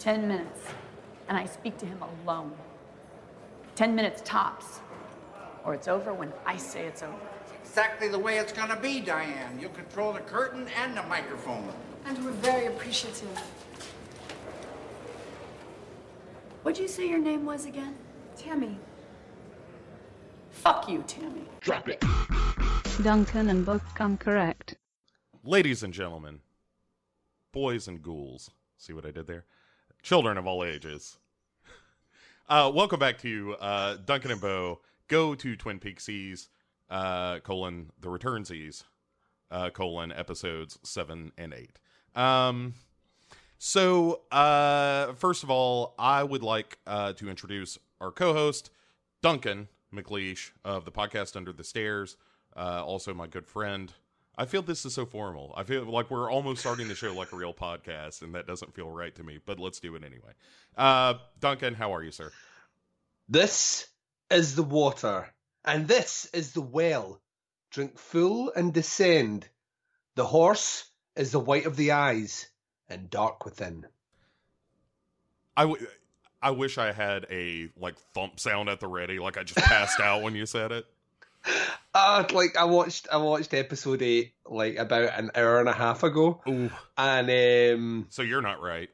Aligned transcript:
10 0.00 0.26
minutes, 0.26 0.60
and 1.28 1.36
I 1.36 1.44
speak 1.44 1.76
to 1.78 1.86
him 1.86 2.02
alone. 2.24 2.52
10 3.74 3.94
minutes 3.94 4.22
tops, 4.24 4.80
or 5.62 5.74
it's 5.74 5.88
over 5.88 6.14
when 6.14 6.32
I 6.46 6.56
say 6.56 6.86
it's 6.86 7.02
over. 7.02 7.14
Exactly 7.62 8.08
the 8.08 8.18
way 8.18 8.38
it's 8.38 8.52
gonna 8.52 8.80
be, 8.80 9.00
Diane. 9.00 9.58
You'll 9.60 9.70
control 9.70 10.14
the 10.14 10.20
curtain 10.20 10.66
and 10.82 10.96
the 10.96 11.02
microphone. 11.02 11.70
And 12.06 12.24
we're 12.24 12.30
very 12.32 12.66
appreciative. 12.66 13.28
What'd 16.62 16.80
you 16.80 16.88
say 16.88 17.06
your 17.06 17.18
name 17.18 17.44
was 17.44 17.66
again? 17.66 17.94
Tammy. 18.38 18.78
Fuck 20.50 20.88
you, 20.88 21.04
Tammy. 21.06 21.44
Drop 21.60 21.90
it. 21.90 22.02
Duncan 23.02 23.50
and 23.50 23.66
both 23.66 23.94
come 23.94 24.16
correct. 24.16 24.76
Ladies 25.44 25.82
and 25.82 25.92
gentlemen, 25.92 26.40
boys 27.52 27.86
and 27.86 28.02
ghouls. 28.02 28.50
See 28.78 28.94
what 28.94 29.04
I 29.04 29.10
did 29.10 29.26
there? 29.26 29.44
Children 30.02 30.38
of 30.38 30.46
all 30.46 30.64
ages. 30.64 31.18
Uh, 32.48 32.70
welcome 32.74 32.98
back 32.98 33.18
to 33.18 33.54
uh, 33.60 33.96
Duncan 34.04 34.30
and 34.30 34.40
Bo. 34.40 34.80
Go 35.08 35.34
to 35.34 35.56
Twin 35.56 35.78
Peaks 35.78 36.08
uh, 36.88 37.38
colon, 37.40 37.90
the 38.00 38.08
Return 38.08 38.44
uh, 39.50 39.70
colon, 39.70 40.12
episodes 40.12 40.78
7 40.82 41.32
and 41.36 41.54
8. 41.54 42.20
Um, 42.20 42.74
so, 43.58 44.22
uh, 44.32 45.12
first 45.12 45.42
of 45.42 45.50
all, 45.50 45.94
I 45.98 46.24
would 46.24 46.42
like 46.42 46.78
uh, 46.86 47.12
to 47.14 47.28
introduce 47.28 47.78
our 48.00 48.10
co 48.10 48.32
host, 48.32 48.70
Duncan 49.22 49.68
McLeish 49.94 50.52
of 50.64 50.86
the 50.86 50.92
podcast 50.92 51.36
Under 51.36 51.52
the 51.52 51.64
Stairs, 51.64 52.16
uh, 52.56 52.82
also 52.84 53.12
my 53.12 53.26
good 53.26 53.46
friend. 53.46 53.92
I 54.40 54.46
feel 54.46 54.62
this 54.62 54.86
is 54.86 54.94
so 54.94 55.04
formal. 55.04 55.52
I 55.54 55.64
feel 55.64 55.84
like 55.84 56.10
we're 56.10 56.32
almost 56.32 56.60
starting 56.60 56.88
the 56.88 56.94
show 56.94 57.14
like 57.14 57.30
a 57.30 57.36
real 57.36 57.52
podcast, 57.52 58.22
and 58.22 58.34
that 58.34 58.46
doesn't 58.46 58.74
feel 58.74 58.88
right 58.88 59.14
to 59.16 59.22
me, 59.22 59.38
but 59.44 59.60
let's 59.60 59.80
do 59.80 59.94
it 59.96 60.02
anyway. 60.02 60.32
Uh, 60.78 61.14
Duncan, 61.40 61.74
how 61.74 61.94
are 61.94 62.02
you, 62.02 62.10
sir? 62.10 62.32
This 63.28 63.86
is 64.30 64.56
the 64.56 64.62
water, 64.62 65.28
and 65.62 65.86
this 65.86 66.24
is 66.32 66.52
the 66.52 66.62
well. 66.62 67.20
Drink 67.70 67.98
full 67.98 68.50
and 68.56 68.72
descend. 68.72 69.46
The 70.14 70.24
horse 70.24 70.90
is 71.16 71.32
the 71.32 71.38
white 71.38 71.66
of 71.66 71.76
the 71.76 71.92
eyes 71.92 72.48
and 72.88 73.10
dark 73.10 73.44
within. 73.44 73.84
I, 75.54 75.64
w- 75.64 75.86
I 76.40 76.52
wish 76.52 76.78
I 76.78 76.92
had 76.92 77.26
a 77.30 77.68
like 77.76 77.98
thump 78.14 78.40
sound 78.40 78.70
at 78.70 78.80
the 78.80 78.88
ready, 78.88 79.18
like 79.18 79.36
I 79.36 79.42
just 79.42 79.60
passed 79.66 80.00
out 80.00 80.22
when 80.22 80.34
you 80.34 80.46
said 80.46 80.72
it. 80.72 80.86
Uh, 81.92 82.24
like 82.32 82.56
I 82.56 82.64
watched, 82.64 83.08
I 83.10 83.16
watched 83.16 83.52
episode 83.52 84.02
eight 84.02 84.34
like 84.46 84.76
about 84.76 85.18
an 85.18 85.32
hour 85.34 85.58
and 85.58 85.68
a 85.68 85.72
half 85.72 86.04
ago, 86.04 86.40
Ooh, 86.48 86.70
and 86.96 87.74
um, 87.74 88.06
so 88.10 88.22
you're 88.22 88.42
not 88.42 88.62
right. 88.62 88.90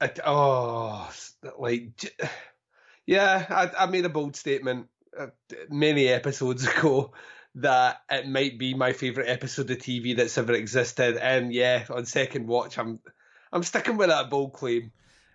I, 0.00 0.10
oh, 0.26 1.10
like, 1.58 1.96
j- 1.96 2.10
yeah, 3.06 3.46
I, 3.48 3.84
I 3.84 3.86
made 3.86 4.04
a 4.04 4.10
bold 4.10 4.36
statement 4.36 4.88
uh, 5.18 5.28
many 5.70 6.08
episodes 6.08 6.66
ago 6.68 7.12
that 7.56 8.02
it 8.10 8.28
might 8.28 8.58
be 8.58 8.74
my 8.74 8.92
favorite 8.92 9.28
episode 9.28 9.70
of 9.70 9.78
TV 9.78 10.16
that's 10.16 10.36
ever 10.36 10.52
existed, 10.52 11.16
and 11.16 11.52
yeah, 11.52 11.86
on 11.90 12.04
second 12.04 12.46
watch, 12.46 12.78
I'm, 12.78 13.00
I'm 13.52 13.62
sticking 13.62 13.96
with 13.96 14.08
that 14.08 14.30
bold 14.30 14.52
claim. 14.52 14.92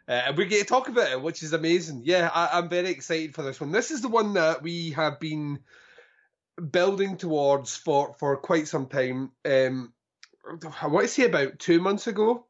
Uh, 0.08 0.12
and 0.12 0.38
we 0.38 0.46
get 0.46 0.60
to 0.60 0.66
talk 0.66 0.90
about 0.90 1.12
it, 1.12 1.22
which 1.22 1.44
is 1.44 1.54
amazing. 1.54 2.02
Yeah, 2.04 2.30
I, 2.32 2.58
I'm 2.58 2.68
very 2.68 2.90
excited 2.90 3.34
for 3.34 3.42
this 3.42 3.60
one. 3.60 3.72
This 3.72 3.90
is 3.90 4.02
the 4.02 4.10
one 4.10 4.34
that 4.34 4.62
we 4.62 4.92
have 4.92 5.20
been 5.20 5.60
building 6.72 7.18
towards 7.18 7.76
for 7.76 8.16
for 8.20 8.38
quite 8.38 8.68
some 8.68 8.88
time. 8.88 9.32
Um, 9.46 9.94
I 10.82 10.88
want 10.88 11.08
to 11.08 11.14
say 11.14 11.26
about 11.26 11.60
two 11.60 11.80
months 11.82 12.08
ago, 12.08 12.46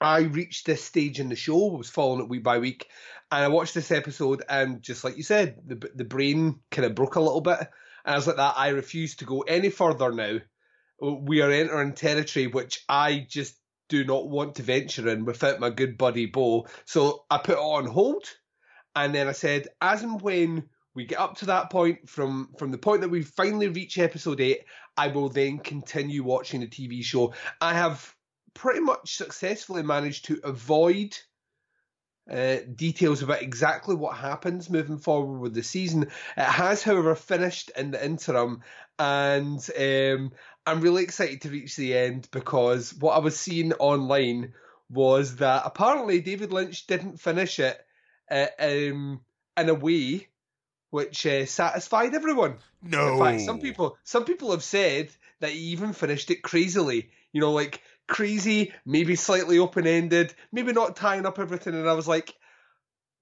I 0.00 0.20
reached 0.20 0.66
this 0.66 0.82
stage 0.84 1.20
in 1.20 1.28
the 1.28 1.36
show, 1.36 1.74
I 1.74 1.78
was 1.78 1.90
following 1.90 2.20
it 2.20 2.28
week 2.28 2.42
by 2.42 2.58
week, 2.58 2.88
and 3.30 3.44
I 3.44 3.48
watched 3.48 3.74
this 3.74 3.90
episode, 3.90 4.42
and 4.48 4.82
just 4.82 5.04
like 5.04 5.16
you 5.16 5.22
said, 5.22 5.56
the 5.66 5.90
the 5.94 6.04
brain 6.04 6.60
kind 6.70 6.86
of 6.86 6.94
broke 6.94 7.16
a 7.16 7.20
little 7.20 7.40
bit, 7.40 7.58
and 7.58 7.68
I 8.04 8.16
was 8.16 8.26
like 8.26 8.36
that. 8.36 8.54
I 8.56 8.68
refuse 8.68 9.16
to 9.16 9.24
go 9.24 9.40
any 9.40 9.70
further 9.70 10.12
now. 10.12 10.38
We 11.00 11.42
are 11.42 11.50
entering 11.50 11.94
territory 11.94 12.46
which 12.46 12.84
I 12.88 13.26
just 13.28 13.56
do 13.88 14.04
not 14.04 14.28
want 14.28 14.54
to 14.56 14.62
venture 14.62 15.08
in 15.08 15.24
without 15.24 15.60
my 15.60 15.68
good 15.68 15.98
buddy 15.98 16.26
Bo. 16.26 16.66
So 16.84 17.24
I 17.28 17.38
put 17.38 17.56
it 17.56 17.58
on 17.58 17.86
hold, 17.86 18.24
and 18.94 19.14
then 19.14 19.28
I 19.28 19.32
said, 19.32 19.68
as 19.80 20.02
and 20.02 20.20
when 20.20 20.68
we 20.94 21.06
get 21.06 21.18
up 21.18 21.36
to 21.38 21.46
that 21.46 21.70
point 21.70 22.08
from 22.08 22.50
from 22.58 22.70
the 22.70 22.78
point 22.78 23.00
that 23.00 23.10
we 23.10 23.22
finally 23.22 23.68
reach 23.68 23.98
episode 23.98 24.40
eight, 24.40 24.64
I 24.96 25.08
will 25.08 25.28
then 25.28 25.58
continue 25.58 26.22
watching 26.22 26.60
the 26.60 26.66
TV 26.66 27.02
show. 27.02 27.34
I 27.60 27.74
have 27.74 28.14
pretty 28.54 28.80
much 28.80 29.16
successfully 29.16 29.82
managed 29.82 30.26
to 30.26 30.40
avoid 30.44 31.16
uh, 32.30 32.58
details 32.74 33.22
about 33.22 33.42
exactly 33.42 33.94
what 33.94 34.16
happens 34.16 34.70
moving 34.70 34.98
forward 34.98 35.40
with 35.40 35.54
the 35.54 35.62
season. 35.62 36.04
It 36.36 36.44
has, 36.44 36.82
however, 36.82 37.14
finished 37.14 37.70
in 37.76 37.90
the 37.90 38.04
interim, 38.04 38.62
and 38.98 39.58
um, 39.78 40.32
I'm 40.66 40.80
really 40.80 41.02
excited 41.02 41.42
to 41.42 41.50
reach 41.50 41.76
the 41.76 41.96
end 41.96 42.28
because 42.30 42.94
what 42.94 43.16
I 43.16 43.18
was 43.18 43.38
seeing 43.38 43.72
online 43.74 44.52
was 44.90 45.36
that 45.36 45.62
apparently 45.64 46.20
David 46.20 46.52
Lynch 46.52 46.86
didn't 46.86 47.18
finish 47.18 47.58
it 47.58 47.80
uh, 48.30 48.46
um, 48.58 49.20
in 49.56 49.68
a 49.68 49.74
way 49.74 50.28
which 50.92 51.26
uh, 51.26 51.46
satisfied 51.46 52.14
everyone. 52.14 52.58
No, 52.82 53.14
In 53.14 53.18
fact, 53.18 53.40
some 53.40 53.60
people 53.60 53.96
some 54.04 54.26
people 54.26 54.50
have 54.50 54.62
said 54.62 55.08
that 55.40 55.50
he 55.50 55.58
even 55.72 55.94
finished 55.94 56.30
it 56.30 56.42
crazily. 56.42 57.10
You 57.32 57.40
know, 57.40 57.52
like 57.52 57.80
crazy, 58.06 58.74
maybe 58.84 59.16
slightly 59.16 59.58
open 59.58 59.86
ended, 59.86 60.34
maybe 60.52 60.72
not 60.72 60.94
tying 60.94 61.24
up 61.24 61.38
everything. 61.38 61.74
And 61.74 61.88
I 61.88 61.94
was 61.94 62.06
like, 62.06 62.34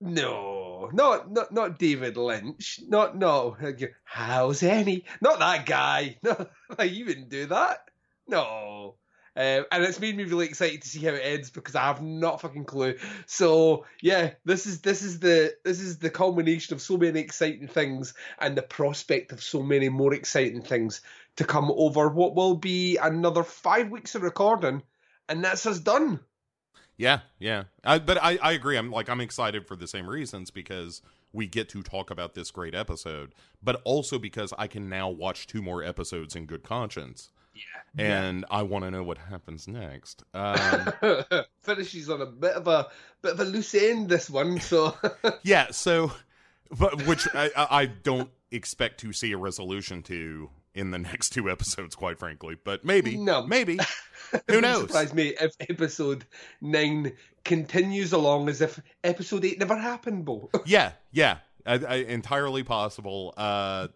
no, 0.01 0.91
not 0.93 1.31
not 1.31 1.53
not 1.53 1.79
David 1.79 2.17
Lynch, 2.17 2.81
not 2.89 3.17
no. 3.17 3.57
How's 4.03 4.65
Annie? 4.65 5.05
Not 5.21 5.39
that 5.39 5.65
guy. 5.65 6.19
No, 6.25 6.49
like 6.79 6.93
you 6.93 7.07
wouldn't 7.07 7.29
do 7.29 7.47
that. 7.47 7.85
No. 8.27 8.97
Um, 9.37 9.65
and 9.71 9.85
it's 9.85 10.01
made 10.01 10.17
me 10.17 10.25
really 10.25 10.47
excited 10.47 10.83
to 10.83 10.89
see 10.89 11.05
how 11.05 11.13
it 11.13 11.23
ends 11.23 11.51
because 11.51 11.77
I 11.77 11.85
have 11.85 12.03
not 12.03 12.41
fucking 12.41 12.65
clue. 12.65 12.97
So 13.27 13.87
yeah, 14.03 14.33
this 14.45 14.67
is 14.67 14.81
this 14.81 15.03
is 15.03 15.21
the 15.21 15.55
this 15.65 15.81
is 15.81 15.99
the 15.99 16.11
culmination 16.11 16.75
of 16.75 16.83
so 16.83 16.97
many 16.97 17.21
exciting 17.21 17.69
things 17.69 18.15
and 18.39 18.57
the 18.57 18.63
prospect 18.63 19.33
of 19.33 19.43
so 19.43 19.63
many 19.63 19.89
more 19.89 20.13
exciting 20.15 20.63
things 20.63 21.01
to 21.37 21.45
come 21.45 21.71
over 21.71 22.09
what 22.09 22.35
will 22.35 22.57
be 22.57 22.97
another 22.97 23.45
five 23.45 23.89
weeks 23.91 24.15
of 24.15 24.23
recording, 24.23 24.83
and 25.29 25.45
that's 25.45 25.65
us 25.65 25.79
done. 25.79 26.21
Yeah, 26.97 27.21
yeah. 27.39 27.65
I, 27.83 27.99
but 27.99 28.23
I, 28.23 28.37
I 28.43 28.53
agree. 28.53 28.77
I'm 28.77 28.91
like 28.91 29.09
I'm 29.09 29.21
excited 29.21 29.67
for 29.67 29.77
the 29.77 29.87
same 29.87 30.11
reasons 30.11 30.51
because 30.51 31.03
we 31.33 31.47
get 31.47 31.69
to 31.71 31.83
talk 31.83 32.11
about 32.11 32.35
this 32.35 32.51
great 32.51 32.75
episode, 32.75 33.33
but 33.63 33.81
also 33.85 34.19
because 34.19 34.53
I 34.59 34.67
can 34.67 34.89
now 34.89 35.09
watch 35.09 35.47
two 35.47 35.63
more 35.63 35.83
episodes 35.83 36.35
in 36.35 36.47
good 36.47 36.63
conscience. 36.63 37.31
Yeah. 37.97 38.23
And 38.23 38.45
I 38.51 38.63
want 38.63 38.85
to 38.85 38.91
know 38.91 39.03
what 39.03 39.19
happens 39.19 39.67
next. 39.69 40.23
Um, 40.35 40.93
Finishes 41.61 42.09
on 42.09 42.21
a 42.23 42.27
bit 42.27 42.53
of 42.53 42.67
a 42.69 42.89
bit 43.23 43.33
of 43.33 43.41
a 43.41 43.45
loose 43.45 43.75
end 43.75 44.09
this 44.09 44.31
one, 44.31 44.61
so 44.61 44.97
yeah, 45.43 45.71
so, 45.71 46.13
but 46.71 47.07
which 47.07 47.27
I, 47.35 47.51
I 47.57 47.81
I 47.83 47.87
don't 47.87 48.31
expect 48.51 49.01
to 49.01 49.13
see 49.13 49.33
a 49.33 49.37
resolution 49.39 50.03
to 50.05 50.51
in 50.75 50.91
the 50.93 50.99
next 50.99 51.31
two 51.31 51.51
episodes, 51.51 51.95
quite 51.97 52.19
frankly. 52.19 52.57
But 52.63 52.85
maybe, 52.85 53.17
No. 53.17 53.45
maybe. 53.47 53.79
Who 54.49 54.61
knows? 54.61 54.83
Surprise 54.83 55.13
me 55.13 55.35
if 55.41 55.55
episode 55.69 56.25
nine 56.61 57.13
continues 57.45 58.13
along 58.13 58.49
as 58.49 58.61
if 58.61 58.81
episode 59.03 59.45
eight 59.45 59.59
never 59.59 59.77
happened, 59.77 60.25
Bo. 60.25 60.49
yeah, 60.67 60.93
yeah, 61.11 61.39
I, 61.67 61.75
I, 61.75 61.95
entirely 61.97 62.63
possible. 62.63 63.35
Uh, 63.37 63.89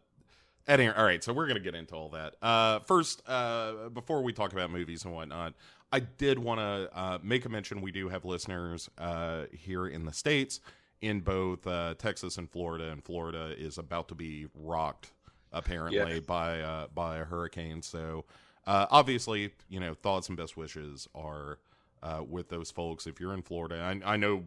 at 0.67 0.81
any- 0.81 0.91
all 0.93 1.05
right, 1.05 1.23
so 1.23 1.33
we're 1.33 1.47
gonna 1.47 1.61
get 1.61 1.75
into 1.75 1.95
all 1.95 2.09
that. 2.11 2.37
Uh, 2.43 2.81
first, 2.81 3.23
uh, 3.29 3.89
before 3.91 4.23
we 4.23 4.33
talk 4.33 4.53
about 4.53 4.71
movies 4.71 5.05
and 5.05 5.15
whatnot, 5.15 5.55
I 5.93 6.01
did 6.01 6.39
want 6.39 6.61
to 6.61 6.91
uh, 6.99 7.19
make 7.23 7.45
a 7.45 7.49
mention. 7.49 7.81
We 7.81 7.93
do 7.93 8.09
have 8.09 8.25
listeners 8.25 8.89
uh, 8.99 9.45
here 9.53 9.87
in 9.87 10.05
the 10.07 10.13
states, 10.13 10.61
in 11.00 11.21
both 11.21 11.67
uh, 11.67 11.94
Texas 11.99 12.37
and 12.38 12.50
Florida, 12.50 12.91
and 12.91 13.05
Florida 13.05 13.55
is 13.56 13.79
about 13.79 14.09
to 14.09 14.15
be 14.15 14.47
rocked 14.55 15.12
apparently 15.53 16.15
Yeah. 16.15 16.21
by 16.21 16.61
uh, 16.61 16.87
by 16.88 17.19
a 17.19 17.25
hurricane. 17.25 17.81
So 17.83 18.25
uh, 18.67 18.87
obviously, 18.91 19.53
you 19.69 19.79
know, 19.79 19.94
thoughts 19.94 20.29
and 20.29 20.37
best 20.37 20.56
wishes 20.56 21.06
are 21.15 21.59
uh, 22.03 22.23
with 22.27 22.49
those 22.49 22.71
folks. 22.73 23.06
If 23.06 23.21
you're 23.21 23.35
in 23.35 23.43
Florida, 23.43 23.77
I, 24.05 24.15
I 24.15 24.17
know 24.17 24.44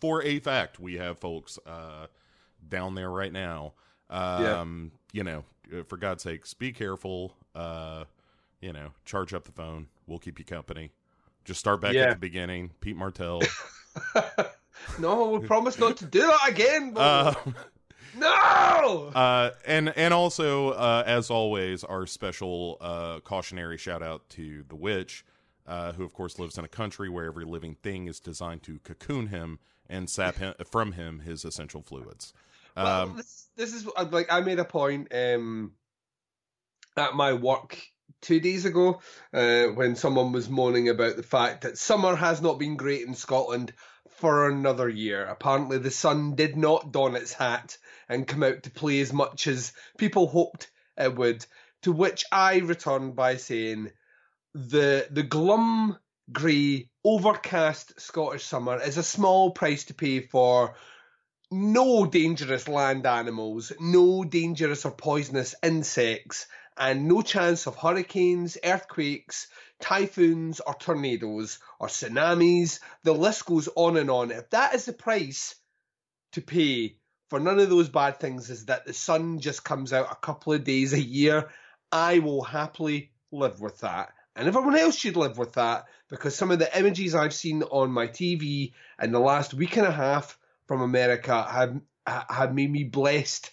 for 0.00 0.22
a 0.22 0.38
fact 0.38 0.78
we 0.78 0.94
have 0.98 1.18
folks 1.18 1.58
uh, 1.66 2.06
down 2.68 2.94
there 2.94 3.10
right 3.10 3.32
now. 3.32 3.72
Um, 4.10 4.92
You 5.12 5.24
know, 5.24 5.44
for 5.86 5.96
God's 5.96 6.22
sakes, 6.22 6.54
be 6.54 6.72
careful. 6.72 7.34
Uh, 7.54 8.04
you 8.60 8.72
know, 8.72 8.90
charge 9.04 9.34
up 9.34 9.44
the 9.44 9.52
phone. 9.52 9.88
We'll 10.06 10.18
keep 10.18 10.38
you 10.38 10.44
company. 10.44 10.90
Just 11.44 11.60
start 11.60 11.80
back 11.80 11.92
Yeah. 11.94 12.02
at 12.04 12.10
the 12.10 12.16
beginning. 12.16 12.70
Pete 12.80 12.96
Martell. 12.96 13.42
no, 14.98 15.30
we 15.30 15.46
promise 15.46 15.78
not 15.78 15.96
to 15.98 16.06
do 16.06 16.20
that 16.20 16.48
again, 16.48 16.92
uh, 16.96 17.34
no. 18.16 19.10
Uh, 19.14 19.50
and 19.66 19.92
and 19.96 20.12
also, 20.14 20.70
uh, 20.70 21.02
as 21.06 21.30
always, 21.30 21.84
our 21.84 22.06
special 22.06 22.78
uh, 22.80 23.20
cautionary 23.20 23.78
shout 23.78 24.02
out 24.02 24.28
to 24.30 24.64
the 24.68 24.76
witch. 24.76 25.24
uh, 25.66 25.92
who 25.92 26.04
of 26.04 26.12
course 26.12 26.38
lives 26.38 26.58
in 26.58 26.64
a 26.64 26.68
country 26.68 27.08
where 27.08 27.24
every 27.24 27.44
living 27.46 27.74
thing 27.82 28.06
is 28.06 28.20
designed 28.20 28.62
to 28.62 28.78
cocoon 28.80 29.28
him 29.28 29.58
and 29.88 30.10
sap 30.10 30.36
him, 30.36 30.52
from 30.70 30.92
him 30.92 31.20
his 31.20 31.42
essential 31.44 31.80
fluids. 31.82 32.34
Well, 32.76 33.02
Um, 33.02 33.16
this, 33.16 33.48
this 33.56 33.74
is 33.74 33.86
uh, 33.96 34.06
like 34.10 34.32
I 34.32 34.40
made 34.40 34.58
a 34.58 34.64
point 34.64 35.14
um, 35.14 35.72
at 36.96 37.14
my 37.14 37.32
work 37.32 37.78
two 38.20 38.40
days 38.40 38.64
ago 38.64 39.00
uh, 39.32 39.64
when 39.66 39.96
someone 39.96 40.32
was 40.32 40.48
moaning 40.48 40.88
about 40.88 41.16
the 41.16 41.22
fact 41.22 41.62
that 41.62 41.78
summer 41.78 42.16
has 42.16 42.40
not 42.40 42.58
been 42.58 42.76
great 42.76 43.06
in 43.06 43.14
Scotland 43.14 43.72
for 44.18 44.48
another 44.48 44.88
year. 44.88 45.24
Apparently, 45.24 45.78
the 45.78 45.90
sun 45.90 46.34
did 46.34 46.56
not 46.56 46.92
don 46.92 47.16
its 47.16 47.32
hat 47.32 47.76
and 48.08 48.26
come 48.26 48.42
out 48.42 48.62
to 48.62 48.70
play 48.70 49.00
as 49.00 49.12
much 49.12 49.46
as 49.46 49.72
people 49.98 50.26
hoped 50.26 50.70
it 50.96 51.14
would. 51.14 51.44
To 51.82 51.92
which 51.92 52.24
I 52.32 52.58
returned 52.58 53.14
by 53.14 53.36
saying, 53.36 53.90
the 54.54 55.06
the 55.10 55.22
glum, 55.22 55.98
grey, 56.32 56.88
overcast 57.04 58.00
Scottish 58.00 58.44
summer 58.44 58.80
is 58.80 58.96
a 58.96 59.02
small 59.02 59.50
price 59.50 59.84
to 59.86 59.94
pay 59.94 60.20
for 60.20 60.76
no 61.54 62.04
dangerous 62.04 62.66
land 62.66 63.06
animals, 63.06 63.72
no 63.80 64.24
dangerous 64.24 64.84
or 64.84 64.90
poisonous 64.90 65.54
insects, 65.62 66.46
and 66.76 67.06
no 67.06 67.22
chance 67.22 67.66
of 67.66 67.76
hurricanes, 67.76 68.58
earthquakes, 68.64 69.46
typhoons, 69.80 70.60
or 70.60 70.74
tornadoes, 70.74 71.60
or 71.78 71.86
tsunamis. 71.86 72.80
The 73.04 73.14
list 73.14 73.46
goes 73.46 73.68
on 73.76 73.96
and 73.96 74.10
on. 74.10 74.32
If 74.32 74.50
that 74.50 74.74
is 74.74 74.84
the 74.84 74.92
price 74.92 75.54
to 76.32 76.40
pay 76.40 76.96
for 77.30 77.38
none 77.38 77.60
of 77.60 77.70
those 77.70 77.88
bad 77.88 78.18
things, 78.18 78.50
is 78.50 78.66
that 78.66 78.84
the 78.84 78.92
sun 78.92 79.38
just 79.38 79.64
comes 79.64 79.92
out 79.92 80.10
a 80.10 80.16
couple 80.16 80.52
of 80.52 80.64
days 80.64 80.92
a 80.92 81.00
year, 81.00 81.48
I 81.92 82.18
will 82.18 82.42
happily 82.42 83.12
live 83.30 83.60
with 83.60 83.80
that. 83.80 84.12
And 84.34 84.48
everyone 84.48 84.76
else 84.76 84.96
should 84.96 85.16
live 85.16 85.38
with 85.38 85.52
that 85.52 85.84
because 86.08 86.34
some 86.34 86.50
of 86.50 86.58
the 86.58 86.76
images 86.76 87.14
I've 87.14 87.32
seen 87.32 87.62
on 87.62 87.92
my 87.92 88.08
TV 88.08 88.72
in 89.00 89.12
the 89.12 89.20
last 89.20 89.54
week 89.54 89.76
and 89.76 89.86
a 89.86 89.92
half 89.92 90.36
from 90.66 90.82
America 90.82 91.42
have 91.42 91.80
have 92.06 92.54
made 92.54 92.70
me 92.70 92.84
blessed 92.84 93.50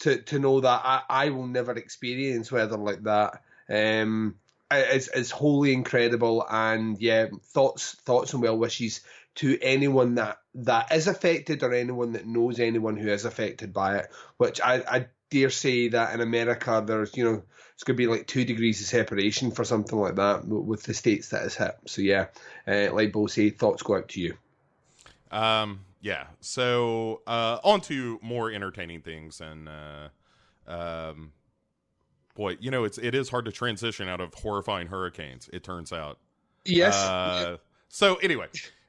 to 0.00 0.20
to 0.22 0.38
know 0.38 0.60
that 0.60 0.80
I, 0.84 1.02
I 1.08 1.30
will 1.30 1.46
never 1.46 1.72
experience 1.72 2.50
weather 2.50 2.76
like 2.76 3.02
that. 3.04 3.42
Um, 3.68 4.36
it's 4.70 5.08
it's 5.08 5.30
wholly 5.30 5.72
incredible, 5.72 6.44
and 6.48 7.00
yeah, 7.00 7.26
thoughts 7.44 7.94
thoughts 8.04 8.32
and 8.32 8.42
well 8.42 8.58
wishes 8.58 9.00
to 9.36 9.58
anyone 9.62 10.16
that 10.16 10.38
that 10.54 10.92
is 10.92 11.06
affected 11.06 11.62
or 11.62 11.72
anyone 11.72 12.12
that 12.12 12.26
knows 12.26 12.60
anyone 12.60 12.96
who 12.96 13.08
is 13.08 13.24
affected 13.24 13.72
by 13.72 13.98
it. 13.98 14.10
Which 14.36 14.60
I, 14.60 14.82
I 14.88 15.06
dare 15.30 15.50
say 15.50 15.88
that 15.88 16.14
in 16.14 16.20
America 16.20 16.82
there's 16.84 17.16
you 17.16 17.24
know 17.24 17.42
it's 17.74 17.84
going 17.84 17.96
to 17.96 18.02
be 18.02 18.06
like 18.06 18.26
two 18.26 18.44
degrees 18.44 18.80
of 18.80 18.86
separation 18.86 19.50
for 19.50 19.64
something 19.64 19.98
like 19.98 20.16
that 20.16 20.46
with 20.46 20.82
the 20.82 20.94
states 20.94 21.30
that 21.30 21.44
it's 21.44 21.56
hit. 21.56 21.74
So 21.86 22.02
yeah, 22.02 22.26
uh, 22.66 22.92
like 22.92 23.12
Bo 23.12 23.26
say, 23.26 23.50
thoughts 23.50 23.82
go 23.82 23.96
out 23.96 24.08
to 24.10 24.20
you. 24.20 24.36
Um, 25.30 25.80
yeah. 26.02 26.26
So 26.40 27.22
uh, 27.26 27.58
on 27.64 27.80
to 27.82 28.18
more 28.22 28.50
entertaining 28.52 29.00
things, 29.00 29.40
and 29.40 29.68
uh, 29.68 30.08
um, 30.70 31.32
boy, 32.34 32.56
you 32.60 32.70
know, 32.70 32.84
it's 32.84 32.98
it 32.98 33.14
is 33.14 33.28
hard 33.30 33.44
to 33.46 33.52
transition 33.52 34.08
out 34.08 34.20
of 34.20 34.34
horrifying 34.34 34.88
hurricanes. 34.88 35.48
It 35.52 35.62
turns 35.64 35.92
out. 35.92 36.18
Yes. 36.64 36.94
Uh, 36.94 37.56
so 37.88 38.16
anyway, 38.16 38.46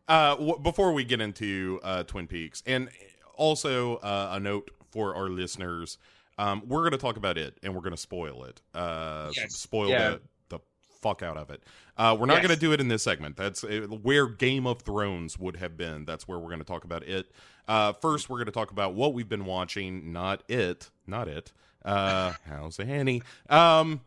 uh, 0.08 0.36
w- 0.36 0.60
before 0.60 0.92
we 0.94 1.04
get 1.04 1.22
into 1.22 1.80
uh, 1.84 2.04
Twin 2.04 2.28
Peaks, 2.28 2.62
and 2.66 2.90
also 3.36 3.98
uh, 3.98 4.30
a 4.34 4.40
note 4.40 4.70
for 4.92 5.16
our 5.16 5.30
listeners, 5.30 5.98
um, 6.38 6.62
we're 6.68 6.82
going 6.82 6.92
to 6.92 6.98
talk 6.98 7.18
about 7.18 7.38
it, 7.38 7.58
and 7.64 7.74
we're 7.74 7.82
going 7.82 7.92
to 7.96 7.98
spoil 7.98 8.44
it. 8.46 8.62
Uh, 8.74 9.32
Yes. 9.36 9.56
Spoil 9.56 9.90
Yeah. 9.90 10.10
the 10.12 10.22
the 10.50 10.60
fuck 11.02 11.24
out 11.24 11.38
of 11.38 11.50
it. 11.50 11.64
Uh, 11.98 12.16
we're 12.20 12.26
not 12.26 12.36
Yes. 12.38 12.48
going 12.48 12.56
to 12.56 12.60
do 12.60 12.72
it 12.72 12.80
in 12.82 12.88
this 12.88 13.04
segment. 13.04 13.38
That's 13.38 13.64
uh, 13.64 13.88
where 14.02 14.28
Game 14.28 14.66
of 14.66 14.82
Thrones 14.82 15.38
would 15.38 15.58
have 15.58 15.78
been. 15.78 16.06
That's 16.06 16.28
where 16.28 16.40
we're 16.40 16.48
going 16.50 16.60
to 16.60 16.66
talk 16.66 16.84
about 16.84 17.04
it. 17.04 17.32
Uh, 17.68 17.94
first, 17.94 18.30
we're 18.30 18.38
going 18.38 18.48
to 18.48 18.52
talk 18.52 18.72
about 18.72 18.94
what 18.96 19.14
we've 19.14 19.30
been 19.30 19.46
watching. 19.46 20.12
Not 20.12 20.44
it. 20.50 20.90
Not 21.06 21.28
it. 21.28 21.52
Uh, 21.86 22.34
how's 22.48 22.80
Annie? 22.80 23.22
Um, 23.50 24.02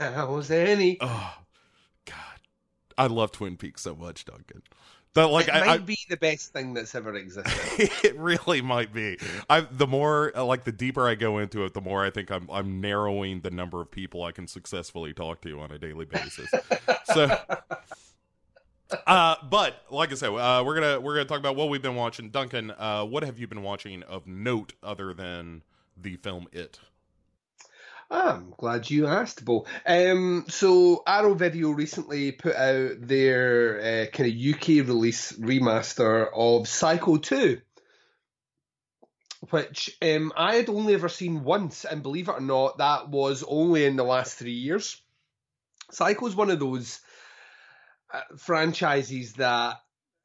How's 0.00 0.50
Annie? 0.50 0.98
oh 1.00 1.34
God, 2.06 2.16
I 2.98 3.06
love 3.06 3.32
Twin 3.32 3.56
Peaks 3.56 3.82
so 3.82 3.94
much, 3.94 4.24
Duncan. 4.24 4.62
But 5.12 5.32
like, 5.32 5.48
it 5.48 5.54
I, 5.54 5.60
might 5.60 5.68
I 5.68 5.78
be 5.78 5.98
the 6.08 6.16
best 6.16 6.52
thing 6.52 6.72
that's 6.72 6.94
ever 6.94 7.14
existed. 7.14 7.52
it 8.04 8.16
really 8.16 8.62
might 8.62 8.92
be. 8.92 9.18
I 9.48 9.62
the 9.62 9.86
more 9.86 10.32
uh, 10.36 10.44
like 10.44 10.64
the 10.64 10.72
deeper 10.72 11.08
I 11.08 11.16
go 11.16 11.38
into 11.38 11.64
it, 11.64 11.74
the 11.74 11.80
more 11.80 12.04
I 12.04 12.10
think 12.10 12.30
I'm 12.30 12.48
I'm 12.50 12.80
narrowing 12.80 13.40
the 13.40 13.50
number 13.50 13.80
of 13.80 13.90
people 13.90 14.22
I 14.22 14.30
can 14.30 14.46
successfully 14.46 15.12
talk 15.12 15.40
to 15.42 15.60
on 15.60 15.72
a 15.72 15.78
daily 15.78 16.04
basis. 16.04 16.48
so 17.12 17.36
uh 19.06 19.36
but 19.48 19.82
like 19.90 20.12
I 20.12 20.14
said, 20.14 20.30
uh 20.30 20.62
we're 20.64 20.80
going 20.80 20.94
to 20.94 21.00
we're 21.00 21.16
to 21.16 21.24
talk 21.24 21.38
about 21.40 21.56
what 21.56 21.70
we've 21.70 21.82
been 21.82 21.96
watching. 21.96 22.30
Duncan, 22.30 22.70
uh 22.70 23.04
what 23.04 23.24
have 23.24 23.36
you 23.36 23.48
been 23.48 23.62
watching 23.62 24.04
of 24.04 24.28
note 24.28 24.74
other 24.80 25.12
than 25.12 25.62
the 25.96 26.16
film 26.16 26.46
It? 26.52 26.78
I'm 28.10 28.54
glad 28.56 28.90
you 28.90 29.06
asked, 29.06 29.44
Bo. 29.44 29.66
Um, 29.86 30.46
so 30.48 31.04
Arrow 31.06 31.34
Video 31.34 31.70
recently 31.70 32.32
put 32.32 32.56
out 32.56 32.96
their 32.98 33.78
uh, 33.78 34.06
kind 34.10 34.28
of 34.28 34.54
UK 34.54 34.86
release 34.88 35.32
remaster 35.32 36.26
of 36.34 36.66
Psycho 36.66 37.18
2, 37.18 37.60
which 39.50 39.96
um, 40.02 40.32
I 40.36 40.56
had 40.56 40.68
only 40.68 40.94
ever 40.94 41.08
seen 41.08 41.44
once, 41.44 41.84
and 41.84 42.02
believe 42.02 42.28
it 42.28 42.32
or 42.32 42.40
not, 42.40 42.78
that 42.78 43.08
was 43.08 43.44
only 43.46 43.84
in 43.84 43.94
the 43.94 44.04
last 44.04 44.34
three 44.34 44.54
years. 44.54 45.00
Psycho 45.92 46.26
is 46.26 46.34
one 46.34 46.50
of 46.50 46.58
those 46.58 47.00
uh, 48.12 48.22
franchises 48.38 49.34
that 49.34 49.76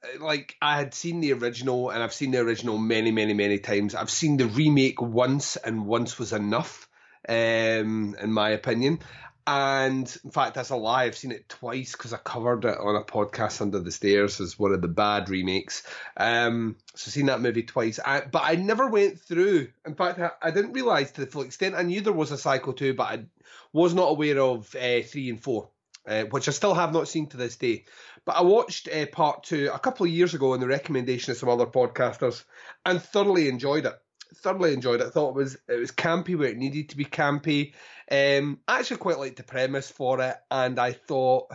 uh, 0.03 0.23
like 0.23 0.55
I 0.59 0.75
had 0.77 0.95
seen 0.95 1.21
the 1.21 1.33
original 1.33 1.91
and 1.91 2.01
I've 2.01 2.13
seen 2.13 2.31
the 2.31 2.39
original 2.39 2.79
many, 2.79 3.11
many, 3.11 3.33
many 3.33 3.59
times. 3.59 3.93
I've 3.93 4.09
seen 4.09 4.37
the 4.37 4.47
remake 4.47 5.01
once 5.01 5.55
and 5.55 5.85
once 5.85 6.17
was 6.17 6.33
enough, 6.33 6.89
um, 7.27 8.15
in 8.21 8.31
my 8.31 8.49
opinion. 8.49 8.99
And 9.47 10.17
in 10.23 10.31
fact, 10.31 10.55
that's 10.55 10.71
a 10.71 10.75
lie. 10.75 11.03
I've 11.03 11.15
seen 11.15 11.31
it 11.31 11.47
twice 11.47 11.91
because 11.91 12.13
I 12.13 12.17
covered 12.17 12.65
it 12.65 12.79
on 12.79 12.95
a 12.95 13.03
podcast 13.03 13.61
under 13.61 13.79
the 13.79 13.91
stairs 13.91 14.41
as 14.41 14.57
one 14.57 14.73
of 14.73 14.81
the 14.81 14.87
bad 14.87 15.29
remakes. 15.29 15.83
Um, 16.17 16.77
so 16.95 17.11
seen 17.11 17.27
that 17.27 17.41
movie 17.41 17.61
twice, 17.61 17.99
I, 18.03 18.21
but 18.21 18.41
I 18.43 18.55
never 18.55 18.87
went 18.87 19.19
through. 19.19 19.67
In 19.85 19.93
fact, 19.93 20.19
I, 20.19 20.31
I 20.41 20.49
didn't 20.49 20.73
realize 20.73 21.11
to 21.11 21.21
the 21.21 21.27
full 21.27 21.43
extent. 21.43 21.75
I 21.75 21.83
knew 21.83 22.01
there 22.01 22.11
was 22.11 22.31
a 22.31 22.39
Psycho 22.39 22.71
2, 22.71 22.95
but 22.95 23.03
I 23.03 23.25
was 23.71 23.93
not 23.93 24.09
aware 24.09 24.39
of 24.39 24.73
uh, 24.75 25.03
three 25.03 25.29
and 25.29 25.39
four, 25.39 25.69
uh, 26.07 26.23
which 26.23 26.47
I 26.47 26.51
still 26.51 26.73
have 26.73 26.91
not 26.91 27.07
seen 27.07 27.27
to 27.27 27.37
this 27.37 27.55
day. 27.55 27.85
But 28.25 28.37
I 28.37 28.41
watched 28.41 28.87
uh, 28.87 29.05
part 29.05 29.43
two 29.43 29.69
a 29.71 29.77
couple 29.77 30.07
of 30.07 30.11
years 30.11 30.33
ago 30.33 30.53
on 30.53 30.59
the 30.59 30.67
recommendation 30.67 31.31
of 31.31 31.37
some 31.37 31.49
other 31.49 31.67
podcasters 31.67 32.43
and 32.83 32.99
thoroughly 32.99 33.47
enjoyed 33.47 33.85
it. 33.85 33.93
Thoroughly 34.35 34.73
enjoyed 34.73 35.01
it. 35.01 35.07
I 35.07 35.09
thought 35.09 35.29
it 35.29 35.35
was 35.35 35.57
it 35.67 35.79
was 35.79 35.91
campy 35.91 36.37
where 36.37 36.49
it 36.49 36.57
needed 36.57 36.89
to 36.89 36.97
be 36.97 37.05
campy. 37.05 37.73
Um, 38.11 38.59
I 38.67 38.79
actually 38.79 38.97
quite 38.97 39.19
liked 39.19 39.37
the 39.37 39.43
premise 39.43 39.89
for 39.89 40.21
it, 40.21 40.35
and 40.51 40.79
I 40.79 40.93
thought 40.93 41.51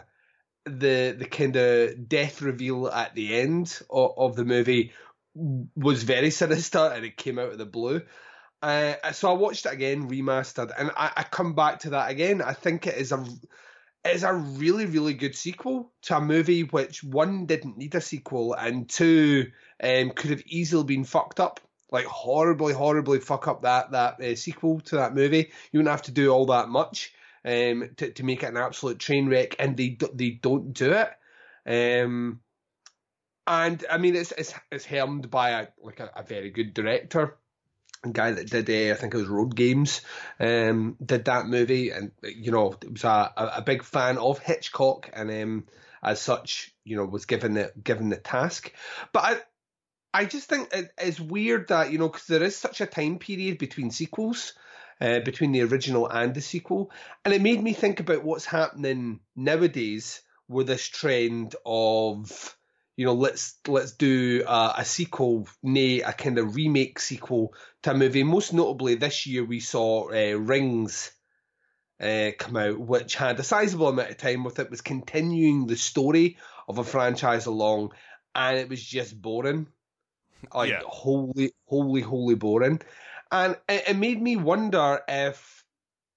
the 0.65 1.15
the 1.19 1.27
kind 1.27 1.57
of 1.57 2.09
death 2.09 2.43
reveal 2.43 2.89
at 2.89 3.15
the 3.15 3.39
end 3.39 3.81
of, 3.91 4.12
of 4.17 4.37
the 4.37 4.45
movie 4.45 4.93
was 5.35 6.03
very 6.03 6.31
sinister, 6.31 6.79
and 6.79 7.05
it 7.05 7.17
came 7.17 7.39
out 7.39 7.53
of 7.53 7.59
the 7.59 7.67
blue. 7.67 8.03
Uh, 8.62 8.95
so 9.12 9.31
I 9.31 9.35
watched 9.35 9.67
it 9.67 9.73
again, 9.73 10.09
remastered, 10.09 10.71
and 10.77 10.91
I, 10.97 11.11
I 11.17 11.23
come 11.23 11.55
back 11.55 11.81
to 11.81 11.91
that 11.91 12.11
again. 12.11 12.43
I 12.43 12.53
think 12.53 12.87
it 12.87 12.97
is 12.97 13.12
a 13.12 13.25
it 14.05 14.15
is 14.15 14.23
a 14.23 14.35
really 14.35 14.87
really 14.87 15.15
good 15.15 15.35
sequel 15.35 15.93
to 16.03 16.17
a 16.17 16.21
movie 16.21 16.65
which 16.65 17.03
one 17.03 17.47
didn't 17.47 17.79
need 17.79 17.95
a 17.95 18.00
sequel, 18.00 18.55
and 18.55 18.89
two 18.89 19.50
um, 19.83 20.11
could 20.11 20.31
have 20.31 20.43
easily 20.47 20.85
been 20.85 21.05
fucked 21.05 21.41
up, 21.41 21.61
like 21.90 22.06
horribly 22.06 22.73
horribly 22.73 23.20
fuck 23.20 23.49
up 23.49 23.62
that 23.62 23.92
that 23.92 24.20
uh, 24.20 24.35
sequel 24.37 24.80
to 24.80 24.97
that 24.97 25.14
movie. 25.14 25.50
You 25.73 25.78
wouldn't 25.78 25.90
have 25.90 26.02
to 26.02 26.12
do 26.12 26.30
all 26.30 26.47
that 26.47 26.68
much 26.68 27.12
um, 27.44 27.90
to 27.97 28.11
to 28.12 28.25
make 28.25 28.42
it 28.42 28.47
an 28.50 28.56
absolute 28.56 28.99
train 28.99 29.28
wreck, 29.28 29.56
and 29.59 29.76
they 29.76 29.99
they 30.14 30.30
don't 30.30 30.73
do 30.73 30.92
it. 30.92 31.11
Um, 31.66 32.40
and 33.47 33.85
I 33.90 33.99
mean, 33.99 34.16
it's 34.16 34.32
it's 34.32 34.54
it's 34.70 34.85
helmed 34.85 35.30
by 35.30 35.50
a 35.50 35.68
like 35.82 36.00
a, 36.00 36.11
a 36.16 36.23
very 36.23 36.50
good 36.50 36.75
director, 36.75 37.37
a 38.04 38.11
guy 38.11 38.32
that 38.32 38.50
did 38.50 38.70
uh, 38.70 38.92
I 38.92 38.97
think 38.97 39.14
it 39.14 39.18
was 39.18 39.28
Road 39.28 39.54
Games, 39.54 40.00
um, 40.38 40.97
did 41.04 41.26
that 41.26 41.47
movie, 41.47 41.90
and 41.90 42.12
you 42.23 42.52
know 42.52 42.75
was 42.90 43.04
a, 43.04 43.32
a, 43.37 43.47
a 43.56 43.62
big 43.62 43.82
fan 43.82 44.18
of 44.18 44.38
Hitchcock, 44.38 45.11
and 45.12 45.30
um, 45.30 45.66
as 46.02 46.20
such, 46.20 46.75
you 46.85 46.97
know, 46.97 47.04
was 47.04 47.26
given 47.26 47.54
the 47.54 47.73
given 47.82 48.09
the 48.09 48.16
task. 48.16 48.73
But 49.12 49.47
I 50.12 50.25
just 50.25 50.49
think 50.49 50.73
it, 50.73 50.90
it's 50.99 51.21
weird 51.21 51.69
that 51.69 51.93
you 51.93 51.99
know 51.99 52.09
because 52.09 52.26
there 52.26 52.43
is 52.43 52.57
such 52.57 52.81
a 52.81 52.87
time 52.87 53.19
period 53.19 53.59
between 53.59 53.90
sequels. 53.90 54.55
Uh, 55.02 55.21
between 55.21 55.50
the 55.50 55.62
original 55.62 56.07
and 56.07 56.35
the 56.35 56.43
sequel, 56.43 56.90
and 57.25 57.33
it 57.33 57.40
made 57.40 57.62
me 57.62 57.73
think 57.73 58.00
about 58.00 58.23
what's 58.23 58.45
happening 58.45 59.19
nowadays 59.35 60.21
with 60.47 60.67
this 60.67 60.87
trend 60.87 61.57
of 61.64 62.55
you 63.00 63.07
know, 63.07 63.14
let's 63.14 63.55
let's 63.67 63.93
do 63.93 64.45
a, 64.47 64.75
a 64.76 64.85
sequel, 64.85 65.49
nay, 65.62 66.02
a 66.02 66.12
kind 66.12 66.37
of 66.37 66.55
remake 66.55 66.99
sequel 66.99 67.55
to 67.83 67.93
a 67.93 67.95
movie. 67.95 68.25
Most 68.25 68.52
notably, 68.52 68.95
this 68.95 69.26
year 69.26 69.43
we 69.43 69.61
saw 69.61 70.11
uh, 70.11 70.37
Rings 70.37 71.11
uh, 71.99 72.33
come 72.38 72.59
out, 72.59 72.79
which 72.79 73.14
had 73.14 73.40
a 73.40 73.43
sizable 73.43 73.88
amount 73.88 74.11
of 74.11 74.19
time 74.19 74.45
with 74.45 74.59
it, 74.59 74.71
was 74.71 74.83
continuing 74.83 75.67
the 75.67 75.76
story 75.76 76.37
of 76.69 76.76
a 76.76 76.85
franchise 76.85 77.47
along, 77.47 77.93
and 78.35 78.59
it 78.59 78.69
was 78.69 78.85
just 78.85 79.19
boring, 79.19 79.67
like 80.54 80.70
Yeah. 80.70 80.82
holy, 80.85 81.52
holy, 81.66 82.00
wholly 82.00 82.35
boring, 82.35 82.80
and 83.30 83.56
it, 83.68 83.88
it 83.88 83.97
made 83.97 84.20
me 84.20 84.37
wonder 84.37 85.00
if 85.09 85.64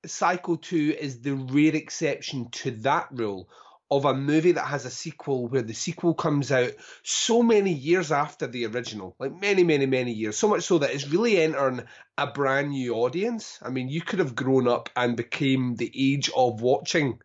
Psycho 0.05 0.55
Two 0.55 0.95
is 0.99 1.21
the 1.21 1.35
rare 1.35 1.75
exception 1.75 2.49
to 2.51 2.71
that 2.71 3.07
rule 3.11 3.49
of 3.91 4.05
a 4.05 4.13
movie 4.13 4.53
that 4.53 4.65
has 4.65 4.85
a 4.85 4.89
sequel 4.89 5.47
where 5.47 5.61
the 5.61 5.73
sequel 5.73 6.15
comes 6.15 6.51
out 6.51 6.71
so 7.03 7.43
many 7.43 7.71
years 7.71 8.11
after 8.11 8.47
the 8.47 8.65
original, 8.65 9.15
like 9.19 9.39
many, 9.39 9.63
many, 9.63 9.85
many 9.85 10.11
years, 10.11 10.35
so 10.37 10.47
much 10.47 10.63
so 10.63 10.79
that 10.79 10.89
it's 10.89 11.07
really 11.07 11.39
entering 11.39 11.83
a 12.17 12.25
brand 12.25 12.69
new 12.69 12.95
audience. 12.95 13.59
I 13.61 13.69
mean, 13.69 13.89
you 13.89 14.01
could 14.01 14.19
have 14.19 14.35
grown 14.35 14.67
up 14.67 14.89
and 14.95 15.15
became 15.15 15.75
the 15.75 15.91
age 15.95 16.31
of 16.35 16.61
watching, 16.61 17.19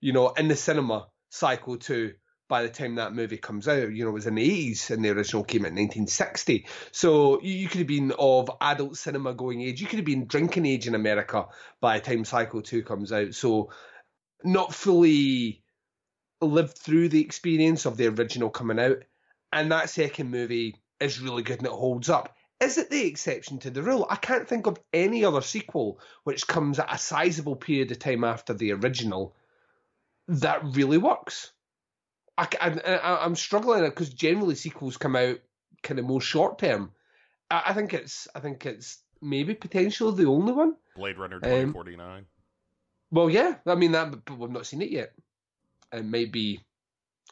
you 0.00 0.12
know, 0.12 0.30
in 0.30 0.48
the 0.48 0.56
cinema, 0.56 1.08
Psycho 1.30 1.76
2 1.76 2.12
by 2.54 2.62
the 2.62 2.68
time 2.68 2.94
that 2.94 3.12
movie 3.12 3.36
comes 3.36 3.66
out. 3.66 3.92
You 3.92 4.04
know, 4.04 4.10
it 4.10 4.12
was 4.12 4.28
in 4.28 4.36
the 4.36 4.72
80s 4.72 4.92
and 4.92 5.04
the 5.04 5.10
original 5.10 5.42
came 5.42 5.62
out 5.62 5.74
in 5.74 5.74
1960. 5.74 6.68
So 6.92 7.42
you, 7.42 7.66
could 7.66 7.78
have 7.78 7.88
been 7.88 8.12
of 8.16 8.48
adult 8.60 8.96
cinema 8.96 9.34
going 9.34 9.60
age. 9.60 9.80
You 9.80 9.88
could 9.88 9.98
have 9.98 10.06
been 10.06 10.28
drinking 10.28 10.64
age 10.64 10.86
in 10.86 10.94
America 10.94 11.46
by 11.80 11.98
the 11.98 12.04
time 12.04 12.24
Psycho 12.24 12.60
2 12.60 12.84
comes 12.84 13.10
out. 13.10 13.34
So 13.34 13.72
not 14.44 14.72
fully 14.72 15.64
lived 16.40 16.78
through 16.78 17.08
the 17.08 17.22
experience 17.22 17.86
of 17.86 17.96
the 17.96 18.06
original 18.06 18.50
coming 18.50 18.78
out. 18.78 19.02
And 19.52 19.72
that 19.72 19.90
second 19.90 20.30
movie 20.30 20.76
is 21.00 21.20
really 21.20 21.42
good 21.42 21.58
and 21.58 21.66
it 21.66 21.72
holds 21.72 22.08
up. 22.08 22.36
Is 22.60 22.78
it 22.78 22.88
the 22.88 23.04
exception 23.04 23.58
to 23.58 23.70
the 23.70 23.82
rule? 23.82 24.06
I 24.08 24.14
can't 24.14 24.48
think 24.48 24.68
of 24.68 24.78
any 24.92 25.24
other 25.24 25.42
sequel 25.42 25.98
which 26.22 26.46
comes 26.46 26.78
at 26.78 26.94
a 26.94 26.98
sizable 26.98 27.56
period 27.56 27.90
of 27.90 27.98
time 27.98 28.22
after 28.22 28.54
the 28.54 28.70
original 28.74 29.34
that 30.28 30.60
really 30.62 30.98
works. 30.98 31.50
I, 32.36 32.48
I, 32.60 33.24
am 33.24 33.36
struggling 33.36 33.84
because 33.84 34.08
generally 34.08 34.56
sequels 34.56 34.96
come 34.96 35.16
out 35.16 35.38
kind 35.82 36.00
of 36.00 36.06
more 36.06 36.20
short 36.20 36.58
term. 36.58 36.92
I, 37.50 37.62
I 37.66 37.72
think 37.74 37.94
it's 37.94 38.26
I 38.34 38.40
think 38.40 38.66
it's 38.66 38.98
maybe 39.20 39.54
potentially 39.54 40.22
the 40.24 40.28
only 40.28 40.52
one. 40.52 40.74
Blade 40.96 41.18
Runner 41.18 41.36
Um, 41.36 41.42
2049. 41.42 42.26
Well, 43.10 43.30
yeah, 43.30 43.56
I 43.66 43.74
mean 43.76 43.92
that, 43.92 44.10
but 44.10 44.38
we've 44.38 44.50
not 44.50 44.66
seen 44.66 44.82
it 44.82 44.90
yet. 44.90 45.12
It 45.92 46.04
might 46.04 46.32
be, 46.32 46.60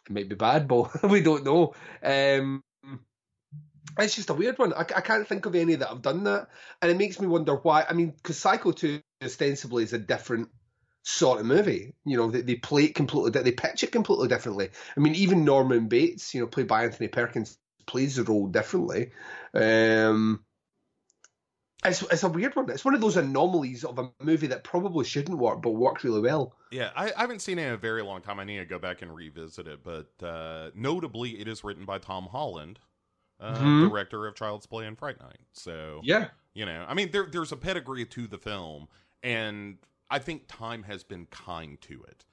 it 0.07 0.13
might 0.13 0.29
be 0.29 0.37
bad, 0.37 0.69
but 0.69 1.03
we 1.11 1.21
don't 1.21 1.45
know. 1.45 1.75
Um, 2.03 2.63
it's 3.99 4.15
just 4.15 4.31
a 4.31 4.35
weird 4.35 4.59
one. 4.59 4.73
I, 4.73 4.81
I 4.81 5.01
can't 5.01 5.27
think 5.27 5.47
of 5.47 5.55
any 5.55 5.75
that 5.75 5.89
have 5.89 6.03
done 6.03 6.25
that, 6.25 6.49
and 6.81 6.91
it 6.91 6.97
makes 6.97 7.21
me 7.21 7.27
wonder 7.27 7.57
why. 7.57 7.85
I 7.89 7.93
mean, 7.93 8.11
because 8.11 8.39
Psycho 8.39 8.73
Two 8.73 9.01
ostensibly 9.23 9.83
is 9.83 9.93
a 9.93 9.99
different 9.99 10.51
sort 11.03 11.41
of 11.41 11.47
movie. 11.47 11.95
You 12.05 12.17
know, 12.17 12.31
they, 12.31 12.41
they 12.43 12.57
play 12.57 12.85
it 12.85 12.95
completely, 12.95 13.31
they 13.43 13.53
pitch 13.53 13.83
it 13.83 13.93
completely 13.93 14.29
differently. 14.29 14.71
I 14.97 15.01
mean, 15.01 15.15
even 15.15 15.45
Norman 15.45 15.89
Bates, 15.89 16.35
you 16.35 16.41
know, 16.41 16.47
played 16.47 16.69
by 16.69 16.85
Anthony 16.85 17.09
Perkins, 17.09 17.59
plays 17.87 18.17
the 18.17 18.25
role 18.25 18.47
differently. 18.47 19.11
Um, 19.55 20.45
it's, 21.85 22.03
it's 22.03 22.23
a 22.23 22.29
weird 22.29 22.55
one. 22.55 22.71
It's 22.71 22.85
one 22.85 22.95
of 22.95 23.01
those 23.01 23.17
anomalies 23.17 23.85
of 23.85 23.99
a 23.99 24.11
movie 24.21 24.47
that 24.47 24.63
probably 24.63 25.05
shouldn't 25.05 25.39
work, 25.39 25.63
but 25.63 25.71
works 25.71 26.05
really 26.05 26.21
well. 26.21 26.55
Yeah, 26.71 26.91
I, 26.95 27.13
I 27.17 27.21
haven't 27.23 27.41
seen 27.43 27.59
it 27.59 27.67
in 27.67 27.73
a 27.73 27.77
very 27.77 28.03
long 28.03 28.21
time. 28.23 28.39
I 28.39 28.45
need 28.45 28.59
to 28.59 28.65
go 28.65 28.79
back 28.79 29.03
and 29.03 29.13
revisit 29.13 29.67
it. 29.67 29.83
But 29.83 30.11
uh, 30.25 30.71
notably, 30.77 31.41
it 31.41 31.49
is 31.49 31.65
written 31.65 31.85
by 31.85 31.99
Tom 31.99 32.29
Holland, 32.31 32.79
uh, 33.41 33.59
Mhm. 33.59 33.81
director 33.81 34.29
of 34.29 34.37
Child's 34.37 34.67
Play 34.67 34.87
and 34.87 34.97
Fright 34.97 35.21
Night. 35.21 35.41
So 35.53 36.01
Yeah. 36.05 36.29
you 36.55 36.65
know, 36.67 36.85
I 36.89 36.95
mean, 36.95 37.11
there, 37.11 37.27
there's 37.27 37.51
a 37.51 37.57
pedigree 37.57 38.07
to 38.07 38.27
the 38.29 38.39
film, 38.39 38.87
and 39.25 39.79
I 40.13 40.19
think 40.19 40.45
time 40.47 40.85
has 40.85 41.03
been 41.03 41.27
kind 41.27 41.81
to 41.83 42.03
it. 42.05 42.25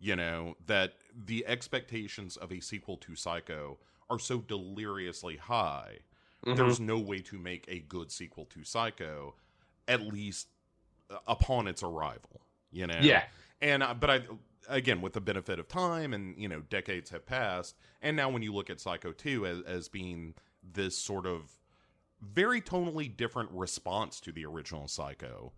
You 0.00 0.14
know 0.16 0.56
that 0.66 0.94
the 1.14 1.46
expectations 1.46 2.36
of 2.36 2.52
a 2.52 2.60
sequel 2.60 2.96
to 2.98 3.14
Psycho 3.16 3.78
are 4.10 4.18
so 4.18 4.38
deliriously 4.38 5.36
high. 5.36 5.98
Mm-hmm. 6.46 6.56
There's 6.56 6.78
no 6.80 6.98
way 6.98 7.18
to 7.20 7.38
make 7.38 7.64
a 7.68 7.80
good 7.80 8.12
sequel 8.12 8.44
to 8.46 8.62
Psycho, 8.64 9.34
at 9.88 10.02
least 10.02 10.48
uh, 11.10 11.16
upon 11.26 11.66
its 11.66 11.82
arrival. 11.82 12.42
You 12.70 12.86
know, 12.86 12.98
Yeah. 13.00 13.24
and 13.60 13.82
uh, 13.82 13.94
but 13.94 14.10
I 14.10 14.22
again 14.68 15.00
with 15.00 15.14
the 15.14 15.20
benefit 15.20 15.58
of 15.58 15.66
time 15.68 16.12
and 16.12 16.36
you 16.40 16.48
know 16.48 16.60
decades 16.68 17.10
have 17.10 17.26
passed, 17.26 17.74
and 18.02 18.16
now 18.16 18.28
when 18.28 18.42
you 18.42 18.52
look 18.52 18.70
at 18.70 18.80
Psycho 18.80 19.12
two 19.12 19.46
as 19.46 19.62
as 19.62 19.88
being 19.88 20.34
this 20.62 20.96
sort 20.96 21.26
of 21.26 21.50
very 22.20 22.60
tonally 22.60 23.14
different 23.16 23.50
response 23.52 24.20
to 24.20 24.32
the 24.32 24.44
original 24.44 24.86
Psycho. 24.88 25.52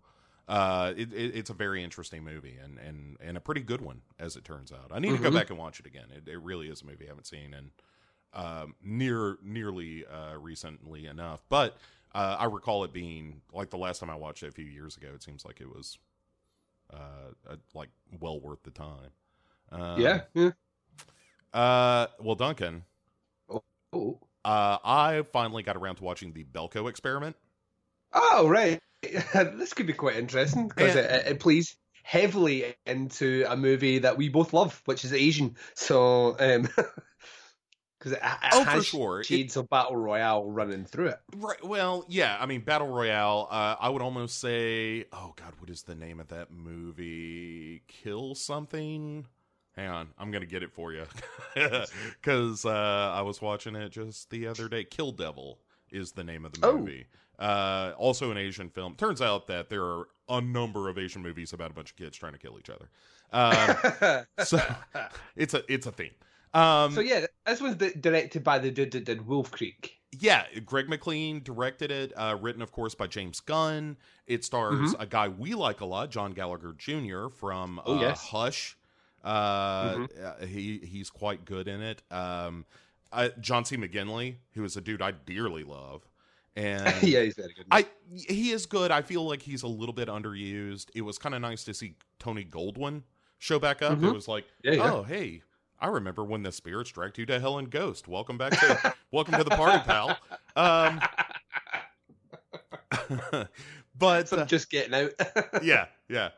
Uh, 0.51 0.93
it, 0.97 1.13
it, 1.13 1.37
it's 1.37 1.49
a 1.51 1.55
very 1.55 1.85
interesting 1.85 2.25
movie 2.25 2.57
and, 2.61 2.77
and, 2.79 3.17
and 3.21 3.37
a 3.37 3.41
pretty 3.41 3.61
good 3.61 3.81
one, 3.81 4.03
as 4.19 4.35
it 4.35 4.45
turns 4.45 4.73
out. 4.73 4.91
I 4.91 4.99
need 4.99 5.13
to 5.13 5.19
go 5.23 5.31
Mhm. 5.31 5.35
back 5.35 5.51
and 5.51 5.59
watch 5.59 5.79
it 5.79 5.87
again. 5.87 6.07
It, 6.11 6.29
it 6.29 6.39
really 6.41 6.69
is 6.69 6.83
a 6.83 6.87
movie 6.87 7.05
I 7.05 7.09
haven't 7.11 7.29
seen 7.29 7.55
and 7.55 7.71
um, 8.33 8.75
near 8.83 9.39
nearly 9.45 10.05
uh, 10.07 10.37
recently 10.39 11.07
enough. 11.07 11.43
But 11.49 11.77
uh, 12.17 12.37
I 12.39 12.47
recall 12.47 12.83
it 12.83 12.93
being 12.93 13.43
like 13.53 13.71
the 13.71 13.77
last 13.79 14.01
time 14.01 14.11
I 14.11 14.17
watched 14.17 14.43
it 14.43 14.49
a 14.49 14.53
few 14.53 14.65
years 14.65 14.97
ago. 14.97 15.09
It 15.15 15.23
seems 15.23 15.45
like 15.45 15.61
it 15.61 15.69
was 15.69 15.99
uh, 16.93 17.31
uh, 17.49 17.57
like 17.73 17.91
well 18.21 18.41
worth 18.41 18.65
the 18.65 18.73
time. 18.73 19.11
Um, 19.71 20.01
yeah. 20.01 20.23
Yeah. 20.35 20.51
Uh, 21.53 22.07
well, 22.21 22.35
Duncan, 22.35 22.85
Oh. 23.93 24.19
uh, 24.45 24.79
I 24.85 25.23
finally 25.33 25.63
got 25.63 25.77
around 25.77 25.97
to 25.97 26.05
watching 26.05 26.33
the 26.33 26.43
Belko 26.45 26.89
experiment. 26.89 27.37
Oh, 28.13 28.49
right. 28.49 28.79
this 29.03 29.73
could 29.75 29.87
be 29.87 29.93
quite 29.93 30.17
interesting 30.17 30.69
because 30.69 30.95
Yeah. 30.95 31.03
it, 31.03 31.27
it 31.33 31.41
plays 31.41 31.77
heavily 32.03 32.75
into 32.87 33.45
a 33.49 33.57
movie 33.57 33.99
that 34.01 34.17
we 34.17 34.29
both 34.29 34.53
love, 34.53 34.81
which 34.85 35.05
is 35.05 35.13
Asian. 35.13 35.57
So, 35.75 36.37
um, 36.39 36.63
because 37.99 38.13
it, 38.13 38.21
it 38.23 38.51
Oh, 38.53 38.65
has 38.65 38.87
sure. 38.87 39.21
It- 39.21 39.27
shades 39.27 39.57
of 39.57 39.69
battle 39.69 39.97
royale 39.97 40.45
running 40.51 40.85
through 40.85 41.09
it. 41.09 41.21
Right. 41.37 41.63
Well, 41.65 42.05
yeah. 42.09 42.37
I 42.41 42.47
mean, 42.47 42.63
Battle 42.63 42.89
Royale. 42.89 43.47
Uh, 43.51 43.77
I 43.79 43.89
would 43.89 44.03
almost 44.03 44.39
say, 44.41 45.05
oh 45.13 45.33
God, 45.37 45.53
what 45.59 45.71
is 45.71 45.83
the 45.83 45.95
name 45.95 46.19
of 46.21 46.29
that 46.29 46.51
movie? 46.51 47.83
Kill 47.89 48.35
something. 48.35 49.27
Hang 49.77 49.89
on, 49.89 50.09
I'm 50.19 50.33
gonna 50.33 50.47
get 50.47 50.65
it 50.65 50.73
for 50.73 50.93
you 50.93 51.05
because 51.55 52.65
uh, 52.67 53.13
I 53.15 53.23
was 53.23 53.41
watching 53.41 53.77
it 53.77 53.91
just 53.91 54.29
the 54.31 54.49
other 54.49 54.69
day. 54.69 54.83
Kill 54.85 55.13
Devil 55.13 55.59
is 55.93 56.13
the 56.13 56.25
name 56.25 56.45
of 56.45 56.53
the 56.53 56.67
Oh. 56.67 56.77
movie. 56.79 57.07
Uh, 57.41 57.93
also 57.97 58.31
an 58.31 58.37
Asian 58.37 58.69
film. 58.69 58.95
Turns 58.95 59.21
out 59.23 59.47
that 59.49 59.71
there 59.71 59.83
are 59.83 60.07
a 60.29 60.41
number 60.41 60.89
of 60.91 60.99
Asian 60.99 61.23
movies 61.23 61.53
about 61.53 61.71
a 61.71 61.75
bunch 61.75 61.91
of 61.91 61.97
kids 61.97 62.17
trying 62.17 62.33
to 62.35 62.39
kill 62.39 62.59
each 62.59 62.71
other. 62.71 62.91
Um, 63.33 64.25
so 64.45 64.61
it's 65.37 65.55
a 65.55 65.63
it's 65.73 65.87
a 65.87 65.93
theme. 65.93 66.11
Um, 66.53 66.93
so 66.93 67.01
yeah, 67.01 67.27
this 67.47 67.61
one's 67.61 67.77
di- 67.77 67.95
directed 67.99 68.45
by 68.45 68.59
the 68.59 68.71
dude 68.71 68.91
that 68.93 69.05
did 69.05 69.27
Wolf 69.27 69.51
Creek. 69.53 69.97
yeah, 70.19 70.45
Greg 70.67 70.89
McLean 70.89 71.43
directed 71.45 71.91
it, 71.93 72.13
uh, 72.17 72.37
written, 72.41 72.61
of 72.61 72.73
course, 72.73 72.95
by 72.95 73.07
James 73.07 73.39
Gunn. 73.41 73.97
It 74.27 74.45
stars 74.45 74.95
a 74.99 75.07
guy 75.07 75.29
we 75.29 75.55
like 75.55 75.81
a 75.81 75.85
lot, 75.87 76.11
John 76.11 76.33
Gallagher 76.33 76.75
Jr. 76.77 77.29
from 77.29 77.79
uh, 77.79 77.83
Mm-hmm. 77.83 77.91
Oh, 77.91 78.01
yes. 78.01 78.27
Hush. 78.29 78.77
Uh, 79.23 79.95
Mm-hmm. 79.95 80.25
uh, 80.45 80.47
he 80.47 80.79
he's 80.85 81.09
quite 81.11 81.45
good 81.45 81.69
in 81.69 81.81
it. 81.81 82.03
Um, 82.11 82.65
uh, 83.13 83.29
John 83.41 83.65
C. 83.65 83.77
McGinley, 83.77 84.37
who 84.55 84.65
is 84.65 84.77
a 84.77 84.81
dude 84.81 85.03
I 85.03 85.13
dearly 85.13 85.63
love, 85.65 86.03
and 86.57 86.85
yeah, 87.03 87.23
he's 87.23 87.35
very 87.37 87.53
good. 87.55 87.67
I 87.71 87.87
he 88.13 88.51
is 88.51 88.67
good. 88.67 88.91
I 88.91 89.03
feel 89.03 89.27
like 89.27 89.43
he's 89.43 89.63
a 89.63 89.69
little 89.69 89.93
bit 89.95 90.09
underused. 90.09 90.87
It 90.95 91.03
was 91.03 91.19
kind 91.19 91.35
of 91.35 91.41
nice 91.41 91.65
to 91.65 91.75
see 91.75 91.95
Tony 92.19 92.45
Goldwyn 92.45 93.03
show 93.39 93.59
back 93.59 93.83
up. 93.83 93.93
It 93.93 94.01
Mhm. 94.01 94.15
was 94.15 94.29
like, 94.29 94.45
Yeah, 94.63 94.73
yeah. 94.73 94.93
oh 94.93 95.03
hey, 95.03 95.43
I 95.79 95.87
remember 95.89 96.25
when 96.25 96.43
the 96.43 96.53
spirits 96.53 96.91
dragged 96.91 97.19
you 97.19 97.27
to 97.27 97.39
hell 97.41 97.59
and 97.59 97.71
ghost. 97.71 98.09
Welcome 98.09 98.37
back 98.39 98.53
to 98.61 98.95
welcome 99.13 99.35
to 99.35 99.45
the 99.45 99.51
party, 99.51 99.79
pal. 99.85 100.19
Um, 100.57 101.01
but 103.99 104.33
uh, 104.33 104.45
just 104.47 104.71
getting 104.71 104.95
out. 104.95 105.13
yeah, 105.63 105.87
yeah. 106.09 106.31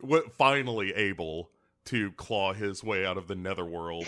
what 0.00 0.32
finally 0.34 0.92
able 0.94 1.50
to 1.86 2.12
claw 2.12 2.52
his 2.52 2.84
way 2.84 3.04
out 3.06 3.16
of 3.16 3.26
the 3.28 3.34
netherworld. 3.34 4.06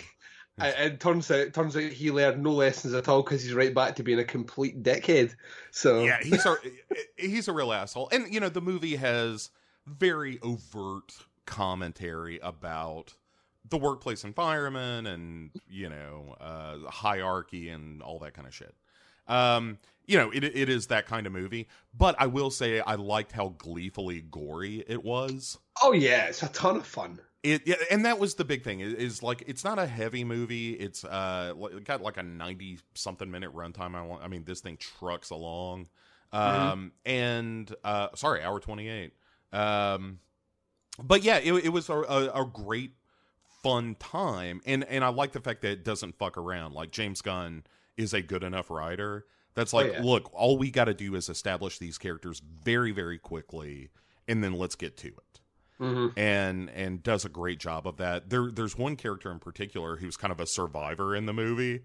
And 0.58 0.74
and 0.76 1.00
turns 1.00 1.30
out, 1.30 1.52
turns 1.52 1.76
out 1.76 1.82
he 1.82 2.10
learned 2.10 2.42
no 2.42 2.52
lessons 2.52 2.94
at 2.94 3.08
all 3.08 3.22
because 3.22 3.42
he's 3.42 3.54
right 3.54 3.74
back 3.74 3.96
to 3.96 4.02
being 4.02 4.18
a 4.20 4.24
complete 4.24 4.82
dickhead. 4.82 5.34
So 5.70 6.04
yeah, 6.04 6.18
he's 6.22 6.46
a 6.46 6.56
he's 7.16 7.48
a 7.48 7.52
real 7.52 7.72
asshole. 7.72 8.08
And 8.12 8.32
you 8.32 8.40
know, 8.40 8.48
the 8.48 8.60
movie 8.60 8.96
has 8.96 9.50
very 9.86 10.38
overt 10.42 11.12
commentary 11.46 12.38
about 12.40 13.14
the 13.68 13.76
workplace 13.78 14.24
environment 14.24 15.06
and 15.08 15.50
you 15.68 15.88
know 15.88 16.36
uh, 16.40 16.88
hierarchy 16.88 17.68
and 17.70 18.02
all 18.02 18.18
that 18.20 18.34
kind 18.34 18.46
of 18.46 18.54
shit. 18.54 18.74
Um, 19.26 19.78
you 20.06 20.18
know, 20.18 20.30
it 20.30 20.44
it 20.44 20.68
is 20.68 20.88
that 20.88 21.06
kind 21.06 21.26
of 21.26 21.32
movie. 21.32 21.66
But 21.96 22.14
I 22.18 22.26
will 22.26 22.50
say, 22.50 22.80
I 22.80 22.94
liked 22.94 23.32
how 23.32 23.54
gleefully 23.58 24.20
gory 24.20 24.84
it 24.86 25.02
was. 25.02 25.58
oh 25.82 25.92
yeah, 25.92 26.26
it's 26.26 26.42
a 26.42 26.48
ton 26.48 26.76
of 26.76 26.86
fun. 26.86 27.18
It 27.44 27.66
yeah, 27.66 27.76
and 27.90 28.06
that 28.06 28.18
was 28.18 28.36
the 28.36 28.44
big 28.44 28.64
thing 28.64 28.80
is, 28.80 28.94
is 28.94 29.22
like 29.22 29.44
it's 29.46 29.64
not 29.64 29.78
a 29.78 29.86
heavy 29.86 30.24
movie. 30.24 30.72
It's 30.72 31.04
uh 31.04 31.52
it 31.72 31.84
got 31.84 32.00
like 32.00 32.16
a 32.16 32.22
ninety 32.22 32.78
something 32.94 33.30
minute 33.30 33.54
runtime. 33.54 33.94
I 33.94 34.00
want. 34.00 34.24
I 34.24 34.28
mean, 34.28 34.44
this 34.44 34.60
thing 34.60 34.78
trucks 34.78 35.28
along. 35.28 35.88
Um, 36.32 36.92
and 37.04 37.72
uh, 37.84 38.08
sorry, 38.14 38.42
hour 38.42 38.60
twenty 38.60 38.88
eight. 38.88 39.12
Um, 39.52 40.20
but 40.98 41.22
yeah, 41.22 41.36
it, 41.36 41.52
it 41.52 41.68
was 41.68 41.90
a, 41.90 41.94
a, 41.94 42.42
a 42.42 42.46
great 42.46 42.92
fun 43.62 43.94
time, 43.96 44.62
and 44.64 44.82
and 44.84 45.04
I 45.04 45.08
like 45.08 45.32
the 45.32 45.40
fact 45.40 45.60
that 45.62 45.70
it 45.70 45.84
doesn't 45.84 46.16
fuck 46.18 46.38
around. 46.38 46.72
Like 46.72 46.92
James 46.92 47.20
Gunn 47.20 47.64
is 47.98 48.14
a 48.14 48.22
good 48.22 48.42
enough 48.42 48.70
writer. 48.70 49.26
That's 49.54 49.72
like, 49.72 49.92
yeah. 49.92 50.02
look, 50.02 50.30
all 50.32 50.56
we 50.56 50.70
got 50.70 50.86
to 50.86 50.94
do 50.94 51.14
is 51.14 51.28
establish 51.28 51.78
these 51.78 51.98
characters 51.98 52.40
very, 52.40 52.90
very 52.90 53.18
quickly, 53.18 53.90
and 54.26 54.42
then 54.42 54.54
let's 54.54 54.74
get 54.74 54.96
to 54.96 55.08
it 55.08 55.33
Mm-hmm. 55.80 56.16
and 56.18 56.70
and 56.70 57.02
does 57.02 57.24
a 57.24 57.28
great 57.28 57.58
job 57.58 57.86
of 57.86 57.96
that. 57.96 58.30
There 58.30 58.50
there's 58.50 58.78
one 58.78 58.94
character 58.96 59.30
in 59.32 59.40
particular 59.40 59.96
who's 59.96 60.16
kind 60.16 60.30
of 60.32 60.38
a 60.38 60.46
survivor 60.46 61.16
in 61.16 61.26
the 61.26 61.32
movie 61.32 61.80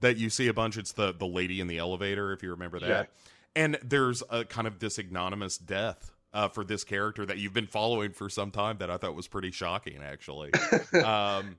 that 0.00 0.16
you 0.18 0.28
see 0.30 0.46
a 0.48 0.52
bunch. 0.54 0.76
It's 0.76 0.92
the 0.92 1.12
the 1.12 1.26
lady 1.26 1.60
in 1.60 1.66
the 1.66 1.78
elevator, 1.78 2.32
if 2.32 2.42
you 2.42 2.50
remember 2.50 2.78
that. 2.80 2.88
Yeah. 2.88 3.04
And 3.56 3.78
there's 3.82 4.22
a 4.30 4.44
kind 4.44 4.66
of 4.66 4.78
this 4.78 4.98
ignominious 4.98 5.56
death 5.58 6.12
uh, 6.32 6.48
for 6.48 6.64
this 6.64 6.84
character 6.84 7.26
that 7.26 7.38
you've 7.38 7.52
been 7.54 7.66
following 7.66 8.12
for 8.12 8.28
some 8.28 8.50
time 8.50 8.76
that 8.78 8.90
I 8.90 8.96
thought 8.98 9.14
was 9.16 9.26
pretty 9.26 9.50
shocking, 9.50 10.00
actually. 10.02 10.52
um, 11.04 11.56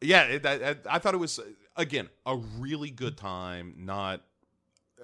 yeah, 0.00 0.22
it, 0.24 0.46
I, 0.46 0.70
I- 0.70 0.76
I 0.88 0.98
thought 1.00 1.14
it 1.14 1.18
was 1.18 1.40
again 1.76 2.08
a 2.26 2.36
really 2.58 2.90
good 2.90 3.16
time, 3.16 3.74
not 3.78 4.20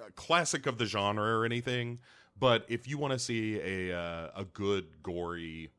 a 0.07 0.11
classic 0.11 0.65
of 0.67 0.77
the 0.77 0.85
genre 0.85 1.39
or 1.39 1.43
anything, 1.43 1.99
but 2.39 2.65
if 2.69 2.87
you 2.87 2.97
want 2.97 3.13
to 3.13 3.19
see 3.19 3.59
a 3.59 3.97
uh, 3.97 4.29
a 4.35 4.45
good 4.45 5.03
gory, 5.03 5.69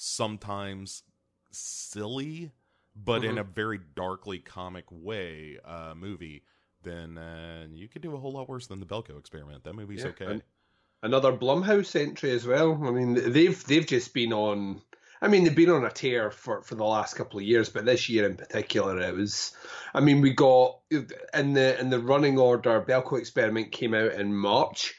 sometimes 0.00 1.02
silly, 1.50 2.52
but 2.96 3.22
in 3.24 3.34
Mhm. 3.36 3.40
a 3.40 3.44
very 3.44 3.78
darkly 3.94 4.38
comic 4.38 4.86
way 4.90 5.58
uh, 5.64 5.94
movie, 5.94 6.42
then 6.82 7.18
uh, 7.18 7.66
you 7.70 7.86
could 7.86 8.00
do 8.02 8.14
a 8.14 8.18
whole 8.18 8.32
lot 8.32 8.48
worse 8.48 8.66
than 8.66 8.80
the 8.80 8.86
Belko 8.86 9.18
experiment. 9.18 9.64
That 9.64 9.74
movie's 9.74 10.02
Yeah, 10.02 10.08
okay. 10.10 10.24
and- 10.26 10.42
Another 11.02 11.32
Blumhouse 11.32 11.96
entry 11.98 12.30
as 12.32 12.46
well. 12.46 12.78
I 12.86 12.90
mean, 12.90 13.32
they've 13.32 13.64
they've 13.64 13.86
just 13.86 14.12
been 14.12 14.34
on. 14.34 14.82
I 15.22 15.28
mean, 15.28 15.44
they've 15.44 15.56
been 15.56 15.70
on 15.70 15.86
a 15.86 15.90
tear 15.90 16.30
for, 16.30 16.60
for 16.60 16.74
the 16.74 16.84
last 16.84 17.14
couple 17.14 17.38
of 17.38 17.44
years, 17.46 17.70
but 17.70 17.86
this 17.86 18.10
year 18.10 18.26
in 18.26 18.36
particular, 18.36 18.98
it 19.00 19.14
was. 19.14 19.52
I 19.94 20.00
mean, 20.00 20.20
we 20.20 20.34
got 20.34 20.78
in 20.90 21.54
the 21.54 21.80
in 21.80 21.88
the 21.88 22.00
running 22.00 22.38
order. 22.38 22.82
Belko 22.86 23.18
Experiment 23.18 23.72
came 23.72 23.94
out 23.94 24.12
in 24.12 24.34
March, 24.34 24.94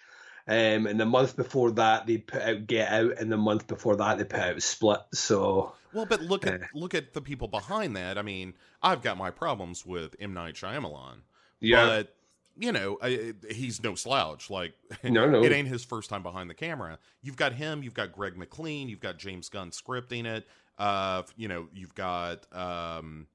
um, 0.48 0.88
and 0.88 1.00
the 1.00 1.06
month 1.06 1.36
before 1.36 1.72
that 1.72 2.06
they 2.08 2.18
put 2.18 2.42
out 2.42 2.68
Get 2.68 2.92
Out, 2.92 3.18
and 3.20 3.32
the 3.32 3.38
month 3.38 3.68
before 3.68 3.96
that 3.98 4.18
they 4.18 4.24
put 4.26 4.40
out 4.40 4.62
Split. 4.62 5.00
So 5.14 5.74
Well, 5.94 6.06
but 6.06 6.22
look 6.22 6.46
at 6.48 6.62
Eh. 6.62 6.66
look 6.74 6.94
at 6.96 7.14
the 7.14 7.22
people 7.22 7.48
behind 7.48 7.96
that. 7.96 8.18
I 8.18 8.22
mean, 8.22 8.54
I've 8.82 9.02
got 9.02 9.18
my 9.18 9.32
problems 9.32 9.86
with 9.86 10.16
M 10.20 10.34
Night 10.34 10.56
Shyamalan, 10.56 11.18
yeah, 11.60 11.86
but 11.86 12.16
you 12.58 12.72
know, 12.74 12.98
I, 13.02 13.34
he's 13.50 13.82
no 13.82 13.96
slouch. 13.96 14.50
Like, 14.50 14.74
No, 15.04 15.28
no. 15.30 15.42
it 15.44 15.52
ain't 15.54 15.70
his 15.70 15.86
first 15.86 16.10
time 16.10 16.22
behind 16.22 16.50
the 16.50 16.54
camera. 16.54 17.00
You've 17.22 17.38
got 17.38 17.54
him. 17.54 17.82
You've 17.82 17.94
got 17.94 18.12
Greg 18.12 18.36
McLean. 18.38 18.90
You've 18.90 19.00
got 19.00 19.18
James 19.18 19.48
Gunn 19.48 19.72
scripting 19.72 20.26
it. 20.26 20.46
Uh, 20.78 21.24
you 21.38 21.48
know, 21.48 21.70
you've 21.74 21.96
got 21.96 22.46
um, 22.54 23.28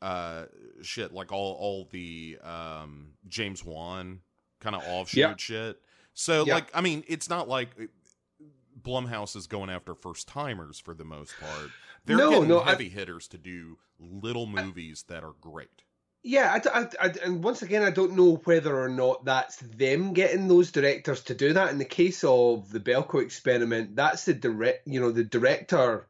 uh, 0.00 0.44
shit 0.82 1.12
like 1.12 1.32
all 1.32 1.54
all 1.54 1.88
the 1.90 2.38
um 2.44 3.08
James 3.26 3.64
Wan 3.64 4.20
kind 4.60 4.76
of 4.76 4.82
offshoot 4.86 5.18
Yeah. 5.18 5.34
shit. 5.36 5.80
So, 6.14 6.46
Yeah. 6.46 6.54
like, 6.54 6.70
I 6.74 6.80
mean, 6.80 7.04
it's 7.08 7.28
not 7.28 7.48
like 7.48 7.70
Blumhouse 8.80 9.36
is 9.36 9.46
going 9.46 9.70
after 9.70 9.94
first 9.94 10.28
timers 10.28 10.78
for 10.78 10.94
the 10.94 11.04
most 11.04 11.38
part. 11.40 11.70
They're 12.06 12.18
No, 12.18 12.30
getting 12.30 12.48
no, 12.48 12.60
I- 12.60 12.70
heavy 12.70 12.88
hitters 12.88 13.28
to 13.28 13.38
do 13.38 13.78
little 13.98 14.46
movies 14.46 15.04
that 15.08 15.24
are 15.24 15.34
great. 15.40 15.82
Yeah, 16.22 16.58
I 16.64 16.80
I 16.80 16.88
I 17.00 17.14
and 17.22 17.44
once 17.44 17.60
again, 17.60 17.82
I 17.82 17.90
don't 17.90 18.16
know 18.16 18.36
whether 18.44 18.78
or 18.80 18.88
not 18.88 19.26
that's 19.26 19.56
them 19.56 20.14
getting 20.14 20.48
those 20.48 20.72
directors 20.72 21.22
to 21.24 21.34
do 21.34 21.52
that. 21.52 21.70
In 21.70 21.76
the 21.78 21.84
case 21.84 22.24
of 22.24 22.70
the 22.70 22.80
Belko 22.80 23.22
experiment, 23.22 23.94
that's 23.94 24.24
the 24.24 24.32
direct, 24.32 24.86
you 24.86 25.00
know, 25.00 25.10
the 25.12 25.24
director. 25.24 26.08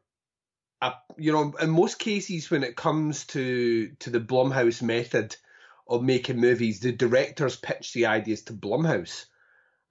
Uh, 0.81 0.93
you 1.17 1.31
know, 1.33 1.53
in 1.59 1.69
most 1.69 1.99
cases, 1.99 2.49
when 2.49 2.63
it 2.63 2.77
comes 2.77 3.25
to 3.27 3.89
to 3.99 4.09
the 4.09 4.21
Blumhouse 4.21 4.81
method 4.81 5.35
of 5.87 6.01
making 6.01 6.39
movies, 6.39 6.79
the 6.79 6.93
directors 6.93 7.57
pitch 7.57 7.91
the 7.93 8.05
ideas 8.05 8.43
to 8.43 8.53
Blumhouse, 8.53 9.25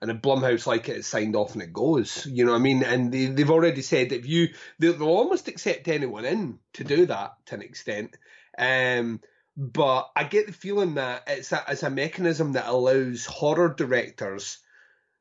and 0.05 0.11
if 0.11 0.21
Blumhouse 0.21 0.67
like 0.67 0.91
it, 0.91 0.99
it's 0.99 1.09
signed 1.09 1.35
off 1.35 1.55
and 1.55 1.63
it 1.63 1.73
goes. 1.73 2.27
You 2.27 2.45
know 2.45 2.53
what 2.53 2.59
I 2.59 2.63
mean? 2.63 2.83
And 2.83 3.11
they, 3.11 3.25
they've 3.25 3.51
already 3.51 3.81
said 3.81 4.11
that 4.11 4.19
if 4.19 4.27
you, 4.27 4.49
they'll, 4.79 4.93
they'll 4.93 5.09
almost 5.09 5.49
accept 5.49 5.89
anyone 5.89 6.27
in 6.27 6.59
to 6.75 6.85
do 6.85 7.07
that 7.07 7.37
to 7.47 7.55
an 7.55 7.63
extent. 7.63 8.15
Um, 8.59 9.23
but 9.57 10.11
I 10.15 10.25
get 10.25 10.47
the 10.47 10.53
feeling 10.53 10.97
that 10.97 11.23
it's 11.27 11.53
a, 11.53 11.65
it's 11.69 11.85
a 11.85 11.89
mechanism 11.89 12.53
that 12.53 12.67
allows 12.67 13.25
horror 13.25 13.73
directors, 13.75 14.59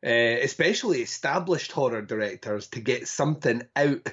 uh, 0.05 0.09
especially 0.09 1.01
established 1.01 1.71
horror 1.71 2.01
directors, 2.01 2.67
to 2.71 2.81
get 2.81 3.07
something 3.07 3.61
out 3.77 4.05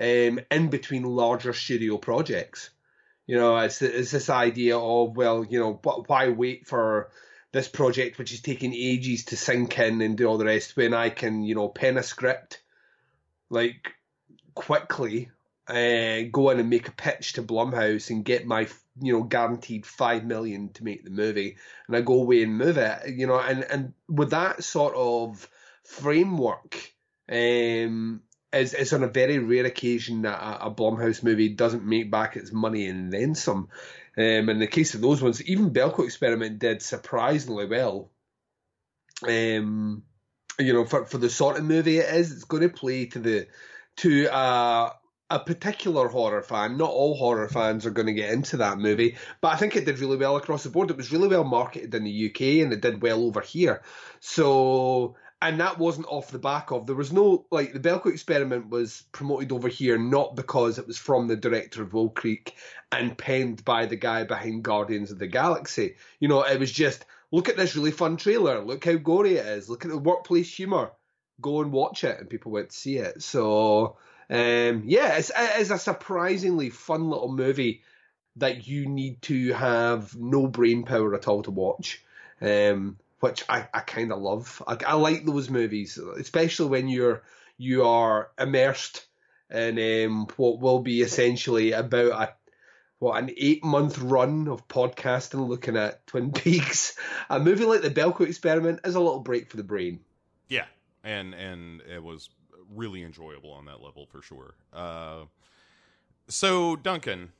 um, 0.00 0.38
in 0.48 0.70
between 0.70 1.02
larger 1.02 1.54
studio 1.54 1.98
projects. 1.98 2.70
You 3.26 3.36
know, 3.36 3.56
it's 3.56 3.82
it's 3.82 4.12
this 4.12 4.30
idea 4.30 4.78
of 4.78 5.16
well, 5.16 5.44
you 5.44 5.58
know, 5.58 5.80
why 5.82 6.28
wait 6.28 6.68
for 6.68 7.10
this 7.54 7.68
project 7.68 8.18
which 8.18 8.32
is 8.32 8.40
taking 8.40 8.74
ages 8.74 9.26
to 9.26 9.36
sink 9.36 9.78
in 9.78 10.02
and 10.02 10.18
do 10.18 10.26
all 10.26 10.38
the 10.38 10.44
rest 10.44 10.76
when 10.76 10.92
I 10.92 11.08
can, 11.08 11.44
you 11.44 11.54
know, 11.54 11.68
pen 11.68 11.96
a 11.96 12.02
script 12.02 12.60
like 13.48 13.92
quickly 14.54 15.30
uh, 15.68 16.22
go 16.32 16.50
in 16.50 16.58
and 16.58 16.68
make 16.68 16.88
a 16.88 16.92
pitch 16.92 17.34
to 17.34 17.42
Blumhouse 17.42 18.10
and 18.10 18.24
get 18.24 18.44
my 18.44 18.68
you 19.00 19.12
know 19.12 19.22
guaranteed 19.22 19.86
five 19.86 20.24
million 20.24 20.68
to 20.70 20.84
make 20.84 21.04
the 21.04 21.10
movie, 21.10 21.56
and 21.86 21.96
I 21.96 22.00
go 22.00 22.14
away 22.14 22.42
and 22.42 22.58
move 22.58 22.76
it. 22.76 23.14
You 23.14 23.26
know, 23.26 23.38
and 23.38 23.64
and 23.64 23.94
with 24.08 24.30
that 24.30 24.62
sort 24.62 24.94
of 24.94 25.48
framework, 25.84 26.92
um, 27.30 28.20
is 28.52 28.74
is 28.74 28.92
on 28.92 29.04
a 29.04 29.08
very 29.08 29.38
rare 29.38 29.64
occasion 29.64 30.22
that 30.22 30.38
a, 30.38 30.66
a 30.66 30.70
Blumhouse 30.70 31.22
movie 31.22 31.48
doesn't 31.48 31.86
make 31.86 32.10
back 32.10 32.36
its 32.36 32.52
money 32.52 32.86
and 32.86 33.12
then 33.12 33.34
some. 33.34 33.68
Um, 34.16 34.48
in 34.48 34.58
the 34.58 34.66
case 34.66 34.94
of 34.94 35.00
those 35.00 35.20
ones, 35.20 35.42
even 35.42 35.72
Belko 35.72 36.04
Experiment 36.04 36.58
did 36.58 36.82
surprisingly 36.82 37.66
well. 37.66 38.10
Um, 39.26 40.04
you 40.58 40.72
know, 40.72 40.84
for 40.84 41.04
for 41.04 41.18
the 41.18 41.30
sort 41.30 41.56
of 41.56 41.64
movie 41.64 41.98
it 41.98 42.14
is, 42.14 42.32
it's 42.32 42.44
going 42.44 42.62
to 42.62 42.68
play 42.68 43.06
to 43.06 43.18
the 43.18 43.48
to 43.96 44.32
uh, 44.32 44.90
a 45.30 45.38
particular 45.40 46.08
horror 46.08 46.42
fan. 46.42 46.76
Not 46.76 46.90
all 46.90 47.16
horror 47.16 47.48
fans 47.48 47.86
are 47.86 47.90
going 47.90 48.06
to 48.06 48.12
get 48.12 48.32
into 48.32 48.58
that 48.58 48.78
movie, 48.78 49.16
but 49.40 49.48
I 49.48 49.56
think 49.56 49.74
it 49.74 49.84
did 49.84 49.98
really 49.98 50.16
well 50.16 50.36
across 50.36 50.62
the 50.62 50.70
board. 50.70 50.90
It 50.90 50.96
was 50.96 51.12
really 51.12 51.28
well 51.28 51.44
marketed 51.44 51.94
in 51.94 52.04
the 52.04 52.30
UK 52.30 52.62
and 52.62 52.72
it 52.72 52.80
did 52.80 53.02
well 53.02 53.24
over 53.24 53.40
here. 53.40 53.82
So, 54.20 55.16
and 55.44 55.60
that 55.60 55.78
wasn't 55.78 56.06
off 56.08 56.30
the 56.30 56.38
back 56.38 56.70
of 56.70 56.86
there 56.86 56.96
was 56.96 57.12
no 57.12 57.44
like 57.50 57.74
the 57.74 57.78
Belko 57.78 58.06
experiment 58.06 58.70
was 58.70 59.04
promoted 59.12 59.52
over 59.52 59.68
here 59.68 59.98
not 59.98 60.34
because 60.34 60.78
it 60.78 60.86
was 60.86 60.96
from 60.96 61.28
the 61.28 61.36
director 61.36 61.82
of 61.82 61.92
Wolf 61.92 62.14
Creek 62.14 62.54
and 62.90 63.16
penned 63.16 63.62
by 63.62 63.84
the 63.84 63.96
guy 63.96 64.24
behind 64.24 64.62
Guardians 64.62 65.10
of 65.10 65.18
the 65.18 65.26
Galaxy. 65.26 65.96
You 66.18 66.28
know, 66.28 66.42
it 66.42 66.58
was 66.58 66.72
just 66.72 67.04
look 67.30 67.50
at 67.50 67.58
this 67.58 67.76
really 67.76 67.90
fun 67.90 68.16
trailer. 68.16 68.64
Look 68.64 68.86
how 68.86 68.94
gory 68.94 69.36
it 69.36 69.44
is. 69.44 69.68
Look 69.68 69.84
at 69.84 69.90
the 69.90 69.98
workplace 69.98 70.52
humor. 70.52 70.92
Go 71.42 71.60
and 71.60 71.72
watch 71.72 72.04
it, 72.04 72.18
and 72.18 72.30
people 72.30 72.50
went 72.50 72.70
to 72.70 72.76
see 72.76 72.96
it. 72.96 73.22
So, 73.22 73.98
um, 74.30 74.84
yeah, 74.86 75.18
it's, 75.18 75.30
it's 75.36 75.70
a 75.70 75.78
surprisingly 75.78 76.70
fun 76.70 77.10
little 77.10 77.30
movie 77.30 77.82
that 78.36 78.66
you 78.66 78.86
need 78.86 79.20
to 79.22 79.52
have 79.52 80.16
no 80.16 80.46
brain 80.46 80.84
power 80.84 81.14
at 81.14 81.28
all 81.28 81.42
to 81.42 81.50
watch. 81.50 82.02
Um, 82.40 82.96
which 83.24 83.42
I, 83.48 83.66
I 83.72 83.80
kind 83.80 84.12
of 84.12 84.20
love. 84.20 84.62
I, 84.66 84.76
I 84.86 84.94
like 84.94 85.24
those 85.24 85.48
movies, 85.48 85.96
especially 85.98 86.68
when 86.68 86.88
you're 86.88 87.22
you 87.56 87.84
are 87.86 88.30
immersed 88.38 89.06
in 89.50 89.78
um, 90.06 90.26
what 90.36 90.60
will 90.60 90.80
be 90.80 91.00
essentially 91.00 91.72
about 91.72 92.12
a 92.28 92.34
what 92.98 93.22
an 93.22 93.30
eight 93.36 93.64
month 93.64 93.98
run 93.98 94.48
of 94.48 94.68
podcasting 94.68 95.48
looking 95.48 95.76
at 95.76 96.06
Twin 96.06 96.32
Peaks. 96.32 96.96
A 97.30 97.38
movie 97.40 97.64
like 97.64 97.82
the 97.82 97.90
Belko 97.90 98.26
Experiment 98.26 98.80
is 98.84 98.94
a 98.94 99.00
little 99.00 99.20
break 99.20 99.50
for 99.50 99.56
the 99.56 99.64
brain. 99.64 100.00
Yeah, 100.48 100.66
and 101.02 101.34
and 101.34 101.80
it 101.82 102.02
was 102.02 102.28
really 102.74 103.02
enjoyable 103.02 103.52
on 103.52 103.64
that 103.66 103.80
level 103.82 104.06
for 104.06 104.20
sure. 104.22 104.54
Uh, 104.72 105.24
so 106.28 106.76
Duncan, 106.76 107.32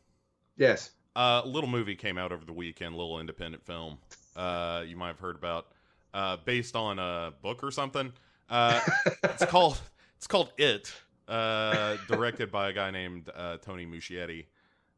Yes. 0.57 0.90
uh, 1.16 1.42
a 1.44 1.49
little 1.49 1.68
movie 1.70 1.97
came 1.97 2.18
out 2.18 2.33
over 2.33 2.44
the 2.44 2.53
weekend, 2.53 2.97
little 2.97 3.20
independent 3.20 3.64
film. 3.64 3.99
Uh, 4.37 4.83
you 4.87 4.97
might 4.97 5.09
have 5.09 5.18
heard 5.20 5.37
about, 5.37 5.68
uh, 6.14 6.38
based 6.46 6.74
on 6.77 6.98
a 6.98 7.35
book 7.42 7.62
or 7.62 7.70
something. 7.70 8.12
Uh, 8.48 8.81
it's 9.24 9.44
called 9.48 9.79
it's 10.16 10.27
called 10.27 10.50
It, 10.57 10.90
uh, 11.29 11.96
directed 12.09 12.50
by 12.50 12.70
a 12.70 12.72
guy 12.72 12.90
named 12.90 13.29
uh, 13.35 13.59
Tony 13.59 13.85
Muschietti. 13.85 14.46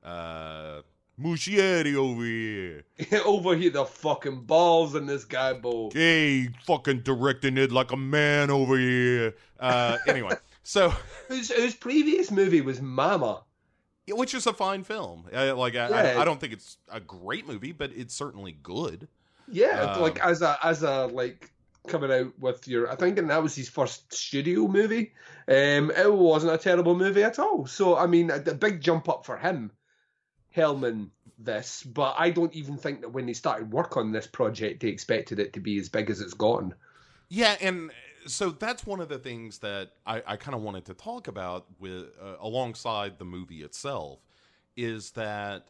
Uh, 0.05 0.83
Muschietti 1.21 1.95
over 1.97 2.23
here. 2.23 2.85
Over 3.25 3.57
here, 3.57 3.71
the 3.71 3.87
fucking 3.87 4.43
balls 4.43 4.95
in 4.95 5.07
this 5.07 5.25
guy, 5.25 5.55
Bo. 5.55 5.89
Hey, 5.91 6.51
fucking 6.67 7.01
directing 7.01 7.57
it 7.57 7.73
like 7.73 7.91
a 7.93 7.97
man 7.97 8.51
over 8.51 8.77
here. 8.79 9.35
Uh, 9.59 9.97
anyway, 10.07 10.35
so 10.63 10.91
Whose, 11.29 11.51
whose 11.51 11.75
previous 11.75 12.31
movie 12.31 12.61
was 12.61 12.83
Mama. 12.83 13.45
which 14.11 14.35
is 14.35 14.47
a 14.47 14.53
fine 14.53 14.85
film. 14.85 15.25
Like 15.33 15.75
I, 15.75 15.89
Yeah. 15.89 16.19
I, 16.19 16.21
I 16.21 16.25
don't 16.27 16.39
think 16.39 16.53
it's 16.53 16.77
a 16.93 17.01
great 17.01 17.47
movie, 17.49 17.73
but 17.73 17.93
it's 17.97 18.15
certainly 18.15 18.53
good. 18.53 19.09
Yeah, 19.51 19.93
Um, 19.93 20.03
like 20.03 20.21
as 20.21 20.43
a 20.43 20.59
as 20.63 20.83
a 20.83 21.07
like 21.07 21.51
coming 21.87 22.11
out 22.13 22.39
with 22.39 22.67
your. 22.67 22.91
I 22.91 22.97
think 22.97 23.19
and 23.19 23.31
that 23.31 23.43
was 23.43 23.55
his 23.55 23.69
first 23.69 24.13
studio 24.13 24.67
movie. 24.69 25.13
Um, 25.49 25.91
it 25.91 26.13
wasn't 26.13 26.55
a 26.55 26.59
terrible 26.59 26.97
movie 26.97 27.23
at 27.23 27.39
all. 27.39 27.67
So 27.67 27.97
I 27.97 28.07
mean, 28.07 28.31
a, 28.31 28.37
a 28.37 28.55
big 28.55 28.81
jump 28.81 29.09
up 29.09 29.25
for 29.25 29.37
him, 29.37 29.73
Hellman. 30.55 31.11
This, 31.39 31.83
but 31.83 32.15
I 32.19 32.31
don't 32.31 32.55
even 32.55 32.79
think 32.79 33.03
that 33.03 33.11
when 33.11 33.27
they 33.27 33.35
started 33.35 33.71
work 33.71 33.99
on 33.99 34.11
this 34.11 34.27
project, 34.27 34.81
they 34.81 34.89
expected 34.89 35.39
it 35.39 35.53
to 35.53 35.61
be 35.61 35.79
as 35.79 35.91
big 35.91 36.09
as 36.09 36.23
it's 36.23 36.33
gotten. 36.33 36.73
Yeah, 37.29 37.57
and 37.61 37.91
so 38.27 38.51
that's 38.51 38.87
one 38.87 39.01
of 39.01 39.09
the 39.11 39.19
things 39.19 39.59
that 39.59 39.91
I, 40.07 40.23
I 40.27 40.37
kind 40.37 40.55
of 40.55 40.63
wanted 40.63 40.87
to 40.87 40.95
talk 40.95 41.29
about 41.29 41.67
with 41.79 42.07
uh, 42.21 42.37
alongside 42.41 43.19
the 43.19 43.27
movie 43.27 43.63
itself 43.63 44.21
is 44.77 45.11
that 45.13 45.69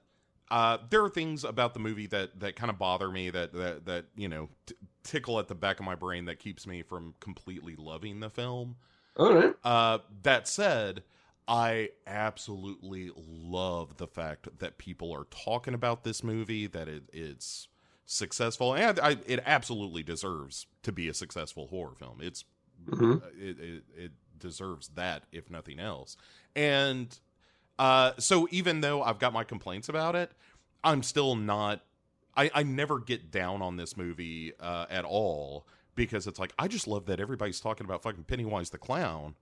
uh, 0.50 0.78
there 0.90 1.02
are 1.02 1.08
things 1.10 1.44
about 1.44 1.74
the 1.74 1.80
movie 1.80 2.06
that 2.06 2.38
that 2.40 2.56
kind 2.56 2.70
of 2.70 2.78
bother 2.78 3.10
me 3.10 3.30
that 3.30 3.52
that 3.52 3.86
that 3.86 4.04
you 4.16 4.28
know 4.28 4.48
t- 4.66 4.74
tickle 5.02 5.38
at 5.38 5.48
the 5.48 5.54
back 5.54 5.78
of 5.80 5.86
my 5.86 5.94
brain 5.94 6.24
that 6.26 6.38
keeps 6.38 6.66
me 6.66 6.82
from 6.82 7.14
completely 7.20 7.74
loving 7.76 8.20
the 8.20 8.30
film. 8.30 8.76
All 9.16 9.34
right. 9.34 9.54
Uh, 9.64 9.98
that 10.22 10.46
said, 10.46 11.02
I 11.48 11.90
absolutely 12.06 13.10
love 13.16 13.96
the 13.96 14.06
fact 14.06 14.58
that 14.58 14.78
people 14.78 15.12
are 15.12 15.24
talking 15.30 15.74
about 15.74 16.04
this 16.04 16.22
movie, 16.22 16.66
that 16.66 16.88
it, 16.88 17.04
it's 17.12 17.68
successful, 18.04 18.74
and 18.74 19.00
I, 19.00 19.16
it 19.26 19.40
absolutely 19.46 20.02
deserves 20.02 20.66
to 20.82 20.92
be 20.92 21.08
a 21.08 21.14
successful 21.14 21.68
horror 21.68 21.94
film. 21.94 22.20
It's 22.20 22.44
Mhm. 22.86 23.22
it, 23.40 23.58
it, 23.58 23.84
it 23.96 24.12
deserves 24.38 24.88
that, 24.88 25.22
if 25.32 25.50
nothing 25.50 25.80
else. 25.80 26.16
And 26.54 27.18
uh, 27.78 28.12
so, 28.18 28.48
even 28.50 28.80
though 28.80 29.02
I've 29.02 29.18
got 29.18 29.32
my 29.32 29.44
complaints 29.44 29.88
about 29.88 30.14
it, 30.16 30.32
I'm 30.82 31.02
still 31.02 31.34
not. 31.36 31.82
I, 32.36 32.50
I 32.54 32.62
never 32.62 32.98
get 32.98 33.30
down 33.30 33.62
on 33.62 33.76
this 33.76 33.96
movie 33.96 34.52
uh, 34.60 34.86
at 34.90 35.04
all 35.04 35.66
because 35.94 36.26
it's 36.26 36.38
like 36.38 36.52
I 36.58 36.68
just 36.68 36.86
love 36.86 37.06
that 37.06 37.20
everybody's 37.20 37.60
talking 37.60 37.84
about 37.84 38.02
fucking 38.02 38.24
Pennywise 38.24 38.70
the 38.70 38.78
clown, 38.78 39.34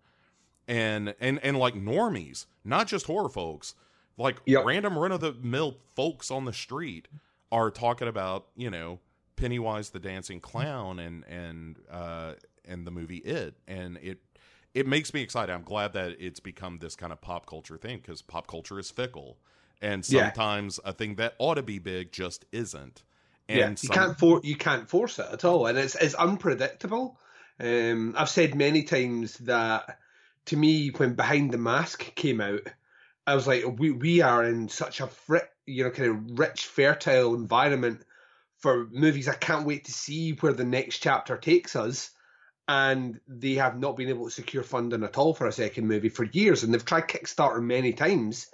and 0.69 1.15
and 1.21 1.39
and 1.43 1.59
like 1.59 1.75
normies, 1.75 2.47
not 2.65 2.87
just 2.87 3.07
horror 3.07 3.29
folks, 3.29 3.75
like 4.17 4.41
Yep. 4.47 4.65
random 4.65 4.99
run 4.99 5.13
of 5.13 5.21
the 5.21 5.33
mill 5.33 5.77
folks 5.95 6.31
on 6.31 6.45
the 6.45 6.53
street 6.53 7.09
are 7.53 7.71
talking 7.71 8.09
about 8.09 8.47
you 8.57 8.71
know 8.71 9.01
Pennywise 9.37 9.91
the 9.91 9.99
dancing 9.99 10.41
clown 10.41 10.99
and 10.99 11.25
and 11.29 11.77
uh, 11.91 12.35
and 12.65 12.87
the 12.87 12.91
movie 12.91 13.19
It, 13.19 13.55
and 13.67 13.97
it 13.99 14.19
it 14.75 14.87
makes 14.87 15.15
me 15.15 15.23
excited. 15.23 15.53
I'm 15.53 15.63
glad 15.63 15.93
that 15.93 16.17
it's 16.19 16.41
become 16.41 16.79
this 16.79 16.97
kind 16.97 17.13
of 17.13 17.21
pop 17.21 17.47
culture 17.47 17.77
thing 17.79 17.99
because 17.99 18.23
pop 18.23 18.47
culture 18.47 18.79
is 18.79 18.91
fickle, 18.91 19.39
and 19.81 20.05
Yeah. 20.09 20.33
sometimes 20.33 20.81
a 20.85 20.93
thing 20.93 21.15
that 21.17 21.35
ought 21.39 21.55
to 21.55 21.63
be 21.63 21.79
big 21.79 22.13
just 22.13 22.45
isn't. 22.53 23.03
And 23.49 23.59
yeah, 23.59 23.69
you 23.71 23.77
some- 23.77 23.95
can't 23.95 24.19
for 24.19 24.41
you 24.43 24.57
can't 24.57 24.89
force 24.89 25.19
it 25.19 25.27
at 25.33 25.45
all, 25.45 25.67
and 25.67 25.79
it's 25.79 25.95
it's 25.95 26.15
unpredictable. 26.15 27.19
Um, 27.61 28.15
I've 28.19 28.29
said 28.31 28.55
many 28.55 28.83
times 28.83 29.39
that 29.39 29.99
to 30.47 30.57
me, 30.57 30.89
when 30.89 31.15
Behind 31.15 31.51
the 31.53 31.59
Mask 31.59 32.01
came 32.17 32.41
out, 32.41 32.61
I 33.27 33.35
was 33.35 33.47
like, 33.47 33.65
we 33.79 33.91
we 33.91 34.21
are 34.23 34.45
in 34.45 34.69
such 34.69 35.01
a 35.01 35.07
fri- 35.07 35.41
you 35.67 35.85
know 35.85 35.91
kind 35.91 36.11
of 36.11 36.39
rich, 36.39 36.67
fertile 36.67 37.35
environment 37.35 38.03
for 38.59 38.87
movies. 38.91 39.29
I 39.29 39.35
can't 39.35 39.67
wait 39.67 39.85
to 39.85 39.93
see 39.93 40.33
where 40.33 40.53
the 40.53 40.65
next 40.65 40.99
chapter 40.99 41.37
takes 41.37 41.77
us. 41.77 42.11
And 42.67 43.21
they 43.29 43.55
have 43.55 43.79
not 43.79 43.97
been 43.97 44.09
able 44.09 44.25
to 44.25 44.31
secure 44.31 44.63
funding 44.63 45.05
at 45.05 45.19
all 45.19 45.35
for 45.35 45.47
a 45.47 45.53
second 45.53 45.87
movie 45.87 46.09
for 46.09 46.25
years, 46.25 46.63
and 46.63 46.73
they've 46.73 46.85
tried 46.85 47.09
Kickstarter 47.09 47.63
many 47.63 47.93
times, 47.93 48.47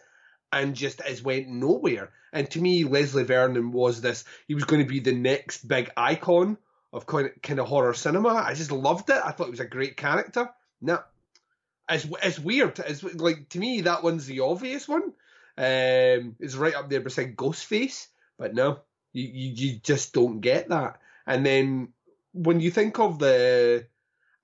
and 0.52 0.74
just 0.74 1.00
has 1.02 1.22
went 1.22 1.48
nowhere. 1.48 2.10
And 2.32 2.50
to 2.50 2.60
me, 2.60 2.84
Leslie 2.84 3.24
Vernon 3.24 3.70
was 3.70 4.00
this. 4.00 4.24
He 4.48 4.54
was 4.54 4.64
going 4.64 4.82
to 4.82 4.88
be 4.88 5.00
the 5.00 5.12
next 5.12 5.66
big 5.66 5.90
icon 5.96 6.58
of 6.92 7.06
kind 7.06 7.26
of, 7.26 7.42
kind 7.42 7.60
of 7.60 7.68
horror 7.68 7.94
cinema. 7.94 8.30
I 8.30 8.54
just 8.54 8.72
loved 8.72 9.10
it. 9.10 9.20
I 9.24 9.30
thought 9.30 9.46
he 9.46 9.52
was 9.52 9.60
a 9.60 9.64
great 9.66 9.96
character. 9.96 10.50
No, 10.80 11.00
it's 11.88 12.06
it's 12.22 12.38
weird. 12.38 12.78
It's 12.80 13.02
like 13.02 13.48
to 13.50 13.58
me 13.58 13.82
that 13.82 14.02
one's 14.02 14.26
the 14.26 14.40
obvious 14.40 14.88
one. 14.88 15.12
Um, 15.56 16.36
it's 16.40 16.56
right 16.56 16.74
up 16.74 16.88
there 16.88 17.00
beside 17.00 17.36
Ghostface. 17.36 18.08
But 18.38 18.54
no, 18.54 18.80
you 19.12 19.24
you, 19.24 19.52
you 19.54 19.78
just 19.80 20.12
don't 20.12 20.40
get 20.40 20.68
that. 20.70 20.98
And 21.26 21.44
then 21.44 21.92
when 22.32 22.60
you 22.60 22.70
think 22.70 22.98
of 22.98 23.18
the, 23.18 23.86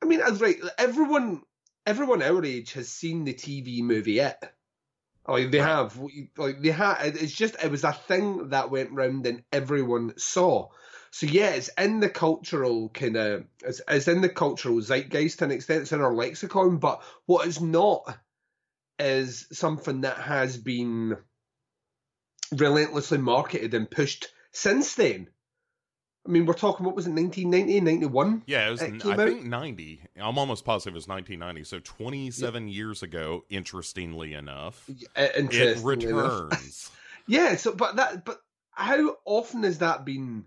I 0.02 0.06
mean, 0.06 0.20
as 0.20 0.40
right, 0.40 0.56
everyone 0.78 1.42
everyone 1.87 2.22
our 2.22 2.44
age 2.44 2.72
has 2.72 2.88
seen 2.88 3.24
the 3.24 3.35
TV 3.35 3.80
movie 3.82 4.18
It. 4.18 4.37
Like 5.28 5.50
they 5.50 5.59
have, 5.59 5.98
like 6.37 6.61
they 6.61 6.70
had. 6.70 7.16
It's 7.16 7.32
just 7.32 7.56
it 7.62 7.70
was 7.70 7.85
a 7.85 7.92
thing 7.92 8.50
that 8.50 8.70
went 8.70 8.92
round 8.92 9.26
and 9.26 9.42
everyone 9.52 10.14
saw. 10.18 10.68
So 11.11 11.26
yeah, 11.26 11.50
it's 11.50 11.70
in 11.78 12.00
the 12.00 12.09
cultural 12.09 12.90
kind 12.90 13.16
of, 13.16 13.44
it's, 13.64 13.80
it's 13.88 14.06
in 14.06 14.20
the 14.20 14.28
cultural 14.28 14.80
zeitgeist 14.80 15.38
to 15.38 15.46
an 15.46 15.50
extent. 15.50 15.82
It's 15.82 15.92
in 15.92 16.00
our 16.00 16.14
lexicon, 16.14 16.76
but 16.78 17.02
what 17.24 17.46
is 17.46 17.61
not 17.61 18.18
is 18.98 19.46
something 19.52 20.02
that 20.02 20.18
has 20.18 20.56
been 20.56 21.16
relentlessly 22.52 23.18
marketed 23.18 23.74
and 23.74 23.90
pushed 23.90 24.28
since 24.52 24.94
then. 24.94 25.28
I 26.27 26.31
mean, 26.31 26.45
we're 26.47 26.55
talking 26.55 26.85
what 26.85 26.97
was 26.97 27.07
it, 27.07 27.11
1990, 27.12 27.81
91? 27.81 28.43
Yeah, 28.47 28.67
it 28.67 28.71
was. 28.73 28.83
It 28.83 29.05
I 29.07 29.12
out- 29.12 29.17
think 29.29 29.45
ninety. 29.45 30.01
I'm 30.21 30.39
almost 30.39 30.65
positive 30.65 30.95
it 30.95 30.97
was 30.97 31.07
1990. 31.09 31.65
So 31.65 31.79
27 31.81 32.69
years 32.69 33.03
ago. 33.03 33.45
Interestingly 33.49 34.33
enough, 34.35 34.89
Uh, 34.89 35.23
it 35.23 35.37
interestingly 35.37 36.07
enough. 36.07 36.43
returns. 36.51 36.91
Yeah, 37.29 37.57
so 37.57 37.75
but 37.75 37.97
that 37.97 38.25
but 38.25 38.39
how 38.71 39.17
often 39.25 39.65
has 39.65 39.79
that 39.79 40.05
been? 40.05 40.45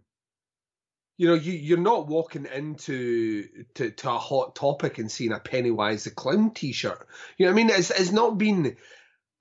You 1.17 1.27
know, 1.27 1.33
you 1.33 1.51
you're 1.51 1.77
not 1.77 2.07
walking 2.07 2.45
into 2.45 3.43
to, 3.75 3.91
to 3.91 4.11
a 4.11 4.17
hot 4.17 4.55
topic 4.55 4.97
and 4.97 5.11
seeing 5.11 5.33
a 5.33 5.39
Pennywise 5.39 6.05
the 6.05 6.11
Clown 6.11 6.51
T-shirt. 6.53 7.05
You 7.37 7.45
know, 7.45 7.51
what 7.51 7.59
I 7.59 7.63
mean, 7.63 7.69
it's 7.69 7.89
it's 7.91 8.13
not 8.13 8.37
been 8.37 8.77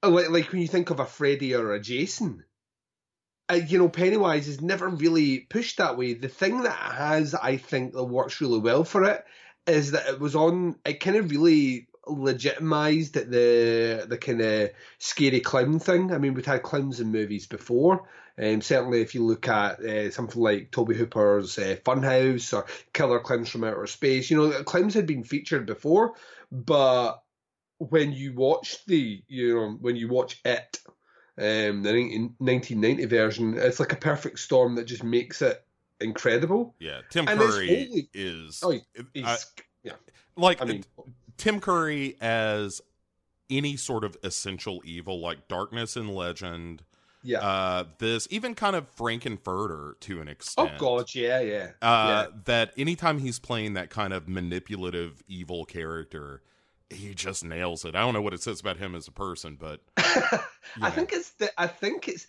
like 0.02 0.30
like 0.30 0.50
when 0.50 0.60
you 0.62 0.66
think 0.66 0.90
of 0.90 0.98
a 0.98 1.06
Freddy 1.06 1.54
or 1.54 1.72
a 1.74 1.80
Jason. 1.80 2.42
Uh, 3.50 3.54
you 3.54 3.78
know, 3.78 3.88
Pennywise 3.88 4.48
is 4.48 4.60
never 4.60 4.88
really 4.88 5.40
pushed 5.40 5.78
that 5.78 5.96
way. 5.96 6.14
The 6.14 6.28
thing 6.28 6.62
that 6.62 6.76
has, 6.76 7.34
I 7.34 7.56
think, 7.56 7.94
that 7.94 8.04
works 8.04 8.40
really 8.40 8.58
well 8.58 8.84
for 8.84 9.04
it 9.04 9.24
is 9.66 9.92
that 9.92 10.08
it 10.08 10.20
was 10.20 10.36
on. 10.36 10.76
It 10.84 11.00
kind 11.00 11.16
of 11.16 11.30
really 11.30 11.88
legitimized 12.06 13.14
the 13.14 14.06
the 14.08 14.18
kind 14.18 14.40
of 14.40 14.70
scary 14.98 15.40
clown 15.40 15.78
thing. 15.78 16.12
I 16.12 16.18
mean, 16.18 16.34
we've 16.34 16.44
had 16.46 16.62
clowns 16.62 17.00
in 17.00 17.12
movies 17.12 17.46
before. 17.46 18.08
Um, 18.40 18.60
certainly, 18.60 19.00
if 19.00 19.14
you 19.14 19.24
look 19.24 19.48
at 19.48 19.80
uh, 19.80 20.10
something 20.10 20.40
like 20.40 20.70
Tobe 20.70 20.94
Hooper's 20.94 21.58
uh, 21.58 21.76
Funhouse 21.84 22.56
or 22.56 22.66
Killer 22.92 23.18
Clowns 23.18 23.48
from 23.48 23.64
Outer 23.64 23.86
Space, 23.86 24.30
you 24.30 24.36
know, 24.36 24.62
clowns 24.62 24.94
had 24.94 25.06
been 25.06 25.24
featured 25.24 25.66
before. 25.66 26.14
But 26.52 27.22
when 27.78 28.12
you 28.12 28.34
watch 28.34 28.84
the, 28.86 29.22
you 29.26 29.54
know, 29.54 29.76
when 29.80 29.96
you 29.96 30.08
watch 30.08 30.40
it, 30.44 30.78
um, 31.38 31.82
the 31.82 31.92
19, 31.92 32.34
1990 32.38 33.04
version, 33.06 33.54
it's 33.56 33.78
like 33.80 33.92
a 33.92 33.96
perfect 33.96 34.38
storm 34.40 34.74
that 34.74 34.84
just 34.84 35.04
makes 35.04 35.40
it 35.42 35.64
incredible. 36.00 36.74
Yeah, 36.78 37.00
Tim 37.10 37.28
And 37.28 37.38
Curry 37.40 37.86
only- 37.88 38.10
is 38.12 38.60
Oh, 38.64 38.78
yeah, 39.14 39.92
like 40.36 40.60
I 40.60 40.64
mean, 40.64 40.84
Tim 41.36 41.60
Curry 41.60 42.16
as 42.20 42.80
any 43.50 43.76
sort 43.76 44.04
of 44.04 44.16
essential 44.22 44.80
evil, 44.84 45.20
like 45.20 45.48
Darkness 45.48 45.96
and 45.96 46.10
Legend. 46.14 46.82
yeah. 47.22 47.38
Uh, 47.40 47.84
this 47.98 48.28
even 48.30 48.54
kind 48.54 48.76
of 48.76 48.86
Frank-N-Furter 48.90 49.98
to 50.00 50.20
an 50.20 50.28
extent. 50.28 50.72
oh. 50.74 50.78
God, 50.78 51.14
yeah, 51.14 51.40
yeah, 51.40 51.70
uh, 51.82 52.26
that 52.44 52.72
anytime 52.76 53.18
he's 53.18 53.38
playing 53.38 53.74
that 53.74 53.90
kind 53.90 54.12
of 54.12 54.28
manipulative 54.28 55.22
evil 55.28 55.64
character, 55.64 56.42
he 56.90 57.14
just 57.14 57.44
nails 57.44 57.84
it. 57.84 57.94
I 57.94 58.00
don't 58.00 58.14
know 58.14 58.22
what 58.22 58.34
it 58.34 58.42
says 58.42 58.60
about 58.60 58.78
him 58.78 58.94
as 58.94 59.08
a 59.08 59.12
person, 59.12 59.56
but 59.58 59.80
I 59.96 60.90
think 60.90 61.12
it's 61.12 61.30
the, 61.32 61.50
I 61.60 61.66
think 61.66 62.08
it's 62.08 62.26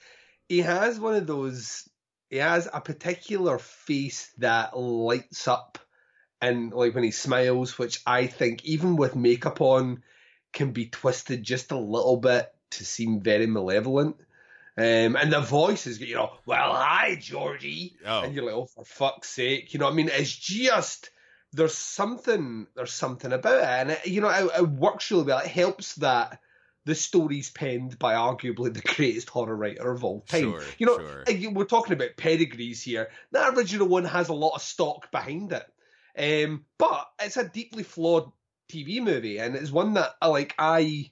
he 0.48 0.60
has 0.60 1.00
one 1.00 1.16
of 1.16 1.28
those 1.28 1.88
he 2.30 2.38
has 2.38 2.68
a 2.72 2.82
particular 2.82 3.58
face 3.58 4.32
that 4.38 4.78
lights 4.78 5.48
up 5.48 5.80
and 6.42 6.72
like 6.74 6.96
when 6.96 7.04
he 7.04 7.12
smiles, 7.12 7.78
which 7.78 8.02
I 8.06 8.28
think 8.28 8.66
even 8.66 8.96
with 8.96 9.16
makeup 9.16 9.62
on 9.62 10.04
can 10.54 10.72
be 10.72 10.88
twisted 10.88 11.44
just 11.44 11.72
a 11.72 11.78
little 11.78 12.18
bit 12.18 12.52
to 12.72 12.86
seem 12.86 13.22
very 13.22 13.46
malevolent. 13.46 14.18
Um, 14.78 15.18
and 15.18 15.34
the 15.34 15.42
voice 15.42 15.88
is, 15.88 16.00
you 16.00 16.16
know, 16.16 16.32
well, 16.46 16.74
hi, 16.74 17.18
Georgie. 17.20 17.98
Oh. 18.06 18.22
And 18.22 18.34
you're 18.34 18.46
like, 18.46 18.56
oh, 18.56 18.66
for 18.66 18.86
fuck's 18.86 19.30
sake. 19.30 19.74
You 19.74 19.80
know 19.80 19.88
what 19.88 19.92
I 19.92 19.96
mean? 19.96 20.10
It's 20.12 20.34
just, 20.34 21.10
there's 21.54 21.78
something, 21.78 22.68
there's 22.76 22.94
something 22.94 23.32
about 23.32 23.58
it. 23.58 23.64
And, 23.64 23.92
it, 23.92 24.08
you 24.08 24.22
know, 24.22 24.30
it, 24.30 24.62
it 24.62 24.70
works 24.70 25.10
really 25.12 25.24
well. 25.24 25.40
It 25.40 25.48
helps 25.48 25.96
that 25.96 26.40
the 26.86 26.96
story's 26.96 27.50
penned 27.50 28.00
by 28.00 28.14
arguably 28.14 28.74
the 28.74 28.82
greatest 28.96 29.30
horror 29.30 29.56
writer 29.56 29.92
of 29.92 30.04
all 30.04 30.22
time. 30.22 30.42
Sure, 30.42 30.64
you 30.78 30.86
know, 30.86 30.98
sure. 30.98 31.52
we're 31.52 31.66
talking 31.66 31.94
about 31.94 32.18
pedigrees 32.18 32.82
here. 32.82 33.10
That 33.32 33.56
original 33.56 33.88
one 33.88 34.06
has 34.06 34.30
a 34.30 34.34
lot 34.34 34.56
of 34.56 34.62
stock 34.62 35.12
behind 35.12 35.54
it. 35.54 35.66
Um, 36.18 36.66
but 36.78 37.08
it's 37.22 37.38
a 37.38 37.48
deeply 37.48 37.84
flawed 37.84 38.32
TV 38.72 39.02
movie, 39.02 39.40
and 39.40 39.56
it's 39.56 39.72
one 39.72 39.94
that 39.94 40.12
I 40.22 40.28
like. 40.28 40.54
I 40.58 41.12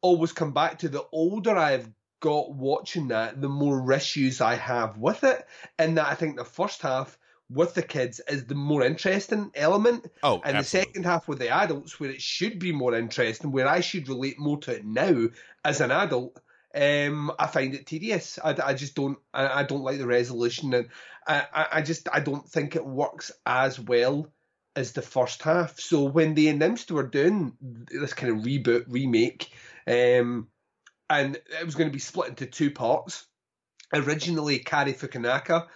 always 0.00 0.32
come 0.32 0.52
back 0.52 0.78
to. 0.80 0.88
The 0.88 1.04
older 1.12 1.56
I've 1.56 1.88
got 2.22 2.54
watching 2.54 3.08
that, 3.08 3.40
the 3.40 3.48
more 3.48 3.92
issues 3.92 4.40
I 4.40 4.54
have 4.54 4.96
with 4.96 5.24
it. 5.24 5.46
And 5.78 5.98
that 5.98 6.06
I 6.06 6.14
think 6.14 6.36
the 6.36 6.44
first 6.44 6.80
half 6.80 7.18
with 7.50 7.74
the 7.74 7.82
kids 7.82 8.20
is 8.28 8.46
the 8.46 8.54
more 8.54 8.82
interesting 8.82 9.50
element. 9.54 10.06
Oh, 10.22 10.40
and 10.44 10.56
the 10.58 10.64
second 10.64 11.04
half 11.04 11.28
with 11.28 11.38
the 11.38 11.50
adults, 11.50 11.98
where 12.00 12.10
it 12.10 12.22
should 12.22 12.58
be 12.58 12.72
more 12.72 12.94
interesting, 12.94 13.52
where 13.52 13.68
I 13.68 13.80
should 13.80 14.08
relate 14.08 14.38
more 14.38 14.58
to 14.60 14.76
it 14.76 14.84
now 14.84 15.28
as 15.64 15.80
an 15.80 15.90
adult, 15.90 16.40
um, 16.74 17.30
I 17.38 17.46
find 17.48 17.74
it 17.74 17.86
tedious. 17.86 18.38
I, 18.42 18.56
I 18.64 18.74
just 18.74 18.94
don't. 18.94 19.18
I, 19.34 19.60
I 19.60 19.62
don't 19.64 19.82
like 19.82 19.98
the 19.98 20.06
resolution, 20.06 20.72
and 20.72 20.88
I, 21.26 21.46
I- 21.52 21.68
I 21.72 21.82
just 21.82 22.08
I 22.12 22.20
don't 22.20 22.48
think 22.48 22.74
it 22.76 22.86
works 22.86 23.30
as 23.44 23.78
well 23.78 24.26
as 24.74 24.92
the 24.92 25.02
first 25.02 25.42
half. 25.42 25.78
So 25.78 26.04
when 26.04 26.32
they 26.34 26.48
announced 26.48 26.88
they 26.88 26.94
were 26.94 27.02
doing 27.06 27.52
this 27.60 28.14
kind 28.14 28.32
of 28.32 28.44
reboot 28.46 28.84
remake, 28.88 29.52
um, 29.86 30.48
and 31.10 31.36
it 31.36 31.66
was 31.66 31.74
going 31.74 31.90
to 31.90 31.92
be 31.92 31.98
split 31.98 32.30
into 32.30 32.46
two 32.46 32.70
parts. 32.70 33.26
Originally, 33.92 34.58
Cary 34.60 34.94
Fukunaga 34.94 35.66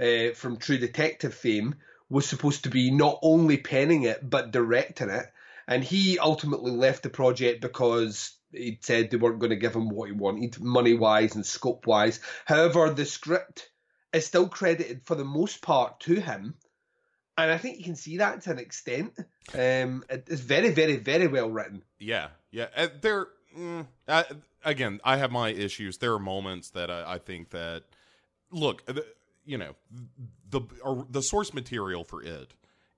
uh, 0.00 0.34
from 0.34 0.56
True 0.56 0.78
Detective 0.78 1.34
fame 1.34 1.76
was 2.08 2.26
supposed 2.26 2.64
to 2.64 2.70
be 2.70 2.90
not 2.90 3.18
only 3.22 3.56
penning 3.56 4.04
it 4.04 4.28
but 4.28 4.52
directing 4.52 5.10
it, 5.10 5.26
and 5.66 5.82
he 5.82 6.18
ultimately 6.18 6.70
left 6.70 7.02
the 7.02 7.10
project 7.10 7.60
because 7.60 8.36
he 8.52 8.78
said 8.80 9.10
they 9.10 9.16
weren't 9.16 9.40
going 9.40 9.50
to 9.50 9.56
give 9.56 9.74
him 9.74 9.88
what 9.88 10.08
he 10.08 10.12
wanted, 10.12 10.60
money 10.60 10.94
wise 10.94 11.34
and 11.34 11.44
scope 11.44 11.86
wise. 11.86 12.20
However, 12.44 12.90
the 12.90 13.04
script 13.04 13.68
is 14.12 14.26
still 14.26 14.48
credited 14.48 15.02
for 15.04 15.14
the 15.14 15.24
most 15.24 15.62
part 15.62 16.00
to 16.00 16.14
him, 16.14 16.54
and 17.36 17.50
I 17.50 17.58
think 17.58 17.78
you 17.78 17.84
can 17.84 17.96
see 17.96 18.18
that 18.18 18.42
to 18.42 18.52
an 18.52 18.58
extent. 18.58 19.12
Um, 19.52 20.04
it's 20.08 20.40
very, 20.40 20.70
very, 20.70 20.96
very 20.96 21.26
well 21.26 21.50
written. 21.50 21.82
Yeah, 21.98 22.28
yeah. 22.50 22.68
Uh, 22.74 22.88
there, 23.00 23.26
mm, 23.56 23.86
again, 24.64 25.00
I 25.04 25.16
have 25.18 25.30
my 25.30 25.50
issues. 25.50 25.98
There 25.98 26.14
are 26.14 26.18
moments 26.18 26.70
that 26.70 26.90
I, 26.90 27.14
I 27.14 27.18
think 27.18 27.50
that 27.50 27.84
look, 28.50 28.82
you 29.46 29.56
know, 29.56 29.74
the 30.50 30.60
uh, 30.84 31.02
the 31.08 31.22
source 31.22 31.54
material 31.54 32.04
for 32.04 32.22
it 32.22 32.52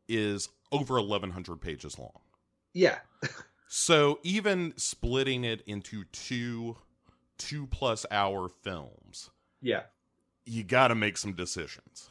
is 0.08 0.48
over 0.72 0.96
eleven 0.96 1.30
hundred 1.30 1.60
pages 1.60 1.98
long. 1.98 2.20
Yeah, 2.74 2.98
So 3.68 4.18
even 4.22 4.72
splitting 4.76 5.44
it 5.44 5.62
into 5.66 6.04
two 6.04 6.76
two 7.36 7.66
plus 7.66 8.06
hour 8.10 8.48
films, 8.48 9.30
yeah, 9.60 9.82
you 10.46 10.64
got 10.64 10.88
to 10.88 10.94
make 10.94 11.18
some 11.18 11.34
decisions. 11.34 12.10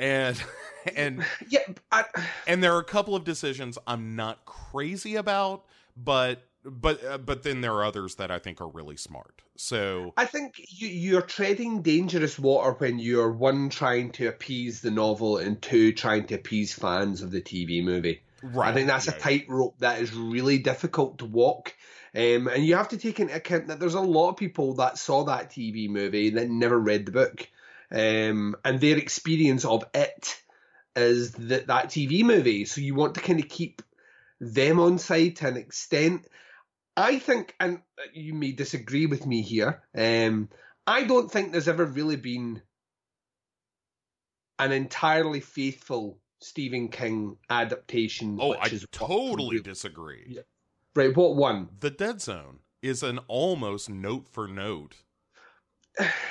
And 0.00 0.42
and 0.96 1.24
yeah. 1.48 1.60
I, 1.92 2.04
and 2.46 2.64
there 2.64 2.74
are 2.74 2.80
a 2.80 2.84
couple 2.84 3.14
of 3.14 3.24
decisions 3.24 3.78
I'm 3.86 4.16
not 4.16 4.46
crazy 4.46 5.16
about, 5.16 5.66
but 5.94 6.44
but 6.64 7.04
uh, 7.04 7.18
but 7.18 7.42
then 7.42 7.60
there 7.60 7.74
are 7.74 7.84
others 7.84 8.14
that 8.14 8.30
I 8.30 8.38
think 8.38 8.62
are 8.62 8.68
really 8.68 8.96
smart. 8.96 9.37
So 9.58 10.14
I 10.16 10.24
think 10.24 10.54
you, 10.68 10.86
you're 10.86 11.20
treading 11.20 11.82
dangerous 11.82 12.38
water 12.38 12.72
when 12.78 13.00
you're 13.00 13.32
one 13.32 13.70
trying 13.70 14.12
to 14.12 14.28
appease 14.28 14.80
the 14.80 14.92
novel 14.92 15.38
and 15.38 15.60
two 15.60 15.92
trying 15.92 16.28
to 16.28 16.36
appease 16.36 16.72
fans 16.72 17.22
of 17.22 17.32
the 17.32 17.40
TV 17.40 17.82
movie. 17.82 18.22
right, 18.40 18.70
I 18.70 18.72
think 18.72 18.86
that's 18.86 19.08
yeah, 19.08 19.16
a 19.16 19.18
tightrope 19.18 19.76
that 19.80 20.00
is 20.00 20.14
really 20.14 20.58
difficult 20.58 21.18
to 21.18 21.24
walk. 21.24 21.74
Um, 22.14 22.46
and 22.46 22.64
you 22.64 22.76
have 22.76 22.90
to 22.90 22.98
take 22.98 23.18
into 23.18 23.34
account 23.34 23.66
that 23.66 23.80
there's 23.80 23.94
a 23.94 24.00
lot 24.00 24.30
of 24.30 24.36
people 24.36 24.74
that 24.74 24.96
saw 24.96 25.24
that 25.24 25.50
TV 25.50 25.90
movie 25.90 26.30
that 26.30 26.48
never 26.48 26.78
read 26.78 27.06
the 27.06 27.12
book. 27.12 27.48
Um, 27.90 28.54
and 28.64 28.80
their 28.80 28.96
experience 28.96 29.64
of 29.64 29.84
it 29.92 30.40
is 30.94 31.32
that, 31.32 31.66
that 31.66 31.86
TV 31.86 32.22
movie. 32.22 32.64
So 32.64 32.80
you 32.80 32.94
want 32.94 33.16
to 33.16 33.20
kind 33.20 33.40
of 33.40 33.48
keep 33.48 33.82
them 34.40 34.78
on 34.78 34.98
side 34.98 35.34
to 35.36 35.48
an 35.48 35.56
extent. 35.56 36.28
I 36.98 37.18
think, 37.18 37.54
and 37.60 37.80
you 38.12 38.34
may 38.34 38.52
disagree 38.52 39.06
with 39.06 39.24
me 39.26 39.42
here, 39.42 39.82
um, 39.96 40.48
I 40.86 41.04
don't 41.04 41.30
think 41.30 41.52
there's 41.52 41.68
ever 41.68 41.84
really 41.84 42.16
been 42.16 42.62
an 44.58 44.72
entirely 44.72 45.40
faithful 45.40 46.18
Stephen 46.40 46.88
King 46.88 47.36
adaptation. 47.50 48.38
Oh, 48.40 48.50
which 48.50 48.74
I 48.74 48.78
totally 48.90 49.60
disagree. 49.60 50.24
Yeah. 50.28 50.42
Right, 50.96 51.16
what 51.16 51.36
one? 51.36 51.68
The 51.78 51.90
Dead 51.90 52.20
Zone 52.20 52.60
is 52.82 53.02
an 53.02 53.18
almost 53.28 53.88
note 53.88 54.26
for 54.28 54.48
note 54.48 54.96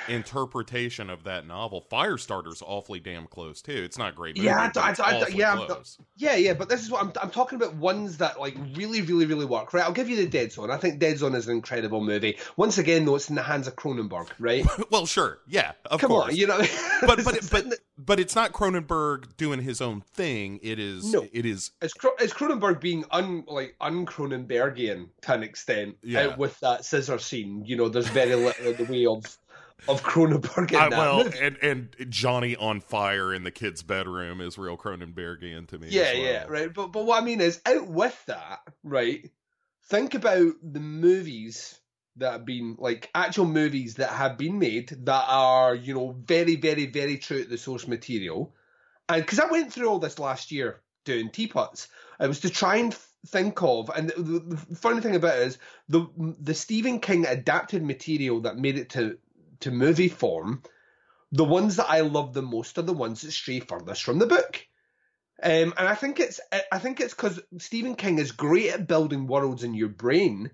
interpretation 0.08 1.10
of 1.10 1.24
that 1.24 1.46
novel. 1.46 1.84
Firestarter's 1.90 2.62
awfully 2.64 3.00
damn 3.00 3.26
close 3.26 3.60
too. 3.62 3.72
It's 3.84 3.98
not 3.98 4.14
great. 4.14 4.36
Movie, 4.36 4.46
Yeah, 4.46 4.70
I- 4.74 4.80
I- 4.80 4.88
I- 4.98 5.20
awfully 5.22 5.36
yeah, 5.38 5.66
Yeah, 6.16 6.36
yeah, 6.36 6.54
but 6.54 6.68
this 6.68 6.82
is 6.82 6.90
what 6.90 7.02
I'm, 7.02 7.12
I'm 7.22 7.30
talking 7.30 7.56
about. 7.56 7.74
Ones 7.74 8.18
that 8.18 8.40
like 8.40 8.56
really, 8.74 9.02
really, 9.02 9.26
really 9.26 9.44
work. 9.44 9.72
Right, 9.72 9.84
I'll 9.84 9.92
give 9.92 10.08
you 10.08 10.16
the 10.16 10.26
Dead 10.26 10.52
Zone. 10.52 10.70
I 10.70 10.76
think 10.76 10.98
Dead 10.98 11.18
Zone 11.18 11.34
is 11.34 11.46
an 11.48 11.54
incredible 11.56 12.00
movie. 12.02 12.38
Once 12.56 12.78
again, 12.78 13.04
though, 13.04 13.16
it's 13.16 13.28
in 13.28 13.34
the 13.36 13.42
hands 13.42 13.66
of 13.68 13.76
Cronenberg, 13.76 14.28
right? 14.38 14.64
well, 14.90 15.06
sure, 15.06 15.38
yeah, 15.46 15.72
of 15.86 16.00
Come 16.00 16.10
course. 16.10 16.30
on, 16.30 16.36
you 16.36 16.46
know. 16.46 16.58
but 17.06 17.22
but 17.24 17.36
it's, 17.36 17.48
but 17.50 17.66
but 17.98 18.18
it's 18.20 18.34
not 18.34 18.52
Cronenberg 18.52 19.36
doing 19.36 19.60
his 19.60 19.80
own 19.80 20.00
thing. 20.00 20.58
It 20.62 20.78
is 20.78 21.12
No. 21.12 21.26
it 21.32 21.44
is 21.46 21.72
it's, 21.82 21.92
Cro- 21.94 22.12
it's 22.18 22.32
Cronenberg 22.32 22.80
being 22.80 23.04
un 23.10 23.44
like 23.46 23.74
un-Cronenbergian 23.80 25.08
to 25.22 25.32
an 25.34 25.42
extent. 25.42 25.96
Yeah. 26.02 26.20
uh, 26.28 26.36
with 26.36 26.58
that 26.60 26.84
scissor 26.84 27.18
scene, 27.18 27.64
you 27.66 27.76
know, 27.76 27.88
there's 27.88 28.08
very 28.08 28.34
little 28.34 28.66
in 28.66 28.76
the 28.76 28.84
way 28.90 29.06
of 29.06 29.24
of 29.86 30.02
Cronenberg 30.02 30.74
I, 30.74 30.88
that 30.88 30.98
well, 30.98 31.24
movie. 31.24 31.38
and 31.38 31.56
and 31.62 31.96
Johnny 32.08 32.56
on 32.56 32.80
fire 32.80 33.32
in 33.32 33.44
the 33.44 33.50
kid's 33.50 33.82
bedroom 33.82 34.40
is 34.40 34.58
real 34.58 34.76
Cronenbergian 34.76 35.68
to 35.68 35.78
me. 35.78 35.88
Yeah, 35.90 36.02
as 36.02 36.14
well. 36.14 36.24
yeah, 36.24 36.44
right. 36.48 36.74
But 36.74 36.88
but 36.88 37.04
what 37.04 37.22
I 37.22 37.24
mean 37.24 37.40
is, 37.40 37.60
out 37.64 37.86
with 37.86 38.20
that, 38.26 38.60
right? 38.82 39.30
Think 39.88 40.14
about 40.14 40.54
the 40.62 40.80
movies 40.80 41.78
that 42.16 42.32
have 42.32 42.44
been 42.44 42.76
like 42.78 43.10
actual 43.14 43.46
movies 43.46 43.94
that 43.94 44.10
have 44.10 44.36
been 44.36 44.58
made 44.58 44.88
that 45.04 45.24
are 45.28 45.74
you 45.74 45.94
know 45.94 46.16
very, 46.24 46.56
very, 46.56 46.86
very 46.86 47.16
true 47.18 47.44
to 47.44 47.48
the 47.48 47.58
source 47.58 47.86
material. 47.86 48.54
And 49.08 49.22
because 49.22 49.38
I 49.38 49.50
went 49.50 49.72
through 49.72 49.88
all 49.88 49.98
this 49.98 50.18
last 50.18 50.50
year 50.52 50.82
doing 51.04 51.30
teapots, 51.30 51.88
it 52.20 52.26
was 52.26 52.40
to 52.40 52.50
try 52.50 52.76
and 52.76 52.94
think 53.28 53.62
of. 53.62 53.90
And 53.94 54.10
the, 54.10 54.22
the, 54.22 54.56
the 54.68 54.76
funny 54.76 55.00
thing 55.00 55.16
about 55.16 55.38
it 55.38 55.46
is 55.46 55.58
the 55.88 56.06
the 56.40 56.54
Stephen 56.54 57.00
King 57.00 57.26
adapted 57.26 57.82
material 57.82 58.40
that 58.42 58.58
made 58.58 58.78
it 58.78 58.90
to 58.90 59.18
to 59.60 59.70
movie 59.70 60.08
form. 60.08 60.62
The 61.32 61.44
ones 61.44 61.76
that 61.76 61.90
I 61.90 62.00
love 62.00 62.32
the 62.32 62.42
most 62.42 62.78
are 62.78 62.82
the 62.82 62.92
ones 62.92 63.22
that 63.22 63.32
stray 63.32 63.60
furthest 63.60 64.02
from 64.02 64.18
the 64.18 64.26
book. 64.26 64.66
Um, 65.42 65.72
and 65.76 65.88
I 65.88 65.94
think 65.94 66.18
it's 66.18 66.40
I 66.72 66.78
think 66.78 67.00
it's 67.00 67.14
because 67.14 67.40
Stephen 67.58 67.94
King 67.94 68.18
is 68.18 68.32
great 68.32 68.70
at 68.70 68.88
building 68.88 69.28
worlds 69.28 69.62
in 69.62 69.72
your 69.72 69.88
brain, 69.88 70.50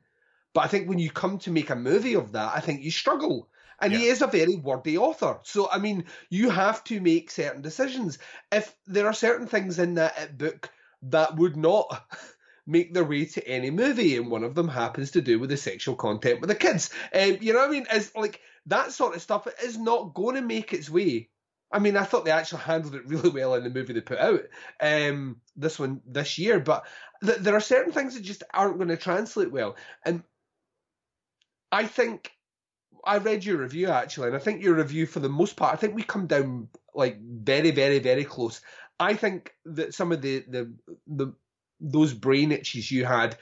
but 0.52 0.62
I 0.62 0.68
think 0.68 0.88
when 0.88 0.98
you 0.98 1.10
come 1.10 1.38
to 1.40 1.50
make 1.50 1.70
a 1.70 1.76
movie 1.76 2.14
of 2.14 2.32
that, 2.32 2.52
I 2.54 2.60
think 2.60 2.82
you 2.82 2.90
struggle. 2.90 3.48
And 3.80 3.92
he 3.92 4.06
is 4.06 4.22
a 4.22 4.26
very 4.26 4.56
wordy 4.56 4.96
author, 4.96 5.40
so 5.42 5.68
I 5.70 5.78
mean, 5.78 6.04
you 6.30 6.48
have 6.48 6.84
to 6.84 7.00
make 7.00 7.30
certain 7.30 7.60
decisions. 7.60 8.18
If 8.52 8.74
there 8.86 9.06
are 9.06 9.12
certain 9.12 9.46
things 9.46 9.78
in 9.78 9.94
that 9.94 10.38
book 10.38 10.70
that 11.02 11.36
would 11.36 11.56
not 11.56 12.06
make 12.66 12.94
their 12.94 13.04
way 13.04 13.24
to 13.24 13.46
any 13.46 13.70
movie, 13.70 14.16
and 14.16 14.30
one 14.30 14.44
of 14.44 14.54
them 14.54 14.68
happens 14.68 15.10
to 15.12 15.20
do 15.20 15.38
with 15.38 15.50
the 15.50 15.56
sexual 15.56 15.96
content 15.96 16.40
with 16.40 16.48
the 16.48 16.54
kids, 16.54 16.90
um, 17.12 17.38
you 17.40 17.52
know 17.52 17.58
what 17.60 17.68
I 17.68 17.72
mean? 17.72 17.86
Is 17.92 18.12
like 18.14 18.40
that 18.66 18.92
sort 18.92 19.14
of 19.14 19.22
stuff 19.22 19.46
is 19.62 19.78
not 19.78 20.14
going 20.14 20.36
to 20.36 20.42
make 20.42 20.72
its 20.72 20.88
way 20.88 21.28
I 21.74 21.80
mean, 21.80 21.96
I 21.96 22.04
thought 22.04 22.24
they 22.24 22.30
actually 22.30 22.62
handled 22.62 22.94
it 22.94 23.06
really 23.06 23.30
well 23.30 23.54
in 23.54 23.64
the 23.64 23.70
movie 23.70 23.92
they 23.92 24.00
put 24.00 24.18
out 24.18 24.42
um, 24.80 25.40
this 25.56 25.76
one 25.76 26.00
this 26.06 26.38
year, 26.38 26.60
but 26.60 26.86
th- 27.24 27.38
there 27.38 27.56
are 27.56 27.60
certain 27.60 27.92
things 27.92 28.14
that 28.14 28.22
just 28.22 28.44
aren't 28.54 28.76
going 28.76 28.90
to 28.90 28.96
translate 28.96 29.50
well. 29.50 29.74
And 30.06 30.22
I 31.72 31.86
think 31.86 32.30
I 33.04 33.18
read 33.18 33.44
your 33.44 33.56
review 33.56 33.88
actually, 33.88 34.28
and 34.28 34.36
I 34.36 34.38
think 34.38 34.62
your 34.62 34.74
review 34.74 35.04
for 35.04 35.18
the 35.18 35.28
most 35.28 35.56
part, 35.56 35.74
I 35.74 35.76
think 35.76 35.96
we 35.96 36.04
come 36.04 36.28
down 36.28 36.68
like 36.94 37.18
very, 37.20 37.72
very, 37.72 37.98
very 37.98 38.24
close. 38.24 38.60
I 39.00 39.14
think 39.14 39.52
that 39.64 39.94
some 39.94 40.12
of 40.12 40.22
the 40.22 40.44
the, 40.48 40.72
the 41.08 41.32
those 41.80 42.14
brain 42.14 42.52
itches 42.52 42.88
you 42.88 43.04
had, 43.04 43.36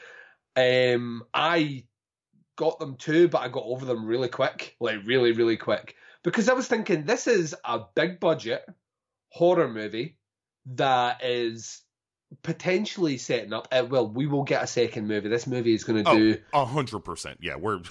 um, 0.57 1.23
I 1.35 1.85
got 2.57 2.79
them 2.79 2.97
too, 2.97 3.29
but 3.29 3.41
I 3.43 3.49
got 3.49 3.65
over 3.65 3.85
them 3.85 4.07
really 4.07 4.29
quick, 4.29 4.77
like 4.81 4.99
really, 5.05 5.33
really 5.33 5.57
quick 5.57 5.95
because 6.23 6.49
I 6.49 6.53
was 6.55 6.69
thinking 6.69 7.05
this 7.05 7.27
is 7.27 7.55
a 7.65 7.81
big 7.95 8.21
budget 8.21 8.65
horror 9.31 9.69
movie 9.69 10.19
that 10.67 11.25
is 11.25 11.83
potentially 12.43 13.19
setting 13.19 13.53
up. 13.53 13.69
Uh, 13.73 13.85
well, 13.88 14.09
we 14.09 14.27
will 14.27 14.45
get 14.45 14.62
a 14.62 14.67
second 14.67 15.07
movie. 15.09 15.29
This 15.29 15.47
movie 15.47 15.75
is 15.75 15.85
going 15.85 16.05
to 16.05 16.11
Oh, 16.11 16.17
do. 16.17 16.38
a 16.53 16.65
hundred 16.65 17.01
percent. 17.01 17.38
Yeah, 17.41 17.57
we're 17.57 17.79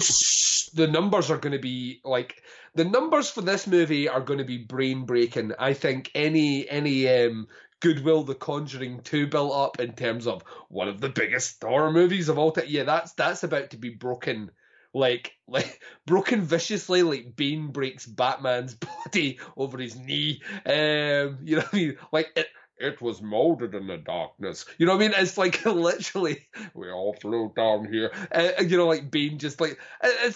The 0.74 0.88
numbers 0.88 1.30
are 1.30 1.38
going 1.38 1.52
to 1.52 1.60
be 1.60 2.00
like 2.06 2.42
the 2.76 2.86
numbers 2.86 3.30
for 3.30 3.42
this 3.42 3.68
movie 3.68 4.08
are 4.08 4.22
going 4.22 4.40
to 4.40 4.46
be 4.46 4.58
brain 4.58 5.06
breaking. 5.06 5.52
I 5.60 5.74
think 5.74 6.12
any 6.16 6.70
any 6.70 7.08
um, 7.10 7.48
Goodwill 7.82 8.24
The 8.24 8.36
Conjuring 8.36 9.02
two 9.02 9.28
built 9.28 9.54
up 9.54 9.80
in 9.80 9.94
terms 9.94 10.28
of 10.28 10.44
one 10.70 10.88
of 10.88 11.02
the 11.02 11.10
biggest 11.10 11.62
horror 11.62 11.92
movies 11.92 12.30
of 12.30 12.38
all 12.38 12.52
time. 12.52 12.66
Yeah, 12.68 12.84
that's 12.84 13.14
that's 13.14 13.44
about 13.44 13.72
to 13.72 13.78
be 13.78 13.90
broken 13.90 14.52
like 14.94 15.34
like 15.48 15.82
broken 16.06 16.44
viciously 16.44 17.04
like 17.04 17.36
Bane 17.36 17.68
breaks 17.68 18.06
Batman's 18.06 18.76
body 19.06 19.40
over 19.58 19.78
his 19.78 19.96
knee. 19.96 20.42
Um, 20.66 21.40
you 21.44 21.58
know 21.58 21.64
what 21.64 21.74
I 21.74 21.78
mean? 21.78 21.98
Like 22.12 22.32
it 22.36 22.48
it 22.78 23.00
was 23.02 23.22
molded 23.22 23.76
in 23.76 23.86
the 23.86 23.98
darkness. 23.98 24.66
You 24.78 24.88
know 24.88 24.94
what 24.94 25.04
I 25.04 25.08
mean? 25.08 25.18
It's 25.18 25.38
like 25.38 25.66
literally 25.66 26.48
we 26.74 26.92
all 26.92 27.14
flew 27.14 27.52
down 27.56 27.92
here. 27.92 28.12
Uh, 28.32 28.52
you 28.62 28.78
know, 28.78 28.88
like 28.88 29.12
Bane 29.12 29.38
just 29.38 29.62
like 29.62 29.80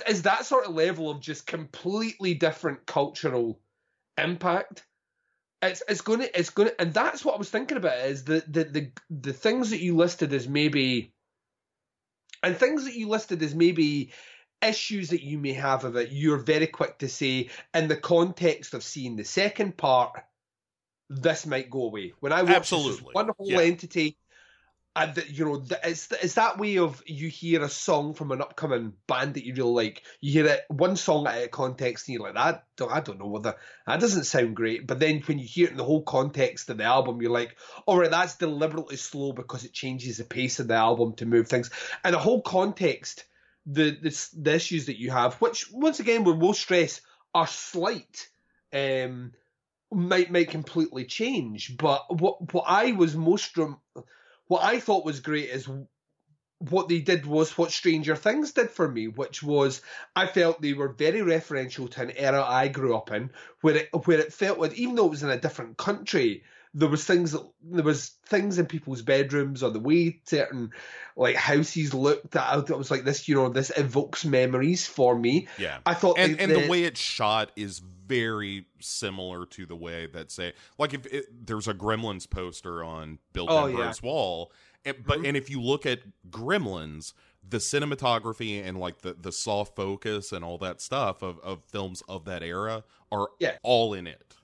is 0.07 0.23
that 0.23 0.45
sort 0.45 0.65
of 0.65 0.73
level 0.73 1.09
of 1.09 1.21
just 1.21 1.47
completely 1.47 2.33
different 2.33 2.85
cultural 2.85 3.59
impact. 4.17 4.85
It's 5.67 5.83
it's 5.87 6.01
going 6.01 6.19
to 6.19 6.39
it's 6.39 6.49
going 6.49 6.69
to, 6.69 6.81
and 6.81 6.93
that's 6.93 7.23
what 7.23 7.35
I 7.35 7.37
was 7.37 7.49
thinking 7.49 7.77
about 7.77 7.97
is 7.99 8.23
the 8.23 8.43
the 8.47 8.63
the 8.63 8.91
the 9.09 9.33
things 9.33 9.71
that 9.71 9.79
you 9.79 9.95
listed 9.95 10.33
as 10.33 10.47
maybe, 10.47 11.13
and 12.43 12.57
things 12.57 12.85
that 12.85 12.95
you 12.95 13.09
listed 13.09 13.41
as 13.43 13.55
maybe 13.55 14.11
issues 14.61 15.09
that 15.09 15.23
you 15.23 15.37
may 15.37 15.53
have 15.53 15.83
of 15.83 15.95
it. 15.95 16.11
You're 16.11 16.37
very 16.37 16.67
quick 16.67 16.99
to 16.99 17.09
say 17.09 17.49
in 17.73 17.87
the 17.87 17.97
context 17.97 18.73
of 18.73 18.83
seeing 18.83 19.15
the 19.15 19.23
second 19.25 19.77
part, 19.77 20.23
this 21.09 21.45
might 21.45 21.69
go 21.69 21.83
away. 21.83 22.13
When 22.19 22.31
I 22.31 22.43
watch 22.43 22.69
this 22.69 23.01
one 23.01 23.29
whole 23.37 23.47
Yeah. 23.49 23.59
entity. 23.59 24.17
And 24.97 25.13
the, 25.13 25.29
you 25.29 25.43
know, 25.43 25.61
it's 25.83 26.09
it's 26.23 26.35
that 26.35 26.57
way 26.57 26.77
of 26.77 27.03
you 27.05 27.27
hear 27.27 27.61
a 27.63 27.69
song 27.69 28.13
from 28.13 28.31
an 28.31 28.41
upcoming 28.41 28.93
band 29.07 29.33
that 29.33 29.45
you 29.45 29.53
really 29.53 29.87
like. 29.87 30.03
You 30.21 30.31
hear 30.31 30.45
it 30.45 30.61
one 30.69 30.95
song 30.95 31.27
out 31.27 31.43
of 31.43 31.51
context, 31.51 32.07
and 32.07 32.13
you're 32.13 32.23
like, 32.23 32.35
"That 32.35 32.63
I 32.89 33.01
don't 33.01 33.19
know 33.19 33.27
whether 33.27 33.55
that 33.85 33.99
doesn't 33.99 34.23
sound 34.23 34.55
great." 34.55 34.87
But 34.87 34.99
then 34.99 35.21
when 35.25 35.37
you 35.37 35.45
hear 35.45 35.67
it 35.67 35.71
in 35.71 35.77
the 35.77 35.83
whole 35.83 36.03
context 36.03 36.69
of 36.69 36.77
the 36.77 36.85
album, 36.85 37.21
you're 37.21 37.31
like, 37.31 37.57
"All 37.85 37.99
right, 37.99 38.09
that's 38.09 38.37
deliberately 38.37 38.95
slow 38.95 39.33
because 39.33 39.65
it 39.65 39.73
changes 39.73 40.17
the 40.17 40.23
pace 40.23 40.61
of 40.61 40.69
the 40.69 40.75
album 40.75 41.13
to 41.15 41.25
move 41.25 41.49
things." 41.49 41.69
And 42.05 42.13
the 42.13 42.19
whole 42.19 42.41
context, 42.41 43.25
the 43.65 43.91
the, 43.91 44.29
the 44.37 44.55
issues 44.55 44.85
that 44.85 44.97
you 44.97 45.11
have, 45.11 45.33
which 45.41 45.69
once 45.73 45.99
again 45.99 46.23
we 46.23 46.31
will 46.31 46.53
stress 46.53 47.01
are 47.33 47.47
slight, 47.47 48.29
um, 48.71 49.33
might 49.91 50.31
might 50.31 50.51
completely 50.51 51.03
change. 51.03 51.75
But 51.75 52.17
what 52.17 52.53
what 52.53 52.63
I 52.65 52.93
was 52.93 53.13
most 53.13 53.57
what 54.47 54.63
I 54.63 54.79
thought 54.79 55.05
was 55.05 55.19
great 55.19 55.49
is 55.49 55.67
what 56.59 56.87
they 56.87 56.99
did 56.99 57.25
was 57.25 57.57
what 57.57 57.71
Stranger 57.71 58.15
Things 58.15 58.53
did 58.53 58.69
for 58.69 58.89
me, 58.89 59.07
which 59.07 59.43
was 59.43 59.81
I 60.15 60.27
felt 60.27 60.61
they 60.61 60.73
were 60.73 60.89
very 60.89 61.19
referential 61.19 61.89
to 61.91 62.01
an 62.01 62.11
era 62.11 62.43
I 62.43 62.67
grew 62.69 62.95
up 62.95 63.11
in, 63.11 63.31
where 63.61 63.75
it 63.77 63.89
where 64.05 64.19
it 64.19 64.33
felt 64.33 64.59
like 64.59 64.73
even 64.73 64.95
though 64.95 65.07
it 65.07 65.11
was 65.11 65.23
in 65.23 65.29
a 65.29 65.39
different 65.39 65.77
country, 65.77 66.43
there 66.77 66.89
was 66.89 67.05
things 67.05 67.31
that 67.31 67.41
there 67.63 67.83
was 67.85 68.09
things 68.27 68.59
in 68.59 68.65
people's 68.65 69.01
bedrooms 69.01 69.63
or 69.63 69.71
the 69.71 69.79
way 69.79 70.19
certain 70.25 70.69
like 71.15 71.35
houses 71.37 71.93
looked 71.93 72.31
that 72.31 72.51
I 72.51 72.59
thought 72.61 72.77
was 72.77 72.91
like 72.91 73.05
this, 73.05 73.27
you 73.29 73.35
know, 73.35 73.47
this 73.49 73.71
evokes 73.77 74.25
memories 74.25 74.85
for 74.85 75.17
me. 75.17 75.47
Yeah. 75.57 75.77
I 75.85 75.93
thought 75.93 76.19
and 76.19 76.37
they- 76.37 76.43
and 76.43 76.51
the 76.53 76.61
the- 76.61 76.67
way 76.69 76.83
it's 76.83 76.99
shot 76.99 77.51
is 77.55 77.81
very 78.07 78.67
similar 78.81 79.45
to 79.47 79.65
the 79.65 79.75
way 79.75 80.05
that 80.07 80.29
say 80.31 80.53
like 80.77 80.93
if 80.93 81.05
it, 81.07 81.47
there's 81.47 81.67
a 81.67 81.73
Gremlins 81.73 82.29
poster 82.29 82.83
on 82.83 83.19
Bill 83.33 83.47
Oh, 83.49 83.67
Denbrough's 83.67 84.03
wall, 84.03 84.51
and, 84.83 84.97
but 85.07 85.19
Mhm. 85.19 85.29
and 85.29 85.37
if 85.37 85.49
you 85.49 85.61
look 85.61 85.85
at 85.85 85.99
Gremlins, 86.29 87.13
the 87.47 87.57
cinematography 87.57 88.61
and 88.63 88.77
like 88.77 88.99
the 89.01 89.13
the 89.13 89.31
soft 89.31 89.75
focus 89.75 90.31
and 90.33 90.43
all 90.43 90.57
that 90.57 90.81
stuff 90.81 91.21
of 91.23 91.39
of 91.39 91.63
films 91.63 92.03
of 92.09 92.25
that 92.25 92.43
era 92.43 92.83
are 93.11 93.29
Yeah. 93.39 93.57
all 93.63 93.93
in 93.93 94.07
it. 94.07 94.35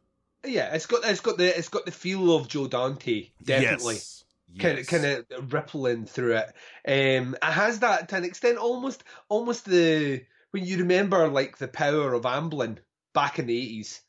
Yeah, 0.45 0.73
it's 0.73 0.85
got 0.85 1.05
it's 1.05 1.21
got 1.21 1.37
the 1.37 1.57
it's 1.57 1.69
got 1.69 1.85
the 1.85 1.91
feel 1.91 2.35
of 2.35 2.47
Joe 2.47 2.67
Dante, 2.67 3.29
definitely. 3.43 3.95
Yes. 3.95 4.23
kind 4.59 4.79
of 4.79 4.87
kind 4.87 5.05
of 5.05 5.53
rippling 5.53 6.05
through 6.05 6.37
it. 6.37 6.47
Um, 6.87 7.35
it 7.35 7.43
has 7.43 7.79
that 7.79 8.09
to 8.09 8.17
an 8.17 8.25
extent, 8.25 8.57
almost 8.57 9.03
almost 9.29 9.65
the 9.65 10.23
when 10.51 10.65
you 10.65 10.79
remember 10.79 11.27
like 11.27 11.57
the 11.57 11.67
power 11.67 12.13
of 12.13 12.23
Amblin 12.23 12.77
back 13.13 13.39
in 13.39 13.47
the 13.47 13.57
eighties. 13.57 14.01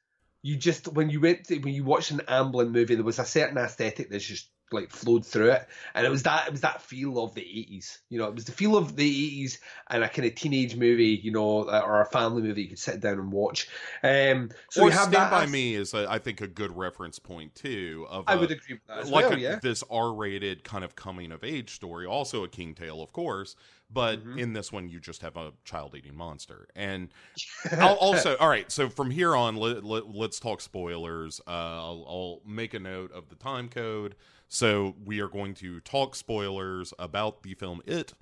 You 0.43 0.57
just 0.57 0.89
when 0.89 1.11
you 1.11 1.21
went 1.21 1.45
to, 1.45 1.59
when 1.59 1.75
you 1.75 1.85
watched 1.85 2.11
an 2.11 2.23
Amblin 2.29 2.73
movie, 2.73 2.95
there 2.95 3.05
was 3.05 3.19
a 3.19 3.25
certain 3.25 3.59
aesthetic 3.59 4.11
that's 4.11 4.25
just 4.25 4.49
like 4.73 4.91
flowed 4.91 5.25
through 5.27 5.51
it, 5.51 5.69
and 5.95 6.07
it 6.07 6.11
was 6.11 6.23
that 6.25 6.47
it 6.47 6.51
was 6.51 6.61
that 6.63 6.81
feel 6.83 7.23
of 7.23 7.35
the 7.35 7.43
eighties. 7.43 7.99
You 8.09 8.19
know, 8.19 8.27
it 8.29 8.35
was 8.35 8.45
the 8.45 8.53
feel 8.53 8.77
of 8.77 8.97
the 8.97 9.05
eighties 9.07 9.59
and 9.91 10.03
a 10.05 10.09
kind 10.09 10.27
of 10.27 10.35
teenage 10.35 10.77
movie, 10.77 11.21
you 11.23 11.31
know, 11.33 11.65
or 11.69 12.01
a 12.01 12.07
family 12.07 12.43
movie 12.43 12.63
you 12.63 12.69
could 12.69 12.79
sit 12.79 13.01
down 13.01 13.19
and 13.19 13.33
watch. 13.33 13.69
Um, 14.03 14.51
so 14.71 14.83
or 14.83 14.87
you 14.87 14.91
have 14.93 15.03
Stand 15.09 15.15
that. 15.15 15.31
by 15.31 15.45
as- 15.45 15.51
Me 15.51 15.75
is 15.75 15.95
a, 15.95 16.07
I 16.11 16.19
think 16.19 16.41
a 16.41 16.47
good 16.49 16.77
reference 16.77 17.19
point 17.19 17.55
too. 17.55 18.07
Of 18.09 18.25
I 18.27 18.35
a- 18.35 18.39
would 18.39 18.51
agree 18.51 18.75
with 18.75 18.87
that 18.89 19.09
like 19.09 19.25
well. 19.29 19.35
a- 19.39 19.41
yeah. 19.41 19.59
this 19.63 19.85
R-rated 19.91 20.65
kind 20.65 20.85
of 20.85 20.97
coming 20.97 21.33
of 21.33 21.43
age 21.45 21.71
story, 21.75 22.07
also 22.07 22.45
a 22.45 22.49
King 22.49 22.75
Tale, 22.75 23.03
of 23.03 23.13
course. 23.13 23.57
But 23.95 24.25
Mhm. 24.25 24.39
in 24.39 24.53
this 24.55 24.73
one, 24.73 24.89
you 24.89 25.01
just 25.01 25.21
have 25.21 25.37
a 25.37 25.53
child-eating 25.67 26.17
monster. 26.17 26.67
And 26.75 27.11
I'll 27.73 27.97
also, 27.97 28.37
all 28.39 28.49
right. 28.49 28.73
So 28.73 28.89
from 28.89 29.11
here 29.11 29.37
on, 29.37 29.57
let, 29.57 29.85
let, 29.85 30.05
us 30.05 30.39
talk 30.41 30.63
spoilers. 30.63 31.43
Uh, 31.47 31.51
I'll, 31.51 32.05
I'll 32.09 32.41
make 32.47 32.73
a 32.73 32.79
note 32.79 33.13
of 33.13 33.29
the 33.29 33.35
time 33.35 33.69
code. 33.69 34.15
So 34.53 34.97
we 35.03 35.21
are 35.21 35.29
going 35.29 35.55
to 35.55 35.81
talk 35.81 36.15
spoilers 36.15 36.93
about 36.99 37.43
the 37.43 37.55
film 37.55 37.81
It. 37.87 38.13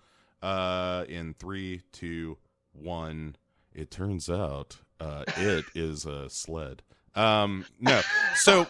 Uh, 0.40 1.04
in 1.08 1.34
three, 1.34 1.82
two, 1.90 2.38
one. 2.72 3.34
It 3.74 3.90
turns 3.90 4.30
out, 4.30 4.76
uh, 5.00 5.24
it 5.36 5.64
is 5.74 6.06
a 6.06 6.30
sled. 6.30 6.82
Um, 7.16 7.66
no. 7.80 8.00
So. 8.36 8.64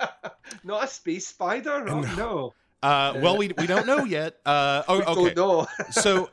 Not 0.64 0.84
a 0.84 0.86
space 0.86 1.26
spider. 1.26 1.84
No. 1.84 2.00
no. 2.02 2.54
Uh, 2.84 3.14
well, 3.16 3.36
we 3.36 3.52
we 3.58 3.66
don't 3.66 3.86
know 3.86 4.04
yet. 4.04 4.36
Uh, 4.46 4.84
oh, 4.88 5.02
okay. 5.02 5.34
know. 5.34 5.66
so, 5.90 6.30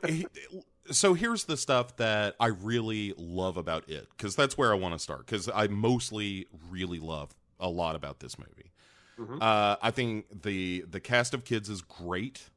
so 0.92 1.14
here's 1.14 1.44
the 1.44 1.56
stuff 1.56 1.96
that 1.96 2.36
I 2.38 2.46
really 2.46 3.12
love 3.16 3.56
about 3.56 3.88
it, 3.88 4.06
because 4.16 4.36
that's 4.36 4.56
where 4.56 4.72
I 4.72 4.76
want 4.76 4.94
to 4.94 5.00
start. 5.00 5.26
Because 5.26 5.50
I 5.52 5.66
mostly 5.66 6.46
really 6.70 7.00
love 7.00 7.34
a 7.58 7.68
lot 7.68 7.96
about 7.96 8.20
this 8.20 8.38
movie. 8.38 8.70
Mhm. 9.20 9.40
Uh, 9.40 9.76
I 9.82 9.90
think 9.90 10.42
the 10.42 10.84
the 10.88 11.00
cast 11.00 11.34
of 11.34 11.44
kids 11.44 11.68
is 11.68 11.82
great. 11.82 12.50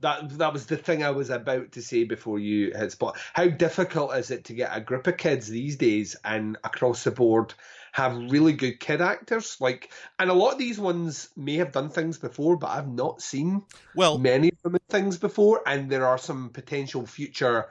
That 0.00 0.38
that 0.38 0.52
was 0.54 0.64
the 0.66 0.78
thing 0.78 1.04
I 1.04 1.10
was 1.10 1.28
about 1.28 1.72
to 1.72 1.82
say 1.82 2.04
before 2.04 2.38
you 2.38 2.72
hit 2.74 2.92
spot. 2.92 3.18
How 3.34 3.48
difficult 3.48 4.14
is 4.16 4.30
it 4.30 4.46
to 4.46 4.54
get 4.54 4.74
a 4.74 4.80
group 4.80 5.06
of 5.06 5.18
kids 5.18 5.46
these 5.46 5.76
days 5.76 6.16
and 6.24 6.56
across 6.64 7.04
the 7.04 7.10
board 7.10 7.52
have 7.92 8.16
really 8.16 8.54
good 8.54 8.80
kid 8.80 9.02
actors? 9.02 9.58
Like, 9.60 9.92
and 10.18 10.30
a 10.30 10.34
lot 10.34 10.52
of 10.52 10.58
these 10.58 10.80
ones 10.80 11.28
may 11.36 11.56
have 11.56 11.72
done 11.72 11.90
things 11.90 12.16
before, 12.18 12.56
but 12.56 12.68
I've 12.70 12.88
not 12.88 13.20
seen 13.20 13.66
Well, 13.94 14.18
many 14.18 14.48
of 14.50 14.62
them 14.62 14.74
in 14.76 14.80
things 14.88 15.18
before. 15.18 15.62
And 15.66 15.90
there 15.90 16.06
are 16.06 16.18
some 16.18 16.48
potential 16.50 17.06
future, 17.06 17.68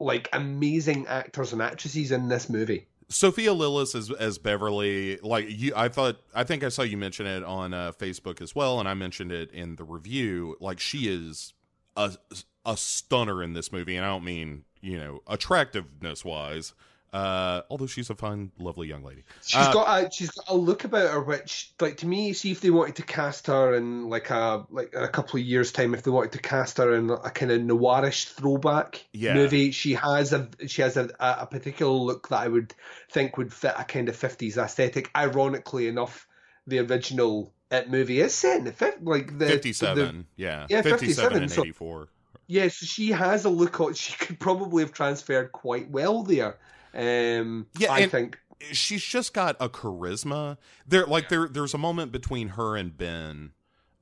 like, 0.00 0.28
amazing 0.32 1.06
actors 1.08 1.52
and 1.52 1.62
actresses 1.62 2.12
in 2.12 2.28
this 2.28 2.48
movie. 2.50 2.88
Sophia 3.10 3.50
Lillis 3.50 3.94
as 3.96 4.10
as 4.12 4.38
Beverly, 4.38 5.18
like 5.18 5.46
you, 5.48 5.72
I 5.74 5.88
thought, 5.88 6.20
I 6.32 6.44
think 6.44 6.62
I 6.62 6.68
saw 6.68 6.82
you 6.82 6.96
mention 6.96 7.26
it 7.26 7.42
on 7.42 7.74
uh, 7.74 7.92
Facebook 7.92 8.40
as 8.40 8.54
well, 8.54 8.78
and 8.78 8.88
I 8.88 8.94
mentioned 8.94 9.32
it 9.32 9.50
in 9.50 9.76
the 9.76 9.84
review. 9.84 10.56
Like 10.60 10.78
she 10.78 11.08
is 11.08 11.52
a 11.96 12.16
a 12.64 12.76
stunner 12.76 13.42
in 13.42 13.52
this 13.52 13.72
movie, 13.72 13.96
and 13.96 14.06
I 14.06 14.08
don't 14.08 14.24
mean 14.24 14.64
you 14.80 14.96
know 14.96 15.20
attractiveness 15.26 16.24
wise, 16.24 16.72
uh, 17.12 17.62
although 17.70 17.86
she's 17.86 18.08
a 18.10 18.14
fine, 18.14 18.52
lovely 18.58 18.86
young 18.88 19.02
lady. 19.02 19.24
She's 19.44 19.56
Uh, 19.66 19.72
got 19.72 20.04
a 20.04 20.10
she's 20.12 20.30
got 20.30 20.48
a 20.48 20.54
look 20.54 20.84
about 20.84 21.10
her 21.10 21.20
which 21.20 21.72
like 21.80 21.96
to 21.98 22.06
me 22.06 22.32
see 22.32 22.52
if 22.52 22.60
they 22.60 22.70
wanted 22.70 22.96
to 22.96 23.02
cast 23.02 23.48
her 23.48 23.74
in 23.74 24.08
like 24.08 24.30
a 24.30 24.64
like 24.70 24.94
a 24.94 25.08
couple 25.08 25.40
of 25.40 25.44
years 25.46 25.72
time 25.72 25.94
if 25.94 26.02
they 26.04 26.10
wanted 26.10 26.32
to 26.32 26.38
cast 26.38 26.78
her 26.78 26.94
in 26.94 27.10
a 27.10 27.30
kind 27.30 27.50
of 27.50 27.60
noirish 27.62 28.26
throwback 28.34 29.04
Yeah. 29.12 29.34
movie 29.34 29.72
she 29.72 29.94
has 29.94 30.32
a 30.32 30.48
she 30.68 30.82
has 30.82 30.96
a, 30.96 31.10
a 31.18 31.46
particular 31.46 31.92
look 31.92 32.28
that 32.28 32.40
I 32.42 32.48
would 32.48 32.74
think 33.10 33.36
would 33.36 33.52
fit 33.52 33.74
a 33.76 33.84
kind 33.84 34.08
of 34.08 34.16
50s 34.16 34.56
aesthetic 34.56 35.10
ironically 35.16 35.88
enough 35.88 36.28
the 36.66 36.78
original 36.78 37.52
it 37.72 37.88
movie 37.90 38.20
is 38.20 38.34
set 38.34 38.58
in 38.58 38.64
the 38.64 38.72
fif- 38.72 38.98
like 39.02 39.36
the 39.38 39.46
Fifty 39.46 39.72
the- 39.72 40.24
yeah, 40.36 40.66
Yeah, 40.68 40.82
fifty 40.82 41.12
seven 41.12 41.40
57, 41.40 41.42
and 41.42 41.50
so- 41.52 41.62
eighty 41.62 41.72
four. 41.72 42.08
yeah, 42.46 42.68
so 42.68 42.84
she 42.86 43.10
has 43.12 43.44
a 43.44 43.48
look 43.50 43.80
she 43.96 44.12
could 44.16 44.38
probably 44.38 44.82
have 44.84 44.92
transferred 44.92 45.50
quite 45.52 45.88
well 45.90 46.22
there 46.22 46.56
um 46.94 47.66
Yeah, 47.78 47.92
I 47.92 48.06
think 48.06 48.38
she's 48.72 49.02
just 49.04 49.32
got 49.34 49.56
a 49.60 49.68
charisma. 49.68 50.56
There, 50.86 51.06
like 51.06 51.28
there, 51.28 51.48
there's 51.48 51.74
a 51.74 51.78
moment 51.78 52.12
between 52.12 52.48
her 52.48 52.76
and 52.76 52.96
Ben, 52.96 53.52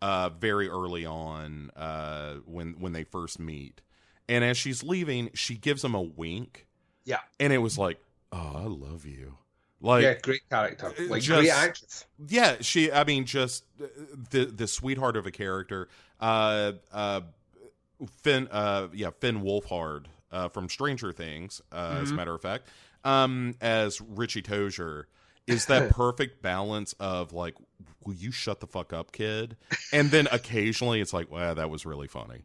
uh, 0.02 0.30
very 0.30 0.68
early 0.68 1.04
on, 1.06 1.70
uh, 1.76 2.34
when 2.46 2.74
when 2.78 2.92
they 2.92 3.04
first 3.04 3.38
meet, 3.38 3.80
and 4.28 4.44
as 4.44 4.56
she's 4.56 4.82
leaving, 4.82 5.30
she 5.34 5.56
gives 5.56 5.84
him 5.84 5.94
a 5.94 6.02
wink. 6.02 6.66
Yeah. 7.04 7.20
and 7.40 7.52
it 7.54 7.58
was 7.58 7.78
like, 7.78 7.98
oh, 8.32 8.52
I 8.56 8.64
love 8.64 9.06
you. 9.06 9.38
Like, 9.80 10.02
yeah 10.02 10.14
great 10.20 10.40
character 10.50 10.92
like 11.08 11.22
just- 11.22 11.40
great 11.40 11.50
actress 11.50 12.04
yeah, 12.28 12.56
she. 12.60 12.90
I 12.90 13.04
mean, 13.04 13.24
just 13.26 13.64
uh, 13.80 13.86
the 14.30 14.46
the 14.46 14.66
sweetheart 14.66 15.16
of 15.16 15.24
a 15.26 15.30
character. 15.30 15.88
Uh, 16.20 16.72
uh, 16.92 17.20
Finn. 18.22 18.48
Uh, 18.50 18.88
yeah, 18.92 19.10
Finn 19.20 19.42
Wolfhard 19.42 20.06
uh, 20.32 20.48
from 20.48 20.68
Stranger 20.68 21.12
Things. 21.12 21.60
Uh, 21.72 22.00
As 22.02 22.10
a 22.10 22.12
Mhm. 22.12 22.16
matter 22.16 22.34
of 22.34 22.42
fact, 22.42 22.66
um, 23.04 23.54
as 23.60 24.00
Richie 24.00 24.42
Tozier 24.42 25.04
is 25.46 25.66
that 25.66 25.90
perfect 25.92 26.42
balance 26.42 26.92
of 27.00 27.32
like, 27.32 27.54
will 28.04 28.14
you 28.14 28.30
shut 28.32 28.60
the 28.60 28.66
fuck 28.66 28.92
up, 28.92 29.12
kid? 29.12 29.56
And 29.92 30.10
then 30.10 30.28
occasionally 30.30 31.00
it's 31.00 31.12
like, 31.12 31.30
wow, 31.30 31.54
that 31.54 31.70
was 31.70 31.86
really 31.86 32.08
funny. 32.08 32.44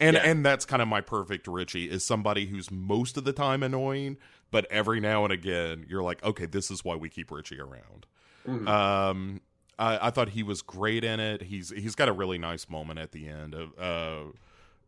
And 0.00 0.14
Yeah. 0.14 0.22
and 0.22 0.44
that's 0.46 0.64
kind 0.64 0.80
of 0.80 0.88
my 0.88 1.00
perfect 1.00 1.46
Richie 1.48 1.90
is 1.90 2.04
somebody 2.04 2.46
who's 2.46 2.70
most 2.70 3.16
of 3.16 3.24
the 3.24 3.32
time 3.32 3.62
annoying, 3.62 4.16
but 4.50 4.64
every 4.70 5.00
now 5.00 5.24
and 5.24 5.32
again 5.32 5.84
you're 5.88 6.02
like, 6.02 6.22
okay, 6.24 6.46
this 6.46 6.70
is 6.70 6.84
why 6.84 6.94
we 6.94 7.08
keep 7.08 7.30
Richie 7.30 7.60
around. 7.60 8.06
Mhm. 8.46 8.66
Um, 8.68 9.40
I, 9.78 10.06
I 10.06 10.10
thought 10.10 10.30
he 10.30 10.42
was 10.42 10.62
great 10.62 11.04
in 11.04 11.18
it. 11.20 11.42
He's 11.42 11.70
he's 11.70 11.94
got 11.96 12.08
a 12.08 12.12
really 12.12 12.38
nice 12.38 12.68
moment 12.68 12.98
at 13.00 13.12
the 13.12 13.28
end 13.28 13.54
of 13.54 13.78
uh, 13.78 14.30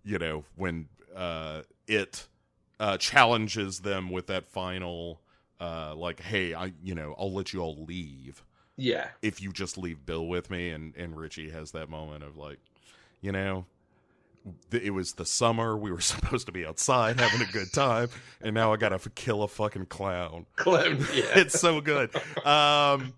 you 0.05 0.19
know, 0.19 0.45
when 0.57 0.89
uh 1.15 1.63
it 1.89 2.29
uh 2.81 2.97
challenges 2.97 3.79
them 3.81 4.11
with 4.11 4.27
that 4.27 4.47
final 4.47 5.21
uh 5.61 5.95
like, 5.95 6.21
hey, 6.21 6.55
I 6.55 6.73
you 6.83 6.97
know, 6.97 7.15
I'll 7.19 7.33
let 7.33 7.53
you 7.53 7.61
all 7.61 7.85
leave. 7.85 8.43
Yeah. 8.77 9.09
if 9.21 9.43
you 9.43 9.53
just 9.53 9.77
leave 9.77 10.07
Bill 10.07 10.27
with 10.27 10.51
me, 10.51 10.71
and 10.71 10.97
and 10.97 11.17
Richie 11.17 11.51
has 11.51 11.71
that 11.73 11.89
moment 11.91 12.25
of 12.25 12.37
like, 12.37 12.59
you 13.21 13.31
know. 13.31 13.67
It 14.73 14.95
was 14.95 15.13
the 15.13 15.27
summer. 15.27 15.77
We 15.77 15.93
were 15.93 16.01
supposed 16.15 16.47
to 16.47 16.53
be 16.53 16.65
outside 16.65 17.21
having 17.21 17.47
a 17.47 17.53
good 17.53 17.71
time, 17.75 18.09
and 18.41 18.55
now 18.55 18.73
I 18.73 18.79
gotta 18.79 18.95
f- 18.95 19.15
kill 19.15 19.43
a 19.43 19.49
fucking 19.49 19.87
clown. 19.87 20.47
Clown. 20.57 20.97
Yeah. 21.13 21.25
it's 21.35 21.61
so 21.61 21.83
good. 21.83 22.11
Um, 22.47 23.13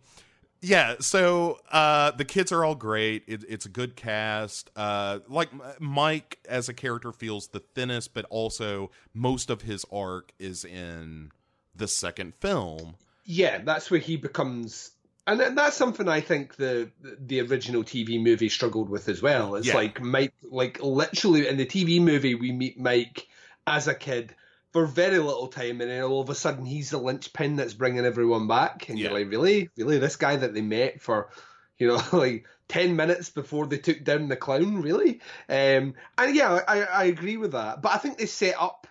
yeah, 0.62 0.94
so 1.00 1.58
uh, 1.70 2.12
the 2.12 2.24
kids 2.24 2.52
are 2.52 2.64
all 2.64 2.74
great. 2.76 3.24
It, 3.26 3.44
it's 3.48 3.66
a 3.66 3.68
good 3.68 3.96
cast. 3.96 4.70
Uh, 4.76 5.18
like 5.28 5.50
Mike 5.80 6.38
as 6.48 6.68
a 6.68 6.74
character 6.74 7.12
feels 7.12 7.48
the 7.48 7.60
thinnest, 7.60 8.14
but 8.14 8.24
also 8.30 8.90
most 9.12 9.50
of 9.50 9.62
his 9.62 9.84
arc 9.92 10.32
is 10.38 10.64
in 10.64 11.30
the 11.74 11.88
second 11.88 12.34
film. 12.40 12.94
yeah, 13.24 13.58
that's 13.64 13.90
where 13.90 14.00
he 14.00 14.16
becomes, 14.16 14.90
and 15.26 15.56
that's 15.56 15.76
something 15.76 16.08
I 16.08 16.20
think 16.20 16.56
the 16.56 16.90
the 17.00 17.40
original 17.40 17.82
TV 17.84 18.22
movie 18.22 18.48
struggled 18.48 18.88
with 18.88 19.08
as 19.08 19.20
well. 19.22 19.54
It's 19.56 19.66
Yeah. 19.68 19.74
like 19.74 20.00
Mike, 20.00 20.34
like 20.42 20.80
literally 20.82 21.48
in 21.48 21.56
the 21.56 21.66
TV 21.66 22.00
movie, 22.00 22.34
we 22.34 22.52
meet 22.52 22.78
Mike 22.78 23.26
as 23.66 23.88
a 23.88 23.94
kid 23.94 24.34
for 24.72 24.86
very 24.86 25.18
little 25.18 25.48
time, 25.48 25.80
and 25.80 25.90
then 25.90 26.02
all 26.02 26.20
of 26.20 26.30
a 26.30 26.34
sudden 26.34 26.64
he's 26.64 26.90
the 26.90 26.98
linchpin 26.98 27.56
that's 27.56 27.74
bringing 27.74 28.04
everyone 28.04 28.46
back, 28.48 28.88
and 28.88 28.98
Yeah. 28.98 29.10
you're 29.10 29.18
like, 29.18 29.30
really, 29.30 29.70
really, 29.76 29.98
this 29.98 30.16
guy 30.16 30.36
that 30.36 30.54
they 30.54 30.62
met 30.62 31.00
for, 31.00 31.30
you 31.78 31.88
know, 31.88 32.02
like. 32.12 32.46
10 32.68 32.96
minutes 32.96 33.28
before 33.28 33.66
they 33.66 33.76
took 33.76 34.02
down 34.02 34.28
the 34.28 34.36
clown, 34.36 34.80
really? 34.80 35.20
Um, 35.46 35.92
and 36.16 36.34
yeah, 36.34 36.60
I, 36.66 36.84
I 36.84 37.04
agree 37.04 37.36
with 37.36 37.52
that. 37.52 37.82
But 37.82 37.92
I 37.92 37.98
think 37.98 38.16
they 38.16 38.24
set 38.24 38.54
up 38.58 38.86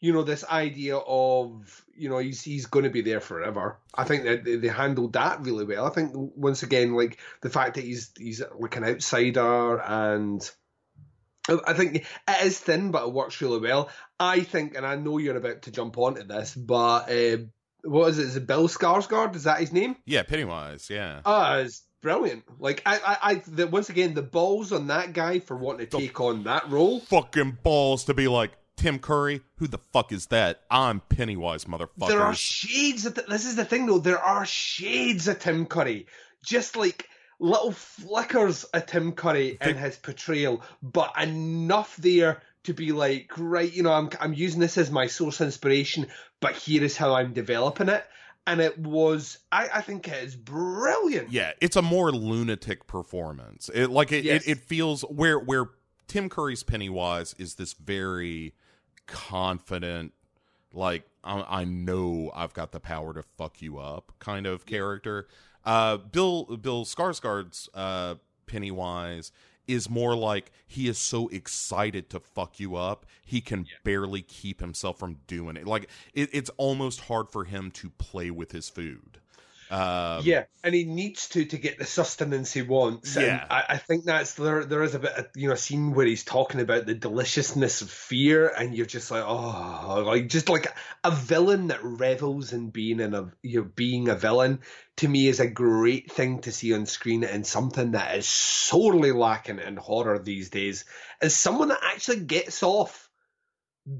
you 0.00 0.12
know 0.12 0.22
this 0.22 0.44
idea 0.44 0.96
of 0.96 1.84
you 1.94 2.08
know 2.08 2.18
he's 2.18 2.42
he's 2.42 2.66
going 2.66 2.84
to 2.84 2.90
be 2.90 3.00
there 3.02 3.20
forever. 3.20 3.78
I 3.94 4.04
think 4.04 4.24
that 4.24 4.44
they, 4.44 4.56
they 4.56 4.68
handled 4.68 5.14
that 5.14 5.42
really 5.42 5.64
well. 5.64 5.84
I 5.86 5.90
think 5.90 6.12
once 6.14 6.62
again, 6.62 6.94
like 6.94 7.18
the 7.42 7.50
fact 7.50 7.74
that 7.74 7.84
he's 7.84 8.12
he's 8.16 8.42
like 8.58 8.76
an 8.76 8.84
outsider, 8.84 9.78
and 9.80 10.48
I 11.48 11.58
I 11.68 11.72
think 11.74 11.96
it 11.96 12.04
is 12.44 12.58
thin, 12.58 12.90
but 12.90 13.06
it 13.06 13.12
works 13.12 13.40
really 13.40 13.60
well. 13.60 13.88
I 14.18 14.40
think, 14.40 14.76
and 14.76 14.86
I 14.86 14.96
know 14.96 15.18
you're 15.18 15.36
about 15.36 15.62
to 15.62 15.70
jump 15.70 15.98
onto 15.98 16.22
this, 16.24 16.54
but 16.54 17.10
uh, 17.10 17.38
what 17.82 18.08
is 18.10 18.18
it? 18.18 18.22
Is 18.26 18.36
it 18.36 18.46
Bill 18.46 18.68
Skarsgård? 18.68 19.34
Is 19.36 19.44
that 19.44 19.60
his 19.60 19.72
name? 19.72 19.96
Yeah, 20.06 20.22
Pennywise. 20.22 20.88
Yeah, 20.90 21.20
Ah, 21.24 21.56
it's 21.58 21.82
brilliant. 22.02 22.44
Like 22.58 22.82
I, 22.86 22.96
I, 22.98 23.16
I 23.30 23.34
the, 23.46 23.66
once 23.66 23.88
again, 23.90 24.14
the 24.14 24.22
balls 24.22 24.72
on 24.72 24.88
that 24.88 25.12
guy 25.12 25.38
for 25.40 25.56
wanting 25.56 25.86
to 25.88 25.98
take 25.98 26.20
on 26.20 26.44
that 26.44 26.68
role. 26.70 27.00
fucking 27.00 27.58
balls 27.62 28.04
to 28.04 28.14
be 28.14 28.26
like 28.28 28.52
Tim 28.76 28.98
Curry. 28.98 29.40
Who 29.58 29.66
the 29.68 29.78
fuck 29.92 30.12
is 30.12 30.26
that? 30.26 30.60
I'm 30.70 31.00
Pennywise, 31.08 31.64
motherfucker. 31.64 32.08
There 32.08 32.22
are 32.22 32.34
shades 32.34 33.06
of 33.06 33.14
th- 33.14 33.26
this 33.28 33.44
is 33.46 33.56
the 33.56 33.64
thing 33.64 33.86
though. 33.86 33.98
There 33.98 34.18
are 34.18 34.44
shades 34.46 35.28
of 35.28 35.38
Tim 35.38 35.66
Curry, 35.66 36.06
just 36.44 36.76
like 36.76 37.08
little 37.38 37.72
flickers 37.72 38.64
of 38.64 38.86
Tim 38.86 39.12
Curry 39.12 39.58
in 39.60 39.76
his 39.76 39.96
portrayal, 39.96 40.62
but 40.82 41.12
enough 41.20 41.96
there 41.96 42.42
to 42.64 42.72
be 42.74 42.92
like, 42.92 43.30
right, 43.36 43.72
you 43.72 43.82
know, 43.82 43.92
I'm 43.92 44.10
I'm 44.20 44.34
using 44.34 44.60
this 44.60 44.76
as 44.78 44.90
my 44.90 45.06
source 45.06 45.40
inspiration, 45.40 46.06
but 46.40 46.54
here 46.54 46.82
is 46.82 46.96
how 46.96 47.14
I'm 47.14 47.32
developing 47.32 47.88
it. 47.88 48.04
And 48.48 48.60
it 48.60 48.78
was, 48.78 49.38
I, 49.50 49.68
I 49.74 49.80
think 49.80 50.06
it 50.06 50.22
is 50.22 50.36
brilliant. 50.36 51.32
yeah, 51.32 51.52
it's 51.60 51.74
a 51.74 51.82
more 51.82 52.12
lunatic 52.12 52.86
performance. 52.86 53.68
It 53.74 53.90
like 53.90 54.12
it, 54.12 54.24
Yes. 54.24 54.44
it, 54.46 54.52
it 54.52 54.58
feels 54.60 55.02
where 55.02 55.38
where 55.38 55.70
Tim 56.06 56.28
Curry's 56.28 56.62
Pennywise 56.62 57.34
is 57.38 57.56
this 57.56 57.72
very 57.72 58.54
confident, 59.06 60.12
like 60.72 61.04
I, 61.24 61.60
I 61.60 61.64
know 61.64 62.30
I've 62.34 62.54
got 62.54 62.72
the 62.72 62.80
power 62.80 63.12
to 63.14 63.22
fuck 63.22 63.60
you 63.62 63.78
up 63.78 64.12
kind 64.18 64.46
of 64.46 64.66
character. 64.66 65.26
Uh, 65.66 65.98
Bill 65.98 66.44
Bill 66.56 66.84
Skarsgård's 66.86 67.68
uh, 67.74 68.14
Pennywise 68.46 69.32
is 69.66 69.90
more 69.90 70.16
like 70.16 70.52
he 70.66 70.88
is 70.88 70.96
so 70.96 71.26
excited 71.28 72.08
to 72.08 72.20
fuck 72.20 72.60
you 72.60 72.76
up 72.76 73.04
he 73.26 73.40
can 73.40 73.66
barely 73.82 74.22
keep 74.22 74.60
himself 74.60 74.98
from 74.98 75.18
doing 75.26 75.56
it. 75.56 75.66
Like 75.66 75.90
it, 76.14 76.30
it's 76.32 76.50
almost 76.56 77.00
hard 77.02 77.28
for 77.28 77.44
him 77.44 77.72
to 77.72 77.90
play 77.90 78.30
with 78.30 78.52
his 78.52 78.68
food 78.68 79.18
um, 79.70 80.22
yeah, 80.24 80.44
and 80.62 80.74
he 80.74 80.84
needs 80.84 81.28
to 81.30 81.44
to 81.44 81.58
get 81.58 81.78
the 81.78 81.84
sustenance 81.84 82.52
he 82.52 82.62
wants. 82.62 83.16
And 83.16 83.26
Yeah. 83.26 83.46
I, 83.50 83.64
I 83.70 83.76
think 83.78 84.04
that's 84.04 84.34
there. 84.34 84.64
There 84.64 84.82
is 84.82 84.94
a 84.94 85.00
bit, 85.00 85.12
of, 85.12 85.26
you 85.34 85.48
know, 85.48 85.54
scene 85.56 85.92
where 85.92 86.06
he's 86.06 86.24
talking 86.24 86.60
about 86.60 86.86
the 86.86 86.94
deliciousness 86.94 87.82
of 87.82 87.90
fear, 87.90 88.48
and 88.48 88.74
you're 88.74 88.86
just 88.86 89.10
like, 89.10 89.24
oh, 89.26 90.04
like 90.06 90.28
just 90.28 90.48
like 90.48 90.68
a 91.02 91.10
villain 91.10 91.68
that 91.68 91.82
revels 91.82 92.52
in 92.52 92.70
being 92.70 93.00
in 93.00 93.14
a, 93.14 93.32
you 93.42 93.62
know, 93.62 93.70
being 93.74 94.08
a 94.08 94.14
villain. 94.14 94.60
To 94.98 95.08
me, 95.08 95.28
is 95.28 95.40
a 95.40 95.46
great 95.46 96.10
thing 96.10 96.40
to 96.42 96.52
see 96.52 96.72
on 96.72 96.86
screen, 96.86 97.24
and 97.24 97.46
something 97.46 97.92
that 97.92 98.16
is 98.16 98.26
sorely 98.26 99.12
lacking 99.12 99.58
in 99.58 99.76
horror 99.76 100.18
these 100.18 100.48
days. 100.48 100.84
Is 101.20 101.34
someone 101.34 101.68
that 101.68 101.80
actually 101.82 102.20
gets 102.20 102.62
off 102.62 103.10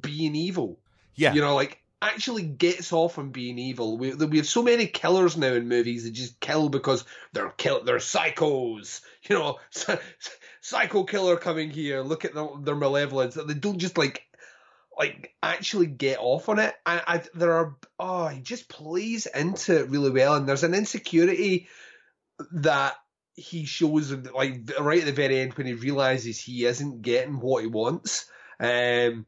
being 0.01 0.35
evil 0.35 0.81
yeah 1.15 1.33
you 1.33 1.41
know, 1.41 1.55
like 1.55 1.81
actually 2.03 2.43
gets 2.43 2.93
off 2.93 3.19
on 3.19 3.31
being 3.31 3.59
evil. 3.59 3.99
We 3.99 4.15
we 4.15 4.37
have 4.39 4.49
so 4.49 4.63
many 4.63 4.87
killers 4.87 5.37
now 5.37 5.53
in 5.53 5.69
movies 5.69 6.05
that 6.05 6.11
just 6.11 6.41
kill 6.41 6.69
because 6.69 7.05
they're 7.33 7.51
kill 7.51 7.85
they're 7.85 7.97
psychos. 7.97 9.01
You 9.29 9.37
know, 9.37 9.59
psycho 10.61 11.03
killer 11.03 11.37
coming 11.37 11.71
here. 11.71 12.03
Look 12.03 12.25
at 12.25 12.33
their, 12.33 12.47
their 12.61 12.77
malevolence. 12.77 13.35
They 13.35 13.55
don't 13.55 13.79
just 13.79 13.99
like 13.99 14.23
like 14.97 15.35
actually 15.43 15.87
get 15.87 16.19
off 16.21 16.49
on 16.49 16.59
it. 16.59 16.75
And 16.87 17.03
I, 17.07 17.23
there 17.35 17.55
are 17.55 17.77
oh, 17.99 18.29
he 18.29 18.41
just 18.41 18.69
plays 18.69 19.27
into 19.27 19.81
it 19.81 19.91
really 19.91 20.11
well. 20.11 20.35
And 20.35 20.49
there's 20.49 20.65
an 20.65 20.75
insecurity 20.75 21.69
that 22.53 22.95
he 23.35 23.65
shows 23.65 24.13
like 24.13 24.71
right 24.81 25.01
at 25.01 25.07
the 25.07 25.13
very 25.13 25.41
end 25.41 25.55
when 25.55 25.67
he 25.67 25.75
realizes 25.75 26.39
he 26.39 26.65
isn't 26.65 27.03
getting 27.03 27.41
what 27.41 27.63
he 27.63 27.69
wants. 27.69 28.31
Um, 28.61 29.27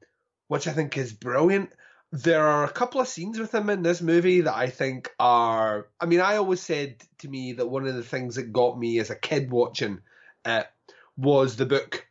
which 0.49 0.67
I 0.67 0.73
think 0.73 0.97
is 0.97 1.13
brilliant. 1.13 1.71
There 2.11 2.47
are 2.47 2.65
a 2.65 2.71
couple 2.71 3.01
of 3.01 3.09
scenes 3.09 3.39
with 3.39 3.55
him 3.55 3.69
in 3.69 3.83
this 3.83 4.01
movie 4.01 4.43
that 4.43 4.55
I 4.57 4.69
think 4.71 5.11
are. 5.19 5.89
I 6.01 6.07
mean, 6.07 6.21
I 6.21 6.37
always 6.37 6.61
said 6.61 6.97
to 7.19 7.29
me 7.29 7.53
that 7.55 7.69
one 7.69 7.87
of 7.87 7.95
the 7.95 8.03
things 8.03 8.37
that 8.37 8.53
got 8.53 8.79
me 8.79 8.99
as 8.99 9.11
a 9.11 9.15
kid 9.15 9.51
watching 9.51 10.01
it 10.45 10.67
was 11.17 11.57
the 11.57 11.67
book. 11.67 12.07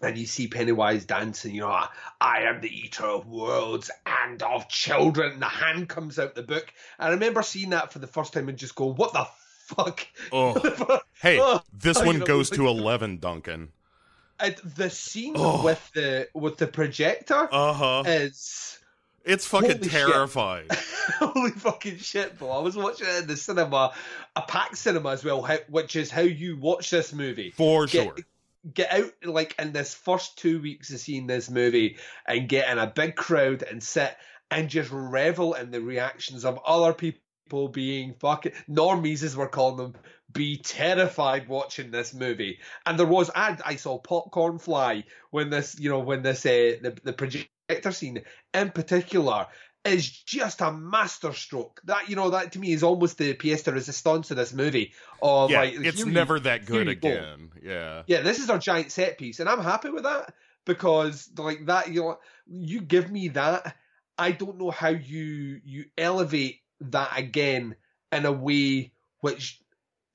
And 0.00 0.18
you 0.18 0.26
see 0.26 0.48
Pennywise 0.48 1.04
dancing, 1.04 1.54
you 1.54 1.60
know, 1.60 1.84
I, 2.20 2.40
am 2.40 2.60
the 2.60 2.68
eater 2.76 3.04
of 3.04 3.26
worlds 3.28 3.88
and 4.24 4.42
of 4.42 4.68
children. 4.68 5.34
And 5.34 5.42
The 5.42 5.46
hand 5.46 5.88
comes 5.88 6.18
out 6.18 6.34
the 6.34 6.42
book. 6.42 6.72
I 6.98 7.10
remember 7.10 7.42
seeing 7.42 7.70
that 7.70 7.92
for 7.92 8.00
the 8.00 8.08
first 8.08 8.32
time 8.32 8.48
and 8.48 8.58
just 8.58 8.74
going, 8.74 8.96
what 8.96 9.12
the 9.12 9.28
fuck? 9.66 10.04
Oh. 10.32 11.00
hey 11.20 11.38
Oh, 11.40 11.60
this 11.72 11.96
oh, 11.98 12.00
you 12.00 12.06
one 12.06 12.18
know, 12.18 12.26
goes 12.26 12.50
like- 12.50 12.58
to 12.58 12.66
11 12.66 13.18
duncan 13.18 13.52
And 13.60 13.68
the 14.50 14.90
scene 14.90 15.34
Oh. 15.36 15.62
with 15.64 15.90
the 15.94 16.28
with 16.34 16.56
the 16.58 16.66
projector 16.66 17.48
uh-huh 17.52 18.02
is 18.06 18.78
it's 19.24 19.46
fucking 19.46 19.78
Holy 19.78 19.88
terrifying 19.88 20.66
Holy 21.18 21.50
fucking 21.52 21.98
shit, 21.98 22.38
bro. 22.38 22.50
I 22.50 22.58
was 22.60 22.76
watching 22.76 23.06
it 23.08 23.22
in 23.22 23.26
the 23.28 23.36
cinema, 23.36 23.92
a 24.36 24.42
packed 24.42 24.76
cinema 24.78 25.10
as 25.10 25.24
well, 25.24 25.46
which 25.68 25.94
is 25.96 26.10
how 26.10 26.22
you 26.22 26.56
watch 26.58 26.90
this 26.90 27.12
movie. 27.12 27.50
for 27.50 27.86
Get, 27.86 28.04
sure 28.04 28.16
get 28.74 28.92
out, 28.92 29.10
like, 29.24 29.54
in 29.58 29.72
this 29.72 29.92
first 29.94 30.38
two 30.38 30.60
weeks 30.62 30.92
of 30.92 31.00
seeing 31.00 31.26
this 31.26 31.50
movie 31.50 31.96
and 32.26 32.48
get 32.48 32.70
in 32.70 32.78
a 32.78 32.86
big 32.86 33.16
crowd 33.16 33.62
and 33.62 33.82
sit 33.82 34.16
and 34.50 34.68
just 34.68 34.90
revel 34.92 35.54
in 35.54 35.70
the 35.70 35.80
reactions 35.80 36.44
of 36.44 36.58
other 36.66 36.92
people 36.92 37.21
being 37.72 38.14
fucking 38.14 38.52
normies, 38.68 39.22
as 39.22 39.36
we're 39.36 39.48
calling 39.48 39.76
them, 39.76 39.94
be 40.32 40.56
terrified 40.56 41.48
watching 41.48 41.90
this 41.90 42.14
movie. 42.14 42.58
And 42.86 42.98
there 42.98 43.06
was, 43.06 43.30
I, 43.34 43.58
I 43.64 43.76
saw 43.76 43.98
popcorn 43.98 44.58
fly 44.58 45.04
when 45.30 45.50
this, 45.50 45.78
you 45.78 45.90
know, 45.90 46.00
when 46.00 46.22
this, 46.22 46.46
uh, 46.46 46.76
the, 46.80 46.96
the 47.02 47.12
projector 47.12 47.92
scene 47.92 48.22
in 48.54 48.70
particular 48.70 49.46
is 49.84 50.08
just 50.08 50.60
a 50.60 50.72
masterstroke. 50.72 51.80
That 51.84 52.08
you 52.08 52.16
know, 52.16 52.30
that 52.30 52.52
to 52.52 52.58
me 52.58 52.72
is 52.72 52.82
almost 52.82 53.18
the 53.18 53.34
pièce 53.34 53.64
de 53.64 53.72
résistance 53.72 54.30
of 54.30 54.36
this 54.36 54.52
movie. 54.52 54.92
Of 55.20 55.50
yeah 55.50 55.60
like, 55.60 55.74
it's 55.74 55.98
you- 55.98 56.06
never 56.06 56.38
that 56.40 56.66
good 56.66 56.86
go. 57.00 57.08
again 57.08 57.50
yeah 57.62 58.02
Yeah, 58.06 58.20
this 58.20 58.38
is 58.38 58.48
our 58.48 58.58
giant 58.58 58.92
set 58.92 59.18
piece, 59.18 59.40
and 59.40 59.48
I'm 59.48 59.62
happy 59.62 59.90
with 59.90 60.04
that 60.04 60.34
because 60.64 61.28
like 61.36 61.66
that, 61.66 61.88
you 61.92 62.00
know, 62.02 62.18
you 62.46 62.80
give 62.80 63.10
me 63.10 63.28
that. 63.28 63.76
I 64.18 64.30
don't 64.30 64.58
know 64.58 64.70
how 64.70 64.90
you 64.90 65.60
you 65.64 65.86
elevate 65.98 66.61
that 66.90 67.18
again 67.18 67.76
in 68.10 68.26
a 68.26 68.32
way 68.32 68.92
which 69.20 69.60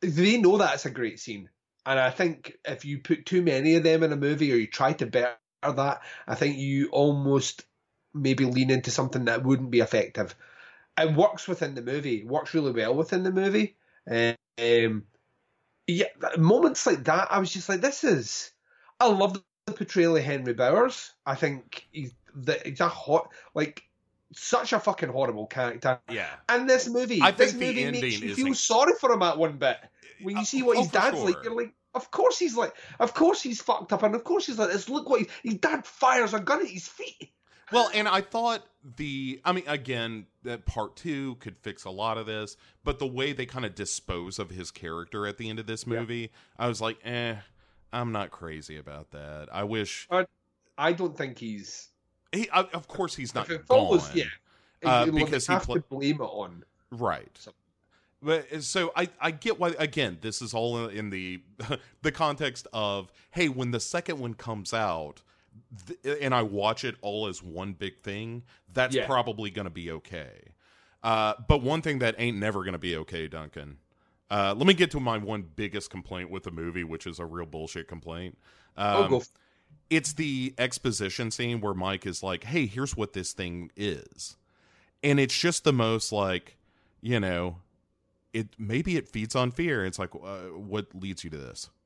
they 0.02 0.38
know 0.38 0.58
that's 0.58 0.86
a 0.86 0.92
great 0.92 1.20
scene. 1.20 1.50
And 1.86 2.00
I 2.00 2.10
think 2.10 2.58
if 2.66 2.84
you 2.84 3.00
put 3.00 3.26
too 3.26 3.42
many 3.42 3.76
of 3.76 3.84
them 3.84 4.04
in 4.04 4.12
a 4.12 4.18
movie 4.18 4.52
or 4.52 4.58
you 4.58 4.68
try 4.68 4.94
to 4.94 5.06
better 5.06 5.38
that, 5.64 6.02
I 6.28 6.36
think 6.36 6.58
you 6.58 6.90
almost 6.90 7.66
maybe 8.14 8.46
lean 8.46 8.70
into 8.70 8.92
something 8.92 9.26
that 9.26 9.44
wouldn't 9.44 9.72
be 9.72 9.80
effective. 9.80 10.36
It 10.98 11.16
works 11.16 11.48
within 11.48 11.76
the 11.76 11.82
movie, 11.82 12.24
works 12.24 12.54
really 12.54 12.72
well 12.72 12.94
within 12.94 13.24
the 13.24 13.32
movie. 13.32 13.78
Um, 14.10 15.04
yeah, 15.88 16.08
moments 16.38 16.86
like 16.86 17.06
that, 17.06 17.30
I 17.32 17.40
was 17.40 17.54
just 17.54 17.70
like, 17.70 17.82
this 17.82 18.04
is. 18.04 18.52
I 19.00 19.08
love 19.08 19.42
the 19.66 19.74
portrayal 19.74 20.18
of 20.18 20.24
Henry 20.24 20.54
Bowers. 20.54 21.14
I 21.26 21.36
think 21.36 21.88
he's, 21.92 22.12
the, 22.36 22.60
he's 22.66 22.82
a 22.82 22.90
hot, 22.90 23.30
like, 23.54 23.84
such 24.34 24.74
a 24.74 24.80
fucking 24.80 25.10
horrible 25.10 25.48
character. 25.48 26.00
Yeah. 26.10 26.30
And 26.50 26.70
this 26.70 26.88
movie, 26.88 27.22
I 27.22 27.32
this 27.32 27.54
think 27.54 27.76
movie 27.76 27.92
makes 27.92 28.20
you 28.20 28.36
feel 28.36 28.54
sorry 28.54 28.94
for 29.00 29.12
him 29.12 29.22
at 29.22 29.38
one 29.38 29.58
bit. 29.58 29.78
When 30.22 30.36
you 30.36 30.42
Uh, 30.42 30.46
see 30.46 30.64
what 30.64 30.78
oh, 30.78 30.82
his 30.82 30.92
dad's 30.92 31.20
like, 31.20 31.38
you're 31.44 31.56
like, 31.56 31.74
of 31.94 32.12
course 32.12 32.40
he's 32.40 32.56
like, 32.56 32.74
of 33.00 33.14
course 33.14 33.42
he's 33.42 33.62
fucked 33.62 33.94
up, 33.94 34.04
and 34.04 34.16
of 34.16 34.24
course 34.24 34.48
he's 34.48 34.58
like 34.58 34.72
this. 34.72 34.90
Look 34.90 35.10
what 35.10 35.22
he, 35.22 35.28
his 35.44 35.56
dad 35.56 35.86
fires 35.86 36.34
a 36.34 36.40
gun 36.40 36.62
at 36.62 36.68
his 36.68 36.88
feet. 36.88 37.32
Well, 37.72 37.90
and 37.94 38.08
I 38.08 38.22
thought 38.22 38.64
the, 38.96 39.42
I 39.44 39.52
mean, 39.52 39.66
again, 39.68 40.28
that 40.44 40.66
part 40.66 40.96
two 40.96 41.36
could 41.36 41.58
fix 41.58 41.84
a 41.84 41.90
lot 41.90 42.18
of 42.18 42.26
this, 42.26 42.56
but 42.84 42.98
the 42.98 43.08
way 43.08 43.34
they 43.34 43.46
kind 43.46 43.66
of 43.66 43.76
dispose 43.76 44.40
of 44.40 44.50
his 44.50 44.72
character 44.72 45.28
at 45.28 45.38
the 45.38 45.50
end 45.50 45.60
of 45.60 45.68
this 45.68 45.86
movie, 45.86 46.32
I 46.58 46.70
was 46.70 46.80
like, 46.80 46.98
eh, 47.04 47.36
I'm 47.92 48.14
not 48.14 48.32
crazy 48.32 48.78
about 48.78 49.12
that. 49.12 49.50
I 49.52 49.66
wish 49.66 50.08
I 50.78 50.94
don't 50.94 51.18
think 51.18 51.40
he's. 51.40 51.90
He, 52.32 52.50
of 52.50 52.88
course, 52.88 53.16
he's 53.16 53.34
not 53.36 53.50
if 53.50 53.66
gone. 53.68 54.00
yeah, 54.14 54.26
Uh, 54.84 55.04
you 55.06 55.12
know, 55.12 55.18
they 55.20 55.24
because 55.26 55.48
he 55.48 55.54
have 55.54 55.64
pla- 55.64 55.76
to 55.76 55.82
blame 55.82 56.16
it 56.16 56.22
on. 56.22 56.64
right. 56.92 57.30
So- 57.38 57.54
But 58.22 58.52
uh, 58.52 58.62
so 58.62 58.92
I 58.96 59.10
I 59.22 59.32
get 59.32 59.60
why 59.60 59.76
again 59.78 60.18
this 60.22 60.42
is 60.42 60.54
all 60.54 60.88
in 60.88 61.10
the 61.12 61.42
the 62.02 62.12
context 62.12 62.68
of 62.74 63.12
hey 63.32 63.48
when 63.50 63.72
the 63.72 63.80
second 63.80 64.20
one 64.20 64.34
comes 64.34 64.74
out 64.74 65.22
th- 65.88 66.18
and 66.22 66.34
I 66.34 66.42
watch 66.42 66.84
it 66.84 66.96
all 67.02 67.28
as 67.28 67.44
one 67.44 67.74
big 67.74 68.02
thing 68.02 68.44
that's 68.74 68.96
Yeah. 68.96 69.06
probably 69.06 69.50
going 69.52 69.66
to 69.66 69.72
be 69.72 69.92
okay. 69.92 70.52
Uh, 71.04 71.36
but 71.48 71.62
one 71.62 71.82
thing 71.82 72.00
that 72.00 72.16
ain't 72.18 72.38
never 72.38 72.64
going 72.64 72.74
to 72.74 72.80
be 72.80 72.96
okay, 72.98 73.28
Duncan. 73.28 73.78
Uh, 74.30 74.54
let 74.58 74.68
me 74.68 74.74
get 74.74 74.92
to 74.92 75.00
my 75.00 75.18
one 75.18 75.44
biggest 75.56 75.90
complaint 75.90 76.30
with 76.30 76.44
the 76.44 76.52
movie, 76.52 76.84
which 76.84 77.08
is 77.08 77.20
a 77.20 77.26
real 77.26 77.46
bullshit 77.46 77.88
complaint. 77.88 78.38
Um, 78.76 78.96
oh, 78.96 79.08
go. 79.08 79.24
It's 79.90 80.14
the 80.14 80.54
exposition 80.58 81.32
scene 81.32 81.62
where 81.62 81.74
Mike 81.74 82.06
is 82.06 82.24
like, 82.24 82.46
"Hey, 82.46 82.66
here's 82.68 82.96
what 82.98 83.14
this 83.14 83.34
thing 83.34 83.72
is," 83.76 84.36
and 85.04 85.20
it's 85.20 85.38
just 85.38 85.64
the 85.64 85.74
most 85.74 86.12
like, 86.12 86.58
you 87.02 87.20
know, 87.20 87.58
it 88.34 88.50
maybe 88.58 88.98
it 88.98 89.08
feeds 89.10 89.36
on 89.36 89.52
fear. 89.52 89.86
It's 89.86 90.00
like, 90.00 90.14
uh, 90.16 90.50
what 90.58 90.88
leads 90.96 91.24
you 91.24 91.30
to 91.32 91.38
this? 91.38 91.70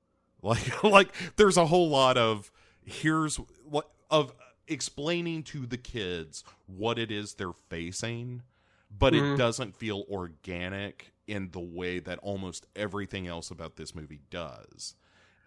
Like, 0.44 0.84
like 0.84 1.14
there's 1.36 1.58
a 1.58 1.68
whole 1.68 1.90
lot 1.90 2.18
of 2.18 2.52
here's 2.84 3.36
what 3.64 3.92
of 4.10 4.34
explaining 4.68 5.44
to 5.44 5.68
the 5.68 5.78
kids 5.78 6.44
what 6.66 6.98
it 6.98 7.12
is 7.12 7.36
they're 7.36 7.54
facing, 7.70 8.42
but 8.90 9.14
it 9.14 9.24
Mhm. 9.24 9.36
doesn't 9.36 9.76
feel 9.76 10.06
organic 10.10 11.14
in 11.28 11.52
the 11.52 11.60
way 11.60 12.00
that 12.00 12.18
almost 12.20 12.66
everything 12.76 13.28
else 13.28 13.52
about 13.52 13.76
this 13.76 13.94
movie 13.94 14.22
does 14.32 14.96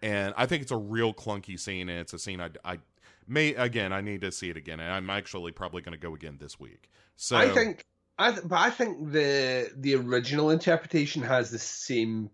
and 0.01 0.33
I 0.37 0.45
think 0.45 0.61
it's 0.63 0.71
a 0.71 0.77
real 0.77 1.13
clunky 1.13 1.59
scene, 1.59 1.89
and 1.89 1.99
it's 1.99 2.13
a 2.13 2.19
scene 2.19 2.41
I, 2.41 2.49
I 2.63 2.79
may 3.27 3.53
again 3.55 3.93
I 3.93 4.01
need 4.01 4.21
to 4.21 4.31
see 4.31 4.49
it 4.49 4.57
again, 4.57 4.79
and 4.79 4.91
I'm 4.91 5.09
actually 5.09 5.51
probably 5.51 5.81
going 5.81 5.93
to 5.93 5.99
go 5.99 6.13
again 6.13 6.37
this 6.39 6.59
week. 6.59 6.89
So 7.15 7.37
I 7.37 7.49
think, 7.49 7.85
I 8.17 8.31
th- 8.31 8.43
but 8.45 8.59
I 8.59 8.69
think 8.69 9.11
the 9.11 9.71
the 9.75 9.95
original 9.95 10.49
interpretation 10.49 11.21
has 11.23 11.49
the 11.51 11.59
same 11.59 12.29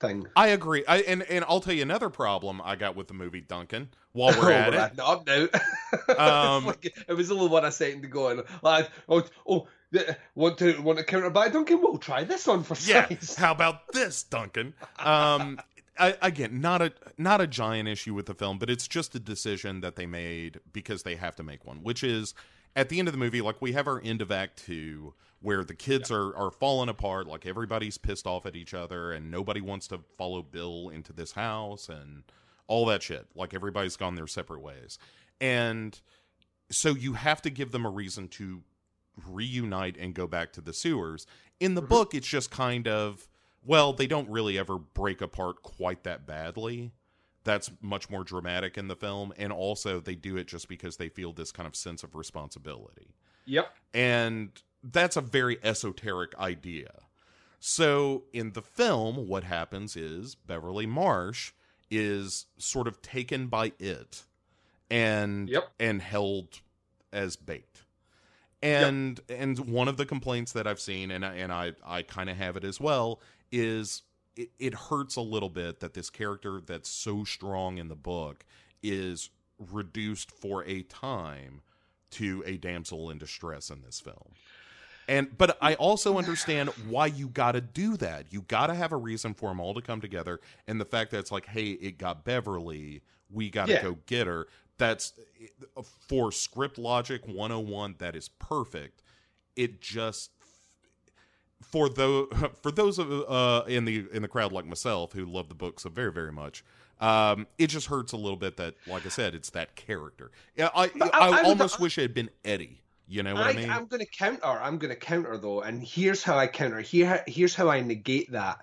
thing. 0.00 0.26
I 0.36 0.48
agree. 0.48 0.84
I 0.86 0.98
and 0.98 1.22
and 1.22 1.44
I'll 1.48 1.60
tell 1.60 1.74
you 1.74 1.82
another 1.82 2.10
problem 2.10 2.60
I 2.62 2.76
got 2.76 2.96
with 2.96 3.08
the 3.08 3.14
movie 3.14 3.40
Duncan. 3.40 3.88
While 4.12 4.32
we're 4.40 4.50
Oh, 4.50 4.54
at 4.54 4.74
right, 4.74 4.92
it, 4.92 4.96
no, 4.96 5.22
now. 5.26 5.48
Um, 6.56 6.66
like- 6.66 6.94
it 7.08 7.14
was 7.14 7.30
only 7.30 7.48
one 7.48 7.64
a 7.64 7.72
second 7.72 8.02
to 8.02 8.08
go, 8.08 8.28
and 8.28 8.42
like, 8.62 8.90
oh, 9.08 9.22
oh, 9.48 9.66
want 10.34 10.58
to 10.58 10.78
want 10.80 10.98
to 10.98 11.04
counter 11.04 11.30
by 11.30 11.48
Duncan? 11.48 11.80
We'll 11.80 11.98
try 11.98 12.24
this 12.24 12.46
on 12.48 12.62
for 12.64 12.76
yeah. 12.88 13.08
size. 13.08 13.36
How 13.36 13.52
about 13.52 13.92
this, 13.92 14.22
Duncan? 14.22 14.74
Um, 14.98 15.58
I, 15.98 16.16
again, 16.22 16.60
not 16.60 16.80
a 16.80 16.92
not 17.18 17.40
a 17.40 17.46
giant 17.46 17.88
issue 17.88 18.14
with 18.14 18.26
the 18.26 18.34
film, 18.34 18.58
but 18.58 18.70
it's 18.70 18.88
just 18.88 19.14
a 19.14 19.20
decision 19.20 19.80
that 19.82 19.96
they 19.96 20.06
made 20.06 20.60
because 20.72 21.02
they 21.02 21.16
have 21.16 21.36
to 21.36 21.42
make 21.42 21.64
one, 21.64 21.82
which 21.82 22.02
is 22.02 22.34
at 22.74 22.88
the 22.88 22.98
end 22.98 23.08
of 23.08 23.12
the 23.12 23.18
movie, 23.18 23.42
like 23.42 23.60
we 23.60 23.72
have 23.72 23.86
our 23.86 24.00
end 24.02 24.22
of 24.22 24.30
Act 24.32 24.64
Two, 24.64 25.14
where 25.40 25.62
the 25.64 25.74
kids 25.74 26.10
are 26.10 26.34
are 26.34 26.50
falling 26.50 26.88
apart, 26.88 27.26
like 27.26 27.44
everybody's 27.44 27.98
pissed 27.98 28.26
off 28.26 28.46
at 28.46 28.56
each 28.56 28.72
other, 28.72 29.12
and 29.12 29.30
nobody 29.30 29.60
wants 29.60 29.86
to 29.88 30.00
follow 30.16 30.40
Bill 30.42 30.88
into 30.88 31.12
this 31.12 31.32
house, 31.32 31.88
and 31.90 32.22
all 32.68 32.86
that 32.86 33.02
shit. 33.02 33.26
Like 33.34 33.52
everybody's 33.52 33.96
gone 33.96 34.14
their 34.14 34.26
separate 34.26 34.60
ways, 34.62 34.98
and 35.40 36.00
so 36.70 36.94
you 36.94 37.12
have 37.14 37.42
to 37.42 37.50
give 37.50 37.70
them 37.70 37.84
a 37.84 37.90
reason 37.90 38.28
to 38.28 38.62
reunite 39.26 39.96
and 39.98 40.14
go 40.14 40.26
back 40.26 40.54
to 40.54 40.62
the 40.62 40.72
sewers. 40.72 41.26
In 41.60 41.74
the 41.74 41.82
Mhm. 41.82 41.88
book, 41.90 42.14
it's 42.14 42.26
just 42.26 42.50
kind 42.50 42.88
of 42.88 43.28
well, 43.64 43.92
they 43.92 44.06
don't 44.06 44.28
really 44.28 44.58
ever 44.58 44.78
break 44.78 45.20
apart 45.20 45.62
quite 45.62 46.02
that 46.04 46.26
badly. 46.26 46.92
That's 47.44 47.70
much 47.80 48.08
more 48.08 48.22
dramatic 48.24 48.78
in 48.78 48.88
the 48.88 48.94
film, 48.96 49.32
and 49.36 49.52
also 49.52 49.98
they 50.00 50.14
do 50.14 50.36
it 50.36 50.46
just 50.46 50.68
because 50.68 50.96
they 50.96 51.08
feel 51.08 51.32
this 51.32 51.50
kind 51.50 51.66
of 51.66 51.74
sense 51.74 52.02
of 52.04 52.14
responsibility. 52.14 53.14
Yep. 53.46 53.72
And 53.92 54.50
that's 54.84 55.16
a 55.16 55.20
very 55.20 55.58
esoteric 55.62 56.38
idea. 56.38 56.92
So 57.58 58.24
in 58.32 58.52
the 58.52 58.62
film, 58.62 59.28
what 59.28 59.44
happens 59.44 59.96
is 59.96 60.34
Beverly 60.34 60.86
Marsh 60.86 61.52
is 61.90 62.46
sort 62.58 62.88
of 62.88 63.02
taken 63.02 63.48
by 63.48 63.72
it 63.78 64.24
and 64.90 65.48
Yep. 65.48 65.70
and 65.78 66.02
held 66.02 66.60
as 67.12 67.36
bait. 67.36 67.82
And 68.62 69.20
and 69.28 69.58
one 69.58 69.88
of 69.88 69.96
the 69.96 70.06
complaints 70.06 70.52
that 70.52 70.66
I've 70.68 70.80
seen, 70.80 71.10
and 71.10 71.24
I, 71.24 71.34
and 71.34 71.52
I 71.52 71.72
I 71.84 72.02
kind 72.02 72.30
of 72.30 72.36
have 72.36 72.56
it 72.56 72.62
as 72.64 72.80
well, 72.80 73.20
is 73.52 74.02
it, 74.34 74.50
it 74.58 74.74
hurts 74.74 75.16
a 75.16 75.20
little 75.20 75.50
bit 75.50 75.80
that 75.80 75.94
this 75.94 76.10
character 76.10 76.60
that's 76.64 76.88
so 76.88 77.22
strong 77.24 77.78
in 77.78 77.88
the 77.88 77.94
book 77.94 78.44
is 78.82 79.30
reduced 79.58 80.30
for 80.30 80.64
a 80.64 80.82
time 80.82 81.60
to 82.10 82.42
a 82.46 82.56
damsel 82.56 83.10
in 83.10 83.18
distress 83.18 83.70
in 83.70 83.82
this 83.82 84.00
film. 84.00 84.32
And 85.08 85.36
but 85.36 85.58
I 85.60 85.74
also 85.74 86.16
understand 86.16 86.70
why 86.88 87.06
you 87.06 87.28
got 87.28 87.52
to 87.52 87.60
do 87.60 87.96
that. 87.98 88.26
You 88.30 88.42
got 88.42 88.68
to 88.68 88.74
have 88.74 88.92
a 88.92 88.96
reason 88.96 89.34
for 89.34 89.50
them 89.50 89.60
all 89.60 89.74
to 89.74 89.82
come 89.82 90.00
together, 90.00 90.40
and 90.68 90.80
the 90.80 90.84
fact 90.84 91.10
that 91.10 91.18
it's 91.18 91.32
like, 91.32 91.46
hey, 91.46 91.70
it 91.72 91.98
got 91.98 92.24
Beverly, 92.24 93.02
we 93.30 93.50
got 93.50 93.66
to 93.66 93.72
Yeah. 93.72 93.82
go 93.82 93.98
get 94.06 94.26
her. 94.26 94.46
That's 94.78 95.12
eh, 95.40 95.82
for 96.08 96.30
script 96.32 96.78
logic 96.78 97.26
101. 97.26 97.96
That 97.98 98.14
is 98.16 98.28
perfect. 98.28 99.02
It 99.56 99.80
just 99.80 100.30
for 101.62 101.88
those 101.88 102.28
for 102.62 102.70
those 102.70 102.98
of 102.98 103.10
uh 103.10 103.64
in 103.66 103.84
the 103.84 104.06
in 104.12 104.22
the 104.22 104.28
crowd 104.28 104.52
like 104.52 104.66
myself 104.66 105.12
who 105.12 105.24
love 105.24 105.48
the 105.48 105.54
book 105.54 105.80
so 105.80 105.88
very 105.88 106.12
very 106.12 106.32
much 106.32 106.64
um 107.00 107.46
it 107.58 107.68
just 107.68 107.86
hurts 107.86 108.12
a 108.12 108.16
little 108.16 108.36
bit 108.36 108.56
that 108.56 108.74
like 108.86 109.04
i 109.06 109.08
said 109.08 109.34
it's 109.34 109.50
that 109.50 109.74
character 109.76 110.30
yeah 110.56 110.68
i 110.74 110.84
i, 110.84 110.90
I- 111.12 111.28
I 111.40 111.42
almost 111.44 111.80
wish 111.80 111.98
it 111.98 112.02
had 112.02 112.14
been 112.14 112.30
eddie 112.44 112.80
you 113.08 113.22
know 113.22 113.34
what 113.34 113.46
i, 113.46 113.52
mean? 113.52 113.68
I'm 113.68 113.86
going 113.86 114.00
to 114.00 114.10
counter. 114.10 114.44
I'm 114.46 114.78
going 114.78 114.92
to 114.94 114.98
counter 114.98 115.36
though, 115.36 115.60
and 115.60 115.82
here's 115.82 116.22
how 116.22 116.38
I 116.38 116.46
counter. 116.46 116.80
Here, 116.80 117.22
here's 117.26 117.54
how 117.54 117.68
I 117.68 117.80
negate 117.80 118.30
that. 118.32 118.60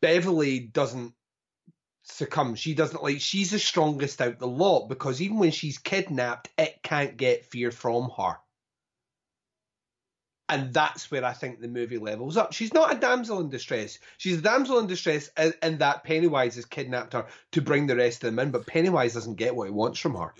Beverly 0.00 0.60
doesn't 0.60 1.12
succumb. 2.02 2.54
She 2.54 2.74
doesn't 2.74 3.02
like. 3.02 3.20
She's 3.20 3.50
the 3.50 3.58
strongest 3.58 4.20
out 4.20 4.38
the 4.38 4.46
lot 4.46 4.88
because 4.88 5.20
even 5.20 5.38
when 5.38 5.50
she's 5.50 5.78
kidnapped, 5.78 6.50
it 6.56 6.82
can't 6.84 7.16
get 7.16 7.46
fear 7.46 7.70
from 7.72 8.10
her. 8.16 8.36
And 10.50 10.72
that's 10.72 11.10
where 11.10 11.24
I 11.24 11.34
think 11.34 11.60
the 11.60 11.68
movie 11.68 11.98
levels 11.98 12.36
up. 12.36 12.52
She's 12.54 12.72
not 12.72 12.94
a 12.94 12.98
damsel 12.98 13.40
in 13.40 13.50
distress. 13.50 13.98
She's 14.16 14.38
a 14.38 14.42
damsel 14.42 14.78
in 14.78 14.86
distress 14.86 15.30
in, 15.38 15.52
in 15.62 15.78
that 15.78 16.04
Pennywise 16.04 16.54
has 16.56 16.64
kidnapped 16.64 17.12
her 17.12 17.26
to 17.52 17.60
bring 17.60 17.86
the 17.86 17.96
rest 17.96 18.24
of 18.24 18.30
them 18.30 18.38
in, 18.38 18.50
but 18.50 18.66
Pennywise 18.66 19.14
doesn't 19.14 19.34
get 19.34 19.54
what 19.54 19.66
he 19.66 19.72
wants 19.72 19.98
from 19.98 20.14
her. 20.14 20.32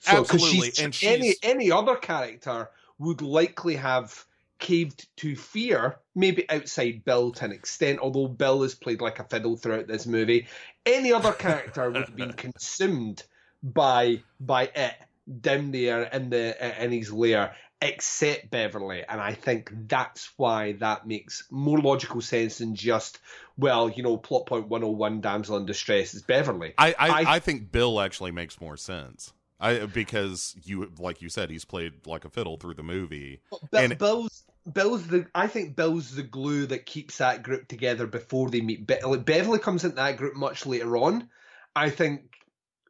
So, 0.00 0.18
absolutely 0.18 0.70
she's- 0.72 0.78
and 0.80 0.98
any 1.02 1.28
she's 1.28 1.38
any 1.42 1.70
other 1.70 1.94
character 1.96 2.70
would 2.98 3.22
likely 3.22 3.76
have 3.76 4.24
caved 4.58 5.08
to 5.16 5.34
fear, 5.34 5.96
maybe 6.14 6.48
outside 6.48 7.04
Bill 7.04 7.32
to 7.32 7.44
an 7.44 7.52
extent, 7.52 7.98
although 8.00 8.28
Bill 8.28 8.62
is 8.62 8.74
played 8.76 9.00
like 9.00 9.18
a 9.18 9.24
fiddle 9.24 9.56
throughout 9.56 9.88
this 9.88 10.06
movie. 10.06 10.46
Any 10.86 11.12
other 11.12 11.32
character 11.32 11.90
would 11.90 11.96
have 12.04 12.16
been 12.16 12.32
consumed 12.34 13.24
by 13.62 14.22
by 14.40 14.70
it 14.74 14.94
down 15.40 15.70
there 15.72 16.02
in 16.02 16.30
the 16.30 16.82
in 16.84 16.90
his 16.92 17.12
lair, 17.12 17.54
except 17.82 18.50
Beverly. 18.50 19.04
And 19.08 19.20
I 19.20 19.34
think 19.34 19.70
that's 19.88 20.30
why 20.36 20.72
that 20.74 21.06
makes 21.06 21.44
more 21.50 21.78
logical 21.78 22.20
sense 22.20 22.58
than 22.58 22.74
just, 22.74 23.18
well, 23.58 23.88
you 23.90 24.02
know, 24.02 24.16
plot 24.16 24.46
point 24.46 24.68
101 24.68 25.20
damsel 25.20 25.56
in 25.56 25.66
distress 25.66 26.14
is 26.14 26.22
Beverly. 26.22 26.74
I, 26.78 26.94
I, 26.98 27.08
I- 27.08 27.34
I 27.34 27.38
think 27.40 27.72
Bill 27.72 28.00
actually 28.00 28.30
makes 28.30 28.60
more 28.60 28.76
sense. 28.76 29.32
I 29.60 29.86
because 29.86 30.56
you 30.64 30.90
like 30.98 31.22
you 31.22 31.28
said 31.28 31.48
he's 31.48 31.64
played 31.64 31.92
like 32.06 32.24
a 32.24 32.28
fiddle 32.28 32.56
through 32.56 32.74
the 32.74 32.82
movie. 32.82 33.40
But 33.70 33.84
And- 33.84 33.98
Bill's 33.98 34.42
Bill's 34.72 35.06
the 35.06 35.26
I 35.34 35.46
think 35.46 35.76
Bill's 35.76 36.14
the 36.14 36.22
glue 36.24 36.66
that 36.66 36.84
keeps 36.86 37.18
that 37.18 37.42
group 37.44 37.68
together 37.68 38.06
before 38.08 38.50
they 38.50 38.60
meet. 38.60 38.86
Be- 38.86 39.00
like 39.04 39.24
Beverly 39.24 39.60
comes 39.60 39.84
into 39.84 39.96
that 39.96 40.16
group 40.16 40.34
much 40.34 40.66
later 40.66 40.96
on. 40.96 41.28
I 41.76 41.90
think 41.90 42.22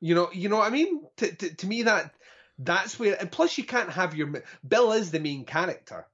you 0.00 0.14
know 0.14 0.30
you 0.32 0.48
know 0.48 0.56
what 0.56 0.66
I 0.66 0.70
mean. 0.70 1.02
To 1.18 1.34
to, 1.34 1.54
to 1.56 1.66
me 1.66 1.82
that 1.82 2.14
that's 2.64 2.98
where 2.98 3.16
and 3.20 3.30
plus 3.30 3.56
you 3.58 3.64
can't 3.64 3.90
have 3.90 4.14
your 4.14 4.42
Bill 4.66 4.92
is 4.92 5.10
the 5.10 5.20
main 5.20 5.44
character 5.44 6.06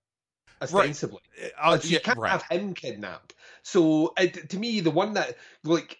ostensibly. 0.61 1.21
Uh, 1.61 1.79
so 1.79 1.89
you 1.89 2.01
can't 2.01 2.19
right. 2.19 2.31
have 2.31 2.45
him 2.51 2.75
kidnapped. 2.75 3.35
So 3.63 4.13
uh, 4.17 4.27
to 4.27 4.59
me, 4.59 4.81
the 4.81 4.91
one 4.91 5.15
that 5.15 5.37
like 5.65 5.99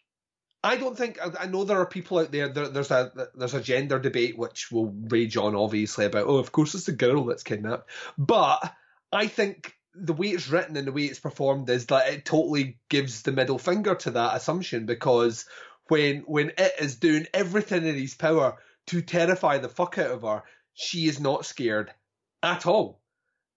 I 0.63 0.77
don't 0.77 0.97
think 0.97 1.19
I 1.39 1.47
know 1.47 1.65
there 1.65 1.81
are 1.81 1.87
people 1.87 2.19
out 2.19 2.33
there, 2.33 2.49
there. 2.49 2.69
There's 2.69 2.91
a 2.91 3.13
there's 3.35 3.55
a 3.55 3.61
gender 3.61 3.99
debate 3.99 4.37
which 4.37 4.73
will 4.73 4.95
rage 5.09 5.37
on 5.37 5.55
obviously 5.55 6.07
about 6.07 6.27
oh 6.27 6.37
of 6.37 6.53
course 6.53 6.75
it's 6.75 6.89
a 6.89 6.93
girl 6.93 7.25
that's 7.25 7.45
kidnapped, 7.45 7.89
but 8.17 8.73
I 9.13 9.29
think 9.29 9.75
the 9.95 10.13
way 10.13 10.29
it's 10.29 10.49
written 10.49 10.77
and 10.77 10.87
the 10.87 10.93
way 10.93 11.05
it's 11.05 11.19
performed 11.19 11.69
is 11.71 11.87
that 11.87 12.13
it 12.13 12.25
totally 12.25 12.79
gives 12.89 13.23
the 13.23 13.33
middle 13.33 13.59
finger 13.59 13.95
to 13.97 14.13
that 14.13 14.37
assumption 14.37 14.87
because 14.87 15.45
when 15.89 16.19
when 16.21 16.53
it 16.59 16.73
is 16.81 16.97
doing 16.97 17.27
everything 17.33 17.87
in 17.87 17.95
his 17.95 18.15
power 18.15 18.59
to 18.89 19.03
terrify 19.03 19.59
the 19.59 19.69
fuck 19.69 19.99
out 19.99 20.11
of 20.11 20.23
her, 20.23 20.43
she 20.75 21.07
is 21.07 21.21
not 21.21 21.47
scared 21.47 21.93
at 22.43 22.67
all. 22.67 23.01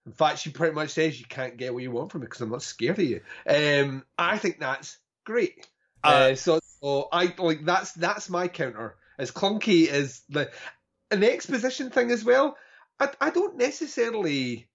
In 0.06 0.12
fact, 0.12 0.40
she 0.40 0.50
pretty 0.50 0.74
much 0.74 0.90
says 0.90 1.18
you 1.18 1.26
can't 1.26 1.56
get 1.56 1.72
what 1.72 1.82
you 1.82 1.90
want 1.90 2.10
from 2.10 2.22
me 2.22 2.26
because 2.26 2.40
I'm 2.40 2.50
not 2.50 2.62
scared 2.62 2.98
of 2.98 3.04
you. 3.04 3.20
Um, 3.46 4.04
I 4.18 4.38
think 4.38 4.58
that's 4.58 4.98
great. 5.24 5.68
Uh, 6.02 6.08
Uh, 6.08 6.34
so, 6.34 6.60
so 6.80 7.08
I 7.12 7.32
like 7.38 7.64
that's 7.64 7.92
that's 7.92 8.28
my 8.28 8.48
counter. 8.48 8.96
As 9.18 9.30
clunky 9.30 9.88
as 9.88 10.22
the 10.28 10.50
the 11.10 11.32
exposition 11.32 11.90
thing 11.90 12.10
as 12.10 12.24
well. 12.24 12.56
I 12.98 13.10
I 13.20 13.30
don't 13.30 13.56
necessarily. 13.56 14.68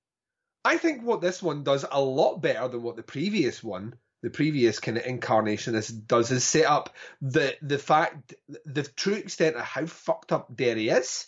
I 0.64 0.78
think 0.78 1.04
what 1.04 1.22
this 1.22 1.42
one 1.42 1.64
does 1.64 1.86
a 1.90 2.02
lot 2.02 2.42
better 2.42 2.68
than 2.68 2.84
what 2.84 2.96
the 2.96 3.04
previous 3.04 3.64
one, 3.64 3.96
the 4.22 4.30
previous 4.30 4.80
kind 4.80 4.98
of 4.98 5.06
incarnation, 5.06 5.76
is 5.76 5.88
does 5.90 6.32
is 6.32 6.44
set 6.44 6.66
up 6.66 6.96
the 7.22 7.56
the 7.62 7.78
fact 7.78 8.34
the 8.66 8.84
true 8.84 9.14
extent 9.14 9.56
of 9.56 9.62
how 9.62 9.86
fucked 9.86 10.32
up 10.32 10.56
Derry 10.56 10.90
is. 10.90 11.28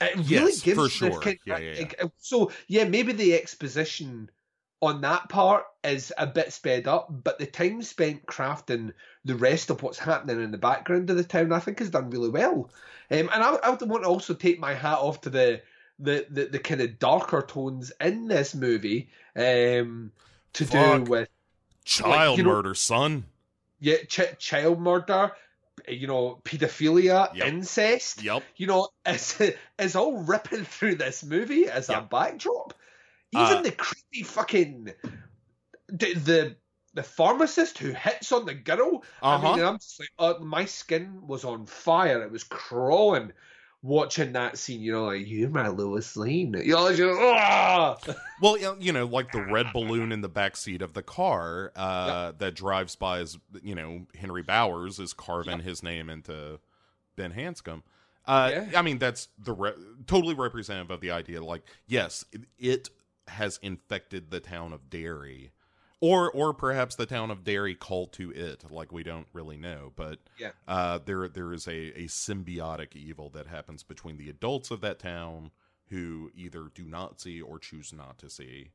It 0.00 0.16
really 0.16 0.28
Yes, 0.28 0.60
gives 0.62 0.78
for 0.78 0.88
sure. 0.88 1.20
kind- 1.20 1.38
Yeah, 1.44 1.58
yeah, 1.58 1.86
yeah. 1.98 2.06
So 2.18 2.52
yeah, 2.68 2.84
maybe 2.84 3.12
the 3.12 3.34
exposition 3.34 4.30
on 4.82 5.02
that 5.02 5.28
part 5.28 5.64
is 5.84 6.12
a 6.16 6.26
bit 6.26 6.52
sped 6.52 6.88
up, 6.88 7.08
but 7.10 7.38
the 7.38 7.46
time 7.46 7.82
spent 7.82 8.24
crafting 8.26 8.92
the 9.24 9.34
rest 9.34 9.68
of 9.68 9.82
what's 9.82 9.98
happening 9.98 10.42
in 10.42 10.50
the 10.52 10.58
background 10.58 11.10
of 11.10 11.16
the 11.16 11.24
town, 11.24 11.52
I 11.52 11.58
think, 11.58 11.80
is 11.80 11.90
done 11.90 12.08
really 12.10 12.30
well. 12.30 12.70
Um, 13.10 13.28
and 13.32 13.42
I, 13.42 13.56
I 13.62 13.70
want 13.70 14.04
to 14.04 14.08
also 14.08 14.32
take 14.34 14.58
my 14.58 14.72
hat 14.74 14.98
off 14.98 15.20
to 15.22 15.30
the 15.30 15.62
the, 15.98 16.26
the, 16.30 16.46
the 16.46 16.58
kind 16.58 16.80
of 16.80 16.98
darker 16.98 17.42
tones 17.42 17.92
in 18.00 18.26
this 18.26 18.54
movie 18.54 19.10
um, 19.36 20.12
to 20.54 20.64
Fuck. 20.64 21.04
do 21.04 21.10
with 21.10 21.28
Child 21.84 22.38
you 22.38 22.44
know- 22.44 22.50
murder, 22.50 22.74
son. 22.74 23.24
yeah, 23.80 23.96
ch- 24.08 24.38
child 24.38 24.78
murder, 24.80 25.32
you 25.88 26.06
know, 26.06 26.40
paedophilia, 26.44 27.34
Yep. 27.34 27.46
incest. 27.46 28.22
Yep. 28.22 28.42
You 28.56 28.66
know, 28.66 28.88
it's, 29.06 29.40
it's 29.78 29.96
all 29.96 30.18
ripping 30.22 30.64
through 30.64 30.96
this 30.96 31.24
movie 31.24 31.66
as 31.68 31.88
a 31.88 32.00
backdrop. 32.02 32.74
Even 33.32 33.58
Uh, 33.58 33.62
the 33.62 33.72
creepy 33.72 34.22
fucking 34.24 34.92
the, 35.88 36.14
the 36.14 36.56
the 36.94 37.02
pharmacist 37.04 37.78
who 37.78 37.92
hits 37.92 38.32
on 38.32 38.44
the 38.46 38.54
girl. 38.54 39.04
I 39.22 39.34
Uh-huh. 39.36 39.54
mean, 39.56 39.64
I'm 39.64 39.78
just 39.78 40.00
like, 40.00 40.10
uh, 40.18 40.34
my 40.40 40.64
skin 40.64 41.24
was 41.24 41.44
on 41.44 41.66
fire. 41.66 42.24
It 42.24 42.32
was 42.32 42.42
crawling 42.42 43.32
watching 43.82 44.32
that 44.32 44.58
scene. 44.58 44.80
You 44.80 44.92
know, 44.92 45.04
like 45.06 45.26
you're 45.28 45.48
my 45.48 45.68
Lois 45.68 46.16
Lane. 46.16 46.54
You 46.62 46.74
know, 46.74 46.94
just, 46.94 47.18
ah! 47.20 47.96
Well, 48.42 48.56
you 48.56 48.62
know- 48.64 48.76
you 48.80 48.92
know, 48.92 49.06
like 49.06 49.32
the 49.32 49.42
red 49.42 49.66
balloon 49.74 50.12
in 50.12 50.20
the 50.22 50.28
back 50.28 50.56
seat 50.56 50.82
of 50.82 50.94
the 50.94 51.02
car 51.02 51.72
uh, 51.76 52.32
that 52.38 52.54
drives 52.54 52.96
by 52.96 53.18
as 53.20 53.38
you 53.62 53.74
know 53.74 54.06
Henry 54.18 54.42
Bowers 54.42 54.98
is 54.98 55.12
carving 55.12 55.60
his 55.60 55.82
name 55.82 56.08
into 56.10 56.58
Ben 57.16 57.32
Hanscom. 57.32 57.82
Uh, 58.26 58.50
Yeah. 58.52 58.78
I 58.78 58.82
mean, 58.82 58.98
that's 58.98 59.28
the 59.38 59.52
re- 59.52 59.72
totally 60.06 60.34
representative 60.34 60.90
of 60.90 61.00
the 61.00 61.10
idea. 61.10 61.42
Like, 61.42 61.62
yes, 61.86 62.24
it, 62.32 62.42
it 62.58 62.90
has 63.28 63.58
infected 63.62 64.30
the 64.30 64.40
town 64.40 64.72
of 64.72 64.88
Derry, 64.90 65.50
or 66.00 66.30
or 66.30 66.52
perhaps 66.54 66.96
the 66.96 67.06
town 67.06 67.30
of 67.30 67.44
Derry 67.44 67.74
called 67.74 68.12
to 68.14 68.30
it. 68.32 68.70
Like, 68.70 68.92
we 68.92 69.02
don't 69.02 69.26
really 69.32 69.56
know, 69.56 69.92
but 69.96 70.18
Yeah. 70.38 70.52
uh, 70.68 70.98
there 71.04 71.28
there 71.28 71.52
is 71.52 71.66
a, 71.66 71.92
a 72.00 72.04
symbiotic 72.06 72.96
evil 72.96 73.30
that 73.30 73.46
happens 73.46 73.82
between 73.82 74.16
the 74.16 74.30
adults 74.30 74.70
of 74.70 74.80
that 74.82 74.98
town 74.98 75.50
who 75.88 76.30
either 76.34 76.70
do 76.74 76.84
not 76.84 77.20
see 77.20 77.40
or 77.40 77.58
choose 77.58 77.92
not 77.92 78.18
to 78.18 78.30
see. 78.30 78.70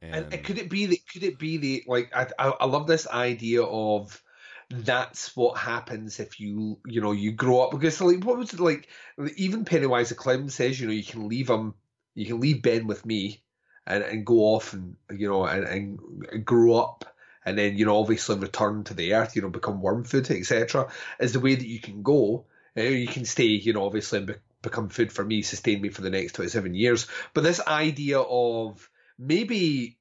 And, 0.00 0.14
And, 0.14 0.32
and 0.32 0.44
could 0.44 0.58
it 0.58 0.70
be 0.70 0.86
the 0.86 0.96
could 1.12 1.22
it 1.24 1.38
be 1.38 1.56
the 1.56 1.84
like 1.86 2.10
I, 2.14 2.26
I 2.38 2.48
I 2.60 2.64
love 2.66 2.86
this 2.86 3.06
idea 3.08 3.62
of 3.62 4.22
that's 4.70 5.34
what 5.36 5.58
happens 5.58 6.20
if 6.20 6.38
you 6.40 6.78
you 6.86 7.00
know 7.00 7.12
you 7.12 7.32
grow 7.32 7.60
up 7.60 7.70
because 7.72 8.00
like 8.00 8.22
what 8.24 8.38
was 8.38 8.52
it 8.52 8.60
like 8.60 8.88
even 9.36 9.64
Pennywise 9.64 10.10
the 10.10 10.14
clown 10.14 10.48
says 10.50 10.78
you 10.78 10.86
know 10.86 10.92
you 10.92 11.04
can 11.04 11.28
leave 11.28 11.48
him 11.48 11.74
you 12.14 12.26
can 12.26 12.40
leave 12.40 12.62
Ben 12.62 12.86
with 12.86 13.04
me 13.06 13.42
and, 13.88 14.04
and 14.04 14.26
go 14.26 14.40
off 14.40 14.74
and 14.74 14.96
you 15.10 15.28
know 15.28 15.44
and, 15.46 15.64
and 15.64 16.44
grow 16.44 16.74
up 16.74 17.06
and 17.44 17.58
then 17.58 17.76
you 17.76 17.86
know 17.86 17.98
obviously 17.98 18.36
return 18.38 18.84
to 18.84 18.94
the 18.94 19.14
earth 19.14 19.34
you 19.34 19.42
know 19.42 19.48
become 19.48 19.80
worm 19.80 20.04
food 20.04 20.30
etc 20.30 20.88
is 21.18 21.32
the 21.32 21.40
way 21.40 21.54
that 21.54 21.66
you 21.66 21.80
can 21.80 22.02
go. 22.02 22.44
Uh, 22.76 22.82
you 22.82 23.08
can 23.08 23.24
stay 23.24 23.46
you 23.46 23.72
know 23.72 23.86
obviously 23.86 24.18
and 24.18 24.26
be, 24.28 24.34
become 24.62 24.88
food 24.88 25.10
for 25.10 25.24
me 25.24 25.42
sustain 25.42 25.80
me 25.80 25.88
for 25.88 26.02
the 26.02 26.10
next 26.10 26.34
27 26.34 26.74
years. 26.74 27.06
But 27.32 27.42
this 27.42 27.60
idea 27.66 28.20
of 28.20 28.88
maybe 29.18 29.96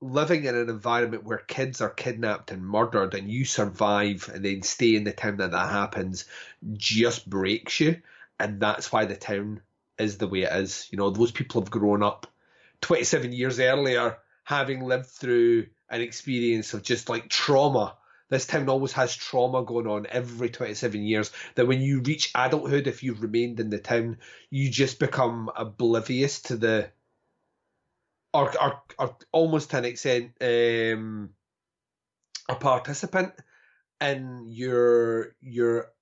living 0.00 0.44
in 0.44 0.54
an 0.54 0.68
environment 0.68 1.24
where 1.24 1.38
kids 1.38 1.80
are 1.80 1.90
kidnapped 1.90 2.50
and 2.50 2.62
murdered 2.62 3.14
and 3.14 3.30
you 3.30 3.44
survive 3.44 4.30
and 4.32 4.44
then 4.44 4.62
stay 4.62 4.94
in 4.94 5.04
the 5.04 5.12
town 5.12 5.38
that 5.38 5.52
that 5.52 5.70
happens 5.70 6.24
just 6.74 7.28
breaks 7.28 7.80
you 7.80 8.00
and 8.38 8.60
that's 8.60 8.92
why 8.92 9.04
the 9.04 9.16
town 9.16 9.60
is 9.98 10.18
the 10.18 10.28
way 10.28 10.42
it 10.42 10.52
is. 10.52 10.88
You 10.90 10.98
know 10.98 11.10
those 11.10 11.30
people 11.30 11.60
have 11.60 11.70
grown 11.70 12.02
up 12.02 12.26
27 12.82 13.32
years 13.32 13.60
earlier 13.60 14.18
having 14.44 14.82
lived 14.82 15.06
through 15.06 15.66
an 15.90 16.00
experience 16.00 16.74
of 16.74 16.82
just 16.82 17.08
like 17.08 17.28
trauma 17.28 17.96
this 18.30 18.46
town 18.46 18.68
always 18.68 18.92
has 18.92 19.16
trauma 19.16 19.64
going 19.64 19.86
on 19.86 20.06
every 20.10 20.50
27 20.50 21.02
years 21.02 21.30
that 21.54 21.66
when 21.66 21.80
you 21.80 22.00
reach 22.00 22.30
adulthood 22.34 22.86
if 22.86 23.02
you've 23.02 23.22
remained 23.22 23.60
in 23.60 23.70
the 23.70 23.78
town 23.78 24.18
you 24.50 24.70
just 24.70 24.98
become 24.98 25.50
oblivious 25.56 26.42
to 26.42 26.56
the 26.56 26.90
or, 28.34 28.52
or, 28.62 28.82
or 28.98 29.16
almost 29.32 29.70
to 29.70 29.78
an 29.78 29.84
extent 29.86 30.32
um, 30.40 31.30
a 32.48 32.54
participant 32.54 33.32
in 34.00 34.44
your 34.46 35.34
your 35.40 35.92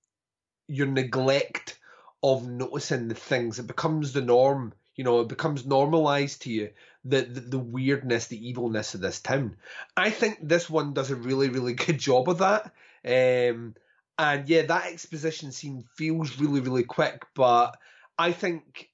your 0.69 0.87
neglect 0.87 1.79
of 2.23 2.49
noticing 2.49 3.09
the 3.09 3.15
things. 3.15 3.59
It 3.59 3.67
becomes 3.67 4.13
the 4.13 4.21
norm. 4.21 4.73
You 4.97 5.05
know, 5.05 5.21
it 5.21 5.29
becomes 5.29 5.67
normalized 5.67 6.43
to 6.43 6.51
you 6.51 6.71
the, 7.05 7.23
the 7.23 7.41
the 7.41 7.59
weirdness, 7.59 8.27
the 8.27 8.49
evilness 8.49 8.95
of 8.95 9.01
this 9.01 9.21
town. 9.21 9.57
I 9.97 10.11
think 10.11 10.39
this 10.43 10.69
one 10.69 10.95
does 10.95 11.11
a 11.11 11.17
really 11.17 11.49
really 11.49 11.75
good 11.87 11.99
job 11.99 12.29
of 12.29 12.39
that. 12.39 12.73
Um, 13.05 13.75
and 14.19 14.49
yeah, 14.49 14.63
that 14.63 14.87
exposition 14.87 15.53
scene 15.53 15.85
feels 15.97 16.39
really 16.39 16.61
really 16.61 16.85
quick, 16.85 17.25
but 17.35 17.77
I 18.19 18.33
think 18.33 18.91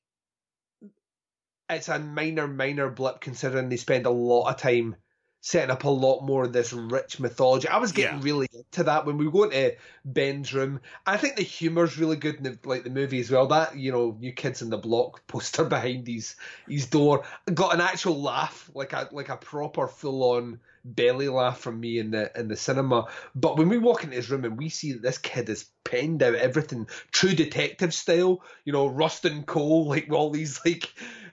it's 1.71 1.89
a 1.89 1.99
minor, 1.99 2.47
minor 2.47 2.91
blip 2.91 3.21
considering 3.21 3.69
they 3.69 3.77
spend 3.77 4.07
a 4.07 4.11
lot 4.11 4.51
of 4.51 4.57
time 4.57 4.97
setting 5.45 5.73
up 5.73 5.83
a 5.83 5.91
lot 5.91 6.23
more 6.23 6.45
of 6.45 6.53
this 6.53 6.73
rich 6.73 7.19
mythology. 7.19 7.67
I 7.67 7.79
was 7.79 7.91
getting 7.91 8.19
Yeah. 8.19 8.25
really 8.25 8.49
into 8.55 8.85
that 8.85 9.05
when 9.05 9.19
we 9.19 9.29
go 9.31 9.43
into 9.43 9.75
Ben's 10.05 10.55
room. 10.55 10.81
I 11.05 11.17
think 11.17 11.35
the 11.35 11.43
humor's 11.43 11.99
really 11.99 12.17
good 12.17 12.37
in 12.37 12.45
the, 12.45 12.59
like 12.65 12.85
the 12.85 12.91
movie 12.91 13.19
as 13.21 13.31
well. 13.31 13.49
That 13.49 13.77
you 13.77 13.91
know, 13.91 14.17
New 14.21 14.33
Kids 14.33 14.63
in 14.63 14.71
the 14.71 14.79
Block 14.79 15.27
poster 15.27 15.65
behind 15.65 16.07
his 16.07 16.37
his 16.69 16.87
door 16.87 17.25
got 17.53 17.75
an 17.75 17.81
actual 17.81 18.23
laugh, 18.23 18.71
like 18.75 18.93
a 18.93 19.09
like 19.11 19.29
a 19.29 19.37
proper 19.37 19.89
full 19.89 20.23
on 20.23 20.61
belly 20.85 21.29
laugh 21.29 21.61
from 21.61 21.79
me 21.79 21.99
in 21.99 22.13
the 22.13 22.31
in 22.39 22.47
the 22.47 22.57
cinema. 22.57 23.07
But 23.35 23.57
when 23.57 23.69
we 23.69 23.79
walk 23.79 24.05
into 24.05 24.17
his 24.17 24.31
room 24.31 24.45
and 24.45 24.57
we 24.57 24.69
see 24.69 24.93
that 24.93 25.03
this 25.03 25.19
kid 25.19 25.49
has 25.49 25.65
penned 25.85 26.23
out 26.23 26.37
everything 26.37 26.87
true 27.11 27.35
detective 27.35 27.93
style, 27.93 28.43
you 28.65 28.73
know, 28.73 28.87
rust 28.87 29.25
and 29.25 29.45
Cohle, 29.45 29.89
like 29.89 30.11
all 30.13 30.31
these 30.31 30.61
like 30.65 30.89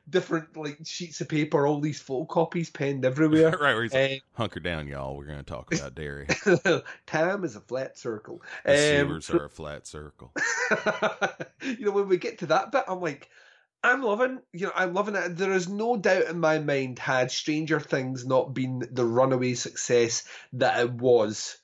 different 0.10 0.56
like 0.58 0.78
sheets 0.86 1.22
of 1.22 1.30
paper, 1.30 1.66
all 1.66 1.80
these 1.80 2.02
photocopies 2.02 2.74
penned 2.74 3.06
everywhere. 3.06 3.52
right 3.62 3.74
where 3.74 3.84
he's 3.84 3.94
like, 3.94 4.12
Uh, 4.12 4.38
hunker 4.38 4.60
down, 4.60 4.88
y'all. 4.88 5.16
We're 5.16 5.26
going 5.26 5.40
to 5.40 5.44
talk 5.44 5.74
about 5.74 5.96
Derry. 5.96 6.28
time 7.08 7.44
is 7.44 7.56
a 7.56 7.62
flat 7.62 7.98
circle. 7.98 8.42
The 8.66 9.02
Um, 9.02 9.08
sewers 9.08 9.30
are 9.30 9.46
a 9.46 9.50
flat 9.50 9.88
circle. 9.88 10.34
you 11.62 11.86
know, 11.86 11.92
when 11.92 12.08
we 12.08 12.18
get 12.18 12.40
to 12.40 12.48
that 12.48 12.72
bit, 12.72 12.84
I'm 12.88 13.02
like, 13.02 13.30
I'm 13.84 14.02
loving, 14.04 14.40
you 14.52 14.66
know, 14.66 14.74
I'm 14.76 14.94
loving 14.94 15.16
it. 15.16 15.38
There 15.38 15.54
is 15.54 15.70
no 15.70 15.96
doubt 15.96 16.26
in 16.26 16.40
my 16.40 16.60
mind, 16.60 17.00
had 17.00 17.32
Stranger 17.32 17.80
Things 17.80 18.26
not 18.26 18.54
been 18.54 18.84
the 18.92 19.06
runaway 19.06 19.54
success 19.54 20.26
that 20.54 20.80
it 20.80 20.92
was, 20.92 21.58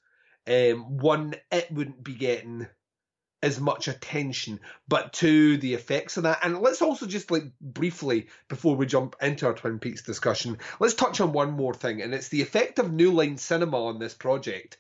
um, 0.48 0.98
one, 0.98 1.36
it 1.52 1.72
wouldn't 1.72 2.04
be 2.04 2.16
getting 2.16 2.68
as 3.44 3.60
much 3.60 3.88
attention, 3.88 4.60
but 4.88 5.14
to 5.14 5.58
the 5.58 5.74
effects 5.74 6.18
of 6.18 6.24
that. 6.24 6.40
And 6.44 6.60
let's 6.62 6.82
also 6.82 7.06
just 7.06 7.30
like 7.32 7.44
briefly, 7.62 8.28
before 8.48 8.76
we 8.76 8.86
jump 8.86 9.16
into 9.22 9.46
our 9.46 9.54
Twin 9.54 9.80
Peaks 9.80 10.02
discussion, 10.02 10.58
let's 10.80 10.94
touch 10.94 11.22
on 11.22 11.32
one 11.32 11.52
more 11.52 11.74
thing, 11.74 12.02
and 12.02 12.14
it's 12.14 12.30
the 12.30 12.42
effect 12.42 12.80
of 12.80 12.92
New 12.92 13.12
Line 13.12 13.38
Cinema 13.38 13.86
on 13.86 14.00
this 14.00 14.14
project. 14.14 14.78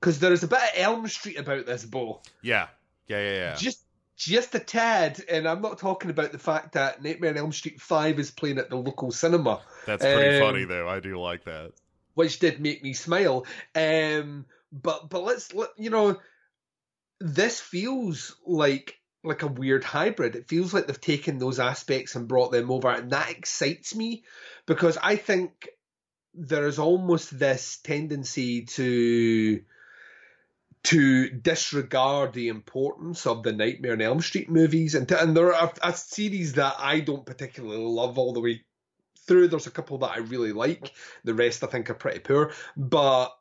Because 0.00 0.18
there 0.18 0.32
is 0.32 0.42
a 0.42 0.48
bit 0.48 0.58
of 0.58 0.68
Elm 0.74 1.08
Street 1.08 1.38
about 1.38 1.64
this, 1.66 1.84
Bo 1.84 2.20
Yeah. 2.42 2.66
Yeah, 3.08 3.20
yeah, 3.20 3.34
yeah. 3.34 3.54
just 3.54 3.82
just 4.16 4.54
a 4.54 4.58
tad, 4.58 5.22
and 5.28 5.46
I'm 5.46 5.60
not 5.60 5.78
talking 5.78 6.10
about 6.10 6.32
the 6.32 6.38
fact 6.38 6.72
that 6.72 7.02
Nightmare 7.02 7.30
on 7.30 7.36
Elm 7.36 7.52
Street 7.52 7.80
Five 7.80 8.18
is 8.18 8.30
playing 8.30 8.58
at 8.58 8.70
the 8.70 8.76
local 8.76 9.12
cinema, 9.12 9.60
That's 9.86 10.02
pretty 10.02 10.38
um, 10.38 10.42
funny, 10.42 10.64
though. 10.64 10.88
I 10.88 11.00
do 11.00 11.20
like 11.20 11.44
that. 11.44 11.72
which 12.14 12.38
did 12.38 12.60
make 12.60 12.82
me 12.82 12.94
smile. 12.94 13.46
Um, 13.74 14.46
but 14.72 15.08
but 15.10 15.22
let's 15.22 15.54
let 15.54 15.70
you 15.76 15.90
know. 15.90 16.18
This 17.20 17.60
feels 17.60 18.36
like 18.46 18.98
like 19.24 19.42
a 19.42 19.48
weird 19.48 19.82
hybrid. 19.82 20.36
It 20.36 20.48
feels 20.48 20.72
like 20.72 20.86
they've 20.86 21.00
taken 21.00 21.38
those 21.38 21.58
aspects 21.58 22.14
and 22.14 22.28
brought 22.28 22.52
them 22.52 22.70
over, 22.70 22.90
and 22.90 23.10
that 23.10 23.30
excites 23.30 23.94
me 23.94 24.24
because 24.66 24.96
I 25.02 25.16
think 25.16 25.68
there 26.34 26.66
is 26.66 26.78
almost 26.78 27.36
this 27.36 27.78
tendency 27.78 28.66
to 28.66 29.62
to 30.84 31.30
disregard 31.30 32.32
the 32.32 32.46
importance 32.46 33.26
of 33.26 33.42
the 33.42 33.52
Nightmare 33.52 33.94
on 33.94 34.00
Elm 34.00 34.20
Street 34.20 34.48
movies, 34.48 34.94
and 34.94 35.08
to, 35.08 35.20
and 35.20 35.36
there 35.36 35.52
are 35.52 35.72
a, 35.82 35.88
a 35.88 35.92
series 35.92 36.52
that 36.52 36.76
I 36.78 37.00
don't 37.00 37.26
particularly 37.26 37.82
love 37.82 38.18
all 38.18 38.32
the 38.32 38.40
way 38.40 38.64
through. 39.26 39.48
There's 39.48 39.66
a 39.66 39.72
couple 39.72 39.98
that 39.98 40.12
I 40.12 40.18
really 40.18 40.52
like. 40.52 40.92
The 41.24 41.34
rest 41.34 41.64
I 41.64 41.66
think 41.66 41.90
are 41.90 41.94
pretty 41.94 42.20
poor, 42.20 42.52
but 42.76 43.36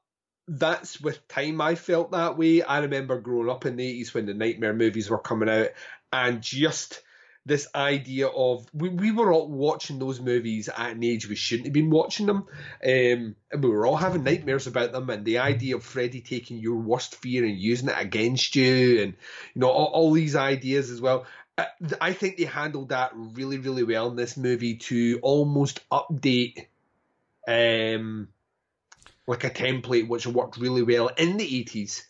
that's 0.48 1.02
with 1.02 1.28
time 1.28 1.60
I 1.62 1.76
felt 1.76 2.12
that 2.12 2.38
way. 2.38 2.62
I 2.62 2.80
remember 2.80 3.20
growing 3.20 3.50
up 3.50 3.66
in 3.66 3.76
the 3.76 4.04
80s 4.04 4.14
when 4.14 4.26
the 4.26 4.34
Nightmare 4.34 4.74
movies 4.74 5.10
were 5.10 5.18
coming 5.18 5.50
out 5.50 5.70
and 6.14 6.42
just 6.42 7.02
this 7.48 7.68
idea 7.76 8.28
of 8.28 8.68
we, 8.74 8.90
we 8.90 9.12
were 9.12 9.32
all 9.32 9.48
watching 9.48 10.00
those 10.00 10.20
movies 10.20 10.68
at 10.68 10.92
an 10.92 11.04
age 11.04 11.30
we 11.30 11.36
shouldn't 11.36 11.68
have 11.68 11.74
been 11.74 11.92
watching 11.92 12.26
them. 12.26 12.48
Um, 12.84 13.36
and 13.52 13.64
we 13.64 13.70
were 13.70 13.86
all 13.86 13.96
having 13.96 14.24
nightmares 14.24 14.66
about 14.66 14.92
them 14.92 15.10
and 15.10 15.24
the 15.24 15.40
idea 15.40 15.76
of 15.76 15.84
Freddy 15.84 16.22
taking 16.22 16.58
your 16.58 16.78
worst 16.78 17.16
fear 17.16 17.46
and 17.46 17.58
using 17.58 17.90
it 17.90 17.96
against 17.98 18.56
you 18.56 19.02
and 19.02 19.14
you 19.54 19.62
know 19.62 19.70
all, 19.70 19.92
all 19.94 20.12
these 20.12 20.36
ideas 20.36 20.90
as 20.90 21.02
well. 21.02 21.26
Uh, 21.58 21.66
I 22.02 22.14
think 22.14 22.38
they 22.38 22.46
handled 22.46 22.90
that 22.90 23.12
really, 23.16 23.60
really 23.60 23.84
well 23.84 24.10
in 24.10 24.16
this 24.16 24.38
movie 24.38 24.78
to 24.78 25.20
almost 25.22 25.88
update 25.90 26.68
um 27.48 28.28
like 29.28 29.44
a 29.44 29.50
template 29.50 30.08
which 30.08 30.28
worked 30.28 30.58
really 30.58 30.84
well 30.84 31.08
in 31.08 31.38
the 31.38 31.66
80s 31.66 32.04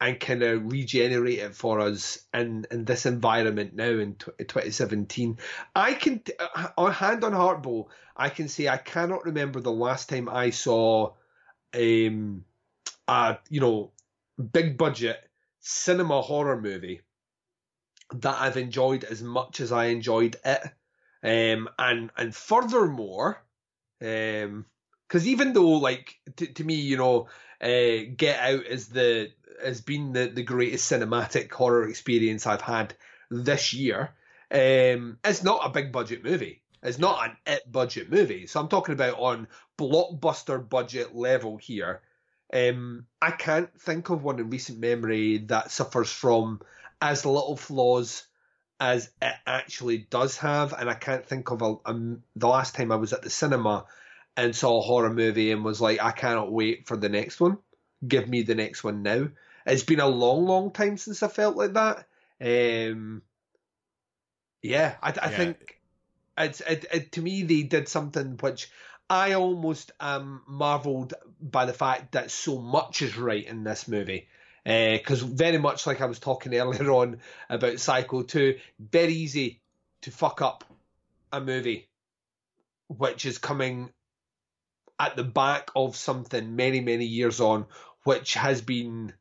and 0.00 0.20
kind 0.20 0.42
of 0.42 0.70
regenerate 0.70 1.38
it 1.38 1.54
for 1.54 1.80
us 1.80 2.18
in, 2.34 2.66
in 2.70 2.84
this 2.84 3.06
environment 3.06 3.74
now 3.74 3.88
in 3.88 4.14
t- 4.14 4.30
2017. 4.38 5.38
I 5.74 5.94
can, 5.94 6.22
uh, 6.38 6.68
on 6.76 6.92
hand 6.92 7.24
on 7.24 7.32
heart, 7.32 7.62
Bo, 7.62 7.88
I 8.16 8.28
can 8.28 8.48
say 8.48 8.68
I 8.68 8.76
cannot 8.76 9.24
remember 9.24 9.60
the 9.60 9.72
last 9.72 10.08
time 10.08 10.28
I 10.28 10.50
saw 10.50 11.14
um, 11.74 12.44
a, 13.08 13.38
you 13.48 13.60
know, 13.60 13.92
big 14.52 14.76
budget 14.76 15.18
cinema 15.60 16.20
horror 16.20 16.60
movie 16.60 17.00
that 18.12 18.36
I've 18.40 18.56
enjoyed 18.56 19.04
as 19.04 19.22
much 19.22 19.60
as 19.60 19.72
I 19.72 19.86
enjoyed 19.86 20.36
it. 20.44 20.62
Um, 21.22 21.68
and 21.78 22.10
and 22.16 22.34
furthermore, 22.34 23.42
um, 24.00 24.66
because 25.08 25.26
even 25.26 25.52
though 25.52 25.70
like 25.78 26.18
to, 26.36 26.46
to 26.46 26.64
me 26.64 26.74
you 26.74 26.96
know 26.96 27.28
uh, 27.60 28.10
get 28.16 28.40
out 28.40 28.64
is 28.66 28.88
the 28.88 29.30
has 29.64 29.80
been 29.80 30.12
the, 30.12 30.26
the 30.26 30.42
greatest 30.42 30.90
cinematic 30.90 31.50
horror 31.50 31.88
experience 31.88 32.46
i've 32.46 32.60
had 32.60 32.94
this 33.30 33.72
year 33.72 34.10
um, 34.50 35.18
it's 35.24 35.42
not 35.42 35.66
a 35.66 35.70
big 35.70 35.90
budget 35.90 36.22
movie. 36.22 36.62
It's 36.82 36.98
not 36.98 37.28
an 37.28 37.36
it 37.46 37.70
budget 37.70 38.10
movie. 38.10 38.46
So 38.46 38.60
i'm 38.60 38.68
talking 38.68 38.92
about 38.92 39.18
on 39.18 39.48
blockbuster 39.78 40.66
budget 40.68 41.14
level 41.14 41.56
here. 41.56 42.00
Um, 42.54 43.06
i 43.20 43.32
can't 43.32 43.68
think 43.80 44.08
of 44.08 44.22
one 44.22 44.38
in 44.38 44.50
recent 44.50 44.78
memory 44.78 45.38
that 45.48 45.72
suffers 45.72 46.12
from 46.12 46.60
as 47.02 47.26
little 47.26 47.56
flaws 47.56 48.24
as 48.78 49.10
it 49.20 49.34
actually 49.48 49.98
does 49.98 50.36
have 50.36 50.72
and 50.72 50.88
i 50.88 50.94
can't 50.94 51.26
think 51.26 51.50
of 51.50 51.60
a, 51.60 51.74
a 51.86 51.94
the 52.36 52.46
last 52.46 52.76
time 52.76 52.92
i 52.92 52.96
was 52.96 53.12
at 53.12 53.22
the 53.22 53.30
cinema 53.30 53.86
and 54.36 54.54
saw 54.54 54.78
a 54.78 54.82
horror 54.82 55.12
movie 55.12 55.50
and 55.50 55.64
was 55.64 55.80
like, 55.80 56.02
I 56.02 56.12
cannot 56.12 56.52
wait 56.52 56.86
for 56.86 56.96
the 56.96 57.08
next 57.08 57.40
one. 57.40 57.58
Give 58.06 58.28
me 58.28 58.42
the 58.42 58.54
next 58.54 58.84
one 58.84 59.02
now. 59.02 59.28
It's 59.64 59.82
been 59.82 60.00
a 60.00 60.06
long, 60.06 60.44
long 60.46 60.70
time 60.70 60.96
since 60.96 61.22
I 61.22 61.28
felt 61.28 61.56
like 61.56 61.72
that. 61.74 62.06
Um, 62.40 63.22
yeah, 64.62 64.96
I, 65.02 65.08
I 65.08 65.12
Yeah. 65.12 65.28
think 65.28 65.80
it's 66.38 66.60
it, 66.60 66.86
it, 66.92 67.12
to 67.12 67.22
me 67.22 67.42
they 67.42 67.62
did 67.62 67.88
something 67.88 68.36
which 68.40 68.70
I 69.08 69.32
almost 69.34 69.92
um 70.00 70.42
marveled 70.46 71.14
by 71.40 71.64
the 71.64 71.72
fact 71.72 72.12
that 72.12 72.30
so 72.30 72.58
much 72.58 73.02
is 73.02 73.16
right 73.16 73.44
in 73.46 73.64
this 73.64 73.88
movie. 73.88 74.28
Because 74.64 75.22
very 75.22 75.58
much 75.58 75.86
like 75.86 76.00
I 76.00 76.06
was 76.06 76.18
talking 76.18 76.54
earlier 76.58 76.90
on 76.90 77.20
about 77.48 77.78
Psycho 77.80 78.22
2, 78.22 78.58
very 78.80 79.14
easy 79.14 79.60
to 80.02 80.10
fuck 80.10 80.42
up 80.42 80.64
a 81.32 81.40
movie 81.40 81.88
which 82.88 83.26
is 83.26 83.38
coming 83.38 83.90
at 84.98 85.16
the 85.16 85.24
back 85.24 85.70
of 85.76 85.96
something 85.96 86.56
many 86.56 86.80
many 86.80 87.04
years 87.04 87.40
on 87.40 87.66
which 88.04 88.34
has 88.34 88.60
been 88.60 89.12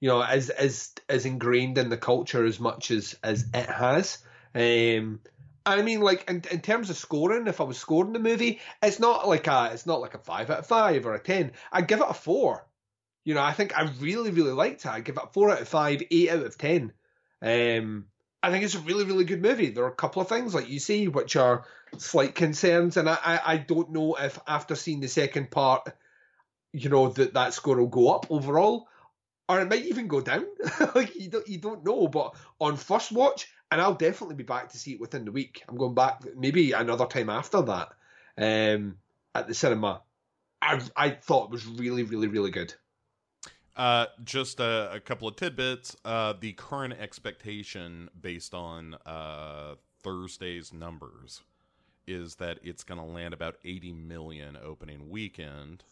you 0.00 0.08
know 0.08 0.22
as 0.22 0.50
as 0.50 0.92
as 1.08 1.26
ingrained 1.26 1.78
in 1.78 1.88
the 1.88 1.96
culture 1.96 2.44
as 2.44 2.60
much 2.60 2.90
as 2.90 3.16
as 3.22 3.44
it 3.54 3.68
has 3.68 4.18
um 4.54 5.20
I 5.68 5.82
mean, 5.82 6.00
like 6.00 6.28
in, 6.30 6.42
in 6.50 6.60
terms 6.60 6.88
of 6.88 6.96
scoring, 6.96 7.46
if 7.46 7.60
I 7.60 7.64
was 7.64 7.76
scoring 7.76 8.12
the 8.14 8.18
movie, 8.18 8.60
it's 8.82 8.98
not 8.98 9.28
like 9.28 9.46
a 9.46 9.70
it's 9.72 9.86
not 9.86 10.00
like 10.00 10.14
a 10.14 10.18
five 10.18 10.50
out 10.50 10.60
of 10.60 10.66
five 10.66 11.04
or 11.04 11.14
a 11.14 11.20
ten. 11.20 11.52
I'd 11.70 11.88
give 11.88 12.00
it 12.00 12.06
a 12.08 12.14
four. 12.14 12.66
You 13.24 13.34
know, 13.34 13.42
I 13.42 13.52
think 13.52 13.76
I 13.76 13.90
really 14.00 14.30
really 14.30 14.52
liked 14.52 14.86
it. 14.86 14.90
I 14.90 15.00
give 15.00 15.16
it 15.16 15.24
a 15.24 15.32
four 15.32 15.50
out 15.50 15.60
of 15.60 15.68
five, 15.68 16.02
eight 16.10 16.30
out 16.30 16.46
of 16.46 16.56
ten. 16.56 16.92
Um, 17.42 18.06
I 18.42 18.50
think 18.50 18.64
it's 18.64 18.74
a 18.74 18.80
really 18.80 19.04
really 19.04 19.24
good 19.24 19.42
movie. 19.42 19.70
There 19.70 19.84
are 19.84 19.88
a 19.90 19.94
couple 19.94 20.22
of 20.22 20.28
things 20.28 20.54
like 20.54 20.68
you 20.68 20.78
see 20.78 21.08
which 21.08 21.36
are 21.36 21.64
slight 21.96 22.34
concerns, 22.34 22.96
and 22.96 23.08
I 23.08 23.18
I, 23.24 23.40
I 23.44 23.56
don't 23.56 23.90
know 23.90 24.14
if 24.14 24.38
after 24.46 24.74
seeing 24.74 25.00
the 25.00 25.08
second 25.08 25.50
part, 25.50 25.88
you 26.72 26.88
know 26.88 27.08
that 27.08 27.34
that 27.34 27.54
score 27.54 27.76
will 27.76 27.86
go 27.86 28.14
up 28.14 28.26
overall, 28.30 28.88
or 29.48 29.60
it 29.60 29.68
might 29.68 29.86
even 29.86 30.06
go 30.06 30.20
down. 30.20 30.46
like 30.94 31.16
you 31.16 31.30
don't 31.30 31.48
you 31.48 31.58
don't 31.58 31.84
know. 31.84 32.06
But 32.06 32.36
on 32.60 32.76
first 32.76 33.10
watch, 33.10 33.48
and 33.70 33.80
I'll 33.80 33.94
definitely 33.94 34.36
be 34.36 34.44
back 34.44 34.70
to 34.70 34.78
see 34.78 34.92
it 34.92 35.00
within 35.00 35.24
the 35.24 35.32
week. 35.32 35.64
I'm 35.68 35.76
going 35.76 35.94
back 35.94 36.22
maybe 36.36 36.72
another 36.72 37.06
time 37.06 37.30
after 37.30 37.62
that, 37.62 37.88
um, 38.36 38.98
at 39.34 39.48
the 39.48 39.54
cinema. 39.54 40.02
I 40.62 40.80
I 40.96 41.10
thought 41.10 41.46
it 41.46 41.50
was 41.50 41.66
really 41.66 42.04
really 42.04 42.28
really 42.28 42.50
good. 42.50 42.74
Uh, 43.78 44.06
just 44.24 44.58
a, 44.58 44.90
a 44.92 44.98
couple 45.00 45.28
of 45.28 45.36
tidbits. 45.36 45.96
Uh, 46.04 46.34
the 46.38 46.52
current 46.54 46.94
expectation 46.94 48.10
based 48.20 48.52
on 48.52 48.96
uh, 49.06 49.76
Thursday's 50.02 50.72
numbers 50.72 51.42
is 52.08 52.34
that 52.36 52.58
it's 52.64 52.82
going 52.82 52.98
to 52.98 53.06
land 53.06 53.32
about 53.32 53.56
80 53.64 53.92
million 53.92 54.58
opening 54.60 55.08
weekend, 55.08 55.84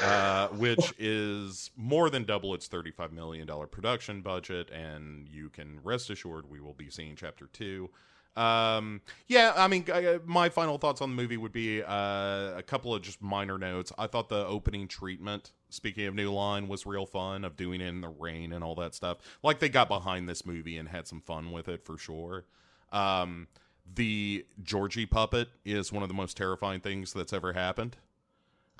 uh, 0.00 0.46
which 0.48 0.94
is 0.98 1.70
more 1.76 2.08
than 2.08 2.22
double 2.22 2.54
its 2.54 2.68
35 2.68 3.12
million 3.12 3.48
dollar 3.48 3.66
production 3.66 4.20
budget. 4.20 4.70
And 4.70 5.28
you 5.28 5.48
can 5.48 5.80
rest 5.82 6.08
assured 6.08 6.48
we 6.48 6.60
will 6.60 6.74
be 6.74 6.88
seeing 6.88 7.16
chapter 7.16 7.48
two. 7.52 7.90
Um, 8.36 9.00
yeah, 9.26 9.52
I 9.56 9.66
mean, 9.66 9.84
uh, 9.90 10.18
my 10.24 10.48
final 10.50 10.78
thoughts 10.78 11.00
on 11.00 11.10
the 11.10 11.16
movie 11.20 11.36
would 11.36 11.52
be 11.52 11.82
uh, 11.82 12.56
a 12.56 12.62
couple 12.64 12.94
of 12.94 13.02
just 13.02 13.20
minor 13.20 13.58
notes. 13.58 13.92
I 13.98 14.06
thought 14.06 14.28
the 14.28 14.46
opening 14.46 14.86
treatment, 14.86 15.50
speaking 15.70 16.06
of 16.06 16.14
New 16.14 16.32
Line, 16.32 16.68
was 16.68 16.86
real 16.86 17.06
fun 17.06 17.44
of 17.44 17.56
doing 17.56 17.80
it 17.80 17.86
in 17.86 18.00
the 18.00 18.08
rain 18.08 18.52
and 18.52 18.62
all 18.62 18.74
that 18.76 18.94
stuff. 18.94 19.18
Like 19.42 19.58
they 19.58 19.68
got 19.68 19.88
behind 19.88 20.28
this 20.28 20.44
movie 20.44 20.76
and 20.76 20.88
had 20.88 21.08
some 21.08 21.20
fun 21.20 21.52
with 21.52 21.68
it 21.68 21.84
for 21.84 21.96
sure. 21.98 22.44
Um, 22.92 23.48
the 23.92 24.46
Georgie 24.62 25.06
puppet 25.06 25.48
is 25.64 25.92
one 25.92 26.02
of 26.02 26.08
the 26.08 26.14
most 26.14 26.36
terrifying 26.36 26.80
things 26.80 27.12
that's 27.12 27.32
ever 27.32 27.52
happened. 27.52 27.96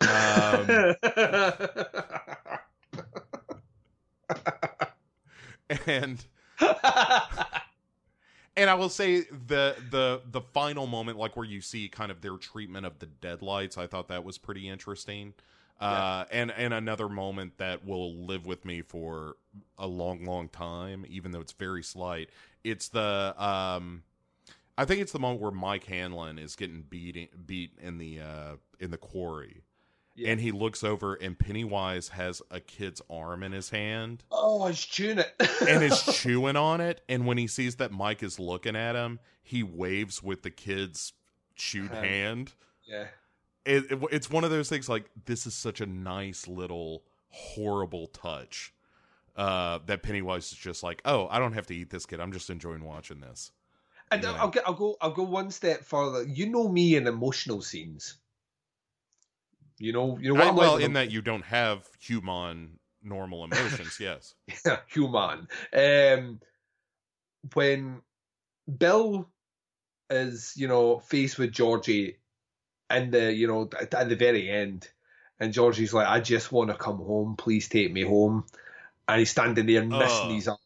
Um, 0.01 0.95
and 5.87 6.25
and 8.57 8.69
I 8.71 8.75
will 8.75 8.89
say 8.89 9.23
the 9.23 9.77
the 9.91 10.23
the 10.31 10.41
final 10.41 10.87
moment, 10.87 11.19
like 11.19 11.37
where 11.37 11.47
you 11.47 11.61
see 11.61 11.89
kind 11.89 12.11
of 12.11 12.21
their 12.21 12.37
treatment 12.37 12.87
of 12.87 12.99
the 12.99 13.07
deadlights, 13.07 13.79
I 13.79 13.87
thought 13.87 14.09
that 14.09 14.25
was 14.25 14.39
pretty 14.39 14.69
interesting. 14.69 15.35
Uh, 15.81 16.25
and 16.31 16.51
and 16.51 16.75
another 16.75 17.09
moment 17.09 17.57
that 17.59 17.85
will 17.87 18.15
live 18.27 18.45
with 18.47 18.65
me 18.65 18.83
for 18.83 19.37
a 19.79 19.87
long, 19.87 20.25
long 20.25 20.49
time, 20.49 21.07
even 21.09 21.33
though 21.33 21.41
it's 21.41 21.53
very 21.53 21.83
slight. 21.83 22.29
It's 22.63 22.89
the 22.89 23.35
um, 23.43 24.03
I 24.77 24.85
think 24.85 25.01
it's 25.01 25.13
the 25.13 25.19
moment 25.19 25.41
where 25.41 25.51
Mike 25.51 25.85
Hanlon 25.85 26.39
is 26.39 26.55
getting 26.57 26.83
beat 26.83 27.47
beat 27.47 27.73
in 27.81 27.99
the 27.99 28.21
uh 28.21 28.57
in 28.79 28.91
the 28.91 28.99
quarry, 28.99 29.63
Yeah. 30.17 30.31
and 30.33 30.41
he 30.41 30.53
looks 30.53 30.85
over 30.85 31.15
and 31.15 31.39
Pennywise 31.39 32.09
has 32.09 32.43
a 32.51 32.61
kid's 32.61 33.01
arm 33.09 33.43
in 33.43 33.53
his 33.53 33.71
hand 33.71 34.23
oh, 34.31 34.67
it's 34.67 34.85
tune 34.87 35.19
it. 35.19 35.35
and 35.67 35.83
is 35.83 36.03
chewing 36.13 36.57
on 36.57 36.81
it. 36.83 37.01
And 37.09 37.27
when 37.27 37.39
he 37.39 37.47
sees 37.47 37.77
that 37.77 37.91
Mike 37.91 38.23
is 38.23 38.39
looking 38.39 38.77
at 38.77 38.97
him, 38.97 39.19
he 39.43 39.63
waves 39.63 40.23
with 40.23 40.43
the 40.43 40.51
kid's 40.51 41.15
chewed 41.57 41.91
Hand. 41.91 42.05
hand. 42.07 42.53
yeah. 42.87 43.07
It, 43.65 43.91
it- 43.93 43.99
it's 44.11 44.31
one 44.31 44.45
of 44.45 44.51
those 44.51 44.69
things 44.69 44.89
like 44.89 45.05
this 45.27 45.47
is 45.47 45.55
such 45.55 45.81
a 45.81 45.87
nice 45.87 46.49
little 46.49 47.03
horrible 47.29 48.07
touch 48.09 48.73
uh, 49.37 49.79
that 49.87 50.03
Pennywise 50.03 50.51
is 50.53 50.59
just 50.59 50.83
like, 50.83 51.01
oh, 51.05 51.29
I 51.31 51.39
don't 51.39 51.53
have 51.53 51.67
to 51.69 51.75
eat 51.75 51.91
this 51.91 52.05
kid. 52.07 52.21
I'm 52.21 52.33
just 52.33 52.51
enjoying 52.51 52.85
watching 52.85 53.21
this. 53.21 53.53
And 54.11 54.23
Yeah. 54.23 54.33
I'll, 54.33 54.49
get, 54.49 54.65
I'll 54.67 54.75
go. 54.75 54.97
I'll 55.01 55.13
go 55.13 55.23
one 55.23 55.51
step 55.53 55.85
further. 55.85 56.25
You 56.25 56.47
know 56.51 56.69
me 56.69 56.97
in 56.97 57.07
emotional 57.07 57.63
scenes. 57.63 58.17
You 59.79 59.93
know. 59.93 60.19
You 60.21 60.35
know 60.35 60.41
what 60.41 60.49
I- 60.49 60.57
well, 60.57 60.77
in 60.79 60.95
that 60.95 61.11
you 61.11 61.23
don't 61.23 61.45
have 61.45 61.87
human 62.01 62.79
normal 63.03 63.45
emotions. 63.45 63.97
Yes. 64.01 64.35
human. 64.89 65.47
Um, 65.73 66.41
when 67.55 68.03
Bill 68.79 69.29
is, 70.11 70.53
you 70.57 70.67
know, 70.69 70.99
faced 70.99 71.39
with 71.39 71.53
Georgie 71.53 72.17
in 72.91 73.11
the, 73.11 73.33
you 73.33 73.47
know, 73.47 73.69
at, 73.79 74.09
the 74.09 74.17
very 74.17 74.51
end, 74.51 74.89
and 75.39 75.53
Georgie's 75.53 75.95
like, 75.95 76.07
I 76.07 76.21
just 76.21 76.53
want 76.53 76.71
to 76.71 76.77
come 76.77 76.99
home. 76.99 77.37
Please 77.37 77.69
take 77.69 77.93
me 77.93 78.03
home. 78.03 78.45
And 79.09 79.19
he's 79.19 79.31
standing 79.31 79.67
there 79.67 79.85
missing 79.85 80.27
Ugh. 80.27 80.33
his 80.33 80.49
arm. 80.49 80.59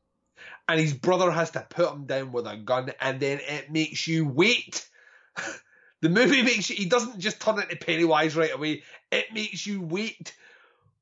And 0.68 0.80
his 0.80 0.94
brother 0.94 1.30
has 1.30 1.50
to 1.52 1.66
put 1.68 1.92
him 1.92 2.06
down 2.06 2.32
with 2.32 2.46
a 2.46 2.56
gun, 2.56 2.90
and 3.00 3.20
then 3.20 3.40
it 3.46 3.70
makes 3.70 4.06
you 4.06 4.26
wait. 4.26 4.88
the 6.00 6.08
movie 6.08 6.42
makes 6.42 6.70
you, 6.70 6.76
he 6.76 6.86
doesn't 6.86 7.20
just 7.20 7.40
turn 7.40 7.60
into 7.60 7.76
Pennywise 7.76 8.34
right 8.34 8.52
away. 8.52 8.82
It 9.12 9.26
makes 9.32 9.66
you 9.66 9.82
wait 9.82 10.34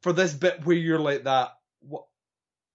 for 0.01 0.13
this 0.13 0.33
bit 0.35 0.67
where 0.67 0.77
you're 0.77 0.99
like 0.99 1.25
that. 1.25 1.57
What? 1.81 2.05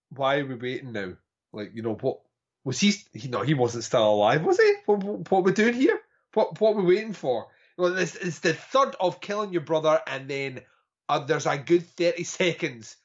Why 0.09 0.37
are 0.37 0.45
we 0.45 0.55
waiting 0.55 0.93
now? 0.93 1.13
Like, 1.51 1.71
you 1.73 1.81
know, 1.81 1.95
what 1.95 2.21
was 2.63 2.79
he? 2.79 2.93
he 3.13 3.27
no, 3.27 3.41
he 3.41 3.53
wasn't 3.53 3.83
still 3.83 4.09
alive, 4.09 4.43
was 4.43 4.57
he? 4.57 4.73
What, 4.85 5.03
what, 5.03 5.31
what 5.31 5.39
are 5.39 5.43
we 5.43 5.51
doing 5.51 5.73
here? 5.73 5.99
What 6.33 6.59
what 6.59 6.71
are 6.71 6.81
we 6.81 6.95
waiting 6.95 7.13
for? 7.13 7.47
Well, 7.77 7.93
this 7.93 8.15
is 8.15 8.39
the 8.39 8.53
third 8.53 8.95
of 8.99 9.21
killing 9.21 9.53
your 9.53 9.61
brother, 9.61 10.01
and 10.07 10.27
then 10.27 10.61
uh, 11.07 11.19
there's 11.19 11.45
a 11.45 11.57
good 11.57 11.85
thirty 11.85 12.23
seconds 12.23 12.97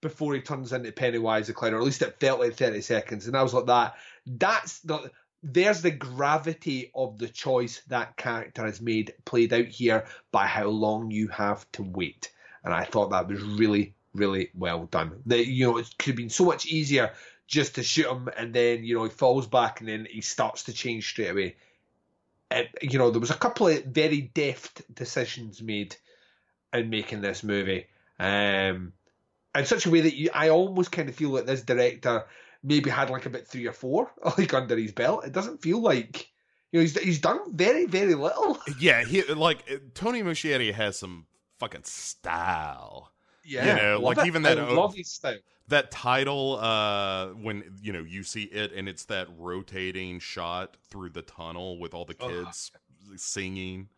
before 0.00 0.34
he 0.34 0.40
turns 0.40 0.72
into 0.72 0.92
Pennywise 0.92 1.46
the 1.46 1.52
clown, 1.52 1.74
or 1.74 1.78
at 1.78 1.84
least 1.84 2.02
it 2.02 2.20
felt 2.20 2.40
like 2.40 2.54
thirty 2.54 2.80
seconds, 2.80 3.26
and 3.26 3.36
I 3.36 3.42
was 3.42 3.54
like 3.54 3.66
that. 3.66 3.94
That's 4.26 4.80
the 4.80 5.10
there's 5.42 5.82
the 5.82 5.90
gravity 5.90 6.90
of 6.94 7.18
the 7.18 7.28
choice 7.28 7.82
that 7.88 8.16
character 8.16 8.64
has 8.64 8.80
made 8.80 9.12
played 9.26 9.52
out 9.52 9.66
here 9.66 10.06
by 10.32 10.46
how 10.46 10.68
long 10.68 11.10
you 11.10 11.28
have 11.28 11.70
to 11.72 11.82
wait, 11.82 12.32
and 12.64 12.72
I 12.72 12.84
thought 12.84 13.10
that 13.10 13.28
was 13.28 13.42
really 13.42 13.94
really 14.14 14.50
well 14.54 14.86
done. 14.86 15.22
That 15.26 15.46
you 15.46 15.66
know 15.66 15.76
it 15.76 15.94
could 15.98 16.12
have 16.12 16.16
been 16.16 16.30
so 16.30 16.46
much 16.46 16.64
easier 16.64 17.12
just 17.46 17.74
to 17.74 17.82
shoot 17.82 18.10
him, 18.10 18.30
and 18.34 18.54
then 18.54 18.84
you 18.84 18.96
know 18.96 19.04
he 19.04 19.10
falls 19.10 19.46
back, 19.46 19.80
and 19.80 19.88
then 19.88 20.06
he 20.10 20.22
starts 20.22 20.64
to 20.64 20.72
change 20.72 21.06
straight 21.10 21.30
away. 21.30 21.56
It, 22.54 22.92
you 22.92 22.98
know 22.98 23.10
there 23.10 23.20
was 23.20 23.30
a 23.30 23.34
couple 23.34 23.68
of 23.68 23.84
very 23.84 24.20
deft 24.20 24.82
decisions 24.94 25.60
made 25.62 25.96
in 26.72 26.90
making 26.90 27.20
this 27.20 27.42
movie. 27.42 27.86
Um, 28.18 28.92
in 29.54 29.66
such 29.66 29.86
a 29.86 29.90
way 29.90 30.00
that 30.00 30.14
you, 30.14 30.30
I 30.34 30.48
almost 30.48 30.92
kind 30.92 31.08
of 31.08 31.14
feel 31.14 31.30
like 31.30 31.46
this 31.46 31.62
director 31.62 32.24
maybe 32.62 32.90
had 32.90 33.10
like 33.10 33.26
about 33.26 33.46
three 33.46 33.66
or 33.66 33.72
four 33.72 34.10
like 34.38 34.52
under 34.54 34.76
his 34.76 34.92
belt. 34.92 35.24
It 35.24 35.32
doesn't 35.32 35.62
feel 35.62 35.80
like 35.80 36.28
you 36.72 36.78
know 36.78 36.82
he's 36.82 36.98
he's 36.98 37.20
done 37.20 37.40
very 37.54 37.86
very 37.86 38.14
little. 38.14 38.58
Yeah, 38.78 39.04
he 39.04 39.22
like 39.22 39.94
Tony 39.94 40.22
Muschietti 40.22 40.72
has 40.72 40.98
some 40.98 41.26
fucking 41.58 41.84
style. 41.84 43.13
Yeah, 43.44 43.76
you 43.76 43.82
know, 43.82 43.92
love 43.94 44.02
like 44.16 44.18
it. 44.18 44.26
even 44.28 44.42
that 44.42 44.58
I 44.58 44.66
o- 44.66 44.74
love 44.74 44.94
his 44.94 45.10
style. 45.10 45.36
That 45.68 45.90
title, 45.90 46.58
uh, 46.60 47.28
when 47.28 47.64
you 47.82 47.92
know 47.92 48.00
you 48.02 48.22
see 48.22 48.42
it 48.44 48.72
and 48.74 48.88
it's 48.88 49.04
that 49.06 49.28
rotating 49.38 50.18
shot 50.18 50.76
through 50.90 51.10
the 51.10 51.22
tunnel 51.22 51.78
with 51.78 51.94
all 51.94 52.04
the 52.04 52.16
Ugh. 52.20 52.30
kids 52.44 52.70
singing. 53.16 53.88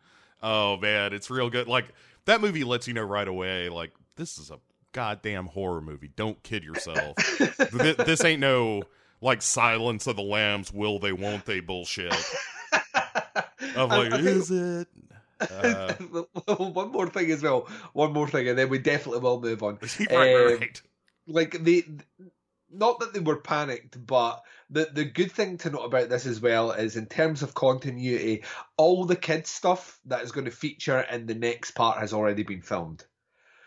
Oh 0.43 0.77
man, 0.77 1.13
it's 1.13 1.29
real 1.29 1.49
good. 1.49 1.67
Like 1.67 1.87
that 2.25 2.41
movie 2.41 2.63
lets 2.63 2.87
you 2.87 2.93
know 2.93 3.03
right 3.03 3.27
away, 3.27 3.69
like 3.69 3.91
this 4.15 4.37
is 4.37 4.49
a 4.51 4.59
goddamn 4.93 5.45
horror 5.47 5.81
movie. 5.81 6.09
Don't 6.15 6.41
kid 6.43 6.63
yourself. 6.63 7.15
Th- 7.37 7.97
this 7.97 8.23
ain't 8.23 8.39
no 8.41 8.83
like 9.21 9.41
Silence 9.41 10.07
of 10.07 10.15
the 10.15 10.21
Lambs, 10.23 10.71
will 10.71 10.99
they, 10.99 11.11
won't 11.11 11.45
they 11.45 11.59
bullshit. 11.59 12.13
Of 13.75 13.91
I- 13.91 13.97
like, 13.97 14.13
I 14.13 14.17
think- 14.17 14.27
is 14.27 14.51
it? 14.51 14.87
Uh, 15.39 15.93
one 16.57 16.91
more 16.91 17.07
thing 17.07 17.31
as 17.31 17.43
well. 17.43 17.67
One 17.93 18.13
more 18.13 18.27
thing, 18.27 18.47
and 18.47 18.57
then 18.57 18.69
we 18.69 18.79
definitely 18.79 19.21
will 19.21 19.41
move 19.41 19.63
on. 19.63 19.79
right, 20.09 20.33
Um, 20.33 20.59
right. 20.59 20.81
like 21.27 21.63
they 21.63 21.83
not 22.69 22.99
that 22.99 23.13
they 23.13 23.19
were 23.19 23.37
panicked 23.37 24.05
but 24.05 24.43
the 24.69 24.89
the 24.93 25.05
good 25.05 25.31
thing 25.31 25.57
to 25.57 25.69
note 25.69 25.85
about 25.85 26.09
this 26.09 26.25
as 26.25 26.41
well 26.41 26.71
is 26.71 26.97
in 26.97 27.05
terms 27.05 27.41
of 27.41 27.53
continuity 27.53 28.43
all 28.75 29.05
the 29.05 29.15
kids 29.15 29.49
stuff 29.49 29.99
that 30.05 30.21
is 30.23 30.31
going 30.31 30.45
to 30.45 30.51
feature 30.51 30.99
in 31.01 31.25
the 31.25 31.35
next 31.35 31.71
part 31.71 31.97
has 31.97 32.13
already 32.13 32.43
been 32.43 32.61
filmed 32.61 33.05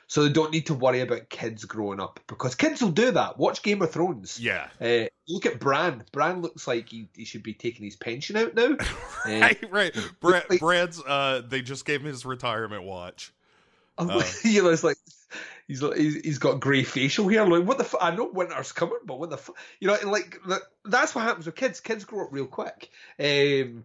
so 0.07 0.23
they 0.23 0.33
don't 0.33 0.53
need 0.53 0.67
to 0.67 0.75
worry 0.75 1.01
about 1.01 1.31
kids 1.31 1.65
growing 1.65 2.01
up 2.01 2.21
because 2.27 2.55
kids 2.55 2.83
will 2.83 2.91
do 2.91 3.11
that 3.11 3.39
watch 3.39 3.63
game 3.63 3.81
of 3.83 3.91
thrones 3.91 4.39
Yeah. 4.39 4.69
uh, 4.81 5.07
look 5.31 5.47
at 5.47 5.59
bran 5.61 6.03
bran 6.13 6.43
looks 6.43 6.67
like 6.67 6.89
he, 6.89 7.09
he 7.17 7.25
should 7.25 7.43
be 7.43 7.55
taking 7.55 7.85
his 7.85 7.97
pension 7.97 8.37
out 8.37 8.55
now 8.55 8.77
Uh, 8.77 8.77
right, 9.27 9.71
right. 9.71 9.97
Brad, 10.21 10.45
like- 10.51 10.61
Brad's. 10.61 11.01
Uh, 11.01 11.43
they 11.47 11.63
just 11.63 11.85
gave 11.85 12.01
him 12.01 12.07
his 12.07 12.25
retirement 12.27 12.83
watch. 12.85 13.33
Uh. 13.99 14.23
you 14.45 14.63
know, 14.63 14.71
it's 14.71 14.83
like 14.85 14.97
he's 15.69 15.83
like- 15.83 15.97
he's, 15.99 16.39
got 16.39 16.59
grey 16.61 16.83
facial 16.83 17.29
hair. 17.29 17.47
Like, 17.47 17.65
what 17.65 17.79
the? 17.79 17.85
F- 17.85 17.95
I 18.01 18.11
know 18.15 18.31
winter's 18.33 18.73
coming, 18.73 18.99
but 19.05 19.19
what 19.19 19.31
the? 19.31 19.37
F-? 19.37 19.51
You 19.79 19.89
know, 19.89 19.97
and 20.01 20.11
like 20.11 20.39
that, 20.49 20.63
that's 20.85 21.15
what 21.15 21.25
happens 21.25 21.47
with 21.47 21.55
kids. 21.55 21.81
Kids 21.81 22.05
grow 22.05 22.25
up 22.25 22.33
real 22.33 22.47
quick. 22.47 22.91
Um, 23.19 23.85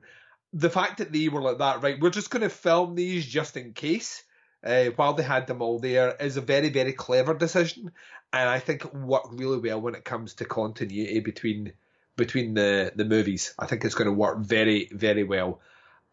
the 0.54 0.70
fact 0.70 1.00
that 1.00 1.12
they 1.12 1.28
were 1.28 1.42
like 1.42 1.58
that, 1.58 1.84
right? 1.84 2.00
We're 2.00 2.10
just 2.12 2.30
going 2.30 2.44
to 2.44 2.50
film 2.50 2.96
these 2.96 3.26
just 3.26 3.58
in 3.58 3.74
case. 3.74 4.24
Uh, 4.64 4.86
while 4.96 5.14
they 5.14 5.22
had 5.22 5.46
them 5.46 5.62
all 5.62 5.78
there, 5.78 6.16
is 6.20 6.38
a 6.38 6.42
very 6.42 6.70
very 6.70 6.92
clever 6.94 7.36
decision, 7.36 7.92
and 8.36 8.50
I 8.50 8.60
think 8.60 8.84
it 8.84 8.94
worked 8.94 9.34
really 9.34 9.58
well 9.60 9.80
when 9.80 9.96
it 9.96 10.04
comes 10.04 10.34
to 10.36 10.46
continuity 10.46 11.22
between 11.22 11.72
between 12.18 12.54
the 12.54 12.92
the 12.94 13.06
movies. 13.06 13.54
I 13.58 13.66
think 13.66 13.86
it's 13.86 13.96
going 13.96 14.10
to 14.10 14.14
work 14.14 14.40
very 14.40 14.90
very 14.92 15.24
well. 15.24 15.62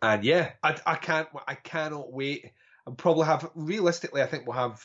And 0.01 0.25
yeah, 0.25 0.53
I, 0.63 0.77
I 0.87 0.95
can't 0.95 1.29
I 1.49 1.57
cannot 1.57 2.13
wait 2.13 2.53
and 2.87 2.97
probably 2.97 3.27
have 3.27 3.51
realistically 3.57 4.23
I 4.23 4.27
think 4.27 4.47
we'll 4.47 4.57
have 4.57 4.83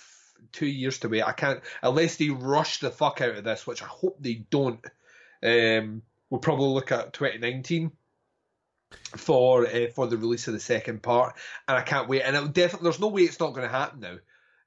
two 0.52 0.66
years 0.66 1.00
to 1.00 1.10
wait. 1.10 1.24
I 1.24 1.32
can't 1.32 1.62
unless 1.84 2.16
they 2.16 2.30
rush 2.30 2.80
the 2.80 2.90
fuck 2.90 3.22
out 3.22 3.36
of 3.36 3.44
this, 3.44 3.68
which 3.68 3.84
I 3.84 3.88
hope 3.88 4.18
they 4.20 4.46
don't. 4.50 4.84
Um, 5.44 6.02
we'll 6.32 6.42
probably 6.42 6.70
look 6.70 6.92
at 6.92 7.14
2019 7.14 7.92
for 9.16 9.68
uh, 9.68 9.88
for 9.94 10.08
the 10.08 10.18
release 10.18 10.48
of 10.48 10.56
the 10.56 10.60
second 10.60 11.04
part, 11.04 11.36
and 11.68 11.78
I 11.78 11.82
can't 11.82 12.10
wait. 12.10 12.24
And 12.24 12.36
it'll 12.36 12.48
definitely 12.48 12.86
there's 12.86 13.00
no 13.00 13.10
way 13.10 13.24
it's 13.24 13.40
not 13.40 13.54
going 13.54 13.68
to 13.68 13.74
happen 13.74 14.00
now. 14.00 14.18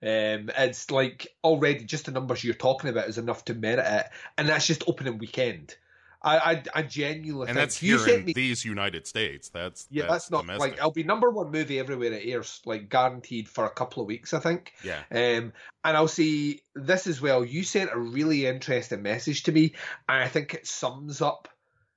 Um, 0.03 0.51
it's 0.57 0.90
like 0.90 1.28
already 1.44 1.84
just 1.84 2.07
the 2.07 2.12
numbers 2.12 2.42
you're 2.42 2.55
talking 2.55 2.90
about 2.90 3.09
is 3.09 3.18
enough 3.18 3.44
to 3.46 3.55
merit 3.55 3.86
it, 3.86 4.07
and 4.38 4.48
that's 4.48 4.66
just 4.66 4.84
opening 4.86 5.18
weekend. 5.18 5.76
I 6.22 6.36
I, 6.36 6.62
I 6.74 6.82
genuinely 6.82 7.48
And 7.48 7.57
think 7.57 7.57
that's 7.57 7.76
here 7.76 8.09
in 8.09 8.24
me 8.24 8.32
these 8.32 8.64
United 8.64 9.07
States. 9.07 9.48
That's 9.51 9.86
yeah, 9.90 10.03
that's, 10.03 10.12
that's, 10.12 10.30
not 10.30 10.40
domestic. 10.42 10.61
like 10.61 10.72
it'll 10.78 10.90
be 10.90 11.03
number 11.03 11.30
one 11.30 11.51
movie 11.51 11.78
everywhere 11.78 12.12
it 12.12 12.26
airs, 12.26 12.61
like 12.64 12.88
guaranteed 12.88 13.48
for 13.48 13.64
a 13.64 13.70
couple 13.70 14.03
of 14.03 14.07
weeks, 14.07 14.32
I 14.32 14.40
think. 14.40 14.72
yeah. 14.82 15.03
Um, 15.11 15.53
and 15.84 15.96
I'll 15.96 16.09
see 16.09 16.62
this 16.74 17.07
as 17.07 17.20
well. 17.20 17.44
You 17.44 17.62
sent 17.62 17.90
a 17.92 17.98
really 17.98 18.46
interesting 18.46 19.03
message 19.03 19.44
to 19.44 19.53
me, 19.53 19.74
and 20.09 20.22
I 20.22 20.28
think 20.28 20.55
it 20.55 20.66
sums 20.66 21.20
up 21.20 21.48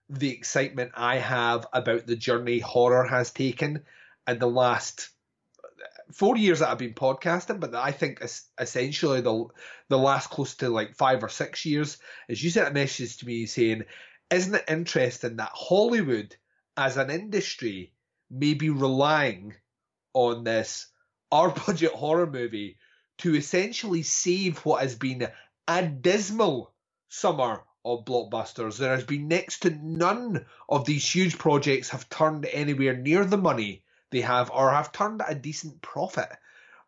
the 0.09 0.31
excitement 0.31 0.91
I 0.95 1.17
have 1.17 1.65
about 1.73 2.05
the 2.05 2.15
journey 2.15 2.59
horror 2.59 3.07
has 3.07 3.31
taken 3.31 3.83
in 4.27 4.39
the 4.39 4.47
last 4.47 5.09
four 6.13 6.37
years 6.37 6.59
that 6.59 6.69
I've 6.69 6.79
been 6.79 6.95
podcasting, 6.95 7.59
but 7.61 7.75
I 7.75 7.91
think 7.91 8.19
es- 8.21 8.49
essentially 8.59 9.21
the 9.21 9.45
the 9.89 9.99
last 9.99 10.29
close 10.31 10.55
to 10.57 10.69
like 10.69 10.95
five 10.95 11.23
or 11.23 11.29
six 11.29 11.65
years 11.65 11.99
is 12.29 12.43
you 12.43 12.51
sent 12.51 12.69
a 12.69 12.73
message 12.73 13.17
to 13.19 13.27
me 13.27 13.47
saying, 13.47 13.85
"Isn't 14.31 14.55
it 14.55 14.65
interesting 14.69 15.37
that 15.37 15.51
Hollywood 15.53 16.35
as 16.77 16.97
an 16.97 17.11
industry 17.11 17.93
may 18.31 18.55
be 18.55 18.71
relying 18.71 19.55
on 20.15 20.45
this 20.45 20.87
our 21.31 21.49
budget 21.67 21.93
horror 21.93 22.27
movie 22.27 22.77
to 23.19 23.35
essentially 23.35 24.03
save 24.03 24.59
what 24.65 24.81
has 24.83 24.95
been 24.95 25.27
a 25.69 25.87
dismal 25.87 26.73
summer 27.09 27.63
of 27.85 28.05
blockbusters. 28.05 28.77
There 28.77 28.95
has 28.95 29.05
been 29.05 29.27
next 29.29 29.61
to 29.61 29.71
none 29.71 30.45
of 30.69 30.85
these 30.85 31.09
huge 31.15 31.37
projects 31.39 31.89
have 31.91 32.09
turned 32.09 32.45
anywhere 32.47 32.97
near 32.97 33.25
the 33.25 33.37
money 33.37 33.82
they 34.13 34.21
have 34.21 34.49
or 34.51 34.71
have 34.71 34.93
turned 34.93 35.21
a 35.27 35.35
decent 35.35 35.81
profit. 35.81 36.29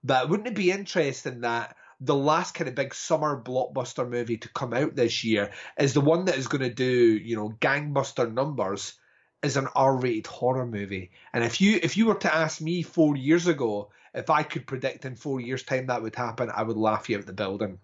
But 0.03 0.29
wouldn't 0.29 0.47
it 0.47 0.55
be 0.55 0.71
interesting 0.71 1.41
that 1.41 1.75
the 1.99 2.15
last 2.15 2.53
kind 2.53 2.67
of 2.67 2.75
big 2.75 2.93
summer 2.93 3.41
blockbuster 3.41 4.07
movie 4.07 4.37
to 4.37 4.49
come 4.49 4.73
out 4.73 4.95
this 4.95 5.23
year 5.23 5.51
is 5.77 5.93
the 5.93 6.01
one 6.01 6.25
that 6.25 6.37
is 6.37 6.47
going 6.47 6.61
to 6.61 6.73
do, 6.73 6.85
you 6.85 7.35
know, 7.35 7.55
gangbuster 7.59 8.31
numbers 8.31 8.93
is 9.41 9.57
an 9.57 9.67
R-rated 9.75 10.27
horror 10.27 10.65
movie. 10.65 11.11
And 11.33 11.43
if 11.43 11.59
you 11.59 11.79
if 11.81 11.97
you 11.97 12.05
were 12.05 12.15
to 12.15 12.33
ask 12.33 12.61
me 12.61 12.81
4 12.83 13.17
years 13.17 13.47
ago 13.47 13.89
if 14.13 14.29
I 14.29 14.43
could 14.43 14.67
predict 14.67 15.05
in 15.05 15.15
4 15.15 15.41
years 15.41 15.63
time 15.63 15.87
that 15.87 16.01
would 16.01 16.15
happen, 16.15 16.49
I 16.53 16.63
would 16.63 16.77
laugh 16.77 17.09
you 17.09 17.17
out 17.17 17.25
the 17.25 17.33
building. 17.33 17.79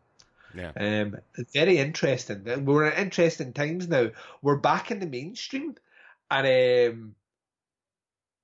Yeah. 0.54 0.72
Um, 0.76 1.18
very 1.54 1.78
interesting. 1.78 2.66
We're 2.66 2.88
in 2.88 2.98
interesting 3.02 3.54
times 3.54 3.88
now. 3.88 4.12
We're 4.42 4.58
back 4.58 4.92
in 4.92 5.00
the 5.00 5.06
mainstream, 5.06 5.76
and 6.30 6.92
um, 6.94 7.16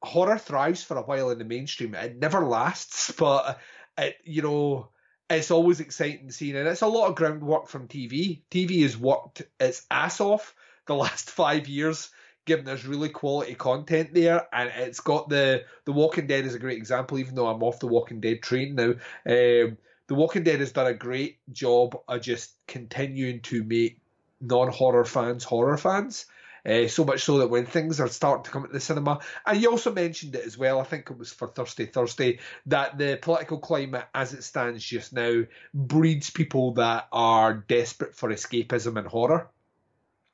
horror 0.02 0.38
thrives 0.38 0.84
for 0.84 0.98
a 0.98 1.02
while 1.02 1.30
in 1.30 1.40
the 1.40 1.46
mainstream. 1.46 1.96
It 1.96 2.18
never 2.18 2.46
lasts, 2.46 3.12
but 3.18 3.60
it, 3.98 4.18
you 4.24 4.42
know, 4.42 4.90
it's 5.30 5.52
always 5.52 5.80
exciting 5.80 6.32
seeing 6.32 6.56
and 6.56 6.68
It's 6.68 6.82
a 6.82 6.88
lot 6.88 7.10
of 7.10 7.16
groundwork 7.16 7.68
from 7.68 7.88
TV. 7.88 8.42
TV 8.50 8.84
has 8.84 8.98
worked 8.98 9.44
its 9.60 9.86
ass 9.92 10.22
off 10.22 10.56
the 10.86 10.96
last 11.04 11.30
five 11.30 11.68
years, 11.68 12.10
giving 12.46 12.70
us 12.70 12.86
really 12.86 13.10
quality 13.10 13.56
content 13.56 14.14
there, 14.14 14.48
and 14.54 14.72
it's 14.76 15.02
got 15.02 15.28
the 15.30 15.66
the 15.86 15.92
Walking 15.92 16.28
Dead 16.28 16.46
is 16.46 16.56
a 16.56 16.60
great 16.60 16.78
example. 16.78 17.20
Even 17.20 17.36
though 17.36 17.48
I'm 17.48 17.64
off 17.64 17.80
the 17.80 17.88
Walking 17.88 18.22
Dead 18.22 18.42
train 18.42 18.76
now. 18.76 18.94
Um, 19.26 19.78
The 20.08 20.16
Walking 20.16 20.44
Dead 20.44 20.62
has 20.62 20.72
done 20.72 20.88
a 20.88 20.94
great 20.94 21.40
job 21.52 22.00
of 22.08 22.22
just 22.22 22.54
continuing 22.66 23.42
to 23.42 23.64
make 23.66 24.00
non-horror 24.40 25.04
fans 25.04 25.44
horror 25.44 25.78
fans. 25.78 26.26
Uh, 26.68 26.88
so 26.88 27.06
much 27.06 27.24
so 27.24 27.38
that 27.38 27.50
when 27.50 27.66
things 27.66 28.02
are 28.02 28.10
starting 28.10 28.44
to 28.44 28.52
come 28.52 28.64
into 28.64 28.74
the 28.74 28.80
cinema, 28.80 29.20
and 29.46 29.62
you 29.62 29.72
also 29.72 29.94
mentioned 29.94 30.36
it 30.36 30.46
as 30.46 30.58
well, 30.58 30.82
I 30.82 30.84
think 30.84 31.10
it 31.10 31.18
was 31.18 31.32
for 31.32 31.48
Thursday 31.48 31.86
Thursday, 31.86 32.40
that 32.66 32.98
the 32.98 33.18
political 33.22 33.58
climate 33.58 34.06
as 34.14 34.34
it 34.34 34.44
stands 34.44 34.84
just 34.84 35.14
now 35.14 35.44
breeds 35.74 36.30
people 36.30 36.74
that 36.74 37.08
are 37.14 37.54
desperate 37.54 38.16
for 38.16 38.30
escapism 38.30 38.98
and 38.98 39.08
horror. 39.08 39.50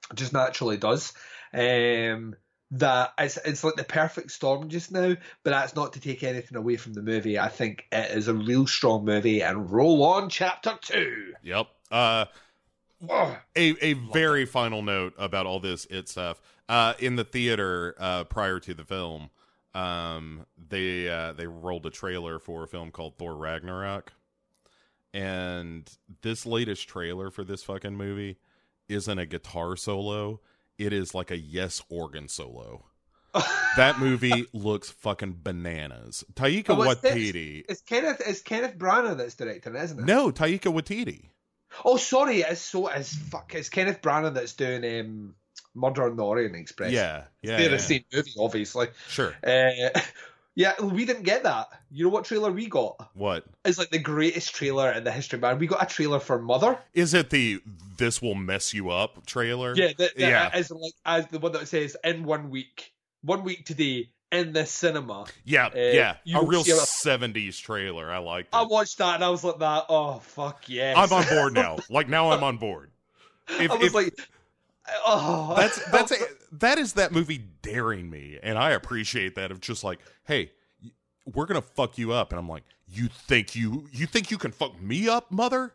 It 0.09 0.15
just 0.15 0.34
naturally 0.34 0.77
does. 0.77 1.13
Um, 1.53 2.36
that 2.71 3.13
it's, 3.19 3.38
it's 3.38 3.63
like 3.63 3.75
the 3.75 3.84
perfect 3.84 4.31
storm 4.31 4.69
just 4.69 4.91
now, 4.91 5.15
but 5.43 5.51
that's 5.51 5.75
not 5.75 5.93
to 5.93 5.99
take 5.99 6.23
anything 6.23 6.57
away 6.57 6.77
from 6.77 6.93
the 6.93 7.03
movie. 7.03 7.38
I 7.38 7.49
think 7.49 7.86
it 7.91 8.09
is 8.17 8.27
a 8.27 8.34
real 8.34 8.65
strong 8.65 9.05
movie, 9.05 9.43
and 9.43 9.69
roll 9.69 10.03
on 10.03 10.29
chapter 10.29 10.79
two. 10.81 11.34
Yep. 11.43 11.67
Uh, 11.91 12.25
a 13.09 13.35
a 13.55 13.93
very 13.93 14.45
final 14.45 14.81
note 14.81 15.13
about 15.17 15.45
all 15.45 15.59
this 15.59 15.85
it 15.89 16.09
stuff. 16.09 16.41
Uh, 16.69 16.93
in 16.99 17.15
the 17.15 17.23
theater 17.23 17.95
uh, 17.99 18.23
prior 18.23 18.59
to 18.59 18.73
the 18.73 18.85
film, 18.85 19.29
um, 19.73 20.45
they 20.69 21.09
uh, 21.09 21.33
they 21.33 21.47
rolled 21.47 21.85
a 21.85 21.89
trailer 21.89 22.39
for 22.39 22.63
a 22.63 22.67
film 22.67 22.91
called 22.91 23.17
Thor 23.17 23.35
Ragnarok, 23.35 24.13
and 25.13 25.89
this 26.21 26.45
latest 26.45 26.87
trailer 26.87 27.29
for 27.31 27.43
this 27.43 27.63
fucking 27.63 27.95
movie 27.95 28.37
isn't 28.89 29.19
a 29.19 29.25
guitar 29.25 29.75
solo. 29.75 30.39
It 30.77 30.93
is 30.93 31.13
like 31.13 31.31
a 31.31 31.37
yes 31.37 31.83
organ 31.89 32.27
solo. 32.27 32.85
that 33.77 33.99
movie 33.99 34.45
looks 34.53 34.89
fucking 34.91 35.39
bananas. 35.43 36.23
Taika 36.35 36.65
Oh, 36.69 36.83
this? 36.83 37.13
Waititi. 37.13 37.63
It's 37.67 37.81
Kenneth. 37.81 38.21
It's 38.25 38.41
Kenneth 38.41 38.77
Branagh 38.77 39.17
that's 39.17 39.33
directing, 39.35 39.75
isn't 39.75 39.99
it? 39.99 40.05
No, 40.05 40.31
Taika 40.31 40.71
Waititi. 40.71 41.29
Oh, 41.86 41.97
sorry. 41.97 42.41
It's 42.41 42.61
so. 42.61 42.88
It's 42.88 43.15
fuck. 43.15 43.53
It's 43.55 43.69
Kenneth 43.69 44.01
Branagh 44.01 44.34
that's 44.34 44.53
doing 44.53 44.84
um, 44.99 45.36
Murder 45.76 46.03
on 46.03 46.15
the 46.15 46.24
Orient 46.24 46.55
Express. 46.55 46.91
Yeah, 46.91 47.24
yeah, 47.41 47.57
they're 47.57 47.65
yeah. 47.65 47.67
the 47.69 47.80
same 47.80 48.03
movie, 48.13 48.32
obviously. 48.39 48.88
Sure. 49.07 49.34
Uh, 49.45 49.99
yeah, 50.55 50.74
we 50.82 51.05
didn't 51.05 51.24
get 51.24 51.43
that. 51.43 51.69
You 51.91 52.05
know 52.05 52.09
what 52.09 52.26
trailer 52.26 52.51
we 52.51 52.67
got? 52.67 53.09
What 53.13 53.45
It's 53.65 53.78
like 53.78 53.89
the 53.89 53.99
greatest 53.99 54.53
trailer 54.55 54.91
in 54.91 55.03
the 55.03 55.11
history, 55.11 55.39
man. 55.39 55.57
We 55.59 55.67
got 55.67 55.84
a 55.84 55.86
trailer 55.86 56.19
for 56.19 56.39
Mother. 56.39 56.78
is 56.93 57.13
it? 57.13 57.30
The 57.30 57.61
"This 57.97 58.21
Will 58.21 58.36
Mess 58.36 58.74
You 58.74 58.89
Up" 58.89 59.26
trailer? 59.26 59.74
Yeah, 59.76 59.93
that, 59.97 60.15
that 60.15 60.17
Yeah. 60.17 60.49
as 60.53 60.71
like 60.71 60.93
as 61.05 61.28
the 61.28 61.39
one 61.39 61.53
that 61.53 61.67
says 61.67 61.97
in 62.03 62.24
one 62.24 62.49
week, 62.49 62.91
one 63.21 63.43
week 63.43 63.65
today 63.65 64.09
in 64.34 64.51
the 64.51 64.65
cinema. 64.65 65.25
Yeah, 65.45 65.67
Uh, 65.67 65.71
yeah, 65.75 66.15
you 66.25 66.38
a 66.39 66.45
real 66.45 66.63
'70s 66.63 67.57
trailer. 67.59 68.11
I 68.11 68.17
like. 68.17 68.47
I 68.51 68.63
watched 68.63 68.97
that 68.97 69.15
and 69.15 69.23
I 69.23 69.29
was 69.29 69.43
like, 69.43 69.59
that. 69.59 69.86
Oh 69.89 70.19
fuck 70.19 70.67
yes. 70.67 70.97
I'm 70.97 71.11
on 71.13 71.25
board 71.29 71.53
now. 71.53 71.77
Like 71.89 72.09
now, 72.09 72.31
I'm 72.31 72.43
on 72.43 72.57
board. 72.57 72.91
If, 73.47 73.71
I 73.71 73.75
was 73.75 73.88
if- 73.88 73.93
like, 73.93 74.13
oh, 75.05 75.53
that's 75.55 75.84
that's 75.91 76.11
a, 76.11 76.15
that 76.53 76.77
is 76.77 76.93
that 76.93 77.11
movie 77.11 77.43
daring 77.61 78.09
me, 78.09 78.39
and 78.41 78.57
I 78.57 78.71
appreciate 78.71 79.36
that. 79.36 79.51
Of 79.51 79.61
just 79.61 79.84
like, 79.84 79.99
hey, 80.25 80.51
we're 81.34 81.45
gonna 81.45 81.61
fuck 81.61 81.97
you 81.97 82.11
up, 82.11 82.31
and 82.31 82.39
I'm 82.39 82.49
like, 82.49 82.63
you 82.88 83.07
think 83.07 83.55
you 83.55 83.88
you 83.91 84.05
think 84.07 84.31
you 84.31 84.38
can 84.38 84.51
fuck 84.51 84.81
me 84.81 85.07
up, 85.07 85.31
mother? 85.31 85.73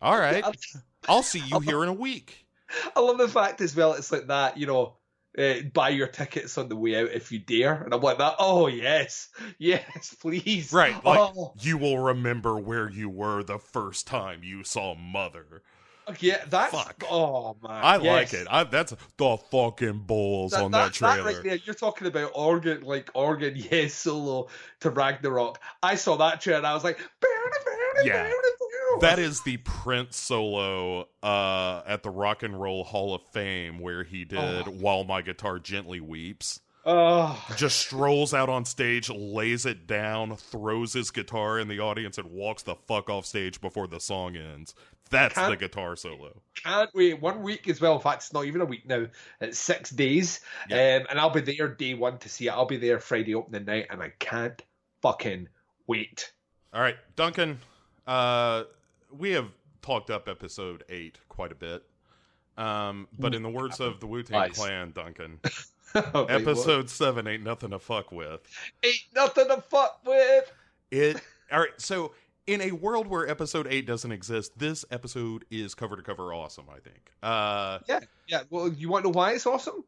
All 0.00 0.18
right, 0.18 0.44
I'll 1.08 1.22
see 1.22 1.40
you 1.40 1.60
here 1.60 1.82
in 1.82 1.88
a 1.88 1.92
week. 1.94 2.46
I 2.94 3.00
love 3.00 3.18
the 3.18 3.28
fact 3.28 3.60
as 3.60 3.74
well. 3.74 3.94
It's 3.94 4.12
like 4.12 4.26
that, 4.28 4.56
you 4.58 4.66
know. 4.66 4.94
Uh, 5.36 5.60
buy 5.72 5.90
your 5.90 6.08
tickets 6.08 6.56
on 6.58 6.68
the 6.68 6.76
way 6.76 6.96
out 6.96 7.10
if 7.12 7.30
you 7.30 7.38
dare, 7.38 7.82
and 7.82 7.92
I'm 7.92 8.00
like 8.00 8.18
that. 8.18 8.36
Oh 8.38 8.66
yes, 8.66 9.28
yes, 9.58 10.14
please. 10.20 10.72
Right, 10.72 10.92
like 11.04 11.32
Oh, 11.36 11.52
you 11.60 11.78
will 11.78 11.98
remember 11.98 12.58
where 12.58 12.88
you 12.90 13.08
were 13.08 13.42
the 13.42 13.58
first 13.58 14.06
time 14.06 14.42
you 14.42 14.64
saw 14.64 14.94
mother. 14.94 15.62
yeah, 16.20 16.42
that's. 16.48 16.72
Fuck. 16.72 17.04
Oh 17.10 17.56
man, 17.62 17.70
I 17.84 17.96
like 17.98 18.32
it. 18.32 18.46
I, 18.50 18.64
that's 18.64 18.94
the 19.18 19.36
fucking 19.50 20.00
balls 20.06 20.54
on 20.54 20.70
that, 20.72 20.94
trailer. 20.94 21.22
right 21.24 21.42
there, 21.44 21.56
you're 21.56 21.74
talking 21.74 22.06
about 22.08 22.32
organ, 22.34 22.80
like 22.82 23.10
organ, 23.14 23.54
yes, 23.70 23.94
solo 23.94 24.48
to 24.80 24.90
Ragnarok. 24.90 25.60
I 25.82 25.96
saw 25.96 26.16
that 26.16 26.40
trailer 26.40 26.58
and 26.58 26.66
I 26.66 26.74
was 26.74 26.84
like, 26.84 26.98
Yeah. 28.04 28.30
That 29.00 29.18
is 29.18 29.42
the 29.42 29.56
Prince 29.58 30.16
solo 30.16 31.08
uh, 31.22 31.82
at 31.86 32.02
the 32.02 32.10
Rock 32.10 32.42
and 32.42 32.60
Roll 32.60 32.84
Hall 32.84 33.14
of 33.14 33.22
Fame 33.32 33.78
where 33.78 34.04
he 34.04 34.24
did 34.24 34.38
Oh. 34.38 34.64
While 34.70 35.04
My 35.04 35.22
Guitar 35.22 35.58
Gently 35.58 36.00
Weeps. 36.00 36.60
Oh, 36.90 37.46
Just 37.56 37.78
strolls 37.80 38.32
out 38.32 38.48
on 38.48 38.64
stage, 38.64 39.10
lays 39.10 39.66
it 39.66 39.86
down, 39.86 40.36
throws 40.36 40.94
his 40.94 41.10
guitar 41.10 41.58
in 41.58 41.68
the 41.68 41.80
audience, 41.80 42.16
and 42.16 42.30
walks 42.30 42.62
the 42.62 42.76
fuck 42.76 43.10
off 43.10 43.26
stage 43.26 43.60
before 43.60 43.86
the 43.86 44.00
song 44.00 44.36
ends. 44.36 44.74
That's 45.10 45.34
Can't- 45.34 45.50
the 45.50 45.56
guitar 45.56 45.96
solo. 45.96 46.40
can't 46.54 46.88
wait. 46.94 47.20
One 47.20 47.42
week 47.42 47.68
as 47.68 47.80
well. 47.80 47.96
In 47.96 48.00
fact, 48.00 48.22
it's 48.22 48.32
not 48.32 48.46
even 48.46 48.62
a 48.62 48.64
week 48.64 48.86
now. 48.86 49.06
It's 49.40 49.58
six 49.58 49.90
days, 49.90 50.40
Yeah. 50.70 50.96
um, 51.00 51.06
and 51.10 51.20
I'll 51.20 51.28
be 51.30 51.40
there 51.42 51.68
day 51.68 51.92
one 51.94 52.18
to 52.18 52.28
see 52.28 52.46
it. 52.46 52.50
I'll 52.52 52.64
be 52.64 52.78
there 52.78 53.00
Friday 53.00 53.34
opening 53.34 53.66
night, 53.66 53.86
and 53.90 54.02
I 54.02 54.12
can't 54.18 54.62
fucking 55.02 55.48
wait. 55.86 56.32
All 56.72 56.80
right, 56.80 56.96
Duncan, 57.16 57.58
uh, 58.06 58.64
we 59.16 59.32
have 59.32 59.50
talked 59.82 60.10
up 60.10 60.28
episode 60.28 60.84
eight 60.88 61.18
quite 61.28 61.52
a 61.52 61.54
bit. 61.54 61.84
Um, 62.56 63.06
but 63.18 63.34
in 63.34 63.42
the 63.42 63.48
words 63.48 63.78
of 63.78 64.00
the 64.00 64.06
Wu 64.06 64.22
Tang. 64.22 64.50
Clan, 64.50 64.90
Duncan, 64.92 65.38
what? 65.92 66.30
episode 66.30 66.90
seven 66.90 67.28
ain't 67.28 67.44
nothing 67.44 67.70
to 67.70 67.78
fuck 67.78 68.10
with. 68.10 68.40
ain't 68.82 69.04
nothing 69.14 69.46
to 69.48 69.62
fuck 69.62 70.00
with. 70.04 70.52
It 70.90 71.20
all 71.52 71.60
right. 71.60 71.70
So 71.78 72.14
in 72.48 72.60
a 72.62 72.72
world 72.72 73.06
where 73.06 73.28
episode 73.28 73.68
eight 73.70 73.86
doesn't 73.86 74.10
exist, 74.10 74.58
this 74.58 74.84
episode 74.90 75.44
is 75.50 75.74
cover 75.74 75.96
to 75.96 76.02
cover 76.02 76.32
awesome. 76.34 76.66
I 76.68 76.80
think. 76.80 77.12
Uh, 77.22 77.78
Yeah, 77.88 78.00
yeah. 78.26 78.42
Well, 78.50 78.68
you 78.72 78.88
want 78.88 79.04
to 79.04 79.10
know 79.10 79.14
why 79.14 79.32
it's 79.32 79.46
awesome? 79.46 79.84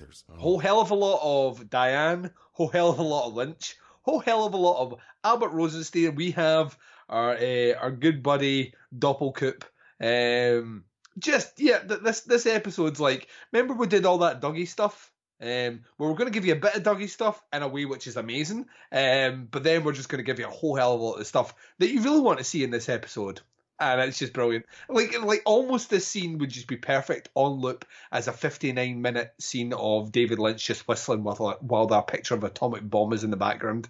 there's 0.00 0.24
oh, 0.30 0.34
whole 0.36 0.58
hell 0.58 0.80
of 0.80 0.90
a 0.90 0.94
lot 0.94 1.20
of 1.22 1.70
Diane, 1.70 2.30
whole 2.52 2.68
hell 2.68 2.90
of 2.90 2.98
a 2.98 3.02
lot 3.02 3.28
of 3.28 3.34
Lynch, 3.34 3.76
whole 4.02 4.18
hell 4.18 4.44
of 4.44 4.54
a 4.54 4.56
lot 4.56 4.80
of 4.80 4.94
Albert 5.22 5.50
Rosenstein. 5.50 6.14
We 6.14 6.32
have 6.32 6.76
our 7.10 7.32
uh, 7.32 7.74
our 7.80 7.90
good 7.90 8.22
buddy 8.22 8.74
Doppelkoop. 8.96 9.64
Um, 10.00 10.84
just 11.18 11.60
yeah, 11.60 11.80
th- 11.80 12.00
this 12.00 12.20
this 12.22 12.46
episode's 12.46 13.00
like. 13.00 13.28
Remember 13.52 13.74
we 13.74 13.86
did 13.86 14.06
all 14.06 14.18
that 14.18 14.40
Dougie 14.40 14.68
stuff. 14.68 15.12
Um, 15.42 15.80
we're 15.96 16.12
going 16.12 16.26
to 16.26 16.34
give 16.34 16.44
you 16.44 16.52
a 16.52 16.56
bit 16.56 16.76
of 16.76 16.82
Dougie 16.82 17.08
stuff 17.08 17.42
in 17.52 17.62
a 17.62 17.68
way 17.68 17.86
which 17.86 18.06
is 18.06 18.16
amazing. 18.16 18.66
Um, 18.92 19.48
but 19.50 19.64
then 19.64 19.84
we're 19.84 19.92
just 19.92 20.08
going 20.08 20.18
to 20.18 20.26
give 20.26 20.38
you 20.38 20.46
a 20.46 20.50
whole 20.50 20.76
hell 20.76 20.94
of 20.94 21.00
a 21.00 21.02
lot 21.02 21.20
of 21.20 21.26
stuff 21.26 21.54
that 21.78 21.90
you 21.90 22.02
really 22.02 22.20
want 22.20 22.38
to 22.38 22.44
see 22.44 22.62
in 22.62 22.70
this 22.70 22.88
episode. 22.88 23.40
And 23.78 24.02
it's 24.02 24.18
just 24.18 24.34
brilliant. 24.34 24.66
Like, 24.90 25.18
like 25.22 25.40
almost 25.46 25.88
this 25.88 26.06
scene 26.06 26.36
would 26.36 26.50
just 26.50 26.66
be 26.66 26.76
perfect 26.76 27.30
on 27.34 27.52
loop 27.52 27.86
as 28.12 28.28
a 28.28 28.32
59 28.32 29.00
minute 29.00 29.32
scene 29.38 29.72
of 29.72 30.12
David 30.12 30.38
Lynch 30.38 30.66
just 30.66 30.86
whistling 30.86 31.24
while, 31.24 31.56
while 31.62 31.86
that 31.86 32.06
picture 32.06 32.34
of 32.34 32.44
atomic 32.44 32.82
bomb 32.82 33.14
is 33.14 33.24
in 33.24 33.30
the 33.30 33.38
background 33.38 33.88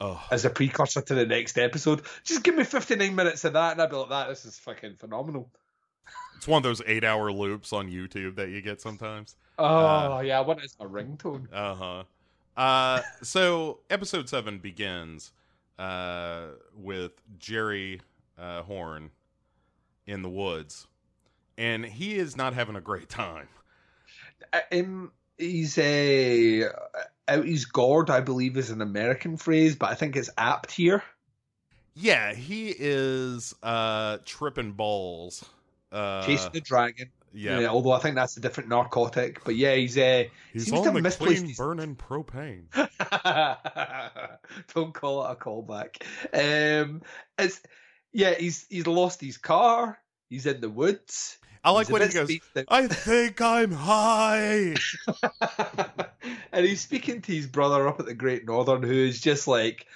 oh, 0.00 0.22
as 0.30 0.44
a 0.44 0.50
precursor 0.50 1.00
to 1.02 1.14
the 1.14 1.26
next 1.26 1.58
episode. 1.58 2.02
Just 2.24 2.42
give 2.42 2.54
me 2.54 2.64
59 2.64 3.14
minutes 3.14 3.44
of 3.44 3.52
that, 3.54 3.72
and 3.72 3.82
I'd 3.82 3.90
be 3.90 3.96
like, 3.96 4.08
that, 4.10 4.28
this 4.28 4.44
is 4.44 4.58
fucking 4.58 4.96
phenomenal. 4.96 5.50
it's 6.36 6.46
one 6.46 6.58
of 6.58 6.62
those 6.62 6.82
eight 6.86 7.04
hour 7.04 7.32
loops 7.32 7.72
on 7.72 7.90
YouTube 7.90 8.36
that 8.36 8.50
you 8.50 8.60
get 8.60 8.80
sometimes. 8.80 9.36
Oh, 9.58 10.20
yeah, 10.20 10.40
what 10.40 10.62
is 10.62 10.76
want 10.78 10.90
it 10.90 10.96
as 10.98 11.20
a 11.20 11.24
ringtone. 11.24 11.46
Uh-huh. 11.52 12.04
Uh 12.56 13.02
So 13.22 13.80
episode 13.90 14.28
seven 14.28 14.58
begins 14.58 15.32
uh, 15.78 16.48
with 16.74 17.12
Jerry 17.38 18.00
uh, 18.38 18.62
Horne 18.62 19.10
in 20.06 20.22
the 20.22 20.28
woods, 20.30 20.86
and 21.58 21.84
he 21.84 22.16
is 22.16 22.36
not 22.36 22.54
having 22.54 22.76
a 22.76 22.80
great 22.80 23.08
time. 23.08 23.48
Uh, 24.52 24.60
Um, 24.72 25.12
he's 25.38 25.76
a 25.78 26.64
out 27.28 27.44
his 27.46 27.64
gourd, 27.64 28.10
I 28.10 28.20
believe, 28.20 28.56
is 28.56 28.70
an 28.70 28.82
American 28.82 29.36
phrase, 29.36 29.76
but 29.76 29.90
I 29.90 29.94
think 29.94 30.16
it's 30.16 30.30
apt 30.38 30.72
here. 30.72 31.02
Yeah, 31.94 32.34
he 32.34 32.74
is 32.76 33.54
uh, 33.62 34.18
tripping 34.24 34.72
balls. 34.72 35.44
Uh, 35.90 36.24
Chasing 36.26 36.50
the 36.52 36.60
dragon. 36.60 37.10
yeah, 37.32 37.60
Yeah, 37.60 37.68
although 37.68 37.92
I 37.92 38.00
think 38.00 38.16
that's 38.16 38.36
a 38.36 38.40
different 38.40 38.68
narcotic. 38.68 39.42
But 39.44 39.56
yeah, 39.56 39.74
he's 39.74 39.96
uh, 39.96 40.24
he's 40.52 40.66
seems 40.66 40.78
on 40.80 40.84
have 40.84 40.94
the 40.94 41.02
misplaced 41.02 41.36
clean 41.38 41.48
his- 41.48 41.56
burning 41.56 41.96
propane. 41.96 42.64
Don't 44.74 44.92
call 44.92 45.24
it 45.26 45.32
a 45.32 45.36
callback. 45.36 46.02
Um, 46.34 47.02
it's 47.38 47.60
yeah, 48.12 48.34
he's 48.34 48.66
he's 48.68 48.86
lost 48.86 49.20
his 49.20 49.38
car. 49.38 49.98
He's 50.28 50.44
in 50.46 50.60
the 50.60 50.68
woods. 50.68 51.38
I 51.64 51.70
like 51.70 51.86
He's 51.88 51.92
when 51.92 52.02
he 52.08 52.14
goes. 52.14 52.30
I 52.68 52.86
think 52.88 53.40
I'm 53.40 53.72
high. 53.72 54.74
and 56.56 56.66
he's 56.66 56.80
speaking 56.80 57.20
to 57.20 57.34
his 57.34 57.46
brother 57.46 57.86
up 57.86 58.00
at 58.00 58.06
the 58.06 58.14
Great 58.14 58.46
Northern, 58.46 58.82
who 58.82 58.94
is 58.94 59.20
just 59.20 59.46
like, 59.46 59.86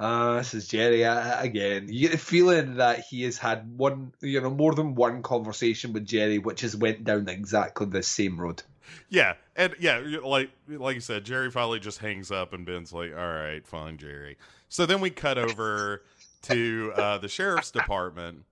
uh, 0.00 0.38
this 0.38 0.52
is 0.52 0.66
Jerry 0.66 1.04
uh, 1.04 1.40
again. 1.40 1.86
You 1.88 2.00
get 2.02 2.12
the 2.12 2.18
feeling 2.18 2.76
that 2.76 3.00
he 3.00 3.22
has 3.22 3.38
had 3.38 3.78
one, 3.78 4.12
you 4.20 4.40
know, 4.40 4.50
more 4.50 4.74
than 4.74 4.96
one 4.96 5.22
conversation 5.22 5.92
with 5.92 6.04
Jerry, 6.06 6.38
which 6.38 6.62
has 6.62 6.76
went 6.76 7.04
down 7.04 7.28
exactly 7.28 7.86
the 7.86 8.02
same 8.02 8.38
road. 8.40 8.62
Yeah, 9.08 9.34
and 9.54 9.74
yeah, 9.78 10.02
like 10.24 10.50
like 10.68 10.94
you 10.94 11.00
said, 11.00 11.24
Jerry 11.24 11.50
finally 11.50 11.78
just 11.78 11.98
hangs 11.98 12.30
up, 12.30 12.52
and 12.52 12.66
Ben's 12.66 12.92
like, 12.92 13.12
"All 13.12 13.32
right, 13.32 13.66
fine, 13.66 13.96
Jerry." 13.96 14.38
So 14.68 14.86
then 14.86 15.00
we 15.00 15.10
cut 15.10 15.38
over 15.38 16.02
to 16.42 16.92
uh, 16.96 17.18
the 17.18 17.28
sheriff's 17.28 17.70
department, 17.70 18.44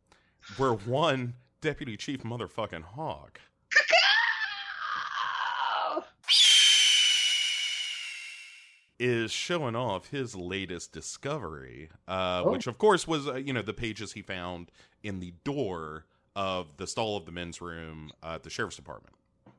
where 0.57 0.73
one 0.73 1.35
deputy 1.61 1.97
chief 1.97 2.23
motherfucking 2.23 2.83
Hawk 2.83 3.41
is 8.99 9.31
showing 9.31 9.77
off 9.77 10.09
his 10.11 10.35
latest 10.35 10.93
discovery, 10.93 11.89
uh, 12.09 12.43
Oh. 12.45 12.51
which 12.53 12.67
of 12.67 12.79
course 12.79 13.07
was 13.07 13.27
uh, 13.29 13.35
you 13.35 13.53
know 13.53 13.63
the 13.63 13.75
pages 13.75 14.13
he 14.13 14.23
found 14.23 14.71
in 15.03 15.21
the 15.21 15.33
door 15.45 16.07
of 16.35 16.77
the 16.77 16.87
stall 16.87 17.17
of 17.17 17.25
the 17.27 17.33
men's 17.33 17.61
room 17.61 18.11
uh, 18.23 18.35
at 18.35 18.43
the 18.43 18.51
sheriff's 18.51 18.77
department. 18.77 19.15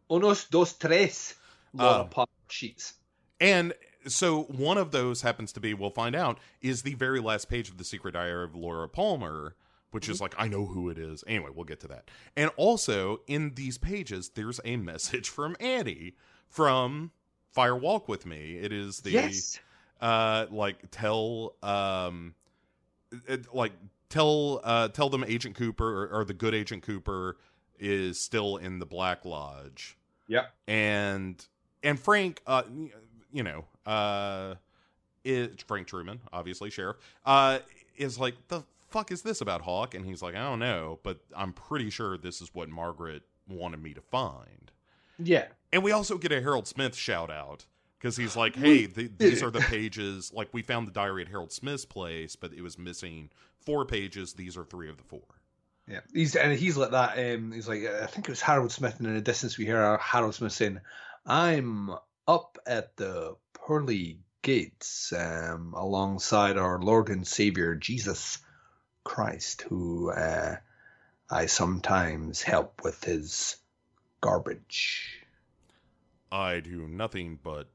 Unos 0.10 0.50
dos 0.50 0.74
tres 0.74 1.36
Oh. 1.78 2.08
Palmer 2.10 2.28
sheets. 2.50 2.94
And 3.40 3.74
so 4.08 4.44
one 4.44 4.78
of 4.78 4.92
those 4.92 5.22
happens 5.22 5.52
to 5.54 5.60
be, 5.60 5.74
we'll 5.74 5.90
find 5.92 6.16
out, 6.16 6.40
is 6.62 6.82
the 6.82 6.94
very 6.96 7.20
last 7.20 7.50
page 7.50 7.70
of 7.70 7.78
the 7.78 7.84
secret 7.84 8.14
diary 8.14 8.46
of 8.46 8.56
Laura 8.56 8.88
Palmer, 8.88 9.56
which 9.92 10.08
is 10.10 10.22
like, 10.22 10.34
I 10.38 10.48
know 10.48 10.66
who 10.66 10.90
it 10.90 10.98
is. 10.98 11.24
Anyway, 11.28 11.52
we'll 11.54 11.66
get 11.66 11.80
to 11.82 11.88
that. 11.90 12.10
And 12.36 12.50
also 12.56 13.20
in 13.28 13.54
these 13.56 13.78
pages, 13.78 14.30
there's 14.30 14.60
a 14.66 14.78
message 14.92 15.30
from 15.30 15.56
Annie 15.60 16.14
from 16.48 17.12
Fire 17.52 17.76
Walk 17.76 18.08
with 18.08 18.26
Me. 18.26 18.58
It 18.62 18.72
is 18.72 19.00
the 19.00 19.12
yes. 19.12 19.60
uh 20.02 20.46
like 20.52 20.78
tell 20.92 21.56
um 21.64 22.36
it, 23.28 23.54
like 23.54 23.74
tell 24.10 24.62
uh 24.64 24.90
tell 24.90 25.10
them 25.10 25.24
Agent 25.28 25.56
Cooper 25.56 26.04
or, 26.06 26.20
or 26.20 26.26
the 26.26 26.34
good 26.34 26.54
Agent 26.54 26.84
Cooper 26.84 27.38
is 27.80 28.20
still 28.20 28.58
in 28.58 28.80
the 28.80 28.86
Black 28.86 29.26
Lodge 29.26 29.98
Yep. 30.28 30.52
and 30.68 31.46
and 31.84 32.00
Frank, 32.00 32.42
uh, 32.48 32.64
you 33.32 33.44
know, 33.44 33.66
uh, 33.86 34.56
Frank 35.68 35.88
Truman, 35.88 36.20
obviously 36.34 36.70
sheriff, 36.70 36.98
uh, 37.26 37.60
is 37.98 38.20
like 38.20 38.36
the 38.48 38.64
fuck 38.90 39.12
is 39.12 39.22
this 39.22 39.42
about 39.42 39.62
Hawk? 39.62 39.94
And 39.94 40.06
he's 40.06 40.22
like, 40.22 40.36
I 40.36 40.40
don't 40.40 40.60
know, 40.60 41.00
but 41.04 41.20
I'm 41.36 41.54
pretty 41.54 41.90
sure 41.90 42.18
this 42.18 42.42
is 42.42 42.54
what 42.54 42.68
Margaret 42.70 43.24
wanted 43.48 43.82
me 43.82 43.94
to 43.94 44.02
find. 44.02 44.72
Yeah. 45.20 45.46
And 45.72 45.84
we 45.84 45.92
also 45.92 46.18
get 46.18 46.32
a 46.32 46.42
Harold 46.42 46.68
Smith 46.68 46.96
shout 46.96 47.30
out 47.30 47.66
because 48.00 48.16
he's 48.16 48.36
like, 48.36 48.56
hey, 48.56 48.88
th- 48.88 49.12
these 49.18 49.44
are 49.44 49.52
the 49.52 49.60
pages. 49.70 50.32
Like 50.34 50.50
we 50.54 50.62
found 50.62 50.88
the 50.88 50.92
diary 50.92 51.24
at 51.24 51.28
Harold 51.28 51.52
Smith's 51.52 51.86
place, 51.86 52.36
but 52.36 52.54
it 52.54 52.62
was 52.62 52.78
missing 52.78 53.30
four 53.66 53.86
pages. 53.86 54.34
These 54.34 54.58
are 54.58 54.64
three 54.64 54.90
of 54.90 54.98
the 54.98 55.04
four. 55.04 55.22
Yeah, 55.88 56.02
he's 56.14 56.36
and 56.36 56.58
he's 56.58 56.76
like 56.76 56.92
that. 56.92 57.18
Um, 57.18 57.52
he's 57.54 57.68
like, 57.68 57.86
I 57.86 58.08
think 58.08 58.28
it 58.28 58.32
was 58.32 58.42
Harold 58.42 58.72
Smith, 58.72 58.98
and 58.98 59.08
in 59.08 59.16
the 59.16 59.22
distance 59.22 59.58
we 59.58 59.66
hear 59.66 59.98
Harold 59.98 60.36
Smith 60.36 60.52
saying, 60.52 60.82
"I'm 61.26 61.92
up 62.28 62.58
at 62.66 62.98
the 62.98 63.38
pearly 63.54 64.20
gates, 64.42 65.14
um, 65.14 65.74
alongside 65.76 66.58
our 66.58 66.80
Lord 66.80 67.10
and 67.10 67.26
Savior 67.26 67.76
Jesus 67.76 68.40
Christ, 69.04 69.62
who 69.64 70.12
uh, 70.12 70.58
I 71.30 71.46
sometimes 71.46 72.42
help 72.42 72.82
with 72.84 73.04
his 73.04 73.58
garbage, 74.22 75.26
I 76.32 76.60
do 76.60 76.88
nothing 76.88 77.40
but 77.44 77.68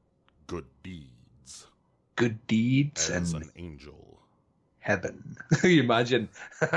good 0.47 0.65
deeds 0.83 1.67
good 2.15 2.45
deeds, 2.47 3.09
as 3.09 3.33
and 3.33 3.43
an 3.43 3.51
angel. 3.55 4.19
heaven." 4.79 5.37
you 5.63 5.81
imagine 5.81 6.29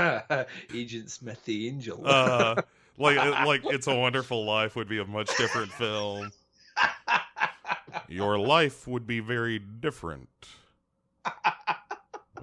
Agent 0.73 1.11
Smith, 1.11 1.43
the 1.45 1.67
angel. 1.67 2.01
uh, 2.05 2.61
like 2.97 3.17
like 3.45 3.61
it's 3.65 3.87
a 3.87 3.95
wonderful 3.95 4.45
life 4.45 4.75
would 4.75 4.87
be 4.89 4.99
a 4.99 5.05
much 5.05 5.29
different 5.37 5.71
film 5.71 6.31
your 8.07 8.39
life 8.39 8.87
would 8.87 9.05
be 9.05 9.19
very 9.19 9.59
different 9.59 10.29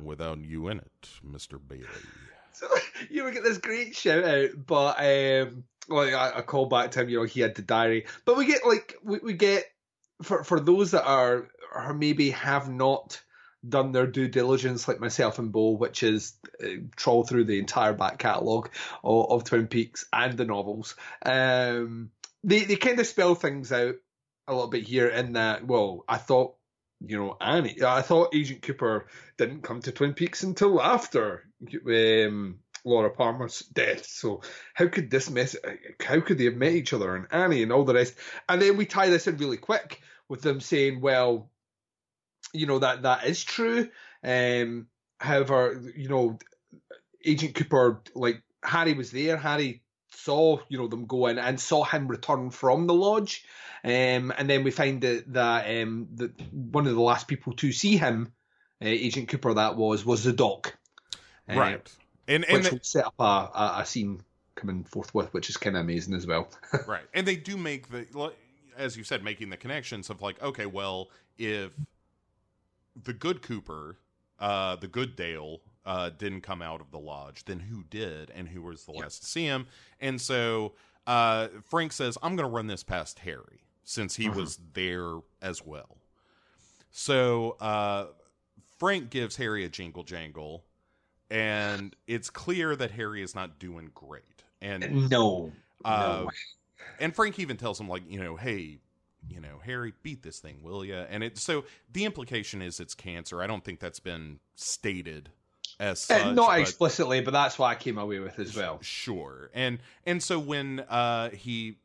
without 0.02 0.38
you 0.38 0.68
in 0.68 0.78
it 0.78 1.08
mr 1.26 1.58
bailey 1.68 1.86
So 2.52 2.68
you 3.10 3.24
would 3.24 3.34
get 3.34 3.42
this 3.42 3.58
great 3.58 3.96
shout 3.96 4.22
out, 4.24 4.50
but 4.66 4.96
um, 5.00 5.64
like 5.88 6.12
a, 6.12 6.38
a 6.38 6.42
call 6.42 6.66
back 6.66 6.90
to 6.92 7.00
him, 7.00 7.08
you 7.08 7.18
know, 7.18 7.24
he 7.24 7.40
had 7.40 7.54
the 7.54 7.62
diary. 7.62 8.06
But 8.24 8.36
we 8.36 8.46
get 8.46 8.66
like 8.66 8.96
we, 9.02 9.18
we 9.18 9.32
get 9.34 9.64
for 10.22 10.44
for 10.44 10.60
those 10.60 10.92
that 10.92 11.04
are 11.04 11.48
or 11.74 11.94
maybe 11.94 12.30
have 12.30 12.70
not 12.70 13.20
done 13.66 13.92
their 13.92 14.06
due 14.06 14.28
diligence, 14.28 14.86
like 14.86 15.00
myself 15.00 15.38
and 15.38 15.50
Bo, 15.50 15.72
which 15.72 16.02
is 16.02 16.34
uh, 16.62 16.66
trawl 16.96 17.24
through 17.24 17.44
the 17.44 17.58
entire 17.58 17.94
back 17.94 18.18
catalogue 18.18 18.70
of, 19.02 19.30
of 19.30 19.44
Twin 19.44 19.66
Peaks 19.66 20.04
and 20.12 20.36
the 20.36 20.44
novels. 20.44 20.96
Um, 21.24 22.10
they 22.42 22.64
they 22.64 22.76
kind 22.76 23.00
of 23.00 23.06
spell 23.06 23.34
things 23.34 23.72
out 23.72 23.94
a 24.46 24.54
little 24.54 24.68
bit 24.70 24.84
here 24.84 25.08
in 25.08 25.32
that. 25.32 25.66
Well, 25.66 26.04
I 26.08 26.18
thought. 26.18 26.56
You 27.06 27.18
know, 27.18 27.36
Annie. 27.38 27.82
I 27.84 28.00
thought 28.00 28.34
Agent 28.34 28.62
Cooper 28.62 29.06
didn't 29.36 29.62
come 29.62 29.82
to 29.82 29.92
Twin 29.92 30.14
Peaks 30.14 30.42
until 30.42 30.80
after 30.80 31.44
um, 31.86 32.60
Laura 32.84 33.10
Palmer's 33.10 33.60
death. 33.60 34.06
So 34.06 34.42
how 34.74 34.88
could 34.88 35.10
this 35.10 35.30
mess? 35.30 35.56
How 36.00 36.20
could 36.20 36.38
they 36.38 36.44
have 36.44 36.56
met 36.56 36.72
each 36.72 36.92
other 36.92 37.16
and 37.16 37.26
Annie 37.30 37.62
and 37.62 37.72
all 37.72 37.84
the 37.84 37.94
rest? 37.94 38.14
And 38.48 38.60
then 38.60 38.76
we 38.76 38.86
tie 38.86 39.08
this 39.08 39.26
in 39.26 39.38
really 39.38 39.56
quick 39.56 40.00
with 40.28 40.42
them 40.42 40.60
saying, 40.60 41.00
"Well, 41.00 41.50
you 42.52 42.66
know 42.66 42.78
that 42.78 43.02
that 43.02 43.26
is 43.26 43.42
true." 43.42 43.88
Um, 44.22 44.88
however, 45.18 45.82
you 45.96 46.08
know, 46.08 46.38
Agent 47.24 47.54
Cooper, 47.54 48.02
like 48.14 48.42
Harry 48.62 48.92
was 48.92 49.10
there. 49.10 49.36
Harry 49.36 49.82
saw 50.10 50.58
you 50.68 50.78
know 50.78 50.86
them 50.86 51.06
go 51.06 51.26
in 51.26 51.38
and 51.38 51.58
saw 51.58 51.84
him 51.84 52.06
return 52.06 52.50
from 52.50 52.86
the 52.86 52.94
lodge. 52.94 53.44
Um, 53.82 54.32
and 54.36 54.48
then 54.48 54.64
we 54.64 54.70
find 54.70 55.00
that 55.02 55.32
that 55.32 55.82
um, 55.82 56.08
that 56.16 56.38
one 56.52 56.86
of 56.86 56.94
the 56.94 57.00
last 57.00 57.28
people 57.28 57.54
to 57.54 57.72
see 57.72 57.96
him, 57.96 58.32
uh, 58.82 58.88
Agent 58.88 59.28
Cooper, 59.28 59.54
that 59.54 59.76
was 59.76 60.04
was 60.04 60.24
the 60.24 60.32
doc. 60.32 60.76
Right 61.48 61.90
and 62.28 62.44
and 62.44 62.62
which 62.64 62.72
will 62.72 62.78
set 62.82 63.06
up 63.06 63.14
a, 63.18 63.22
a, 63.22 63.74
a 63.80 63.86
scene 63.86 64.20
coming 64.54 64.84
forthwith, 64.84 65.32
which 65.34 65.50
is 65.50 65.56
kind 65.56 65.76
of 65.76 65.82
amazing 65.82 66.14
as 66.14 66.26
well. 66.26 66.48
right 66.86 67.04
and 67.12 67.26
they 67.26 67.36
do 67.36 67.56
make 67.56 67.88
the 67.90 68.06
as 68.76 68.96
you 68.96 69.04
said 69.04 69.22
making 69.22 69.50
the 69.50 69.56
connections 69.56 70.10
of 70.10 70.20
like 70.22 70.40
okay 70.42 70.66
well 70.66 71.08
if 71.38 71.72
the 73.04 73.12
good 73.12 73.42
cooper 73.42 73.98
uh 74.40 74.76
the 74.76 74.88
good 74.88 75.16
dale 75.16 75.60
uh 75.86 76.10
didn't 76.10 76.40
come 76.40 76.62
out 76.62 76.80
of 76.80 76.90
the 76.90 76.98
lodge 76.98 77.44
then 77.44 77.60
who 77.60 77.84
did 77.84 78.30
and 78.34 78.48
who 78.48 78.62
was 78.62 78.84
the 78.84 78.92
last 78.92 79.20
to 79.20 79.26
see 79.26 79.44
him 79.44 79.66
and 80.00 80.20
so 80.20 80.72
uh 81.06 81.48
frank 81.68 81.92
says 81.92 82.16
i'm 82.22 82.34
gonna 82.36 82.48
run 82.48 82.66
this 82.66 82.82
past 82.82 83.20
harry 83.20 83.60
since 83.84 84.16
he 84.16 84.28
Mhm. 84.28 84.34
was 84.34 84.58
there 84.72 85.18
as 85.42 85.64
well 85.64 85.98
so 86.90 87.52
uh 87.60 88.06
frank 88.78 89.10
gives 89.10 89.36
harry 89.36 89.64
a 89.64 89.68
jingle 89.68 90.02
jangle 90.02 90.64
and 91.34 91.96
it's 92.06 92.30
clear 92.30 92.76
that 92.76 92.90
harry 92.90 93.22
is 93.22 93.34
not 93.34 93.58
doing 93.58 93.90
great 93.94 94.22
and 94.64 95.10
no, 95.10 95.52
uh, 95.84 96.22
no. 96.24 96.30
and 96.98 97.14
Frank 97.14 97.38
even 97.38 97.56
tells 97.56 97.78
him 97.78 97.88
like, 97.88 98.02
you 98.08 98.18
know, 98.18 98.36
hey, 98.36 98.78
you 99.28 99.40
know, 99.40 99.60
Harry, 99.64 99.92
beat 100.02 100.22
this 100.22 100.38
thing, 100.38 100.62
will 100.62 100.84
you? 100.84 100.94
And 100.94 101.22
it 101.22 101.38
so 101.38 101.64
the 101.92 102.04
implication 102.04 102.62
is 102.62 102.80
it's 102.80 102.94
cancer. 102.94 103.42
I 103.42 103.46
don't 103.46 103.64
think 103.64 103.80
that's 103.80 104.00
been 104.00 104.38
stated 104.54 105.30
as 105.78 106.10
Uh, 106.10 106.32
not 106.32 106.48
but 106.48 106.60
explicitly, 106.60 107.20
but 107.20 107.32
that's 107.32 107.58
what 107.58 107.66
I 107.66 107.74
came 107.74 107.98
away 107.98 108.20
with 108.20 108.38
as 108.38 108.56
well. 108.56 108.78
Sure. 108.82 109.50
And 109.54 109.78
and 110.06 110.22
so 110.22 110.38
when 110.38 110.80
uh 110.80 111.30
he 111.30 111.76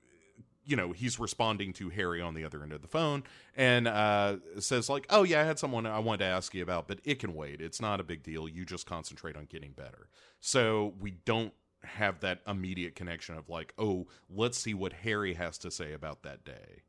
you 0.69 0.75
know, 0.75 0.91
he's 0.91 1.19
responding 1.19 1.73
to 1.73 1.89
Harry 1.89 2.21
on 2.21 2.35
the 2.35 2.43
other 2.45 2.61
end 2.61 2.71
of 2.71 2.83
the 2.83 2.87
phone 2.87 3.23
and 3.55 3.87
uh 3.87 4.37
says 4.59 4.87
like, 4.89 5.07
"Oh 5.09 5.23
yeah, 5.23 5.41
I 5.41 5.43
had 5.43 5.57
someone 5.57 5.87
I 5.87 5.97
wanted 5.97 6.19
to 6.19 6.25
ask 6.25 6.53
you 6.53 6.61
about, 6.61 6.87
but 6.87 6.99
it 7.03 7.19
can 7.19 7.33
wait. 7.33 7.59
It's 7.59 7.81
not 7.81 7.99
a 7.99 8.03
big 8.03 8.21
deal. 8.21 8.47
You 8.47 8.65
just 8.65 8.85
concentrate 8.85 9.35
on 9.35 9.45
getting 9.45 9.71
better." 9.71 10.09
So 10.39 10.93
we 10.99 11.11
don't 11.25 11.53
have 11.83 12.19
that 12.19 12.41
immediate 12.47 12.95
connection 12.95 13.35
of 13.35 13.49
like, 13.49 13.73
"Oh, 13.79 14.07
let's 14.29 14.59
see 14.59 14.75
what 14.75 14.93
Harry 14.93 15.33
has 15.33 15.57
to 15.59 15.71
say 15.71 15.93
about 15.93 16.21
that 16.23 16.45
day." 16.45 16.83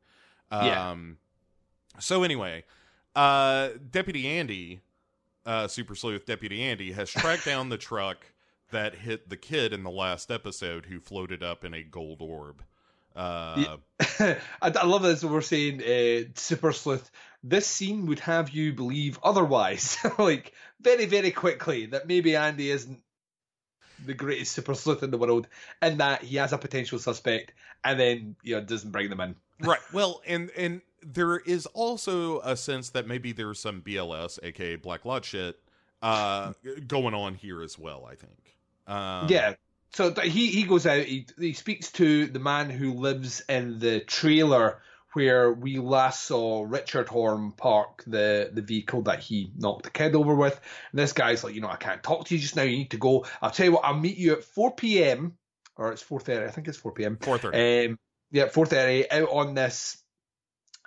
Yeah. 0.51 0.91
Um 0.91 1.17
so 1.99 2.21
anyway, 2.23 2.63
uh 3.15 3.69
Deputy 3.89 4.27
Andy 4.27 4.81
uh, 5.43 5.67
Super 5.67 5.95
Sleuth 5.95 6.27
Deputy 6.27 6.61
Andy 6.61 6.91
has 6.91 7.09
tracked 7.09 7.45
down 7.45 7.69
the 7.69 7.77
truck 7.89 8.27
that 8.69 8.93
hit 8.93 9.29
the 9.29 9.37
kid 9.37 9.73
in 9.73 9.83
the 9.83 9.89
last 9.89 10.29
episode 10.31 10.85
who 10.85 10.99
floated 10.99 11.41
up 11.43 11.65
in 11.65 11.73
a 11.73 11.83
gold 11.83 12.21
orb. 12.21 12.63
Uh, 13.15 13.77
I, 13.99 14.35
I 14.61 14.85
love 14.85 15.03
this. 15.03 15.23
We're 15.23 15.41
saying 15.41 15.81
uh, 15.81 16.29
Super 16.35 16.71
Sleuth. 16.71 17.09
This 17.43 17.65
scene 17.65 18.05
would 18.05 18.19
have 18.19 18.51
you 18.51 18.73
believe 18.73 19.19
otherwise, 19.23 19.97
like 20.19 20.53
very, 20.79 21.05
very 21.05 21.31
quickly, 21.31 21.87
that 21.87 22.07
maybe 22.07 22.35
Andy 22.35 22.71
isn't 22.71 23.01
the 24.05 24.13
greatest 24.13 24.53
Super 24.53 24.73
Sleuth 24.75 25.03
in 25.03 25.11
the 25.11 25.17
world, 25.17 25.47
and 25.81 25.99
that 25.99 26.23
he 26.23 26.37
has 26.37 26.53
a 26.53 26.57
potential 26.57 26.99
suspect, 26.99 27.53
and 27.83 27.99
then 27.99 28.35
you 28.43 28.55
know 28.55 28.61
doesn't 28.61 28.91
bring 28.91 29.09
them 29.09 29.19
in. 29.19 29.35
right. 29.67 29.79
Well, 29.91 30.21
and 30.25 30.49
and 30.57 30.81
there 31.03 31.37
is 31.37 31.65
also 31.67 32.39
a 32.41 32.55
sense 32.55 32.89
that 32.89 33.07
maybe 33.07 33.31
there's 33.31 33.59
some 33.59 33.81
BLS, 33.81 34.39
aka 34.43 34.75
Black 34.75 35.05
Lodge 35.05 35.25
shit, 35.25 35.59
uh, 36.01 36.53
going 36.87 37.13
on 37.13 37.35
here 37.35 37.61
as 37.61 37.77
well. 37.77 38.07
I 38.09 38.15
think. 38.15 38.57
Um, 38.87 39.27
yeah. 39.29 39.55
So 39.93 40.13
he 40.13 40.47
he 40.47 40.63
goes 40.63 40.85
out. 40.85 41.03
He 41.03 41.27
he 41.37 41.53
speaks 41.53 41.91
to 41.93 42.27
the 42.27 42.39
man 42.39 42.69
who 42.69 42.93
lives 42.93 43.41
in 43.49 43.79
the 43.79 43.99
trailer 43.99 44.81
where 45.13 45.51
we 45.51 45.77
last 45.77 46.23
saw 46.23 46.65
Richard 46.67 47.09
Horne 47.09 47.51
park 47.51 48.03
the, 48.07 48.49
the 48.53 48.61
vehicle 48.61 49.01
that 49.03 49.19
he 49.19 49.51
knocked 49.57 49.83
the 49.83 49.89
kid 49.89 50.15
over 50.15 50.33
with. 50.33 50.59
And 50.91 50.99
this 50.99 51.13
guy's 51.13 51.43
like, 51.43 51.53
you 51.53 51.61
know, 51.61 51.69
I 51.69 51.75
can't 51.75 52.01
talk 52.01 52.25
to 52.25 52.35
you 52.35 52.41
just 52.41 52.55
now. 52.55 52.63
You 52.63 52.77
need 52.77 52.91
to 52.91 52.97
go. 52.97 53.25
I'll 53.41 53.51
tell 53.51 53.65
you 53.65 53.73
what, 53.73 53.85
I'll 53.85 53.97
meet 53.97 54.17
you 54.17 54.33
at 54.33 54.43
4 54.43 54.75
p.m. 54.75 55.37
or 55.75 55.91
it's 55.91 56.03
4.30. 56.03 56.47
I 56.47 56.51
think 56.51 56.67
it's 56.67 56.77
4 56.77 56.93
p.m. 56.93 57.17
4:30. 57.17 57.89
Um, 57.89 57.99
yeah, 58.31 58.45
4.30 58.45 59.07
out 59.11 59.29
on 59.29 59.53
this 59.53 59.97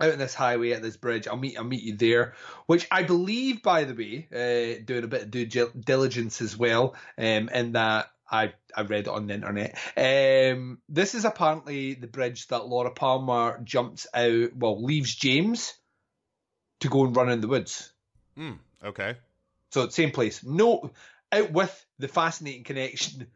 out 0.01 0.13
on 0.13 0.19
this 0.19 0.35
highway 0.35 0.73
at 0.73 0.83
this 0.83 0.97
bridge. 0.97 1.29
I'll 1.29 1.37
meet 1.37 1.59
I'll 1.59 1.65
meet 1.65 1.83
you 1.83 1.97
there. 1.97 2.35
Which 2.67 2.89
I 2.91 3.03
believe, 3.03 3.63
by 3.63 3.85
the 3.85 3.95
way, 3.95 4.29
uh, 4.33 4.83
doing 4.85 5.05
a 5.05 5.09
bit 5.09 5.23
of 5.23 5.31
due 5.31 5.47
diligence 5.47 6.41
as 6.41 6.57
well, 6.57 6.95
um, 7.19 7.49
in 7.51 7.73
that 7.73 8.11
I 8.35 8.53
I 8.77 8.83
read 8.83 9.07
it 9.07 9.09
on 9.09 9.27
the 9.29 9.35
internet. 9.35 9.79
Um, 9.97 10.79
this 10.89 11.15
is 11.15 11.25
apparently 11.25 11.95
the 11.95 12.09
bridge 12.09 12.49
that 12.49 12.67
Laura 12.67 12.91
Palmer 12.91 13.61
jumps 13.63 14.07
out, 14.13 14.57
well, 14.57 14.83
leaves 14.83 15.15
James 15.15 15.73
to 16.81 16.89
go 16.89 17.05
and 17.05 17.17
run 17.17 17.31
in 17.31 17.41
the 17.41 17.49
woods. 17.49 17.93
Hmm, 18.37 18.55
okay. 18.83 19.17
So 19.71 19.89
same 19.89 20.11
place. 20.11 20.43
No, 20.43 20.91
out 21.31 21.53
with 21.53 21.87
the 21.99 22.09
fascinating 22.09 22.65
connection. 22.65 23.29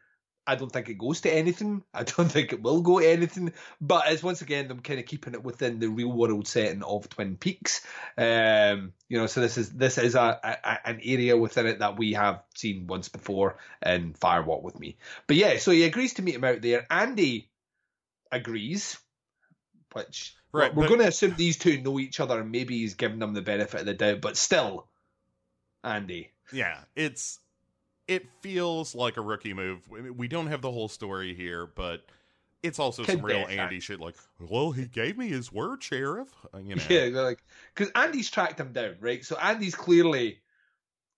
I 0.49 0.55
don't 0.55 0.73
think 0.73 0.89
it 0.89 0.97
goes 0.99 1.21
to 1.21 1.31
anything. 1.33 1.85
I 1.95 2.05
don't 2.05 2.31
think 2.33 2.53
it 2.55 2.63
will 2.63 2.81
go 2.81 2.99
to 3.01 3.07
anything. 3.07 3.53
But 3.81 4.05
it's 4.11 4.23
once 4.23 4.41
again 4.41 4.67
them 4.67 4.81
kind 4.81 4.99
of 4.99 5.05
keeping 5.07 5.35
it 5.35 5.45
within 5.45 5.79
the 5.79 5.89
real 5.89 6.11
world 6.11 6.49
setting 6.49 6.83
of 6.83 7.09
Twin 7.11 7.37
Peaks. 7.37 7.87
Um, 8.17 8.95
you 9.09 9.19
know, 9.19 9.27
so 9.27 9.43
this 9.43 9.59
is 9.59 9.71
this 9.71 9.99
is 9.99 10.15
a, 10.15 10.41
a 10.43 10.89
an 10.89 11.01
area 11.05 11.37
within 11.37 11.67
it 11.67 11.81
that 11.81 11.99
we 11.99 12.15
have 12.15 12.43
seen 12.57 12.87
once 12.87 13.09
before 13.11 13.59
in 13.85 14.15
Fire 14.15 14.43
Walk 14.43 14.63
with 14.65 14.81
Me. 14.81 14.97
But 15.27 15.37
yeah, 15.37 15.59
so 15.59 15.71
he 15.71 15.85
agrees 15.85 16.15
to 16.15 16.23
meet 16.23 16.35
him 16.37 16.45
out 16.45 16.63
there. 16.63 16.87
Andy 16.91 17.51
agrees, 18.33 18.99
which 19.93 20.35
Right, 20.51 20.75
we're 20.75 20.85
but- 20.85 20.89
going 20.89 21.01
to 21.01 21.09
assume 21.09 21.35
these 21.37 21.59
two 21.59 21.83
know 21.83 21.99
each 22.01 22.21
other 22.21 22.41
and 22.41 22.51
maybe 22.51 22.79
he's 22.79 22.95
giving 22.95 23.19
them 23.19 23.35
the 23.35 23.43
benefit 23.43 23.81
of 23.81 23.87
the 23.87 23.93
doubt. 23.93 24.23
But 24.23 24.39
still, 24.39 24.89
Andy. 25.85 26.31
Yeah, 26.53 26.79
it's 26.97 27.39
it 28.09 28.27
feels 28.41 28.95
like 28.95 29.17
a 29.17 29.21
rookie 29.21 29.55
move. 29.55 29.89
We 29.89 30.27
don't 30.27 30.49
have 30.49 30.63
the 30.63 30.73
whole 30.73 30.89
story 30.89 31.35
here, 31.35 31.67
but 31.67 32.05
it's 32.63 32.79
also 32.79 33.05
some 33.05 33.23
real 33.23 33.47
Andy 33.49 33.79
shit. 33.81 34.01
Like, 34.01 34.17
well, 34.41 34.73
he 34.73 34.87
gave 34.87 35.17
me 35.17 35.29
his 35.29 35.53
word, 35.53 35.83
sheriff. 35.83 36.29
Uh, 36.53 36.59
You 36.59 36.77
know, 36.77 36.83
Yeah, 36.89 37.11
they're 37.11 37.23
like 37.23 37.45
because 37.75 37.93
Andy's 37.95 38.31
tracked 38.31 38.59
him 38.59 38.73
down, 38.73 38.97
right? 39.01 39.25
So 39.25 39.37
Andy's 39.37 39.75
clearly 39.75 40.41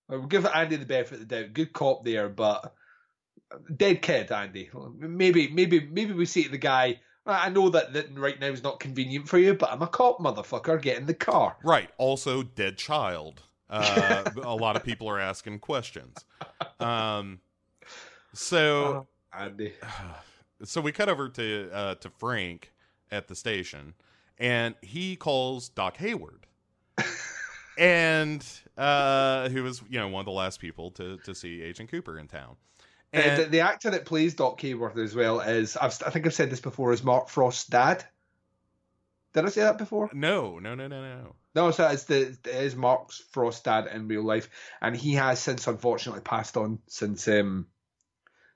we'll 0.09 0.27
give 0.27 0.45
Andy 0.45 0.77
the 0.77 0.87
benefit 0.87 1.21
of 1.21 1.29
the 1.29 1.43
doubt. 1.43 1.53
Good 1.55 1.73
cop 1.73 2.05
there, 2.05 2.29
but 2.29 2.75
dead 3.75 4.03
kid, 4.03 4.31
Andy. 4.31 4.71
Maybe, 4.99 5.49
maybe, 5.49 5.81
maybe 5.81 6.13
we 6.13 6.27
say 6.27 6.45
to 6.45 6.51
the 6.51 6.59
guy, 6.59 7.01
I 7.27 7.51
know 7.51 7.71
that, 7.71 7.93
that 7.93 8.19
right 8.19 8.39
now 8.39 8.49
is 8.49 8.63
not 8.63 8.81
convenient 8.81 9.29
for 9.29 9.39
you, 9.39 9.55
but 9.55 9.71
I'm 9.73 9.83
a 9.83 9.87
cop, 9.87 10.19
motherfucker. 10.19 10.81
Get 10.81 10.99
in 10.99 11.07
the 11.07 11.15
car. 11.15 11.57
Right. 11.63 11.91
Also, 11.99 12.43
dead 12.43 12.77
child. 12.77 13.43
Uh, 13.71 14.25
a 14.43 14.55
lot 14.55 14.77
of 14.77 14.85
people 14.85 15.09
are 15.09 15.21
asking 15.21 15.61
questions. 15.61 16.25
Um, 16.81 17.41
so 18.35 19.07
Andy. 19.33 19.73
so 20.65 20.81
we 20.81 20.93
cut 20.93 21.09
over 21.09 21.29
to 21.29 21.71
uh, 21.73 21.95
to 21.97 22.11
Frank 22.11 22.73
at 23.11 23.29
the 23.29 23.35
station, 23.35 23.95
and 24.39 24.75
he 24.83 25.17
calls 25.17 25.69
Doc 25.69 25.97
Hayward, 25.99 26.47
and 27.79 28.45
uh, 28.77 29.49
who 29.51 29.63
was 29.63 29.83
you 29.89 29.99
know 29.99 30.09
one 30.09 30.21
of 30.21 30.27
the 30.27 30.33
last 30.33 30.61
people 30.61 30.91
to 30.93 31.19
to 31.19 31.35
see 31.35 31.63
Agent 31.63 31.91
Cooper 31.91 32.19
in 32.19 32.27
town. 32.27 32.57
And 33.13 33.43
the, 33.43 33.45
the 33.47 33.61
actor 33.61 33.91
that 33.91 34.05
plays 34.05 34.35
Doc 34.35 34.61
Hayward 34.61 34.97
as 34.97 35.17
well 35.17 35.41
is 35.41 35.77
I've, 35.77 36.01
I 36.07 36.11
think 36.11 36.27
I've 36.27 36.35
said 36.35 36.51
this 36.51 36.61
before 36.61 36.93
is 36.93 37.03
Mark 37.03 37.29
Frost's 37.29 37.67
dad. 37.67 38.05
Did 39.33 39.45
I 39.45 39.49
say 39.49 39.63
that 39.63 39.79
before? 39.79 40.11
no, 40.13 40.59
no, 40.59 40.75
no, 40.75 40.89
no, 40.89 41.03
no. 41.03 41.35
No, 41.55 41.71
so 41.73 41.87
it's 41.89 42.05
the 42.05 42.29
it 42.29 42.47
is 42.47 42.77
Mark 42.77 43.11
Frost's 43.33 43.63
dad 43.63 43.89
in 43.93 44.09
real 44.09 44.25
life, 44.25 44.49
and 44.81 44.97
he 44.97 45.15
has 45.15 45.41
since 45.41 45.67
unfortunately 45.67 46.23
passed 46.23 46.57
on 46.57 46.79
since 46.87 47.27
um 47.27 47.67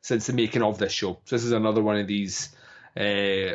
since 0.01 0.27
the 0.27 0.33
making 0.33 0.63
of 0.63 0.79
this 0.79 0.93
show. 0.93 1.19
So 1.25 1.37
this 1.37 1.45
is 1.45 1.53
another 1.53 1.83
one 1.83 1.97
of 1.97 2.07
these 2.07 2.55
uh, 2.97 3.55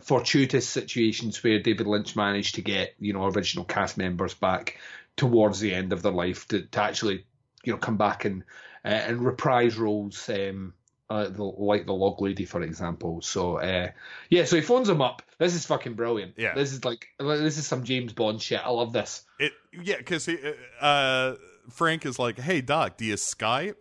fortuitous 0.00 0.68
situations 0.68 1.42
where 1.44 1.60
David 1.60 1.86
Lynch 1.86 2.16
managed 2.16 2.56
to 2.56 2.62
get 2.62 2.94
you 2.98 3.12
know 3.12 3.26
original 3.26 3.64
cast 3.64 3.96
members 3.96 4.34
back 4.34 4.78
towards 5.16 5.60
the 5.60 5.74
end 5.74 5.92
of 5.92 6.02
their 6.02 6.12
life 6.12 6.48
to, 6.48 6.62
to 6.62 6.82
actually 6.82 7.24
you 7.62 7.72
know 7.72 7.78
come 7.78 7.96
back 7.96 8.24
and 8.24 8.42
uh, 8.84 8.88
and 8.88 9.24
reprise 9.24 9.76
roles. 9.76 10.28
Um, 10.28 10.74
uh, 11.14 11.28
the, 11.28 11.44
like 11.44 11.86
the 11.86 11.92
log 11.92 12.20
lady, 12.20 12.44
for 12.44 12.62
example. 12.62 13.22
So, 13.22 13.58
uh, 13.58 13.90
yeah, 14.30 14.44
so 14.44 14.56
he 14.56 14.62
phones 14.62 14.88
him 14.88 15.00
up. 15.00 15.22
This 15.38 15.54
is 15.54 15.64
fucking 15.64 15.94
brilliant. 15.94 16.34
Yeah. 16.36 16.54
this 16.54 16.72
is 16.72 16.84
like 16.84 17.06
this 17.20 17.56
is 17.56 17.66
some 17.66 17.84
James 17.84 18.12
Bond 18.12 18.42
shit. 18.42 18.60
I 18.64 18.70
love 18.70 18.92
this. 18.92 19.22
It 19.38 19.52
yeah, 19.72 19.98
because 19.98 20.28
uh, 20.80 21.36
Frank 21.70 22.04
is 22.04 22.18
like, 22.18 22.38
"Hey 22.38 22.60
Doc, 22.60 22.96
do 22.96 23.04
you 23.04 23.14
Skype?" 23.14 23.76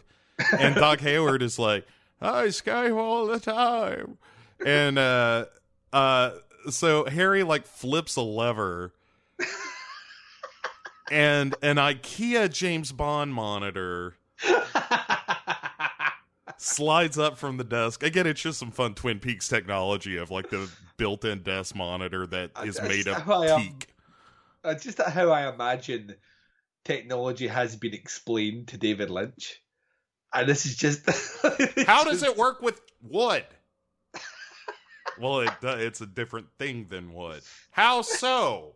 And 0.60 0.76
Doc 0.76 1.00
Hayward 1.02 1.42
is 1.42 1.58
like, 1.58 1.88
"I 2.22 2.46
Skype 2.48 2.96
all 2.96 3.26
the 3.26 3.40
time," 3.40 4.20
and 4.64 5.00
uh, 5.00 5.46
uh, 5.92 6.32
so 6.70 7.06
Harry 7.06 7.42
like 7.42 7.66
flips 7.66 8.16
a 8.16 8.22
lever, 8.22 8.94
and 11.12 11.56
an 11.64 11.78
IKEA 11.78 12.52
James 12.52 12.92
Bond 12.92 13.34
monitor 13.34 14.18
slides 16.64 17.18
up 17.18 17.38
from 17.38 17.58
the 17.58 17.64
desk. 17.64 18.04
Again, 18.04 18.26
it's 18.26 18.42
just 18.42 18.58
some 18.60 18.72
fun 18.72 18.94
Twin 18.96 19.20
Peaks 19.20 19.48
technology 19.48 20.18
of 20.18 20.32
like 20.32 20.50
the 20.50 20.70
built-in 20.98 21.44
desk 21.44 21.76
monitor 21.76 22.26
that 22.28 22.52
is 22.64 22.80
I- 22.80 22.88
made 22.88 23.08
of 23.08 23.26
teak. 23.62 23.88
Uh, 24.64 24.74
just 24.76 25.02
how 25.02 25.30
I 25.30 25.54
imagine 25.54 26.16
technology 26.86 27.48
has 27.48 27.76
been 27.76 27.94
explained 27.94 28.70
to 28.70 28.78
David 28.78 29.10
Lynch, 29.10 29.62
and 30.34 30.48
this 30.48 30.66
is 30.66 30.78
just 30.78 31.06
How 31.86 32.06
does 32.06 32.24
it 32.24 32.38
work 32.38 32.62
with 32.62 32.80
wood? 33.02 33.46
well, 35.20 35.42
it 35.42 35.52
do- 35.60 35.68
it's 35.68 36.00
a 36.00 36.06
different 36.06 36.48
thing 36.58 36.88
than 36.90 37.14
wood. 37.14 37.42
How 37.72 38.02
so? 38.04 38.76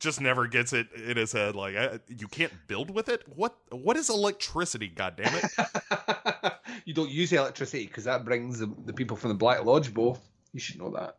Just 0.00 0.20
never 0.20 0.46
gets 0.46 0.72
it 0.72 0.88
in 0.94 1.16
his 1.16 1.30
head. 1.30 1.54
Like 1.54 1.76
uh, 1.76 1.98
you 2.08 2.26
can't 2.26 2.52
build 2.66 2.90
with 2.90 3.08
it. 3.10 3.22
What? 3.36 3.56
What 3.70 3.96
is 3.98 4.08
electricity? 4.08 4.88
God 4.88 5.14
damn 5.16 5.32
it! 5.34 6.52
you 6.86 6.94
don't 6.94 7.10
use 7.10 7.32
electricity 7.32 7.86
because 7.86 8.04
that 8.04 8.24
brings 8.24 8.58
the, 8.60 8.72
the 8.86 8.94
people 8.94 9.16
from 9.16 9.28
the 9.28 9.34
Black 9.36 9.62
Lodge, 9.64 9.92
Bo. 9.92 10.18
You 10.52 10.60
should 10.60 10.78
know 10.78 10.90
that. 10.90 11.18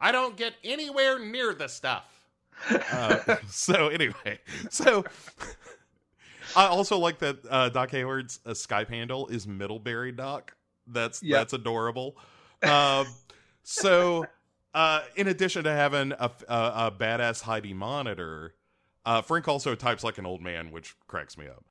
I 0.00 0.12
don't 0.12 0.36
get 0.36 0.54
anywhere 0.62 1.18
near 1.18 1.52
the 1.52 1.66
stuff. 1.68 2.04
Uh, 2.70 3.36
so 3.48 3.88
anyway, 3.88 4.38
so 4.70 5.04
I 6.56 6.66
also 6.66 6.98
like 6.98 7.18
that 7.18 7.38
uh, 7.50 7.68
Doc 7.70 7.90
Hayward's 7.90 8.38
uh, 8.46 8.50
Skype 8.50 8.88
handle 8.88 9.26
is 9.28 9.46
Middlebury 9.46 10.12
Doc. 10.12 10.54
That's 10.86 11.22
Yeah. 11.22 11.38
that's 11.38 11.52
adorable. 11.54 12.16
Um, 12.62 13.06
so 13.64 14.26
uh, 14.76 15.00
in 15.16 15.26
addition 15.26 15.64
to 15.64 15.72
having 15.72 16.12
a, 16.12 16.30
a, 16.48 16.54
a 16.86 16.92
badass 16.96 17.40
Heidi 17.40 17.72
monitor, 17.72 18.54
uh, 19.06 19.22
Frank 19.22 19.48
also 19.48 19.74
types 19.74 20.04
like 20.04 20.18
an 20.18 20.26
old 20.26 20.42
man, 20.42 20.70
which 20.70 20.94
cracks 21.06 21.38
me 21.38 21.48
up. 21.48 21.64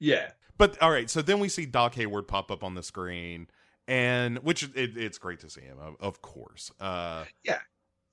Yeah, 0.00 0.30
But 0.56 0.80
all 0.82 0.90
right, 0.90 1.10
so 1.10 1.20
then 1.20 1.40
we 1.40 1.48
see 1.50 1.66
Doc 1.66 1.94
Hayward 1.94 2.26
pop 2.26 2.50
up 2.50 2.64
on 2.64 2.74
the 2.74 2.82
screen, 2.82 3.48
and 3.86 4.38
which 4.38 4.62
it, 4.74 4.96
it's 4.96 5.18
great 5.18 5.40
to 5.40 5.50
see 5.50 5.60
him, 5.60 5.76
of, 5.78 5.96
of 6.00 6.22
course. 6.22 6.72
Uh, 6.80 7.24
yeah, 7.44 7.58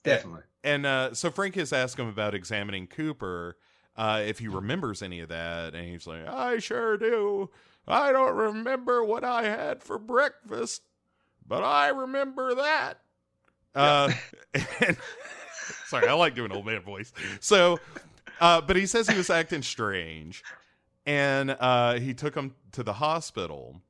definitely. 0.03 0.41
and 0.65 0.85
uh, 0.85 1.13
so 1.13 1.31
Frank 1.31 1.55
has 1.55 1.71
asked 1.71 1.97
him 1.97 2.07
about 2.07 2.35
examining 2.35 2.87
Cooper, 2.87 3.57
uh, 3.95 4.21
if 4.25 4.39
he 4.39 4.49
remembers 4.49 5.01
any 5.01 5.21
of 5.21 5.29
that, 5.29 5.73
and 5.73 5.87
he's 5.87 6.05
like, 6.05 6.27
"I 6.27 6.59
sure 6.59 6.97
do. 6.97 7.49
I 7.87 8.11
don't 8.11 8.35
remember 8.35 9.01
what 9.01 9.23
I 9.23 9.43
had 9.43 9.81
for 9.81 9.97
breakfast, 9.97 10.81
but 11.47 11.63
I 11.63 11.87
remember 11.87 12.53
that." 12.55 12.99
Uh, 13.75 14.11
and, 14.81 14.97
sorry, 15.87 16.07
I 16.07 16.13
like 16.13 16.35
doing 16.35 16.51
old 16.51 16.65
man 16.65 16.81
voice. 16.81 17.13
So, 17.39 17.79
uh, 18.39 18.61
but 18.61 18.75
he 18.75 18.85
says 18.85 19.07
he 19.09 19.17
was 19.17 19.29
acting 19.29 19.61
strange, 19.61 20.43
and 21.05 21.51
uh, 21.59 21.93
he 21.99 22.13
took 22.13 22.35
him 22.35 22.55
to 22.73 22.83
the 22.83 22.93
hospital. 22.93 23.81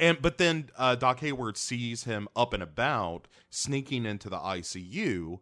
And 0.00 0.20
but 0.22 0.38
then 0.38 0.70
uh, 0.78 0.94
Doc 0.94 1.20
Hayward 1.20 1.56
sees 1.58 2.04
him 2.04 2.26
up 2.34 2.54
and 2.54 2.62
about, 2.62 3.28
sneaking 3.50 4.06
into 4.06 4.30
the 4.30 4.38
ICU, 4.38 5.40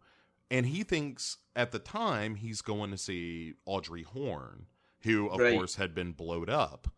and 0.50 0.66
he 0.66 0.82
thinks 0.82 1.38
at 1.54 1.70
the 1.70 1.78
time 1.78 2.34
he's 2.34 2.60
going 2.60 2.90
to 2.90 2.98
see 2.98 3.54
Audrey 3.66 4.02
Horne, 4.02 4.66
who 5.02 5.28
of 5.28 5.38
Right. 5.38 5.54
course 5.54 5.76
had 5.76 5.94
been 5.94 6.10
blowed 6.12 6.50
up 6.50 6.88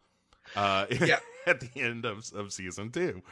uh, 0.57 0.87
Yeah. 0.91 1.19
at 1.47 1.61
the 1.61 1.69
end 1.81 2.07
of, 2.07 2.33
of 2.35 2.51
season 2.53 2.91
two. 2.91 3.23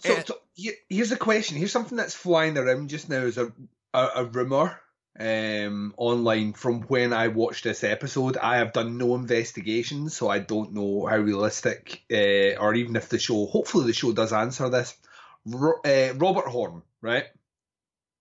So, 0.00 0.14
And- 0.16 0.26
so 0.26 0.38
here- 0.54 0.74
here's 0.88 1.12
a 1.12 1.16
question. 1.16 1.56
Here's 1.56 1.72
something 1.72 1.96
that's 1.96 2.14
flying 2.14 2.58
around 2.58 2.90
just 2.90 3.08
now 3.08 3.18
as 3.22 3.38
a 3.38 3.52
a, 3.92 4.08
a 4.16 4.24
rumor 4.24 4.80
um, 5.20 5.94
online 5.96 6.52
from 6.54 6.82
when 6.82 7.12
I 7.12 7.28
watched 7.28 7.62
this 7.62 7.84
episode. 7.84 8.36
I 8.36 8.56
have 8.56 8.72
done 8.72 8.98
no 8.98 9.14
investigation, 9.14 10.10
so 10.10 10.28
I 10.28 10.40
don't 10.40 10.72
know 10.72 11.06
how 11.06 11.16
realistic, 11.18 12.02
uh, 12.10 12.58
or 12.60 12.74
even 12.74 12.96
if 12.96 13.08
the 13.08 13.20
show. 13.20 13.46
Hopefully, 13.46 13.86
the 13.86 13.92
show 13.92 14.12
does 14.12 14.32
answer 14.32 14.68
this. 14.68 14.96
Ro- 15.46 15.80
uh, 15.84 16.14
Robert 16.16 16.48
Horne, 16.48 16.82
right? 17.02 17.26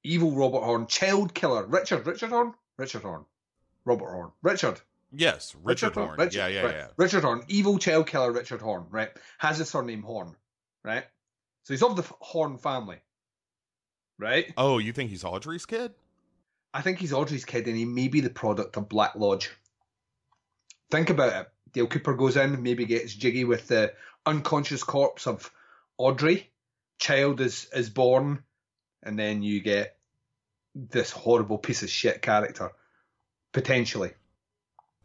evil 0.04 0.32
Robert 0.36 0.62
Horne, 0.64 0.86
child 0.88 1.34
killer 1.34 1.66
Richard 1.66 2.06
Richard 2.06 2.30
Horne, 2.30 2.54
Richard 2.78 3.04
Horne, 3.04 3.26
Robert 3.86 4.10
Horne, 4.12 4.32
Richard. 4.42 4.80
Yes, 5.16 5.56
Richard, 5.64 5.94
Horne. 5.96 6.18
Richard- 6.18 6.36
yeah, 6.36 6.48
yeah, 6.48 6.62
right. 6.62 6.76
yeah. 6.76 6.88
Richard 6.98 7.24
Horne, 7.24 7.44
evil 7.48 7.78
child 7.80 8.08
killer 8.08 8.32
Richard 8.32 8.62
Horne, 8.62 8.86
right? 8.90 9.10
Has 9.38 9.60
a 9.60 9.66
surname 9.66 10.02
Horne, 10.04 10.36
right? 10.84 11.06
So 11.64 11.74
he's 11.74 11.84
of 11.84 11.96
the 11.96 12.06
Horne 12.20 12.58
family, 12.58 12.98
right? 14.20 14.54
Oh, 14.58 14.80
you 14.80 14.92
think 14.92 15.10
he's 15.10 15.24
Audrey's 15.24 15.66
kid? 15.66 15.94
I 16.74 16.82
think 16.82 17.00
he's 17.00 17.14
Audrey's 17.14 17.46
kid, 17.46 17.68
and 17.68 17.78
he 17.78 17.86
may 17.86 18.08
be 18.10 18.20
the 18.20 18.30
product 18.30 18.76
of 18.78 18.90
Black 18.90 19.16
Lodge. 19.16 19.52
Think 20.92 21.10
about 21.10 21.34
it. 21.34 21.50
Dale 21.72 21.88
Cooper 21.88 22.14
goes 22.14 22.38
in, 22.38 22.62
maybe 22.62 22.86
gets 22.86 23.14
jiggy 23.14 23.46
with 23.46 23.68
the 23.68 23.94
unconscious 24.26 24.84
corpse 24.84 25.26
of 25.26 25.52
Audrey. 25.98 26.50
Child 27.00 27.42
is 27.42 27.68
is 27.74 27.90
born, 27.90 28.44
and 29.02 29.18
then 29.18 29.42
you 29.42 29.62
get 29.62 29.98
this 30.76 31.12
horrible 31.12 31.58
piece 31.58 31.82
of 31.82 31.90
shit 31.90 32.22
character, 32.22 32.72
potentially. 33.54 34.12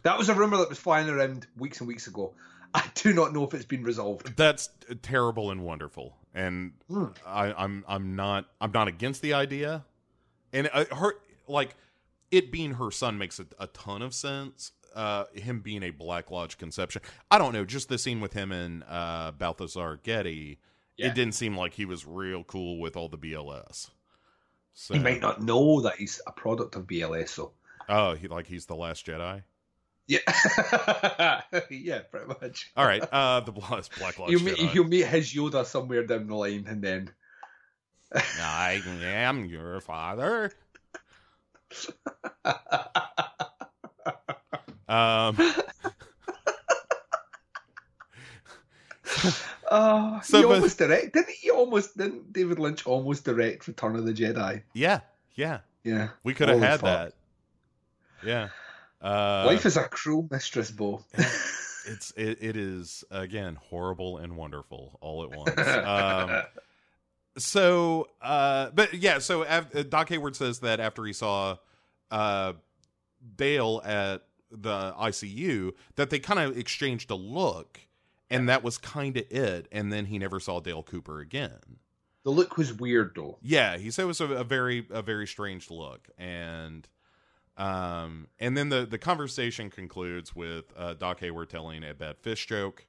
That 0.02 0.18
was 0.18 0.28
a 0.28 0.34
rumor 0.34 0.58
that 0.58 0.68
was 0.68 0.78
flying 0.78 1.08
around 1.08 1.46
weeks 1.56 1.80
and 1.80 1.88
weeks 1.88 2.06
ago. 2.06 2.34
I 2.74 2.84
do 2.94 3.14
not 3.14 3.32
know 3.32 3.44
if 3.44 3.54
it's 3.54 3.64
been 3.64 3.82
resolved. 3.82 4.36
That's 4.36 4.68
terrible 5.02 5.50
and 5.50 5.62
wonderful, 5.62 6.17
and 6.34 6.72
Hmm. 6.88 7.06
I, 7.26 7.52
I'm 7.52 7.84
I'm 7.88 8.16
not 8.16 8.46
I'm 8.60 8.72
not 8.72 8.88
against 8.88 9.22
the 9.22 9.34
idea, 9.34 9.84
and 10.52 10.68
uh, 10.72 10.84
her 10.94 11.14
like 11.46 11.74
it 12.30 12.50
being 12.52 12.74
her 12.74 12.90
son 12.90 13.18
makes 13.18 13.38
a, 13.40 13.46
a 13.58 13.66
ton 13.68 14.02
of 14.02 14.14
sense. 14.14 14.72
Uh, 14.94 15.24
him 15.34 15.60
being 15.60 15.82
a 15.82 15.90
Black 15.90 16.30
Lodge 16.30 16.58
conception, 16.58 17.02
I 17.30 17.38
don't 17.38 17.52
know. 17.52 17.64
Just 17.64 17.88
the 17.88 17.98
scene 17.98 18.20
with 18.20 18.32
him 18.32 18.50
and 18.50 18.82
uh, 18.88 19.30
Balthazar 19.32 20.00
Getty, 20.02 20.58
Yeah. 20.96 21.08
it 21.08 21.14
didn't 21.14 21.34
seem 21.34 21.56
like 21.56 21.74
he 21.74 21.84
was 21.84 22.04
real 22.06 22.42
cool 22.42 22.80
with 22.80 22.96
all 22.96 23.08
the 23.08 23.18
BLS. 23.18 23.90
So, 24.72 24.94
He 24.94 25.00
might 25.00 25.20
not 25.20 25.42
know 25.42 25.82
that 25.82 25.96
he's 25.96 26.20
a 26.26 26.32
product 26.32 26.74
of 26.74 26.86
BLS, 26.86 27.28
so 27.28 27.52
Oh, 27.88 28.14
he 28.14 28.28
like 28.28 28.46
he's 28.46 28.66
the 28.66 28.74
Last 28.74 29.06
Jedi. 29.06 29.42
Yeah, 30.08 31.40
yeah, 31.70 32.00
pretty 32.10 32.26
much. 32.26 32.72
All 32.76 32.84
right, 32.86 33.02
uh, 33.12 33.40
the 33.40 33.52
Black 33.52 33.84
Black 33.98 34.18
Lodge 34.18 34.30
you 34.30 34.40
meet 34.40 34.74
you 34.74 34.82
meet 34.84 35.06
his 35.06 35.32
Yoda 35.32 35.64
somewhere 35.64 36.04
down 36.04 36.26
the 36.26 36.34
line, 36.34 36.64
and 36.66 36.82
then 36.82 37.10
I 38.40 38.82
am 39.02 39.44
your 39.44 39.80
father. 39.80 40.50
Um, 44.90 45.36
oh, 49.70 50.20
So, 50.24 50.38
he 50.38 50.44
but- 50.44 50.54
almost 50.54 50.78
direct. 50.78 51.12
Didn't 51.12 51.28
he 51.30 51.50
almost? 51.50 51.96
Didn't 51.96 52.32
David 52.32 52.58
Lynch 52.58 52.86
almost 52.86 53.24
direct 53.24 53.68
Return 53.68 53.96
of 53.96 54.04
the 54.06 54.12
Jedi? 54.14 54.62
yeah, 54.72 55.00
yeah, 55.34 55.58
Yeah, 55.84 56.08
we 56.24 56.32
could 56.34 56.48
have 56.48 56.60
had 56.60 56.80
fuck. 56.80 56.82
that. 56.82 57.12
Yeah. 58.24 58.48
Uh, 59.00 59.44
Life 59.46 59.66
is 59.66 59.76
a 59.76 59.84
cruel 59.84 60.26
mistress, 60.30 60.70
Bo. 60.70 61.04
it's 61.14 62.12
it, 62.16 62.38
it 62.40 62.56
is 62.56 63.04
again 63.10 63.56
horrible 63.56 64.18
and 64.18 64.36
wonderful 64.36 64.98
all 65.00 65.22
at 65.22 65.30
once. 65.30 65.58
Um, 65.58 66.42
so, 67.38 68.08
uh, 68.20 68.70
but 68.74 68.94
yeah, 68.94 69.18
so 69.18 69.42
uh, 69.42 69.62
Doc 69.88 70.08
Hayward 70.08 70.36
says 70.36 70.60
that 70.60 70.80
after 70.80 71.04
he 71.04 71.12
saw 71.12 71.56
uh, 72.10 72.54
Dale 73.36 73.80
at 73.84 74.22
the 74.50 74.92
ICU, 74.98 75.72
that 75.96 76.10
they 76.10 76.18
kind 76.18 76.40
of 76.40 76.56
exchanged 76.56 77.10
a 77.10 77.14
look, 77.14 77.80
and 78.30 78.48
that 78.48 78.62
was 78.64 78.78
kind 78.78 79.16
of 79.16 79.24
it. 79.30 79.68
And 79.70 79.92
then 79.92 80.06
he 80.06 80.18
never 80.18 80.40
saw 80.40 80.60
Dale 80.60 80.82
Cooper 80.82 81.20
again. 81.20 81.78
the 82.24 82.30
look 82.30 82.56
was 82.56 82.72
weird, 82.72 83.12
though. 83.14 83.38
Yeah, 83.42 83.76
he 83.76 83.90
said 83.90 84.02
it 84.02 84.06
was 84.06 84.20
a, 84.20 84.26
a 84.26 84.44
very 84.44 84.86
a 84.90 85.02
very 85.02 85.26
strange 85.26 85.70
look, 85.70 86.08
and 86.18 86.88
um, 87.58 88.28
and 88.38 88.56
then 88.56 88.68
the 88.68 88.86
the 88.86 88.98
conversation 88.98 89.68
concludes 89.68 90.34
with 90.34 90.72
uh, 90.76 90.94
Doc 90.94 91.20
Hayward 91.20 91.50
telling 91.50 91.84
a 91.84 91.92
bad 91.92 92.18
fish 92.18 92.46
joke. 92.46 92.86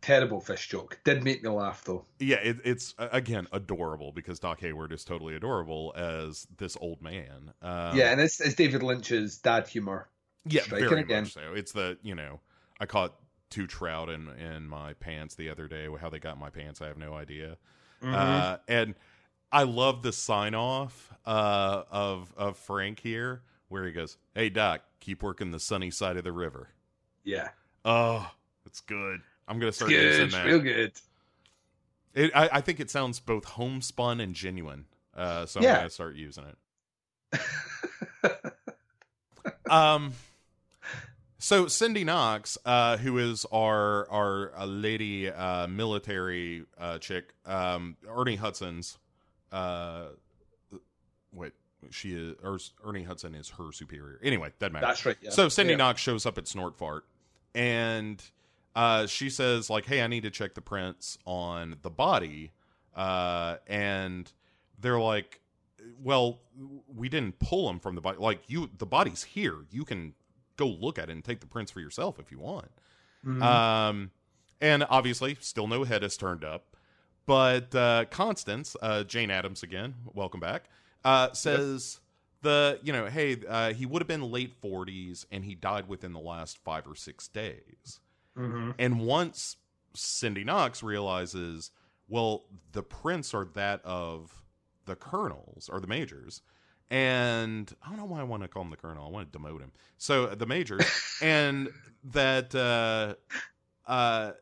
Terrible 0.00 0.40
fish 0.40 0.68
joke. 0.68 0.98
Did 1.04 1.22
make 1.22 1.42
me 1.42 1.48
laugh 1.48 1.84
though. 1.84 2.04
Yeah, 2.18 2.36
it, 2.36 2.56
it's 2.64 2.94
again 2.98 3.46
adorable 3.52 4.12
because 4.12 4.40
Doc 4.40 4.60
Hayward 4.60 4.92
is 4.92 5.04
totally 5.04 5.36
adorable 5.36 5.92
as 5.96 6.46
this 6.56 6.76
old 6.80 7.00
man. 7.00 7.52
Um, 7.62 7.96
yeah, 7.96 8.10
and 8.10 8.20
it's, 8.20 8.40
it's 8.40 8.54
David 8.54 8.82
Lynch's 8.82 9.38
dad 9.38 9.68
humor. 9.68 10.08
yeah, 10.46 10.62
very 10.68 11.02
again. 11.02 11.24
much 11.24 11.34
so. 11.34 11.52
It's 11.54 11.72
the 11.72 11.96
you 12.02 12.14
know 12.14 12.40
I 12.80 12.86
caught 12.86 13.14
two 13.50 13.66
trout 13.68 14.08
in 14.08 14.28
in 14.30 14.68
my 14.68 14.94
pants 14.94 15.36
the 15.36 15.48
other 15.48 15.68
day. 15.68 15.86
How 16.00 16.10
they 16.10 16.18
got 16.18 16.34
in 16.34 16.40
my 16.40 16.50
pants, 16.50 16.82
I 16.82 16.88
have 16.88 16.98
no 16.98 17.14
idea. 17.14 17.56
Mm-hmm. 18.02 18.14
Uh, 18.14 18.56
and 18.66 18.94
I 19.52 19.62
love 19.62 20.02
the 20.02 20.12
sign 20.12 20.54
off 20.54 21.12
uh, 21.24 21.82
of 21.90 22.32
of 22.36 22.56
Frank 22.56 22.98
here, 22.98 23.42
where 23.68 23.84
he 23.84 23.92
goes, 23.92 24.16
"Hey 24.34 24.48
Doc, 24.50 24.82
keep 25.00 25.22
working 25.22 25.50
the 25.50 25.60
sunny 25.60 25.90
side 25.90 26.16
of 26.16 26.24
the 26.24 26.32
river." 26.32 26.68
yeah, 27.24 27.48
Oh, 27.84 28.30
it's 28.66 28.80
good. 28.80 29.20
I'm 29.48 29.58
gonna 29.58 29.72
start 29.72 29.90
good. 29.90 30.02
using 30.04 30.30
that. 30.30 30.46
real 30.46 30.58
good. 30.60 30.92
It, 32.14 32.30
I, 32.34 32.48
I 32.52 32.60
think 32.60 32.80
it 32.80 32.90
sounds 32.90 33.18
both 33.20 33.44
homespun 33.44 34.20
and 34.20 34.34
genuine. 34.34 34.84
Uh, 35.14 35.46
so 35.46 35.60
Yeah. 35.60 35.70
I'm 35.72 35.76
gonna 35.78 35.90
start 35.90 36.16
using 36.16 36.44
it. 37.32 37.40
Um, 39.70 40.12
so 41.38 41.66
Cindy 41.68 42.04
Knox, 42.04 42.56
uh, 42.64 42.96
who 42.98 43.18
is 43.18 43.44
our 43.52 44.08
our 44.10 44.52
uh, 44.56 44.64
lady 44.66 45.30
uh, 45.30 45.66
military 45.66 46.64
uh, 46.78 46.98
chick, 46.98 47.32
um, 47.46 47.96
Ernie 48.08 48.36
Hudson's, 48.36 48.98
uh, 49.52 50.06
wait, 51.32 51.52
she 51.90 52.12
is 52.12 52.34
or 52.42 52.58
Ernie 52.84 53.02
Hudson 53.04 53.34
is 53.34 53.48
her 53.50 53.72
superior. 53.72 54.18
Anyway, 54.22 54.52
that 54.58 54.72
matters. 54.72 54.88
That's 54.88 55.06
right. 55.06 55.16
Yeah. 55.20 55.30
So 55.30 55.48
Cindy 55.48 55.72
Yeah. 55.72 55.78
Knox 55.78 56.00
shows 56.00 56.26
up 56.26 56.38
at 56.38 56.46
Snort 56.48 56.76
Fart, 56.76 57.04
and 57.54 58.22
uh, 58.74 59.06
she 59.06 59.30
says 59.30 59.70
like, 59.70 59.86
"Hey, 59.86 60.02
I 60.02 60.06
need 60.06 60.22
to 60.24 60.30
check 60.30 60.54
the 60.54 60.60
prints 60.60 61.18
on 61.26 61.76
the 61.82 61.90
body," 61.90 62.52
uh, 62.96 63.56
and 63.66 64.30
they're 64.80 65.00
like, 65.00 65.40
"Well, 66.02 66.40
we 66.94 67.08
didn't 67.08 67.38
pull 67.38 67.66
them 67.66 67.78
from 67.80 67.94
the 67.94 68.00
body. 68.00 68.18
Like 68.18 68.42
you, 68.48 68.70
the 68.78 68.86
body's 68.86 69.22
here. 69.24 69.58
You 69.70 69.84
can 69.84 70.14
go 70.56 70.66
look 70.68 70.98
at 70.98 71.08
it 71.08 71.12
and 71.12 71.24
take 71.24 71.40
the 71.40 71.46
prints 71.46 71.70
for 71.72 71.80
yourself 71.80 72.18
if 72.18 72.30
you 72.32 72.38
want." 72.38 72.70
Mhm. 73.24 73.42
Um, 73.42 74.10
and 74.60 74.84
obviously, 74.90 75.36
still 75.40 75.66
no 75.66 75.84
head 75.84 76.02
has 76.02 76.16
turned 76.16 76.44
up. 76.44 76.76
But 77.26 77.74
uh, 77.74 78.04
Constance, 78.10 78.76
uh, 78.82 79.02
Jane 79.04 79.30
Adams 79.30 79.62
again, 79.62 79.94
welcome 80.12 80.40
back, 80.40 80.64
uh, 81.04 81.32
says 81.32 82.00
the 82.42 82.78
you 82.82 82.92
know, 82.92 83.06
hey, 83.06 83.36
uh, 83.48 83.72
he 83.72 83.86
would 83.86 84.00
have 84.02 84.08
been 84.08 84.30
late 84.30 84.52
forties 84.60 85.26
and 85.30 85.44
he 85.44 85.54
died 85.54 85.88
within 85.88 86.12
the 86.12 86.20
last 86.20 86.58
five 86.58 86.86
or 86.86 86.94
six 86.94 87.28
days. 87.28 88.00
Mhm. 88.36 88.74
And 88.78 89.00
once 89.00 89.56
Cindy 89.94 90.44
Knox 90.44 90.82
realizes, 90.82 91.70
well, 92.08 92.44
the 92.72 92.82
prints 92.82 93.32
are 93.34 93.44
that 93.54 93.82
of 93.84 94.42
the 94.84 94.96
colonels 94.96 95.68
or 95.68 95.80
the 95.80 95.86
majors. 95.86 96.42
And 96.90 97.72
I 97.82 97.88
don't 97.88 97.98
know 97.98 98.04
why 98.04 98.20
I 98.20 98.24
want 98.24 98.42
to 98.42 98.48
call 98.48 98.62
him 98.62 98.70
the 98.70 98.76
colonel. 98.76 99.06
I 99.06 99.10
want 99.10 99.32
to 99.32 99.38
demote 99.38 99.60
him. 99.60 99.72
So 99.96 100.26
the 100.26 100.46
majors, 100.46 100.84
and 101.22 101.70
that 102.04 102.54
uh, 102.54 103.14
uh, 103.90 104.32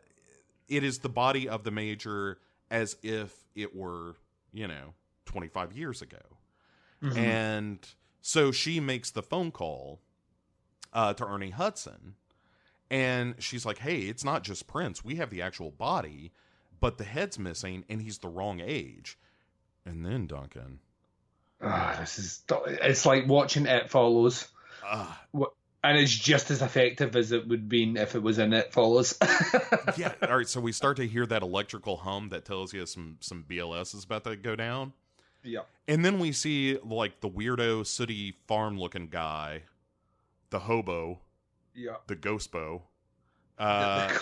it 0.69 0.83
is 0.83 0.99
the 0.99 1.09
body 1.09 1.49
of 1.49 1.63
the 1.63 1.71
major 1.71 2.39
as 2.71 2.97
if 3.03 3.33
it 3.55 3.77
were, 3.77 4.17
you 4.53 4.67
know, 4.67 4.95
25 5.27 5.73
years 5.73 6.03
ago. 6.03 6.19
Mhm. 7.03 7.17
And 7.17 7.79
so 8.21 8.53
she 8.53 8.81
makes 8.81 9.11
the 9.11 9.23
phone 9.23 9.51
call 9.51 10.01
uh, 10.93 11.15
to 11.15 11.27
Ernie 11.27 11.51
Hudson. 11.51 12.15
And 12.91 13.35
she's 13.39 13.65
like, 13.65 13.79
hey, 13.79 14.01
it's 14.03 14.25
not 14.25 14.45
just 14.45 14.67
prints. 14.67 15.03
We 15.05 15.17
have 15.17 15.31
the 15.31 15.41
actual 15.43 15.71
body, 15.71 16.33
but 16.81 16.99
the 16.99 17.05
head's 17.05 17.39
missing 17.39 17.85
and 17.89 18.03
he's 18.03 18.19
the 18.19 18.29
wrong 18.29 18.61
age. 18.61 19.19
And 19.87 20.05
then 20.05 20.27
Duncan. 20.27 20.81
Ah, 21.61 21.97
this 22.01 22.19
is 22.19 22.43
it's 22.67 23.07
like 23.07 23.27
watching 23.29 23.67
It 23.67 23.89
Follows, 23.89 24.49
Uh, 24.85 25.07
and 25.85 25.97
it's 25.99 26.13
just 26.13 26.51
as 26.51 26.61
effective 26.61 27.15
as 27.17 27.33
it 27.33 27.47
would 27.49 27.69
be 27.69 27.95
if 27.97 28.15
it 28.15 28.23
was 28.23 28.39
in 28.39 28.53
It 28.53 28.73
Follows. 28.73 29.17
yeah. 29.97 30.13
All 30.23 30.37
right. 30.39 30.49
So 30.49 30.61
we 30.61 30.73
start 30.73 30.97
to 30.99 31.07
hear 31.07 31.25
that 31.27 31.43
electrical 31.43 31.97
hum 31.99 32.29
that 32.31 32.45
tells 32.45 32.73
you 32.75 32.85
some 32.87 33.17
some 33.21 33.45
BLS 33.49 33.95
is 33.95 34.05
about 34.05 34.25
to 34.25 34.37
go 34.37 34.55
down. 34.57 34.93
Yeah. 35.43 35.61
And 35.89 36.05
then 36.05 36.19
we 36.19 36.33
see 36.33 36.79
like 36.85 37.21
the 37.21 37.29
weirdo, 37.29 37.87
sooty 37.87 38.35
farm 38.47 38.79
looking 38.79 39.09
guy, 39.09 39.63
the 40.51 40.61
hobo, 40.61 41.21
Yeah. 41.75 41.97
the 42.07 42.17
ghostbo, 42.17 42.83
uh, 43.59 44.13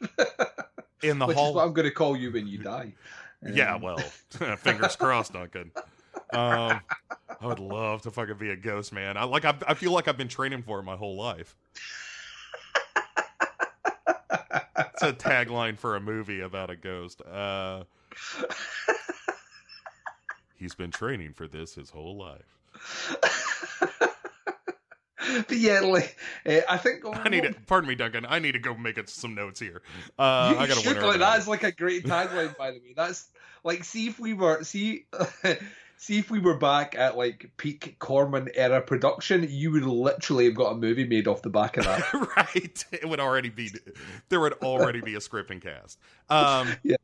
in 1.02 1.18
the 1.18 1.26
Which 1.26 1.36
hall. 1.36 1.58
I'm 1.58 1.72
going 1.72 1.86
to 1.88 1.94
call 1.94 2.16
you 2.16 2.30
when 2.32 2.46
you 2.46 2.58
die. 2.62 2.92
Yeah, 3.46 3.74
Um, 3.74 3.82
well, 3.82 3.98
fingers 4.58 4.96
crossed, 4.96 5.34
Duncan. 5.34 5.70
Um, 6.32 6.80
I 7.40 7.46
would 7.46 7.58
love 7.60 8.02
to 8.02 8.10
fucking 8.10 8.38
be 8.38 8.50
a 8.50 8.56
ghost, 8.56 8.92
man. 8.92 9.16
I 9.18 9.24
like. 9.24 9.44
I, 9.44 9.54
I 9.68 9.74
feel 9.74 9.92
like 9.92 10.08
I've 10.08 10.16
been 10.16 10.28
training 10.28 10.62
for 10.62 10.78
it 10.80 10.82
my 10.84 10.96
whole 10.96 11.16
life. 11.16 11.54
It's 14.76 15.02
a 15.02 15.12
tagline 15.12 15.78
for 15.78 15.96
a 15.96 16.00
movie 16.00 16.40
about 16.40 16.70
a 16.70 16.76
ghost. 16.76 17.20
Uh, 17.20 17.84
He's 20.56 20.74
been 20.74 20.90
training 20.90 21.32
for 21.34 21.46
this 21.46 21.74
his 21.74 21.90
whole 21.90 22.16
life. 22.16 22.58
but 25.48 25.56
yeah, 25.56 25.80
like 25.80 26.16
uh, 26.46 26.60
I 26.68 26.76
think 26.78 27.04
I 27.06 27.28
need 27.28 27.44
it. 27.44 27.66
Pardon 27.66 27.88
me, 27.88 27.94
Duncan. 27.94 28.26
I 28.28 28.38
need 28.38 28.52
to 28.52 28.58
go 28.58 28.74
make 28.74 28.98
it 28.98 29.08
some 29.08 29.34
notes 29.34 29.60
here. 29.60 29.82
Uh, 30.18 30.54
You 30.54 30.60
I 30.60 30.66
got 30.66 30.82
to 30.82 31.06
like, 31.06 31.18
that's 31.18 31.48
like 31.48 31.64
a 31.64 31.72
great 31.72 32.04
tagline, 32.04 32.56
by 32.56 32.72
the 32.72 32.78
way. 32.78 32.94
That's 32.96 33.28
like, 33.62 33.84
see 33.84 34.06
if 34.08 34.18
we 34.18 34.34
were 34.34 34.62
see, 34.62 35.06
see 35.96 36.18
if 36.18 36.30
we 36.30 36.38
were 36.38 36.56
back 36.56 36.94
at 36.96 37.16
like 37.16 37.50
peak 37.56 37.96
Corman 37.98 38.50
era 38.54 38.80
production, 38.80 39.46
you 39.48 39.70
would 39.72 39.84
literally 39.84 40.46
have 40.46 40.54
got 40.54 40.72
a 40.72 40.76
movie 40.76 41.06
made 41.06 41.26
off 41.26 41.42
the 41.42 41.50
back 41.50 41.76
of 41.76 41.84
that. 41.84 42.12
right? 42.36 42.84
It 42.92 43.08
would 43.08 43.20
already 43.20 43.50
be. 43.50 43.70
There 44.28 44.40
would 44.40 44.54
already 44.54 45.00
be 45.00 45.14
a 45.14 45.20
script 45.20 45.50
and 45.50 45.60
cast. 45.60 45.98
Um, 46.28 46.68
Yeah. 46.82 46.96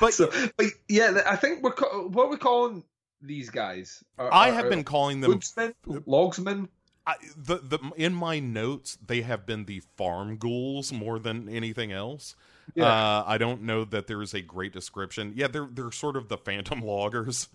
But 0.00 0.14
so, 0.14 0.30
but 0.56 0.66
yeah, 0.88 1.22
I 1.26 1.36
think 1.36 1.62
we're 1.62 1.72
what 2.08 2.26
are 2.26 2.30
we 2.30 2.36
calling 2.36 2.84
these 3.22 3.50
guys. 3.50 4.02
Are- 4.18 4.32
I 4.32 4.50
have 4.50 4.66
are 4.66 4.70
been 4.70 4.84
calling 4.84 5.20
them 5.20 5.30
woodsmen, 5.32 5.74
logsmen. 5.86 6.68
I, 7.06 7.14
the 7.36 7.58
the 7.58 7.78
in 7.96 8.14
my 8.14 8.40
notes 8.40 8.98
they 9.04 9.22
have 9.22 9.46
been 9.46 9.64
the 9.64 9.80
farm 9.96 10.38
ghouls 10.38 10.92
more 10.92 11.18
than 11.18 11.48
anything 11.48 11.92
else. 11.92 12.34
Yeah. 12.74 12.86
Uh, 12.86 13.24
I 13.26 13.38
don't 13.38 13.62
know 13.62 13.84
that 13.84 14.08
there 14.08 14.20
is 14.22 14.34
a 14.34 14.40
great 14.40 14.72
description. 14.72 15.32
Yeah, 15.36 15.46
they're 15.46 15.68
they're 15.70 15.92
sort 15.92 16.16
of 16.16 16.28
the 16.28 16.36
phantom 16.36 16.80
loggers. 16.80 17.48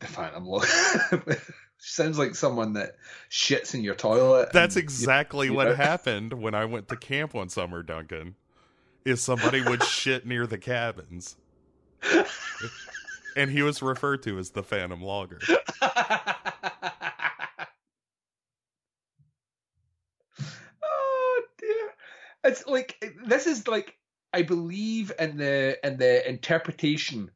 The 0.00 0.06
Phantom 0.06 0.44
Log. 0.44 0.66
Sounds 1.78 2.18
like 2.18 2.34
someone 2.34 2.72
that 2.74 2.96
shits 3.30 3.74
in 3.74 3.84
your 3.84 3.94
toilet. 3.94 4.50
That's 4.52 4.76
and- 4.76 4.82
exactly 4.82 5.48
you 5.48 5.54
what 5.54 5.68
know? 5.68 5.74
happened 5.74 6.32
when 6.32 6.54
I 6.54 6.64
went 6.64 6.88
to 6.88 6.96
camp 6.96 7.34
one 7.34 7.48
summer, 7.48 7.82
Duncan. 7.82 8.34
Is 9.04 9.22
somebody 9.22 9.60
would 9.62 9.82
shit 9.84 10.26
near 10.26 10.46
the 10.46 10.58
cabins. 10.58 11.36
and 13.36 13.50
he 13.50 13.62
was 13.62 13.82
referred 13.82 14.22
to 14.22 14.38
as 14.38 14.50
the 14.50 14.62
phantom 14.62 15.02
logger. 15.02 15.40
oh 20.82 21.42
dear 21.58 21.94
it's 22.44 22.66
like 22.66 23.12
this 23.26 23.46
is 23.46 23.66
like 23.68 23.96
i 24.32 24.42
believe 24.42 25.12
in 25.18 25.36
the 25.36 25.78
in 25.86 25.96
the 25.96 26.28
interpretation 26.28 27.30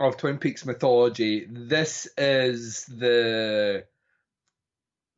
of 0.00 0.16
twin 0.16 0.38
peaks 0.38 0.64
mythology 0.66 1.46
this 1.50 2.08
is 2.18 2.84
the 2.86 3.84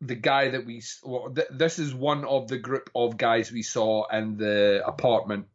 the 0.03 0.15
guy 0.15 0.51
that 0.51 0.67
we 0.67 0.83
well, 1.03 1.31
th- 1.31 1.49
this 1.51 1.79
is 1.79 1.95
one 1.95 2.25
of 2.25 2.49
the 2.49 2.59
group 2.59 2.91
of 2.95 3.17
guys 3.17 3.51
we 3.51 3.63
saw 3.63 4.07
in 4.09 4.37
the 4.37 4.83
apartment 4.85 5.47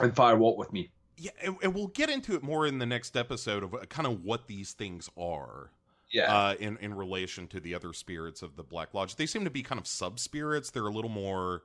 in 0.00 0.12
fire 0.12 0.36
walk 0.36 0.56
with 0.56 0.72
me 0.72 0.90
Yeah, 1.20 1.32
and, 1.42 1.56
and 1.62 1.74
we'll 1.74 1.88
get 1.88 2.08
into 2.08 2.34
it 2.34 2.42
more 2.42 2.66
in 2.66 2.78
the 2.78 2.86
next 2.86 3.14
episode 3.16 3.62
of 3.62 3.88
kind 3.90 4.06
of 4.06 4.24
what 4.24 4.46
these 4.46 4.72
things 4.72 5.10
are. 5.18 5.70
yeah 6.10 6.32
uh, 6.34 6.54
in 6.58 6.78
in 6.78 6.94
relation 6.94 7.46
to 7.48 7.60
the 7.60 7.74
other 7.74 7.92
spirits 7.92 8.42
of 8.42 8.56
the 8.56 8.62
Black 8.62 8.94
Lodge. 8.94 9.16
They 9.16 9.26
seem 9.26 9.44
to 9.44 9.50
be 9.50 9.62
kind 9.62 9.78
of 9.78 9.86
sub 9.86 10.18
spirits. 10.18 10.70
They're 10.70 10.86
a 10.86 10.90
little 10.90 11.10
more, 11.10 11.62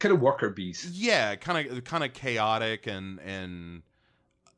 kind 0.00 0.12
of 0.12 0.20
worker 0.20 0.50
bees 0.50 0.90
yeah, 0.92 1.36
kind 1.36 1.68
of 1.68 1.84
kind 1.84 2.02
of 2.02 2.12
chaotic 2.12 2.86
and 2.88 3.20
and 3.20 3.82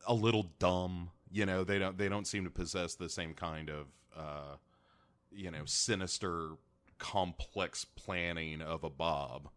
a 0.06 0.14
little 0.14 0.50
dumb. 0.58 1.10
You 1.30 1.44
know, 1.44 1.64
they 1.64 1.78
don't 1.78 1.98
they 1.98 2.08
don't 2.08 2.26
seem 2.26 2.44
to 2.44 2.50
possess 2.50 2.94
the 2.94 3.08
same 3.08 3.34
kind 3.34 3.68
of 3.68 3.86
uh, 4.16 4.56
you 5.30 5.50
know 5.50 5.64
sinister, 5.66 6.52
complex 6.98 7.84
planning 7.84 8.62
of 8.62 8.84
a 8.84 8.90
Bob. 8.90 9.48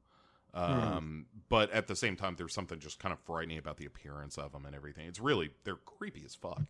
Um, 0.54 1.28
but 1.50 1.72
at 1.72 1.88
the 1.88 1.96
same 1.96 2.16
time, 2.16 2.36
there's 2.38 2.54
something 2.54 2.80
just 2.80 3.00
kind 3.00 3.14
of 3.14 3.20
frightening 3.20 3.58
about 3.58 3.78
the 3.78 3.86
appearance 3.86 4.38
of 4.38 4.52
them 4.52 4.66
and 4.66 4.76
everything. 4.76 5.08
It's 5.08 5.20
really 5.20 5.52
they're 5.64 5.76
creepy 5.76 6.24
as 6.26 6.36
fuck. 6.36 6.62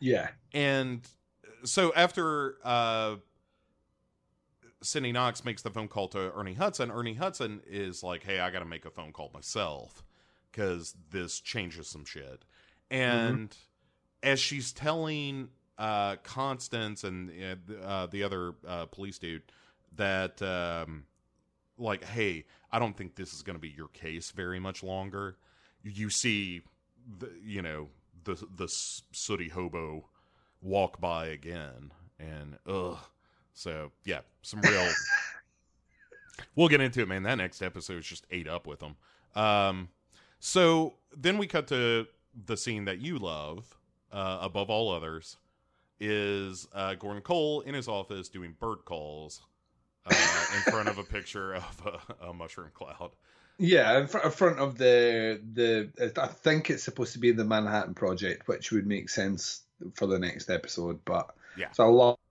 yeah 0.00 0.28
And 0.52 1.06
so 1.64 1.92
after 1.94 2.56
uh 2.64 3.16
Cindy 4.82 5.12
Knox 5.12 5.44
makes 5.44 5.62
the 5.62 5.70
phone 5.70 5.88
call 5.88 6.08
to 6.08 6.32
Ernie 6.34 6.54
Hudson, 6.54 6.90
Ernie 6.90 7.14
Hudson 7.14 7.62
is 7.66 8.02
like, 8.02 8.22
"Hey, 8.22 8.40
I 8.40 8.50
got 8.50 8.58
to 8.58 8.66
make 8.66 8.84
a 8.84 8.90
phone 8.90 9.12
call 9.12 9.30
myself 9.32 10.04
cuz 10.52 10.94
this 11.10 11.40
changes 11.40 11.88
some 11.88 12.04
shit." 12.04 12.44
And 12.90 13.56
as 14.22 14.40
she's 14.40 14.72
telling 14.72 15.48
uh 15.78 16.16
Constance 16.16 17.04
and 17.04 17.30
uh, 17.82 18.06
the 18.06 18.22
other 18.22 18.54
uh, 18.66 18.86
police 18.86 19.18
dude 19.18 19.42
that 19.96 20.40
um 20.42 21.04
like, 21.78 22.04
"Hey, 22.04 22.44
I 22.70 22.78
don't 22.78 22.96
think 22.96 23.14
this 23.14 23.32
is 23.32 23.42
going 23.42 23.56
to 23.56 23.60
be 23.60 23.70
your 23.70 23.88
case 23.88 24.30
very 24.30 24.60
much 24.60 24.82
longer." 24.82 25.36
You 25.82 26.10
see 26.10 26.62
the 27.18 27.30
you 27.44 27.62
know, 27.62 27.88
the 28.24 28.46
the 28.56 28.68
sooty 28.68 29.48
hobo 29.48 30.08
walk 30.60 31.00
by 31.00 31.26
again 31.26 31.92
and 32.18 32.58
ugh. 32.66 32.98
So 33.52 33.92
yeah 34.04 34.20
some 34.42 34.60
real 34.62 34.88
we'll 36.56 36.68
get 36.68 36.80
into 36.80 37.02
it 37.02 37.08
man. 37.08 37.22
That 37.22 37.36
next 37.36 37.62
episode 37.62 37.98
is 37.98 38.06
just 38.06 38.26
ate 38.30 38.48
up 38.48 38.66
with 38.66 38.80
them 38.80 38.96
um 39.36 39.88
so 40.40 40.94
then 41.16 41.38
we 41.38 41.46
cut 41.46 41.66
to 41.68 42.06
the 42.46 42.56
scene 42.56 42.84
that 42.84 43.00
you 43.00 43.18
love 43.18 43.76
uh, 44.12 44.38
above 44.40 44.70
all 44.70 44.92
others 44.92 45.38
is 46.00 46.68
uh, 46.72 46.94
Gordon 46.94 47.22
Cole 47.22 47.60
in 47.62 47.74
his 47.74 47.88
office 47.88 48.28
doing 48.28 48.54
bird 48.60 48.84
calls 48.84 49.42
uh, 50.06 50.44
in 50.54 50.72
front 50.72 50.88
of 50.88 50.98
a 50.98 51.04
picture 51.04 51.54
of 51.54 51.82
a, 52.20 52.26
a 52.26 52.32
mushroom 52.34 52.70
cloud. 52.74 53.10
Yeah, 53.58 53.98
in 53.98 54.06
front, 54.08 54.26
in 54.26 54.32
front 54.32 54.58
of 54.58 54.78
the 54.78 55.40
the 55.52 56.12
I 56.20 56.26
think 56.26 56.70
it's 56.70 56.82
supposed 56.82 57.12
to 57.12 57.20
be 57.20 57.30
the 57.30 57.44
Manhattan 57.44 57.94
Project, 57.94 58.48
which 58.48 58.72
would 58.72 58.86
make 58.86 59.08
sense 59.08 59.62
for 59.94 60.06
the 60.06 60.18
next 60.18 60.50
episode. 60.50 61.00
But 61.04 61.30
Yeah. 61.56 61.68
it's 61.68 61.78
a 61.78 61.84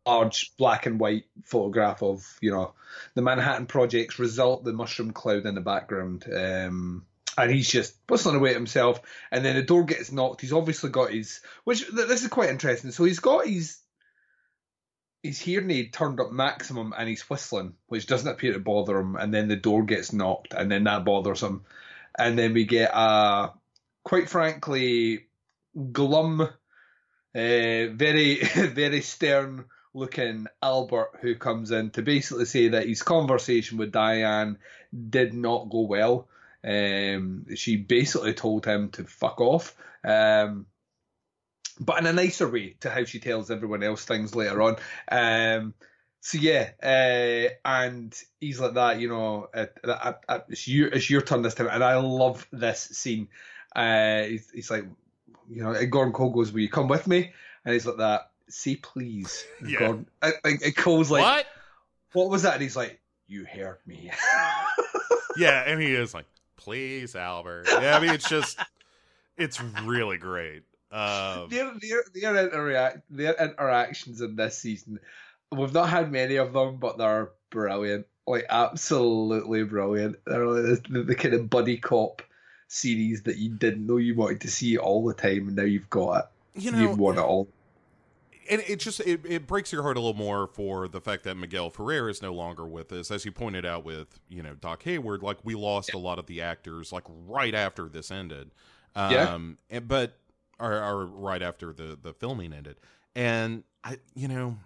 large 0.05 0.55
black 0.57 0.85
and 0.85 0.99
white 0.99 1.25
photograph 1.45 2.03
of 2.03 2.37
you 2.41 2.51
know 2.51 2.73
the 3.15 3.21
Manhattan 3.21 3.67
Project's 3.67 4.19
result, 4.19 4.65
the 4.65 4.73
mushroom 4.73 5.11
cloud 5.11 5.45
in 5.45 5.55
the 5.55 5.61
background, 5.61 6.25
um, 6.27 7.05
and 7.37 7.49
he's 7.51 7.69
just 7.69 7.95
whistling 8.09 8.35
away 8.35 8.49
at 8.49 8.57
himself. 8.57 8.99
And 9.31 9.45
then 9.45 9.55
the 9.55 9.63
door 9.63 9.85
gets 9.85 10.11
knocked. 10.11 10.41
He's 10.41 10.53
obviously 10.53 10.89
got 10.89 11.11
his 11.11 11.39
which 11.63 11.87
this 11.87 12.21
is 12.21 12.27
quite 12.27 12.49
interesting. 12.49 12.91
So 12.91 13.05
he's 13.05 13.19
got 13.19 13.47
his 13.47 13.77
his 15.23 15.39
hearing 15.39 15.71
aid 15.71 15.93
turned 15.93 16.19
up 16.19 16.31
maximum 16.31 16.93
and 16.95 17.07
he's 17.07 17.27
whistling, 17.29 17.73
which 17.87 18.05
doesn't 18.05 18.27
appear 18.27 18.53
to 18.53 18.59
bother 18.59 18.99
him. 18.99 19.15
And 19.15 19.33
then 19.33 19.47
the 19.47 19.55
door 19.55 19.83
gets 19.83 20.11
knocked, 20.11 20.53
and 20.53 20.69
then 20.69 20.83
that 20.83 21.05
bothers 21.05 21.41
him. 21.41 21.63
And 22.19 22.37
then 22.37 22.53
we 22.53 22.65
get 22.65 22.91
a, 22.93 23.53
quite 24.03 24.29
frankly, 24.29 25.27
glum, 25.91 26.41
uh, 26.41 26.47
very, 27.33 28.35
very 28.55 29.01
stern 29.01 29.65
looking 29.93 30.47
Albert 30.61 31.19
who 31.21 31.35
comes 31.35 31.71
in 31.71 31.91
to 31.91 32.01
basically 32.01 32.45
say 32.45 32.69
that 32.69 32.87
his 32.87 33.01
conversation 33.01 33.77
with 33.77 33.91
Diane 33.91 34.57
did 35.09 35.33
not 35.33 35.69
go 35.69 35.81
well. 35.81 36.27
Um, 36.65 37.45
she 37.55 37.77
basically 37.77 38.33
told 38.33 38.65
him 38.65 38.89
to 38.91 39.05
fuck 39.05 39.39
off. 39.39 39.75
Um, 40.03 40.65
but 41.79 41.99
in 41.99 42.05
a 42.05 42.13
nicer 42.13 42.49
way 42.49 42.75
to 42.81 42.89
how 42.89 43.03
she 43.05 43.19
tells 43.19 43.51
everyone 43.51 43.83
else 43.83 44.05
things 44.05 44.35
later 44.35 44.61
on. 44.61 44.77
Um, 45.11 45.73
so 46.21 46.37
yeah, 46.37 46.69
uh, 46.81 47.53
and 47.65 48.17
he's 48.39 48.59
like 48.59 48.75
that, 48.75 48.99
you 48.99 49.09
know. 49.09 49.49
Uh, 49.53 49.65
uh, 49.83 50.13
uh, 50.29 50.39
it's 50.49 50.67
your 50.67 50.87
it's 50.87 51.09
your 51.09 51.21
turn 51.21 51.41
this 51.41 51.53
time, 51.53 51.69
and 51.69 51.83
I 51.83 51.97
love 51.97 52.47
this 52.51 52.79
scene. 52.79 53.27
Uh, 53.75 54.23
he's, 54.23 54.49
he's 54.51 54.71
like, 54.71 54.85
you 55.49 55.63
know, 55.63 55.71
and 55.71 55.91
Gordon 55.91 56.13
Cole 56.13 56.29
goes, 56.29 56.51
"Will 56.51 56.61
you 56.61 56.69
come 56.69 56.87
with 56.87 57.07
me?" 57.07 57.33
And 57.65 57.73
he's 57.73 57.85
like 57.85 57.97
that. 57.97 58.31
Say 58.49 58.75
please, 58.75 59.45
Yeah. 59.65 59.79
Gordon. 59.79 60.07
I, 60.21 60.33
I, 60.45 60.49
and 60.63 60.75
Cole's 60.75 61.11
like, 61.11 61.23
what? 61.23 61.45
"What 62.13 62.29
was 62.29 62.43
that?" 62.43 62.53
And 62.53 62.61
he's 62.61 62.75
like, 62.75 62.99
"You 63.27 63.45
heard 63.45 63.79
me." 63.85 64.11
Yeah, 65.35 65.63
and 65.65 65.81
he 65.81 65.93
is 65.93 66.13
like, 66.13 66.25
please, 66.57 67.15
Albert. 67.15 67.67
Yeah, 67.67 67.97
I 67.97 67.99
mean, 67.99 68.11
it's 68.11 68.29
just, 68.29 68.59
it's 69.37 69.61
really 69.61 70.17
great. 70.17 70.63
Um, 70.93 71.49
their 71.49 71.73
their 71.81 72.03
their 72.13 72.47
interact 72.47 73.01
their 73.09 73.33
interactions 73.33 74.21
in 74.21 74.35
this 74.35 74.57
season, 74.57 74.99
we've 75.51 75.73
not 75.73 75.89
had 75.89 76.11
many 76.11 76.35
of 76.35 76.53
them, 76.53 76.77
but 76.77 76.97
they're 76.97 77.31
brilliant. 77.49 78.05
Like 78.27 78.45
absolutely 78.49 79.63
brilliant. 79.63 80.17
They're 80.25 80.45
like 80.45 80.83
the, 80.87 81.03
the 81.03 81.15
kind 81.15 81.33
of 81.33 81.49
buddy 81.49 81.77
cop 81.77 82.21
series 82.67 83.23
that 83.23 83.37
you 83.37 83.49
didn't 83.49 83.85
know 83.85 83.97
you 83.97 84.15
wanted 84.15 84.41
to 84.41 84.51
see 84.51 84.77
all 84.77 85.03
the 85.05 85.13
time, 85.13 85.47
and 85.47 85.55
now 85.55 85.63
you've 85.63 85.89
got 85.89 86.19
it. 86.19 86.61
you 86.61 86.71
know, 86.71 86.77
you've 86.79 86.97
won 86.99 87.17
it 87.17 87.21
all. 87.21 87.47
and 88.49 88.61
it 88.67 88.79
just 88.79 88.99
it, 89.01 89.21
it 89.25 89.47
breaks 89.47 89.71
your 89.73 89.83
heart 89.83 89.97
a 89.97 89.99
little 89.99 90.13
more 90.13 90.47
for 90.47 90.87
the 90.87 91.01
fact 91.01 91.23
that 91.23 91.35
Miguel 91.35 91.69
Ferrer 91.69 92.09
is 92.09 92.21
no 92.21 92.33
longer 92.33 92.65
with 92.65 92.91
us, 92.93 93.09
as 93.11 93.25
you 93.25 93.31
pointed 93.31 93.65
out 93.65 93.83
with 93.83 94.19
you 94.29 94.43
know 94.43 94.53
Doc 94.55 94.83
Hayward. 94.83 95.23
Like 95.23 95.37
we 95.43 95.55
lost 95.55 95.93
a 95.93 95.97
lot 95.97 96.19
of 96.19 96.27
the 96.27 96.41
actors 96.41 96.91
like 96.93 97.03
right 97.27 97.53
after 97.55 97.89
this 97.89 98.11
ended, 98.11 98.51
um, 98.95 99.11
Yeah. 99.11 99.37
and, 99.77 99.87
but 99.87 100.17
or, 100.59 100.73
or 100.73 101.05
right 101.05 101.41
after 101.41 101.73
the 101.73 101.97
the 102.01 102.13
filming 102.13 102.53
ended, 102.53 102.77
and 103.15 103.63
I 103.83 103.97
you 104.15 104.27
know 104.27 104.57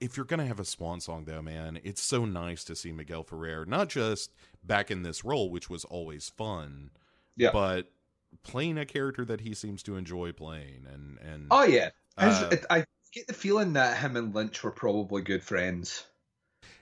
if 0.00 0.16
you're 0.16 0.26
gonna 0.26 0.46
have 0.46 0.60
a 0.60 0.64
swan 0.64 1.00
song 1.00 1.24
though, 1.24 1.42
man, 1.42 1.80
it's 1.84 2.02
so 2.02 2.24
nice 2.24 2.64
to 2.64 2.76
see 2.76 2.92
Miguel 2.92 3.22
Ferrer 3.22 3.64
not 3.64 3.88
just 3.88 4.32
back 4.62 4.90
in 4.90 5.02
this 5.02 5.24
role, 5.24 5.50
which 5.50 5.70
was 5.70 5.84
always 5.84 6.28
fun, 6.28 6.90
Yeah. 7.36 7.50
but 7.52 7.90
playing 8.42 8.78
a 8.78 8.84
character 8.84 9.24
that 9.24 9.40
he 9.42 9.54
seems 9.54 9.82
to 9.84 9.96
enjoy 9.96 10.32
playing, 10.32 10.86
and 10.92 11.18
and 11.18 11.46
Oh 11.50 11.64
yeah, 11.64 11.90
Uh, 12.18 12.56
I 12.70 12.84
get 13.12 13.26
the 13.28 13.32
feeling 13.34 13.74
that 13.74 13.98
him 13.98 14.16
and 14.16 14.34
Lynch 14.34 14.62
were 14.62 14.70
probably 14.72 15.22
good 15.22 15.42
friends 15.42 16.04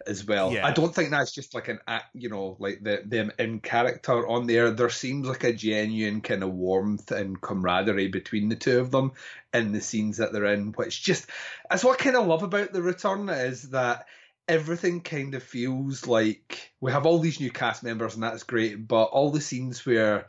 as 0.07 0.25
well. 0.25 0.53
Yeah. 0.53 0.67
I 0.67 0.73
don't 0.73 0.95
think 0.95 1.11
that's 1.11 1.33
just 1.33 1.55
like 1.55 1.69
an 1.69 1.79
act, 1.87 2.07
you 2.15 2.29
know, 2.29 2.57
like 2.59 2.83
the, 2.83 3.03
them 3.05 3.33
in 3.39 3.61
character 3.61 4.27
on 4.27 4.47
there. 4.47 4.71
There 4.71 4.91
seems 4.91 5.27
like 5.27 5.45
a 5.45 5.53
genuine 5.53 6.21
kind 6.21 6.43
of 6.43 6.53
warmth 6.53 7.11
and 7.11 7.41
camaraderie 7.41 8.09
between 8.09 8.49
the 8.49 8.57
two 8.57 8.81
of 8.81 8.91
them 8.91 9.13
in 9.53 9.73
the 9.73 9.81
scenes 9.81 10.19
that 10.19 10.33
they're 10.33 10.53
in, 10.53 10.73
which 10.73 11.03
just 11.03 11.27
that's 11.71 11.85
what 11.85 12.01
I 12.01 12.05
kind 12.05 12.17
of 12.17 12.27
love 12.27 12.43
about 12.43 12.73
the 12.73 12.83
return 12.83 13.29
is 13.29 13.71
that 13.71 14.07
everything 14.49 15.01
kind 15.01 15.35
of 15.35 15.43
feels 15.43 16.07
like 16.07 16.73
we 16.81 16.93
have 16.93 17.07
all 17.07 17.19
these 17.19 17.41
new 17.41 17.51
cast 17.51 17.83
members 17.83 18.15
and 18.15 18.23
that's 18.23 18.43
great, 18.43 18.87
but 18.87 19.05
all 19.05 19.31
the 19.31 19.41
scenes 19.41 19.85
where 19.87 20.27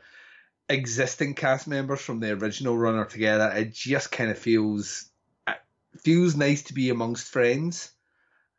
existing 0.70 1.36
cast 1.36 1.68
members 1.68 2.02
from 2.02 2.20
the 2.20 2.32
original 2.32 2.78
run 2.78 2.96
are 2.96 3.06
together, 3.06 3.52
it 3.56 3.74
just 3.74 4.12
kind 4.12 4.30
of 4.30 4.38
feels 4.38 5.10
feels 6.00 6.36
nice 6.36 6.64
to 6.64 6.74
be 6.74 6.90
amongst 6.90 7.28
friends. 7.28 7.93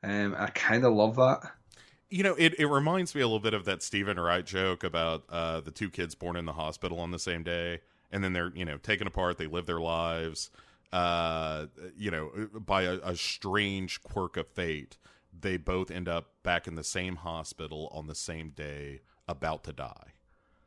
Um, 0.05 0.35
I 0.39 0.49
kind 0.49 0.85
of 0.85 0.93
love 0.93 1.17
that. 1.17 1.41
You 2.11 2.23
know, 2.23 2.35
it, 2.39 2.55
it 2.61 2.67
reminds 2.67 3.15
me 3.15 3.23
a 3.23 3.27
little 3.27 3.41
bit 3.41 3.55
of 3.55 3.65
that 3.65 3.83
Steven 3.83 4.21
Wright 4.21 4.45
joke 4.45 4.85
about 4.85 5.25
uh, 5.31 5.61
the 5.61 5.71
two 5.71 5.91
kids 5.91 6.15
born 6.15 6.37
in 6.37 6.45
the 6.45 6.53
hospital 6.53 7.01
on 7.01 7.11
the 7.11 7.19
same 7.19 7.43
day, 7.43 7.81
and 8.13 8.23
then 8.23 8.33
they're 8.35 8.53
you 8.55 8.65
know 8.65 8.77
taken 8.79 9.07
apart. 9.07 9.39
They 9.39 9.47
live 9.47 9.67
their 9.67 9.81
lives, 9.81 10.51
uh, 10.93 11.67
you 11.97 12.11
know, 12.11 12.31
by 12.55 12.83
a, 12.83 12.99
a 13.03 13.17
strange 13.17 14.03
quirk 14.03 14.37
of 14.37 14.47
fate. 14.49 14.97
They 15.41 15.57
both 15.57 15.91
end 15.91 16.09
up 16.09 16.31
back 16.45 16.69
in 16.69 16.77
the 16.77 16.85
same 16.85 17.17
hospital 17.17 17.89
on 17.93 18.07
the 18.07 18.15
same 18.15 18.51
day, 18.51 19.01
about 19.27 19.65
to 19.65 19.73
die. 19.73 20.13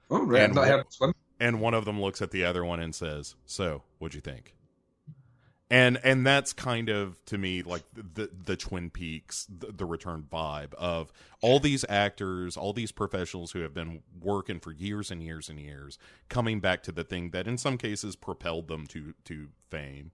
Oh, 0.10 0.24
right. 0.26 0.42
And 0.42 0.52
I've 0.52 0.56
not 0.56 0.62
what- 0.62 0.70
heard 0.70 0.88
this 0.88 1.00
one. 1.00 1.14
and 1.40 1.62
one 1.62 1.74
of 1.76 1.86
them 1.86 2.02
looks 2.02 2.22
at 2.22 2.32
the 2.32 2.44
other 2.44 2.66
one 2.66 2.80
and 2.82 2.94
says, 2.94 3.36
"So, 3.46 3.84
what'd 4.00 4.16
you 4.16 4.22
think?" 4.22 4.54
And 5.70 6.00
and 6.02 6.26
that's 6.26 6.54
kind 6.54 6.88
of 6.88 7.24
to 7.26 7.38
me 7.38 7.62
like 7.62 7.84
the 7.94 8.30
the 8.46 8.56
Twin 8.56 8.90
Peaks, 8.90 9.46
the, 9.50 9.74
the 9.74 9.86
return 9.86 10.26
vibe 10.32 10.74
of 10.76 11.12
all 11.42 11.60
these 11.60 11.84
actors, 11.90 12.56
all 12.56 12.72
these 12.72 12.94
professionals 12.94 13.52
who 13.52 13.60
have 13.60 13.74
been 13.74 14.02
working 14.22 14.62
for 14.62 14.72
years 14.72 15.12
and 15.12 15.22
years 15.22 15.50
and 15.50 15.60
years, 15.60 15.98
coming 16.30 16.62
back 16.62 16.84
to 16.84 16.94
the 16.94 17.04
thing 17.04 17.32
that 17.32 17.48
in 17.50 17.58
some 17.58 17.78
cases 17.78 18.16
propelled 18.16 18.70
them 18.70 18.88
to 18.88 19.14
to 19.26 19.50
fame, 19.70 20.12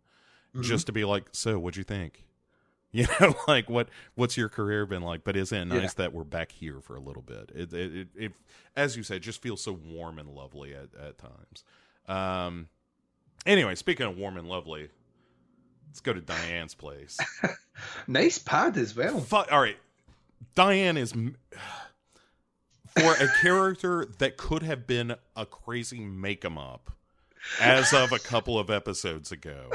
just 0.62 0.88
to 0.88 0.92
be 0.92 1.06
like, 1.06 1.26
"So, 1.34 1.60
what'd 1.60 1.78
you 1.78 1.84
think?" 1.84 2.26
You 2.96 3.08
know, 3.20 3.34
like 3.48 3.70
what 3.72 3.90
what's 4.14 4.38
your 4.38 4.50
career 4.50 4.86
been 4.86 5.02
like? 5.02 5.24
But 5.24 5.36
isn't 5.36 5.58
it 5.72 5.74
Yeah. 5.74 5.82
nice 5.82 5.96
that 5.96 6.14
we're 6.14 6.24
back 6.24 6.52
here 6.52 6.80
for 6.80 6.96
a 6.96 7.00
little 7.00 7.24
bit? 7.24 7.52
It 7.56 7.74
it, 7.74 7.96
it, 7.96 8.08
it 8.16 8.32
as 8.76 8.96
you 8.96 9.02
said, 9.02 9.24
just 9.24 9.42
feels 9.42 9.64
so 9.64 9.72
warm 9.74 10.20
and 10.20 10.30
lovely 10.30 10.76
at, 10.76 10.90
at 11.00 11.18
times. 11.18 11.64
Um 12.08 12.68
anyway, 13.48 13.74
speaking 13.74 14.06
of 14.06 14.16
warm 14.16 14.38
and 14.38 14.48
lovely, 14.48 14.90
let's 15.94 16.02
go 16.02 16.12
to 16.12 16.22
Diane's 16.22 16.74
place. 16.74 17.18
Nice 18.08 18.38
pad 18.40 18.78
as 18.78 18.96
well. 18.96 19.26
All 19.32 19.62
right. 19.62 19.78
Diane 20.56 20.98
is 20.98 21.12
for 21.12 23.12
a 23.14 23.28
character 23.42 24.08
that 24.20 24.38
could 24.38 24.64
have 24.64 24.88
been 24.88 25.16
a 25.36 25.46
crazy 25.46 26.00
make 26.00 26.46
'em 26.46 26.58
up 26.58 26.92
as 27.60 27.94
of 27.94 28.12
a 28.12 28.20
couple 28.20 28.58
of 28.58 28.70
episodes 28.70 29.32
ago. 29.32 29.70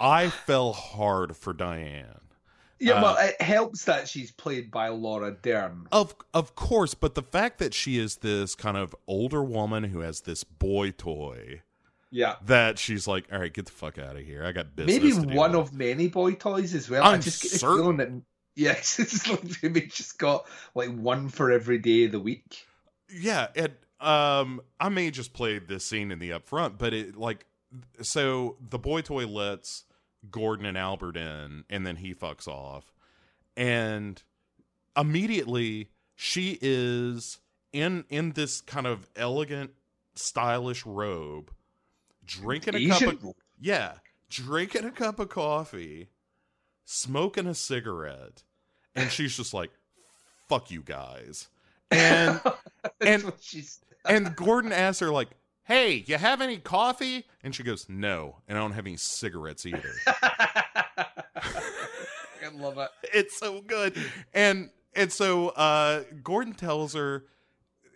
I 0.00 0.30
fell 0.30 0.72
hard 0.72 1.36
for 1.36 1.52
Diane. 1.52 2.20
Yeah, 2.80 2.94
Uh, 2.94 3.02
well, 3.02 3.16
it 3.20 3.40
helps 3.40 3.84
that 3.84 4.08
she's 4.08 4.32
played 4.32 4.70
by 4.70 4.88
Laura 4.88 5.30
Dern. 5.30 5.86
Of 5.92 6.14
of 6.34 6.54
course, 6.56 6.94
but 6.94 7.14
the 7.14 7.22
fact 7.22 7.58
that 7.58 7.72
she 7.72 7.98
is 7.98 8.16
this 8.16 8.54
kind 8.54 8.76
of 8.76 8.94
older 9.06 9.44
woman 9.44 9.84
who 9.84 10.00
has 10.00 10.22
this 10.22 10.42
boy 10.44 10.90
toy 10.90 11.62
Yeah. 12.16 12.36
that 12.46 12.78
she's 12.78 13.08
like, 13.08 13.24
all 13.32 13.40
right, 13.40 13.52
get 13.52 13.66
the 13.66 13.72
fuck 13.72 13.98
out 13.98 14.14
of 14.14 14.22
here. 14.22 14.44
I 14.44 14.52
got 14.52 14.76
business. 14.76 15.16
Maybe 15.16 15.34
one 15.36 15.52
with." 15.52 15.60
of 15.68 15.74
many 15.74 16.06
boy 16.06 16.34
toys 16.34 16.72
as 16.74 16.88
well. 16.88 17.02
I 17.02 17.14
I'm 17.14 17.20
just 17.20 17.42
get 17.42 17.50
the 17.52 17.58
certain. 17.58 17.76
feeling 17.78 17.96
that 17.96 18.22
yes, 18.56 18.98
it's 19.00 19.28
like 19.28 19.42
maybe 19.62 19.88
she's 19.88 20.12
got 20.12 20.46
like 20.76 20.90
one 20.94 21.28
for 21.28 21.50
every 21.50 21.78
day 21.78 22.04
of 22.04 22.12
the 22.12 22.20
week. 22.20 22.64
yeah. 23.10 23.48
And 23.56 23.72
um, 24.00 24.60
I 24.78 24.90
may 24.90 25.10
just 25.10 25.32
play 25.32 25.58
this 25.58 25.84
scene 25.84 26.12
in 26.12 26.18
the 26.20 26.30
upfront, 26.30 26.78
but 26.78 26.92
it 26.94 27.16
like 27.16 27.46
so 28.02 28.56
the 28.60 28.78
boy 28.78 29.00
toy 29.00 29.26
lets 29.26 29.84
Gordon 30.30 30.66
and 30.66 30.78
Albert 30.78 31.16
in, 31.16 31.64
and 31.68 31.84
then 31.86 31.96
he 31.96 32.14
fucks 32.14 32.46
off, 32.46 32.92
and 33.56 34.22
immediately 34.96 35.88
she 36.14 36.58
is 36.60 37.38
in 37.72 38.04
in 38.08 38.32
this 38.32 38.60
kind 38.60 38.86
of 38.86 39.08
elegant, 39.16 39.72
stylish 40.14 40.86
robe, 40.86 41.50
drinking 42.26 42.74
a 42.74 42.88
cup 42.88 43.02
of 43.02 43.34
Yeah, 43.60 43.94
drinking 44.30 44.84
a 44.84 44.90
cup 44.90 45.18
of 45.18 45.28
coffee, 45.28 46.08
smoking 46.84 47.46
a 47.46 47.54
cigarette, 47.54 48.42
and 48.94 49.10
she's 49.10 49.36
just 49.36 49.54
like, 49.54 49.70
"Fuck 50.48 50.70
you 50.70 50.82
guys." 50.82 51.48
And 51.90 52.40
and- 53.00 53.32
she's 53.40 53.80
and 54.06 54.34
Gordon 54.36 54.72
asks 54.72 55.00
her 55.00 55.10
like, 55.10 55.28
"Hey, 55.64 56.04
you 56.06 56.16
have 56.16 56.40
any 56.40 56.58
coffee?" 56.58 57.24
And 57.42 57.54
she 57.54 57.62
goes, 57.62 57.86
"No, 57.88 58.36
and 58.48 58.58
I 58.58 58.60
don't 58.60 58.72
have 58.72 58.86
any 58.86 58.96
cigarettes 58.96 59.64
either." 59.66 59.92
I 62.46 62.48
love 62.54 62.78
it. 62.78 62.90
it's 63.12 63.38
so 63.38 63.60
good. 63.62 63.96
And 64.32 64.70
and 64.94 65.10
so 65.12 65.48
uh 65.50 66.02
Gordon 66.22 66.52
tells 66.54 66.94
her 66.94 67.24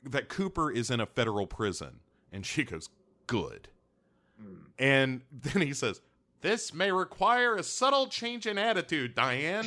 that 0.05 0.29
Cooper 0.29 0.71
is 0.71 0.91
in 0.91 1.01
a 1.01 1.07
federal 1.07 1.47
prison 1.47 2.01
and 2.33 2.45
she 2.47 2.65
goes, 2.65 2.89
"Good." 3.27 3.69
And 4.78 5.23
then 5.32 5.62
he 5.62 5.74
says, 5.74 6.01
"This 6.40 6.73
may 6.73 6.93
require 6.93 7.56
a 7.56 7.62
subtle 7.62 8.06
change 8.06 8.47
in 8.47 8.59
attitude, 8.59 9.15
Diane." 9.15 9.66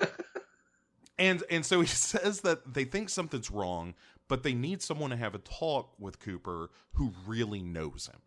and 1.18 1.42
and 1.50 1.64
so 1.64 1.80
he 1.80 1.86
says 1.88 2.40
that 2.40 2.74
they 2.74 2.84
think 2.84 3.08
something's 3.08 3.50
wrong, 3.50 3.94
but 4.28 4.42
they 4.42 4.54
need 4.54 4.82
someone 4.82 5.10
to 5.10 5.16
have 5.16 5.34
a 5.34 5.38
talk 5.38 5.94
with 5.98 6.18
Cooper 6.18 6.70
who 6.94 7.12
really 7.26 7.62
knows 7.62 8.08
him. 8.12 8.20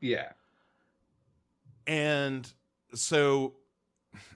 Yeah. 0.00 0.32
And 1.86 2.50
so 2.94 3.54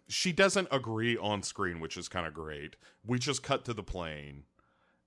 she 0.07 0.33
doesn't 0.33 0.69
agree 0.71 1.17
on 1.17 1.43
screen, 1.43 1.81
which 1.81 1.97
is 1.97 2.09
kind 2.09 2.27
of 2.27 2.35
great. 2.35 2.77
We 3.07 3.19
just 3.19 3.43
cut 3.43 3.65
to 3.67 3.75
the 3.75 3.83
plane 3.83 4.45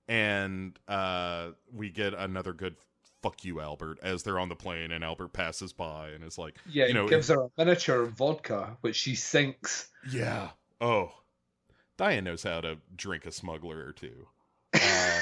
and 0.08 0.78
uh 0.88 1.50
we 1.72 1.88
get 1.88 2.12
another 2.12 2.52
good 2.52 2.74
fuck 3.22 3.44
you 3.44 3.60
Albert 3.60 3.98
as 4.02 4.22
they're 4.24 4.38
on 4.38 4.48
the 4.48 4.56
plane 4.56 4.90
and 4.90 5.04
Albert 5.04 5.32
passes 5.32 5.72
by 5.72 6.08
and 6.08 6.24
is 6.24 6.36
like, 6.36 6.56
Yeah, 6.68 6.86
you 6.86 6.94
know, 6.94 7.04
he 7.04 7.10
gives 7.10 7.28
her 7.28 7.42
a 7.44 7.48
miniature 7.56 8.04
vodka, 8.04 8.76
which 8.80 8.96
she 8.96 9.14
sinks. 9.14 9.88
yeah. 10.10 10.50
Oh. 10.80 11.12
Diane 11.96 12.24
knows 12.24 12.42
how 12.42 12.60
to 12.60 12.78
drink 12.96 13.26
a 13.26 13.32
smuggler 13.32 13.78
or 13.86 13.92
two. 13.92 14.26
Uh, 14.74 15.20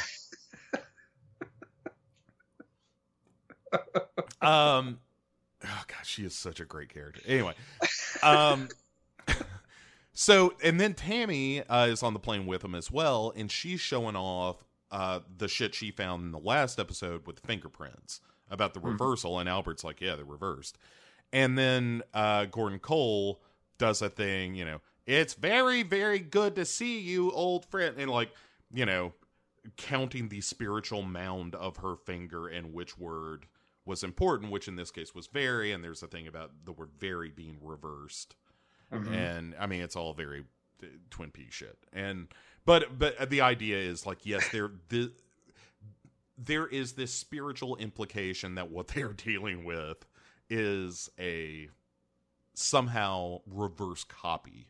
um 4.43 4.98
oh 5.64 5.82
god 5.86 6.05
she 6.05 6.24
is 6.24 6.35
such 6.35 6.60
a 6.60 6.64
great 6.64 6.89
character 6.89 7.20
anyway 7.27 7.52
um 8.22 8.68
so 10.12 10.55
and 10.64 10.81
then 10.81 10.94
tammy 10.94 11.62
uh, 11.64 11.86
is 11.86 12.02
on 12.02 12.14
the 12.14 12.18
plane 12.18 12.47
with 12.47 12.64
him 12.64 12.74
as 12.74 12.90
well 12.90 13.32
and 13.36 13.51
she's 13.51 13.81
showing 13.81 14.16
off 14.16 14.64
uh 14.90 15.20
the 15.38 15.48
shit 15.48 15.74
she 15.74 15.90
found 15.90 16.22
in 16.22 16.32
the 16.32 16.38
last 16.38 16.78
episode 16.78 17.26
with 17.26 17.40
fingerprints 17.40 18.20
about 18.50 18.74
the 18.74 18.80
reversal 18.80 19.38
and 19.38 19.48
albert's 19.48 19.84
like 19.84 20.00
yeah 20.00 20.16
they're 20.16 20.24
reversed 20.24 20.76
and 21.32 21.56
then 21.56 22.02
uh 22.14 22.44
gordon 22.46 22.78
cole 22.78 23.40
does 23.78 24.02
a 24.02 24.10
thing 24.10 24.54
you 24.54 24.64
know 24.64 24.80
it's 25.06 25.34
very 25.34 25.82
very 25.82 26.18
good 26.18 26.54
to 26.54 26.64
see 26.64 27.00
you 27.00 27.30
old 27.32 27.64
friend 27.66 27.96
and 27.98 28.10
like 28.10 28.30
you 28.72 28.84
know 28.84 29.12
counting 29.76 30.28
the 30.28 30.40
spiritual 30.40 31.02
mound 31.02 31.54
of 31.54 31.78
her 31.78 31.96
finger 31.96 32.48
and 32.48 32.72
which 32.72 32.98
word 32.98 33.46
was 33.84 34.04
important, 34.04 34.52
which 34.52 34.68
in 34.68 34.76
this 34.76 34.90
case 34.90 35.14
was 35.14 35.26
very, 35.26 35.72
and 35.72 35.82
there's 35.82 36.02
a 36.02 36.06
thing 36.06 36.26
about 36.26 36.52
the 36.64 36.72
word 36.72 36.90
very 36.98 37.30
being 37.30 37.58
reversed. 37.60 38.36
And 39.14 39.54
I 39.58 39.66
mean, 39.66 39.80
it's 39.82 39.96
all 39.96 40.14
very 40.14 40.44
uh, 40.82 40.86
Twin 41.10 41.30
Peaks 41.30 41.54
shit. 41.54 41.78
And 41.92 42.28
but 42.70 42.98
but 43.01 43.30
the 43.30 43.40
idea 43.40 43.76
is 43.76 44.06
like, 44.06 44.18
yes, 44.24 44.48
there 44.52 44.70
the 44.90 45.10
there 46.38 46.68
is 46.68 46.92
this 46.92 47.12
spiritual 47.12 47.74
implication 47.76 48.55
that 48.55 48.70
what 48.70 48.86
they're 48.94 49.12
dealing 49.12 49.64
with 49.64 50.06
is 50.48 51.10
a 51.18 51.68
somehow 52.55 53.40
reverse 53.47 54.05
copy 54.05 54.68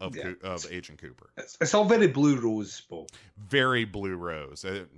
of 0.00 0.16
Yeah. 0.16 0.32
Of 0.42 0.66
Agent 0.70 0.98
Cooper. 0.98 1.28
It's, 1.36 1.58
it's 1.60 1.74
all 1.74 1.84
very 1.84 2.06
blue 2.06 2.38
rose, 2.38 2.80
Bo. 2.88 3.06
Very 3.36 3.84
blue 3.84 4.14
rose. 4.16 4.64
It 4.64 4.88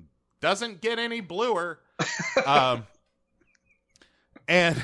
doesn't 0.41 0.81
get 0.81 0.99
any 1.01 1.21
bluer. 1.21 1.81
um, 2.47 2.87
and 4.47 4.81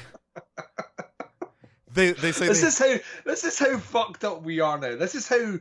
they 1.93 2.13
they 2.13 2.33
say 2.33 2.49
This 2.49 2.63
they- 2.63 2.67
is 2.67 2.79
how 2.79 2.97
this 3.25 3.45
is 3.45 3.59
how 3.61 3.79
fucked 3.79 4.25
up 4.25 4.43
we 4.43 4.59
are 4.59 4.77
now. 4.79 4.97
This 4.97 5.15
is 5.15 5.29
how 5.29 5.59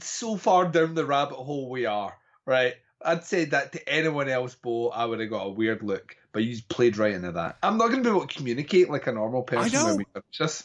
so 0.00 0.36
far 0.36 0.66
down 0.66 0.94
the 0.94 1.06
rabbit 1.06 1.36
hole 1.36 1.68
we 1.70 1.86
are. 1.86 2.16
Right? 2.44 2.74
I'd 3.04 3.24
say 3.24 3.44
that 3.46 3.72
to 3.72 3.88
anyone 3.88 4.28
else, 4.28 4.54
Bo, 4.54 4.88
I 4.88 5.04
would 5.04 5.20
have 5.20 5.30
got 5.30 5.46
a 5.46 5.50
weird 5.50 5.82
look, 5.82 6.16
but 6.32 6.44
you 6.44 6.56
played 6.68 6.96
right 6.96 7.12
into 7.12 7.32
that. 7.32 7.58
I'm 7.62 7.76
not 7.76 7.88
going 7.88 8.02
to 8.02 8.08
be 8.08 8.14
able 8.14 8.26
to 8.26 8.34
communicate 8.34 8.90
like 8.90 9.06
a 9.06 9.12
normal 9.12 9.42
person 9.42 9.72
know. 9.72 9.86
when 9.86 9.96
we 9.98 10.04
finish 10.12 10.38
this. 10.38 10.64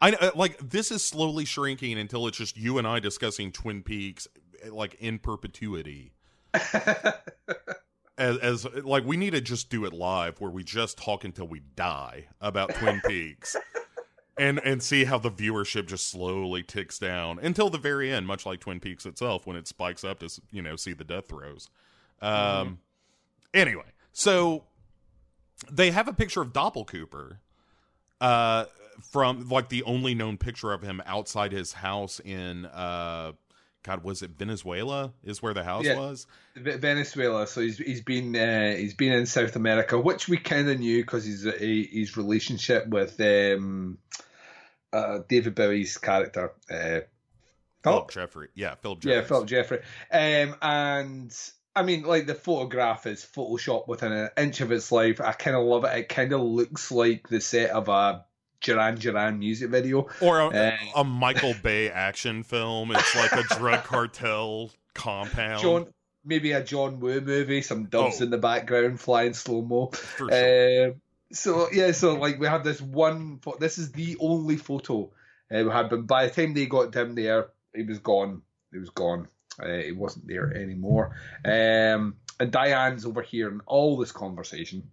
I 0.00 0.12
uh, 0.12 0.30
like 0.34 0.58
this 0.58 0.90
is 0.90 1.04
slowly 1.04 1.44
shrinking 1.44 1.98
until 1.98 2.26
it's 2.26 2.38
just 2.38 2.56
you 2.56 2.78
and 2.78 2.86
I 2.86 3.00
discussing 3.00 3.52
Twin 3.52 3.82
Peaks 3.82 4.26
like 4.70 4.94
in 4.94 5.18
perpetuity. 5.18 6.12
as, 6.54 8.36
as 8.38 8.66
like 8.84 9.04
we 9.04 9.16
need 9.16 9.30
to 9.30 9.40
just 9.40 9.70
do 9.70 9.84
it 9.84 9.92
live 9.92 10.40
where 10.40 10.50
we 10.50 10.64
just 10.64 10.98
talk 10.98 11.24
until 11.24 11.46
we 11.46 11.60
die 11.76 12.26
about 12.40 12.74
Twin 12.74 13.00
Peaks. 13.06 13.56
And 14.38 14.60
and 14.64 14.82
see 14.82 15.04
how 15.04 15.18
the 15.18 15.30
viewership 15.30 15.86
just 15.86 16.08
slowly 16.08 16.62
ticks 16.62 16.98
down 16.98 17.38
until 17.42 17.68
the 17.68 17.78
very 17.78 18.10
end, 18.10 18.26
much 18.26 18.46
like 18.46 18.60
Twin 18.60 18.80
Peaks 18.80 19.04
itself, 19.04 19.46
when 19.46 19.56
it 19.56 19.66
spikes 19.68 20.02
up 20.02 20.20
to 20.20 20.40
you 20.50 20.62
know 20.62 20.76
see 20.76 20.92
the 20.92 21.04
death 21.04 21.28
throes. 21.28 21.68
Um, 22.22 22.78
anyway, 23.52 23.92
so 24.12 24.64
they 25.70 25.90
have 25.90 26.08
a 26.08 26.12
picture 26.12 26.40
of 26.40 26.52
Doppelcooper, 26.52 27.38
uh, 28.20 28.64
from 29.02 29.48
like 29.48 29.68
the 29.68 29.82
only 29.82 30.14
known 30.14 30.36
picture 30.36 30.72
of 30.72 30.82
him 30.82 31.02
outside 31.06 31.52
his 31.52 31.72
house 31.72 32.20
in 32.20 32.66
uh, 32.66 33.32
God 33.82 34.04
was 34.04 34.22
it 34.22 34.32
Venezuela 34.32 35.12
is 35.24 35.42
where 35.42 35.54
the 35.54 35.64
house 35.64 35.84
Yeah. 35.86 35.96
was. 35.96 36.26
Venezuela. 36.54 37.46
So 37.46 37.60
he's 37.62 37.78
he's 37.78 38.02
been 38.02 38.36
uh, 38.36 38.74
he's 38.76 38.94
been 38.94 39.12
in 39.12 39.26
South 39.26 39.56
America, 39.56 39.98
which 39.98 40.28
we 40.28 40.36
kind 40.36 40.68
of 40.68 40.78
knew 40.78 41.02
because 41.02 41.24
his 41.24 41.46
uh, 41.46 41.52
his 41.58 42.16
relationship 42.16 42.86
with 42.88 43.18
um, 43.20 43.98
uh, 44.92 45.20
David 45.28 45.54
Bowie's 45.54 45.96
character. 45.98 46.52
Uh, 46.70 47.00
Philip 47.82 48.10
Jeffrey, 48.10 48.48
yeah, 48.54 48.74
Philip 48.74 49.00
Jeffries. 49.00 49.14
Yeah, 49.16 49.22
Philip 49.26 49.46
Jeffrey. 49.48 49.78
Um, 50.12 50.54
and 50.60 51.34
I 51.74 51.82
mean, 51.82 52.02
like 52.02 52.26
the 52.26 52.34
photograph 52.34 53.06
is 53.06 53.24
Photoshop 53.24 53.88
within 53.88 54.12
an 54.12 54.28
inch 54.36 54.60
of 54.60 54.70
its 54.72 54.92
life. 54.92 55.18
I 55.20 55.32
kind 55.32 55.56
of 55.56 55.64
love 55.64 55.84
it. 55.84 55.96
It 55.96 56.08
kind 56.10 56.34
of 56.34 56.42
looks 56.42 56.90
like 56.92 57.28
the 57.28 57.40
set 57.40 57.70
of 57.70 57.88
a 57.88 58.26
Duran 58.60 58.96
Duran 58.96 59.38
music 59.38 59.70
video. 59.70 60.08
or 60.20 60.40
a, 60.40 60.46
Uh, 60.48 60.76
a 60.96 61.04
Michael 61.04 61.54
Bay 61.62 61.90
action 61.90 62.42
film. 62.42 62.90
It's 62.92 63.14
like 63.16 63.32
a 63.32 63.42
drug 63.54 63.84
cartel 63.84 64.70
compound. 64.94 65.62
John, 65.62 65.86
maybe 66.24 66.52
a 66.52 66.62
John 66.62 67.00
Woo 67.00 67.20
movie, 67.20 67.62
some 67.62 67.84
doves 67.86 68.20
Oh. 68.20 68.24
in 68.24 68.30
the 68.30 68.38
background 68.38 69.00
flying 69.00 69.34
slow 69.34 69.62
mo. 69.62 69.90
sure. 70.16 70.86
Um, 70.90 71.00
so 71.32 71.68
yeah, 71.72 71.92
so 71.92 72.14
like 72.16 72.38
we 72.40 72.46
have 72.46 72.64
this 72.64 72.80
one. 72.80 73.40
This 73.58 73.78
is 73.78 73.92
the 73.92 74.16
only 74.20 74.56
photo 74.56 75.04
uh, 75.52 75.62
we 75.64 75.70
had, 75.70 75.88
but 75.90 76.06
by 76.06 76.26
the 76.26 76.34
time 76.34 76.54
they 76.54 76.66
got 76.66 76.94
him 76.94 77.14
there, 77.14 77.48
he 77.74 77.82
was 77.84 77.98
gone. 78.00 78.42
He 78.72 78.78
was 78.78 78.90
gone. 78.90 79.28
Uh, 79.62 79.76
he 79.78 79.92
wasn't 79.92 80.26
there 80.26 80.52
anymore. 80.54 81.16
Um, 81.44 82.16
and 82.38 82.50
Diane's 82.50 83.04
overhearing 83.04 83.60
all 83.66 83.96
this 83.98 84.12
conversation 84.12 84.90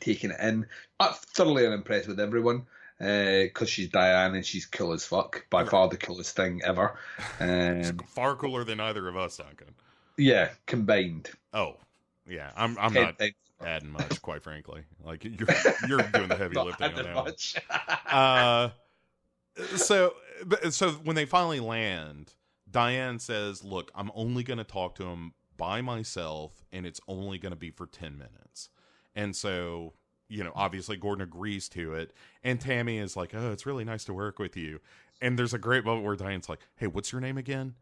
taking 0.00 0.30
it 0.30 0.40
in. 0.40 0.66
I'm 1.00 1.12
thoroughly 1.14 1.66
unimpressed 1.66 2.08
with 2.08 2.20
everyone 2.20 2.66
because 2.98 3.68
she's 3.68 3.88
Diane 3.88 4.34
and 4.34 4.46
she's 4.46 4.66
cool 4.66 4.92
as 4.92 5.04
fuck. 5.04 5.46
By 5.50 5.64
far 5.64 5.88
the 5.88 5.96
coolest 5.96 6.36
thing 6.36 6.60
ever. 6.64 6.96
Um, 7.40 7.98
far 8.08 8.36
cooler 8.36 8.64
than 8.64 8.78
either 8.80 9.08
of 9.08 9.16
us, 9.16 9.36
Duncan. 9.38 9.74
yeah, 10.16 10.50
combined. 10.66 11.30
Oh, 11.52 11.76
yeah. 12.28 12.50
I'm 12.56 12.78
I'm 12.78 12.92
Ten 12.92 13.02
not 13.02 13.20
adding 13.64 13.90
much, 13.90 14.22
quite 14.22 14.42
frankly. 14.42 14.82
Like 15.04 15.24
you're 15.24 15.48
you're 15.88 16.02
doing 16.02 16.28
the 16.28 16.36
heavy 16.36 16.54
lifting 16.64 16.86
on 16.94 16.94
that. 17.04 17.14
much. 17.14 17.56
Uh, 18.12 18.68
so 19.76 20.12
so 20.68 20.90
when 20.92 21.16
they 21.16 21.24
finally 21.24 21.60
land, 21.60 22.34
Diane 22.70 23.18
says, 23.18 23.64
"Look, 23.64 23.90
I'm 23.94 24.10
only 24.14 24.42
going 24.42 24.58
to 24.58 24.64
talk 24.64 24.94
to 24.96 25.04
him 25.04 25.32
by 25.56 25.80
myself, 25.80 26.64
and 26.72 26.84
it's 26.86 27.00
only 27.08 27.38
going 27.38 27.52
to 27.52 27.56
be 27.58 27.70
for 27.70 27.86
ten 27.86 28.18
minutes." 28.18 28.68
And 29.14 29.34
so, 29.36 29.94
you 30.28 30.42
know, 30.42 30.52
obviously 30.54 30.96
Gordon 30.96 31.22
agrees 31.22 31.68
to 31.70 31.94
it, 31.94 32.12
and 32.42 32.60
Tammy 32.60 32.98
is 32.98 33.16
like, 33.16 33.34
"Oh, 33.34 33.52
it's 33.52 33.66
really 33.66 33.84
nice 33.84 34.04
to 34.04 34.14
work 34.14 34.38
with 34.38 34.56
you." 34.56 34.80
And 35.20 35.38
there's 35.38 35.54
a 35.54 35.58
great 35.58 35.84
moment 35.84 36.04
where 36.04 36.16
Diane's 36.16 36.48
like, 36.48 36.60
"Hey, 36.76 36.86
what's 36.86 37.12
your 37.12 37.20
name 37.20 37.38
again?" 37.38 37.74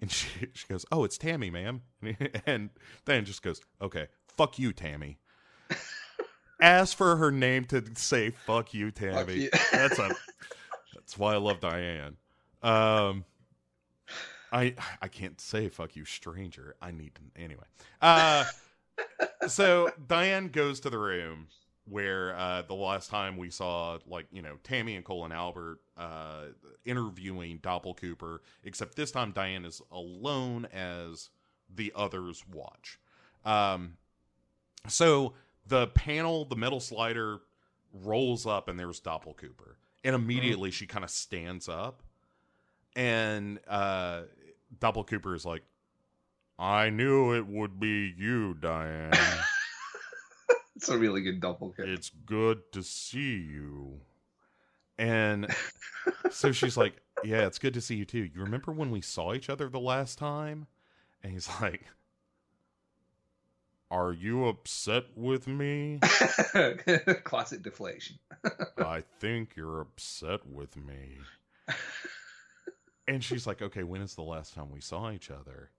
And 0.00 0.10
she 0.10 0.48
she 0.54 0.66
goes, 0.66 0.84
"Oh, 0.92 1.04
it's 1.04 1.18
Tammy, 1.18 1.50
ma'am." 1.50 1.82
And 2.46 2.70
Diane 3.04 3.24
just 3.24 3.42
goes, 3.42 3.60
"Okay, 3.80 4.08
fuck 4.36 4.58
you, 4.58 4.72
Tammy." 4.72 5.18
Ask 6.60 6.96
for 6.96 7.16
her 7.16 7.30
name 7.30 7.64
to 7.66 7.84
say 7.94 8.30
"fuck 8.30 8.74
you, 8.74 8.90
Tammy." 8.90 9.34
you. 9.34 9.50
That's 9.70 9.98
a 9.98 10.10
that's 10.94 11.18
why 11.18 11.34
I 11.34 11.38
love 11.38 11.60
Diane. 11.60 12.16
Um, 12.62 13.24
I 14.52 14.74
I 15.00 15.08
can't 15.08 15.40
say 15.40 15.68
"fuck 15.68 15.96
you, 15.96 16.04
stranger." 16.04 16.74
I 16.82 16.90
need 16.90 17.14
to 17.14 17.42
anyway. 17.42 17.64
Uh, 18.00 18.44
so 19.46 19.90
Diane 20.06 20.48
goes 20.48 20.80
to 20.80 20.90
the 20.90 20.98
room 20.98 21.48
where 21.84 22.36
uh, 22.36 22.62
the 22.62 22.74
last 22.74 23.10
time 23.10 23.36
we 23.36 23.50
saw, 23.50 23.98
like 24.06 24.26
you 24.30 24.42
know, 24.42 24.56
Tammy 24.62 24.94
and 24.96 25.04
Cole 25.04 25.24
and 25.24 25.32
Albert 25.32 25.80
uh, 25.96 26.44
interviewing 26.84 27.58
Doppelcooper, 27.58 28.38
except 28.64 28.96
this 28.96 29.10
time 29.10 29.32
Diane 29.32 29.64
is 29.64 29.82
alone 29.90 30.66
as 30.72 31.30
the 31.74 31.92
others 31.96 32.44
watch. 32.52 32.98
Um, 33.44 33.94
so 34.88 35.34
the 35.66 35.88
panel, 35.88 36.44
the 36.44 36.56
metal 36.56 36.80
slider 36.80 37.40
rolls 37.92 38.46
up, 38.46 38.68
and 38.68 38.78
there's 38.78 39.00
Doppelcooper, 39.00 39.74
and 40.04 40.14
immediately 40.14 40.70
she 40.70 40.86
kind 40.86 41.04
of 41.04 41.10
stands 41.10 41.68
up, 41.68 42.02
and 42.94 43.58
uh, 43.68 44.22
Doppelcooper 44.78 45.34
is 45.34 45.44
like, 45.44 45.62
"I 46.58 46.90
knew 46.90 47.34
it 47.34 47.46
would 47.46 47.78
be 47.80 48.12
you, 48.16 48.54
Diane." 48.54 49.12
It's 50.74 50.88
a 50.88 50.98
really 50.98 51.20
good 51.22 51.38
double 51.40 51.70
kick. 51.70 51.86
it's 51.86 52.10
good 52.26 52.72
to 52.72 52.82
see 52.82 53.36
you. 53.36 54.00
And 54.98 55.46
so 56.30 56.50
she's 56.50 56.76
like, 56.76 56.94
Yeah, 57.22 57.46
it's 57.46 57.58
good 57.60 57.74
to 57.74 57.80
see 57.80 57.94
you 57.94 58.04
too. 58.04 58.28
You 58.34 58.40
remember 58.42 58.72
when 58.72 58.90
we 58.90 59.00
saw 59.00 59.32
each 59.32 59.48
other 59.48 59.68
the 59.68 59.78
last 59.78 60.18
time? 60.18 60.66
And 61.22 61.32
he's 61.32 61.48
like, 61.60 61.84
Are 63.92 64.12
you 64.12 64.46
upset 64.46 65.04
with 65.14 65.46
me? 65.46 66.00
Classic 67.22 67.62
deflation. 67.62 68.18
I 68.78 69.04
think 69.20 69.54
you're 69.54 69.82
upset 69.82 70.40
with 70.46 70.76
me. 70.76 71.18
And 73.06 73.22
she's 73.22 73.46
like, 73.46 73.62
Okay, 73.62 73.84
when 73.84 74.00
is 74.00 74.16
the 74.16 74.22
last 74.22 74.54
time 74.54 74.70
we 74.72 74.80
saw 74.80 75.12
each 75.12 75.30
other? 75.30 75.70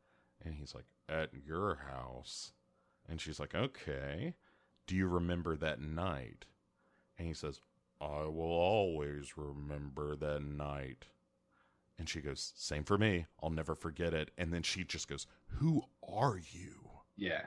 And 0.45 0.56
he's 0.56 0.76
like, 0.76 0.86
At 1.10 1.30
your 1.45 1.80
house. 1.90 2.53
And 3.10 3.20
she's 3.20 3.40
like, 3.40 3.56
Okay. 3.56 4.34
Do 4.86 4.95
you 4.95 5.07
remember 5.07 5.56
that 5.56 5.82
night? 5.82 6.45
And 7.18 7.28
he 7.28 7.34
says, 7.34 7.60
I 8.02 8.26
will 8.26 8.52
always 8.52 9.38
remember 9.38 10.15
that 10.15 10.41
night. 10.44 11.06
And 11.98 12.10
she 12.10 12.20
goes, 12.22 12.53
Same 12.56 12.84
for 12.84 12.98
me. 12.98 13.28
I'll 13.41 13.49
never 13.49 13.76
forget 13.76 14.14
it. 14.14 14.32
And 14.38 14.53
then 14.53 14.64
she 14.64 14.84
just 14.84 15.07
goes, 15.07 15.28
Who 15.60 15.84
are 16.07 16.38
you? 16.38 16.90
Yeah. 17.15 17.44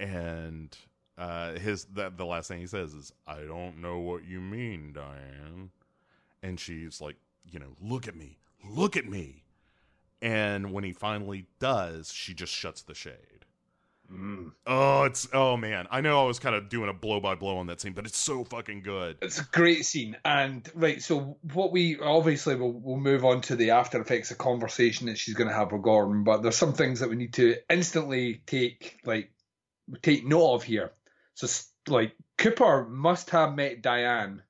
And 0.00 0.76
uh, 1.18 1.54
his 1.54 1.84
the, 1.86 2.12
the 2.16 2.24
last 2.24 2.48
thing 2.48 2.60
he 2.60 2.66
says 2.66 2.94
is, 2.94 3.12
I 3.26 3.40
don't 3.40 3.80
know 3.80 3.98
what 3.98 4.24
you 4.24 4.40
mean, 4.40 4.92
Diane. 4.92 5.70
And 6.42 6.58
she's 6.58 7.00
like, 7.00 7.16
You 7.44 7.58
know, 7.58 7.76
look 7.80 8.08
at 8.08 8.16
me. 8.16 8.38
Look 8.66 8.96
at 8.96 9.06
me. 9.08 9.43
And 10.22 10.72
when 10.72 10.84
he 10.84 10.92
finally 10.92 11.46
does, 11.58 12.12
she 12.12 12.34
just 12.34 12.52
shuts 12.52 12.82
the 12.82 12.94
shade. 12.94 13.44
Mm. 14.12 14.52
Oh, 14.66 15.04
it's 15.04 15.26
oh 15.32 15.56
man. 15.56 15.86
I 15.90 16.00
know 16.00 16.22
I 16.22 16.26
was 16.26 16.38
kind 16.38 16.54
of 16.54 16.68
doing 16.68 16.90
a 16.90 16.92
blow 16.92 17.20
by 17.20 17.34
blow 17.34 17.56
on 17.56 17.66
that 17.68 17.80
scene, 17.80 17.94
but 17.94 18.06
it's 18.06 18.18
so 18.18 18.44
fucking 18.44 18.82
good. 18.82 19.16
It's 19.22 19.40
a 19.40 19.44
great 19.44 19.86
scene. 19.86 20.16
And 20.24 20.68
right, 20.74 21.02
so 21.02 21.38
what 21.52 21.72
we 21.72 21.98
obviously 21.98 22.54
we'll, 22.54 22.72
we'll 22.72 22.98
move 22.98 23.24
on 23.24 23.40
to 23.42 23.56
the 23.56 23.70
after 23.70 24.00
effects 24.00 24.30
of 24.30 24.38
conversation 24.38 25.06
that 25.06 25.18
she's 25.18 25.34
going 25.34 25.48
to 25.48 25.54
have 25.54 25.72
with 25.72 25.82
Gordon, 25.82 26.22
but 26.22 26.42
there's 26.42 26.56
some 26.56 26.74
things 26.74 27.00
that 27.00 27.08
we 27.08 27.16
need 27.16 27.34
to 27.34 27.56
instantly 27.70 28.42
take 28.46 29.00
like 29.04 29.30
take 30.02 30.26
note 30.26 30.54
of 30.54 30.62
here. 30.62 30.92
So 31.34 31.46
like 31.88 32.14
Cooper 32.36 32.86
must 32.86 33.30
have 33.30 33.54
met 33.54 33.82
Diane, 33.82 34.42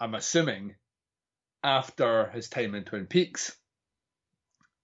I'm 0.00 0.14
assuming, 0.14 0.74
after 1.62 2.28
his 2.30 2.48
time 2.48 2.74
in 2.74 2.84
Twin 2.84 3.06
Peaks. 3.06 3.56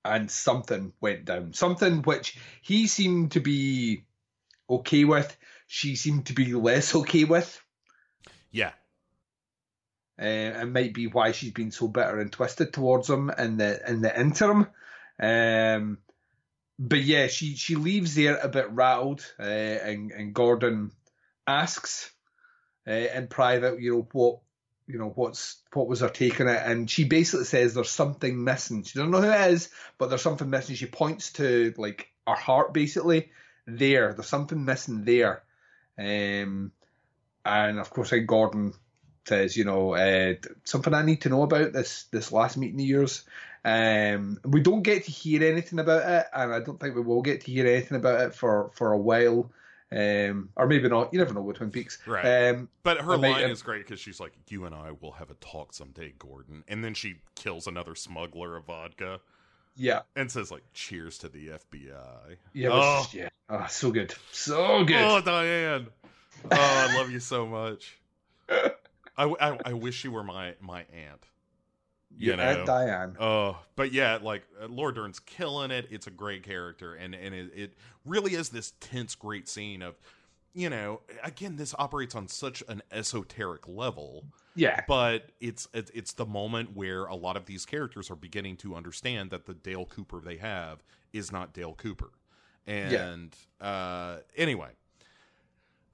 And 0.05 0.31
something 0.31 0.93
went 1.01 1.24
down. 1.27 1.53
Something 1.55 2.03
which 2.03 2.37
he 2.62 2.87
seemed 2.89 3.33
to 3.33 3.41
be 3.41 4.05
okay 4.69 5.05
with, 5.05 5.37
she 5.66 5.97
seemed 5.97 6.27
to 6.27 6.33
be 6.35 6.55
less 6.55 6.95
okay 6.95 7.24
with. 7.24 7.61
Yeah. 8.51 8.73
uh, 10.19 10.24
and 10.24 10.73
might 10.73 10.95
be 10.95 11.07
why 11.07 11.33
she's 11.33 11.53
been 11.53 11.70
so 11.70 11.89
bitter 11.89 12.20
and 12.20 12.31
twisted 12.33 12.73
towards 12.73 13.09
him 13.09 13.31
in 13.31 13.57
the 13.57 13.91
in 13.91 14.03
the 14.03 14.20
interim. 14.20 14.69
Um, 15.20 15.99
but 16.79 17.01
yeah, 17.03 17.27
she 17.29 17.57
she 17.57 17.77
leaves 17.77 18.15
there 18.15 18.37
a 18.39 18.49
bit 18.49 18.70
rattled, 18.70 19.24
uh, 19.39 19.43
and 19.43 20.12
and 20.12 20.35
Gordon 20.35 20.93
asks 21.47 22.11
uh, 22.87 22.93
in 22.93 23.29
private, 23.29 23.81
you 23.81 23.93
know 23.95 24.09
what. 24.12 24.41
You 24.86 24.98
know 24.98 25.12
what's 25.14 25.59
what 25.72 25.88
was 25.88 26.00
her 26.00 26.09
take 26.09 26.40
on 26.40 26.48
it, 26.48 26.62
and 26.64 26.90
she 26.90 27.04
basically 27.04 27.44
says 27.44 27.74
there's 27.74 27.90
something 27.90 28.42
missing. 28.42 28.82
She 28.82 28.98
doesn't 28.98 29.10
know 29.10 29.22
who 29.22 29.30
it 29.30 29.52
is, 29.52 29.70
but 29.98 30.09
there's 30.09 30.22
something 30.22 30.50
missing. 30.50 30.74
She 30.76 30.86
points 30.86 31.32
to 31.34 31.72
like 31.76 32.10
her 32.26 32.34
heart, 32.34 32.74
basically. 32.74 33.30
There, 33.66 34.12
there's 34.12 34.26
something 34.26 34.64
missing 34.64 35.04
there, 35.04 35.44
um, 35.96 36.72
and 37.44 37.78
of 37.78 37.90
course, 37.90 38.10
then 38.10 38.26
Gordon 38.26 38.74
says, 39.24 39.56
you 39.56 39.64
know, 39.64 39.94
uh, 39.94 40.34
something 40.64 40.92
I 40.92 41.02
need 41.02 41.22
to 41.22 41.28
know 41.28 41.42
about 41.42 41.72
this 41.72 42.04
this 42.10 42.32
last 42.32 42.56
meeting 42.56 42.80
of 42.80 42.86
yours. 42.86 43.24
Um, 43.64 44.40
we 44.44 44.60
don't 44.60 44.82
get 44.82 45.04
to 45.04 45.10
hear 45.12 45.44
anything 45.44 45.78
about 45.78 46.09
it, 46.09 46.26
and 46.34 46.52
I 46.52 46.60
don't 46.60 46.80
think 46.80 46.96
we 46.96 47.02
will 47.02 47.22
get 47.22 47.42
to 47.42 47.50
hear 47.52 47.66
anything 47.66 47.96
about 47.96 48.20
it 48.20 48.34
for 48.34 48.70
for 48.74 48.92
a 48.92 48.98
while. 48.98 49.50
Um, 49.93 50.48
or 50.56 50.66
maybe 50.66 50.89
not. 50.89 51.12
You 51.12 51.19
never 51.19 51.35
know 51.35 51.43
with 51.43 51.56
Twin 51.56 51.70
Peaks. 51.70 51.98
Right. 52.06 52.48
Um, 52.48 52.69
But 52.82 53.02
her 53.02 53.16
line 53.16 53.44
um, 53.44 53.51
is 53.51 53.62
great 53.62 53.86
because 53.86 54.01
she's 54.01 54.19
like, 54.20 54.32
"You 54.48 54.64
and 54.64 54.74
I 54.74 54.93
will 55.01 55.12
have 55.12 55.31
a 55.31 55.35
talk 55.35 55.74
someday, 55.74 56.14
Gordon," 56.19 56.64
and 56.66 56.82
then 56.82 56.94
she 56.94 57.16
kills 57.35 57.66
another 57.66 57.94
smuggler 57.94 58.56
of 58.56 58.64
vodka 58.64 59.20
yeah. 59.77 60.02
and 60.16 60.31
says, 60.31 60.51
"Like, 60.51 60.62
cheers 60.73 61.19
to 61.19 61.28
the 61.28 61.48
FBI." 61.48 62.36
Yeah. 62.55 62.70
Oh, 62.73 63.06
yeah. 63.12 63.28
Oh, 63.48 63.66
so 63.69 63.90
good. 63.90 64.14
So 64.31 64.85
good. 64.85 64.97
oh, 64.97 65.20
Diane. 65.20 65.89
Oh, 66.44 66.48
I 66.51 66.97
love 66.97 67.10
you 67.10 67.20
so 67.20 67.47
much. 67.47 67.98
I, 68.48 68.74
I, 69.19 69.59
I 69.66 69.73
wish 69.74 70.05
you 70.05 70.10
were 70.10 70.24
my 70.24 70.55
my 70.60 70.81
aunt. 70.93 71.27
You 72.18 72.36
know, 72.36 72.43
Aunt 72.43 72.66
Diane. 72.66 73.16
Oh, 73.18 73.59
but 73.74 73.93
yeah, 73.93 74.18
like 74.22 74.43
uh, 74.62 74.66
Laura 74.68 74.94
Dern's 74.94 75.18
killing 75.18 75.70
it. 75.70 75.89
It's 75.90 76.06
a 76.06 76.10
great 76.10 76.43
character, 76.43 76.94
and 76.94 77.14
and 77.14 77.34
it, 77.34 77.51
it 77.55 77.74
really 78.05 78.34
is 78.34 78.51
this 78.51 78.74
tense, 78.80 79.14
great 79.14 79.48
scene 79.48 79.82
of, 79.82 79.94
you 80.55 80.68
know, 80.70 81.01
again, 81.24 81.56
this 81.56 81.74
operates 81.78 82.14
on 82.14 82.28
such 82.28 82.62
an 82.68 82.82
esoteric 82.93 83.66
level, 83.66 84.24
Yeah. 84.55 84.82
but 84.86 85.30
it's 85.40 85.66
it's 85.72 85.90
it's 85.94 86.12
the 86.12 86.26
moment 86.26 86.76
where 86.76 87.06
a 87.06 87.14
lot 87.16 87.36
of 87.36 87.47
these 87.47 87.64
characters 87.64 88.10
are 88.10 88.16
beginning 88.16 88.56
to 88.59 88.74
understand 88.74 89.30
that 89.30 89.47
the 89.47 89.55
Dale 89.55 89.86
Cooper 89.86 90.20
they 90.20 90.36
have 90.36 90.82
is 91.12 91.32
not 91.32 91.52
Dale 91.55 91.74
Cooper, 91.74 92.10
and 92.66 93.34
uh, 93.60 94.18
anyway, 94.36 94.70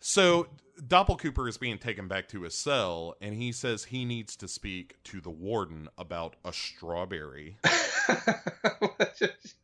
so 0.01 0.49
Doppel 0.87 1.19
Cooper 1.19 1.49
is 1.49 1.59
being 1.59 1.79
taken 1.79 2.09
back 2.09 2.29
to 2.29 2.43
his 2.43 2.55
cell, 2.55 3.17
and 3.21 3.35
he 3.35 3.53
says 3.53 3.85
he 3.85 4.05
needs 4.05 4.37
to 4.37 4.49
speak 4.49 4.97
to 5.05 5.21
the 5.21 5.31
warden 5.31 5.89
about 5.99 6.37
a 6.45 6.53
strawberry. 6.53 7.57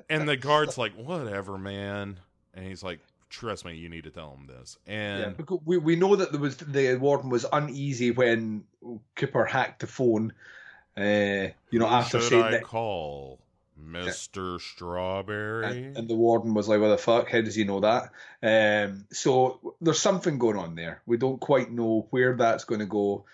and 0.09 0.29
the 0.29 0.37
guard's 0.37 0.77
like, 0.77 0.95
"Whatever, 0.95 1.57
man." 1.59 2.19
And 2.53 2.67
he's 2.67 2.83
like, 2.83 3.01
"Trust 3.31 3.65
me, 3.65 3.75
you 3.75 3.89
need 3.89 4.05
to 4.05 4.11
tell 4.11 4.35
him 4.35 4.47
this." 4.47 4.77
Yeah, 4.87 4.93
And 4.95 5.37
because 5.37 5.61
we 5.65 5.79
we 5.79 5.97
know 5.97 6.17
that 6.17 6.33
there 6.33 6.41
was 6.41 6.57
the 6.57 6.97
warden 6.97 7.31
was 7.31 7.47
uneasy 7.53 8.11
when 8.11 8.65
Cooper 9.15 9.45
hacked 9.45 9.81
the 9.81 9.87
phone. 9.87 10.33
Uh, 10.97 11.51
you 11.71 11.79
know, 11.79 11.87
after 11.87 12.21
should 12.21 12.31
saying 12.31 12.43
I 12.45 12.51
that, 12.53 12.63
call 12.65 13.41
Mister 13.77 14.59
Strawberry? 14.59 15.67
and, 15.67 15.97
and 15.97 16.09
the 16.09 16.15
warden 16.15 16.55
was 16.55 16.69
like, 16.69 16.81
"What 16.81 16.89
the 16.89 16.99
fuck? 16.99 17.29
How 17.31 17.41
does 17.41 17.55
he 17.55 17.65
know 17.65 17.81
that?" 17.81 18.11
Um, 18.43 19.07
so 19.11 19.75
there's 19.81 20.01
something 20.01 20.39
going 20.39 20.57
on 20.57 20.75
there. 20.75 21.03
We 21.07 21.17
don't 21.17 21.41
quite 21.41 21.71
know 21.71 22.07
where 22.11 22.37
that's 22.37 22.65
going 22.65 22.81
to 22.81 22.87
go, 22.87 23.25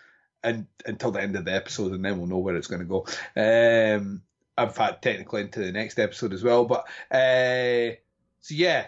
and 0.43 0.67
until 0.87 1.11
the 1.11 1.21
end 1.21 1.37
of 1.37 1.45
the 1.45 1.55
episode, 1.55 1.93
and 1.93 2.05
then 2.05 2.19
we'll 2.19 2.27
know 2.27 2.39
where 2.39 2.57
it's 2.57 2.69
going 2.69 2.81
to 2.81 2.87
go. 2.87 3.07
Um, 3.37 4.23
in 4.59 4.71
fact, 4.71 5.03
technically 5.03 5.43
into 5.43 5.61
the 5.61 5.73
next 5.73 5.99
episode 5.99 6.33
as 6.33 6.43
well. 6.43 6.65
But 6.65 6.87
uh, 7.11 7.97
so 8.41 8.55
yeah, 8.55 8.87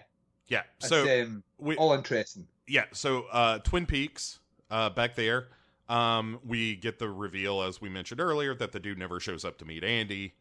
yeah. 0.49 0.63
So 0.79 1.23
um, 1.23 1.43
we, 1.59 1.77
all 1.77 1.93
interesting. 1.93 2.47
yeah. 2.67 2.85
So 2.93 3.27
uh, 3.33 3.59
Twin 3.59 3.87
Peaks, 3.87 4.39
uh, 4.71 4.91
back 4.91 5.15
there. 5.15 5.49
Um, 5.89 6.41
we 6.47 6.77
get 6.77 6.99
the 6.99 7.11
reveal, 7.11 7.61
as 7.61 7.81
we 7.81 7.91
mentioned 7.91 8.21
earlier, 8.21 8.55
that 8.55 8.73
the 8.73 8.81
dude 8.81 8.99
never 8.99 9.21
shows 9.21 9.45
up 9.45 9.59
to 9.59 9.67
meet 9.67 9.85
Andy. 9.85 10.35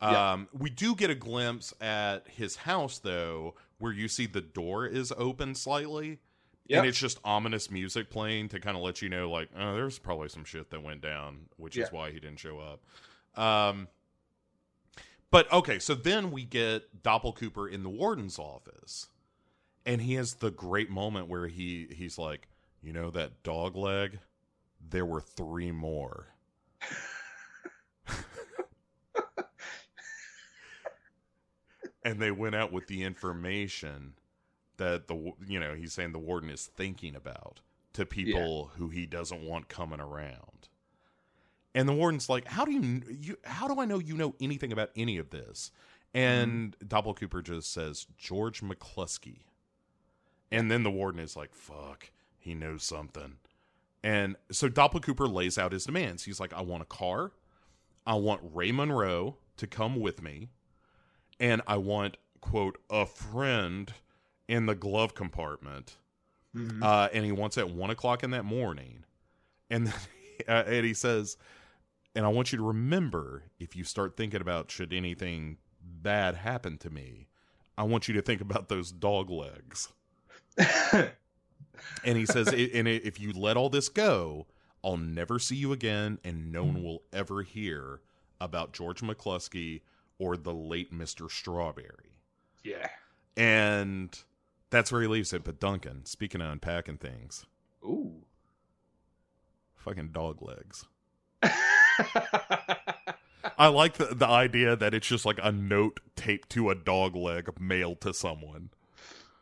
Um, 0.00 0.12
Yeah. 0.12 0.44
we 0.52 0.70
do 0.70 0.94
get 0.94 1.10
a 1.10 1.14
glimpse 1.14 1.74
at 1.80 2.28
his 2.28 2.56
house 2.56 2.98
though, 2.98 3.54
where 3.78 3.92
you 3.92 4.08
see 4.08 4.26
the 4.26 4.40
door 4.40 4.86
is 4.86 5.12
open 5.16 5.54
slightly. 5.54 6.20
Yep. 6.66 6.78
And 6.80 6.86
it's 6.86 6.98
just 6.98 7.18
ominous 7.24 7.70
music 7.70 8.10
playing 8.10 8.50
to 8.50 8.60
kind 8.60 8.76
of 8.76 8.82
let 8.82 9.00
you 9.00 9.08
know, 9.08 9.30
like, 9.30 9.48
oh, 9.56 9.72
there's 9.72 9.98
probably 9.98 10.28
some 10.28 10.44
shit 10.44 10.68
that 10.70 10.82
went 10.82 11.00
down, 11.00 11.46
which 11.56 11.78
is 11.78 11.90
why 11.90 12.10
he 12.10 12.20
didn't 12.20 12.38
show 12.40 12.58
up. 12.58 13.42
Um, 13.42 13.88
but 15.30 15.50
okay, 15.50 15.78
so 15.78 15.94
then 15.94 16.30
we 16.30 16.44
get 16.44 17.02
Doppel 17.02 17.34
Cooper 17.34 17.66
in 17.66 17.82
the 17.84 17.88
warden's 17.88 18.38
office, 18.38 19.08
and 19.86 20.02
he 20.02 20.14
has 20.14 20.34
the 20.34 20.50
great 20.50 20.90
moment 20.90 21.28
where 21.28 21.46
he 21.48 21.86
he's 21.90 22.18
like, 22.18 22.48
you 22.82 22.92
know 22.92 23.10
that 23.12 23.42
dog 23.42 23.74
leg, 23.74 24.18
there 24.90 25.06
were 25.06 25.22
three 25.22 25.72
more. 25.72 26.26
And 32.02 32.20
they 32.20 32.30
went 32.30 32.54
out 32.54 32.72
with 32.72 32.86
the 32.86 33.02
information 33.02 34.14
that 34.76 35.08
the 35.08 35.32
you 35.46 35.58
know 35.60 35.74
he's 35.74 35.92
saying 35.92 36.12
the 36.12 36.18
warden 36.18 36.50
is 36.50 36.66
thinking 36.66 37.14
about 37.14 37.60
to 37.92 38.06
people 38.06 38.70
who 38.76 38.88
he 38.88 39.06
doesn't 39.06 39.42
want 39.42 39.68
coming 39.68 40.00
around. 40.00 40.68
And 41.74 41.88
the 41.88 41.92
warden's 41.92 42.28
like, 42.28 42.46
"How 42.46 42.64
do 42.64 42.72
you, 42.72 43.02
you 43.08 43.36
how 43.44 43.68
do 43.68 43.80
I 43.80 43.84
know 43.84 43.98
you 43.98 44.16
know 44.16 44.34
anything 44.40 44.72
about 44.72 44.90
any 44.96 45.18
of 45.18 45.30
this?" 45.30 45.70
And 46.14 46.76
mm-hmm. 46.76 46.86
Doppel 46.86 47.16
Cooper 47.16 47.42
just 47.42 47.72
says 47.72 48.06
George 48.16 48.62
McCluskey. 48.62 49.40
And 50.50 50.70
then 50.70 50.82
the 50.82 50.90
warden 50.90 51.20
is 51.20 51.36
like, 51.36 51.54
"Fuck, 51.54 52.10
he 52.38 52.54
knows 52.54 52.82
something." 52.82 53.36
And 54.02 54.36
so 54.50 54.68
Doppel 54.68 55.02
Cooper 55.02 55.26
lays 55.26 55.58
out 55.58 55.72
his 55.72 55.84
demands. 55.84 56.24
He's 56.24 56.40
like, 56.40 56.52
"I 56.54 56.62
want 56.62 56.82
a 56.82 56.86
car. 56.86 57.32
I 58.06 58.14
want 58.14 58.40
Ray 58.54 58.72
Monroe 58.72 59.36
to 59.58 59.66
come 59.66 60.00
with 60.00 60.22
me, 60.22 60.48
and 61.40 61.62
I 61.66 61.76
want 61.76 62.16
quote 62.40 62.78
a 62.90 63.06
friend 63.06 63.92
in 64.46 64.66
the 64.66 64.74
glove 64.74 65.14
compartment." 65.14 65.96
Mhm. 66.54 66.82
uh, 66.82 67.08
and 67.12 67.24
he 67.24 67.32
wants 67.32 67.58
at 67.58 67.70
one 67.70 67.90
o'clock 67.90 68.22
in 68.24 68.30
that 68.30 68.44
morning, 68.44 69.04
and 69.70 69.86
then, 69.86 69.94
uh, 70.48 70.64
and 70.66 70.84
he 70.86 70.94
says, 70.94 71.36
"And 72.14 72.24
I 72.24 72.28
want 72.28 72.52
you 72.52 72.58
to 72.58 72.64
remember, 72.64 73.44
if 73.58 73.76
you 73.76 73.84
start 73.84 74.16
thinking 74.16 74.40
about 74.40 74.70
should 74.70 74.92
anything 74.92 75.58
bad 75.80 76.36
happen 76.36 76.78
to 76.78 76.90
me, 76.90 77.28
I 77.76 77.82
want 77.82 78.08
you 78.08 78.14
to 78.14 78.22
think 78.22 78.40
about 78.40 78.68
those 78.68 78.90
dog 78.92 79.30
legs." 79.30 79.88
And 82.04 82.18
he 82.18 82.26
says, 82.26 82.48
"And 82.48 82.88
if 82.88 83.20
you 83.20 83.32
let 83.32 83.56
all 83.56 83.70
this 83.70 83.88
go, 83.88 84.46
I'll 84.82 84.96
never 84.96 85.38
see 85.38 85.56
you 85.56 85.72
again, 85.72 86.18
and 86.24 86.50
no 86.52 86.64
one 86.64 86.82
will 86.82 87.02
ever 87.12 87.42
hear 87.42 88.00
about 88.40 88.72
George 88.72 89.00
McCluskey 89.00 89.82
or 90.18 90.36
the 90.36 90.54
late 90.54 90.92
Mister 90.92 91.28
Strawberry." 91.28 92.20
yeah. 92.64 92.88
And 93.36 94.18
that's 94.70 94.90
where 94.90 95.00
he 95.00 95.06
leaves 95.06 95.32
it. 95.32 95.44
But 95.44 95.60
Duncan, 95.60 96.04
speaking 96.06 96.40
of 96.40 96.50
unpacking 96.50 96.96
things, 96.98 97.46
Ooh. 97.84 98.24
fucking 99.76 100.08
dog 100.08 100.42
legs. 100.42 100.84
I 103.56 103.68
like 103.68 103.94
the, 103.94 104.06
the 104.06 104.26
idea 104.26 104.76
that 104.76 104.94
it's 104.94 105.06
just 105.06 105.24
like 105.24 105.38
a 105.42 105.52
note 105.52 106.00
taped 106.16 106.50
to 106.50 106.70
a 106.70 106.74
dog 106.74 107.16
leg 107.16 107.48
mailed 107.60 108.00
to 108.02 108.12
someone. 108.12 108.70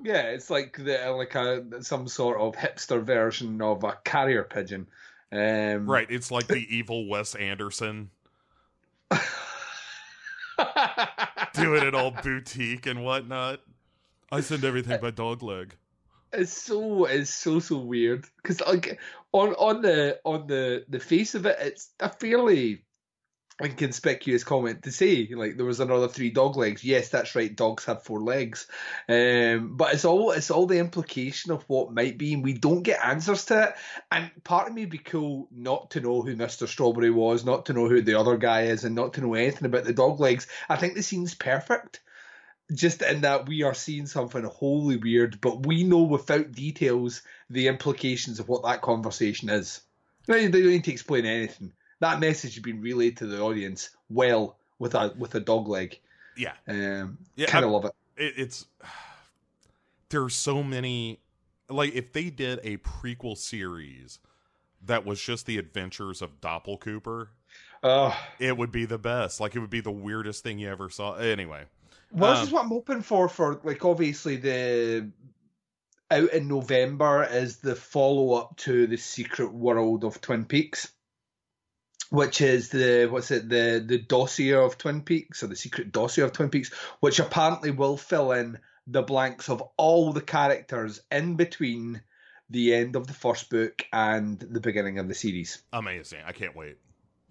Yeah, 0.02 0.22
it's 0.24 0.50
like 0.50 0.76
the 0.76 1.10
like 1.16 1.34
a 1.34 1.82
some 1.82 2.06
sort 2.06 2.38
of 2.38 2.54
hipster 2.54 3.02
version 3.02 3.62
of 3.62 3.82
a 3.82 3.98
carrier 4.04 4.44
pigeon. 4.44 4.86
Um, 5.32 5.88
Right. 5.90 6.06
It's 6.10 6.30
like 6.30 6.46
the 6.48 6.66
evil 6.68 7.08
Wes 7.08 7.34
Anderson 7.34 8.10
doing 11.54 11.82
it 11.82 11.94
all 11.94 12.10
boutique 12.10 12.86
and 12.86 13.04
whatnot. 13.04 13.60
I 14.30 14.40
send 14.40 14.64
everything 14.64 15.00
by 15.00 15.10
dog 15.10 15.42
leg. 15.42 15.74
it's 16.32 16.52
so 16.52 17.04
it's 17.06 17.30
so 17.30 17.60
so 17.60 17.78
weird 17.78 18.26
because 18.36 18.60
like 18.60 18.98
on 19.32 19.50
on 19.54 19.82
the 19.82 20.18
on 20.24 20.46
the 20.46 20.84
the 20.88 21.00
face 21.00 21.34
of 21.34 21.46
it, 21.46 21.56
it's 21.60 21.90
a 22.00 22.08
fairly 22.08 22.84
inconspicuous 23.62 24.44
comment 24.44 24.82
to 24.82 24.92
say. 24.92 25.28
Like 25.34 25.56
there 25.56 25.66
was 25.66 25.80
another 25.80 26.08
three 26.08 26.30
dog 26.30 26.56
legs. 26.56 26.84
Yes, 26.84 27.08
that's 27.08 27.34
right. 27.34 27.54
Dogs 27.54 27.84
have 27.86 28.02
four 28.02 28.20
legs, 28.20 28.66
um, 29.08 29.76
but 29.76 29.94
it's 29.94 30.04
all 30.04 30.32
it's 30.32 30.50
all 30.50 30.66
the 30.66 30.78
implication 30.78 31.52
of 31.52 31.64
what 31.66 31.92
might 31.92 32.18
be, 32.18 32.34
and 32.34 32.44
we 32.44 32.52
don't 32.52 32.82
get 32.82 33.04
answers 33.04 33.46
to 33.46 33.68
it. 33.68 33.74
And 34.10 34.30
part 34.44 34.68
of 34.68 34.74
me 34.74 34.82
would 34.82 34.90
be 34.90 34.98
cool 34.98 35.48
not 35.50 35.90
to 35.92 36.00
know 36.00 36.22
who 36.22 36.36
Mister 36.36 36.66
Strawberry 36.66 37.10
was, 37.10 37.44
not 37.44 37.66
to 37.66 37.72
know 37.72 37.88
who 37.88 38.02
the 38.02 38.18
other 38.18 38.36
guy 38.36 38.62
is, 38.64 38.84
and 38.84 38.94
not 38.94 39.14
to 39.14 39.20
know 39.20 39.34
anything 39.34 39.66
about 39.66 39.84
the 39.84 39.92
dog 39.92 40.20
legs. 40.20 40.46
I 40.68 40.76
think 40.76 40.94
the 40.94 41.02
scene's 41.02 41.34
perfect. 41.34 42.00
Just 42.74 43.00
in 43.00 43.20
that 43.20 43.48
we 43.48 43.62
are 43.62 43.74
seeing 43.74 44.06
something 44.06 44.42
wholly 44.42 44.96
weird, 44.96 45.40
but 45.40 45.64
we 45.64 45.84
know 45.84 46.02
without 46.02 46.50
details 46.50 47.22
the 47.48 47.68
implications 47.68 48.40
of 48.40 48.48
what 48.48 48.64
that 48.64 48.82
conversation 48.82 49.48
is. 49.48 49.80
They 50.26 50.48
they 50.48 50.60
don't 50.62 50.70
need 50.70 50.84
to 50.84 50.92
explain 50.92 51.26
anything. 51.26 51.72
That 52.00 52.20
message 52.20 52.54
has 52.54 52.62
been 52.62 52.80
relayed 52.80 53.16
to 53.18 53.26
the 53.26 53.40
audience 53.40 53.90
well 54.10 54.58
with 54.78 54.94
a 54.94 55.14
with 55.18 55.34
a 55.34 55.40
dog 55.40 55.68
leg. 55.68 55.98
Yeah. 56.36 56.52
Um, 56.68 57.18
Yeah, 57.36 57.46
kind 57.46 57.64
of 57.64 57.70
love 57.70 57.86
it. 57.86 57.92
it, 58.16 58.34
it's 58.36 58.66
there 60.10 60.22
are 60.22 60.30
so 60.30 60.62
many 60.62 61.20
like 61.68 61.94
if 61.94 62.12
they 62.12 62.30
did 62.30 62.60
a 62.62 62.76
prequel 62.78 63.36
series 63.36 64.18
that 64.84 65.04
was 65.04 65.20
just 65.20 65.46
the 65.46 65.58
adventures 65.58 66.22
of 66.22 66.40
Doppel 66.40 66.78
Cooper, 66.78 67.30
Uh, 67.82 68.14
it 68.38 68.56
would 68.56 68.70
be 68.70 68.84
the 68.84 68.98
best. 68.98 69.40
Like 69.40 69.56
it 69.56 69.58
would 69.58 69.70
be 69.70 69.80
the 69.80 69.90
weirdest 69.90 70.42
thing 70.44 70.58
you 70.58 70.68
ever 70.68 70.90
saw. 70.90 71.14
Anyway, 71.14 71.64
well, 72.12 72.32
this 72.32 72.40
Um, 72.40 72.46
is 72.46 72.52
what 72.52 72.62
I'm 72.64 72.68
hoping 72.68 73.02
for. 73.02 73.28
For 73.28 73.60
like, 73.64 73.84
obviously 73.84 74.36
the 74.36 75.10
out 76.10 76.32
in 76.32 76.46
November 76.46 77.24
is 77.24 77.56
the 77.56 77.74
follow 77.74 78.34
up 78.34 78.56
to 78.58 78.86
the 78.86 78.96
Secret 78.96 79.52
World 79.52 80.04
of 80.04 80.20
Twin 80.20 80.44
Peaks, 80.44 80.92
which 82.10 82.40
is 82.40 82.68
the 82.68 83.06
what's 83.10 83.30
it 83.30 83.48
the 83.48 83.82
the 83.84 83.98
dossier 83.98 84.54
of 84.54 84.78
Twin 84.78 85.02
Peaks 85.02 85.42
or 85.42 85.48
the 85.48 85.56
secret 85.56 85.92
dossier 85.92 86.24
of 86.24 86.32
Twin 86.32 86.50
Peaks, 86.50 86.72
which 87.00 87.18
apparently 87.18 87.70
will 87.70 87.96
fill 87.96 88.32
in 88.32 88.58
the 88.86 89.02
blanks 89.02 89.48
of 89.48 89.62
all 89.76 90.12
the 90.12 90.20
characters 90.20 91.00
in 91.10 91.34
between 91.34 92.00
the 92.50 92.74
end 92.74 92.94
of 92.94 93.06
the 93.06 93.12
first 93.12 93.50
book 93.50 93.84
and 93.92 94.38
the 94.38 94.60
beginning 94.60 94.98
of 94.98 95.08
the 95.08 95.14
series. 95.14 95.62
Amazing. 95.72 96.20
I 96.24 96.32
can't 96.32 96.54
wait. 96.54 96.76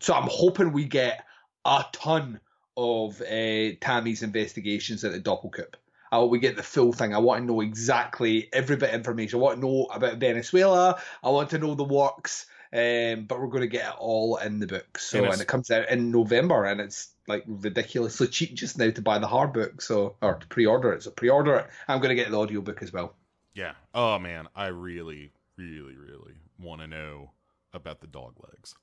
So 0.02 0.14
I'm 0.14 0.28
hoping 0.30 0.74
we 0.74 0.86
get 0.86 1.24
a 1.64 1.86
ton 1.94 2.42
of 2.76 3.22
uh, 3.22 3.70
Tammy's 3.80 4.24
investigations 4.24 5.06
at 5.06 5.14
the 5.14 5.22
Doppelkoop. 5.22 5.76
I 6.12 6.18
hope 6.18 6.32
we 6.32 6.40
get 6.40 6.56
the 6.56 6.64
full 6.64 6.94
thing. 6.94 7.16
I 7.16 7.20
want 7.20 7.42
to 7.42 7.46
know 7.46 7.62
exactly 7.62 8.50
every 8.54 8.76
bit 8.76 8.90
of 8.90 8.96
information. 8.96 9.40
I 9.40 9.42
want 9.42 9.62
to 9.62 9.68
know 9.68 9.86
about 9.86 10.18
Venezuela. 10.18 11.02
I 11.24 11.30
want 11.30 11.50
to 11.52 11.58
know 11.58 11.76
the 11.76 11.84
works. 11.84 12.46
Um, 12.76 13.24
but 13.24 13.40
we're 13.40 13.48
going 13.48 13.62
to 13.62 13.68
get 13.68 13.88
it 13.88 13.96
all 14.00 14.36
in 14.36 14.60
the 14.60 14.68
book. 14.68 15.00
So 15.00 15.20
And 15.24 15.32
and, 15.32 15.42
it 15.42 15.48
comes 15.48 15.72
out 15.72 15.90
in 15.90 16.12
November, 16.12 16.66
and 16.66 16.82
it's 16.82 17.10
like 17.26 17.46
ridiculously 17.48 18.28
cheap 18.28 18.54
just 18.54 18.78
now 18.78 18.92
to 18.92 19.02
buy 19.02 19.18
the 19.18 19.28
hard 19.28 19.54
book. 19.54 19.82
So 19.82 20.18
or 20.22 20.36
to 20.36 20.48
pre-order 20.48 20.92
it. 20.92 21.04
So 21.04 21.12
pre-order 21.12 21.56
it. 21.56 21.68
I'm 21.88 22.00
going 22.00 22.10
to 22.10 22.22
get 22.22 22.30
the 22.30 22.38
audio 22.38 22.60
book 22.60 22.84
as 22.84 22.92
well. 22.92 23.16
Yeah. 23.54 23.72
Oh 23.94 24.20
man, 24.20 24.50
I 24.54 24.68
really, 24.68 25.32
really, 25.58 25.96
really 25.96 26.36
want 26.60 26.82
to 26.82 26.88
know 26.88 27.32
about 27.72 28.02
the 28.02 28.08
dog 28.08 28.36
legs. 28.44 28.76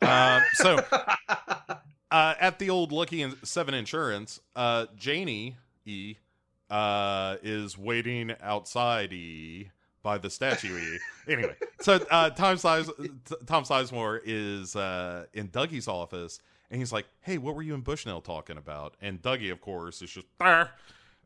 Uh, 0.00 0.40
so 0.54 0.82
uh, 2.10 2.34
at 2.40 2.58
the 2.58 2.70
old 2.70 2.92
Lucky 2.92 3.20
and 3.20 3.36
Seven 3.42 3.74
Insurance, 3.74 4.40
uh, 4.56 4.86
Janie 4.96 5.56
E 5.84 6.16
uh, 6.70 7.36
is 7.42 7.76
waiting 7.76 8.34
outside 8.40 9.12
E 9.12 9.70
by 10.04 10.18
the 10.18 10.30
statue. 10.30 10.98
Anyway, 11.26 11.56
so 11.80 11.94
uh, 12.10 12.28
Tom 12.30 12.56
Size 12.58 12.88
Tom 13.46 13.64
Sizemore 13.64 14.20
is 14.24 14.76
uh, 14.76 15.24
in 15.32 15.48
Dougie's 15.48 15.88
office, 15.88 16.38
and 16.70 16.78
he's 16.78 16.92
like, 16.92 17.06
"Hey, 17.22 17.38
what 17.38 17.56
were 17.56 17.62
you 17.62 17.74
and 17.74 17.82
Bushnell 17.82 18.20
talking 18.20 18.58
about?" 18.58 18.94
And 19.00 19.20
Dougie, 19.22 19.50
of 19.50 19.60
course, 19.62 20.02
is 20.02 20.10
just 20.10 20.26
"Brr." 20.38 20.68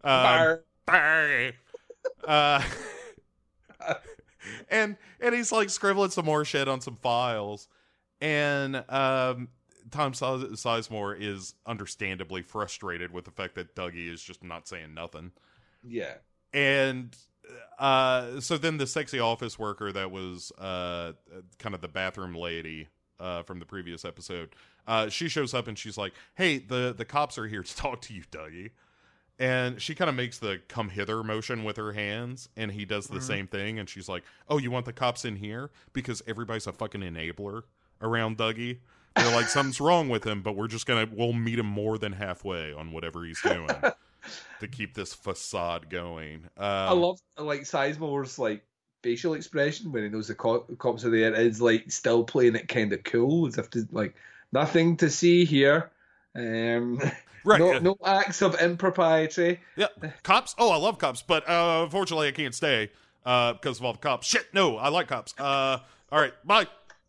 Um, 0.04 1.42
uh, 2.26 2.62
and 4.70 4.96
and 5.20 5.34
he's 5.34 5.52
like 5.52 5.68
scribbling 5.70 6.10
some 6.10 6.24
more 6.24 6.44
shit 6.44 6.68
on 6.68 6.80
some 6.80 6.96
files, 6.96 7.68
and 8.20 8.76
um, 8.88 9.48
Tom 9.90 10.12
Sizemore 10.12 11.16
is 11.20 11.54
understandably 11.66 12.42
frustrated 12.42 13.12
with 13.12 13.24
the 13.24 13.30
fact 13.32 13.54
that 13.56 13.74
Dougie 13.74 14.08
is 14.12 14.22
just 14.22 14.42
not 14.44 14.68
saying 14.68 14.94
nothing, 14.94 15.32
Yeah. 15.82 16.14
and 16.52 17.16
uh, 17.78 18.40
so 18.40 18.58
then 18.58 18.78
the 18.78 18.86
sexy 18.86 19.20
office 19.20 19.58
worker 19.58 19.92
that 19.92 20.10
was 20.10 20.52
uh, 20.58 21.12
kind 21.58 21.74
of 21.74 21.80
the 21.80 21.88
bathroom 21.88 22.34
lady 22.34 22.88
uh, 23.20 23.42
from 23.42 23.58
the 23.58 23.66
previous 23.66 24.04
episode, 24.04 24.50
uh, 24.86 25.08
she 25.08 25.28
shows 25.28 25.54
up 25.54 25.68
and 25.68 25.78
she's 25.78 25.98
like, 25.98 26.12
"Hey, 26.34 26.58
the 26.58 26.94
the 26.96 27.04
cops 27.04 27.38
are 27.38 27.46
here 27.46 27.62
to 27.62 27.76
talk 27.76 28.00
to 28.02 28.14
you, 28.14 28.22
Dougie." 28.30 28.70
And 29.40 29.80
she 29.80 29.94
kind 29.94 30.08
of 30.08 30.16
makes 30.16 30.38
the 30.38 30.60
come 30.66 30.88
hither 30.88 31.22
motion 31.22 31.62
with 31.62 31.76
her 31.76 31.92
hands, 31.92 32.48
and 32.56 32.72
he 32.72 32.84
does 32.84 33.06
the 33.06 33.20
same 33.20 33.46
thing. 33.46 33.78
And 33.78 33.88
she's 33.88 34.08
like, 34.08 34.24
"Oh, 34.48 34.58
you 34.58 34.72
want 34.72 34.84
the 34.84 34.92
cops 34.92 35.24
in 35.24 35.36
here 35.36 35.70
because 35.92 36.22
everybody's 36.26 36.66
a 36.66 36.72
fucking 36.72 37.02
enabler 37.02 37.62
around 38.02 38.38
Dougie." 38.38 38.78
They're 39.14 39.34
like, 39.34 39.46
"Something's 39.46 39.80
wrong 39.80 40.08
with 40.08 40.24
him, 40.24 40.42
but 40.42 40.56
we're 40.56 40.66
just 40.66 40.86
gonna 40.86 41.08
we'll 41.12 41.32
meet 41.34 41.60
him 41.60 41.66
more 41.66 41.98
than 41.98 42.14
halfway 42.14 42.72
on 42.72 42.90
whatever 42.90 43.24
he's 43.24 43.40
doing 43.40 43.68
to 44.60 44.68
keep 44.68 44.94
this 44.94 45.14
facade 45.14 45.90
going." 45.90 46.44
Um, 46.56 46.64
I 46.66 46.92
love 46.92 47.20
like 47.36 47.62
Sizemore's 47.62 48.38
like 48.38 48.64
facial 49.02 49.34
expression 49.34 49.92
when 49.92 50.02
he 50.02 50.08
knows 50.08 50.28
the 50.28 50.34
co- 50.34 50.66
cops 50.78 51.04
are 51.04 51.10
there 51.10 51.32
is 51.34 51.60
like 51.60 51.90
still 51.90 52.24
playing 52.24 52.56
it 52.56 52.68
kind 52.68 52.92
of 52.92 53.04
cool 53.04 53.46
as 53.46 53.58
if 53.58 53.70
to 53.70 53.86
like 53.92 54.14
nothing 54.52 54.96
to 54.98 55.10
see 55.10 55.44
here. 55.44 55.90
Um, 56.34 57.00
right. 57.44 57.60
no, 57.60 57.78
no 57.78 57.96
acts 58.04 58.42
of 58.42 58.60
impropriety. 58.60 59.60
Yeah, 59.76 59.86
cops. 60.22 60.54
Oh, 60.58 60.70
I 60.70 60.76
love 60.76 60.98
cops, 60.98 61.22
but 61.22 61.48
uh, 61.48 61.82
unfortunately, 61.84 62.28
I 62.28 62.32
can't 62.32 62.54
stay 62.54 62.90
uh, 63.24 63.52
because 63.54 63.78
of 63.78 63.84
all 63.84 63.92
the 63.92 63.98
cops. 63.98 64.26
Shit, 64.26 64.52
no, 64.52 64.76
I 64.76 64.88
like 64.88 65.08
cops. 65.08 65.34
Uh, 65.38 65.78
all 66.10 66.20
right, 66.20 66.34
bye. 66.44 66.66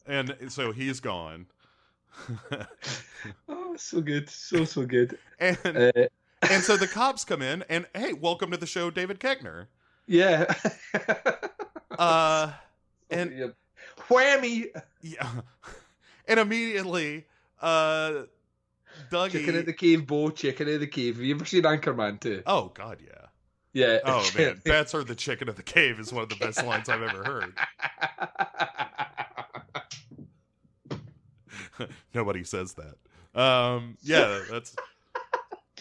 And 0.08 0.36
so 0.50 0.72
he's 0.72 1.00
gone, 1.00 1.46
Oh, 3.50 3.76
so 3.76 4.02
good, 4.02 4.30
so 4.30 4.66
so 4.66 4.86
good. 4.86 5.18
and 5.40 5.58
Uh, 5.66 5.92
and 6.44 6.64
so 6.64 6.78
the 6.78 6.88
cops 6.88 7.26
come 7.26 7.42
in, 7.42 7.64
and 7.70 7.86
hey, 7.96 8.14
welcome 8.14 8.52
to 8.52 8.58
the 8.58 8.66
show, 8.68 8.90
David 8.90 9.20
Koechner. 9.20 9.68
yeah. 10.08 10.54
Uh, 11.98 12.54
and 13.10 13.38
Yeah. 13.38 13.48
whammy. 14.08 14.68
yeah, 15.02 15.28
and 16.30 16.40
immediately, 16.40 17.26
uh, 17.62 18.24
Dougie. 19.12 19.32
Chicken 19.32 19.56
in 19.56 19.66
the 19.66 19.74
cave, 19.74 20.08
Bo. 20.08 20.30
Chicken 20.30 20.70
in 20.70 20.80
the 20.80 20.88
cave. 20.88 21.16
Have 21.16 21.26
you 21.26 21.36
ever 21.36 21.44
seen 21.46 21.64
Anchorman 21.64 22.20
too? 22.22 22.42
oh 22.46 22.72
God, 22.74 23.00
yeah. 23.06 23.26
Yeah. 23.74 24.00
Oh 24.06 24.30
man, 24.38 24.62
bats 24.64 24.96
are 24.96 25.04
the 25.04 25.16
chicken 25.16 25.50
of 25.50 25.58
the 25.58 25.64
cave 25.64 26.00
is 26.00 26.14
one 26.14 26.24
of 26.24 26.30
the 26.30 26.36
best 26.38 26.64
lines 26.64 26.88
I've 26.88 27.02
ever 27.02 27.24
heard. 27.24 27.54
Nobody 32.14 32.44
says 32.44 32.74
that. 32.76 33.40
Um, 33.40 33.98
yeah, 34.02 34.40
that's 34.50 34.76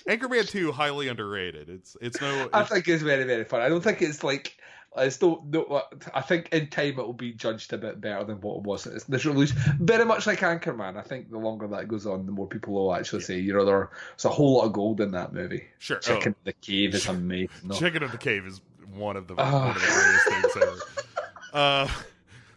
Anchorman 0.06 0.48
Two 0.48 0.72
highly 0.72 1.08
underrated. 1.08 1.68
It's 1.68 1.96
it's 2.00 2.20
no. 2.20 2.48
I 2.52 2.62
think 2.64 2.86
it's 2.88 3.02
very 3.02 3.24
very 3.24 3.44
fun. 3.44 3.60
I 3.60 3.68
don't 3.68 3.82
think 3.82 4.02
it's 4.02 4.22
like 4.22 4.56
it's 4.96 5.20
no, 5.20 5.44
no 5.50 5.82
I 6.14 6.20
think 6.22 6.48
in 6.52 6.68
time 6.68 6.88
it 6.88 6.96
will 6.96 7.12
be 7.12 7.32
judged 7.32 7.72
a 7.72 7.78
bit 7.78 8.00
better 8.00 8.24
than 8.24 8.40
what 8.40 8.58
it 8.58 8.62
was. 8.62 8.86
It's 8.86 9.04
this 9.04 9.24
release 9.24 9.52
very 9.80 10.04
much 10.04 10.26
like 10.26 10.40
Anchorman. 10.40 10.96
I 10.96 11.02
think 11.02 11.30
the 11.30 11.38
longer 11.38 11.66
that 11.68 11.88
goes 11.88 12.06
on, 12.06 12.26
the 12.26 12.32
more 12.32 12.46
people 12.46 12.74
will 12.74 12.94
actually 12.94 13.22
say, 13.22 13.38
you 13.38 13.52
know, 13.52 13.64
there's 13.64 14.24
a 14.24 14.28
whole 14.28 14.58
lot 14.58 14.64
of 14.64 14.72
gold 14.72 15.00
in 15.00 15.10
that 15.12 15.32
movie. 15.32 15.64
sure. 15.78 15.98
Chicken 15.98 16.34
oh, 16.36 16.40
the 16.44 16.52
cave 16.54 16.94
is 16.94 17.06
amazing. 17.06 17.48
No. 17.64 17.74
Chicken 17.78 18.02
of 18.02 18.12
the 18.12 18.18
cave 18.18 18.46
is 18.46 18.60
one 18.92 19.16
of 19.16 19.28
the 19.28 19.34
Oh. 19.38 19.58
one 19.58 19.68
of 19.68 19.74
the 19.74 19.80
greatest 19.80 20.52
things 20.52 20.56
ever. 20.56 20.76
Uh, 21.50 21.88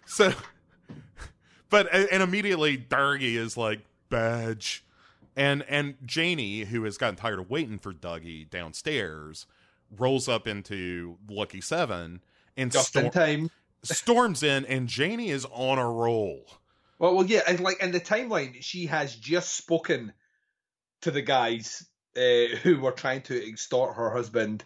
so, 0.05 0.33
but 1.69 1.87
and 1.93 2.21
immediately 2.21 2.77
Dougie 2.77 3.35
is 3.35 3.55
like 3.55 3.79
badge, 4.09 4.83
and 5.35 5.63
and 5.67 5.95
Janie, 6.05 6.61
who 6.61 6.83
has 6.83 6.97
gotten 6.97 7.15
tired 7.15 7.39
of 7.39 7.49
waiting 7.49 7.79
for 7.79 7.93
Dougie 7.93 8.49
downstairs, 8.49 9.45
rolls 9.97 10.27
up 10.27 10.47
into 10.47 11.17
Lucky 11.29 11.61
Seven 11.61 12.21
and 12.57 12.71
Just 12.71 12.95
in 12.95 13.11
time. 13.11 13.49
storms 13.83 14.43
in, 14.43 14.65
and 14.65 14.87
Janie 14.87 15.29
is 15.29 15.45
on 15.51 15.79
a 15.79 15.89
roll. 15.89 16.45
Well, 16.99 17.15
well, 17.15 17.25
yeah, 17.25 17.41
and 17.47 17.59
like 17.59 17.81
in 17.81 17.91
the 17.91 17.99
timeline, 17.99 18.61
she 18.61 18.85
has 18.87 19.15
just 19.15 19.55
spoken 19.55 20.13
to 21.01 21.11
the 21.11 21.21
guys 21.21 21.85
uh, 22.15 22.55
who 22.61 22.79
were 22.79 22.91
trying 22.91 23.21
to 23.23 23.47
extort 23.47 23.95
her 23.95 24.11
husband 24.11 24.63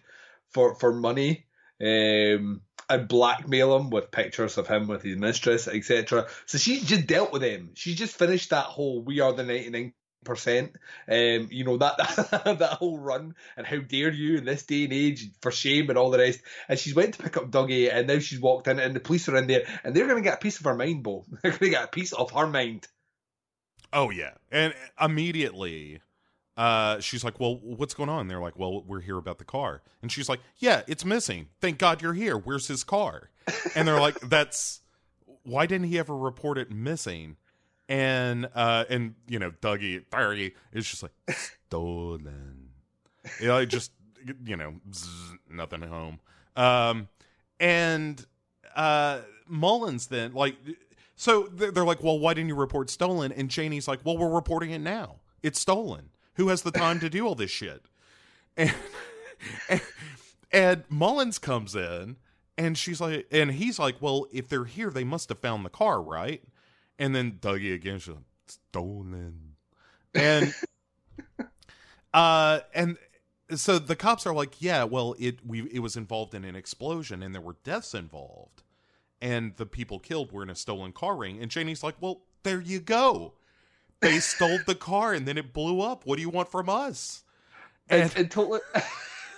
for 0.50 0.76
for 0.76 0.94
money 0.94 1.46
um, 1.82 2.62
and 2.90 3.08
blackmail 3.08 3.76
him 3.78 3.90
with 3.90 4.12
pictures 4.12 4.58
of 4.58 4.68
him 4.68 4.88
with 4.88 5.04
his 5.04 5.18
mistress, 5.18 5.68
etc. 5.68 6.28
So 6.46 6.58
she 6.58 6.82
just 6.82 7.08
dealt 7.08 7.32
with 7.32 7.42
them. 7.42 7.72
She 7.76 7.96
just 7.96 8.18
finished 8.18 8.50
that 8.50 8.66
whole 8.66 9.02
"We 9.02 9.20
Are 9.20 9.34
the 9.34 9.44
Ninety 9.44 9.70
Nine 9.70 9.94
Percent," 10.26 10.76
um, 11.08 11.48
you 11.52 11.64
know 11.64 11.78
that 11.78 11.98
that 11.98 12.78
whole 12.80 13.00
run, 13.00 13.36
and 13.56 13.66
how 13.66 13.78
dare 13.78 14.12
you 14.12 14.38
in 14.38 14.46
this 14.46 14.64
day 14.64 14.84
and 14.84 14.94
age 14.94 15.30
for 15.42 15.52
shame 15.52 15.90
and 15.90 15.98
all 15.98 16.12
the 16.12 16.18
rest. 16.18 16.42
And 16.68 16.78
she's 16.78 16.96
went 16.96 17.14
to 17.14 17.24
pick 17.24 17.38
up 17.38 17.52
Dougie, 17.52 17.92
and 17.92 18.08
now 18.08 18.20
she's 18.20 18.40
walked 18.40 18.68
in, 18.68 18.80
and 18.80 18.96
the 18.96 19.00
police 19.00 19.30
are 19.30 19.38
in 19.38 19.48
there, 19.48 19.66
and 19.84 19.96
they're 19.96 20.08
going 20.08 20.22
to 20.22 20.30
get 20.30 20.36
a 20.40 20.42
piece 20.42 20.60
of 20.60 20.66
her 20.66 20.76
mind, 20.76 21.04
Bo. 21.04 21.26
They're 21.42 21.52
going 21.52 21.60
to 21.60 21.70
get 21.70 21.84
a 21.86 21.88
piece 21.88 22.12
of 22.12 22.32
her 22.32 22.48
mind. 22.48 22.88
Oh 23.94 24.10
yeah, 24.10 24.32
and 24.52 24.74
immediately, 25.00 26.02
uh, 26.58 27.00
she's 27.00 27.24
like, 27.24 27.40
"Well, 27.40 27.58
what's 27.58 27.94
going 27.94 28.10
on?" 28.10 28.28
they're 28.28 28.42
like, 28.42 28.58
"Well, 28.58 28.84
we're 28.84 29.02
here 29.02 29.18
about 29.18 29.38
the 29.38 29.46
car," 29.46 29.82
and 30.02 30.12
she's 30.12 30.28
like, 30.28 30.42
"Yeah, 30.58 30.82
it's 30.88 31.06
missing. 31.06 31.48
Thank 31.62 31.78
God 31.78 32.02
you're 32.02 32.14
here. 32.14 32.38
Where's 32.38 32.68
his 32.68 32.84
car?" 32.84 33.30
And 33.76 33.88
they're 33.88 34.00
like, 34.00 34.20
"That's 34.20 34.82
why 35.44 35.66
didn't 35.66 35.88
he 35.88 36.00
ever 36.00 36.16
report 36.16 36.58
it 36.58 36.72
missing?" 36.72 37.38
And 37.88 38.48
uh, 38.56 38.86
and 38.90 39.16
you 39.28 39.40
know, 39.40 39.52
Dougie, 39.52 40.06
Dougie 40.12 40.53
is 40.74 40.88
just 40.88 41.03
like 41.03 41.12
stolen. 41.68 42.70
You 43.40 43.48
know, 43.48 43.66
just 43.66 43.91
you 44.44 44.56
know, 44.56 44.76
zzz, 44.94 45.36
nothing 45.49 45.84
at 45.84 45.90
home. 45.90 46.20
Um, 46.56 47.10
and 47.60 48.26
uh, 48.76 49.20
Mullins 49.48 50.07
then 50.07 50.34
like 50.34 50.56
so 51.16 51.44
they're 51.44 51.86
like, 51.86 52.03
well, 52.03 52.20
why 52.20 52.34
didn't 52.34 52.49
you 52.49 52.56
report 52.56 52.90
stolen? 52.90 53.32
And 53.32 53.49
Janie's 53.49 53.88
like, 53.88 54.02
well, 54.03 54.18
we're 54.18 54.30
reporting 54.30 54.72
it 54.72 54.80
now. 54.80 55.18
It's 55.41 55.60
stolen. 55.60 56.10
Who 56.36 56.49
has 56.49 56.62
the 56.62 56.72
time 56.72 56.99
to 56.99 57.10
do 57.10 57.26
all 57.26 57.36
this 57.36 57.52
shit? 57.52 57.84
And, 58.57 58.74
and, 59.70 59.82
and 60.52 60.84
Mullins 60.90 61.40
comes 61.40 61.76
in 61.76 62.18
and 62.57 62.78
she's 62.78 62.99
like, 62.99 63.28
and 63.32 63.52
he's 63.52 63.80
like, 63.80 64.02
well, 64.02 64.28
if 64.32 64.49
they're 64.49 64.66
here, 64.66 64.90
they 64.90 65.06
must 65.06 65.30
have 65.30 65.40
found 65.40 65.66
the 65.66 65.70
car, 65.70 66.02
right? 66.02 66.44
And 66.98 67.16
then 67.16 67.40
Dougie 67.42 67.74
again, 67.74 68.00
she's 68.00 68.14
like, 68.14 68.24
stolen. 68.48 69.42
And, 70.18 70.54
uh, 72.14 72.62
and, 72.74 72.98
so 73.54 73.80
the 73.80 73.98
cops 73.98 74.26
are 74.26 74.34
like, 74.34 74.62
yeah, 74.62 74.86
well, 74.86 75.14
it 75.20 75.46
we 75.46 75.64
it 75.70 75.80
was 75.80 75.98
involved 75.98 76.34
in 76.34 76.46
an 76.46 76.56
explosion 76.56 77.22
and 77.22 77.36
there 77.36 77.42
were 77.42 77.58
deaths 77.66 77.94
involved, 77.94 78.64
and 79.22 79.56
the 79.58 79.66
people 79.66 80.00
killed 80.00 80.32
were 80.32 80.42
in 80.42 80.50
a 80.50 80.56
stolen 80.56 80.94
car 80.94 81.18
ring. 81.18 81.42
And 81.42 81.52
Janie's 81.52 81.84
like, 81.84 81.96
well, 82.00 82.22
there 82.44 82.62
you 82.62 82.80
go. 82.80 83.34
They 84.00 84.20
stole 84.20 84.60
the 84.66 84.76
car 84.76 85.14
and 85.14 85.28
then 85.28 85.38
it 85.38 85.52
blew 85.52 85.82
up. 85.82 86.06
What 86.06 86.16
do 86.16 86.22
you 86.22 86.30
want 86.30 86.50
from 86.50 86.70
us? 86.70 87.24
And, 87.90 88.12
and 88.16 88.32
totally, 88.32 88.62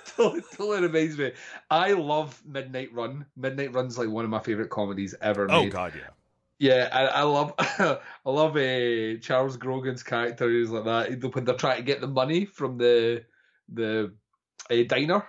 totally, 0.05 0.41
totally 0.53 0.81
reminds 0.81 1.17
me. 1.17 1.31
I 1.69 1.93
love 1.93 2.41
Midnight 2.45 2.93
Run. 2.93 3.25
Midnight 3.35 3.73
Run's 3.73 3.97
like 3.97 4.09
one 4.09 4.23
of 4.23 4.29
my 4.29 4.39
favorite 4.39 4.69
comedies 4.69 5.15
ever 5.21 5.47
Oh. 5.49 5.67
God, 5.67 5.93
yeah. 5.95 6.09
Yeah, 6.59 6.89
I, 6.91 7.05
I 7.05 7.21
love, 7.23 7.53
I 7.59 7.99
love 8.25 8.55
uh, 8.55 9.19
Charles 9.21 9.57
Grodin's 9.57 10.03
character. 10.03 10.49
He's 10.49 10.69
like 10.69 10.85
that 10.85 11.33
when 11.33 11.45
they're 11.45 11.55
trying 11.55 11.77
to 11.77 11.83
get 11.83 12.01
the 12.01 12.07
money 12.07 12.45
from 12.45 12.77
the 12.77 13.23
the 13.71 14.13
uh, 14.69 14.83
diner, 14.87 15.25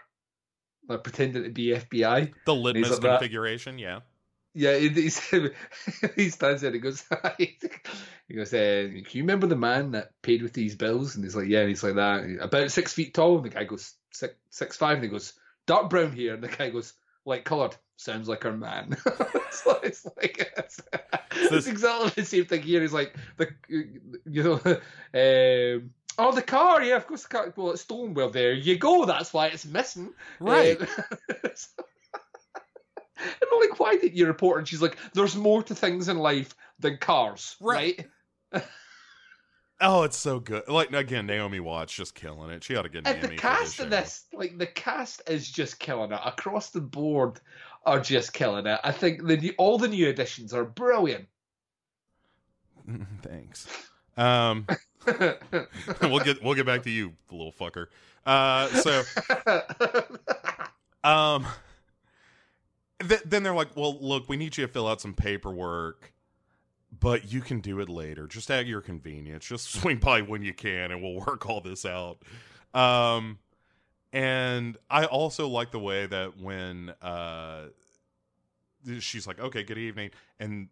like 0.89 1.05
pretending 1.05 1.45
to 1.45 1.51
be 1.51 1.69
FBI. 1.69 2.33
The 2.47 2.55
litmus 2.55 2.91
like 2.91 3.01
that. 3.01 3.19
configuration, 3.19 3.79
yeah. 3.79 4.01
Yeah, 4.55 4.77
he, 4.77 4.89
he, 4.89 5.09
stands 6.31 6.63
there 6.63 6.69
and 6.69 6.75
he 6.75 6.81
goes, 6.81 7.05
he 7.39 8.35
goes, 8.35 8.53
uh, 8.53 8.89
can 8.91 9.05
you 9.13 9.23
remember 9.23 9.47
the 9.47 9.55
man 9.55 9.93
that 9.93 10.21
paid 10.23 10.43
with 10.43 10.53
these 10.53 10.75
bills? 10.75 11.15
And 11.15 11.23
he's 11.23 11.37
like, 11.37 11.49
yeah, 11.49 11.61
and 11.61 11.69
he's 11.69 11.85
like 11.85 11.95
that, 11.95 12.25
about 12.41 12.71
six 12.73 12.93
feet 12.93 13.15
tall. 13.15 13.37
And 13.37 13.45
the 13.45 13.51
guy 13.51 13.65
goes, 13.65 13.95
six, 14.11 14.35
six 14.51 14.77
five, 14.77 14.95
and 14.95 15.05
he 15.05 15.11
goes, 15.11 15.35
dark 15.67 15.91
brown 15.91 16.13
hair. 16.13 16.35
And 16.35 16.43
the 16.43 16.49
guy 16.49 16.71
goes, 16.71 16.95
light 17.25 17.45
coloured. 17.45 17.77
Sounds 17.99 18.29
like 18.29 18.45
our 18.45 18.53
man. 18.53 18.97
it's 19.43 19.67
like, 19.67 19.83
it's, 19.83 20.07
like 20.07 20.53
it's, 21.33 21.67
exactly 21.67 22.13
the 22.15 22.25
same 22.25 22.45
thing 22.45 22.63
here. 22.63 22.81
He's 22.81 22.93
like, 22.93 23.17
the 23.39 23.49
you 24.25 24.45
know, 24.45 24.61
um, 24.65 25.91
oh, 26.17 26.33
the 26.33 26.43
car, 26.43 26.81
yeah, 26.81 26.95
of 26.95 27.09
course, 27.09 27.25
the 27.25 27.29
car. 27.29 27.53
Well, 27.57 27.73
it's 27.73 27.83
stolen. 27.83 28.15
Well, 28.15 28.31
there 28.31 28.53
you 28.53 28.79
go. 28.79 29.05
That's 29.05 29.33
why 29.35 29.49
it's 29.49 29.67
missing. 29.67 30.13
Right. 30.39 30.81
Um, 30.81 30.87
and 31.35 31.43
I'm 33.53 33.61
like, 33.69 33.81
why 33.81 33.97
did 33.97 34.17
you 34.17 34.29
report? 34.29 34.59
And 34.59 34.69
she's 34.69 34.81
like, 34.81 34.97
there's 35.13 35.35
more 35.35 35.65
to 35.65 35.75
things 35.75 36.07
in 36.07 36.19
life 36.19 36.55
than 36.79 36.99
cars, 36.99 37.57
Right. 37.61 38.07
right? 38.53 38.65
Oh, 39.81 40.03
it's 40.03 40.17
so 40.17 40.41
good. 40.41 40.67
Like 40.69 40.93
again, 40.93 41.27
Naomi 41.27 41.61
Watts 41.61 41.93
just 41.93 42.15
killing 42.15 42.51
it. 42.51 42.65
She 42.65 42.75
ought 42.75 42.83
to 42.83 42.89
get 42.89 43.07
an 43.07 43.15
And 43.15 43.23
the 43.23 43.37
cast 43.37 43.79
of 43.79 43.91
this, 43.91 44.25
like 44.33 44.59
the 44.59 44.67
cast 44.67 45.23
is 45.29 45.49
just 45.49 45.79
killing 45.79 46.11
it 46.11 46.21
across 46.25 46.71
the 46.71 46.81
board, 46.81 47.41
are 47.85 48.01
just 48.01 48.33
killing 48.33 48.67
it. 48.67 48.81
I 48.85 48.93
think 48.93 49.27
the 49.27 49.37
new, 49.37 49.55
all 49.59 49.79
the 49.79 49.89
new 49.89 50.09
additions 50.09 50.53
are 50.53 50.65
brilliant. 50.65 51.27
Thanks. 53.23 53.67
Um, 54.17 54.67
we'll 56.03 56.21
get 56.21 56.43
we'll 56.43 56.55
get 56.55 56.67
back 56.67 56.83
to 56.83 56.91
you, 56.91 57.13
little 57.31 57.53
fucker. 57.53 57.87
Uh, 58.27 58.69
so 58.69 59.03
um, 61.09 61.47
th- 63.01 63.23
then 63.25 63.43
they're 63.43 63.55
like, 63.55 63.77
"Well, 63.77 63.97
look, 64.01 64.29
we 64.29 64.37
need 64.37 64.57
you 64.57 64.67
to 64.67 64.73
fill 64.73 64.89
out 64.89 65.01
some 65.01 65.15
paperwork, 65.15 66.13
but 66.99 67.33
you 67.33 67.41
can 67.41 67.61
do 67.61 67.81
it 67.81 67.89
later, 67.89 68.27
just 68.27 68.51
at 68.51 68.67
your 68.67 68.81
convenience. 68.81 69.47
Just 69.47 69.73
swing 69.73 69.99
by 69.99 70.23
when 70.23 70.43
you 70.43 70.53
can, 70.53 70.91
and 70.91 71.03
we'll 71.03 71.25
work 71.27 71.49
all 71.49 71.61
this 71.61 71.87
out." 71.87 72.19
Um, 72.75 73.39
and 74.13 74.77
I 74.91 75.05
also 75.05 75.49
like 75.49 75.71
the 75.71 75.79
way 75.79 76.07
that 76.07 76.39
when 76.41 76.91
uh, 77.03 77.67
she's 79.01 79.27
like, 79.27 79.39
"Okay, 79.39 79.63
good 79.63 79.79
evening," 79.79 80.11
and 80.39 80.69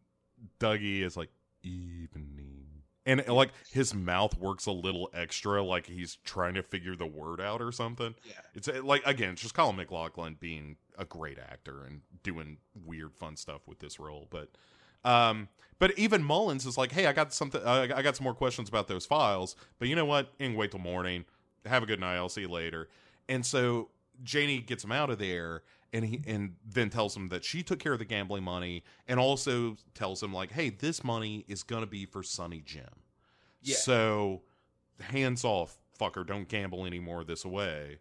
Dougie 0.60 1.02
is 1.02 1.16
like, 1.16 1.30
"Evening." 1.62 2.66
And 3.04 3.24
like 3.28 3.50
his 3.70 3.94
mouth 3.94 4.36
works 4.36 4.66
a 4.66 4.72
little 4.72 5.08
extra, 5.14 5.62
like 5.62 5.86
he's 5.86 6.16
trying 6.24 6.54
to 6.54 6.62
figure 6.62 6.96
the 6.96 7.06
word 7.06 7.40
out 7.40 7.62
or 7.62 7.70
something. 7.70 8.16
Yeah. 8.24 8.32
It's 8.54 8.68
like 8.82 9.02
again, 9.06 9.34
it's 9.34 9.42
just 9.42 9.54
Kyle 9.54 9.72
MacLachlan 9.72 10.38
being 10.40 10.76
a 10.98 11.04
great 11.04 11.38
actor 11.38 11.84
and 11.86 12.00
doing 12.24 12.56
weird, 12.84 13.14
fun 13.14 13.36
stuff 13.36 13.60
with 13.68 13.78
this 13.78 14.00
role. 14.00 14.26
But, 14.28 14.48
um, 15.08 15.48
but 15.78 15.96
even 15.96 16.24
Mullins 16.24 16.66
is 16.66 16.76
like, 16.76 16.90
"Hey, 16.90 17.06
I 17.06 17.12
got 17.12 17.32
something. 17.32 17.60
Uh, 17.62 17.86
I 17.94 18.02
got 18.02 18.16
some 18.16 18.24
more 18.24 18.34
questions 18.34 18.68
about 18.68 18.88
those 18.88 19.06
files. 19.06 19.54
But 19.78 19.86
you 19.86 19.94
know 19.94 20.06
what? 20.06 20.32
You 20.40 20.48
can 20.48 20.56
wait 20.56 20.72
till 20.72 20.80
morning. 20.80 21.26
Have 21.64 21.84
a 21.84 21.86
good 21.86 22.00
night. 22.00 22.16
I'll 22.16 22.28
see 22.28 22.40
you 22.40 22.48
later." 22.48 22.88
And 23.28 23.44
so 23.44 23.90
Janie 24.22 24.58
gets 24.58 24.84
him 24.84 24.92
out 24.92 25.10
of 25.10 25.18
there, 25.18 25.62
and 25.92 26.04
he 26.04 26.22
and 26.26 26.56
then 26.64 26.90
tells 26.90 27.16
him 27.16 27.28
that 27.28 27.44
she 27.44 27.62
took 27.62 27.78
care 27.78 27.92
of 27.92 27.98
the 27.98 28.04
gambling 28.04 28.44
money, 28.44 28.84
and 29.08 29.18
also 29.18 29.76
tells 29.94 30.22
him 30.22 30.32
like, 30.32 30.52
"Hey, 30.52 30.70
this 30.70 31.02
money 31.04 31.44
is 31.48 31.62
gonna 31.62 31.86
be 31.86 32.06
for 32.06 32.22
Sonny 32.22 32.62
Jim. 32.64 32.84
Yeah. 33.62 33.76
So 33.76 34.42
hands 35.00 35.44
off, 35.44 35.78
fucker. 35.98 36.26
Don't 36.26 36.48
gamble 36.48 36.86
any 36.86 37.00
more 37.00 37.24
this 37.24 37.44
way." 37.44 37.98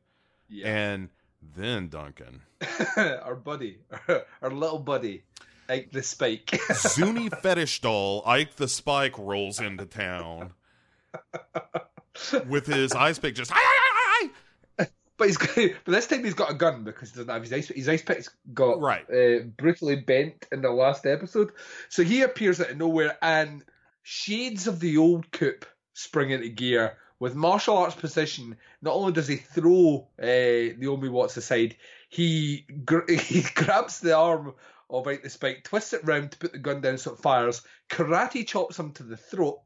yeah. 0.49 0.67
And 0.67 1.09
then 1.55 1.89
Duncan, 1.89 2.41
our 2.97 3.35
buddy, 3.35 3.79
our, 4.41 4.51
little 4.51 4.79
buddy, 4.79 5.23
Ike 5.69 5.91
the 5.91 6.03
Spike. 6.03 6.59
Zuni 6.73 7.29
fetish 7.29 7.81
doll 7.81 8.23
Ike 8.25 8.55
the 8.55 8.67
Spike 8.67 9.17
rolls 9.17 9.59
into 9.59 9.85
town 9.85 10.53
with 12.47 12.65
his 12.65 12.93
ice 12.93 13.19
pick 13.19 13.35
just. 13.35 13.51
But 15.17 15.27
he's 15.27 15.37
got, 15.37 15.55
but 15.85 15.91
this 15.91 16.07
time 16.07 16.23
he's 16.23 16.33
got 16.33 16.51
a 16.51 16.55
gun 16.55 16.83
because 16.83 17.11
he 17.11 17.17
doesn't 17.17 17.33
have 17.33 17.41
his 17.41 17.53
ice. 17.53 17.67
His 17.69 17.89
ice 17.89 18.01
pick's 18.01 18.29
got 18.53 18.79
Right. 18.81 19.05
uh, 19.09 19.43
brutally 19.57 19.95
bent 19.95 20.47
in 20.51 20.61
the 20.61 20.69
last 20.71 21.05
episode, 21.05 21.51
so 21.89 22.03
he 22.03 22.21
appears 22.21 22.59
out 22.59 22.71
of 22.71 22.77
nowhere 22.77 23.17
and 23.21 23.63
shades 24.03 24.67
of 24.67 24.79
the 24.79 24.97
old 24.97 25.31
coop 25.31 25.65
spring 25.93 26.31
into 26.31 26.49
gear 26.49 26.97
with 27.19 27.33
martial 27.33 27.77
arts 27.77 27.95
position. 27.95 28.57
Not 28.81 28.93
only 28.95 29.13
does 29.13 29.27
he 29.27 29.37
throw 29.37 30.09
uh, 30.21 30.25
Naomi 30.77 31.09
Watts 31.09 31.37
aside, 31.37 31.77
he 32.09 32.65
gr- 32.83 33.09
he 33.11 33.43
grabs 33.55 33.99
the 33.99 34.15
arm 34.17 34.53
of 34.89 35.07
Ike 35.07 35.23
the 35.23 35.29
Spike, 35.29 35.63
twists 35.63 35.93
it 35.93 36.05
round 36.05 36.31
to 36.31 36.37
put 36.37 36.51
the 36.51 36.59
gun 36.59 36.81
down 36.81 36.97
so 36.97 37.13
it 37.13 37.19
fires, 37.19 37.61
karate 37.89 38.45
chops 38.45 38.77
him 38.77 38.91
to 38.93 39.03
the 39.03 39.17
throat, 39.17 39.61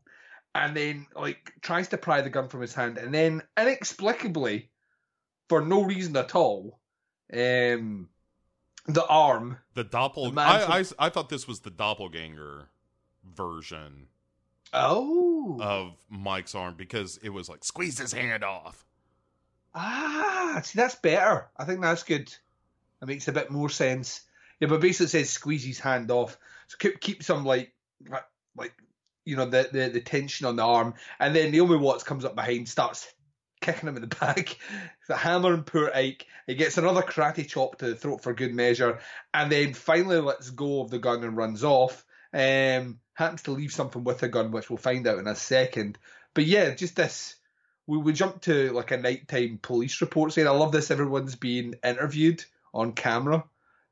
and 0.55 0.77
then 0.77 1.07
like 1.15 1.51
tries 1.61 1.89
to 1.89 1.97
pry 1.97 2.21
the 2.21 2.29
gun 2.29 2.47
from 2.47 2.61
his 2.61 2.73
hand, 2.75 2.97
and 2.97 3.13
then 3.13 3.41
inexplicably 3.57 4.69
for 5.49 5.61
no 5.61 5.83
reason 5.83 6.15
at 6.15 6.33
all. 6.35 6.79
Um, 7.33 8.07
the 8.87 9.05
arm. 9.07 9.57
The 9.73 9.83
doppel. 9.83 10.27
The 10.29 10.31
man 10.33 10.47
I, 10.47 10.79
I 10.79 10.85
I 10.97 11.09
thought 11.09 11.29
this 11.29 11.47
was 11.47 11.59
the 11.59 11.69
doppelganger 11.69 12.69
version 13.35 14.07
Oh. 14.73 15.57
of 15.61 15.93
Mike's 16.09 16.53
arm 16.55 16.75
because 16.77 17.17
it 17.23 17.29
was 17.29 17.49
like 17.49 17.63
squeeze 17.63 17.97
his 17.99 18.13
hand 18.13 18.43
off. 18.43 18.85
ah, 19.75 20.61
see, 20.63 20.77
that's 20.77 20.95
better. 20.95 21.47
I 21.57 21.65
think 21.65 21.81
that's 21.81 22.03
good. 22.03 22.33
That 22.99 23.07
makes 23.07 23.27
a 23.27 23.31
bit 23.31 23.51
more 23.51 23.69
sense. 23.69 24.21
Yeah, 24.59 24.67
but 24.67 24.81
basically 24.81 25.05
it 25.05 25.09
says 25.09 25.29
squeeze 25.29 25.63
his 25.63 25.79
hand 25.79 26.11
off. 26.11 26.37
So 26.67 26.77
keep 26.79 26.99
keep 26.99 27.23
some 27.23 27.45
like 27.45 27.73
like- 28.09 28.23
like 28.57 28.73
you 29.25 29.35
know 29.35 29.45
the, 29.45 29.69
the 29.71 29.89
the 29.89 30.01
tension 30.01 30.45
on 30.47 30.55
the 30.55 30.63
arm, 30.63 30.95
and 31.19 31.35
then 31.35 31.51
Naomi 31.51 31.77
Watts 31.77 32.03
comes 32.03 32.25
up 32.25 32.35
behind, 32.35 32.67
starts 32.67 33.07
kicking 33.61 33.89
him 33.89 33.95
in 33.95 34.01
the 34.01 34.15
back, 34.19 34.57
the 35.07 35.15
hammer 35.15 35.53
and 35.53 35.65
poor 35.65 35.91
Ike. 35.93 36.25
He 36.47 36.55
gets 36.55 36.77
another 36.77 37.01
karate 37.01 37.47
chop 37.47 37.77
to 37.77 37.87
the 37.87 37.95
throat 37.95 38.21
for 38.21 38.33
good 38.33 38.53
measure, 38.53 38.99
and 39.33 39.51
then 39.51 39.73
finally 39.73 40.19
lets 40.19 40.49
go 40.49 40.81
of 40.81 40.89
the 40.89 40.99
gun 40.99 41.23
and 41.23 41.37
runs 41.37 41.63
off. 41.63 42.05
Um, 42.33 42.99
happens 43.13 43.43
to 43.43 43.51
leave 43.51 43.73
something 43.73 44.03
with 44.03 44.19
the 44.19 44.27
gun, 44.27 44.51
which 44.51 44.69
we'll 44.69 44.77
find 44.77 45.05
out 45.07 45.19
in 45.19 45.27
a 45.27 45.35
second. 45.35 45.97
But 46.33 46.45
yeah, 46.45 46.73
just 46.73 46.95
this. 46.95 47.35
We 47.87 47.97
we 47.97 48.13
jump 48.13 48.41
to 48.41 48.71
like 48.71 48.91
a 48.91 48.97
nighttime 48.97 49.59
police 49.61 49.99
report 50.01 50.33
saying, 50.33 50.47
"I 50.47 50.51
love 50.51 50.71
this. 50.71 50.91
Everyone's 50.91 51.35
being 51.35 51.75
interviewed 51.83 52.45
on 52.73 52.93
camera." 52.93 53.43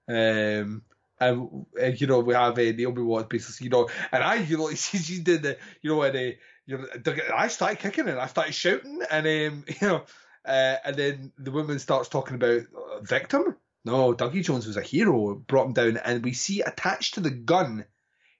Um, 0.07 0.84
and, 1.19 1.65
and, 1.81 1.99
you 1.99 2.07
know 2.07 2.19
we 2.19 2.34
have 2.34 2.57
uh, 2.57 2.61
Naomi 2.61 3.02
Watts 3.02 3.27
basically, 3.27 3.65
you 3.65 3.72
know, 3.72 3.89
and 4.11 4.23
I, 4.23 4.35
you 4.35 4.57
know, 4.57 4.69
she, 4.76 4.98
she 4.98 5.19
did 5.19 5.41
the, 5.41 5.57
you 5.81 5.91
know, 5.91 6.03
and 6.03 6.15
uh, 6.15 6.35
you 6.68 6.77
know, 6.77 7.15
I 7.34 7.48
started 7.48 7.80
kicking 7.80 8.07
and 8.07 8.19
I 8.19 8.27
started 8.27 8.53
shouting, 8.53 9.02
and 9.10 9.26
um, 9.26 9.65
you 9.81 9.88
know, 9.88 10.03
uh, 10.45 10.76
and 10.85 10.95
then 10.95 11.31
the 11.38 11.52
woman 11.52 11.80
starts 11.80 12.10
talking 12.10 12.35
about 12.35 12.61
uh, 12.61 12.99
victim. 13.02 13.56
No, 13.85 14.14
Dougie 14.14 14.44
Jones 14.44 14.68
was 14.68 14.77
a 14.77 14.81
hero, 14.81 15.35
brought 15.35 15.68
him 15.68 15.73
down, 15.73 15.98
and 15.98 16.23
we 16.23 16.34
see 16.34 16.61
attached 16.61 17.15
to 17.15 17.22
the 17.22 17.31
gun 17.31 17.85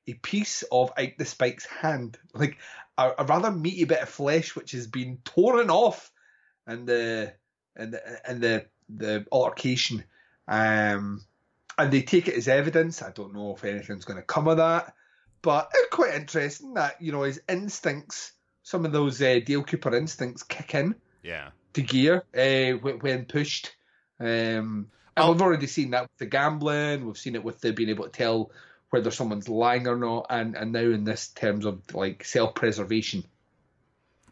a 0.06 0.14
piece 0.14 0.64
of 0.72 0.92
Ike 0.98 1.18
the 1.18 1.26
Spike's 1.26 1.66
hand, 1.66 2.18
like 2.34 2.58
a, 2.98 3.12
a 3.20 3.26
rather 3.26 3.52
meaty 3.52 3.86
bit 3.86 4.02
of 4.02 4.10
flesh 4.10 4.56
which 4.56 4.72
has 4.72 4.88
been 4.88 5.20
torn 5.24 5.70
off, 5.70 6.12
and 6.68 6.86
the 6.86 7.34
and 7.76 7.94
the 7.94 8.30
and 8.30 8.42
the 8.42 8.66
the 8.90 9.26
altercation. 9.32 10.04
Um, 10.50 11.22
and 11.78 11.92
they 11.92 12.02
take 12.02 12.28
it 12.28 12.36
as 12.36 12.48
evidence. 12.48 13.02
I 13.02 13.12
don't 13.12 13.34
know 13.34 13.54
if 13.56 13.64
anything's 13.64 14.06
going 14.06 14.20
to 14.20 14.26
come 14.26 14.48
of 14.48 14.58
that, 14.58 14.94
but 15.42 15.70
it's 15.74 15.94
quite 15.94 16.16
interesting 16.16 16.74
that 16.76 17.02
you 17.02 17.12
know 17.12 17.24
his 17.24 17.42
instincts, 17.50 18.34
some 18.64 18.86
of 18.86 18.92
those 18.92 19.22
uh, 19.22 19.40
Dale 19.46 19.64
Cooper 19.64 19.96
instincts, 19.96 20.44
kick 20.44 20.76
in 20.76 20.96
Yeah. 21.24 21.50
to 21.74 21.82
gear 21.82 22.24
uh, 22.36 22.78
when, 22.80 23.26
pushed. 23.26 23.76
Um, 24.20 24.90
and 25.16 25.30
we've 25.30 25.42
already 25.42 25.68
seen 25.68 25.92
that 25.92 26.04
with 26.04 26.18
the 26.18 26.26
gambling. 26.26 27.06
We've 27.06 27.18
seen 27.18 27.36
it 27.36 27.44
with 27.44 27.60
the 27.62 27.72
being 27.72 27.90
able 27.90 28.06
to 28.06 28.10
tell 28.10 28.52
whether 28.90 29.12
someone's 29.12 29.50
lying 29.50 29.88
or 29.88 29.98
not, 29.98 30.28
and 30.30 30.56
and 30.56 30.72
now 30.72 30.80
in 30.80 31.04
this 31.04 31.30
terms 31.30 31.66
of 31.66 31.82
like 31.94 32.24
self 32.24 32.56
preservation. 32.56 33.24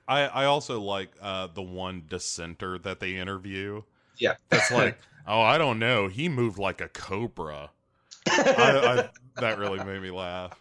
I 0.07 0.22
I 0.27 0.45
also 0.45 0.80
like 0.82 1.10
uh, 1.22 1.48
the 1.53 1.64
one 1.64 2.03
dissenter 2.07 2.77
that 2.80 2.99
they 2.99 3.15
interview. 3.15 3.82
Yeah. 4.18 4.36
That's 4.49 4.72
like, 4.82 4.98
oh, 5.27 5.41
I 5.41 5.57
don't 5.57 5.80
know. 5.80 6.07
He 6.07 6.30
moved 6.30 6.57
like 6.57 6.82
a 6.82 6.88
cobra. 6.88 7.72
I, 8.30 9.10
I, 9.38 9.41
that 9.41 9.57
really 9.60 9.84
made 9.84 10.02
me 10.02 10.11
laugh. 10.11 10.60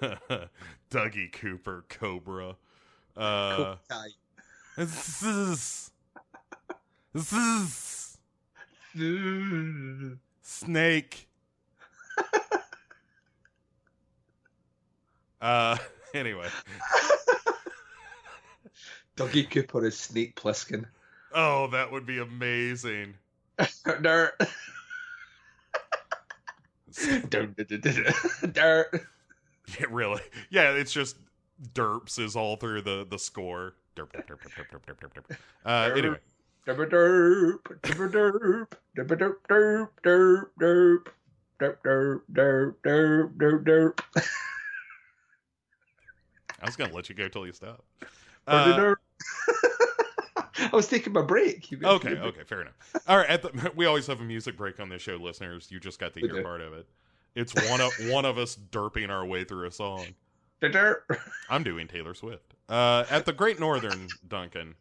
Dougie 0.90 1.32
Cooper, 1.32 1.84
Cobra. 1.88 2.56
Uh, 3.16 3.76
zzz. 4.82 5.90
Zzz. 7.16 8.18
Snake. 10.42 11.28
uh, 15.40 15.76
anyway. 16.12 16.48
Dougie 19.16 19.48
Cooper 19.50 19.86
is 19.86 19.98
Snake 19.98 20.34
Plissken. 20.36 20.84
Oh, 21.32 21.68
that 21.68 21.90
would 21.90 22.06
be 22.06 22.18
amazing. 22.18 23.14
Dirt. 24.02 24.40
Dirt. 28.52 29.06
Yeah, 29.80 29.86
really. 29.90 30.22
Yeah, 30.50 30.72
it's 30.72 30.92
just 30.92 31.16
derps 31.72 32.18
is 32.18 32.36
all 32.36 32.56
through 32.56 32.82
the 32.82 33.06
the 33.08 33.18
score. 33.18 33.74
Derp, 33.96 34.12
derp, 34.12 34.26
derp, 34.26 34.40
derp, 34.40 34.68
derp, 34.70 34.84
derp, 34.84 34.98
derp, 35.00 35.12
derp. 35.14 35.36
Uh, 35.64 35.94
anyway, 35.94 36.18
Derp, 36.66 36.88
derp, 36.88 37.58
derp, 37.82 38.08
derp, 38.14 38.68
derp, 38.94 39.08
derp, 39.18 39.38
derp, 39.46 39.88
derp, 40.02 40.48
derp, 40.58 41.04
derp, 41.60 41.80
derp, 41.92 42.20
derp, 42.32 42.74
derp, 42.82 43.36
derp, 43.36 43.64
derp. 43.64 44.26
I 46.60 46.66
was 46.66 46.76
gonna 46.76 46.94
let 46.94 47.08
you 47.10 47.14
go 47.14 47.28
till 47.28 47.46
you 47.46 47.52
stop. 47.52 47.84
Uh. 48.46 48.94
I 50.56 50.70
was 50.72 50.88
taking 50.88 51.12
my 51.12 51.22
break. 51.22 51.68
Okay, 51.84 52.16
okay, 52.16 52.44
fair 52.44 52.62
enough. 52.62 52.74
All 53.06 53.18
right, 53.18 53.28
at 53.28 53.42
the, 53.42 53.72
we 53.76 53.86
always 53.86 54.06
have 54.06 54.20
a 54.20 54.24
music 54.24 54.56
break 54.56 54.80
on 54.80 54.88
this 54.88 55.02
show, 55.02 55.16
listeners. 55.16 55.70
You 55.70 55.78
just 55.80 55.98
got 55.98 56.14
to 56.14 56.20
hear 56.20 56.42
part 56.42 56.62
of 56.62 56.72
it. 56.72 56.86
It's 57.34 57.54
one 57.70 57.80
of 57.80 57.92
one 58.08 58.24
of 58.24 58.38
us 58.38 58.56
derping 58.70 59.10
our 59.10 59.24
way 59.26 59.44
through 59.44 59.66
a 59.66 59.70
song. 59.70 60.06
Derp, 60.62 60.72
derp. 61.08 61.18
I'm 61.50 61.62
doing 61.64 61.88
Taylor 61.88 62.14
Swift. 62.14 62.54
Uh, 62.68 63.04
at 63.10 63.26
the 63.26 63.32
Great 63.32 63.58
Northern, 63.60 64.08
Duncan. 64.28 64.74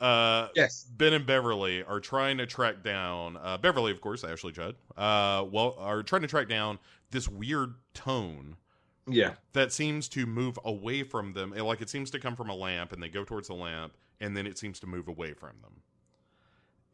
Uh, 0.00 0.48
Yes. 0.54 0.84
Ben 0.96 1.12
and 1.12 1.24
Beverly 1.24 1.82
are 1.84 2.00
trying 2.00 2.38
to 2.38 2.46
track 2.46 2.82
down 2.82 3.36
uh, 3.38 3.56
Beverly, 3.56 3.92
of 3.92 4.00
course, 4.00 4.24
Ashley 4.24 4.52
Judd. 4.52 4.74
Uh, 4.96 5.44
well, 5.50 5.76
are 5.78 6.02
trying 6.02 6.22
to 6.22 6.28
track 6.28 6.48
down 6.48 6.78
this 7.10 7.28
weird 7.28 7.74
tone 7.94 8.56
Yeah. 9.06 9.34
that 9.52 9.72
seems 9.72 10.08
to 10.10 10.26
move 10.26 10.58
away 10.64 11.04
from 11.04 11.32
them. 11.32 11.50
Like 11.52 11.80
it 11.80 11.88
seems 11.88 12.10
to 12.10 12.18
come 12.18 12.36
from 12.36 12.50
a 12.50 12.54
lamp, 12.54 12.92
and 12.92 13.02
they 13.02 13.08
go 13.08 13.24
towards 13.24 13.48
the 13.48 13.54
lamp, 13.54 13.94
and 14.20 14.36
then 14.36 14.46
it 14.46 14.58
seems 14.58 14.80
to 14.80 14.86
move 14.86 15.08
away 15.08 15.32
from 15.32 15.52
them. 15.62 15.80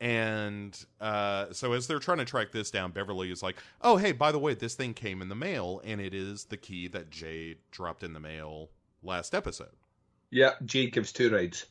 And 0.01 0.83
uh, 0.99 1.53
so, 1.53 1.75
as 1.75 1.87
they're 1.87 1.99
trying 1.99 2.19
to 2.19 2.25
track 2.25 2.53
this 2.53 2.71
down, 2.71 2.93
Beverly 2.93 3.31
is 3.31 3.43
like, 3.43 3.57
"Oh, 3.83 3.99
hey, 3.99 4.13
by 4.13 4.33
the 4.33 4.39
way, 4.39 4.55
this 4.55 4.75
thing 4.75 4.95
came 4.95 5.21
in 5.21 5.29
the 5.29 5.35
mail, 5.35 5.83
and 5.85 6.01
it 6.01 6.15
is 6.15 6.45
the 6.45 6.57
key 6.57 6.89
that 6.89 7.11
Jade 7.11 7.59
dropped 7.71 8.03
in 8.03 8.15
the 8.15 8.21
mail 8.21 8.71
last 9.03 9.35
episode." 9.35 9.77
Yeah. 10.31 10.53
Jade 10.65 10.93
gives 10.93 11.13
two 11.13 11.31
rides. 11.31 11.67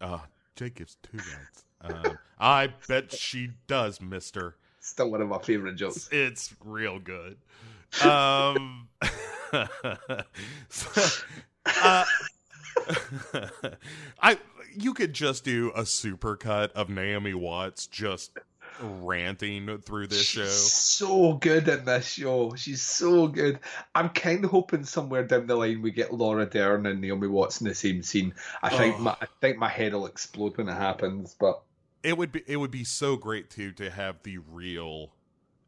Uh, 0.00 0.20
Jade 0.56 0.76
gives 0.76 0.96
two 1.02 1.18
rides. 1.18 1.64
Uh, 1.82 2.14
I 2.40 2.68
bet 2.88 3.12
she 3.12 3.50
does, 3.66 4.00
Mister. 4.00 4.56
Still 4.80 5.10
one 5.10 5.20
of 5.20 5.28
my 5.28 5.38
favorite 5.38 5.76
jokes. 5.76 6.08
It's 6.10 6.54
real 6.64 6.98
good. 6.98 7.36
Um, 8.02 8.88
so, 10.68 11.02
uh, 11.66 12.04
I 14.22 14.38
you 14.76 14.94
could 14.94 15.12
just 15.12 15.44
do 15.44 15.72
a 15.74 15.86
super 15.86 16.36
cut 16.36 16.72
of 16.72 16.88
Naomi 16.88 17.34
Watts 17.34 17.86
just 17.86 18.32
ranting 18.80 19.78
through 19.78 20.08
this 20.08 20.22
show. 20.24 20.42
She's 20.44 20.72
so 20.72 21.34
good 21.34 21.68
in 21.68 21.84
this 21.84 22.06
show. 22.06 22.54
She's 22.56 22.82
so 22.82 23.28
good. 23.28 23.60
I'm 23.94 24.08
kind 24.08 24.44
of 24.44 24.50
hoping 24.50 24.84
somewhere 24.84 25.22
down 25.24 25.46
the 25.46 25.54
line 25.54 25.80
we 25.82 25.92
get 25.92 26.12
Laura 26.12 26.44
Dern 26.46 26.86
and 26.86 27.00
Naomi 27.00 27.28
Watts 27.28 27.60
in 27.60 27.68
the 27.68 27.74
same 27.74 28.02
scene. 28.02 28.34
I 28.62 28.70
think 28.70 28.96
Oh. 28.98 29.02
my 29.02 29.16
I 29.20 29.26
think 29.40 29.58
my 29.58 29.68
head 29.68 29.92
will 29.92 30.06
explode 30.06 30.56
when 30.56 30.68
it 30.68 30.74
happens. 30.74 31.36
But 31.38 31.62
It 32.02 32.18
would 32.18 32.32
be 32.32 32.42
it 32.46 32.56
would 32.56 32.72
be 32.72 32.84
so 32.84 33.16
great 33.16 33.50
too 33.50 33.72
to 33.72 33.90
have 33.90 34.22
the 34.22 34.38
real 34.38 35.12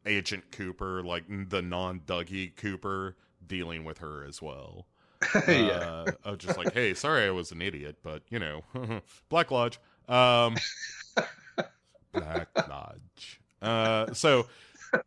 Agent 0.05 0.51
Cooper, 0.51 1.03
like 1.03 1.25
the 1.27 1.61
non 1.61 2.01
Dougie 2.01 2.55
Cooper, 2.55 3.15
dealing 3.45 3.83
with 3.83 3.99
her 3.99 4.23
as 4.25 4.41
well. 4.41 4.87
yeah, 5.47 5.53
uh, 5.53 6.11
of 6.23 6.37
just 6.37 6.57
like, 6.57 6.73
hey, 6.73 6.93
sorry, 6.93 7.25
I 7.25 7.31
was 7.31 7.51
an 7.51 7.61
idiot, 7.61 7.97
but 8.03 8.21
you 8.29 8.39
know, 8.39 8.61
Black 9.29 9.51
Lodge, 9.51 9.79
um, 10.07 10.55
Black 12.11 12.47
Lodge. 12.69 13.39
Uh, 13.61 14.13
so 14.13 14.47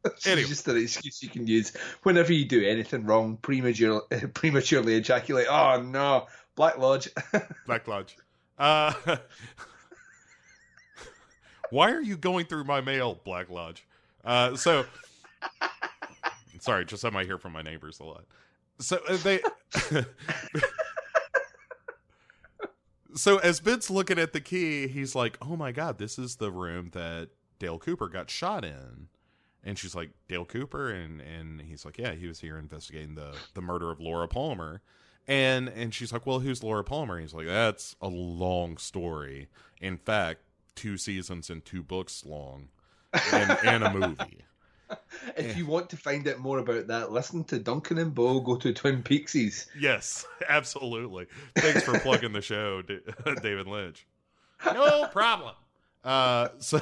it's 0.05 0.27
anyway. 0.27 0.49
just 0.49 0.67
an 0.69 0.77
excuse 0.77 1.23
you 1.23 1.29
can 1.29 1.47
use 1.47 1.73
whenever 2.03 2.33
you 2.33 2.45
do 2.45 2.65
anything 2.67 3.05
wrong. 3.05 3.37
Premature, 3.39 4.03
prematurely 4.35 4.97
ejaculate. 4.97 5.47
Oh 5.49 5.81
no, 5.81 6.27
Black 6.57 6.79
Lodge. 6.79 7.09
Black 7.67 7.87
Lodge. 7.87 8.17
Uh, 8.59 8.93
why 11.71 11.93
are 11.93 12.03
you 12.03 12.17
going 12.17 12.45
through 12.47 12.65
my 12.65 12.81
mail, 12.81 13.19
Black 13.25 13.49
Lodge? 13.49 13.87
Uh, 14.25 14.57
so, 14.57 14.85
sorry, 16.59 16.85
just 16.85 17.01
something 17.01 17.19
I 17.19 17.25
hear 17.25 17.39
from 17.39 17.53
my 17.53 17.63
neighbors 17.63 18.01
a 18.01 18.05
lot. 18.05 18.25
So 18.81 18.99
uh, 19.09 19.17
they. 19.19 19.41
so 23.15 23.39
as 23.39 23.61
Ben's 23.61 23.91
looking 23.91 24.19
at 24.19 24.33
the 24.33 24.41
key, 24.41 24.89
he's 24.89 25.15
like, 25.15 25.39
"Oh 25.43 25.57
my 25.57 25.73
god, 25.73 25.99
this 25.99 26.19
is 26.19 26.37
the 26.37 26.51
room 26.51 26.91
that 26.93 27.29
Dale 27.59 27.79
Cooper 27.79 28.09
got 28.09 28.31
shot 28.31 28.65
in." 28.65 29.09
And 29.63 29.79
she's 29.79 29.95
like, 29.95 30.11
"Dale 30.29 30.47
Cooper," 30.47 30.91
and 30.91 31.21
and 31.21 31.61
he's 31.61 31.85
like, 31.85 31.99
"Yeah, 31.99 32.13
he 32.13 32.27
was 32.27 32.41
here 32.41 32.59
investigating 32.59 33.15
the 33.15 33.35
the 33.55 33.61
murder 33.61 33.91
of 33.91 34.01
Laura 34.01 34.27
Palmer." 34.29 34.81
And 35.29 35.69
and 35.69 35.95
she's 35.95 36.13
like, 36.13 36.27
"Well, 36.27 36.41
who's 36.41 36.63
Laura 36.63 36.83
Palmer?" 36.83 37.17
And 37.17 37.23
He's 37.23 37.35
like, 37.35 37.47
"That's 37.47 37.95
a 38.01 38.09
long 38.09 38.79
story. 38.79 39.49
In 39.81 39.99
fact, 39.99 40.41
two 40.75 40.97
seasons 40.97 41.51
and 41.51 41.65
two 41.65 41.83
books 41.83 42.25
long, 42.25 42.69
and, 43.33 43.59
and 43.65 43.85
a 43.85 43.93
movie." 43.93 44.45
if 45.37 45.57
you 45.57 45.67
want 45.67 45.91
to 45.91 45.97
find 45.97 46.27
out 46.29 46.39
more 46.39 46.59
about 46.59 46.87
that, 46.89 47.13
listen 47.13 47.45
to 47.45 47.59
Duncan 47.59 47.99
and 47.99 48.15
Bo 48.15 48.41
go 48.41 48.57
to 48.57 48.73
Twin 48.73 49.03
Peaksies. 49.03 49.67
Yes, 49.79 50.27
absolutely. 50.49 51.27
Thanks 51.57 51.83
for 51.83 51.99
plugging 51.99 52.33
the 52.33 52.43
show, 52.43 52.83
David 53.43 53.67
Lynch. 53.67 54.07
No 54.65 55.07
problem. 55.07 55.55
Uh, 56.05 56.49
so. 56.59 56.81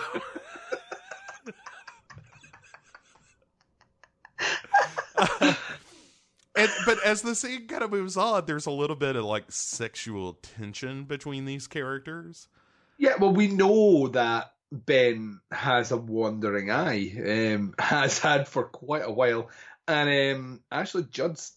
and 6.56 6.70
but 6.86 7.02
as 7.04 7.22
the 7.22 7.34
scene 7.34 7.66
kind 7.66 7.82
of 7.82 7.90
moves 7.90 8.16
on, 8.16 8.46
there's 8.46 8.66
a 8.66 8.70
little 8.70 8.96
bit 8.96 9.16
of 9.16 9.24
like 9.24 9.44
sexual 9.50 10.34
tension 10.34 11.04
between 11.04 11.44
these 11.44 11.66
characters. 11.66 12.48
Yeah, 12.96 13.14
well, 13.18 13.32
we 13.32 13.46
know 13.46 14.08
that 14.08 14.54
Ben 14.70 15.40
has 15.50 15.92
a 15.92 15.96
wandering 15.96 16.70
eye, 16.70 17.54
um, 17.54 17.74
has 17.78 18.18
had 18.18 18.46
for 18.48 18.64
quite 18.64 19.02
a 19.04 19.10
while, 19.10 19.48
and 19.86 20.36
um, 20.36 20.60
Ashley 20.70 21.04
Judd's 21.10 21.52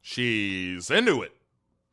She's 0.00 0.90
into 0.90 1.22
it. 1.22 1.32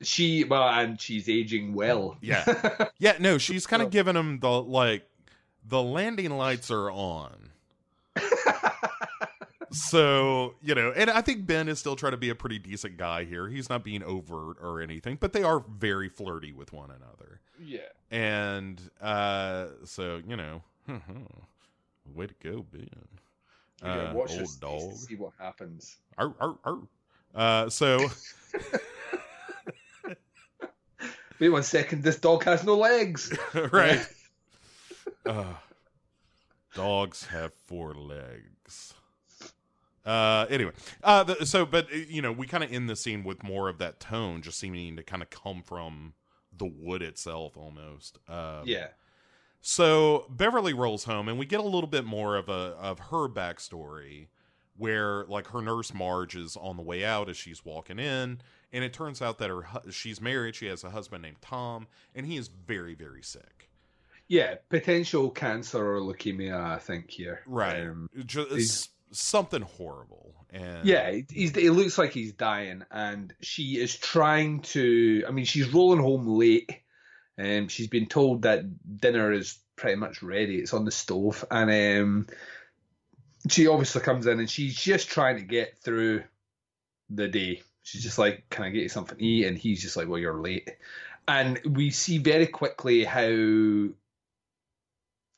she 0.02 0.44
well, 0.44 0.68
and 0.68 1.00
she's 1.00 1.30
aging 1.30 1.74
well. 1.74 2.18
Yeah. 2.22 2.88
Yeah, 3.00 3.16
no, 3.20 3.38
she's 3.38 3.66
kind 3.66 3.82
of 3.82 3.92
giving 3.92 4.16
him 4.18 4.40
the 4.40 4.62
like 4.62 5.08
the 5.66 5.82
landing 5.82 6.32
lights 6.32 6.70
are 6.70 6.92
on. 6.92 7.52
so, 9.72 10.56
you 10.62 10.76
know, 10.76 10.92
and 10.96 11.10
I 11.10 11.22
think 11.22 11.46
Ben 11.46 11.68
is 11.70 11.80
still 11.80 11.96
trying 11.96 12.12
to 12.12 12.18
be 12.18 12.30
a 12.30 12.36
pretty 12.36 12.60
decent 12.60 12.98
guy 12.98 13.24
here. 13.24 13.48
He's 13.48 13.70
not 13.70 13.84
being 13.84 14.04
overt 14.04 14.58
or 14.62 14.82
anything, 14.82 15.18
but 15.20 15.32
they 15.32 15.44
are 15.44 15.60
very 15.60 16.10
flirty 16.10 16.52
with 16.52 16.74
one 16.74 16.90
another. 16.90 17.40
Yeah. 17.62 17.80
And 18.12 18.82
uh 19.02 19.68
so, 19.86 20.22
you 20.28 20.36
know, 20.36 20.62
way 22.16 22.28
to 22.28 22.34
go, 22.44 22.66
Ben. 22.72 22.88
Yeah, 23.84 23.90
Uh, 24.10 24.14
watch 24.14 24.32
old 24.32 24.40
this 24.42 24.56
dog. 24.56 24.94
see 24.94 25.16
what 25.16 25.32
happens. 25.40 25.98
Arr, 26.18 26.34
arr, 26.40 26.56
arr. 26.66 26.80
Uh 27.36 27.70
so 27.70 28.00
Wait 31.40 31.50
one 31.50 31.64
second, 31.64 32.04
this 32.04 32.18
dog 32.20 32.44
has 32.44 32.64
no 32.66 32.76
legs. 32.78 33.32
right. 33.72 34.06
Uh, 35.26 35.54
dogs 36.76 37.26
have 37.28 37.54
four 37.66 37.94
legs. 37.94 38.94
Uh, 40.06 40.46
anyway, 40.50 40.72
uh, 41.04 41.24
the, 41.24 41.46
so 41.46 41.66
but 41.66 41.92
you 41.94 42.22
know 42.22 42.32
we 42.32 42.46
kind 42.48 42.64
of 42.64 42.72
end 42.74 42.90
the 42.90 42.96
scene 42.96 43.24
with 43.24 43.44
more 43.44 43.70
of 43.70 43.78
that 43.78 44.00
tone, 44.00 44.42
just 44.42 44.58
seeming 44.60 44.96
to 44.98 45.04
kind 45.04 45.22
of 45.22 45.30
come 45.30 45.62
from 45.62 46.14
the 46.60 46.72
wood 46.72 47.02
itself, 47.02 47.58
almost. 47.58 48.20
Um, 48.28 48.64
yeah. 48.66 48.88
So 49.62 50.26
Beverly 50.30 50.74
rolls 50.74 51.04
home, 51.04 51.28
and 51.28 51.38
we 51.38 51.46
get 51.46 51.60
a 51.60 51.64
little 51.64 51.90
bit 51.90 52.06
more 52.06 52.38
of 52.38 52.48
a 52.48 52.76
of 52.80 53.00
her 53.00 53.28
backstory 53.28 54.28
where 54.78 55.26
like 55.26 55.48
her 55.48 55.62
nurse 55.62 55.94
Marge 55.94 56.36
is 56.36 56.56
on 56.56 56.78
the 56.78 56.84
way 56.84 57.04
out 57.04 57.28
as 57.30 57.36
she's 57.36 57.66
walking 57.66 58.00
in, 58.00 58.40
and 58.72 58.84
it 58.84 58.94
turns 58.94 59.22
out 59.22 59.38
that 59.40 59.50
her 59.50 59.64
hu- 59.64 59.92
she's 59.92 60.22
married. 60.22 60.56
She 60.56 60.68
has 60.68 60.84
a 60.84 60.90
husband 60.92 61.24
named 61.24 61.42
Tom, 61.42 61.88
and 62.16 62.26
he 62.26 62.38
is 62.38 62.48
very 62.48 62.94
very 62.94 63.24
sick. 63.24 63.70
Yeah, 64.30 64.56
potential 64.70 65.32
cancer 65.32 65.96
or 65.96 66.00
leukemia, 66.02 66.54
I 66.56 66.78
think 66.78 67.10
here. 67.10 67.42
Right, 67.48 67.82
Um, 67.82 68.10
just 68.26 68.92
something 69.12 69.62
horrible. 69.62 70.34
And 70.52 70.86
yeah, 70.86 71.12
he's, 71.30 71.56
it 71.56 71.72
looks 71.72 71.98
like 71.98 72.12
he's 72.12 72.34
dying, 72.34 72.84
and 72.92 73.34
she 73.42 73.80
is 73.80 73.96
trying 73.96 74.62
to. 74.62 75.24
I 75.28 75.32
mean, 75.32 75.46
she's 75.46 75.74
rolling 75.74 76.02
home 76.02 76.28
late, 76.28 76.72
and 77.38 77.72
she's 77.72 77.88
been 77.88 78.08
told 78.08 78.44
that 78.44 78.66
dinner 79.00 79.32
is 79.32 79.60
pretty 79.76 79.96
much 79.96 80.24
ready. 80.24 80.58
It's 80.58 80.74
on 80.74 80.86
the 80.86 80.92
stove, 80.92 81.46
and 81.52 81.70
um, 82.02 82.28
she 83.50 83.68
obviously 83.68 84.02
comes 84.02 84.26
in, 84.26 84.40
and 84.40 84.50
she's 84.50 84.76
just 84.76 85.10
trying 85.10 85.38
to 85.38 85.44
get 85.44 85.78
through 85.78 86.24
the 87.10 87.28
day. 87.28 87.62
She's 87.84 88.04
just 88.04 88.18
like, 88.18 88.50
"Can 88.50 88.66
I 88.66 88.70
get 88.70 88.84
you 88.84 88.90
something 88.90 89.18
to 89.18 89.24
eat?" 89.24 89.46
And 89.46 89.58
he's 89.58 89.82
just 89.82 89.98
like, 89.98 90.08
"Well, 90.08 90.20
you're 90.20 90.42
late." 90.42 90.70
And 91.28 91.60
we 91.64 91.92
see 91.92 92.18
very 92.18 92.48
quickly 92.48 93.04
how 93.04 93.90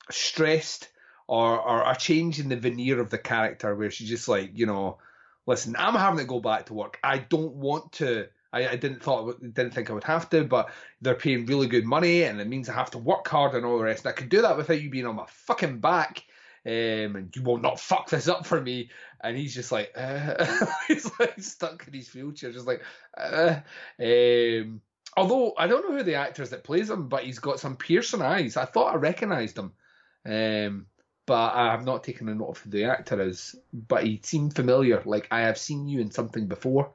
stressed 0.10 0.88
or, 1.28 1.60
or 1.60 1.90
a 1.90 1.96
change 1.96 2.40
in 2.40 2.50
the 2.50 2.56
veneer 2.58 3.00
of 3.00 3.10
the 3.10 3.18
character 3.18 3.76
where 3.76 3.92
she's 3.92 4.10
just 4.10 4.28
like, 4.28 4.52
you 4.54 4.66
know, 4.66 4.98
listen, 5.46 5.76
I'm 5.78 5.96
having 5.96 6.20
to 6.20 6.26
go 6.26 6.40
back 6.40 6.68
to 6.68 6.74
work. 6.74 7.00
I 7.04 7.20
don't 7.20 7.56
want 7.56 7.94
to. 7.94 8.28
I, 8.54 8.70
I 8.70 8.76
didn't 8.76 9.02
thought 9.02 9.40
didn't 9.42 9.74
think 9.74 9.90
I 9.90 9.94
would 9.94 10.04
have 10.04 10.30
to, 10.32 10.44
but 10.44 10.72
they're 11.02 11.16
paying 11.16 11.46
really 11.46 11.68
good 11.68 11.86
money, 11.86 12.24
and 12.24 12.42
it 12.42 12.48
means 12.48 12.68
I 12.68 12.74
have 12.74 12.92
to 12.92 12.98
work 12.98 13.28
hard 13.28 13.56
and 13.56 13.66
all 13.66 13.78
the 13.78 13.84
rest. 13.84 14.06
And 14.06 14.12
I 14.12 14.16
could 14.16 14.30
do 14.30 14.42
that 14.42 14.58
without 14.58 14.82
you 14.82 14.90
being 14.90 15.06
on 15.06 15.16
my 15.16 15.26
fucking 15.28 15.80
back, 15.80 16.24
um, 16.66 16.72
and 17.16 17.36
you 17.36 17.44
will 17.44 17.58
not 17.58 17.80
fuck 17.80 18.10
this 18.10 18.28
up 18.28 18.46
for 18.46 18.60
me. 18.60 18.90
And 19.24 19.38
he's 19.38 19.56
just 19.56 19.72
like, 19.72 19.92
uh, 19.96 20.66
he's 20.88 21.10
like 21.20 21.42
stuck 21.42 21.88
in 21.88 21.94
his 21.94 22.14
wheelchair, 22.14 22.52
just 22.52 22.68
like, 22.68 22.82
uh, 23.18 23.60
um. 24.00 24.82
Although 25.18 25.54
I 25.58 25.68
don't 25.68 25.90
know 25.90 25.98
who 25.98 26.04
the 26.04 26.16
actor 26.16 26.42
is 26.42 26.52
that 26.52 26.64
plays 26.64 26.90
him, 26.90 27.10
but 27.10 27.24
he's 27.24 27.40
got 27.40 27.60
some 27.60 27.76
piercing 27.76 28.22
eyes. 28.22 28.56
I 28.56 28.64
thought 28.64 28.94
I 28.94 28.96
recognised 28.96 29.58
him. 29.58 29.74
Um, 30.26 30.86
but 31.32 31.56
I 31.56 31.72
have 31.72 31.86
not 31.86 32.04
taken 32.04 32.28
a 32.28 32.36
note 32.36 32.50
of 32.50 32.58
who 32.58 32.72
the 32.72 32.84
actor 32.84 33.22
is. 33.22 33.56
But 33.72 34.04
he 34.04 34.20
seemed 34.22 34.54
familiar, 34.54 35.02
like 35.06 35.30
I 35.32 35.44
have 35.44 35.58
seen 35.58 35.88
you 35.88 36.02
in 36.02 36.12
something 36.12 36.48
before. 36.48 36.92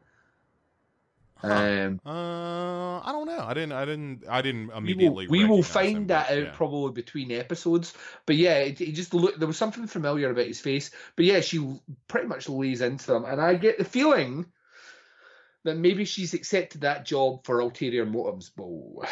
Um, 1.42 2.02
Uh, 2.04 3.00
I 3.00 3.12
don't 3.12 3.26
know. 3.28 3.40
I 3.40 3.54
didn't. 3.54 3.72
I 3.72 3.86
didn't. 3.86 4.24
I 4.28 4.42
didn't 4.42 4.66
we 4.66 4.72
will, 4.74 4.76
immediately. 4.76 5.26
we 5.28 5.44
will 5.46 5.62
find 5.62 5.96
him, 5.96 6.06
that 6.08 6.28
but, 6.28 6.36
out 6.36 6.44
yeah. 6.44 6.50
probably 6.52 6.92
between 6.92 7.32
episodes. 7.32 7.94
But 8.26 8.36
yeah, 8.36 8.58
it, 8.58 8.78
it 8.82 8.92
just 8.92 9.14
looked 9.14 9.38
there 9.38 9.48
was 9.48 9.56
something 9.56 9.86
familiar 9.86 10.28
about 10.28 10.48
his 10.48 10.60
face. 10.60 10.90
But 11.16 11.24
yeah, 11.24 11.40
she 11.40 11.80
pretty 12.06 12.28
much 12.28 12.46
lays 12.50 12.82
into 12.82 13.06
them, 13.06 13.24
and 13.24 13.40
I 13.40 13.54
get 13.54 13.78
the 13.78 13.86
feeling 13.86 14.44
that 15.64 15.78
maybe 15.78 16.04
she's 16.04 16.34
accepted 16.34 16.82
that 16.82 17.06
job 17.06 17.46
for 17.46 17.60
ulterior 17.60 18.04
motives. 18.04 18.50
But 18.50 19.08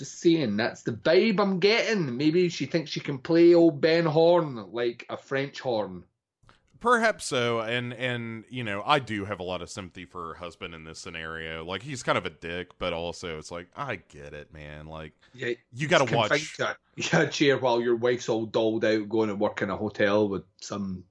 just 0.00 0.18
saying, 0.18 0.56
that's 0.56 0.82
the 0.82 0.92
vibe 0.92 1.38
I'm 1.38 1.60
getting. 1.60 2.16
Maybe 2.16 2.48
she 2.48 2.64
thinks 2.64 2.90
she 2.90 3.00
can 3.00 3.18
play 3.18 3.52
old 3.54 3.82
Ben 3.82 4.06
Horne 4.06 4.72
like 4.72 5.04
a 5.10 5.16
French 5.18 5.60
horn. 5.60 6.04
Perhaps 6.80 7.26
so, 7.26 7.60
and 7.60 7.92
and 7.92 8.44
you 8.48 8.64
know, 8.64 8.82
I 8.86 9.00
do 9.00 9.26
have 9.26 9.38
a 9.38 9.42
lot 9.42 9.60
of 9.60 9.68
sympathy 9.68 10.06
for 10.06 10.28
her 10.28 10.34
husband 10.34 10.74
in 10.74 10.84
this 10.84 10.98
scenario. 10.98 11.62
Like 11.62 11.82
he's 11.82 12.02
kind 12.02 12.16
of 12.16 12.24
a 12.24 12.30
dick, 12.30 12.78
but 12.78 12.94
also 12.94 13.36
it's 13.36 13.50
like 13.50 13.68
I 13.76 13.96
get 13.96 14.32
it, 14.32 14.54
man. 14.54 14.86
Like 14.86 15.12
Yeah, 15.34 15.50
you 15.74 15.86
got 15.86 16.08
to 16.08 16.16
watch. 16.16 16.58
a 17.12 17.26
chair 17.26 17.58
while 17.58 17.82
your 17.82 17.96
wife's 17.96 18.30
all 18.30 18.46
dolled 18.46 18.86
out 18.86 19.10
going 19.10 19.28
to 19.28 19.34
work 19.34 19.60
in 19.60 19.68
a 19.68 19.76
hotel 19.76 20.26
with 20.26 20.44
some 20.62 21.04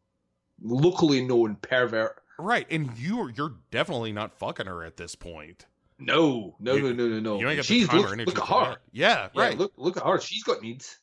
locally 0.60 1.24
known 1.24 1.56
pervert. 1.58 2.20
Right, 2.40 2.66
and 2.72 2.98
you're 2.98 3.30
you're 3.30 3.54
definitely 3.70 4.12
not 4.12 4.34
fucking 4.34 4.66
her 4.66 4.84
at 4.84 4.98
this 4.98 5.14
point. 5.14 5.68
No, 6.00 6.56
no, 6.60 6.76
You- 6.76 6.82
no, 6.84 6.92
no, 6.94 7.08
no, 7.10 7.20
no. 7.20 7.40
You 7.40 7.48
ain't 7.50 7.58
got 7.58 7.66
She's 7.66 7.88
the 7.88 7.92
time 7.92 7.98
look, 8.02 8.10
or 8.10 8.14
energy 8.14 8.32
look 8.32 8.50
at 8.52 8.68
her. 8.68 8.78
Yeah, 8.92 9.28
Yeah, 9.34 9.42
right, 9.42 9.58
look, 9.58 9.74
look 9.78 9.98
at 9.98 10.04
her. 10.06 10.20
She's 10.22 10.44
got 10.44 10.62
needs. 10.62 10.98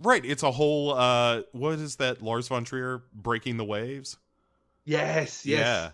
right. 0.00 0.24
It's 0.24 0.42
a 0.42 0.50
whole. 0.50 0.92
uh 0.94 1.42
What 1.52 1.78
is 1.78 1.96
that? 1.96 2.20
Lars 2.22 2.48
von 2.48 2.64
Trier 2.64 3.02
breaking 3.14 3.56
the 3.56 3.64
waves. 3.64 4.16
Yes, 4.84 5.46
yes. 5.46 5.92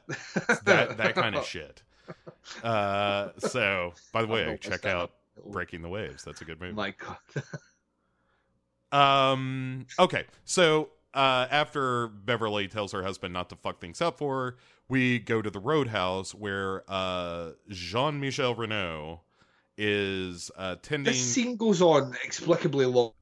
that 0.65 0.97
that 0.97 1.15
kind 1.15 1.35
of 1.37 1.45
shit. 1.47 1.83
Uh, 2.63 3.31
so 3.39 3.93
by 4.13 4.23
the 4.23 4.29
way, 4.29 4.57
check 4.61 4.83
that. 4.83 4.97
out 4.97 5.13
Breaking 5.45 5.83
the 5.83 5.89
Waves. 5.89 6.23
That's 6.25 6.41
a 6.41 6.45
good 6.45 6.61
movie. 6.61 6.73
My 6.73 6.93
God. 6.93 7.17
Um. 8.93 9.87
Okay. 9.99 10.25
So 10.45 10.91
uh, 11.17 11.49
after 11.51 12.09
Beverly 12.09 12.69
tells 12.69 12.93
her 12.93 13.03
husband 13.03 13.33
not 13.33 13.49
to 13.49 13.57
fuck 13.57 13.81
things 13.81 14.01
up 14.03 14.19
for 14.19 14.37
her, 14.37 14.57
we 14.89 15.19
go 15.19 15.41
to 15.41 15.51
the 15.51 15.59
roadhouse 15.59 16.35
where 16.35 16.85
uh, 16.87 17.53
Jean 17.71 18.21
Michel 18.21 18.55
Renault 18.55 19.23
is 19.79 20.51
uh, 20.57 20.77
tending. 20.83 21.13
This 21.13 21.21
scene 21.21 21.57
goes 21.57 21.81
on 21.81 22.15
inexplicably 22.23 22.85
long. 22.85 23.13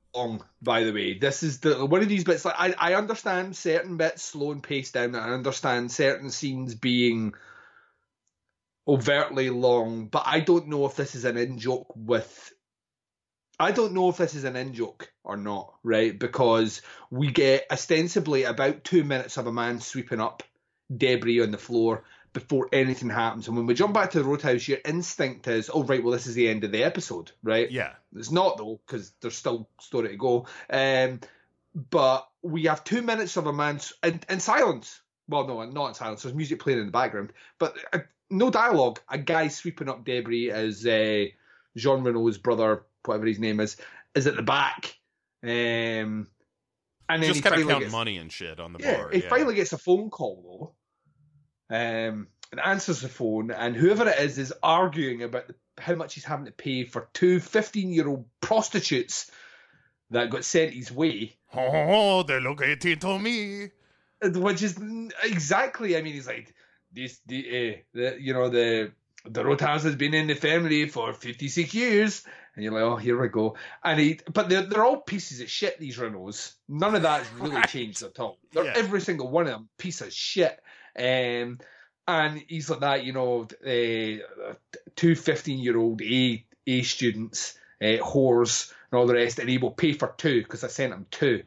By 0.63 0.85
the 0.85 0.93
way, 0.93 1.19
this 1.19 1.43
is 1.43 1.61
the 1.61 1.85
one 1.87 2.03
of 2.03 2.09
these 2.09 2.25
bits. 2.25 2.45
Like 2.45 2.55
I, 2.57 2.75
I 2.79 2.95
understand 2.95 3.57
certain 3.57 3.97
bits 3.97 4.23
slow 4.23 4.53
and 4.53 4.63
paced 4.63 4.95
down. 4.95 5.15
I 5.17 5.31
understand 5.31 5.91
certain 5.91 6.31
scenes 6.31 6.75
being 6.75 7.35
overtly 8.87 9.51
long, 9.51 10.07
but 10.07 10.23
I 10.27 10.41
don't 10.41 10.69
know 10.69 10.87
if 10.87 10.95
this 10.95 11.15
is 11.15 11.25
an 11.25 11.37
in 11.37 11.59
joke 11.59 11.93
with. 11.97 12.53
I 13.65 13.73
don't 13.73 13.95
know 13.95 14.11
if 14.11 14.19
this 14.19 14.35
is 14.35 14.45
an 14.45 14.57
in 14.57 14.75
joke 14.75 15.11
or 15.25 15.39
not, 15.39 15.73
right? 15.83 16.17
Because 16.19 16.83
we 17.11 17.31
get 17.31 17.65
ostensibly 17.71 18.45
about 18.45 18.85
two 18.85 19.05
minutes 19.05 19.39
of 19.39 19.47
a 19.47 19.53
man 19.53 19.81
sweeping 19.81 20.21
up 20.21 20.43
debris 20.95 21.41
on 21.41 21.51
the 21.51 21.57
floor 21.57 22.05
before 22.35 22.69
anything 22.75 23.09
happens. 23.09 23.49
And 23.49 23.57
when 23.57 23.65
we 23.65 23.73
jump 23.73 23.95
back 23.95 24.11
to 24.11 24.19
the 24.19 24.29
roadhouse, 24.29 24.69
your 24.69 24.81
instinct 24.85 25.49
is, 25.49 25.71
oh, 25.73 25.83
right, 25.83 26.05
well, 26.05 26.13
this 26.13 26.27
is 26.27 26.35
the 26.35 26.47
end 26.47 26.65
of 26.65 26.73
the 26.73 26.85
episode, 26.85 27.33
right? 27.43 27.71
yeah. 27.71 27.93
It's 28.15 28.31
not 28.31 28.59
though, 28.59 28.81
because 28.87 29.13
there's 29.23 29.37
still 29.37 29.67
story 29.81 30.11
to 30.11 30.17
go. 30.17 30.47
Um, 30.69 31.21
but 31.91 32.29
we 32.43 32.65
have 32.65 32.85
two 32.85 33.01
minutes 33.01 33.39
of 33.39 33.47
a 33.47 33.53
man 33.55 33.81
in, 34.03 34.21
in 34.29 34.41
silence. 34.41 35.01
Well, 35.27 35.47
no, 35.47 35.65
not 35.65 35.89
in 35.89 35.95
silence. 35.95 36.23
There's 36.23 36.35
music 36.35 36.61
playing 36.61 36.81
in 36.81 36.87
the 36.87 36.93
background, 36.93 37.33
but 37.59 37.79
uh, 37.95 38.01
no 38.29 38.51
dialogue. 38.51 39.01
A 39.09 39.17
guy 39.17 39.49
sweeping 39.49 39.89
up 39.89 40.05
debris 40.05 40.51
as 40.51 40.85
uh, 40.85 41.25
Jean 41.79 42.03
Renault's 42.03 42.37
brother, 42.37 42.83
whatever 43.07 43.27
his 43.27 43.39
name 43.39 43.61
is, 43.61 43.77
is 44.15 44.27
at 44.27 44.37
the 44.37 44.43
back. 44.43 44.97
Um, 45.43 46.29
and 47.09 47.23
then 47.23 47.35
Just 47.35 47.43
kind 47.43 47.61
of 47.61 47.81
gets, 47.81 47.93
money 47.93 48.17
and 48.17 48.33
shit 48.33 48.59
on 48.59 48.73
the 48.73 48.79
yeah, 48.81 48.97
bar. 48.97 49.11
he 49.11 49.23
yeah. 49.23 49.29
finally 49.29 49.55
gets 49.55 49.73
a 49.73 49.79
phone 49.79 50.11
call 50.11 50.75
though, 51.71 51.77
um, 51.77 52.29
and 52.51 52.61
answers 52.65 53.01
the 53.01 53.09
phone, 53.09 53.51
and 53.51 53.77
whoever 53.77 54.09
it 54.09 54.19
is 54.21 54.39
is 54.39 54.55
arguing 54.63 55.23
about 55.23 55.49
the, 55.49 55.55
how 55.79 55.95
much 55.95 56.15
he's 56.15 56.25
having 56.25 56.47
to 56.47 56.53
pay 56.53 56.85
for 56.85 57.09
two 57.13 57.41
15-year-old 57.41 58.25
prostitutes 58.41 59.31
that 60.11 60.31
got 60.31 60.45
sent 60.45 60.73
his 60.73 60.91
way, 60.93 61.37
Oh, 61.57 62.23
they 62.23 62.41
look 62.41 62.63
at 62.63 62.85
it 62.85 63.01
to 63.01 63.19
me. 63.19 63.71
which 64.23 64.63
is 64.63 64.79
exactly. 65.23 65.97
I 65.97 66.03
mean, 66.03 66.15
he's 66.15 66.27
like 66.27 66.55
this, 66.93 67.21
the, 67.27 67.39
uh, 67.49 67.79
the 67.93 68.17
you 68.21 68.33
know 68.33 68.49
the 68.49 68.93
the 69.27 69.43
Rotas 69.43 69.83
has 69.83 69.97
been 69.97 70.15
in 70.15 70.27
the 70.27 70.35
family 70.35 70.89
for 70.89 71.13
56 71.13 71.75
years. 71.75 72.25
And 72.55 72.63
you're 72.65 72.73
like, 72.73 72.83
oh, 72.83 72.97
here 72.97 73.21
we 73.21 73.29
go. 73.29 73.57
And 73.83 73.99
he, 73.99 74.21
but 74.33 74.49
they're, 74.49 74.63
they're 74.63 74.85
all 74.85 75.01
pieces 75.01 75.41
of 75.41 75.51
shit, 75.51 75.79
these 75.81 75.99
Renaults. 75.99 76.55
None 76.69 76.95
of 76.95 77.03
that's 77.03 77.29
really 77.33 77.57
Right. 77.57 77.69
changed 77.69 78.03
at 78.03 78.19
all. 78.21 78.39
They're, 78.53 78.65
Yeah. 78.65 78.75
Every 78.77 79.01
single 79.01 79.31
one 79.31 79.47
of 79.47 79.53
them, 79.53 79.69
piece 79.79 80.01
of 80.01 80.13
shit. 80.13 80.59
Um, 80.97 81.59
and 82.07 82.45
he's 82.49 82.71
like 82.71 82.81
that, 82.81 83.05
you 83.05 83.13
know, 83.13 83.49
uh, 83.67 84.55
two 84.97 85.15
15 85.17 85.59
year 85.59 85.77
old 85.77 86.01
A, 86.03 86.45
A 86.67 86.83
students, 86.83 87.59
uh, 87.81 87.99
whores, 88.03 88.73
and 88.91 88.99
all 88.99 89.07
the 89.07 89.15
rest, 89.15 89.39
and 89.39 89.49
he 89.49 89.59
will 89.59 89.71
pay 89.73 89.93
for 89.93 90.15
two 90.17 90.43
because 90.43 90.63
I 90.63 90.69
sent 90.69 90.93
him 90.93 91.07
two. 91.11 91.43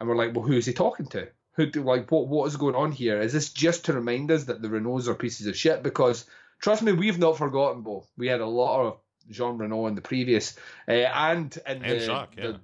And 0.00 0.08
we're 0.08 0.16
like, 0.16 0.34
well, 0.34 0.46
who 0.46 0.54
is 0.54 0.66
he 0.66 0.72
talking 0.72 1.06
to? 1.08 1.28
Who 1.54 1.66
do, 1.66 1.82
like, 1.82 2.10
what, 2.10 2.28
what 2.28 2.46
is 2.46 2.56
going 2.56 2.76
on 2.76 2.92
here? 2.92 3.20
Is 3.20 3.32
this 3.32 3.52
just 3.52 3.86
to 3.86 3.92
remind 3.92 4.30
us 4.30 4.44
that 4.44 4.62
the 4.62 4.68
Renaults 4.68 5.08
are 5.08 5.14
pieces 5.14 5.46
of 5.48 5.56
shit? 5.56 5.82
Because 5.82 6.24
trust 6.60 6.82
me, 6.82 6.92
we've 6.92 7.18
not 7.18 7.36
forgotten, 7.36 7.82
Bo. 7.82 8.06
We 8.16 8.28
had 8.28 8.40
a 8.40 8.46
lot 8.46 8.86
of 8.86 8.98
Jean 9.30 9.58
Renault 9.58 9.86
in 9.88 9.94
the 9.94 10.00
previous, 10.00 10.56
uh, 10.88 10.92
and 10.92 11.56
in 11.66 11.82
And 11.82 11.84
the, 11.84 12.04
yeah. 12.04 12.26
the 12.36 12.60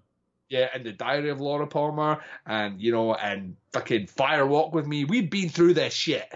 yeah, 0.49 0.69
and 0.74 0.85
the 0.85 0.93
Diary 0.93 1.31
of 1.31 1.41
Laura 1.41 1.66
Palmer, 1.66 2.23
and 2.47 2.81
you 2.81 2.93
know, 2.93 3.15
and 3.15 3.57
fucking 3.73 4.07
Fire 4.07 4.47
Walk 4.47 4.74
with 4.74 4.86
Me. 4.86 5.05
We've 5.05 5.31
been 5.31 5.49
through 5.49 5.74
this 5.74 5.95
shit. 5.95 6.32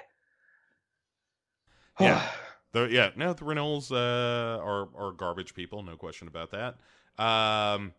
Yeah. 2.01 2.27
The, 2.73 2.83
yeah, 2.83 3.13
no, 3.17 3.33
the 3.33 3.47
Renaults 3.47 3.91
uh, 3.91 4.63
are 4.63 4.89
are 4.95 5.13
garbage 5.13 5.55
people, 5.55 5.83
no 5.83 5.97
question 5.97 6.29
about 6.29 6.51
that. 6.51 6.77
Um, 7.19 7.95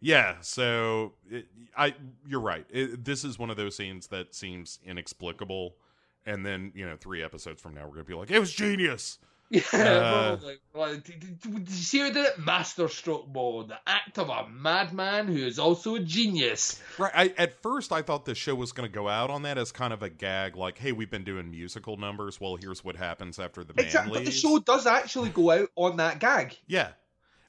yeah, 0.00 0.36
so 0.42 1.14
it, 1.28 1.48
I 1.76 1.96
you're 2.24 2.40
right. 2.40 2.64
It, 2.70 3.04
this 3.04 3.24
is 3.24 3.40
one 3.40 3.50
of 3.50 3.56
those 3.56 3.76
scenes 3.76 4.06
that 4.06 4.32
seems 4.32 4.78
inexplicable, 4.86 5.74
and 6.24 6.46
then 6.46 6.70
you 6.74 6.86
know, 6.86 6.96
three 6.96 7.20
episodes 7.20 7.60
from 7.60 7.74
now, 7.74 7.82
we're 7.82 7.94
gonna 7.94 8.04
be 8.04 8.14
like, 8.14 8.30
it 8.30 8.38
was 8.38 8.52
genius. 8.52 9.18
Yeah, 9.52 9.60
Uh, 9.74 10.36
probably. 10.36 10.56
Like, 10.74 11.04
did, 11.04 11.38
you 11.44 11.66
see 11.66 11.98
who 11.98 12.10
did 12.10 12.24
it? 12.26 12.38
Masterstroke 12.38 13.28
mode, 13.32 13.68
the 13.68 13.78
act 13.86 14.18
of 14.18 14.30
a 14.30 14.48
madman 14.48 15.26
who 15.28 15.44
is 15.44 15.58
also 15.58 15.96
a 15.96 16.00
genius. 16.00 16.80
Right. 16.98 17.12
I, 17.14 17.34
at 17.36 17.60
first, 17.62 17.92
I 17.92 18.00
thought 18.00 18.24
the 18.24 18.34
show 18.34 18.54
was 18.54 18.72
going 18.72 18.88
to 18.88 18.94
go 18.94 19.08
out 19.08 19.28
on 19.28 19.42
that 19.42 19.58
as 19.58 19.70
kind 19.70 19.92
of 19.92 20.02
a 20.02 20.08
gag, 20.08 20.56
like, 20.56 20.78
"Hey, 20.78 20.92
we've 20.92 21.10
been 21.10 21.24
doing 21.24 21.50
musical 21.50 21.98
numbers. 21.98 22.40
Well, 22.40 22.56
here's 22.56 22.82
what 22.82 22.96
happens 22.96 23.38
after 23.38 23.62
the 23.62 23.74
band 23.74 23.86
Exactly. 23.88 24.18
But 24.20 24.24
the 24.24 24.30
show 24.30 24.58
does 24.58 24.86
actually 24.86 25.28
go 25.28 25.50
out 25.50 25.68
on 25.76 25.98
that 25.98 26.18
gag. 26.18 26.56
Yeah. 26.66 26.92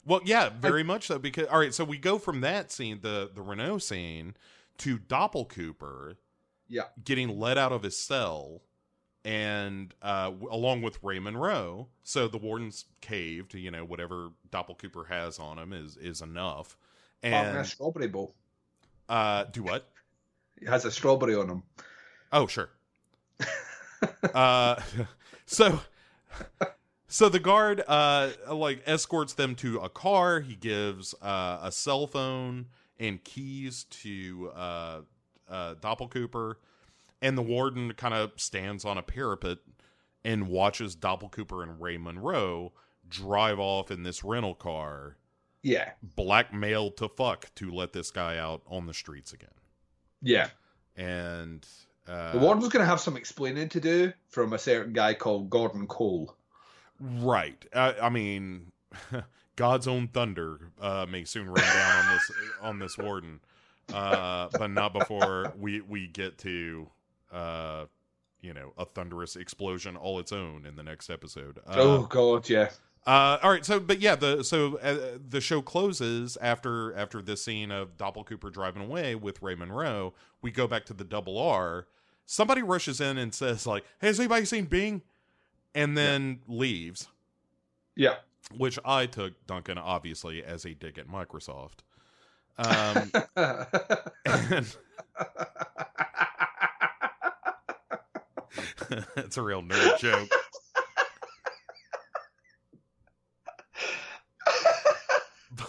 Well, 0.04 0.20
yeah, 0.26 0.50
very 0.50 0.82
much 0.84 1.06
so. 1.06 1.18
Because 1.18 1.46
all 1.46 1.58
right, 1.58 1.72
so 1.72 1.84
we 1.84 1.96
go 1.96 2.18
from 2.18 2.42
that 2.42 2.70
scene, 2.70 2.98
the 3.00 3.30
the 3.34 3.40
Renault 3.40 3.78
scene, 3.78 4.34
to 4.78 4.98
Doppelcooper 4.98 6.16
Yeah. 6.68 6.82
getting 7.02 7.38
let 7.40 7.56
out 7.56 7.72
of 7.72 7.82
his 7.82 7.98
cell, 7.98 8.60
and 9.24 9.94
uh, 10.02 10.30
along 10.50 10.82
with 10.82 10.98
Ray 11.02 11.18
Monroe. 11.18 11.88
So 12.02 12.28
the 12.28 12.38
warden's 12.38 12.84
caved. 13.00 13.54
You 13.54 13.70
know, 13.70 13.84
whatever 13.84 14.30
Doppelcooper 14.50 15.08
has 15.08 15.38
on 15.38 15.58
him 15.58 15.72
is 15.72 15.96
is 15.96 16.20
enough. 16.20 16.76
Having 17.22 17.56
a 17.56 17.58
And 17.60 17.66
strawberry 17.66 18.08
bowl. 18.08 18.34
uh, 19.08 19.44
do 19.44 19.62
what? 19.62 19.88
He 20.60 20.66
has 20.66 20.84
a 20.84 20.90
strawberry 20.90 21.34
on 21.34 21.48
him. 21.48 21.62
Oh, 22.32 22.46
sure. 22.46 22.70
uh, 24.34 24.76
so, 25.46 25.80
so 27.08 27.28
the 27.28 27.38
guard 27.38 27.82
uh 27.86 28.30
like 28.50 28.82
escorts 28.86 29.32
them 29.34 29.54
to 29.56 29.78
a 29.78 29.88
car. 29.88 30.40
He 30.40 30.54
gives 30.56 31.14
uh, 31.22 31.60
a 31.62 31.72
cell 31.72 32.06
phone 32.06 32.66
and 32.98 33.22
keys 33.24 33.84
to 33.84 34.50
uh, 34.54 35.00
uh, 35.48 35.74
Doppelcooper, 35.76 36.56
and 37.24 37.36
the 37.36 37.42
warden 37.42 37.92
kind 37.94 38.14
of 38.14 38.32
stands 38.36 38.84
on 38.84 38.98
a 38.98 39.02
parapet 39.02 39.58
and 40.24 40.46
watches 40.48 40.94
Doppelcooper 40.94 41.62
and 41.62 41.80
Ray 41.80 41.96
Monroe 41.96 42.72
drive 43.08 43.58
off 43.58 43.90
in 43.90 44.02
this 44.04 44.22
rental 44.22 44.54
car, 44.54 45.16
Yeah. 45.62 45.90
blackmail 46.02 46.90
to 46.92 47.08
fuck 47.08 47.54
to 47.56 47.70
let 47.70 47.92
this 47.92 48.10
guy 48.10 48.38
out 48.38 48.62
on 48.66 48.86
the 48.86 48.94
streets 48.94 49.32
again. 49.32 49.48
Yeah. 50.22 50.48
And 50.96 51.66
uh, 52.08 52.32
The 52.32 52.38
warden's 52.38 52.68
going 52.68 52.82
to 52.84 52.88
have 52.88 53.00
some 53.00 53.16
explaining 53.16 53.68
to 53.70 53.80
do 53.80 54.12
from 54.28 54.52
a 54.52 54.58
certain 54.58 54.92
guy 54.92 55.14
called 55.14 55.50
Gordon 55.50 55.86
Cole. 55.86 56.34
Right. 57.00 57.64
I, 57.74 57.94
I 58.02 58.08
mean, 58.08 58.70
God's 59.56 59.86
own 59.88 60.08
thunder 60.08 60.72
uh, 60.80 61.06
may 61.10 61.24
soon 61.24 61.46
rain 61.48 61.64
down 61.64 61.96
on 62.06 62.12
this 62.14 62.30
on 62.62 62.78
this 62.78 62.98
warden, 62.98 63.40
uh, 63.92 64.48
but 64.52 64.68
not 64.68 64.92
before 64.92 65.52
we 65.58 65.80
we 65.80 66.06
get 66.06 66.38
to 66.38 66.88
uh, 67.34 67.86
you 68.40 68.54
know 68.54 68.72
a 68.78 68.84
thunderous 68.84 69.36
explosion 69.36 69.96
all 69.96 70.18
its 70.18 70.32
own 70.32 70.64
in 70.66 70.76
the 70.76 70.82
next 70.82 71.10
episode. 71.10 71.58
Uh, 71.66 71.74
oh, 71.76 72.02
God, 72.02 72.48
yeah. 72.48 72.70
uh, 73.06 73.38
all 73.42 73.50
right. 73.50 73.64
So, 73.64 73.80
but 73.80 74.00
yeah, 74.00 74.14
the 74.16 74.42
so 74.44 74.76
uh, 74.78 75.18
the 75.28 75.40
show 75.40 75.60
closes 75.62 76.36
after 76.40 76.94
after 76.96 77.20
this 77.20 77.42
scene 77.44 77.70
of 77.70 77.96
Doppelcooper 77.96 78.52
driving 78.52 78.82
away 78.82 79.14
with 79.14 79.42
Ray 79.42 79.54
Monroe. 79.54 80.14
We 80.42 80.50
go 80.50 80.66
back 80.66 80.84
to 80.86 80.94
the 80.94 81.04
double 81.04 81.38
R. 81.38 81.86
Somebody 82.26 82.62
rushes 82.62 83.00
in 83.00 83.18
and 83.18 83.34
says 83.34 83.66
like, 83.66 83.84
"Hey, 84.00 84.06
has 84.08 84.18
anybody 84.20 84.44
seen 84.46 84.64
Bing?" 84.66 85.02
And 85.74 85.98
then 85.98 86.38
leaves 86.46 87.08
Yeah. 87.96 88.14
which 88.56 88.78
I 88.84 89.06
took 89.06 89.32
Duncan 89.48 89.76
obviously 89.76 90.44
as 90.44 90.64
a 90.64 90.72
dig 90.72 90.98
at 90.98 91.08
Microsoft. 91.08 91.78
Um, 92.56 93.10
and 94.24 94.76
it's 99.16 99.36
a 99.36 99.42
real 99.42 99.62
nerd 99.62 99.98
joke. 99.98 100.28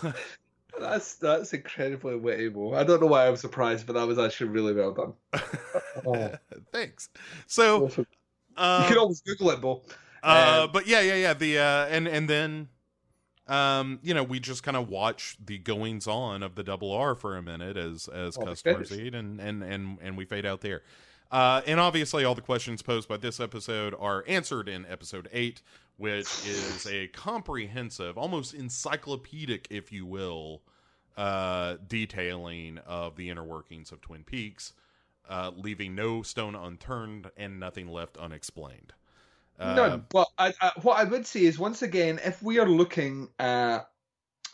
But, 0.01 0.15
that's 0.79 1.15
that's 1.15 1.53
incredibly 1.53 2.15
witty, 2.15 2.49
Mo. 2.49 2.73
I 2.73 2.83
don't 2.83 3.01
know 3.01 3.07
why 3.07 3.27
I'm 3.27 3.35
surprised, 3.35 3.87
but 3.87 3.93
that 3.93 4.07
was 4.07 4.19
actually 4.19 4.49
really 4.49 4.73
well 4.73 4.93
done. 4.93 5.13
Oh. 6.05 6.29
thanks. 6.73 7.09
So, 7.47 7.89
you 7.97 8.05
um, 8.57 8.87
can 8.87 8.97
always 8.97 9.21
Google 9.21 9.51
it, 9.51 9.61
Bo. 9.61 9.81
Uh, 10.21 10.63
Um, 10.63 10.71
but 10.73 10.87
yeah, 10.87 10.99
yeah, 10.99 11.15
yeah. 11.15 11.33
The 11.33 11.57
uh, 11.57 11.85
and 11.85 12.05
and 12.07 12.29
then, 12.29 12.67
um, 13.47 13.99
you 14.03 14.13
know, 14.13 14.21
we 14.21 14.39
just 14.41 14.61
kind 14.61 14.75
of 14.75 14.89
watch 14.89 15.37
the 15.43 15.57
goings 15.57 16.05
on 16.05 16.43
of 16.43 16.55
the 16.55 16.63
double 16.63 16.91
R 16.91 17.15
for 17.15 17.37
a 17.37 17.41
minute 17.41 17.77
as 17.77 18.09
as 18.09 18.37
Oh, 18.37 18.45
customers 18.45 18.91
eat, 18.91 19.15
and 19.15 19.39
and 19.39 19.63
and 19.63 19.97
and 20.01 20.17
we 20.17 20.25
fade 20.25 20.45
out 20.45 20.61
there. 20.61 20.83
Uh, 21.31 21.61
and 21.65 21.79
obviously, 21.79 22.23
all 22.23 22.35
the 22.35 22.41
questions 22.41 22.81
posed 22.81 23.09
by 23.09 23.17
this 23.17 23.39
episode 23.39 23.95
are 23.99 24.23
answered 24.27 24.69
in 24.69 24.85
episode 24.85 25.27
eight, 25.31 25.61
which 25.97 26.27
is 26.47 26.85
a 26.87 27.07
comprehensive, 27.07 28.17
almost 28.17 28.53
encyclopedic, 28.53 29.67
if 29.69 29.91
you 29.91 30.05
will, 30.05 30.61
uh, 31.17 31.75
detailing 31.87 32.77
of 32.85 33.15
the 33.15 33.29
inner 33.29 33.43
workings 33.43 33.91
of 33.91 34.01
Twin 34.01 34.23
Peaks, 34.23 34.73
uh, 35.29 35.51
leaving 35.55 35.95
no 35.95 36.21
stone 36.21 36.55
unturned 36.55 37.31
and 37.37 37.59
nothing 37.59 37.87
left 37.87 38.17
unexplained. 38.17 38.93
Uh, 39.59 39.73
None. 39.73 40.05
But 40.09 40.27
I, 40.37 40.53
I, 40.61 40.71
what 40.81 40.97
I 40.97 41.05
would 41.05 41.25
say 41.25 41.41
is, 41.41 41.57
once 41.57 41.81
again, 41.81 42.19
if 42.23 42.43
we 42.43 42.59
are 42.59 42.67
looking 42.67 43.29
at 43.39 43.89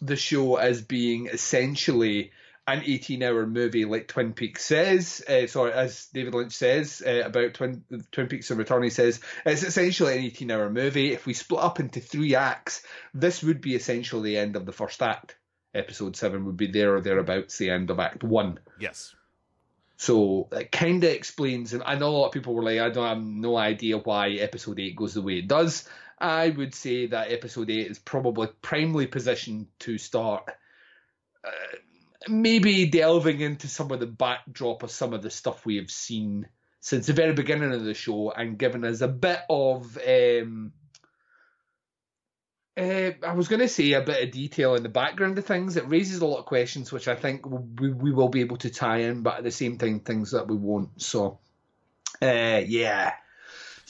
the 0.01 0.15
show 0.15 0.55
as 0.55 0.81
being 0.81 1.27
essentially 1.27 2.31
an 2.73 2.83
18 2.85 3.23
hour 3.23 3.45
movie, 3.45 3.85
like 3.85 4.07
Twin 4.07 4.33
Peaks 4.33 4.63
says, 4.63 5.23
uh, 5.27 5.47
sorry, 5.47 5.73
as 5.73 6.07
David 6.07 6.33
Lynch 6.33 6.53
says 6.53 7.01
uh, 7.05 7.23
about 7.25 7.53
Twin, 7.53 7.83
Twin 8.11 8.27
Peaks 8.27 8.49
and 8.49 8.59
Return, 8.59 8.83
he 8.83 8.89
says, 8.89 9.19
it's 9.45 9.63
essentially 9.63 10.17
an 10.17 10.23
18 10.23 10.51
hour 10.51 10.69
movie. 10.69 11.13
If 11.13 11.25
we 11.25 11.33
split 11.33 11.61
up 11.61 11.79
into 11.79 11.99
three 11.99 12.35
acts, 12.35 12.83
this 13.13 13.43
would 13.43 13.61
be 13.61 13.75
essentially 13.75 14.31
the 14.31 14.37
end 14.37 14.55
of 14.55 14.65
the 14.65 14.71
first 14.71 15.01
act. 15.01 15.35
Episode 15.73 16.15
7 16.15 16.45
would 16.45 16.57
be 16.57 16.67
there 16.67 16.95
or 16.95 17.01
thereabouts 17.01 17.57
the 17.57 17.69
end 17.69 17.89
of 17.89 17.99
Act 17.99 18.23
1. 18.23 18.59
Yes. 18.79 19.15
So 19.97 20.47
it 20.51 20.71
kind 20.71 21.03
of 21.03 21.11
explains, 21.11 21.73
and 21.73 21.83
I 21.85 21.95
know 21.95 22.09
a 22.09 22.17
lot 22.17 22.27
of 22.27 22.33
people 22.33 22.55
were 22.55 22.63
like, 22.63 22.79
I 22.79 22.89
don't 22.89 23.07
have 23.07 23.23
no 23.23 23.55
idea 23.55 23.97
why 23.99 24.31
episode 24.31 24.79
8 24.79 24.95
goes 24.95 25.13
the 25.13 25.21
way 25.21 25.37
it 25.37 25.47
does. 25.47 25.87
I 26.19 26.49
would 26.49 26.75
say 26.75 27.07
that 27.07 27.31
episode 27.31 27.69
8 27.69 27.87
is 27.87 27.99
probably 27.99 28.47
primarily 28.61 29.07
positioned 29.07 29.67
to 29.79 29.97
start 29.97 30.49
uh, 31.43 31.77
maybe 32.27 32.85
delving 32.85 33.41
into 33.41 33.67
some 33.67 33.91
of 33.91 33.99
the 33.99 34.07
backdrop 34.07 34.83
of 34.83 34.91
some 34.91 35.13
of 35.13 35.21
the 35.21 35.29
stuff 35.29 35.65
we 35.65 35.77
have 35.77 35.91
seen 35.91 36.47
since 36.79 37.07
the 37.07 37.13
very 37.13 37.33
beginning 37.33 37.73
of 37.73 37.83
the 37.83 37.93
show 37.93 38.31
and 38.31 38.57
giving 38.57 38.83
us 38.83 39.01
a 39.01 39.07
bit 39.07 39.39
of. 39.49 39.97
Um, 39.97 40.73
uh, 42.77 43.11
I 43.23 43.33
was 43.33 43.49
going 43.49 43.59
to 43.59 43.67
say 43.67 43.91
a 43.93 44.01
bit 44.01 44.23
of 44.23 44.31
detail 44.31 44.75
in 44.75 44.83
the 44.83 44.89
background 44.89 45.37
of 45.37 45.45
things. 45.45 45.75
It 45.75 45.89
raises 45.89 46.21
a 46.21 46.25
lot 46.25 46.39
of 46.39 46.45
questions, 46.45 46.91
which 46.91 47.07
I 47.07 47.15
think 47.15 47.45
we, 47.45 47.91
we 47.91 48.11
will 48.11 48.29
be 48.29 48.41
able 48.41 48.57
to 48.57 48.69
tie 48.69 48.99
in, 48.99 49.21
but 49.21 49.37
at 49.37 49.43
the 49.43 49.51
same 49.51 49.77
time, 49.77 49.99
things 49.99 50.31
that 50.31 50.47
we 50.47 50.55
won't. 50.55 51.01
So, 51.01 51.39
uh, 52.21 52.61
yeah. 52.65 53.13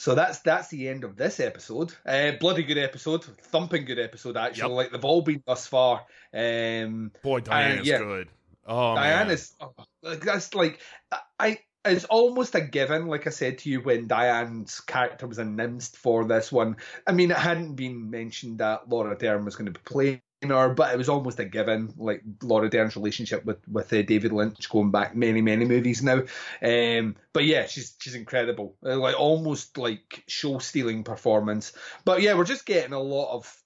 So 0.02 0.16
that's 0.16 0.40
that's 0.40 0.66
the 0.66 0.88
end 0.88 1.04
of 1.04 1.14
this 1.14 1.38
episode. 1.38 1.94
Uh, 2.04 2.32
bloody 2.32 2.64
good 2.64 2.76
episode, 2.76 3.22
thumping 3.22 3.84
good 3.84 4.00
episode 4.00 4.36
actually. 4.36 4.70
Yep. 4.70 4.76
Like 4.76 4.90
they've 4.90 5.04
all 5.04 5.22
been 5.22 5.44
thus 5.46 5.68
far. 5.68 6.04
Um, 6.34 7.12
Boy, 7.22 7.38
Diana's 7.38 7.86
yeah. 7.86 7.98
good. 7.98 8.28
Oh, 8.66 8.96
Diane 8.96 9.28
man. 9.28 9.38
oh, 9.60 9.72
like, 10.02 10.24
that's 10.24 10.56
like 10.56 10.80
I. 11.38 11.60
It's 11.84 12.04
almost 12.06 12.56
a 12.56 12.60
given, 12.60 13.06
like 13.06 13.28
I 13.28 13.30
said 13.30 13.58
to 13.58 13.70
you, 13.70 13.80
when 13.80 14.08
Diane's 14.08 14.80
character 14.80 15.28
was 15.28 15.38
announced 15.38 15.96
for 15.96 16.24
this 16.24 16.50
one. 16.50 16.78
I 17.06 17.12
mean, 17.12 17.30
it 17.30 17.36
hadn't 17.36 17.76
been 17.76 18.10
mentioned 18.10 18.58
that 18.58 18.88
Laura 18.88 19.16
Dern 19.16 19.44
was 19.44 19.54
going 19.54 19.66
to 19.66 19.72
be 19.72 19.80
playing 19.84 20.20
but 20.48 20.92
it 20.92 20.98
was 20.98 21.08
almost 21.08 21.38
a 21.38 21.44
given. 21.44 21.92
Like 21.96 22.22
Laura 22.42 22.68
Dern's 22.68 22.96
relationship 22.96 23.44
with 23.44 23.66
with 23.68 23.92
uh, 23.92 24.02
David 24.02 24.32
Lynch 24.32 24.68
going 24.68 24.90
back 24.90 25.14
many 25.14 25.42
many 25.42 25.64
movies 25.64 26.02
now. 26.02 26.22
Um, 26.62 27.16
but 27.32 27.44
yeah, 27.44 27.66
she's 27.66 27.96
she's 27.98 28.14
incredible, 28.14 28.76
uh, 28.84 28.96
like 28.96 29.18
almost 29.18 29.78
like 29.78 30.24
show 30.26 30.58
stealing 30.58 31.04
performance. 31.04 31.72
But 32.04 32.22
yeah, 32.22 32.34
we're 32.34 32.44
just 32.44 32.66
getting 32.66 32.92
a 32.92 33.00
lot 33.00 33.34
of 33.34 33.62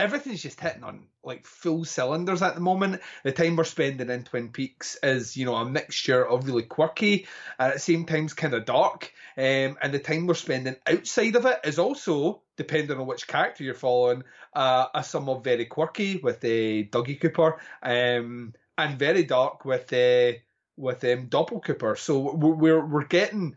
everything's 0.00 0.42
just 0.42 0.58
hitting 0.58 0.82
on 0.82 1.06
like 1.22 1.44
full 1.44 1.84
cylinders 1.84 2.40
at 2.42 2.54
the 2.54 2.60
moment. 2.60 3.02
The 3.22 3.32
time 3.32 3.56
we're 3.56 3.64
spending 3.64 4.08
in 4.08 4.24
Twin 4.24 4.48
Peaks 4.48 4.96
is, 5.02 5.36
you 5.36 5.44
know, 5.44 5.54
a 5.54 5.68
mixture 5.68 6.26
of 6.26 6.46
really 6.46 6.62
quirky 6.62 7.26
and 7.58 7.68
at 7.68 7.74
the 7.74 7.80
same 7.80 8.06
time 8.06 8.26
kind 8.28 8.54
of 8.54 8.64
dark. 8.64 9.12
Um, 9.36 9.76
and 9.82 9.92
the 9.92 9.98
time 9.98 10.26
we're 10.26 10.34
spending 10.34 10.76
outside 10.86 11.36
of 11.36 11.44
it 11.44 11.60
is 11.64 11.78
also, 11.78 12.42
depending 12.60 12.98
on 12.98 13.06
which 13.06 13.26
character 13.26 13.64
you're 13.64 13.72
following, 13.72 14.22
uh, 14.52 14.84
a 14.94 15.02
somewhat 15.02 15.42
very 15.42 15.64
quirky 15.64 16.18
with 16.18 16.44
uh, 16.44 16.84
Dougie 16.92 17.18
Cooper, 17.18 17.58
um, 17.82 18.52
and 18.76 18.98
very 18.98 19.24
dark 19.24 19.64
with 19.64 19.90
uh, 19.94 20.32
with 20.76 21.02
um, 21.04 21.28
Doppel 21.28 21.64
Cooper. 21.64 21.96
So 21.96 22.34
we're 22.34 22.84
we're, 22.84 23.06
getting 23.06 23.56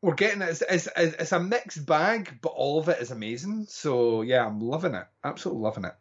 we're 0.00 0.14
getting 0.14 0.40
it. 0.40 0.48
It's, 0.48 0.62
it's, 0.62 0.88
it's 0.96 1.32
a 1.32 1.38
mixed 1.38 1.84
bag, 1.84 2.38
but 2.40 2.48
all 2.48 2.78
of 2.78 2.88
it 2.88 2.98
is 3.02 3.10
amazing. 3.10 3.66
So 3.68 4.22
yeah, 4.22 4.46
I'm 4.46 4.58
loving 4.58 4.94
it. 4.94 5.04
Absolutely 5.22 5.62
loving 5.62 5.84
it. 5.84 5.94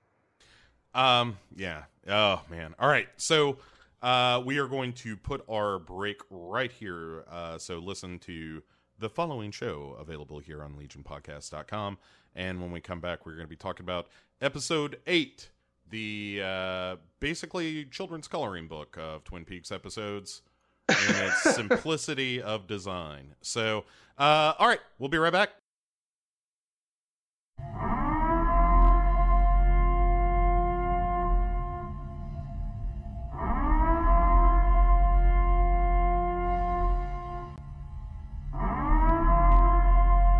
Um, 0.97 1.37
yeah. 1.57 1.83
Oh 2.07 2.41
man. 2.49 2.73
All 2.79 2.87
right. 2.87 3.09
So 3.17 3.57
uh 4.01 4.41
we 4.45 4.59
are 4.59 4.67
going 4.67 4.93
to 4.93 5.17
put 5.17 5.43
our 5.49 5.77
break 5.77 6.21
right 6.29 6.71
here. 6.71 7.25
Uh 7.29 7.57
so 7.57 7.79
listen 7.79 8.19
to 8.19 8.63
the 8.99 9.09
following 9.09 9.51
show 9.51 9.95
available 9.99 10.39
here 10.39 10.63
on 10.63 10.73
legionpodcast.com. 10.73 11.97
And 12.35 12.61
when 12.61 12.71
we 12.71 12.81
come 12.81 12.99
back, 12.99 13.25
we're 13.25 13.33
going 13.33 13.45
to 13.45 13.49
be 13.49 13.55
talking 13.55 13.83
about 13.83 14.07
episode 14.41 14.99
eight, 15.07 15.49
the 15.89 16.41
uh, 16.43 16.95
basically 17.19 17.85
children's 17.85 18.27
coloring 18.27 18.67
book 18.67 18.97
of 18.99 19.23
Twin 19.23 19.45
Peaks 19.45 19.71
episodes 19.71 20.41
in 20.89 21.15
its 21.15 21.41
simplicity 21.55 22.41
of 22.41 22.67
design. 22.67 23.35
So, 23.41 23.85
uh, 24.17 24.53
all 24.59 24.67
right, 24.67 24.81
we'll 24.99 25.09
be 25.09 25.17
right 25.17 25.33
back. 25.33 25.51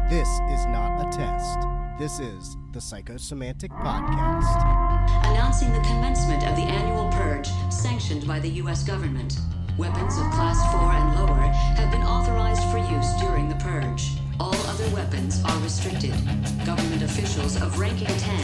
This 0.10 0.30
is 0.50 0.66
not 0.68 1.06
a 1.06 1.18
test. 1.18 1.60
This 2.00 2.20
is 2.22 2.56
the 2.72 2.80
Psychosemantic 2.80 3.72
Podcast. 3.72 4.48
announcing 5.30 5.74
the 5.74 5.82
commencement 5.82 6.48
of 6.48 6.56
the 6.56 6.62
annual 6.62 7.12
purge 7.12 7.50
sanctioned 7.70 8.26
by 8.26 8.40
the 8.40 8.48
U.S. 8.64 8.86
government. 8.86 9.38
Weapons 9.78 10.18
of 10.18 10.32
Class 10.32 10.58
4 10.72 10.82
and 10.94 11.16
lower 11.16 11.52
have 11.76 11.92
been 11.92 12.04
authorized 12.04 12.64
for 12.72 12.78
use 12.78 13.14
during 13.20 13.50
the 13.50 13.56
purge. 13.56 14.12
All 14.40 14.56
other 14.68 14.88
weapons 14.96 15.44
are 15.44 15.60
restricted. 15.60 16.14
Government 16.66 17.04
officials 17.04 17.62
of 17.62 17.78
ranking 17.78 18.08
10 18.08 18.38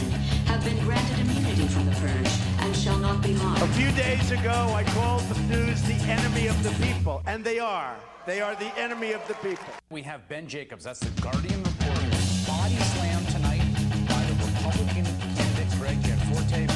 have 0.44 0.62
been 0.64 0.78
granted 0.84 1.18
immunity 1.20 1.66
from 1.68 1.86
the 1.86 1.92
purge 1.92 2.30
and 2.60 2.73
shall 2.84 2.98
not 2.98 3.22
be 3.22 3.32
A 3.32 3.68
few 3.68 3.90
days 3.92 4.30
ago, 4.30 4.70
I 4.74 4.84
called 4.84 5.22
the 5.22 5.40
news 5.56 5.80
the 5.84 5.94
enemy 6.04 6.48
of 6.48 6.62
the 6.62 6.68
people, 6.84 7.22
and 7.26 7.42
they 7.42 7.58
are. 7.58 7.96
They 8.26 8.42
are 8.42 8.54
the 8.56 8.70
enemy 8.78 9.12
of 9.12 9.26
the 9.26 9.32
people. 9.36 9.64
We 9.88 10.02
have 10.02 10.28
Ben 10.28 10.46
Jacobs, 10.46 10.84
that's 10.84 11.00
the 11.00 11.08
Guardian 11.22 11.62
reporter, 11.62 12.10
body 12.46 12.76
slammed 12.92 13.28
tonight 13.30 13.64
by 14.06 14.20
the 14.28 14.36
Republican 14.44 15.06
candidate 15.34 15.70
Greg 15.78 15.98
Gianforte. 16.02 16.68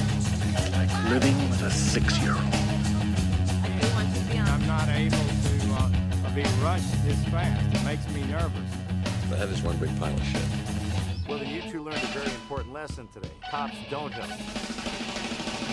living 1.11 1.51
with 1.51 1.61
a 1.61 1.71
six-year-old. 1.71 2.55
I'm 4.49 4.67
not 4.67 4.89
able 4.89 5.19
to 5.19 5.57
uh, 5.75 6.35
be 6.35 6.43
rushed 6.65 7.05
this 7.05 7.23
fast. 7.27 7.77
It 7.77 7.85
makes 7.85 8.09
me 8.15 8.23
nervous. 8.33 8.71
That 9.29 9.51
is 9.51 9.61
one 9.61 9.77
big 9.77 9.95
pile 10.01 10.15
of 10.15 10.25
shit. 10.25 10.43
Well, 11.29 11.39
then 11.39 11.49
you 11.49 11.61
two 11.71 11.85
learned 11.85 12.03
a 12.03 12.07
very 12.19 12.33
important 12.33 12.73
lesson 12.73 13.09
today. 13.09 13.31
Cops 13.51 13.77
don't 13.91 14.11
help. 14.11 15.18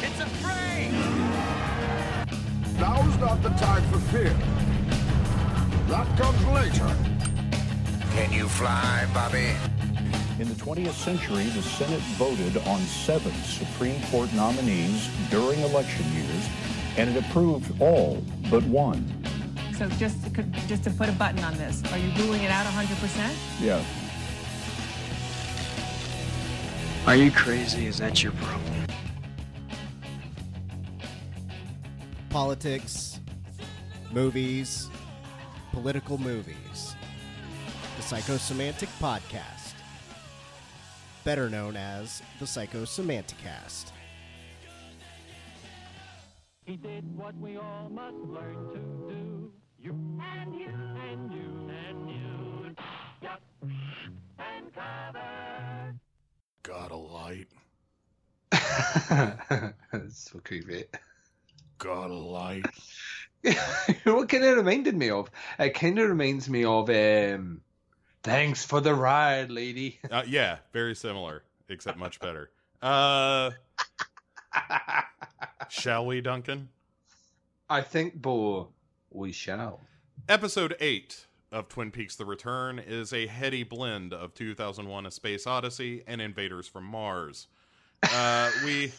It's 0.05 0.19
a 0.19 0.27
prank! 0.43 0.93
Now's 2.79 3.17
not 3.17 3.41
the 3.41 3.49
time 3.49 3.81
for 3.91 3.97
fear. 4.11 4.35
That 5.87 6.07
comes 6.15 6.45
later. 6.45 6.95
Can 8.11 8.31
you 8.31 8.47
fly, 8.47 9.07
Bobby? 9.15 9.49
In 10.39 10.47
the 10.47 10.53
20th 10.53 10.91
century, 10.91 11.45
the 11.45 11.63
Senate 11.63 12.01
voted 12.19 12.55
on 12.67 12.81
seven 12.81 13.31
Supreme 13.45 13.99
Court 14.11 14.31
nominees 14.33 15.09
during 15.31 15.59
election 15.61 16.05
years, 16.13 16.49
and 16.97 17.09
it 17.09 17.25
approved 17.25 17.81
all 17.81 18.23
but 18.51 18.63
one. 18.65 19.03
So 19.75 19.89
just 19.97 20.23
to, 20.35 20.43
just 20.67 20.83
to 20.83 20.91
put 20.91 21.09
a 21.09 21.13
button 21.13 21.43
on 21.43 21.57
this, 21.57 21.81
are 21.91 21.97
you 21.97 22.11
ruling 22.23 22.43
it 22.43 22.51
out 22.51 22.67
100%? 22.67 23.35
Yeah. 23.59 23.83
Are 27.07 27.15
you 27.15 27.31
crazy? 27.31 27.87
Is 27.87 27.97
that 27.97 28.21
your 28.21 28.33
problem? 28.33 28.74
Politics, 32.35 33.21
movies, 34.11 34.89
political 35.71 36.17
movies. 36.17 36.93
The 37.95 38.03
Psychosemantic 38.03 38.89
Podcast. 38.99 39.73
Better 41.23 41.49
known 41.49 41.77
as 41.77 42.21
the 42.39 42.45
Psychosemanticast. 42.45 43.85
He 46.65 46.75
did 46.75 47.05
what 47.15 47.37
we 47.37 47.55
all 47.55 47.89
must 47.89 48.17
learn 48.17 48.67
to 48.73 48.79
do. 49.13 49.53
You 49.79 49.97
and 50.19 50.53
you 50.53 50.67
and 51.09 51.31
you 51.31 51.69
and 51.87 52.09
you. 52.09 52.75
Duck 53.21 53.39
and 53.61 54.73
cover. 54.73 55.95
Got 56.63 56.91
a 56.91 56.97
light. 56.97 57.47
So 60.11 60.41
creepy. 60.43 60.83
Got 61.77 62.09
a 62.09 62.13
light. 62.13 62.65
what 64.03 64.29
kind 64.29 64.43
of 64.43 64.57
reminded 64.57 64.95
me 64.95 65.09
of? 65.09 65.29
It 65.59 65.73
kind 65.73 65.99
of 65.99 66.09
reminds 66.09 66.49
me 66.49 66.63
of 66.63 66.89
um, 66.89 67.61
Thanks 68.25 68.65
for 68.65 68.81
the 68.81 68.95
ride, 68.95 69.51
lady. 69.51 69.99
Uh, 70.11 70.23
yeah, 70.25 70.57
very 70.73 70.95
similar, 70.95 71.43
except 71.69 71.99
much 71.99 72.19
better. 72.19 72.49
Uh, 72.81 73.51
shall 75.69 76.07
we, 76.07 76.21
Duncan? 76.21 76.69
I 77.69 77.81
think, 77.81 78.15
Bo, 78.15 78.69
we 79.11 79.31
shall. 79.31 79.79
Episode 80.27 80.75
8 80.79 81.27
of 81.51 81.69
Twin 81.69 81.91
Peaks 81.91 82.15
The 82.15 82.25
Return 82.25 82.79
is 82.79 83.13
a 83.13 83.27
heady 83.27 83.61
blend 83.61 84.11
of 84.11 84.33
2001 84.33 85.05
A 85.05 85.11
Space 85.11 85.45
Odyssey 85.45 86.03
and 86.07 86.19
Invaders 86.19 86.67
from 86.67 86.85
Mars. 86.85 87.45
Uh, 88.01 88.49
we. 88.63 88.91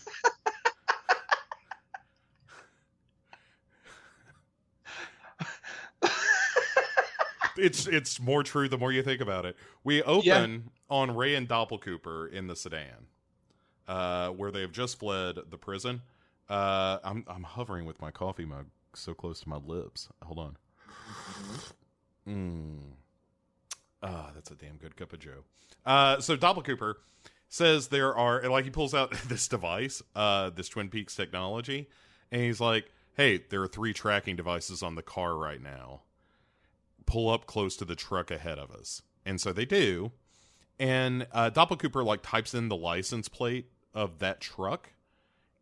It's 7.59 7.87
it's 7.87 8.21
more 8.21 8.43
true 8.43 8.69
the 8.69 8.79
more 8.79 8.93
you 8.93 9.03
think 9.03 9.21
about 9.21 9.45
it. 9.47 9.57
We 9.85 10.03
open 10.03 10.71
on 10.89 11.15
Ray 11.17 11.35
and 11.35 11.49
Doppelcooper 11.49 12.31
in 12.33 12.47
the 12.47 12.57
sedan, 12.57 13.07
uh, 13.89 14.31
where 14.31 14.51
they 14.51 14.61
have 14.61 14.73
just 14.73 14.99
fled 14.99 15.39
the 15.51 15.59
prison. 15.59 16.03
Uh, 16.49 16.99
I'm 17.05 17.25
I'm 17.29 17.43
hovering 17.43 17.85
with 17.85 18.01
my 18.01 18.11
coffee 18.11 18.45
mug 18.45 18.67
so 18.95 19.15
close 19.15 19.41
to 19.41 19.49
my 19.49 19.57
lips. 19.57 20.09
Hold 20.23 20.39
on. 20.39 20.57
Mm. 22.29 22.79
Ah, 24.03 24.31
that's 24.35 24.51
a 24.51 24.55
damn 24.55 24.77
good 24.77 24.97
cup 24.97 25.13
of 25.13 25.21
Joe. 25.21 25.45
Uh, 25.85 26.21
so 26.21 26.37
Doppelcooper 26.37 26.95
says 27.49 27.89
there 27.89 28.17
are, 28.17 28.43
like 28.49 28.65
he 28.65 28.71
pulls 28.71 28.95
out 28.95 29.13
this 29.29 29.49
device, 29.49 30.03
uh, 30.15 30.51
this 30.51 30.69
Twin 30.69 30.89
Peaks 30.89 31.15
technology, 31.15 31.89
and 32.31 32.43
he's 32.43 32.61
like, 32.61 32.91
"Hey, 33.17 33.45
there 33.49 33.63
are 33.63 33.69
three 33.69 33.93
tracking 33.93 34.37
devices 34.37 34.83
on 34.83 34.95
the 34.95 35.03
car 35.03 35.37
right 35.37 35.63
now. 35.63 36.03
Pull 37.07 37.31
up 37.31 37.47
close 37.47 37.77
to 37.77 37.85
the 37.85 37.97
truck 37.97 38.31
ahead 38.31 38.59
of 38.59 38.71
us." 38.71 39.03
And 39.25 39.41
so 39.41 39.53
they 39.53 39.65
do, 39.65 40.13
and 40.79 41.27
uh, 41.33 41.51
Doppelcooper 41.51 42.05
like 42.05 42.23
types 42.23 42.55
in 42.55 42.69
the 42.69 42.77
license 42.77 43.29
plate 43.29 43.71
of 43.95 44.19
that 44.21 44.41
truck, 44.41 44.91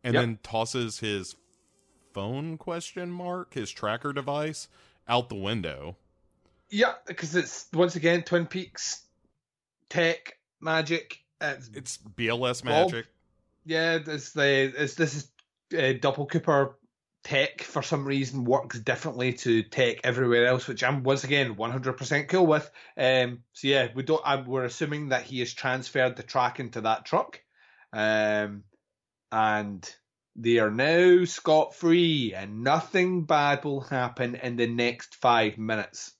and 0.03 0.13
Yep. 0.13 0.21
then 0.21 0.39
tosses 0.43 0.99
his 0.99 1.35
phone 2.13 2.57
question 2.57 3.11
mark, 3.11 3.53
his 3.53 3.71
tracker 3.71 4.13
device, 4.13 4.67
out 5.07 5.29
the 5.29 5.35
window. 5.35 5.97
Yeah, 6.69 6.93
because 7.05 7.35
it's 7.35 7.67
once 7.73 7.95
again 7.95 8.23
Twin 8.23 8.45
Peaks 8.47 9.03
tech 9.89 10.37
magic. 10.61 11.19
It's, 11.41 11.69
It's 11.73 11.97
BLS 11.97 12.63
magic. 12.63 13.07
yeah, 13.65 13.99
it's 14.05 14.31
the 14.31 14.73
it's 14.77 14.95
this 14.95 15.15
is 15.15 15.31
uh, 15.77 15.97
Double 15.99 16.25
Cooper 16.25 16.75
tech 17.25 17.63
for 17.63 17.81
some 17.81 18.05
reason 18.07 18.45
works 18.45 18.79
differently 18.79 19.33
to 19.33 19.63
tech 19.63 19.97
everywhere 20.03 20.45
else, 20.45 20.67
which 20.67 20.83
I'm 20.83 21.03
once 21.03 21.23
again 21.23 21.55
100% 21.55 22.29
cool 22.29 22.45
with. 22.45 22.69
Um, 22.95 23.43
so 23.51 23.67
yeah, 23.67 23.87
we 23.93 24.03
don't. 24.03 24.21
I, 24.23 24.37
we're 24.37 24.63
assuming 24.63 25.09
that 25.09 25.23
he 25.23 25.39
has 25.39 25.53
transferred 25.53 26.15
the 26.15 26.23
track 26.23 26.59
into 26.59 26.81
that 26.81 27.03
truck, 27.03 27.41
um, 27.91 28.63
and 29.31 29.95
they 30.35 30.59
are 30.59 30.71
now 30.71 31.25
scot 31.25 31.75
free, 31.75 32.33
and 32.35 32.63
nothing 32.63 33.23
bad 33.23 33.65
will 33.65 33.81
happen 33.81 34.35
in 34.35 34.55
the 34.55 34.67
next 34.67 35.15
five 35.15 35.57
minutes. 35.57 36.13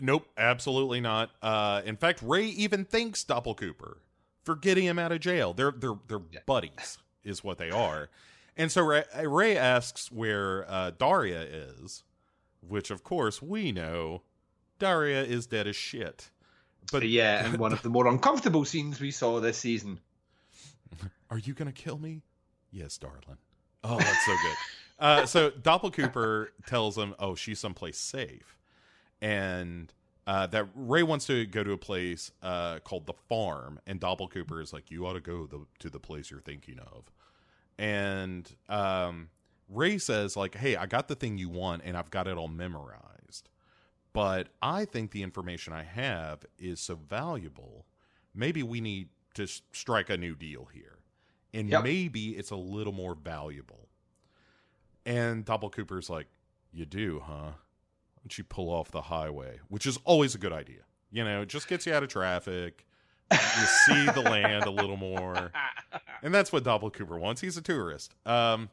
Nope, 0.00 0.26
absolutely 0.36 1.00
not. 1.00 1.30
Uh, 1.42 1.82
in 1.84 1.96
fact, 1.96 2.20
Ray 2.22 2.46
even 2.46 2.84
thanks 2.86 3.22
Doppelcooper 3.22 3.98
for 4.44 4.56
getting 4.56 4.84
him 4.84 4.98
out 4.98 5.12
of 5.12 5.20
jail. 5.20 5.52
They're 5.52 5.72
they're 5.72 5.98
they're 6.08 6.20
buddies, 6.46 6.96
is 7.22 7.44
what 7.44 7.58
they 7.58 7.70
are. 7.70 8.08
And 8.56 8.72
so 8.72 8.82
Ray, 8.82 9.04
Ray 9.24 9.56
asks 9.56 10.10
where 10.10 10.70
uh, 10.70 10.92
Daria 10.92 11.42
is, 11.42 12.04
which 12.60 12.90
of 12.90 13.02
course 13.04 13.42
we 13.42 13.70
know 13.70 14.22
Daria 14.78 15.22
is 15.22 15.46
dead 15.46 15.66
as 15.66 15.76
shit. 15.76 16.30
But 16.90 17.06
yeah, 17.08 17.44
and 17.44 17.58
one 17.58 17.72
of 17.72 17.82
the 17.82 17.90
more 17.90 18.06
uncomfortable 18.06 18.64
scenes 18.64 19.00
we 19.00 19.10
saw 19.10 19.40
this 19.40 19.58
season. 19.58 20.00
Are 21.30 21.38
you 21.38 21.54
gonna 21.54 21.72
kill 21.72 21.98
me? 21.98 22.22
Yes, 22.70 22.96
darling. 22.98 23.38
Oh, 23.84 23.98
that's 23.98 24.26
so 24.26 24.32
good. 24.42 24.56
uh, 24.98 25.26
so 25.26 25.50
Doppelcooper 25.50 26.48
tells 26.66 26.96
him, 26.96 27.14
"Oh, 27.18 27.34
she's 27.34 27.58
someplace 27.58 27.98
safe," 27.98 28.58
and 29.20 29.92
uh, 30.26 30.46
that 30.48 30.68
Ray 30.74 31.02
wants 31.02 31.26
to 31.26 31.46
go 31.46 31.62
to 31.62 31.72
a 31.72 31.78
place 31.78 32.30
uh, 32.42 32.78
called 32.80 33.06
the 33.06 33.14
farm, 33.28 33.80
and 33.86 34.00
Doppelcooper 34.00 34.62
is 34.62 34.72
like, 34.72 34.90
"You 34.90 35.06
ought 35.06 35.14
to 35.14 35.20
go 35.20 35.46
the, 35.46 35.66
to 35.80 35.90
the 35.90 36.00
place 36.00 36.30
you're 36.30 36.40
thinking 36.40 36.78
of," 36.78 37.10
and 37.78 38.50
um, 38.68 39.28
Ray 39.68 39.98
says, 39.98 40.36
"Like, 40.36 40.54
hey, 40.54 40.76
I 40.76 40.86
got 40.86 41.08
the 41.08 41.14
thing 41.14 41.38
you 41.38 41.48
want, 41.48 41.82
and 41.84 41.96
I've 41.96 42.10
got 42.10 42.26
it 42.28 42.36
all 42.36 42.48
memorized, 42.48 43.48
but 44.12 44.48
I 44.62 44.84
think 44.84 45.10
the 45.10 45.22
information 45.22 45.72
I 45.72 45.82
have 45.82 46.44
is 46.58 46.80
so 46.80 46.94
valuable. 46.96 47.86
Maybe 48.34 48.62
we 48.62 48.80
need 48.80 49.08
to 49.34 49.46
strike 49.46 50.08
a 50.10 50.16
new 50.16 50.34
deal 50.34 50.66
here, 50.72 50.98
and 51.52 51.68
Yep. 51.68 51.84
maybe 51.84 52.30
it's 52.36 52.50
a 52.50 52.56
little 52.56 52.92
more 52.92 53.14
valuable. 53.14 53.88
And 55.04 55.44
Doppel 55.44 55.70
Cooper's 55.70 56.10
like, 56.10 56.26
"You 56.72 56.84
do, 56.86 57.20
huh? 57.20 57.52
Don't 58.22 58.38
you 58.38 58.44
pull 58.44 58.70
off 58.70 58.90
the 58.90 59.02
highway?" 59.02 59.60
Which 59.68 59.86
is 59.86 59.98
always 60.04 60.34
a 60.34 60.38
good 60.38 60.52
idea. 60.52 60.82
You 61.10 61.24
know, 61.24 61.42
it 61.42 61.48
just 61.48 61.68
gets 61.68 61.86
you 61.86 61.92
out 61.94 62.02
of 62.02 62.08
traffic. 62.08 62.85
You 63.30 63.66
see 63.86 64.06
the 64.06 64.20
land 64.20 64.64
a 64.64 64.70
little 64.70 64.96
more, 64.96 65.50
and 66.22 66.32
that's 66.32 66.52
what 66.52 66.64
Doppel 66.64 66.92
Cooper 66.92 67.18
wants. 67.18 67.40
He's 67.40 67.56
a 67.56 67.62
tourist. 67.62 68.14
Um, 68.24 68.70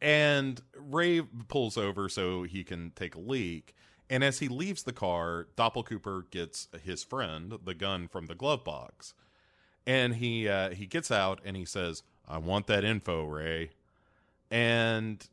and 0.00 0.60
Ray 0.76 1.22
pulls 1.48 1.78
over 1.78 2.08
so 2.08 2.42
he 2.42 2.64
can 2.64 2.92
take 2.96 3.14
a 3.14 3.20
leak. 3.20 3.74
And 4.10 4.22
as 4.22 4.40
he 4.40 4.48
leaves 4.48 4.82
the 4.82 4.92
car, 4.92 5.46
Doppel 5.56 5.84
Cooper 5.84 6.26
gets 6.30 6.68
his 6.82 7.02
friend 7.02 7.58
the 7.64 7.74
gun 7.74 8.08
from 8.08 8.26
the 8.26 8.34
glove 8.34 8.64
box, 8.64 9.14
and 9.86 10.16
he 10.16 10.48
uh, 10.48 10.70
he 10.70 10.86
gets 10.86 11.10
out 11.10 11.40
and 11.44 11.56
he 11.56 11.64
says, 11.64 12.02
"I 12.28 12.38
want 12.38 12.66
that 12.66 12.84
info, 12.84 13.24
Ray." 13.24 13.70
And 14.50 15.26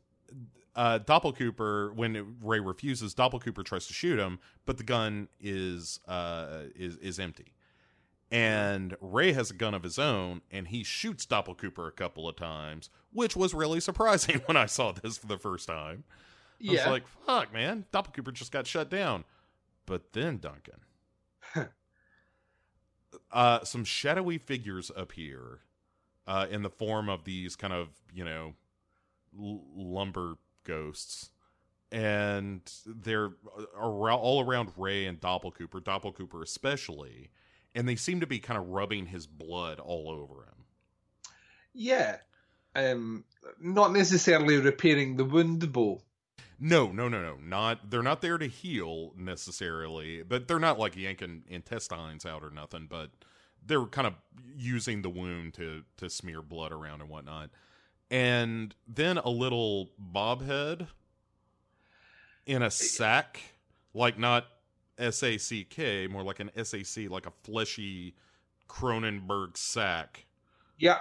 uh, 0.74 1.00
Doppel 1.00 1.36
Cooper, 1.36 1.92
when 1.92 2.36
Ray 2.42 2.60
refuses, 2.60 3.14
Doppel 3.14 3.42
Cooper 3.42 3.62
tries 3.62 3.86
to 3.88 3.92
shoot 3.92 4.18
him, 4.18 4.38
but 4.64 4.78
the 4.78 4.84
gun 4.84 5.28
is 5.40 6.00
uh, 6.08 6.62
is 6.74 6.96
is 6.96 7.18
empty. 7.18 7.52
And 8.32 8.96
Ray 9.02 9.32
has 9.34 9.50
a 9.50 9.54
gun 9.54 9.74
of 9.74 9.82
his 9.82 9.98
own, 9.98 10.40
and 10.50 10.68
he 10.68 10.82
shoots 10.84 11.26
Doppel 11.26 11.56
Cooper 11.56 11.86
a 11.86 11.92
couple 11.92 12.26
of 12.26 12.34
times, 12.34 12.88
which 13.12 13.36
was 13.36 13.52
really 13.52 13.78
surprising 13.78 14.40
when 14.46 14.56
I 14.56 14.64
saw 14.66 14.92
this 14.92 15.18
for 15.18 15.26
the 15.26 15.36
first 15.38 15.68
time. 15.68 16.04
I 16.60 16.70
was 16.72 16.92
like, 16.92 17.06
fuck, 17.26 17.52
man, 17.52 17.84
Doppel 17.92 18.14
Cooper 18.14 18.32
just 18.32 18.50
got 18.50 18.66
shut 18.66 18.88
down. 18.88 19.24
But 19.84 20.12
then, 20.14 20.38
Duncan, 20.38 21.68
uh, 23.30 23.64
some 23.64 23.84
shadowy 23.84 24.38
figures 24.38 24.90
appear 24.96 25.60
uh, 26.26 26.46
in 26.50 26.62
the 26.62 26.70
form 26.70 27.08
of 27.08 27.24
these 27.24 27.56
kind 27.56 27.72
of, 27.72 27.88
you 28.14 28.24
know, 28.24 28.54
l- 29.38 29.62
lumber 29.74 30.36
ghosts. 30.64 31.30
And 31.90 32.62
they're 32.86 33.32
all 33.78 34.40
around 34.40 34.70
Ray 34.78 35.04
and 35.04 35.20
Doppel 35.20 35.52
Cooper, 35.54 35.80
Doppel 35.80 36.14
Cooper 36.14 36.42
especially. 36.42 37.30
And 37.74 37.88
they 37.88 37.96
seem 37.96 38.20
to 38.20 38.26
be 38.26 38.38
kind 38.38 38.58
of 38.58 38.68
rubbing 38.68 39.06
his 39.06 39.26
blood 39.26 39.80
all 39.80 40.10
over 40.10 40.42
him. 40.42 40.64
Yeah. 41.72 42.18
Um, 42.74 43.24
not 43.60 43.92
necessarily 43.92 44.56
repairing 44.58 45.16
the 45.16 45.24
wound, 45.24 45.72
Bo. 45.72 46.02
No, 46.64 46.92
no, 46.92 47.08
no, 47.08 47.20
no. 47.20 47.36
Not 47.42 47.90
they're 47.90 48.02
not 48.02 48.22
there 48.22 48.38
to 48.38 48.46
heal 48.46 49.12
necessarily, 49.16 50.22
but 50.22 50.46
they're 50.46 50.60
not 50.60 50.78
like 50.78 50.96
yanking 50.96 51.42
intestines 51.48 52.24
out 52.24 52.44
or 52.44 52.50
nothing. 52.50 52.86
But 52.88 53.10
they're 53.66 53.86
kind 53.86 54.06
of 54.06 54.14
using 54.56 55.02
the 55.02 55.10
wound 55.10 55.54
to 55.54 55.82
to 55.96 56.08
smear 56.08 56.40
blood 56.40 56.72
around 56.72 57.00
and 57.00 57.10
whatnot. 57.10 57.50
And 58.10 58.74
then 58.86 59.18
a 59.18 59.28
little 59.28 59.90
bobhead 60.00 60.86
in 62.46 62.62
a 62.62 62.70
sack, 62.70 63.40
like 63.94 64.18
not 64.18 64.46
S 64.98 65.22
A 65.22 65.38
C 65.38 65.64
K, 65.64 66.06
more 66.06 66.22
like 66.22 66.40
an 66.40 66.50
S 66.56 66.74
A 66.74 66.82
C, 66.84 67.08
like 67.08 67.26
a 67.26 67.32
fleshy 67.42 68.14
Cronenberg 68.68 69.56
sack 69.56 70.26
Yeah. 70.78 71.00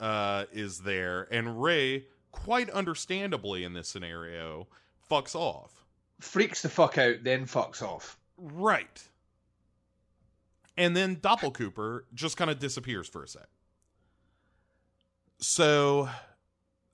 uh, 0.00 0.44
is 0.52 0.80
there, 0.80 1.28
and 1.30 1.62
Ray, 1.62 2.06
quite 2.32 2.68
understandably 2.70 3.64
in 3.64 3.72
this 3.72 3.88
scenario, 3.88 4.68
fucks 5.10 5.34
off. 5.34 5.84
Freaks 6.20 6.62
the 6.62 6.68
fuck 6.68 6.98
out, 6.98 7.16
then 7.22 7.46
fucks 7.46 7.82
off. 7.82 8.18
Right. 8.36 9.02
And 10.76 10.96
then 10.96 11.16
Doppel 11.16 11.54
Cooper 11.54 12.04
just 12.14 12.36
kind 12.36 12.50
of 12.50 12.58
disappears 12.58 13.08
for 13.08 13.22
a 13.24 13.28
sec. 13.28 13.48
So, 15.38 16.08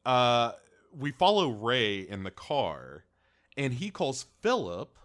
uh, 0.05 0.52
we 0.97 1.12
follow 1.12 1.51
Ray 1.51 2.01
in 2.01 2.23
the 2.24 2.31
car, 2.31 3.05
and 3.56 3.74
he 3.74 3.90
calls 3.90 4.27
Philip 4.40 4.97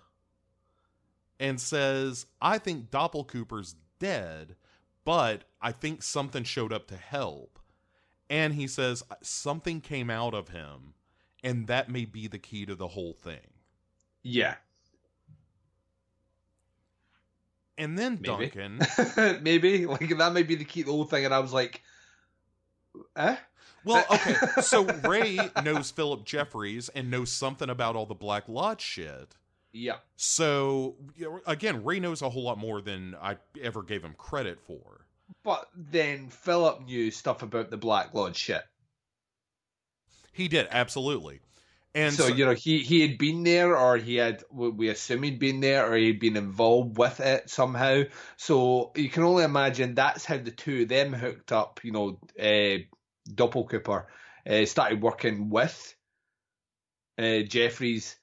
and 1.39 1.59
says, 1.59 2.25
I 2.41 2.57
think 2.57 2.89
Doppel 2.89 3.27
Cooper's 3.27 3.75
dead, 3.99 4.55
but 5.05 5.43
I 5.61 5.71
think 5.71 6.03
something 6.03 6.43
showed 6.43 6.73
up 6.73 6.87
to 6.87 6.97
help. 6.97 7.59
And 8.29 8.53
he 8.53 8.67
says, 8.67 9.03
something 9.21 9.79
came 9.81 10.09
out 10.09 10.33
of 10.33 10.49
him, 10.49 10.93
and 11.43 11.67
that 11.67 11.89
may 11.89 12.05
be 12.05 12.27
the 12.27 12.39
key 12.39 12.65
to 12.65 12.75
the 12.75 12.89
whole 12.89 13.13
thing. 13.13 13.53
Yeah. 14.23 14.55
And 17.77 17.97
then 17.97 18.19
Maybe. 18.21 18.49
Duncan. 18.49 18.79
Maybe. 19.43 19.85
Like, 19.85 20.17
that 20.17 20.33
might 20.33 20.47
be 20.47 20.55
the 20.55 20.65
key 20.65 20.81
to 20.81 20.87
the 20.87 20.91
whole 20.91 21.05
thing. 21.05 21.25
And 21.25 21.33
I 21.33 21.39
was 21.39 21.53
like, 21.53 21.81
eh? 23.15 23.37
Well, 23.85 24.05
okay. 24.11 24.35
So 24.61 24.83
Ray 24.83 25.39
knows 25.63 25.91
Philip 25.91 26.25
Jeffries 26.25 26.89
and 26.89 27.09
knows 27.09 27.31
something 27.31 27.69
about 27.69 27.95
all 27.95 28.05
the 28.05 28.15
Black 28.15 28.49
Lodge 28.49 28.81
shit. 28.81 29.37
Yeah. 29.73 29.97
So 30.15 30.95
you 31.15 31.25
know, 31.25 31.41
again, 31.45 31.83
Ray 31.83 31.99
knows 31.99 32.21
a 32.21 32.29
whole 32.29 32.43
lot 32.43 32.57
more 32.57 32.81
than 32.81 33.15
I 33.21 33.37
ever 33.61 33.83
gave 33.83 34.03
him 34.03 34.15
credit 34.17 34.59
for. 34.65 35.05
But 35.43 35.67
then 35.75 36.29
Philip 36.29 36.85
knew 36.85 37.11
stuff 37.11 37.43
about 37.43 37.69
the 37.69 37.77
Black 37.77 38.13
Lodge 38.13 38.37
shit. 38.37 38.63
He 40.31 40.47
did 40.47 40.67
absolutely, 40.71 41.41
and 41.93 42.13
so, 42.13 42.27
you 42.27 42.45
know 42.45 42.53
he 42.53 42.79
he 42.79 43.01
had 43.01 43.17
been 43.17 43.43
there, 43.43 43.75
or 43.75 43.97
he 43.97 44.15
had 44.17 44.43
we 44.51 44.89
assume 44.89 45.23
he'd 45.23 45.39
been 45.39 45.61
there, 45.61 45.91
or 45.91 45.97
he'd 45.97 46.19
been 46.19 46.37
involved 46.37 46.97
with 46.97 47.19
it 47.19 47.49
somehow. 47.49 48.03
So 48.37 48.91
you 48.95 49.09
can 49.09 49.23
only 49.23 49.43
imagine 49.43 49.95
that's 49.95 50.23
how 50.23 50.37
the 50.37 50.51
two 50.51 50.83
of 50.83 50.89
them 50.89 51.11
hooked 51.11 51.51
up. 51.51 51.79
You 51.83 51.91
know, 51.91 52.19
uh, 52.39 52.83
Doppel 53.27 53.67
Cooper 53.67 54.07
uh, 54.47 54.65
started 54.65 55.01
working 55.01 55.49
with 55.49 55.95
uh, 57.17 57.39
Jeffries 57.39 58.15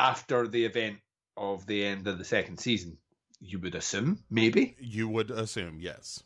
after 0.00 0.48
the 0.48 0.64
event 0.64 0.98
of 1.36 1.66
the 1.66 1.84
end 1.84 2.06
of 2.06 2.16
the 2.18 2.24
second 2.24 2.58
season. 2.58 2.96
You 3.42 3.58
would 3.60 3.74
assume, 3.74 4.18
maybe. 4.30 4.76
you 4.78 5.08
would 5.08 5.30
assume 5.30 5.78
yes, 5.80 6.22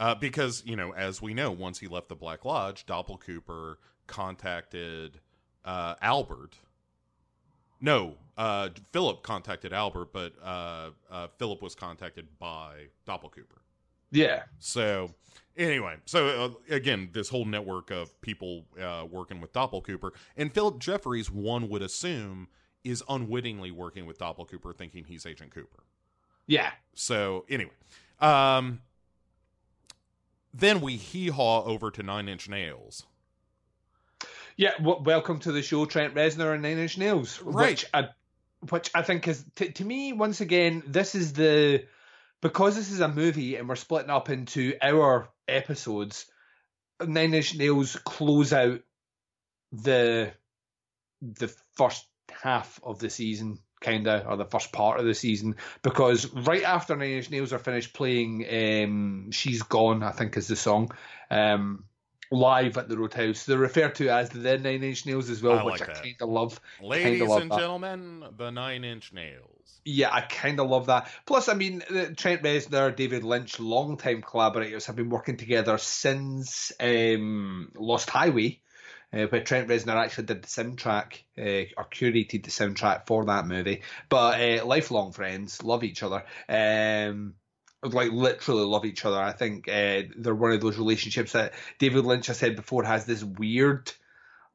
uh, 0.00 0.14
because 0.16 0.62
you 0.66 0.74
know, 0.74 0.92
as 0.92 1.22
we 1.22 1.34
know, 1.34 1.52
once 1.52 1.78
he 1.78 1.86
left 1.86 2.08
the 2.08 2.16
Black 2.16 2.44
Lodge, 2.44 2.84
Doppel 2.86 3.20
Cooper 3.20 3.78
contacted 4.06 5.20
uh, 5.64 5.94
Albert. 6.02 6.56
No, 7.80 8.16
uh, 8.36 8.70
Philip 8.92 9.22
contacted 9.22 9.72
Albert, 9.72 10.12
but 10.12 10.34
uh, 10.42 10.90
uh, 11.10 11.28
Philip 11.38 11.62
was 11.62 11.74
contacted 11.74 12.26
by 12.38 12.88
Doppel 13.06 13.30
Cooper. 13.30 13.62
Yeah. 14.10 14.42
So 14.58 15.14
anyway, 15.56 15.96
so 16.04 16.26
uh, 16.26 16.74
again, 16.74 17.10
this 17.12 17.28
whole 17.28 17.44
network 17.44 17.90
of 17.90 18.20
people 18.20 18.64
uh, 18.80 19.06
working 19.08 19.40
with 19.40 19.52
Doppel 19.52 19.84
Cooper 19.84 20.12
and 20.36 20.52
Philip 20.52 20.78
Jeffries, 20.78 21.30
one 21.30 21.68
would 21.68 21.82
assume, 21.82 22.48
is 22.84 23.02
unwittingly 23.08 23.70
working 23.70 24.06
with 24.06 24.18
Doppel 24.18 24.48
Cooper, 24.48 24.72
thinking 24.72 25.04
he's 25.04 25.26
Agent 25.26 25.54
Cooper. 25.54 25.84
Yeah. 26.46 26.70
So 26.94 27.44
anyway, 27.48 27.72
um, 28.20 28.80
then 30.52 30.80
we 30.80 30.96
hee 30.96 31.28
haw 31.28 31.62
over 31.64 31.90
to 31.90 32.02
Nine 32.02 32.28
Inch 32.28 32.48
Nails. 32.48 33.06
Yeah, 34.56 34.72
w- 34.78 35.02
welcome 35.02 35.38
to 35.40 35.52
the 35.52 35.62
show, 35.62 35.86
Trent 35.86 36.14
Reznor 36.14 36.52
and 36.52 36.62
Nine 36.62 36.78
Inch 36.78 36.98
Nails. 36.98 37.40
Right. 37.40 37.70
Which 37.70 37.86
I, 37.94 38.08
which 38.68 38.90
I 38.94 39.02
think 39.02 39.28
is, 39.28 39.44
t- 39.54 39.72
to 39.72 39.84
me, 39.84 40.12
once 40.12 40.40
again, 40.40 40.82
this 40.86 41.14
is 41.14 41.32
the, 41.32 41.84
because 42.40 42.76
this 42.76 42.90
is 42.90 43.00
a 43.00 43.08
movie 43.08 43.56
and 43.56 43.68
we're 43.68 43.76
splitting 43.76 44.10
up 44.10 44.28
into 44.28 44.74
our 44.82 45.28
episodes, 45.46 46.26
Nine 47.00 47.32
Inch 47.32 47.54
Nails 47.54 47.96
close 48.04 48.52
out 48.52 48.80
the, 49.72 50.32
the 51.22 51.54
first 51.74 52.04
half 52.42 52.80
of 52.82 52.98
the 52.98 53.10
season, 53.10 53.58
kind 53.80 54.06
of, 54.06 54.26
or 54.26 54.36
the 54.36 54.44
first 54.44 54.72
part 54.72 55.00
of 55.00 55.06
the 55.06 55.14
season, 55.14 55.56
because 55.82 56.32
right 56.32 56.62
after 56.62 56.96
Nine 56.96 57.10
Inch 57.10 57.30
Nails 57.30 57.52
are 57.52 57.58
finished 57.58 57.94
playing 57.94 58.46
um, 58.50 59.30
She's 59.30 59.62
Gone, 59.62 60.02
I 60.02 60.12
think 60.12 60.36
is 60.36 60.48
the 60.48 60.56
song, 60.56 60.92
um, 61.30 61.84
live 62.30 62.78
at 62.78 62.88
the 62.88 62.96
Roadhouse. 62.96 63.44
They're 63.44 63.58
referred 63.58 63.96
to 63.96 64.08
as 64.08 64.30
the 64.30 64.58
Nine 64.58 64.82
Inch 64.82 65.06
Nails 65.06 65.30
as 65.30 65.42
well, 65.42 65.58
I 65.58 65.64
which 65.64 65.80
like 65.80 65.90
I 65.90 65.94
kind 65.94 66.16
of 66.20 66.28
love. 66.28 66.60
Ladies 66.82 67.22
love 67.22 67.42
and 67.42 67.50
that. 67.50 67.58
gentlemen, 67.58 68.24
the 68.36 68.50
Nine 68.50 68.84
Inch 68.84 69.12
Nails. 69.12 69.80
Yeah, 69.84 70.12
I 70.12 70.20
kind 70.20 70.60
of 70.60 70.68
love 70.68 70.86
that. 70.86 71.10
Plus, 71.24 71.48
I 71.48 71.54
mean, 71.54 71.82
uh, 71.90 72.08
Trent 72.14 72.42
Reznor, 72.42 72.94
David 72.94 73.24
Lynch, 73.24 73.58
long-time 73.58 74.20
collaborators, 74.20 74.86
have 74.86 74.96
been 74.96 75.08
working 75.08 75.38
together 75.38 75.78
since 75.78 76.70
um, 76.78 77.72
Lost 77.74 78.10
Highway, 78.10 78.60
uh, 79.12 79.26
where 79.26 79.42
Trent 79.42 79.68
Reznor 79.68 79.96
actually 79.96 80.26
did 80.26 80.42
the 80.42 80.48
soundtrack 80.48 81.22
uh, 81.38 81.70
or 81.76 81.88
curated 81.90 82.44
the 82.44 82.50
soundtrack 82.50 83.06
for 83.06 83.24
that 83.26 83.46
movie. 83.46 83.82
But 84.08 84.40
uh, 84.40 84.64
lifelong 84.64 85.12
friends, 85.12 85.62
love 85.62 85.84
each 85.84 86.02
other. 86.02 86.24
Um, 86.48 87.34
like 87.82 88.12
literally 88.12 88.64
love 88.64 88.84
each 88.84 89.04
other. 89.04 89.18
I 89.20 89.32
think 89.32 89.68
uh, 89.68 90.02
they're 90.16 90.34
one 90.34 90.52
of 90.52 90.60
those 90.60 90.78
relationships 90.78 91.32
that 91.32 91.54
David 91.78 92.04
Lynch 92.04 92.26
has 92.26 92.38
said 92.38 92.56
before 92.56 92.84
has 92.84 93.06
this 93.06 93.24
weird 93.24 93.90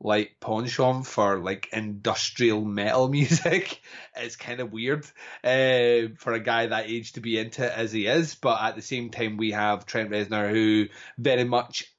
like 0.02 0.36
penchant 0.42 1.08
for 1.08 1.38
like 1.40 1.70
industrial 1.72 2.64
metal 2.64 3.08
music. 3.10 3.82
it's 4.16 4.36
kind 4.36 4.60
of 4.60 4.72
weird 4.72 5.06
uh, 5.44 6.14
for 6.18 6.34
a 6.34 6.40
guy 6.40 6.68
that 6.68 6.90
age 6.90 7.14
to 7.14 7.22
be 7.22 7.40
into 7.40 7.66
it 7.66 7.72
as 7.72 7.92
he 7.92 8.06
is. 8.06 8.36
But 8.36 8.62
at 8.62 8.76
the 8.76 8.82
same 8.82 9.10
time, 9.10 9.38
we 9.38 9.52
have 9.52 9.86
Trent 9.86 10.12
Reznor 10.12 10.52
who 10.52 10.88
very 11.18 11.46
much 11.46 11.95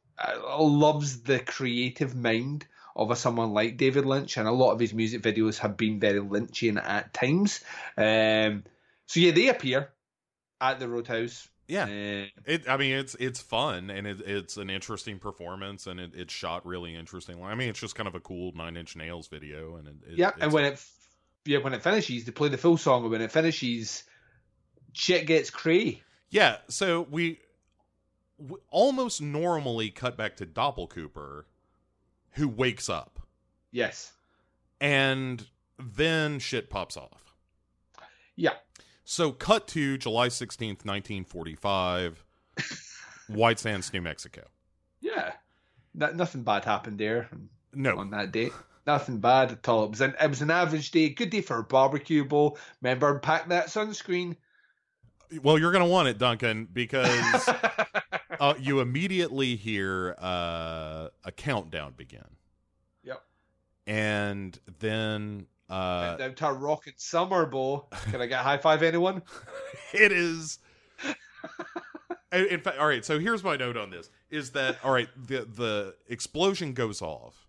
loves 0.59 1.23
the 1.23 1.39
creative 1.39 2.15
mind 2.15 2.67
of 2.95 3.11
a 3.11 3.17
someone 3.17 3.53
like 3.53 3.77
David 3.77 4.07
Lynch, 4.07 4.37
and 4.37 4.49
a 4.49 4.53
lot 4.53 4.73
of 4.73 4.81
his 4.81 4.95
music 4.95 5.23
videos 5.23 5.59
have 5.59 5.77
been 5.77 6.01
very 6.01 6.21
Lynchian 6.21 6.83
at 6.83 7.13
times. 7.13 7.61
Um, 7.97 8.65
so 9.07 9.21
yeah, 9.21 9.33
they 9.33 9.49
appear 9.49 9.91
at 10.61 10.81
the 10.81 10.89
Roadhouse. 10.89 11.49
Yeah, 11.69 11.85
Uh, 11.85 12.27
it. 12.45 12.69
I 12.69 12.77
mean, 12.77 12.95
it's 12.95 13.17
it's 13.17 13.41
fun 13.41 13.91
and 13.91 14.07
it, 14.07 14.21
it's 14.21 14.57
an 14.57 14.71
interesting 14.71 15.19
performance 15.19 15.89
and 15.89 15.99
it, 15.99 16.13
it's 16.15 16.33
shot 16.33 16.65
really 16.65 16.95
interesting. 16.95 17.43
I 17.43 17.57
mean, 17.57 17.69
it's 17.69 17.81
just 17.81 17.97
kind 17.97 18.07
of 18.07 18.15
a 18.15 18.21
cool 18.21 18.53
Nine 18.55 18.77
Inch 18.77 18.95
Nails 18.95 19.27
video 19.27 19.77
and 19.77 19.89
it, 19.89 19.95
it 20.07 20.19
yeah, 20.19 20.31
and 20.41 20.53
when 20.53 20.65
it 20.65 20.85
yeah 21.45 21.59
when 21.59 21.75
it 21.75 21.83
finishes, 21.83 22.25
they 22.25 22.33
play 22.33 22.49
the 22.49 22.57
full 22.57 22.77
song, 22.77 23.03
and 23.03 23.11
when 23.11 23.21
it 23.21 23.33
finishes, 23.33 24.05
shit 24.93 25.27
gets 25.27 25.51
cray. 25.51 26.03
Yeah, 26.31 26.57
so 26.69 27.07
we, 27.11 27.41
we 28.39 28.59
almost 28.71 29.21
normally 29.23 29.91
cut 29.91 30.17
back 30.17 30.37
to 30.37 30.47
Doppelcooper, 30.47 31.45
who 32.33 32.49
wakes 32.49 32.89
up, 32.89 33.21
Yes. 33.73 34.13
and 34.81 35.47
then 35.79 36.39
shit 36.39 36.69
pops 36.71 36.97
off. 36.97 37.33
Yeah. 38.35 38.55
So, 39.05 39.33
cut 39.33 39.67
to 39.69 39.97
July 39.97 40.29
16th, 40.29 40.85
1945, 40.85 42.25
White 43.29 43.59
Sands, 43.59 43.93
New 43.93 44.03
Mexico. 44.03 44.43
Yeah. 45.01 45.33
No, 45.95 46.11
nothing 46.13 46.43
bad 46.43 46.65
happened 46.65 46.99
there. 46.99 47.29
No. 47.73 47.97
On 47.99 48.11
that 48.11 48.33
day. 48.33 48.51
Nothing 48.87 49.19
bad 49.19 49.53
at 49.53 49.69
all. 49.69 49.85
It 49.85 49.91
was 49.91 50.01
an 50.01 50.15
it 50.21 50.29
was 50.31 50.43
an 50.43 50.51
average 50.51 50.91
day. 50.93 51.09
Good 51.09 51.31
day 51.31 51.41
for 51.41 51.59
a 51.59 51.65
barbecue 51.65 52.25
bowl. 52.25 52.57
Remember, 52.83 53.19
pack 53.19 53.49
that 53.49 53.67
sunscreen. 53.67 54.37
Well, 55.43 55.59
you're 55.59 55.73
going 55.73 55.85
to 55.85 55.91
want 55.91 56.07
it, 56.07 56.19
Duncan, 56.19 56.69
because 56.73 57.49
uh, 58.41 58.55
you 58.59 58.81
immediately 58.81 59.57
hear 59.57 60.15
uh, 60.19 61.09
a 61.25 61.33
countdown 61.33 61.95
begin. 61.97 62.25
Yep. 63.05 63.23
And 63.87 64.59
then. 64.79 65.47
Uh, 65.69 66.17
Down 66.17 66.35
to 66.37 66.47
a 66.47 66.53
rocking 66.53 66.95
summer 66.97 67.45
bowl. 67.45 67.89
Can 68.11 68.21
I 68.21 68.27
get 68.27 68.41
high 68.41 68.59
five, 68.59 68.83
anyone? 68.83 69.23
it 69.93 70.13
is 70.13 70.59
in 72.33 72.61
fact 72.61 72.79
all 72.79 72.87
right 72.87 73.05
so 73.05 73.19
here's 73.19 73.43
my 73.45 73.57
note 73.57 73.77
on 73.77 73.91
this 73.91 74.11
is 74.31 74.51
that 74.51 74.77
all 74.85 74.93
right 74.93 75.09
the 75.27 75.47
the 75.55 75.95
explosion 76.09 76.73
goes 76.73 77.01
off 77.01 77.47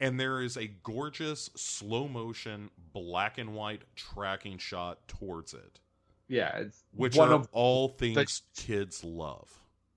and 0.00 0.18
there 0.18 0.42
is 0.42 0.56
a 0.56 0.66
gorgeous 0.82 1.50
slow 1.56 2.06
motion 2.06 2.70
black 2.92 3.38
and 3.38 3.54
white 3.54 3.82
tracking 3.96 4.58
shot 4.58 5.06
towards 5.08 5.54
it 5.54 5.80
Yeah, 6.28 6.56
it's 6.58 6.84
which 6.94 7.16
one 7.16 7.30
are 7.30 7.34
of 7.34 7.48
all 7.52 7.88
things 7.88 8.42
kids 8.56 9.02
love 9.02 9.50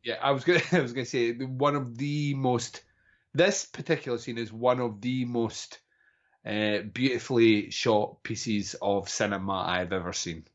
Yeah, 0.04 0.18
I 0.22 0.32
was 0.32 0.44
gonna 0.44 0.62
I 0.72 0.80
was 0.82 0.94
gonna 0.94 1.06
say 1.06 1.34
one 1.34 1.76
of 1.76 1.98
the 1.98 2.34
most 2.36 2.84
this 3.34 3.66
particular 3.66 4.18
scene 4.18 4.38
is 4.38 4.52
one 4.52 4.80
of 4.80 5.02
the 5.02 5.26
most 5.26 5.80
uh, 6.46 6.80
beautifully 6.94 7.72
shot 7.72 8.24
pieces 8.24 8.76
of 8.82 9.10
cinema 9.10 9.54
I've 9.68 9.94
ever 9.94 10.14
seen. 10.14 10.46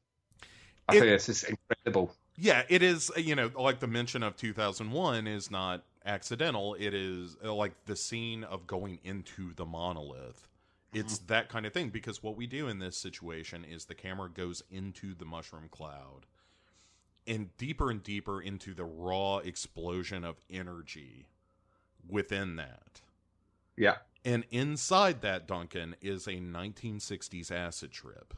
I 0.88 0.94
It- 0.94 0.98
think 0.98 1.10
this 1.12 1.28
is 1.28 1.44
incredible. 1.44 2.16
yeah 2.36 2.62
it 2.68 2.82
is 2.82 3.10
you 3.16 3.34
know 3.34 3.50
like 3.58 3.80
the 3.80 3.86
mention 3.86 4.22
of 4.22 4.36
2001 4.36 5.26
is 5.26 5.50
not 5.50 5.84
accidental 6.04 6.74
it 6.78 6.94
is 6.94 7.36
uh, 7.44 7.52
like 7.52 7.72
the 7.86 7.96
scene 7.96 8.44
of 8.44 8.66
going 8.66 8.98
into 9.04 9.52
the 9.54 9.64
monolith 9.64 10.46
it's 10.92 11.18
that 11.18 11.48
kind 11.48 11.66
of 11.66 11.72
thing 11.72 11.90
because 11.90 12.22
what 12.22 12.36
we 12.36 12.46
do 12.46 12.68
in 12.68 12.78
this 12.78 12.96
situation 12.96 13.64
is 13.64 13.86
the 13.86 13.94
camera 13.94 14.30
goes 14.30 14.62
into 14.70 15.14
the 15.14 15.24
mushroom 15.24 15.68
cloud 15.70 16.26
and 17.26 17.56
deeper 17.56 17.90
and 17.90 18.02
deeper 18.02 18.40
into 18.40 18.74
the 18.74 18.84
raw 18.84 19.38
explosion 19.38 20.24
of 20.24 20.36
energy 20.50 21.26
within 22.08 22.56
that. 22.56 23.00
Yeah. 23.76 23.96
and 24.24 24.44
inside 24.50 25.20
that 25.20 25.46
duncan 25.46 25.96
is 26.00 26.26
a 26.26 26.32
1960s 26.32 27.50
acid 27.50 27.90
trip. 27.92 28.34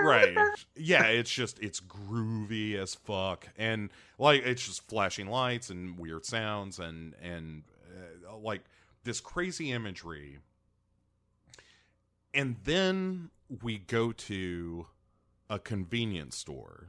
Right. 0.00 0.36
Yeah 0.76 1.06
it's 1.06 1.30
just 1.30 1.58
it's 1.60 1.80
groovy 1.80 2.76
as 2.76 2.94
fuck. 2.94 3.48
And 3.56 3.90
like 4.18 4.42
it's 4.44 4.64
just 4.64 4.86
flashing 4.88 5.26
lights 5.28 5.70
and 5.70 5.98
weird 5.98 6.24
sounds 6.24 6.78
and 6.78 7.14
and 7.20 7.64
uh, 8.30 8.36
like 8.36 8.62
this 9.04 9.20
crazy 9.20 9.72
imagery. 9.72 10.38
And 12.32 12.56
then 12.62 13.30
we 13.62 13.78
go 13.78 14.12
to 14.12 14.86
a 15.50 15.58
convenience 15.58 16.36
store 16.36 16.88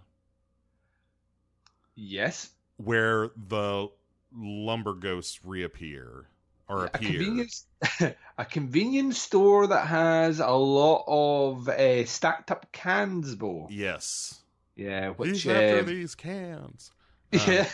Yes. 1.96 2.50
where 2.78 3.30
the 3.36 3.90
lumber 4.34 4.94
ghosts 4.94 5.44
reappear 5.44 6.28
or 6.68 6.86
A 6.86 6.90
appear 6.90 7.08
convenience 7.08 7.66
a 8.38 8.46
convenience 8.46 9.18
store 9.20 9.68
that 9.68 9.88
has 9.88 10.40
a 10.40 10.50
lot 10.52 11.04
of 11.08 11.68
uh, 11.68 12.06
stacked 12.06 12.52
up 12.52 12.72
cans, 12.72 13.36
Bo. 13.36 13.68
yes 13.70 14.42
Yeah, 14.76 15.10
which 15.10 15.46
Who's 15.46 15.48
after 15.48 15.82
uh, 15.82 15.84
these 15.84 16.16
cans 16.16 16.92
Yeah. 17.32 17.68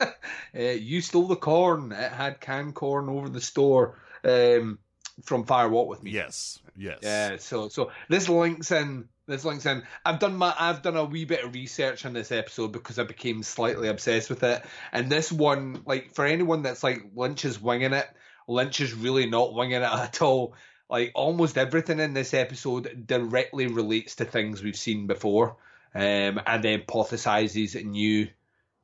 uh, 0.00 0.08
you 0.54 1.00
stole 1.00 1.26
the 1.28 1.36
corn. 1.36 1.92
It 1.92 2.12
had 2.12 2.40
canned 2.40 2.74
corn 2.74 3.08
over 3.08 3.28
the 3.28 3.40
store 3.40 3.98
um, 4.24 4.78
from 5.24 5.44
Fire 5.44 5.68
Walk 5.68 5.88
with 5.88 6.02
Me. 6.02 6.10
yes 6.12 6.58
yes 6.76 6.98
Yeah. 7.02 7.36
So 7.38 7.68
so 7.68 7.90
this 8.08 8.28
links 8.28 8.70
in. 8.70 9.08
This 9.26 9.44
links 9.44 9.66
in. 9.66 9.84
I've 10.04 10.18
done 10.18 10.36
my. 10.36 10.54
I've 10.58 10.82
done 10.82 10.96
a 10.96 11.04
wee 11.04 11.24
bit 11.24 11.44
of 11.44 11.54
research 11.54 12.04
on 12.04 12.12
this 12.12 12.32
episode 12.32 12.72
because 12.72 12.98
I 12.98 13.04
became 13.04 13.42
slightly 13.42 13.88
obsessed 13.88 14.28
with 14.28 14.42
it. 14.42 14.64
And 14.92 15.10
this 15.10 15.30
one, 15.30 15.82
like 15.86 16.14
for 16.14 16.24
anyone 16.24 16.62
that's 16.62 16.82
like 16.82 17.04
Lynch 17.14 17.44
is 17.44 17.60
winging 17.60 17.92
it, 17.92 18.08
Lynch 18.48 18.80
is 18.80 18.94
really 18.94 19.26
not 19.26 19.54
winging 19.54 19.76
it 19.76 19.82
at 19.92 20.22
all. 20.22 20.54
Like 20.90 21.12
almost 21.14 21.56
everything 21.56 22.00
in 22.00 22.14
this 22.14 22.34
episode 22.34 23.06
directly 23.06 23.68
relates 23.68 24.16
to 24.16 24.24
things 24.24 24.62
we've 24.62 24.76
seen 24.76 25.06
before, 25.06 25.56
um, 25.94 26.40
and 26.44 26.62
then 26.62 26.80
hypothesizes 26.80 27.82
new 27.84 28.28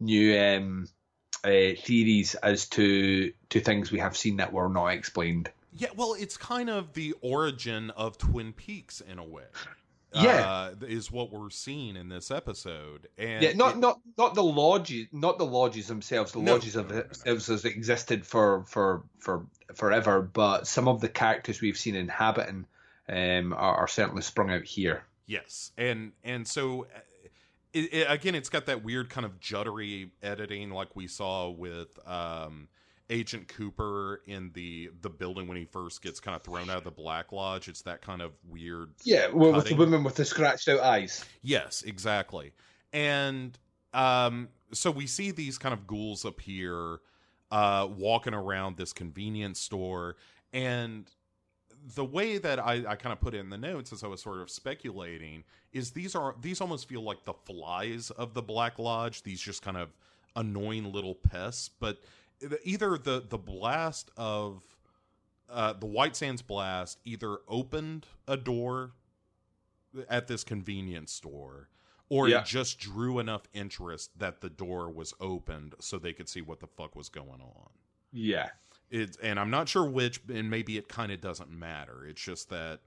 new 0.00 0.40
um, 0.40 0.88
uh, 1.44 1.74
theories 1.76 2.36
as 2.36 2.68
to 2.68 3.32
to 3.50 3.60
things 3.60 3.90
we 3.90 3.98
have 3.98 4.16
seen 4.16 4.36
that 4.36 4.52
were 4.52 4.68
not 4.68 4.88
explained. 4.88 5.50
Yeah, 5.76 5.88
well, 5.96 6.14
it's 6.18 6.36
kind 6.36 6.70
of 6.70 6.94
the 6.94 7.14
origin 7.20 7.90
of 7.90 8.18
Twin 8.18 8.52
Peaks 8.52 9.00
in 9.00 9.18
a 9.18 9.24
way. 9.24 9.44
Yeah. 10.14 10.50
uh, 10.50 10.74
is 10.86 11.10
what 11.12 11.30
we're 11.30 11.50
seeing 11.50 11.96
in 11.96 12.08
this 12.08 12.30
episode, 12.30 13.08
and 13.18 13.42
yeah, 13.42 13.52
not 13.52 13.72
it- 13.76 13.78
not 13.78 14.00
not 14.16 14.34
the 14.34 14.42
lodges, 14.42 15.06
not 15.12 15.38
the 15.38 15.44
lodges 15.46 15.86
themselves. 15.88 16.32
The 16.32 16.40
No, 16.40 16.52
lodges 16.54 16.76
of 16.76 16.88
themselves 16.88 17.46
has 17.48 17.64
existed 17.64 18.26
for 18.26 18.64
for 18.66 19.02
for 19.18 19.46
forever, 19.74 20.22
but 20.22 20.66
some 20.66 20.88
of 20.88 21.00
the 21.02 21.08
characters 21.10 21.60
we've 21.60 21.76
seen 21.76 21.94
inhabiting 21.94 22.64
um, 23.08 23.52
are, 23.52 23.76
are 23.76 23.88
certainly 23.88 24.22
sprung 24.22 24.50
out 24.50 24.64
here. 24.64 25.04
yes, 25.26 25.72
and 25.76 26.12
and 26.24 26.48
so 26.48 26.84
uh, 26.84 27.00
it, 27.74 27.92
it, 27.92 28.06
again, 28.10 28.34
it's 28.34 28.48
got 28.48 28.64
that 28.66 28.82
weird 28.82 29.10
kind 29.10 29.26
of 29.26 29.38
juddery 29.40 30.10
editing, 30.22 30.70
like 30.70 30.96
we 30.96 31.06
saw 31.06 31.50
with 31.50 31.98
um, 32.08 32.68
Agent 33.10 33.48
Cooper 33.48 34.22
in 34.26 34.50
the 34.52 34.90
the 35.00 35.08
building 35.08 35.48
when 35.48 35.56
he 35.56 35.64
first 35.64 36.02
gets 36.02 36.20
kind 36.20 36.36
of 36.36 36.42
thrown 36.42 36.68
out 36.68 36.78
of 36.78 36.84
the 36.84 36.90
Black 36.90 37.32
Lodge. 37.32 37.68
It's 37.68 37.82
that 37.82 38.02
kind 38.02 38.20
of 38.20 38.32
weird, 38.48 38.90
Yeah, 39.04 39.28
well, 39.32 39.52
with 39.52 39.66
the 39.66 39.74
woman 39.74 40.04
with 40.04 40.14
the 40.14 40.24
scratched 40.24 40.68
out 40.68 40.80
eyes. 40.80 41.24
Yes, 41.42 41.82
exactly. 41.82 42.52
And 42.92 43.58
um, 43.94 44.48
so 44.72 44.90
we 44.90 45.06
see 45.06 45.30
these 45.30 45.58
kind 45.58 45.72
of 45.72 45.86
ghouls 45.86 46.24
appear, 46.24 47.00
uh, 47.50 47.88
walking 47.96 48.34
around 48.34 48.76
this 48.76 48.92
convenience 48.92 49.60
store. 49.60 50.16
And 50.52 51.10
the 51.94 52.04
way 52.04 52.38
that 52.38 52.58
I, 52.58 52.84
I 52.86 52.96
kind 52.96 53.12
of 53.12 53.20
put 53.20 53.34
it 53.34 53.38
in 53.38 53.50
the 53.50 53.58
notes 53.58 53.92
as 53.92 54.02
I 54.02 54.06
was 54.06 54.22
sort 54.22 54.40
of 54.40 54.50
speculating 54.50 55.44
is 55.72 55.92
these 55.92 56.14
are 56.14 56.34
these 56.40 56.60
almost 56.60 56.88
feel 56.88 57.02
like 57.02 57.24
the 57.24 57.34
flies 57.34 58.10
of 58.10 58.34
the 58.34 58.42
Black 58.42 58.78
Lodge, 58.78 59.22
these 59.22 59.40
just 59.40 59.62
kind 59.62 59.76
of 59.76 59.88
annoying 60.36 60.92
little 60.92 61.14
pests. 61.14 61.70
But 61.80 61.98
either 62.64 62.98
the 62.98 63.24
the 63.28 63.38
blast 63.38 64.10
of 64.16 64.62
uh, 65.48 65.72
the 65.72 65.86
White 65.86 66.14
Sands 66.16 66.42
blast 66.42 66.98
either 67.04 67.38
opened 67.48 68.06
a 68.26 68.36
door 68.36 68.92
at 70.08 70.26
this 70.28 70.44
convenience 70.44 71.10
store 71.12 71.68
or 72.10 72.28
Yeah. 72.28 72.40
it 72.40 72.44
just 72.46 72.78
drew 72.78 73.18
enough 73.18 73.42
interest 73.52 74.18
that 74.18 74.40
the 74.40 74.50
door 74.50 74.90
was 74.90 75.14
opened 75.20 75.74
so 75.80 75.98
they 75.98 76.12
could 76.12 76.28
see 76.28 76.40
what 76.42 76.60
the 76.60 76.66
fuck 76.66 76.94
was 76.94 77.08
going 77.08 77.40
on. 77.40 77.70
Yeah, 78.12 78.50
It, 78.90 79.16
and 79.22 79.38
I'm 79.38 79.50
not 79.50 79.68
sure 79.68 79.84
which, 79.84 80.20
and 80.32 80.48
maybe 80.48 80.78
it 80.78 80.88
kind 80.88 81.12
of 81.12 81.20
doesn't 81.20 81.50
matter. 81.50 82.06
It's 82.06 82.22
just 82.22 82.48
that 82.50 82.80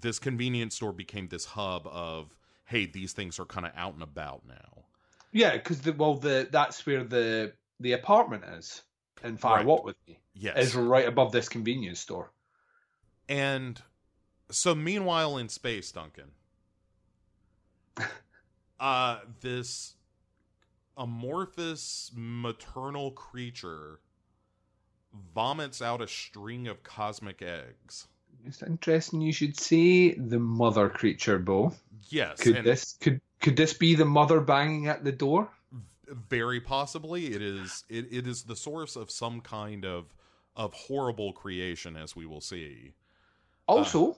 this 0.00 0.18
convenience 0.20 0.76
store 0.76 0.92
became 0.92 1.26
this 1.28 1.44
hub 1.44 1.86
of, 1.88 2.34
hey, 2.66 2.86
these 2.86 3.12
things 3.12 3.38
are 3.40 3.44
kind 3.44 3.66
of 3.66 3.72
out 3.76 3.94
and 3.94 4.02
about 4.02 4.42
now. 4.46 4.84
yeah, 5.32 5.52
because 5.56 5.80
the 5.80 5.92
well, 5.92 6.14
the 6.14 6.48
that's 6.50 6.84
where 6.86 7.02
the 7.02 7.52
the 7.84 7.92
apartment 7.92 8.42
is. 8.56 8.82
in 9.22 9.36
Fire 9.36 9.58
Right. 9.58 9.66
Walk 9.66 9.84
with 9.84 9.96
Me. 10.08 10.18
Yes. 10.34 10.56
Is 10.56 10.74
right 10.74 11.06
above 11.06 11.32
this 11.32 11.48
convenience 11.48 12.00
store. 12.00 12.32
And 13.28 13.80
so, 14.50 14.74
meanwhile, 14.74 15.36
in 15.36 15.48
space, 15.50 15.92
Duncan, 15.92 16.30
uh, 18.80 19.18
this 19.42 19.94
amorphous 20.96 22.10
maternal 22.14 23.10
creature 23.10 24.00
vomits 25.34 25.82
out 25.82 26.00
a 26.00 26.08
string 26.08 26.66
of 26.66 26.82
cosmic 26.82 27.42
eggs. 27.42 28.08
It's 28.46 28.62
interesting 28.62 29.20
you 29.20 29.32
should 29.32 29.58
say 29.58 30.14
the 30.14 30.38
mother 30.38 30.88
creature, 30.88 31.38
Bo. 31.38 31.72
Yes, 32.08 32.40
Could 32.40 32.64
this 32.64 32.96
could 33.00 33.20
could 33.40 33.56
this 33.56 33.74
be 33.74 33.94
the 33.94 34.04
mother 34.04 34.40
banging 34.40 34.88
at 34.88 35.04
the 35.04 35.12
door? 35.12 35.50
Very 36.08 36.60
possibly 36.60 37.34
it 37.34 37.42
is 37.42 37.84
it, 37.88 38.06
it 38.12 38.26
is 38.26 38.42
the 38.44 38.56
source 38.56 38.96
of 38.96 39.10
some 39.10 39.40
kind 39.40 39.84
of 39.84 40.14
of 40.56 40.72
horrible 40.72 41.32
creation, 41.32 41.96
as 41.96 42.14
we 42.14 42.26
will 42.26 42.40
see. 42.40 42.92
Also, 43.66 44.16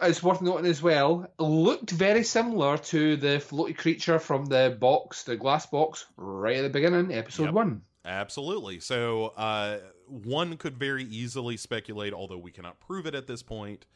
it's 0.00 0.22
worth 0.22 0.42
noting 0.42 0.66
as 0.66 0.82
well, 0.82 1.26
looked 1.38 1.90
very 1.90 2.24
similar 2.24 2.76
to 2.76 3.16
the 3.16 3.38
floaty 3.38 3.76
creature 3.76 4.18
from 4.18 4.44
the 4.46 4.76
box, 4.80 5.22
the 5.24 5.36
glass 5.36 5.64
box, 5.66 6.04
right 6.16 6.56
at 6.56 6.62
the 6.62 6.68
beginning, 6.68 7.12
episode 7.12 7.44
Yep. 7.44 7.54
one. 7.54 7.82
Absolutely. 8.04 8.80
So, 8.80 9.26
uh, 9.36 9.78
one 10.08 10.56
could 10.56 10.76
very 10.76 11.04
easily 11.04 11.56
speculate, 11.56 12.12
although 12.12 12.36
we 12.38 12.50
cannot 12.50 12.80
prove 12.80 13.06
it 13.06 13.14
at 13.14 13.26
this 13.26 13.42
point. 13.42 13.86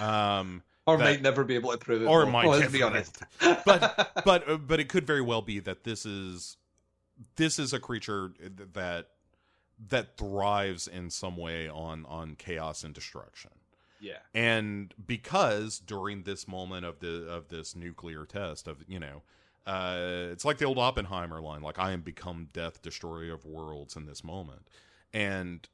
Um, 0.00 0.62
Or 0.86 0.96
that- 0.96 1.04
might 1.04 1.20
never 1.22 1.44
be 1.44 1.54
able 1.56 1.72
to 1.72 1.76
prove 1.78 2.00
it. 2.00 2.06
or 2.06 2.24
might 2.24 2.46
Let's 2.46 2.72
be 2.72 2.78
be 2.78 2.82
honest. 2.82 3.18
but 3.66 4.12
but 4.24 4.48
uh, 4.48 4.56
but 4.56 4.80
it 4.80 4.88
could 4.88 5.06
very 5.06 5.20
well 5.20 5.42
be 5.42 5.58
that 5.58 5.84
this 5.84 6.06
is 6.06 6.56
this 7.36 7.58
is 7.58 7.72
a 7.72 7.80
creature 7.80 8.32
that 8.74 9.08
that 9.90 10.16
thrives 10.16 10.88
in 10.88 11.10
some 11.10 11.36
way 11.36 11.68
on 11.68 12.04
on 12.06 12.34
chaos 12.34 12.84
and 12.84 12.94
destruction. 12.94 13.50
Yeah. 14.00 14.18
And 14.34 14.94
because 15.04 15.78
during 15.78 16.22
this 16.22 16.46
moment 16.46 16.84
of 16.84 17.00
the 17.00 17.28
of 17.28 17.48
this 17.48 17.74
nuclear 17.74 18.24
test 18.24 18.68
of 18.68 18.84
you 18.86 18.98
know, 18.98 19.22
uh, 19.66 20.28
it's 20.30 20.44
like 20.44 20.58
the 20.58 20.64
old 20.64 20.78
Oppenheimer 20.78 21.40
line, 21.40 21.62
like 21.62 21.78
I 21.78 21.92
am 21.92 22.02
become 22.02 22.48
death, 22.52 22.82
destroyer 22.82 23.34
of 23.34 23.44
worlds 23.44 23.96
in 23.96 24.06
this 24.06 24.22
moment, 24.24 24.68
and 25.12 25.68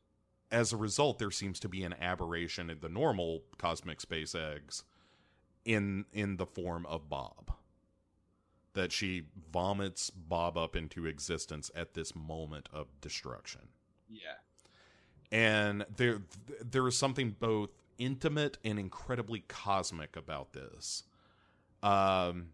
as 0.50 0.72
a 0.72 0.76
result, 0.76 1.18
there 1.18 1.30
seems 1.32 1.58
to 1.60 1.68
be 1.68 1.82
an 1.82 1.94
aberration 2.00 2.70
in 2.70 2.78
the 2.80 2.88
normal 2.88 3.42
cosmic 3.58 4.00
space 4.00 4.34
eggs 4.34 4.84
in 5.64 6.04
in 6.12 6.36
the 6.36 6.46
form 6.46 6.86
of 6.86 7.08
Bob. 7.08 7.52
That 8.74 8.92
she 8.92 9.22
vomits 9.52 10.10
Bob 10.10 10.58
up 10.58 10.76
into 10.76 11.06
existence 11.06 11.70
at 11.74 11.94
this 11.94 12.14
moment 12.14 12.68
of 12.72 12.88
destruction. 13.00 13.62
Yeah. 14.08 14.34
and 15.32 15.86
there 15.96 16.22
there 16.60 16.86
is 16.86 16.96
something 16.96 17.36
both 17.38 17.70
intimate 17.98 18.58
and 18.64 18.78
incredibly 18.78 19.40
cosmic 19.48 20.16
about 20.16 20.52
this. 20.52 21.04
Um 21.82 22.48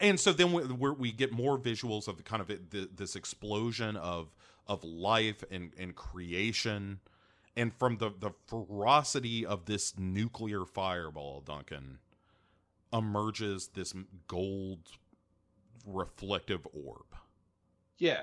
and 0.00 0.18
so 0.18 0.32
then 0.32 0.52
we, 0.52 0.64
we're, 0.64 0.94
get 1.12 1.32
more 1.32 1.58
visuals 1.58 2.08
of 2.08 2.16
the 2.16 2.22
kind 2.22 2.40
of 2.40 2.48
the, 2.48 2.88
this 2.94 3.14
explosion 3.16 3.96
of 3.96 4.32
of 4.66 4.82
life 4.84 5.44
and 5.50 5.72
and 5.78 5.94
creation. 5.94 7.00
And 7.56 7.72
from 7.74 7.98
the 7.98 8.10
the 8.18 8.32
ferocity 8.48 9.44
of 9.46 9.66
this 9.66 9.98
nuclear 9.98 10.64
fireball 10.64 11.40
duncan 11.40 11.98
emerges 12.92 13.68
this 13.74 13.94
gold 14.26 14.80
reflective 15.86 16.66
orb 16.72 17.06
Yeah. 17.98 18.22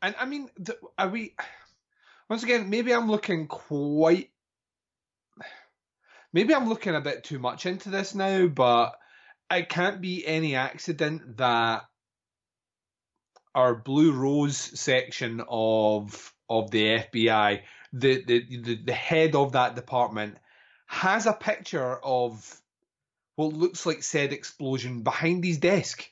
And 0.00 0.14
I 0.18 0.26
mean, 0.26 0.48
are 0.96 1.08
we? 1.08 1.34
Once 2.28 2.42
again, 2.42 2.70
maybe 2.70 2.92
I'm 2.92 3.10
looking 3.10 3.46
quite. 3.46 4.30
Maybe 6.32 6.54
I'm 6.54 6.68
looking 6.68 6.94
a 6.94 7.00
bit 7.00 7.24
too 7.24 7.38
much 7.38 7.66
into 7.66 7.88
this 7.88 8.14
now, 8.14 8.46
but 8.46 8.98
it 9.50 9.68
can't 9.68 10.00
be 10.00 10.26
any 10.26 10.54
accident 10.54 11.38
that 11.38 11.84
our 13.54 13.74
Blue 13.74 14.12
Rose 14.12 14.56
section 14.56 15.42
of 15.48 16.32
of 16.48 16.70
the 16.70 16.98
FBI, 16.98 17.62
the 17.92 18.24
the 18.24 18.58
the, 18.62 18.76
the 18.84 18.92
head 18.92 19.34
of 19.34 19.52
that 19.52 19.74
department, 19.74 20.36
has 20.86 21.26
a 21.26 21.32
picture 21.32 21.96
of 22.04 22.60
what 23.36 23.52
looks 23.52 23.86
like 23.86 24.02
said 24.02 24.32
explosion 24.32 25.02
behind 25.02 25.44
his 25.44 25.58
desk. 25.58 26.08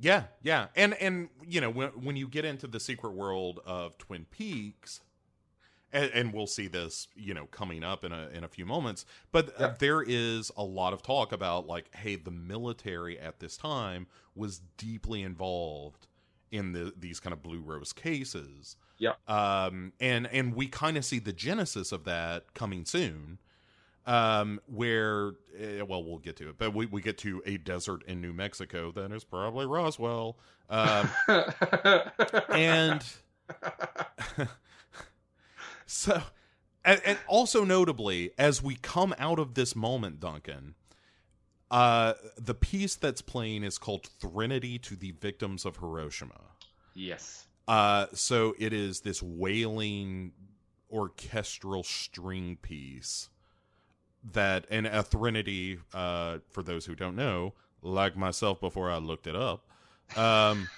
Yeah, 0.00 0.24
yeah, 0.42 0.68
and 0.74 0.94
and 0.94 1.28
you 1.46 1.60
know 1.60 1.70
when 1.70 1.90
when 1.90 2.16
you 2.16 2.26
get 2.26 2.44
into 2.46 2.66
the 2.66 2.80
secret 2.80 3.10
world 3.10 3.60
of 3.66 3.98
Twin 3.98 4.24
Peaks, 4.30 5.00
and, 5.92 6.10
and 6.14 6.32
we'll 6.32 6.46
see 6.46 6.68
this 6.68 7.06
you 7.14 7.34
know 7.34 7.46
coming 7.46 7.84
up 7.84 8.02
in 8.02 8.10
a 8.10 8.28
in 8.32 8.42
a 8.42 8.48
few 8.48 8.64
moments, 8.64 9.04
but 9.30 9.60
uh, 9.60 9.74
there 9.78 10.02
is 10.02 10.50
a 10.56 10.64
lot 10.64 10.94
of 10.94 11.02
talk 11.02 11.32
about 11.32 11.66
like, 11.66 11.94
hey, 11.94 12.16
the 12.16 12.30
military 12.30 13.20
at 13.20 13.40
this 13.40 13.58
time 13.58 14.06
was 14.34 14.62
deeply 14.78 15.22
involved 15.22 16.06
in 16.50 16.72
the 16.72 16.94
these 16.98 17.20
kind 17.20 17.34
of 17.34 17.42
blue 17.42 17.60
rose 17.60 17.92
cases. 17.92 18.76
Yeah. 18.98 19.14
Um, 19.28 19.92
and 20.00 20.26
and 20.28 20.54
we 20.54 20.66
kind 20.66 20.96
of 20.96 21.04
see 21.04 21.18
the 21.18 21.32
genesis 21.32 21.92
of 21.92 22.04
that 22.04 22.54
coming 22.54 22.86
soon 22.86 23.38
um 24.06 24.60
where 24.66 25.32
eh, 25.58 25.82
well 25.82 26.02
we'll 26.02 26.18
get 26.18 26.36
to 26.36 26.48
it 26.48 26.56
but 26.58 26.74
we, 26.74 26.86
we 26.86 27.02
get 27.02 27.18
to 27.18 27.42
a 27.44 27.58
desert 27.58 28.02
in 28.06 28.20
new 28.20 28.32
mexico 28.32 28.90
that 28.90 29.12
is 29.12 29.24
probably 29.24 29.66
roswell 29.66 30.38
um 30.70 31.10
and 32.50 33.04
so 35.86 36.22
and, 36.84 37.00
and 37.04 37.18
also 37.26 37.64
notably 37.64 38.30
as 38.38 38.62
we 38.62 38.74
come 38.76 39.14
out 39.18 39.38
of 39.38 39.54
this 39.54 39.76
moment 39.76 40.18
duncan 40.20 40.74
uh 41.70 42.14
the 42.38 42.54
piece 42.54 42.96
that's 42.96 43.20
playing 43.22 43.62
is 43.62 43.76
called 43.78 44.06
threnody 44.06 44.78
to 44.78 44.96
the 44.96 45.10
victims 45.12 45.64
of 45.64 45.76
hiroshima 45.76 46.40
Yes. 46.94 47.46
uh, 47.68 48.06
so 48.12 48.54
it 48.58 48.72
is 48.72 49.02
this 49.02 49.22
wailing 49.22 50.32
orchestral 50.90 51.84
string 51.84 52.56
piece 52.60 53.28
that, 54.32 54.66
an 54.70 54.86
a 54.86 55.02
threnody, 55.02 55.78
uh, 55.94 56.38
for 56.50 56.62
those 56.62 56.86
who 56.86 56.94
don't 56.94 57.16
know, 57.16 57.54
like 57.82 58.16
myself 58.16 58.60
before 58.60 58.90
I 58.90 58.98
looked 58.98 59.26
it 59.26 59.36
up, 59.36 59.66
um, 60.16 60.68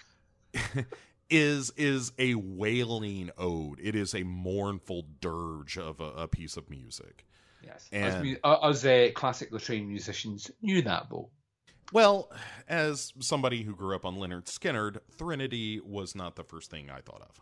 is 1.31 1.73
is 1.77 2.13
a 2.19 2.35
wailing 2.35 3.31
ode. 3.39 3.81
It 3.81 3.95
is 3.97 4.15
a 4.15 4.23
mournful 4.23 5.07
dirge 5.21 5.79
of 5.79 6.01
a, 6.01 6.11
a 6.13 6.29
piece 6.29 6.57
of 6.57 6.69
music. 6.71 7.25
Yes. 7.65 7.89
And- 7.93 8.05
as 8.05 8.23
mu- 8.23 8.37
uh, 8.45 8.69
as 8.69 8.85
uh, 8.85 9.09
classically 9.15 9.59
trained 9.61 9.89
musicians 9.89 10.51
knew 10.61 10.83
that, 10.83 11.09
Bo. 11.09 11.31
Well, 11.93 12.31
as 12.69 13.13
somebody 13.21 13.63
who 13.63 13.75
grew 13.75 13.95
up 13.95 14.07
on 14.07 14.17
Lynyrd 14.17 14.47
Skynyrd, 14.47 14.99
Threnody 15.17 15.81
was 15.81 16.15
not 16.15 16.37
the 16.37 16.45
first 16.45 16.71
thing 16.71 16.91
I 16.91 17.01
thought 17.01 17.29
of. 17.29 17.39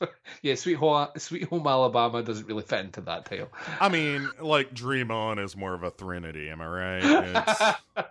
Um, 0.00 0.08
yeah, 0.42 0.54
Sweet 0.54 0.74
Home, 0.74 1.08
Sweet 1.16 1.44
Home 1.44 1.66
Alabama 1.66 2.22
doesn't 2.22 2.46
really 2.46 2.62
fit 2.62 2.80
into 2.84 3.00
that 3.02 3.24
tale. 3.24 3.48
I 3.80 3.88
mean, 3.88 4.30
like 4.40 4.72
Dream 4.74 5.10
On 5.10 5.38
is 5.38 5.56
more 5.56 5.74
of 5.74 5.82
a 5.82 5.90
Threnody, 5.90 6.48
am 6.50 6.60
I 6.60 6.66
right? 6.66 7.02
It's... 7.04 8.06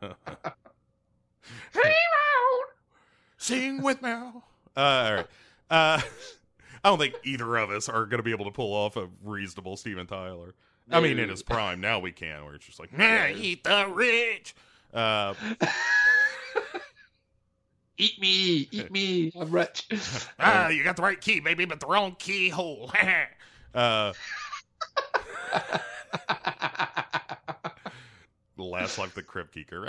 Dream 1.72 1.92
on, 1.92 2.66
sing 3.36 3.82
with 3.82 4.00
me. 4.02 4.10
Uh, 4.10 4.32
all 4.76 5.14
right. 5.14 5.26
Uh, 5.70 6.00
I 6.84 6.88
don't 6.88 6.98
think 6.98 7.14
either 7.24 7.56
of 7.56 7.70
us 7.70 7.88
are 7.88 8.06
going 8.06 8.18
to 8.18 8.22
be 8.22 8.30
able 8.30 8.44
to 8.44 8.50
pull 8.50 8.72
off 8.72 8.96
a 8.96 9.08
reasonable 9.24 9.76
Steven 9.76 10.06
Tyler. 10.06 10.54
I 10.90 11.00
mean, 11.00 11.18
in 11.18 11.28
his 11.28 11.42
prime, 11.42 11.80
now 11.80 11.98
we 11.98 12.12
can, 12.12 12.44
where 12.44 12.54
it's 12.54 12.64
just 12.64 12.78
like, 12.78 12.96
nah, 12.96 13.26
eat 13.26 13.64
the 13.64 13.90
rich. 13.92 14.54
Uh, 14.94 15.34
eat 17.98 18.20
me, 18.20 18.68
eat 18.70 18.90
me, 18.92 19.32
I'm 19.38 19.50
rich. 19.50 19.88
ah, 20.38 20.68
you 20.68 20.84
got 20.84 20.96
the 20.96 21.02
right 21.02 21.20
key, 21.20 21.40
baby, 21.40 21.64
but 21.64 21.80
the 21.80 21.86
wrong 21.86 22.14
keyhole. 22.18 22.92
uh, 23.74 24.12
last 28.56 28.98
like 28.98 29.12
the 29.14 29.22
Crypt 29.22 29.52
Keeper. 29.52 29.86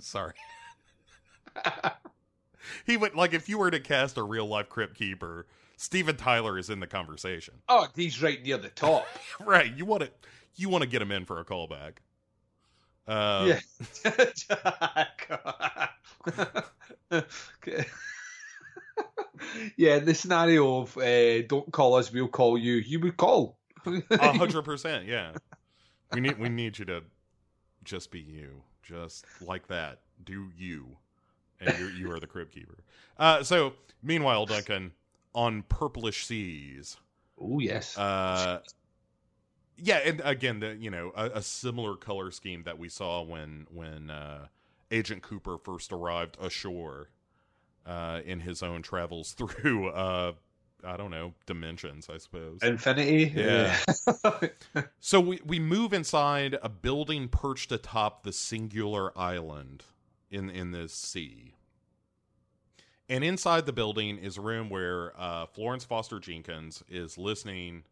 Sorry. 0.00 0.34
he 2.84 2.96
would 2.96 3.14
like 3.14 3.32
if 3.32 3.48
you 3.48 3.58
were 3.58 3.70
to 3.70 3.80
cast 3.80 4.18
a 4.18 4.22
real 4.22 4.46
life 4.46 4.68
Crypt 4.68 4.96
Keeper, 4.96 5.46
Steven 5.82 6.16
Tyler 6.16 6.58
is 6.58 6.70
in 6.70 6.78
the 6.78 6.86
conversation. 6.86 7.54
Oh, 7.68 7.88
he's 7.96 8.22
right 8.22 8.40
near 8.40 8.56
the 8.56 8.68
top. 8.68 9.04
right. 9.40 9.76
You 9.76 9.84
want 9.84 10.04
to 10.04 10.10
you 10.54 10.68
want 10.68 10.82
to 10.82 10.88
get 10.88 11.02
him 11.02 11.10
in 11.10 11.24
for 11.24 11.40
a 11.40 11.44
callback. 11.44 11.94
Uh, 13.08 13.48
yeah. 13.48 13.58
yeah, 19.76 19.98
the 19.98 20.14
scenario 20.14 20.82
of 20.82 20.96
uh, 20.98 21.42
"Don't 21.48 21.72
call 21.72 21.96
us, 21.96 22.12
we'll 22.12 22.28
call 22.28 22.56
you." 22.56 22.74
You 22.74 23.00
would 23.00 23.16
call. 23.16 23.58
A 23.84 24.02
hundred 24.38 24.62
percent, 24.62 25.06
yeah. 25.06 25.32
We 26.12 26.20
need 26.20 26.38
we 26.38 26.48
need 26.48 26.78
you 26.78 26.84
to 26.84 27.02
just 27.82 28.12
be 28.12 28.20
you, 28.20 28.62
just 28.84 29.24
like 29.40 29.66
that. 29.66 30.02
Do 30.22 30.48
you, 30.56 30.96
and 31.60 31.76
you 31.76 31.88
you 31.88 32.12
are 32.12 32.20
the 32.20 32.28
Crypt 32.28 32.54
Keeper. 32.54 32.84
Uh, 33.18 33.42
so 33.42 33.72
meanwhile, 34.00 34.46
Duncan 34.46 34.92
on 35.34 35.62
purplish 35.68 36.26
seas. 36.26 36.96
Oh 37.40 37.58
yes. 37.58 37.96
Uh, 37.96 38.60
yeah, 39.76 39.98
and 40.04 40.20
again, 40.24 40.60
the 40.60 40.76
you 40.76 40.90
know 40.90 41.12
a, 41.16 41.30
a 41.34 41.42
similar 41.42 41.96
color 41.96 42.30
scheme 42.30 42.62
that 42.64 42.78
we 42.78 42.88
saw 42.88 43.22
when 43.22 43.66
when 43.72 44.10
uh, 44.10 44.46
Agent 44.90 45.22
Cooper 45.22 45.58
first 45.58 45.92
arrived 45.92 46.36
ashore 46.40 47.08
uh, 47.86 48.20
in 48.24 48.40
his 48.40 48.62
own 48.62 48.82
travels 48.82 49.32
through 49.38 49.88
uh, 49.88 50.32
I 50.84 50.96
don't 50.96 51.10
know 51.10 51.34
dimensions, 51.46 52.08
I 52.12 52.18
suppose. 52.18 52.60
Infinity. 52.62 53.32
Yeah. 53.34 53.76
so 55.00 55.20
we 55.20 55.40
we 55.44 55.58
move 55.58 55.92
inside 55.92 56.56
a 56.62 56.68
building 56.68 57.28
perched 57.28 57.72
atop 57.72 58.24
the 58.24 58.32
singular 58.32 59.16
island 59.18 59.84
in 60.30 60.50
in 60.50 60.72
this 60.72 60.92
sea. 60.92 61.54
And 63.12 63.22
inside 63.22 63.66
the 63.66 63.74
building 63.74 64.16
is 64.16 64.38
a 64.38 64.40
room 64.40 64.70
where 64.70 65.12
uh, 65.20 65.44
Florence 65.44 65.84
Foster 65.84 66.18
Jenkins 66.18 66.82
is 66.88 67.18
listening 67.18 67.82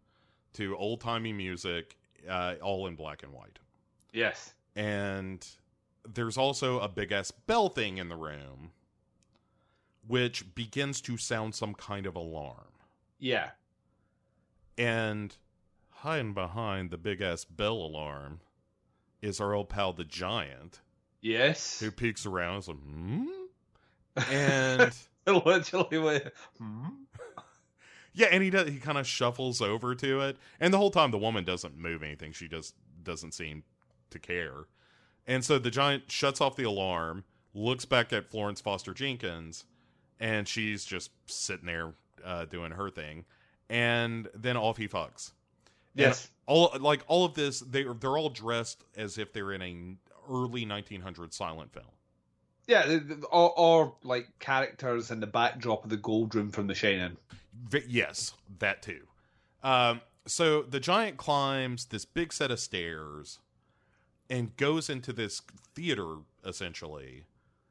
to 0.54 0.74
old 0.78 1.02
timey 1.02 1.34
music, 1.34 1.94
uh, 2.26 2.54
all 2.62 2.86
in 2.86 2.94
black 2.94 3.22
and 3.22 3.30
white. 3.30 3.58
Yes. 4.14 4.54
And 4.74 5.46
there's 6.08 6.38
also 6.38 6.80
a 6.80 6.88
big 6.88 7.12
ass 7.12 7.32
bell 7.32 7.68
thing 7.68 7.98
in 7.98 8.08
the 8.08 8.16
room, 8.16 8.70
which 10.08 10.54
begins 10.54 11.02
to 11.02 11.18
sound 11.18 11.54
some 11.54 11.74
kind 11.74 12.06
of 12.06 12.16
alarm. 12.16 12.72
Yeah. 13.18 13.50
And 14.78 15.36
hiding 15.90 16.32
behind 16.32 16.90
the 16.90 16.96
big 16.96 17.20
ass 17.20 17.44
bell 17.44 17.76
alarm 17.76 18.40
is 19.20 19.38
our 19.38 19.52
old 19.52 19.68
pal 19.68 19.92
the 19.92 20.04
giant. 20.04 20.80
Yes. 21.20 21.78
Who 21.78 21.90
peeks 21.90 22.24
around 22.24 22.54
and 22.54 22.62
is 22.62 22.68
like, 22.68 22.78
hmm? 22.78 23.26
And 24.32 24.92
literally 25.46 25.98
went, 25.98 26.24
hmm? 26.58 26.86
Yeah, 28.12 28.28
and 28.30 28.42
he 28.42 28.50
does 28.50 28.68
he 28.68 28.78
kind 28.78 28.98
of 28.98 29.06
shuffles 29.06 29.60
over 29.60 29.94
to 29.94 30.20
it. 30.20 30.36
And 30.58 30.74
the 30.74 30.78
whole 30.78 30.90
time 30.90 31.10
the 31.10 31.18
woman 31.18 31.44
doesn't 31.44 31.78
move 31.78 32.02
anything. 32.02 32.32
She 32.32 32.48
just 32.48 32.74
doesn't 33.02 33.32
seem 33.32 33.62
to 34.10 34.18
care. 34.18 34.64
And 35.26 35.44
so 35.44 35.58
the 35.58 35.70
giant 35.70 36.10
shuts 36.10 36.40
off 36.40 36.56
the 36.56 36.64
alarm, 36.64 37.24
looks 37.54 37.84
back 37.84 38.12
at 38.12 38.30
Florence 38.30 38.60
Foster 38.60 38.92
Jenkins, 38.92 39.64
and 40.18 40.48
she's 40.48 40.84
just 40.84 41.10
sitting 41.26 41.66
there 41.66 41.92
uh, 42.24 42.46
doing 42.46 42.72
her 42.72 42.90
thing. 42.90 43.24
And 43.68 44.28
then 44.34 44.56
off 44.56 44.76
he 44.76 44.88
fucks. 44.88 45.32
Yes. 45.94 46.24
And 46.24 46.30
all 46.46 46.76
like 46.80 47.04
all 47.06 47.24
of 47.24 47.34
this, 47.34 47.60
they 47.60 47.84
they're 47.84 48.18
all 48.18 48.30
dressed 48.30 48.84
as 48.96 49.18
if 49.18 49.32
they're 49.32 49.52
in 49.52 49.62
a 49.62 49.96
early 50.28 50.66
1900 50.66 51.32
silent 51.32 51.72
film. 51.72 51.86
Yeah, 52.70 52.98
or, 53.32 53.58
or 53.58 53.94
like 54.04 54.28
characters 54.38 55.10
in 55.10 55.18
the 55.20 55.26
backdrop 55.26 55.82
of 55.84 55.90
the 55.90 55.96
gold 55.96 56.34
room 56.34 56.50
from 56.50 56.68
The 56.68 56.74
Shining. 56.74 57.16
V- 57.68 57.82
yes, 57.88 58.32
that 58.60 58.80
too. 58.80 59.00
Um, 59.64 60.00
so 60.26 60.62
the 60.62 60.78
giant 60.80 61.16
climbs 61.16 61.86
this 61.86 62.04
big 62.04 62.32
set 62.32 62.50
of 62.52 62.60
stairs 62.60 63.40
and 64.28 64.56
goes 64.56 64.88
into 64.88 65.12
this 65.12 65.42
theater 65.74 66.18
essentially 66.44 67.24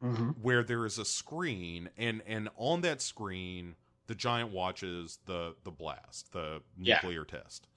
Mhm. 0.03 0.35
where 0.41 0.63
there 0.63 0.85
is 0.85 0.97
a 0.97 1.05
screen 1.05 1.89
and 1.97 2.21
and 2.27 2.49
on 2.57 2.81
that 2.81 3.01
screen 3.01 3.75
the 4.07 4.15
giant 4.15 4.51
watches 4.51 5.19
the 5.25 5.55
the 5.63 5.71
blast 5.71 6.31
the 6.33 6.61
Yeah. 6.77 6.95
nuclear 7.01 7.23
test 7.25 7.67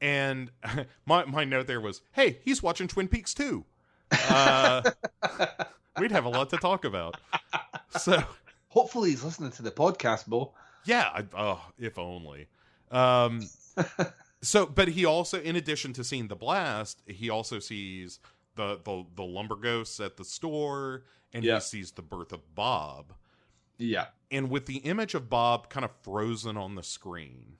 and 0.00 0.50
my 1.06 1.24
my 1.26 1.44
note 1.44 1.66
there 1.66 1.80
was 1.80 2.02
hey 2.12 2.38
he's 2.44 2.62
watching 2.62 2.88
twin 2.88 3.06
peaks 3.08 3.34
too 3.34 3.64
uh, 4.30 4.82
we'd 6.00 6.12
have 6.12 6.24
a 6.24 6.28
lot 6.28 6.50
to 6.50 6.56
talk 6.56 6.84
about 6.84 7.16
so 7.98 8.22
Hopefully 8.70 9.10
he's 9.10 9.24
listening 9.24 9.50
to 9.52 9.62
the 9.62 9.70
podcast, 9.70 10.26
Bo. 10.26 10.52
yeah, 10.84 11.08
I, 11.14 11.24
oh, 11.34 11.64
if 11.78 11.98
only. 11.98 12.46
Um, 12.90 13.48
so, 14.42 14.66
but 14.66 14.88
he 14.88 15.06
also, 15.06 15.40
in 15.40 15.56
addition 15.56 15.94
to 15.94 16.04
seeing 16.04 16.28
the 16.28 16.36
blast, 16.36 17.02
he 17.06 17.30
also 17.30 17.60
sees 17.60 18.20
the 18.56 18.78
the, 18.84 19.04
the 19.16 19.22
lumber 19.24 19.56
ghosts 19.56 19.98
at 20.00 20.18
the 20.18 20.24
store, 20.24 21.04
and 21.32 21.44
Yeah. 21.44 21.54
he 21.54 21.60
sees 21.62 21.92
the 21.92 22.02
birth 22.02 22.30
of 22.32 22.54
Bob. 22.54 23.14
Yeah. 23.78 24.08
And 24.30 24.50
with 24.50 24.66
the 24.66 24.76
image 24.78 25.14
of 25.14 25.30
Bob 25.30 25.70
kind 25.70 25.84
of 25.84 25.90
frozen 26.02 26.58
on 26.58 26.74
the 26.74 26.82
screen, 26.82 27.56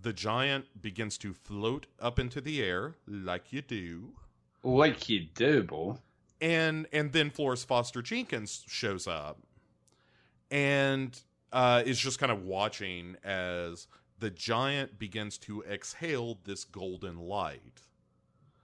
the 0.00 0.14
giant 0.14 0.80
begins 0.80 1.18
to 1.18 1.34
float 1.34 1.86
up 2.00 2.18
into 2.18 2.40
the 2.40 2.62
air 2.62 2.94
like 3.06 3.52
you 3.52 3.60
do. 3.60 4.14
Like 4.62 5.10
you 5.10 5.26
do, 5.34 5.62
Bo. 5.62 5.98
And 6.40 6.86
and 6.92 7.12
then 7.12 7.30
Florence 7.30 7.64
Foster 7.64 8.02
Jenkins 8.02 8.64
shows 8.66 9.06
up 9.06 9.38
and 10.50 11.18
uh, 11.52 11.82
is 11.84 11.98
just 11.98 12.18
kind 12.18 12.32
of 12.32 12.42
watching 12.44 13.16
as 13.24 13.86
the 14.18 14.30
giant 14.30 14.98
begins 14.98 15.38
to 15.38 15.62
exhale 15.62 16.38
this 16.44 16.64
golden 16.64 17.18
light. 17.18 17.82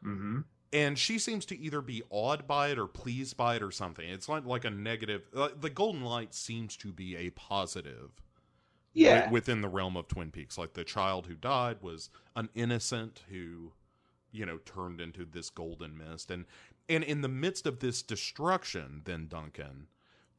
Mm-hmm. 0.05 0.41
And 0.75 0.99
she 0.99 1.19
seems 1.19 1.45
to 1.47 1.59
either 1.59 1.83
be 1.83 2.03
awed 2.09 2.47
by 2.47 2.69
it 2.69 2.79
or 2.79 2.87
pleased 2.87 3.37
by 3.37 3.57
it 3.57 3.63
or 3.63 3.71
something. 3.71 4.09
It's 4.09 4.29
like 4.29 4.47
like 4.47 4.65
a 4.65 4.71
negative. 4.71 5.23
Uh, 5.35 5.51
the 5.59 5.71
golden 5.71 6.03
light 6.03 6.35
seems 6.35 6.77
to 6.79 6.93
be 6.93 7.17
a 7.17 7.31
positive. 7.31 8.11
Yeah. 8.95 9.21
wi- 9.21 9.33
within 9.33 9.61
the 9.63 9.69
realm 9.69 9.97
of 9.97 10.09
Twin 10.09 10.31
Peaks, 10.31 10.59
like 10.59 10.75
the 10.75 10.85
child 10.85 11.27
who 11.27 11.35
died 11.35 11.79
was 11.81 12.11
an 12.37 12.51
innocent 12.55 13.23
who, 13.31 13.73
you 14.33 14.45
know, 14.45 14.59
turned 14.59 15.01
into 15.01 15.25
this 15.25 15.49
golden 15.49 15.97
mist, 15.97 16.31
and 16.31 16.45
and 16.89 17.05
in 17.05 17.21
the 17.21 17.29
midst 17.29 17.67
of 17.67 17.81
this 17.81 18.03
destruction, 18.03 19.03
then 19.05 19.27
Duncan, 19.29 19.87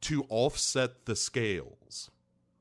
to 0.02 0.24
offset 0.28 1.06
the 1.06 1.16
scales, 1.16 2.10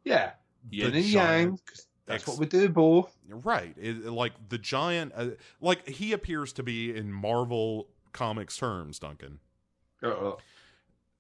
Yeah. 0.04 0.34
Yin 0.70 0.94
and 0.96 1.06
yang. 1.06 1.60
That's 2.06 2.24
ex- 2.24 2.28
what 2.28 2.40
we 2.40 2.46
do, 2.46 2.70
Bo. 2.70 3.10
Right. 3.28 3.76
It, 3.78 4.06
like 4.06 4.34
the 4.50 4.58
giant, 4.58 5.14
uh, 5.16 5.32
like 5.62 5.88
he 5.88 6.14
appears 6.14 6.54
to 6.54 6.64
be 6.64 6.96
in 6.96 7.12
Marvel 7.12 7.88
comics 8.12 8.58
terms, 8.58 9.00
Duncan. 9.00 9.40
Uh-oh. 10.02 10.38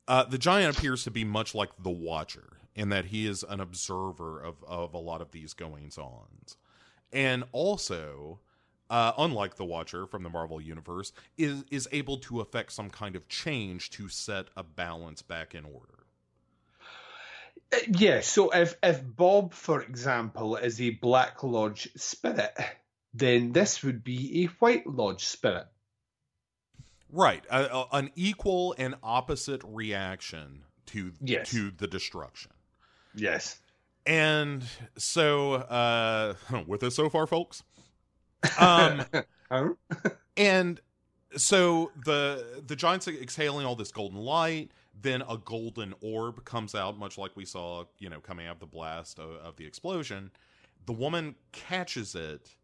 Uh, 0.08 0.24
the 0.26 0.38
giant 0.38 0.78
appears 0.78 1.04
to 1.06 1.12
be 1.12 1.24
much 1.24 1.56
like 1.56 1.70
the 1.82 1.90
Watcher 1.90 2.58
in 2.76 2.90
that 2.90 3.06
he 3.06 3.26
is 3.28 3.44
an 3.48 3.60
observer 3.62 4.42
of, 4.42 4.56
of 4.68 4.94
a 4.94 4.98
lot 4.98 5.22
of 5.22 5.32
these 5.32 5.54
goings 5.54 5.98
ons. 5.98 6.58
And 7.12 7.44
also, 7.52 8.40
uh, 8.94 9.12
unlike 9.18 9.56
the 9.56 9.66
Watcher 9.66 10.06
from 10.06 10.22
the 10.24 10.30
Marvel 10.30 10.62
Universe, 10.62 11.12
is, 11.38 11.64
is 11.72 11.88
able 11.92 12.18
to 12.20 12.42
affect 12.42 12.72
some 12.72 12.90
kind 12.90 13.16
of 13.16 13.28
change 13.28 13.90
to 13.92 14.08
set 14.10 14.46
a 14.56 14.64
balance 14.64 15.22
back 15.24 15.56
in 15.56 15.66
order. 15.66 16.00
Uh, 17.74 17.78
Yeah, 17.90 18.22
so 18.22 18.52
if 18.52 18.76
if 18.84 19.02
Bob, 19.04 19.54
for 19.54 19.82
example, 19.82 20.56
is 20.58 20.80
a 20.80 20.92
Black 20.92 21.44
Lodge 21.44 21.90
spirit, 21.96 22.54
then 23.14 23.52
this 23.52 23.82
would 23.84 24.04
be 24.04 24.44
a 24.44 24.48
White 24.60 24.86
Lodge 24.88 25.26
spirit. 25.26 25.68
Right. 27.10 27.44
A, 27.50 27.64
a- 27.66 27.88
an 27.94 28.12
equal 28.16 28.76
and 28.78 28.96
opposite 29.04 29.62
reaction 29.66 30.64
to, 30.88 31.12
Yes. 31.22 31.50
to 31.52 31.72
the 31.72 31.88
destruction. 31.88 32.52
Yes. 33.16 33.60
And 34.06 34.64
so, 34.98 35.54
uh, 35.54 36.34
with 36.68 36.84
us 36.84 36.96
so 36.96 37.10
far, 37.10 37.28
folks. 37.28 37.64
Um, 38.60 39.06
and 40.38 40.82
so 41.36 41.92
the 42.06 42.64
the 42.66 42.76
giants 42.76 43.08
exhaling 43.08 43.66
all 43.66 43.76
this 43.76 43.92
golden 43.92 44.20
light. 44.20 44.72
Then 45.02 45.24
a 45.28 45.38
golden 45.38 45.96
orb 46.02 46.46
comes 46.46 46.76
out, 46.76 46.98
much 46.98 47.18
like 47.18 47.36
we 47.36 47.46
saw, 47.46 47.86
you 47.98 48.10
know, 48.10 48.20
coming 48.20 48.48
out 48.48 48.56
of 48.56 48.60
the 48.60 48.68
blast 48.68 49.20
of, 49.20 49.32
of 49.38 49.56
the 49.58 49.66
explosion. 49.66 50.32
The 50.86 50.94
woman 50.94 51.36
catches 51.52 52.14
it 52.16 52.56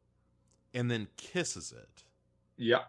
and 0.74 0.90
then 0.90 1.08
kisses 1.18 1.74
it. 1.76 2.04
Yeah. 2.56 2.84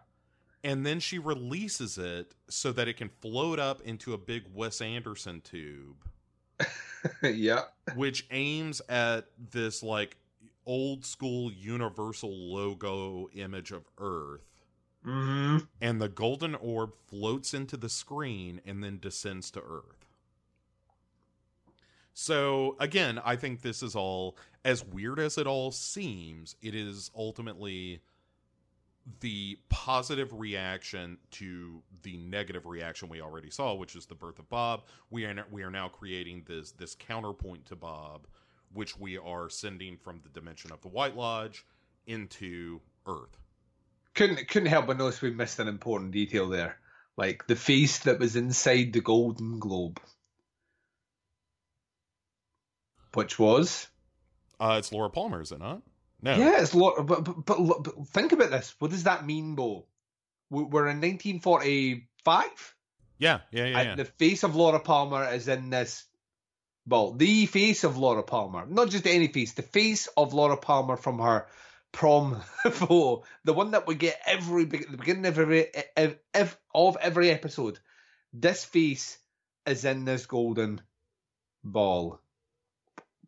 And 0.63 0.85
then 0.85 0.99
she 0.99 1.17
releases 1.17 1.97
it 1.97 2.35
so 2.49 2.71
that 2.73 2.87
it 2.87 2.97
can 2.97 3.09
float 3.19 3.57
up 3.57 3.81
into 3.81 4.13
a 4.13 4.17
big 4.17 4.43
Wes 4.53 4.79
Anderson 4.79 5.41
tube 5.41 5.97
yeah. 7.23 7.61
which 7.95 8.27
aims 8.31 8.81
at 8.89 9.25
this 9.51 9.81
like 9.81 10.17
old 10.65 11.05
school 11.05 11.51
universal 11.51 12.31
logo 12.31 13.27
image 13.33 13.71
of 13.71 13.83
earth 13.97 14.41
Mm-hmm. 15.03 15.65
and 15.81 15.99
the 15.99 16.09
golden 16.09 16.53
orb 16.53 16.91
floats 17.07 17.55
into 17.55 17.75
the 17.75 17.89
screen 17.89 18.61
and 18.67 18.83
then 18.83 18.99
descends 18.99 19.49
to 19.49 19.59
earth 19.59 20.05
so 22.13 22.75
again 22.79 23.19
i 23.25 23.35
think 23.35 23.63
this 23.63 23.81
is 23.81 23.95
all 23.95 24.37
as 24.63 24.85
weird 24.85 25.19
as 25.19 25.39
it 25.39 25.47
all 25.47 25.71
seems 25.71 26.55
it 26.61 26.75
is 26.75 27.09
ultimately 27.15 27.99
the 29.21 29.57
positive 29.69 30.31
reaction 30.39 31.17
to 31.31 31.81
the 32.03 32.17
negative 32.17 32.65
reaction 32.67 33.09
we 33.09 33.19
already 33.19 33.49
saw, 33.49 33.73
which 33.73 33.95
is 33.95 34.05
the 34.05 34.13
birth 34.15 34.37
of 34.37 34.47
Bob. 34.49 34.83
We 35.09 35.25
are 35.25 35.45
we 35.49 35.63
are 35.63 35.71
now 35.71 35.87
creating 35.87 36.43
this 36.47 36.71
this 36.71 36.95
counterpoint 36.95 37.65
to 37.67 37.75
Bob, 37.75 38.27
which 38.73 38.97
we 38.97 39.17
are 39.17 39.49
sending 39.49 39.97
from 39.97 40.21
the 40.23 40.29
dimension 40.29 40.71
of 40.71 40.81
the 40.81 40.87
White 40.87 41.15
Lodge 41.15 41.65
into 42.05 42.81
Earth. 43.07 43.37
couldn't 44.13 44.47
couldn't 44.47 44.69
help 44.69 44.87
but 44.87 44.97
notice 44.97 45.21
we 45.21 45.31
missed 45.31 45.59
an 45.59 45.67
important 45.67 46.11
detail 46.11 46.49
there, 46.49 46.77
like 47.17 47.47
the 47.47 47.55
face 47.55 47.99
that 47.99 48.19
was 48.19 48.35
inside 48.35 48.93
the 48.93 49.01
Golden 49.01 49.59
Globe, 49.59 49.99
which 53.13 53.37
was 53.39 53.87
Uh, 54.59 54.75
it's 54.79 54.91
Laura 54.91 55.09
Palmer, 55.09 55.41
is 55.41 55.51
it 55.51 55.59
not? 55.59 55.81
No. 56.21 56.35
yeah, 56.35 56.61
it's 56.61 56.75
Laura. 56.75 57.03
but, 57.03 57.23
but 57.23 57.45
but 57.45 57.83
but 57.83 58.07
think 58.09 58.31
about 58.31 58.51
this. 58.51 58.75
What 58.79 58.91
does 58.91 59.03
that 59.03 59.25
mean, 59.25 59.55
Bo? 59.55 59.87
We- 60.51 60.63
We're 60.63 60.87
in 60.87 61.01
1945. 61.01 62.75
Yeah, 63.17 63.39
yeah, 63.51 63.65
yeah. 63.65 63.79
and 63.79 63.89
yeah. 63.89 63.95
the 63.95 64.05
face 64.05 64.43
of 64.43 64.55
Laura 64.55 64.79
Palmer 64.79 65.31
is 65.33 65.47
in 65.47 65.69
this. 65.71 66.05
Well, 66.87 67.13
the 67.13 67.45
face 67.45 67.83
of 67.83 67.97
Laura 67.97 68.23
Palmer, 68.23 68.65
not 68.67 68.89
just 68.89 69.05
any 69.05 69.27
face, 69.27 69.53
the 69.53 69.61
face 69.61 70.07
of 70.17 70.33
Laura 70.33 70.57
Palmer 70.57 70.97
from 70.97 71.19
her 71.19 71.47
prom 71.91 72.41
photo, 72.71 73.23
the 73.43 73.53
one 73.53 73.71
that 73.71 73.85
we 73.87 73.95
get 73.95 74.19
every 74.25 74.65
the 74.65 74.97
beginning 74.97 75.25
of 75.27 75.37
every 75.37 75.67
ev- 75.95 76.17
ev- 76.33 76.57
of 76.73 76.97
every 76.99 77.29
episode. 77.29 77.79
This 78.33 78.63
face 78.65 79.17
is 79.65 79.85
in 79.85 80.05
this 80.05 80.25
golden 80.25 80.81
ball. 81.63 82.19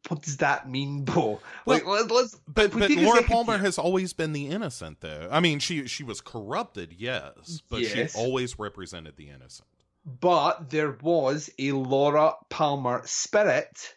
What 0.10 0.22
does 0.24 0.38
that 0.38 0.70
mean, 0.70 1.06
Bo? 1.06 1.40
Like, 1.66 1.86
let, 1.86 2.12
us 2.12 2.36
But 2.48 2.72
but 2.72 2.90
Laura 2.92 3.24
Palmer 3.24 3.58
has 3.58 3.78
always 3.78 4.14
been 4.14 4.34
the 4.34 4.48
innocent, 4.48 5.00
though. 5.02 5.30
I 5.32 5.40
mean, 5.40 5.60
she 5.60 5.88
she 5.88 6.04
was 6.04 6.22
corrupted, 6.22 6.94
yes, 6.98 7.62
but 7.70 7.82
Yes. 7.82 8.14
she 8.14 8.20
always 8.20 8.58
represented 8.58 9.16
the 9.16 9.30
innocent. 9.30 9.68
But 10.06 10.70
there 10.70 10.98
was 11.02 11.50
a 11.58 11.72
Laura 11.72 12.34
Palmer 12.50 13.02
spirit 13.06 13.96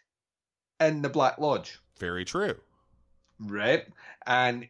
in 0.80 1.02
the 1.02 1.08
Black 1.08 1.38
Lodge. 1.38 1.78
Very 1.98 2.24
true. 2.24 2.54
right? 3.40 3.84
And 4.26 4.68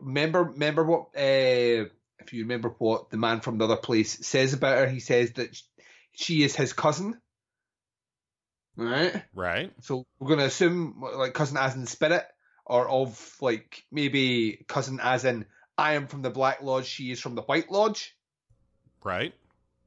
remember, 0.00 0.42
remember 0.44 0.84
what 0.84 1.08
uh, 1.16 1.86
if 2.18 2.32
you 2.32 2.42
remember 2.42 2.74
what 2.78 3.10
the 3.10 3.16
man 3.16 3.40
from 3.40 3.58
the 3.58 3.64
other 3.64 3.76
place 3.76 4.26
says 4.26 4.52
about 4.54 4.78
her? 4.78 4.88
He 4.88 5.00
says 5.00 5.32
that 5.32 5.56
she 6.12 6.42
is 6.42 6.56
his 6.56 6.72
cousin, 6.72 7.20
right? 8.76 9.22
Right. 9.34 9.72
So 9.82 10.06
we're 10.18 10.28
going 10.28 10.40
to 10.40 10.46
assume 10.46 11.02
like 11.16 11.34
cousin 11.34 11.56
as 11.58 11.74
in 11.76 11.86
spirit, 11.86 12.24
or 12.64 12.88
of 12.88 13.36
like 13.40 13.84
maybe 13.92 14.64
cousin 14.66 15.00
as 15.02 15.24
in 15.24 15.44
I 15.76 15.94
am 15.94 16.06
from 16.06 16.22
the 16.22 16.30
Black 16.30 16.62
Lodge, 16.62 16.86
she 16.86 17.10
is 17.10 17.20
from 17.20 17.34
the 17.34 17.42
White 17.42 17.70
Lodge, 17.70 18.16
Right. 19.04 19.34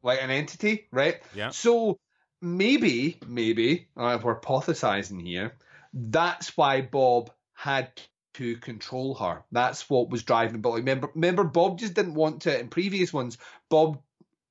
Like 0.03 0.21
an 0.21 0.29
entity, 0.29 0.87
right? 0.91 1.21
Yeah. 1.35 1.49
So 1.49 1.99
maybe, 2.41 3.19
maybe 3.27 3.87
uh, 3.95 4.19
we're 4.23 4.39
hypothesizing 4.39 5.21
here. 5.25 5.53
That's 5.93 6.55
why 6.57 6.81
Bob 6.81 7.31
had 7.53 7.91
to 8.35 8.57
control 8.57 9.15
her. 9.15 9.43
That's 9.51 9.89
what 9.89 10.09
was 10.09 10.23
driving. 10.23 10.61
But 10.61 10.69
like, 10.69 10.79
remember, 10.79 11.09
remember, 11.15 11.43
Bob 11.43 11.79
just 11.79 11.95
didn't 11.95 12.13
want 12.13 12.41
to. 12.43 12.59
In 12.59 12.67
previous 12.67 13.11
ones, 13.11 13.37
Bob 13.69 13.99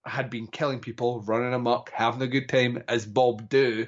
had 0.04 0.30
been 0.30 0.46
killing 0.46 0.80
people, 0.80 1.20
running 1.22 1.54
amok, 1.54 1.90
having 1.90 2.22
a 2.22 2.26
good 2.26 2.48
time, 2.48 2.82
as 2.88 3.06
Bob 3.06 3.48
do. 3.48 3.86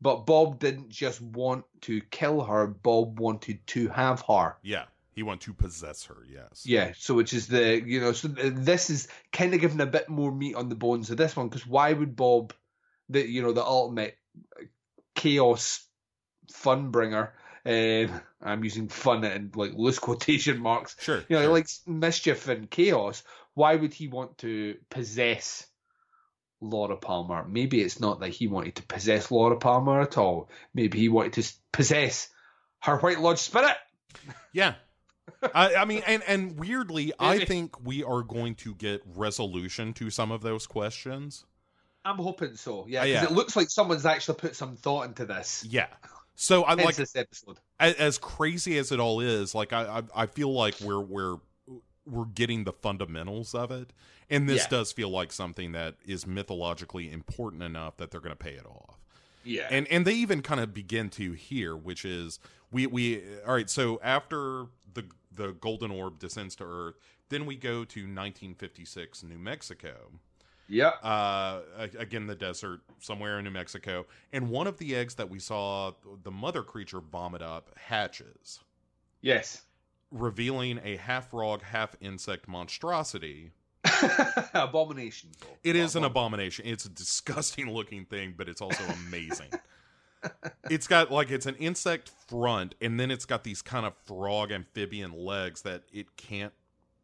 But 0.00 0.26
Bob 0.26 0.58
didn't 0.58 0.90
just 0.90 1.20
want 1.20 1.64
to 1.82 2.00
kill 2.10 2.42
her. 2.42 2.66
Bob 2.66 3.20
wanted 3.20 3.64
to 3.68 3.88
have 3.88 4.22
her. 4.28 4.56
Yeah. 4.62 4.84
He 5.14 5.22
wanted 5.22 5.42
to 5.42 5.54
possess 5.54 6.04
her. 6.06 6.16
Yes. 6.28 6.64
Yeah, 6.64 6.92
so 6.96 7.14
which 7.14 7.34
is 7.34 7.46
the 7.46 7.82
you 7.84 8.00
know 8.00 8.12
so 8.12 8.28
this 8.28 8.88
is 8.88 9.08
kind 9.32 9.52
of 9.54 9.60
giving 9.60 9.80
a 9.80 9.86
bit 9.86 10.08
more 10.08 10.32
meat 10.32 10.54
on 10.54 10.68
the 10.68 10.74
bones 10.74 11.10
of 11.10 11.16
this 11.16 11.36
one 11.36 11.48
because 11.48 11.66
why 11.66 11.92
would 11.92 12.16
Bob, 12.16 12.54
the 13.08 13.26
you 13.26 13.42
know 13.42 13.52
the 13.52 13.64
ultimate 13.64 14.16
chaos 15.14 15.86
fun 16.50 16.90
bringer, 16.90 17.34
um, 17.66 18.20
I'm 18.42 18.64
using 18.64 18.88
fun 18.88 19.24
in 19.24 19.52
like 19.54 19.72
loose 19.74 19.98
quotation 19.98 20.60
marks. 20.60 20.96
Sure. 21.00 21.22
You 21.28 21.36
know, 21.36 21.42
sure. 21.42 21.52
likes 21.52 21.82
mischief 21.86 22.48
and 22.48 22.70
chaos. 22.70 23.22
Why 23.54 23.76
would 23.76 23.92
he 23.92 24.08
want 24.08 24.38
to 24.38 24.76
possess 24.88 25.66
Laura 26.60 26.96
Palmer? 26.96 27.46
Maybe 27.46 27.82
it's 27.82 28.00
not 28.00 28.20
that 28.20 28.30
he 28.30 28.46
wanted 28.46 28.76
to 28.76 28.82
possess 28.84 29.30
Laura 29.30 29.58
Palmer 29.58 30.00
at 30.00 30.16
all. 30.16 30.48
Maybe 30.74 30.98
he 30.98 31.08
wanted 31.10 31.34
to 31.34 31.52
possess 31.70 32.28
her 32.80 32.96
White 32.96 33.20
Lodge 33.20 33.38
spirit. 33.38 33.76
Yeah. 34.52 34.74
I, 35.54 35.74
I 35.76 35.84
mean, 35.84 36.02
and 36.06 36.22
and 36.26 36.58
weirdly, 36.58 37.12
I 37.18 37.44
think 37.44 37.84
we 37.84 38.02
are 38.04 38.22
going 38.22 38.54
to 38.56 38.74
get 38.74 39.02
resolution 39.16 39.92
to 39.94 40.10
some 40.10 40.30
of 40.32 40.42
those 40.42 40.66
questions. 40.66 41.44
I'm 42.04 42.16
hoping 42.16 42.56
so. 42.56 42.84
Yeah, 42.88 43.00
Uh, 43.00 43.02
'cause 43.04 43.10
yeah. 43.12 43.24
it 43.24 43.32
looks 43.32 43.54
like 43.56 43.70
someone's 43.70 44.04
actually 44.06 44.36
put 44.38 44.56
some 44.56 44.76
thought 44.76 45.06
into 45.06 45.24
this. 45.24 45.64
Yeah. 45.68 45.86
So 46.34 46.64
I 46.64 46.70
Hence 46.70 46.84
like 46.84 46.96
this 46.96 47.14
episode. 47.14 47.58
as, 47.78 47.94
as 47.94 48.18
crazy 48.18 48.76
as 48.78 48.90
it 48.90 48.98
all 48.98 49.20
is. 49.20 49.54
Like 49.54 49.72
I, 49.72 49.98
I, 50.14 50.22
I 50.22 50.26
feel 50.26 50.52
like 50.52 50.74
we're 50.80 51.00
we're 51.00 51.36
we're 52.06 52.24
getting 52.24 52.64
the 52.64 52.72
fundamentals 52.72 53.54
of 53.54 53.70
it, 53.70 53.92
and 54.28 54.48
this 54.48 54.62
Yeah. 54.62 54.68
does 54.68 54.90
feel 54.92 55.10
like 55.10 55.30
something 55.30 55.72
that 55.72 55.94
is 56.04 56.26
mythologically 56.26 57.12
important 57.12 57.62
enough 57.62 57.96
that 57.98 58.10
they're 58.10 58.20
going 58.20 58.36
to 58.36 58.44
pay 58.44 58.54
it 58.54 58.66
off. 58.66 58.98
Yeah. 59.44 59.68
and 59.70 59.86
and 59.88 60.04
they 60.04 60.14
even 60.14 60.40
kind 60.42 60.60
of 60.60 60.72
begin 60.74 61.10
to 61.10 61.32
here, 61.32 61.76
which 61.76 62.04
is 62.04 62.40
we 62.72 62.86
we 62.88 63.22
all 63.46 63.54
right. 63.54 63.68
So 63.70 64.00
after 64.02 64.66
the 64.94 65.04
the 65.34 65.52
golden 65.52 65.90
orb 65.90 66.18
descends 66.18 66.54
to 66.56 66.64
Earth, 66.64 66.96
then 67.28 67.46
we 67.46 67.56
go 67.56 67.84
to 67.84 68.00
1956 68.00 69.22
New 69.22 69.38
Mexico. 69.38 70.10
Yeah. 70.68 70.88
Uh, 71.02 71.60
again, 71.98 72.26
the 72.26 72.34
desert 72.34 72.80
somewhere 73.00 73.38
in 73.38 73.44
New 73.44 73.50
Mexico, 73.50 74.06
and 74.32 74.48
one 74.48 74.66
of 74.66 74.78
the 74.78 74.94
eggs 74.94 75.14
that 75.16 75.28
we 75.28 75.38
saw 75.38 75.92
the 76.22 76.30
mother 76.30 76.62
creature 76.62 77.00
vomit 77.00 77.42
up 77.42 77.70
hatches, 77.76 78.60
Yes. 79.20 79.62
revealing 80.10 80.80
a 80.84 80.96
half 80.96 81.30
frog, 81.30 81.62
half 81.62 81.94
insect 82.00 82.48
monstrosity. 82.48 83.50
Abomination. 84.54 85.30
It 85.64 85.76
is 85.76 85.96
an 85.96 86.04
abomination. 86.04 86.66
It's 86.66 86.84
a 86.84 86.88
disgusting 86.90 87.70
looking 87.70 88.04
thing, 88.04 88.34
but 88.36 88.48
it's 88.48 88.60
also 88.60 88.82
amazing. 89.06 89.50
it's 90.70 90.86
got 90.86 91.10
like 91.10 91.30
it's 91.30 91.46
an 91.46 91.56
insect 91.56 92.10
front, 92.28 92.74
and 92.80 92.98
then 92.98 93.10
it's 93.10 93.24
got 93.24 93.44
these 93.44 93.62
kind 93.62 93.86
of 93.86 93.94
frog 94.06 94.52
amphibian 94.52 95.12
legs 95.12 95.62
that 95.62 95.82
it 95.92 96.16
can't 96.16 96.52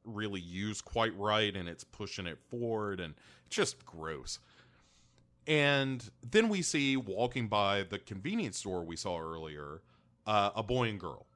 really 0.04 0.40
use 0.40 0.80
quite 0.80 1.16
right, 1.18 1.54
and 1.54 1.68
it's 1.68 1.84
pushing 1.84 2.26
it 2.26 2.38
forward, 2.50 3.00
and 3.00 3.14
it's 3.46 3.56
just 3.56 3.84
gross. 3.84 4.38
And 5.46 6.08
then 6.30 6.48
we 6.48 6.60
see 6.62 6.96
walking 6.96 7.48
by 7.48 7.82
the 7.82 7.98
convenience 7.98 8.58
store 8.58 8.84
we 8.84 8.96
saw 8.96 9.18
earlier, 9.18 9.80
uh, 10.26 10.50
a 10.54 10.62
boy 10.62 10.88
and 10.88 11.00
girl. 11.00 11.26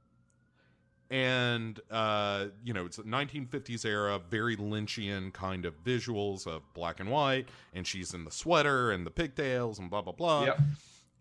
And 1.11 1.79
uh, 1.91 2.47
you 2.65 2.73
know, 2.73 2.87
it's 2.87 2.99
a 2.99 3.03
1950s 3.03 3.85
era, 3.85 4.19
very 4.31 4.57
Lynchian 4.57 5.33
kind 5.33 5.67
of 5.67 5.83
visuals 5.85 6.47
of 6.47 6.63
black 6.73 7.01
and 7.01 7.11
white, 7.11 7.49
and 7.75 7.87
she's 7.87 8.15
in 8.15 8.25
the 8.25 8.31
sweater 8.31 8.91
and 8.91 9.07
the 9.07 9.11
pigtails 9.11 9.79
and 9.79 9.91
blah 9.91 10.01
blah 10.01 10.15
blah. 10.15 10.45
Yep. 10.45 10.61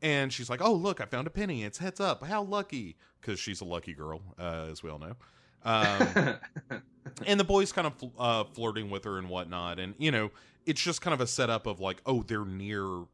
And 0.01 0.33
she's 0.33 0.49
like, 0.49 0.61
"Oh, 0.61 0.73
look, 0.73 0.99
I 0.99 1.05
found 1.05 1.27
a 1.27 1.29
penny. 1.29 1.63
It's 1.63 1.77
heads 1.77 1.99
up. 1.99 2.23
How 2.23 2.41
lucky!" 2.43 2.97
Because 3.19 3.39
she's 3.39 3.61
a 3.61 3.65
lucky 3.65 3.93
girl, 3.93 4.21
uh, 4.39 4.67
as 4.71 4.81
we 4.81 4.89
all 4.89 4.99
know. 4.99 5.15
Um, 5.63 6.35
and 7.27 7.39
the 7.39 7.43
boy's 7.43 7.71
kind 7.71 7.87
of 7.87 7.95
fl- 7.95 8.07
uh, 8.17 8.43
flirting 8.45 8.89
with 8.89 9.03
her 9.03 9.17
and 9.17 9.29
whatnot, 9.29 9.79
and 9.79 9.93
you 9.97 10.11
know, 10.11 10.31
it's 10.65 10.81
just 10.81 11.01
kind 11.01 11.13
of 11.13 11.21
a 11.21 11.27
setup 11.27 11.67
of 11.67 11.79
like, 11.79 12.01
oh, 12.05 12.23
they're 12.23 12.45
near 12.45 13.05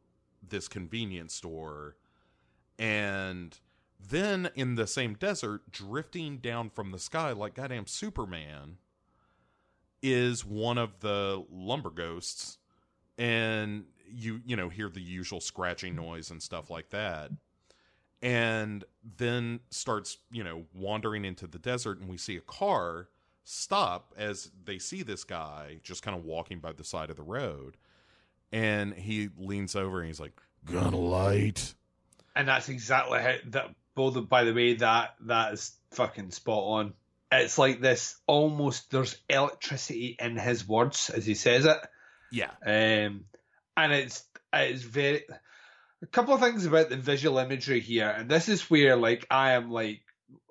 this 0.48 0.68
convenience 0.68 1.34
store, 1.34 1.96
and 2.80 3.60
then 4.00 4.50
in 4.56 4.76
the 4.76 4.88
same 4.88 5.16
desert, 5.16 5.72
drifting 5.72 6.38
down 6.38 6.70
from 6.70 6.92
the 6.92 7.00
sky 7.00 7.32
like 7.32 7.56
goddamn 7.56 7.88
Superman, 7.88 8.78
is 10.02 10.46
one 10.46 10.78
of 10.78 11.00
the 11.02 11.44
lumber 11.52 11.90
ghosts, 11.90 12.60
and 13.18 13.86
you 14.12 14.42
you 14.46 14.56
know 14.56 14.70
hear 14.70 14.90
the 14.90 15.02
usual 15.02 15.40
scratching 15.40 15.96
noise 15.96 16.32
and 16.32 16.42
stuff 16.42 16.70
like 16.70 16.90
that 16.90 17.32
and 18.22 18.84
then 19.18 19.60
starts 19.70 20.18
you 20.32 20.44
know 20.44 20.64
wandering 20.74 21.26
into 21.26 21.48
the 21.48 21.60
desert 21.60 22.00
and 22.00 22.10
we 22.10 22.18
see 22.18 22.36
a 22.38 22.42
car 22.42 23.08
stop 23.44 24.14
as 24.18 24.52
they 24.66 24.78
see 24.80 25.04
this 25.04 25.24
guy 25.24 25.80
just 25.84 26.04
kind 26.04 26.18
of 26.18 26.26
walking 26.26 26.60
by 26.60 26.72
the 26.74 26.84
side 26.84 27.10
of 27.10 27.16
the 27.16 27.24
road 27.24 27.78
and 28.52 28.94
he 28.94 29.30
leans 29.38 29.76
over 29.76 30.00
and 30.00 30.08
he's 30.08 30.20
like 30.20 30.34
got 30.66 30.94
a 30.94 30.98
light 30.98 31.74
And 32.36 32.48
that's 32.48 32.70
exactly 32.70 33.20
how 33.20 33.36
that. 33.48 33.76
Both, 33.96 34.30
by 34.30 34.44
the 34.44 34.54
way, 34.54 34.76
that 34.76 35.16
that 35.22 35.54
is 35.54 35.76
fucking 35.90 36.30
spot 36.30 36.64
on. 36.64 36.94
It's 37.32 37.58
like 37.58 37.82
this 37.82 38.16
almost. 38.28 38.92
There's 38.92 39.18
electricity 39.28 40.16
in 40.20 40.38
his 40.38 40.68
words 40.68 41.10
as 41.10 41.26
he 41.26 41.34
says 41.34 41.66
it. 41.66 41.78
yeah 42.30 42.52
Um, 42.64 43.26
and 43.78 43.94
it's 43.94 44.24
it's 44.52 44.82
very 44.82 45.24
a 46.02 46.08
couple 46.08 46.34
of 46.34 46.42
things 46.42 46.66
about 46.66 46.90
the 46.90 46.98
visual 46.98 47.38
imagery 47.38 47.80
here, 47.80 48.10
and 48.10 48.30
this 48.30 48.50
is 48.50 48.70
where 48.70 48.98
like 48.98 49.26
I 49.32 49.52
am 49.52 49.72
like 49.72 50.02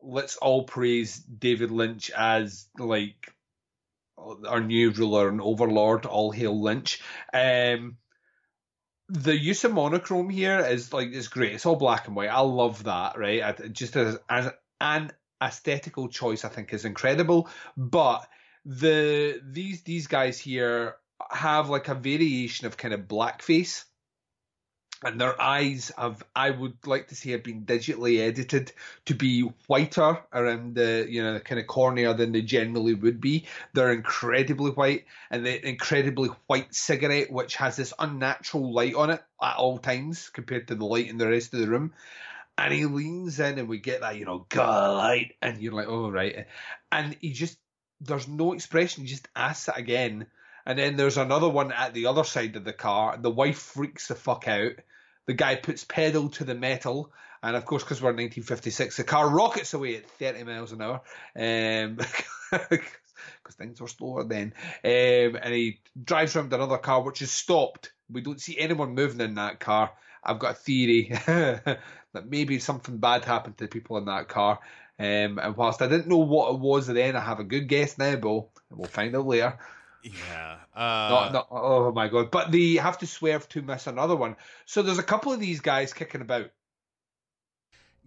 let's 0.00 0.36
all 0.36 0.64
praise 0.64 1.16
David 1.16 1.70
Lynch 1.70 2.10
as 2.10 2.66
like 2.78 3.34
our 4.16 4.60
new 4.60 4.90
ruler 4.90 5.28
and 5.28 5.40
overlord. 5.40 6.06
All 6.06 6.30
hail 6.30 6.60
Lynch. 6.60 7.02
Um, 7.34 7.98
the 9.08 9.36
use 9.36 9.64
of 9.64 9.72
monochrome 9.72 10.30
here 10.30 10.60
is 10.60 10.92
like 10.92 11.10
it's 11.12 11.28
great. 11.28 11.52
It's 11.52 11.66
all 11.66 11.76
black 11.76 12.06
and 12.06 12.16
white. 12.16 12.30
I 12.30 12.40
love 12.40 12.84
that. 12.84 13.18
Right, 13.18 13.42
I, 13.42 13.52
just 13.68 13.96
as 13.96 14.18
as 14.28 14.50
an 14.80 15.12
aesthetical 15.42 16.08
choice, 16.08 16.44
I 16.44 16.48
think 16.48 16.72
is 16.72 16.84
incredible. 16.84 17.48
But 17.76 18.26
the 18.64 19.40
these 19.44 19.82
these 19.82 20.06
guys 20.06 20.38
here 20.38 20.96
have 21.30 21.68
like 21.68 21.88
a 21.88 21.94
variation 21.94 22.66
of 22.66 22.76
kind 22.76 22.94
of 22.94 23.00
blackface 23.02 23.84
and 25.04 25.20
their 25.20 25.40
eyes 25.40 25.92
have 25.98 26.24
I 26.34 26.50
would 26.50 26.86
like 26.86 27.08
to 27.08 27.14
say 27.14 27.32
have 27.32 27.42
been 27.42 27.66
digitally 27.66 28.26
edited 28.26 28.72
to 29.06 29.14
be 29.14 29.42
whiter 29.66 30.22
around 30.32 30.74
the 30.74 31.06
you 31.08 31.22
know 31.22 31.38
kind 31.40 31.60
of 31.60 31.66
cornea 31.66 32.14
than 32.14 32.32
they 32.32 32.42
generally 32.42 32.94
would 32.94 33.20
be. 33.20 33.46
They're 33.74 33.92
incredibly 33.92 34.70
white 34.70 35.04
and 35.30 35.44
the 35.44 35.68
incredibly 35.68 36.30
white 36.46 36.74
cigarette 36.74 37.30
which 37.30 37.56
has 37.56 37.76
this 37.76 37.92
unnatural 37.98 38.72
light 38.72 38.94
on 38.94 39.10
it 39.10 39.22
at 39.42 39.56
all 39.56 39.78
times 39.78 40.30
compared 40.30 40.68
to 40.68 40.74
the 40.74 40.86
light 40.86 41.08
in 41.08 41.18
the 41.18 41.28
rest 41.28 41.52
of 41.52 41.60
the 41.60 41.68
room. 41.68 41.92
And 42.58 42.72
he 42.72 42.86
leans 42.86 43.38
in 43.38 43.58
and 43.58 43.68
we 43.68 43.78
get 43.78 44.00
that, 44.00 44.16
you 44.16 44.24
know, 44.24 44.46
God 44.48 44.96
light 44.96 45.34
and 45.42 45.60
you're 45.60 45.74
like, 45.74 45.88
oh 45.88 46.10
right. 46.10 46.46
And 46.90 47.16
he 47.20 47.32
just 47.32 47.58
there's 48.00 48.28
no 48.28 48.54
expression, 48.54 49.04
he 49.04 49.10
just 49.10 49.28
asks 49.36 49.68
it 49.68 49.74
again. 49.76 50.26
And 50.66 50.78
then 50.78 50.96
there's 50.96 51.16
another 51.16 51.48
one 51.48 51.72
at 51.72 51.94
the 51.94 52.06
other 52.06 52.24
side 52.24 52.56
of 52.56 52.64
the 52.64 52.72
car. 52.72 53.16
The 53.16 53.30
wife 53.30 53.58
freaks 53.58 54.08
the 54.08 54.16
fuck 54.16 54.48
out. 54.48 54.72
The 55.26 55.34
guy 55.34 55.54
puts 55.54 55.84
pedal 55.84 56.28
to 56.30 56.44
the 56.44 56.56
metal. 56.56 57.12
And 57.42 57.54
of 57.54 57.64
course, 57.64 57.84
because 57.84 58.02
we're 58.02 58.10
in 58.10 58.16
1956, 58.16 58.96
the 58.96 59.04
car 59.04 59.28
rockets 59.30 59.74
away 59.74 59.96
at 59.96 60.10
30 60.10 60.42
miles 60.44 60.72
an 60.72 60.82
hour. 60.82 61.02
Um, 61.36 61.98
because 63.46 63.56
things 63.56 63.80
were 63.80 63.88
slower 63.88 64.24
then. 64.24 64.54
Um, 64.84 65.38
and 65.40 65.54
he 65.54 65.80
drives 66.02 66.34
around 66.34 66.52
another 66.52 66.78
car, 66.78 67.02
which 67.02 67.22
is 67.22 67.30
stopped. 67.30 67.92
We 68.10 68.20
don't 68.20 68.40
see 68.40 68.58
anyone 68.58 68.94
moving 68.94 69.20
in 69.20 69.34
that 69.36 69.60
car. 69.60 69.92
I've 70.22 70.40
got 70.40 70.52
a 70.52 70.54
theory 70.54 71.10
that 71.26 71.78
maybe 72.28 72.58
something 72.58 72.98
bad 72.98 73.24
happened 73.24 73.58
to 73.58 73.64
the 73.64 73.68
people 73.68 73.98
in 73.98 74.06
that 74.06 74.28
car. 74.28 74.58
Um, 74.98 75.38
and 75.38 75.56
whilst 75.56 75.82
I 75.82 75.88
didn't 75.88 76.08
know 76.08 76.18
what 76.18 76.54
it 76.54 76.60
was 76.60 76.86
then, 76.86 77.14
I 77.14 77.20
have 77.20 77.38
a 77.38 77.44
good 77.44 77.68
guess 77.68 77.98
now, 77.98 78.16
Bo. 78.16 78.48
We'll 78.70 78.88
find 78.88 79.14
out 79.14 79.26
later. 79.26 79.58
Yeah. 80.28 80.56
Uh, 80.74 81.42
oh 81.50 81.92
my 81.92 82.08
god! 82.08 82.30
But 82.30 82.52
they 82.52 82.74
have 82.74 82.98
to 82.98 83.06
swerve 83.06 83.48
to 83.50 83.62
miss 83.62 83.86
another 83.86 84.14
one. 84.16 84.36
So 84.64 84.82
there's 84.82 84.98
a 84.98 85.02
couple 85.02 85.32
of 85.32 85.40
these 85.40 85.60
guys 85.60 85.92
kicking 85.92 86.20
about. 86.20 86.50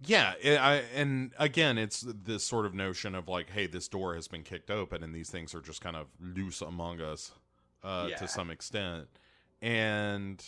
Yeah, 0.02 0.32
it, 0.40 0.58
I, 0.58 0.76
and 0.94 1.32
again, 1.38 1.76
it's 1.76 2.00
this 2.00 2.42
sort 2.42 2.64
of 2.64 2.72
notion 2.72 3.14
of 3.14 3.28
like, 3.28 3.50
hey, 3.50 3.66
this 3.66 3.86
door 3.86 4.14
has 4.14 4.28
been 4.28 4.42
kicked 4.42 4.70
open, 4.70 5.02
and 5.02 5.14
these 5.14 5.28
things 5.30 5.54
are 5.54 5.60
just 5.60 5.82
kind 5.82 5.94
of 5.96 6.06
loose 6.18 6.62
among 6.62 7.02
us 7.02 7.32
uh, 7.84 8.06
Yeah. 8.08 8.16
to 8.16 8.26
some 8.28 8.50
extent, 8.50 9.08
and 9.60 10.42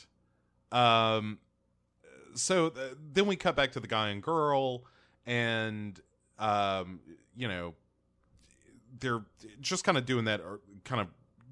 um, 0.70 1.38
so 2.34 2.70
th- 2.70 2.92
then 3.12 3.26
we 3.26 3.36
cut 3.36 3.54
back 3.54 3.72
to 3.72 3.80
the 3.80 3.86
guy 3.88 4.08
and 4.08 4.22
girl, 4.22 4.84
and 5.26 6.00
um, 6.38 7.00
you 7.36 7.46
know, 7.46 7.74
they're 9.00 9.22
just 9.60 9.84
kind 9.84 9.98
of 9.98 10.06
doing 10.06 10.24
that 10.24 10.40
kind 10.84 11.02
of 11.02 11.08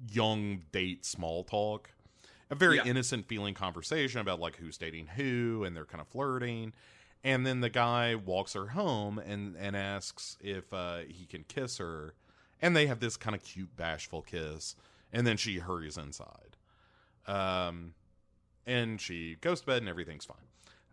young 0.09 0.61
date 0.71 1.05
small 1.05 1.43
talk. 1.43 1.91
A 2.49 2.55
very 2.55 2.77
Yeah. 2.77 2.85
innocent 2.85 3.27
feeling 3.27 3.53
conversation 3.53 4.19
about 4.19 4.39
like 4.39 4.57
who's 4.57 4.77
dating 4.77 5.07
who 5.07 5.63
and 5.63 5.75
they're 5.75 5.85
kind 5.85 6.01
of 6.01 6.07
flirting. 6.07 6.73
And 7.23 7.45
then 7.45 7.61
the 7.61 7.69
guy 7.69 8.15
walks 8.15 8.53
her 8.53 8.67
home 8.69 9.19
and 9.19 9.55
and 9.55 9.75
asks 9.75 10.37
if 10.41 10.73
uh 10.73 10.99
he 11.07 11.25
can 11.25 11.43
kiss 11.45 11.77
her. 11.77 12.13
And 12.61 12.75
they 12.75 12.87
have 12.87 12.99
this 12.99 13.15
kind 13.17 13.35
of 13.35 13.43
cute 13.43 13.75
bashful 13.77 14.21
kiss. 14.21 14.75
And 15.13 15.25
then 15.25 15.37
she 15.37 15.59
hurries 15.59 15.97
inside. 15.97 16.57
Um 17.27 17.93
and 18.65 18.99
she 18.99 19.35
goes 19.41 19.61
to 19.61 19.67
bed 19.67 19.77
and 19.77 19.89
everything's 19.89 20.25
fine. 20.25 20.47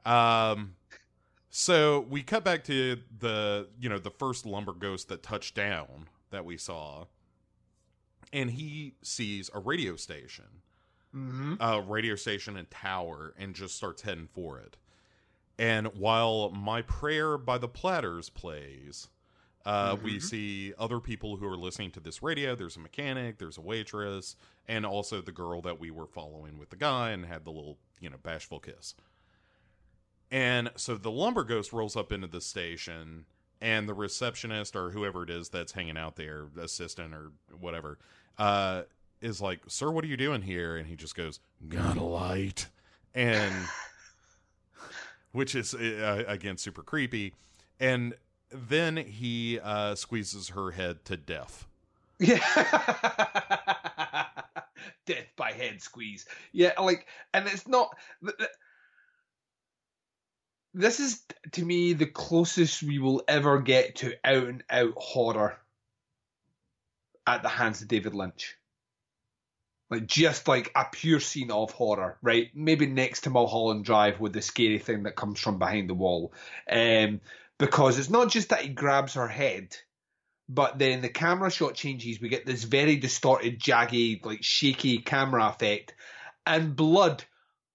Um 0.05 0.77
so 1.51 2.01
we 2.09 2.23
cut 2.23 2.45
back 2.45 2.63
to 2.65 2.99
the 3.19 3.69
you 3.81 3.89
know 3.89 3.99
the 3.99 4.11
first 4.11 4.47
lumber 4.47 4.73
ghost 4.73 5.09
that 5.09 5.23
touched 5.23 5.55
down 5.55 6.09
that 6.31 6.45
we 6.45 6.57
saw 6.57 7.07
and 8.33 8.51
he 8.51 8.95
sees 9.03 9.51
a 9.55 9.59
radio 9.59 9.97
station 9.97 10.63
Mm-hmm. 11.15 11.55
a 11.59 11.81
radio 11.81 12.15
station 12.17 12.57
and 12.59 12.71
tower 12.71 13.33
and 13.39 13.55
just 13.55 13.75
starts 13.77 14.03
heading 14.03 14.29
for 14.31 14.59
it. 14.59 14.77
And 15.59 15.87
while 15.97 16.51
My 16.51 16.83
Prayer 16.83 17.39
by 17.39 17.57
the 17.57 17.67
Platters 17.67 18.29
plays, 18.29 19.09
uh, 19.65 19.97
we 20.03 20.19
Mhm. 20.19 20.23
see 20.23 20.75
other 20.79 21.01
people 21.01 21.37
who 21.39 21.47
are 21.47 21.57
listening 21.57 21.91
to 21.93 22.01
this 22.01 22.23
radio. 22.23 22.55
There's 22.55 22.77
a 22.77 22.81
mechanic, 22.81 23.39
there's 23.39 23.57
a 23.57 23.63
waitress, 23.63 24.37
and 24.69 24.85
also 24.85 25.23
the 25.23 25.33
girl 25.33 25.63
that 25.63 25.81
we 25.81 25.91
were 25.91 26.07
following 26.07 26.59
with 26.59 26.69
the 26.69 26.77
guy 26.77 27.11
and 27.11 27.25
had 27.25 27.45
the 27.47 27.53
little, 27.53 27.79
you 28.01 28.11
know, 28.11 28.19
bashful 28.19 28.61
kiss. 28.61 28.95
And 30.31 30.71
so 30.77 30.97
the 30.97 31.11
lumber 31.11 31.43
ghost 31.43 31.73
rolls 31.73 31.97
up 31.97 32.13
into 32.13 32.27
the 32.27 32.41
station, 32.43 33.25
and 33.61 33.89
the 33.89 33.95
receptionist 33.95 34.77
or 34.77 34.91
whoever 34.91 35.23
it 35.23 35.31
is 35.31 35.49
that's 35.49 35.73
hanging 35.73 35.97
out 35.97 36.17
there, 36.17 36.47
assistant 36.61 37.15
or 37.15 37.33
whatever, 37.59 37.99
uh, 38.39 38.83
is 39.21 39.41
like, 39.41 39.61
"Sir, 39.69 39.91
what 39.91 40.05
are 40.05 40.09
you 40.09 40.17
doing 40.17 40.43
here?" 40.43 40.77
And 40.77 40.87
he 40.87 40.97
just 40.97 41.15
goes, 41.15 41.41
"Got 41.69 41.97
a 41.97 42.03
light," 42.03 42.69
and 43.15 43.55
which 45.33 45.55
is 45.55 45.75
uh, 45.75 46.25
again 46.27 46.57
super 46.57 46.83
creepy. 46.83 47.35
And 47.81 48.15
then 48.51 48.97
he 48.97 49.61
uh, 49.61 49.95
squeezes 49.95 50.51
her 50.51 50.73
head 50.73 51.05
to 51.07 51.17
death. 51.17 51.67
Yeah. 52.19 52.39
Death 55.07 55.27
by 55.37 55.53
head 55.53 55.81
squeeze. 55.81 56.27
Yeah, 56.53 56.73
like, 56.81 57.07
and 57.33 57.47
it's 57.47 57.67
not. 57.67 57.97
th- 58.23 58.37
th- 58.37 58.51
This 60.79 61.01
is 61.01 61.25
to 61.53 61.65
me 61.65 61.93
the 61.93 62.07
closest 62.07 62.85
we 62.85 63.01
will 63.01 63.25
ever 63.27 63.61
get 63.61 63.97
to 63.97 64.15
out 64.25 64.47
and 64.47 64.63
out 64.71 64.95
horror 64.97 65.59
at 67.27 67.43
the 67.43 67.49
hands 67.49 67.83
of 67.83 67.89
David 67.89 68.15
Lynch. 68.15 68.57
Like 69.91 70.07
just 70.07 70.47
like 70.47 70.71
a 70.77 70.85
pure 70.93 71.19
scene 71.19 71.51
of 71.51 71.73
horror, 71.73 72.17
right? 72.23 72.51
Maybe 72.55 72.87
next 72.87 73.23
to 73.23 73.31
Mulholland 73.31 73.87
Drive 73.87 74.21
with 74.21 74.33
the 74.33 74.41
scary 74.41 74.79
thing 74.79 75.03
that 75.03 75.17
comes 75.17 75.41
from 75.41 75.59
behind 75.59 75.91
the 75.91 75.95
wall. 75.95 76.33
Um, 76.71 77.23
because 77.59 77.99
it's 77.99 78.09
not 78.09 78.31
just 78.31 78.51
that 78.51 78.61
he 78.61 78.69
grabs 78.69 79.15
her 79.15 79.27
head, 79.27 79.77
but 80.49 80.79
then 80.79 81.03
the 81.03 81.09
camera 81.09 81.51
shot 81.51 81.75
changes. 81.75 82.21
We 82.21 82.29
get 82.29 82.47
this 82.47 82.63
very 82.63 82.95
distorted, 82.95 83.59
jaggy, 83.59 84.25
like 84.25 84.45
shaky 84.45 84.99
camera 84.99 85.49
effect, 85.49 85.95
and 86.47 86.77
blood 86.77 87.25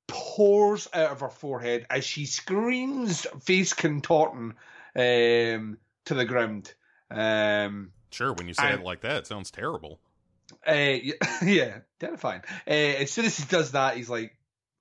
pours 0.08 0.88
out 0.94 1.12
of 1.12 1.20
her 1.22 1.30
forehead 1.30 1.86
as 1.90 2.04
she 2.06 2.26
screams, 2.26 3.26
face 3.44 3.74
contorting, 3.74 4.54
um, 4.96 5.78
to 6.06 6.14
the 6.14 6.26
ground. 6.26 6.74
Um, 7.10 7.92
Sure, 8.12 8.34
when 8.34 8.48
you 8.48 8.54
say 8.54 8.72
And- 8.72 8.82
it 8.82 8.84
like 8.86 9.02
that, 9.02 9.18
it 9.18 9.28
sounds 9.28 9.50
terrible. 9.50 10.00
uh, 10.68 10.72
yeah, 11.44 11.80
terrifying. 12.00 12.42
Uh, 12.68 12.72
as 12.72 13.12
soon 13.12 13.26
as 13.26 13.38
he 13.38 13.46
does 13.46 13.72
that, 13.72 13.98
he's 13.98 14.10
like, 14.10 14.36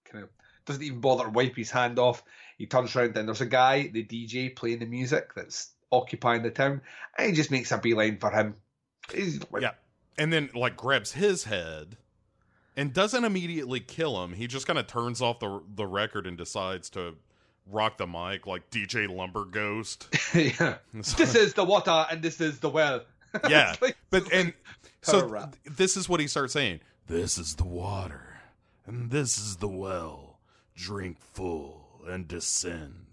kind 0.05 0.25
of 0.25 0.31
doesn't 0.67 0.83
even 0.83 1.01
bother 1.01 1.25
to 1.25 1.31
wipe 1.31 1.57
his 1.57 1.71
hand 1.71 1.99
off. 1.99 2.23
He 2.59 2.67
turns 2.67 2.95
around 2.95 3.17
and 3.17 3.27
there's 3.27 3.41
a 3.41 3.47
guy, 3.47 3.87
the 3.89 4.05
DJ, 4.05 4.55
playing 4.55 4.81
the 4.81 4.87
music 4.87 5.35
that's 5.35 5.71
occupying 5.91 6.43
the 6.43 6.51
town, 6.51 6.83
and 7.19 7.29
he 7.31 7.33
just 7.35 7.51
makes 7.51 7.73
a 7.73 7.79
beeline 7.79 8.19
for 8.19 8.31
him. 8.31 8.57
He's 9.13 9.41
like, 9.51 9.63
Yeah. 9.63 9.73
And 10.19 10.33
then 10.33 10.51
like 10.55 10.77
grabs 10.77 11.13
his 11.13 11.45
head 11.45 11.97
and 12.77 12.93
doesn't 12.93 13.25
immediately 13.25 13.81
kill 13.81 14.23
him. 14.25 14.33
He 14.33 14.47
just 14.47 14.67
kind 14.67 14.79
of 14.79 14.87
turns 14.87 15.21
off 15.21 15.41
the 15.41 15.63
the 15.75 15.87
record 15.87 16.27
and 16.27 16.37
decides 16.37 16.91
to 16.91 17.15
rock 17.71 17.97
the 17.99 18.07
mic 18.07 18.47
like 18.47 18.71
DJ 18.71 19.09
Lumber 19.09 19.45
Ghost. 19.45 20.09
yeah. 20.35 20.77
This 20.93 21.35
is 21.35 21.55
the 21.55 21.65
water 21.65 22.07
and 22.11 22.23
this 22.23 22.41
is 22.41 22.61
the 22.61 22.69
well. 22.69 23.03
yeah. 23.49 23.75
Like- 23.81 23.97
but 24.11 24.33
and 24.33 24.53
so 25.03 25.29
th- 25.29 25.77
this 25.77 25.97
is 25.97 26.09
what 26.09 26.21
he 26.21 26.27
starts 26.27 26.53
saying. 26.53 26.81
This 27.07 27.39
is 27.39 27.57
the 27.57 27.65
water 27.65 28.41
and 28.87 29.11
this 29.11 29.39
is 29.39 29.57
the 29.57 29.69
well. 29.69 30.39
Drink 30.75 31.19
full 31.21 32.01
and 32.07 32.27
descend. 32.27 33.07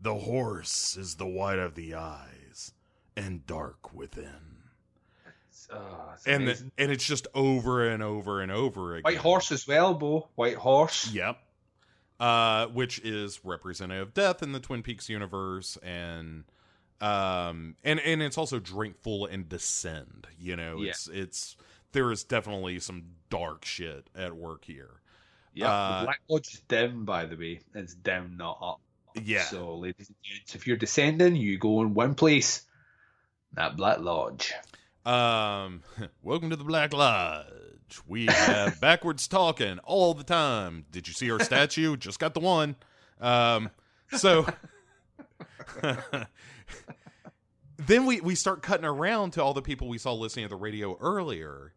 The 0.00 0.14
horse 0.14 0.96
is 0.96 1.16
the 1.16 1.26
white 1.26 1.58
of 1.58 1.74
the 1.74 1.94
eyes 1.94 2.72
and 3.16 3.46
dark 3.46 3.92
within. 3.92 4.61
Oh, 5.72 6.10
it's 6.14 6.26
and 6.26 6.48
the, 6.48 6.70
and 6.78 6.90
it's 6.92 7.04
just 7.04 7.26
over 7.34 7.88
and 7.88 8.02
over 8.02 8.40
and 8.40 8.50
over 8.52 8.94
again. 8.94 9.02
White 9.02 9.18
horse 9.18 9.52
as 9.52 9.66
well, 9.66 9.94
Bo. 9.94 10.28
White 10.34 10.56
horse. 10.56 11.10
Yep. 11.12 11.38
Uh, 12.20 12.66
which 12.68 13.00
is 13.00 13.40
representative 13.44 14.08
of 14.08 14.14
death 14.14 14.42
in 14.42 14.52
the 14.52 14.60
Twin 14.60 14.82
Peaks 14.82 15.08
universe, 15.08 15.76
and 15.82 16.44
um, 17.00 17.74
and 17.82 17.98
and 18.00 18.22
it's 18.22 18.38
also 18.38 18.60
drink 18.60 18.96
full 19.02 19.26
and 19.26 19.48
descend. 19.48 20.26
You 20.38 20.56
know, 20.56 20.80
Yeah. 20.82 20.90
it's 20.90 21.08
it's 21.08 21.56
there 21.92 22.12
is 22.12 22.22
definitely 22.24 22.78
some 22.78 23.02
dark 23.28 23.64
shit 23.64 24.08
at 24.14 24.34
work 24.36 24.64
here. 24.64 25.00
Yeah, 25.54 25.70
Uh, 25.70 26.04
Black 26.04 26.20
Lodge 26.28 26.54
is 26.54 26.60
down, 26.60 27.04
by 27.04 27.26
the 27.26 27.36
way. 27.36 27.60
It's 27.74 27.94
down, 27.94 28.36
not 28.36 28.58
up. 28.62 28.80
Yeah. 29.22 29.42
So, 29.42 29.74
ladies 29.74 30.08
and 30.08 30.16
gents, 30.22 30.54
if 30.54 30.66
you're 30.66 30.78
descending, 30.78 31.36
you 31.36 31.58
go 31.58 31.82
in 31.82 31.92
one 31.92 32.14
place. 32.14 32.62
That 33.54 33.76
Black 33.76 33.98
Lodge. 33.98 34.52
Um, 35.04 35.82
welcome 36.22 36.50
to 36.50 36.56
the 36.56 36.64
Black 36.64 36.92
Lodge. 36.92 37.46
We 38.06 38.26
have 38.26 38.80
backwards 38.80 39.28
talking 39.28 39.78
all 39.80 40.14
the 40.14 40.24
time. 40.24 40.86
Did 40.90 41.08
you 41.08 41.14
see 41.14 41.30
our 41.30 41.40
statue? 41.40 41.96
Just 41.98 42.18
got 42.18 42.34
the 42.34 42.40
one. 42.40 42.76
Um, 43.20 43.70
so 44.16 44.46
then 47.76 48.06
we 48.06 48.20
we 48.20 48.34
start 48.34 48.62
cutting 48.62 48.84
around 48.86 49.32
to 49.32 49.42
all 49.42 49.54
the 49.54 49.62
people 49.62 49.88
we 49.88 49.98
saw 49.98 50.12
listening 50.12 50.44
to 50.46 50.50
the 50.50 50.56
radio 50.56 50.96
earlier 51.00 51.72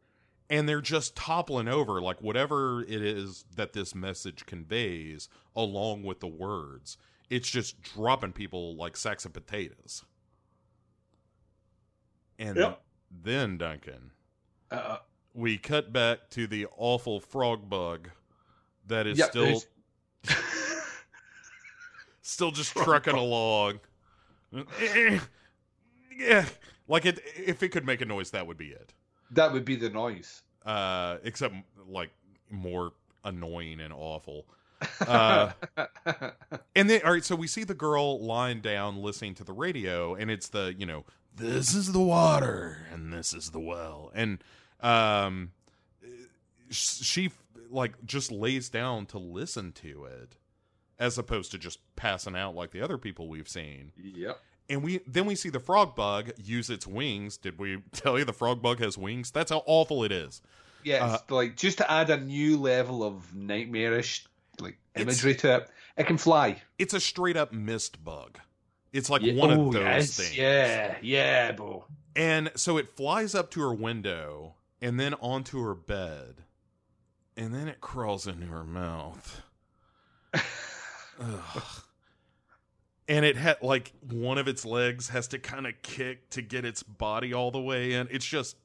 and 0.50 0.68
they're 0.68 0.82
just 0.82 1.16
toppling 1.16 1.68
over 1.68 2.02
like 2.02 2.22
whatever 2.22 2.82
it 2.84 3.02
is 3.02 3.45
that 3.56 3.74
this 3.74 3.94
message 3.95 4.45
conveys 4.45 5.30
along 5.56 6.04
with 6.04 6.20
the 6.20 6.28
words 6.28 6.98
it's 7.30 7.50
just 7.50 7.82
dropping 7.82 8.32
people 8.32 8.76
like 8.76 8.98
sacks 8.98 9.26
of 9.26 9.34
potatoes 9.34 10.04
and 12.40 12.58
Yep. 12.58 12.82
Then 13.11 13.58
duncan 13.58 14.11
Uh, 14.72 14.98
we 15.34 15.58
cut 15.58 15.92
back 15.93 16.30
to 16.32 16.48
the 16.48 16.66
awful 16.77 17.19
frog 17.19 17.69
bug 17.69 18.09
that 18.88 19.06
is 19.08 19.22
still 19.24 19.61
still 22.22 22.51
just 22.51 22.72
trucking 22.74 23.16
along. 23.16 23.80
Yeah 26.17 26.45
like 26.88 27.06
it 27.06 27.19
if 27.35 27.61
it 27.61 27.69
could 27.69 27.85
make 27.85 28.00
a 28.00 28.06
noise 28.06 28.32
that 28.32 28.48
would 28.48 28.58
be 28.58 28.67
it. 28.69 28.93
That 29.32 29.51
would 29.51 29.66
be 29.66 29.75
the 29.75 29.90
noise. 29.90 30.43
uh 30.66 31.17
except 31.24 31.56
like 31.88 32.11
more 32.50 32.93
annoying 33.24 33.80
and 33.82 33.93
awful. 33.93 34.45
Uh 35.08 35.51
and 36.75 36.90
then 36.90 37.01
all 37.03 37.11
right 37.14 37.24
so 37.24 37.35
we 37.35 37.48
see 37.48 37.64
the 37.64 37.74
girl 37.74 38.24
lying 38.24 38.61
down 38.61 38.98
listening 39.01 39.34
to 39.35 39.43
the 39.43 39.53
radio 39.53 40.16
and 40.16 40.30
it's 40.32 40.48
the 40.50 40.74
you 40.77 40.85
know 40.85 41.03
this 41.36 41.74
is 41.76 41.92
the 41.92 42.00
water 42.00 42.78
and 42.94 43.12
this 43.12 43.34
is 43.34 43.52
the 43.52 43.60
well 43.60 44.12
and 44.16 44.44
um 44.82 45.52
she 46.70 47.32
like 47.70 47.94
just 48.06 48.32
lays 48.32 48.70
down 48.70 49.06
to 49.08 49.18
listen 49.18 49.72
to 49.72 50.06
it 50.06 50.38
as 51.00 51.18
opposed 51.18 51.52
to 51.52 51.58
just 51.58 51.80
passing 51.96 52.36
out 52.36 52.56
like 52.56 52.72
the 52.72 52.82
other 52.82 52.98
people 52.98 53.28
we've 53.28 53.50
seen 53.50 53.92
Yep. 54.02 54.40
and 54.70 54.84
we 54.84 55.00
then 55.08 55.26
we 55.26 55.36
see 55.36 55.50
the 55.50 55.60
frog 55.60 55.96
bug 55.96 56.32
use 56.38 56.70
its 56.70 56.88
wings 56.88 57.38
did 57.38 57.60
we 57.60 57.82
tell 57.92 58.18
you 58.18 58.26
the 58.26 58.34
frog 58.34 58.62
bug 58.62 58.80
has 58.80 58.98
wings 58.98 59.32
that's 59.32 59.52
how 59.52 59.64
awful 59.66 60.04
it 60.04 60.12
is 60.12 60.42
Yeah, 60.84 61.16
it's 61.16 61.30
like 61.32 61.56
just 61.58 61.78
to 61.80 61.92
add 61.92 62.10
a 62.10 62.18
new 62.18 62.58
level 62.58 63.04
of 63.04 63.34
nightmarish 63.36 64.26
like 64.62 64.78
imagery 64.96 65.36
to 65.36 65.56
it. 65.58 65.70
It 65.98 66.08
can 66.08 66.18
fly. 66.18 66.62
it's 66.80 66.94
a 66.94 67.00
straight 67.00 67.36
up 67.38 67.52
mist 67.52 68.04
bug 68.04 68.40
it's 68.95 69.09
like 69.09 69.22
Yeah, 69.22 69.33
one 69.33 69.51
of 69.51 69.74
those 69.74 69.75
yes, 69.75 70.17
things 70.17 70.38
Yeah, 70.38 70.95
yeah, 71.01 71.51
bro. 71.51 71.85
And 72.15 72.51
so 72.56 72.77
it 72.77 72.95
flies 72.95 73.35
up 73.35 73.51
to 73.51 73.61
her 73.61 73.74
window 73.74 74.56
and 74.82 74.99
then 74.99 75.14
onto 75.15 75.61
her 75.61 75.75
bed. 75.75 76.43
And 77.35 77.53
then 77.53 77.67
it 77.67 77.82
crawls 77.82 78.25
into 78.25 78.48
her 78.48 78.64
mouth. 78.64 79.41
And 83.07 83.24
it 83.24 83.38
had 83.38 83.61
like 83.61 83.93
one 84.09 84.40
of 84.40 84.48
its 84.48 84.65
legs 84.65 85.09
has 85.09 85.27
to 85.27 85.38
kind 85.38 85.67
of 85.67 85.74
kick 85.83 86.27
to 86.32 86.41
get 86.41 86.65
its 86.65 86.82
body 86.82 87.35
all 87.35 87.51
the 87.51 87.61
way 87.61 87.93
in. 87.93 88.07
It's 88.09 88.25
just 88.25 88.56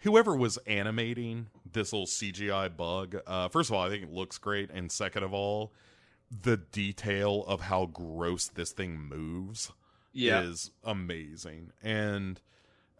whoever 0.00 0.34
was 0.34 0.58
animating 0.66 1.48
this 1.70 1.92
little 1.92 2.06
CGI 2.06 2.74
bug. 2.74 3.16
Uh, 3.26 3.48
first 3.48 3.68
of 3.68 3.76
all, 3.76 3.84
I 3.84 3.90
think 3.90 4.04
it 4.04 4.10
looks 4.10 4.38
great, 4.38 4.70
and 4.70 4.90
second 4.90 5.24
of 5.24 5.34
all, 5.34 5.74
the 6.42 6.56
detail 6.56 7.44
of 7.46 7.62
how 7.62 7.86
gross 7.86 8.48
this 8.48 8.72
thing 8.72 8.98
moves 8.98 9.70
Yeah. 10.12 10.42
is 10.42 10.70
amazing. 10.82 11.72
And 11.82 12.40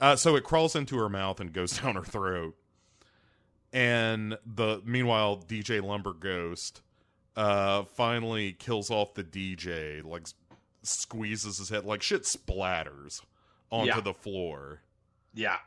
uh, 0.01 0.17
so 0.17 0.37
it 0.37 0.45
crawls 0.45 0.77
into 0.77 0.97
her 0.99 1.09
mouth 1.09 1.41
and 1.41 1.53
goes 1.53 1.79
down 1.81 1.95
her 1.97 2.03
throat. 2.05 2.55
And 3.73 4.39
the 4.47 4.81
meanwhile, 4.85 5.37
DJ 5.47 5.83
Lumber 5.83 6.13
Ghost 6.13 6.83
uh, 7.37 7.85
finally 7.95 8.53
kills 8.53 8.91
off 8.91 9.15
the 9.15 9.25
DJ, 9.25 10.05
like 10.05 10.27
squeezes 10.83 11.59
his 11.59 11.71
head, 11.71 11.85
like 11.85 12.03
shit 12.03 12.23
splatters 12.23 13.21
onto 13.71 13.89
Yeah. 13.95 14.01
the 14.01 14.15
floor. 14.15 14.83
Yeah. 15.33 15.59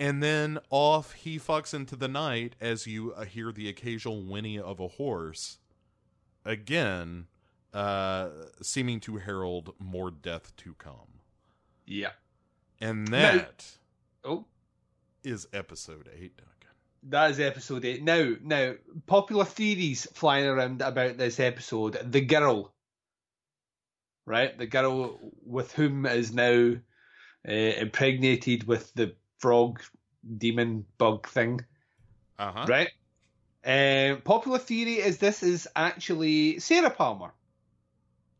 And 0.00 0.22
then 0.22 0.58
off 0.70 1.12
he 1.12 1.38
fucks 1.38 1.74
into 1.74 1.94
the 1.96 2.08
night 2.08 2.54
as 2.60 2.86
you 2.86 3.12
uh, 3.12 3.24
hear 3.24 3.52
the 3.52 3.68
occasional 3.68 4.20
whinny 4.22 4.58
of 4.58 4.80
a 4.80 4.88
horse. 4.88 5.58
Again, 6.48 7.26
uh, 7.74 8.30
seeming 8.62 9.00
to 9.00 9.18
herald 9.18 9.74
more 9.78 10.10
death 10.10 10.56
to 10.56 10.72
come. 10.74 11.20
Yeah. 11.86 12.12
And 12.80 13.04
Now- 13.10 13.36
that 13.36 13.76
Oh. 14.24 14.46
is 15.22 15.46
episode 15.52 16.08
8, 16.10 16.36
Duncan. 16.38 16.54
That 17.02 17.30
is 17.32 17.38
episode 17.38 17.84
eight. 17.84 18.02
Now, 18.02 18.34
now, 18.40 18.74
popular 19.06 19.44
theories 19.44 20.06
flying 20.14 20.46
around 20.46 20.80
about 20.82 21.16
this 21.18 21.38
episode. 21.38 21.92
The 22.10 22.20
girl, 22.22 22.74
right? 24.26 24.56
The 24.58 24.66
girl 24.66 25.18
with 25.44 25.72
whom 25.72 26.06
is 26.06 26.32
now 26.32 26.74
uh, 27.48 27.52
impregnated 27.52 28.64
with 28.64 28.92
the 28.94 29.14
frog 29.38 29.80
demon 30.38 30.84
bug 30.98 31.28
thing, 31.28 31.60
Uh-huh. 32.38 32.66
right? 32.68 32.90
Um, 33.68 34.22
popular 34.22 34.58
theory 34.58 34.94
is 34.94 35.18
this 35.18 35.42
is 35.42 35.68
actually 35.76 36.58
Sarah 36.58 36.88
Palmer. 36.88 37.32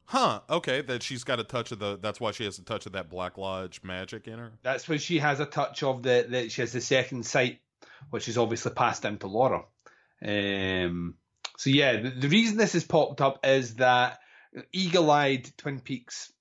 Huh, 0.06 0.40
okay, 0.48 0.80
that 0.80 1.02
she's 1.02 1.22
got 1.22 1.38
a 1.38 1.44
touch 1.44 1.70
of 1.70 1.80
the 1.80 1.98
that's 2.00 2.18
why 2.18 2.30
she 2.30 2.44
has 2.44 2.58
a 2.58 2.64
touch 2.64 2.86
of 2.86 2.92
that 2.92 3.10
Black 3.10 3.36
Lodge 3.36 3.82
magic 3.82 4.26
in 4.26 4.38
her. 4.38 4.52
That's 4.62 4.88
when 4.88 4.98
she 4.98 5.18
has 5.18 5.38
a 5.38 5.44
touch 5.44 5.82
of 5.82 6.02
the 6.02 6.26
that 6.30 6.50
she 6.50 6.62
has 6.62 6.72
the 6.72 6.80
second 6.80 7.26
sight, 7.26 7.58
which 8.08 8.26
is 8.26 8.38
obviously 8.38 8.72
passed 8.72 9.02
down 9.02 9.18
to 9.18 9.26
Laura. 9.26 9.64
Um, 10.24 11.16
so 11.58 11.68
yeah, 11.68 12.00
the, 12.00 12.08
the 12.08 12.28
reason 12.28 12.56
this 12.56 12.72
has 12.72 12.84
popped 12.84 13.20
up 13.20 13.44
is 13.44 13.74
that 13.74 14.20
eagle-eyed 14.72 15.50
Twin 15.58 15.80
Peaks 15.80 16.32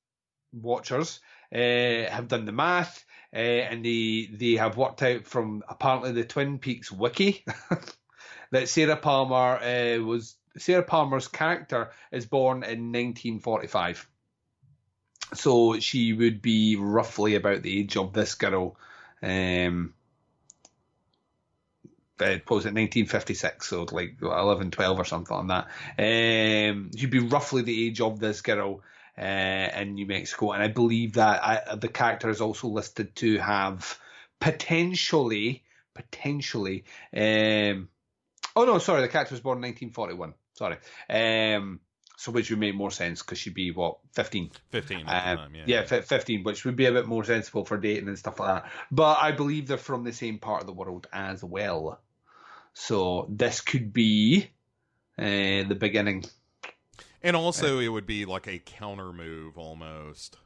watchers 0.54 1.20
uh, 1.54 1.58
have 1.58 2.30
done 2.30 2.46
the 2.46 2.54
math, 2.54 3.04
uh, 3.34 3.38
and 3.38 3.84
they 3.84 4.30
they 4.32 4.54
have 4.54 4.78
worked 4.78 5.04
out 5.04 5.26
from 5.26 5.62
apparently 5.68 6.14
the 6.14 6.24
Twin 6.24 6.60
Peaks 6.60 6.90
wiki 6.90 7.44
that 8.52 8.70
Sarah 8.70 8.98
Palmer 8.98 9.58
uh, 9.58 10.04
was 10.04 10.36
Sarah 10.58 10.84
Palmer's 10.84 11.28
character 11.28 11.92
is 12.12 12.26
born 12.26 12.58
in 12.58 12.92
1945. 12.92 14.08
So 15.34 15.80
she 15.80 16.14
would 16.14 16.42
be 16.42 16.78
roughly 16.78 17.36
about 17.36 17.62
the 17.62 17.80
age 17.80 17.98
of 17.98 18.14
this 18.14 18.36
girl. 18.36 18.78
Um, 19.22 19.94
uh, 22.20 22.42
was 22.50 22.66
it 22.66 22.74
1956? 22.74 23.68
So 23.68 23.86
like 23.92 24.18
11, 24.22 24.72
12 24.72 25.00
or 25.00 25.06
something 25.06 25.38
like 25.38 25.68
that. 25.98 26.72
Um, 26.72 26.92
she'd 26.96 27.12
be 27.12 27.20
roughly 27.20 27.62
the 27.62 27.88
age 27.88 28.02
of 28.02 28.20
this 28.20 28.42
girl 28.42 28.82
uh, 29.18 29.22
in 29.22 29.96
New 29.96 30.06
Mexico, 30.06 30.52
and 30.52 30.64
I 30.64 30.68
believe 30.68 31.14
that 31.14 31.44
I, 31.44 31.76
the 31.76 31.88
character 31.88 32.30
is 32.30 32.42
also 32.42 32.68
listed 32.68 33.16
to 33.18 33.38
have 33.40 34.00
potentially, 34.40 35.64
potentially. 35.94 36.86
Um, 37.16 37.90
oh 38.58 38.66
no, 38.66 38.80
sorry, 38.80 39.02
the 39.02 39.08
character 39.08 39.34
was 39.34 39.42
born 39.42 39.58
in 39.58 39.62
1941. 39.62 40.34
Sorry. 40.54 40.78
Um, 41.10 41.80
so 42.18 42.32
which 42.32 42.50
would 42.50 42.60
make 42.60 42.74
more 42.74 42.90
sense 42.90 43.22
because 43.22 43.38
she'd 43.38 43.54
be 43.54 43.70
what 43.70 44.00
15 44.14 44.50
15 44.72 44.98
at 45.02 45.06
the 45.06 45.30
um, 45.30 45.38
time, 45.38 45.56
yeah. 45.56 45.64
yeah, 45.68 45.84
fi- 45.84 46.02
15, 46.02 46.44
which 46.44 46.66
would 46.66 46.76
be 46.76 46.88
a 46.88 46.92
bit 46.92 47.06
more 47.06 47.24
sensible 47.24 47.64
for 47.64 47.78
dating 47.78 48.08
and 48.08 48.18
stuff 48.18 48.40
like 48.40 48.64
that. 48.64 48.72
But 48.90 49.20
I 49.22 49.32
believe 49.32 49.68
they're 49.68 49.78
from 49.78 50.04
the 50.04 50.12
same 50.12 50.40
part 50.40 50.62
of 50.62 50.68
the 50.68 50.74
world 50.74 51.08
as 51.14 51.44
well. 51.44 52.02
So 52.74 53.28
this 53.30 53.62
could 53.62 53.94
be 53.94 54.50
uh, 55.20 55.24
the 55.68 55.78
beginning. 55.80 56.26
And 57.22 57.36
also, 57.36 57.80
it 57.80 57.88
would 57.88 58.06
be 58.08 58.26
like 58.26 58.48
a 58.48 58.60
counter 58.60 59.14
move 59.14 59.58
almost. 59.58 60.38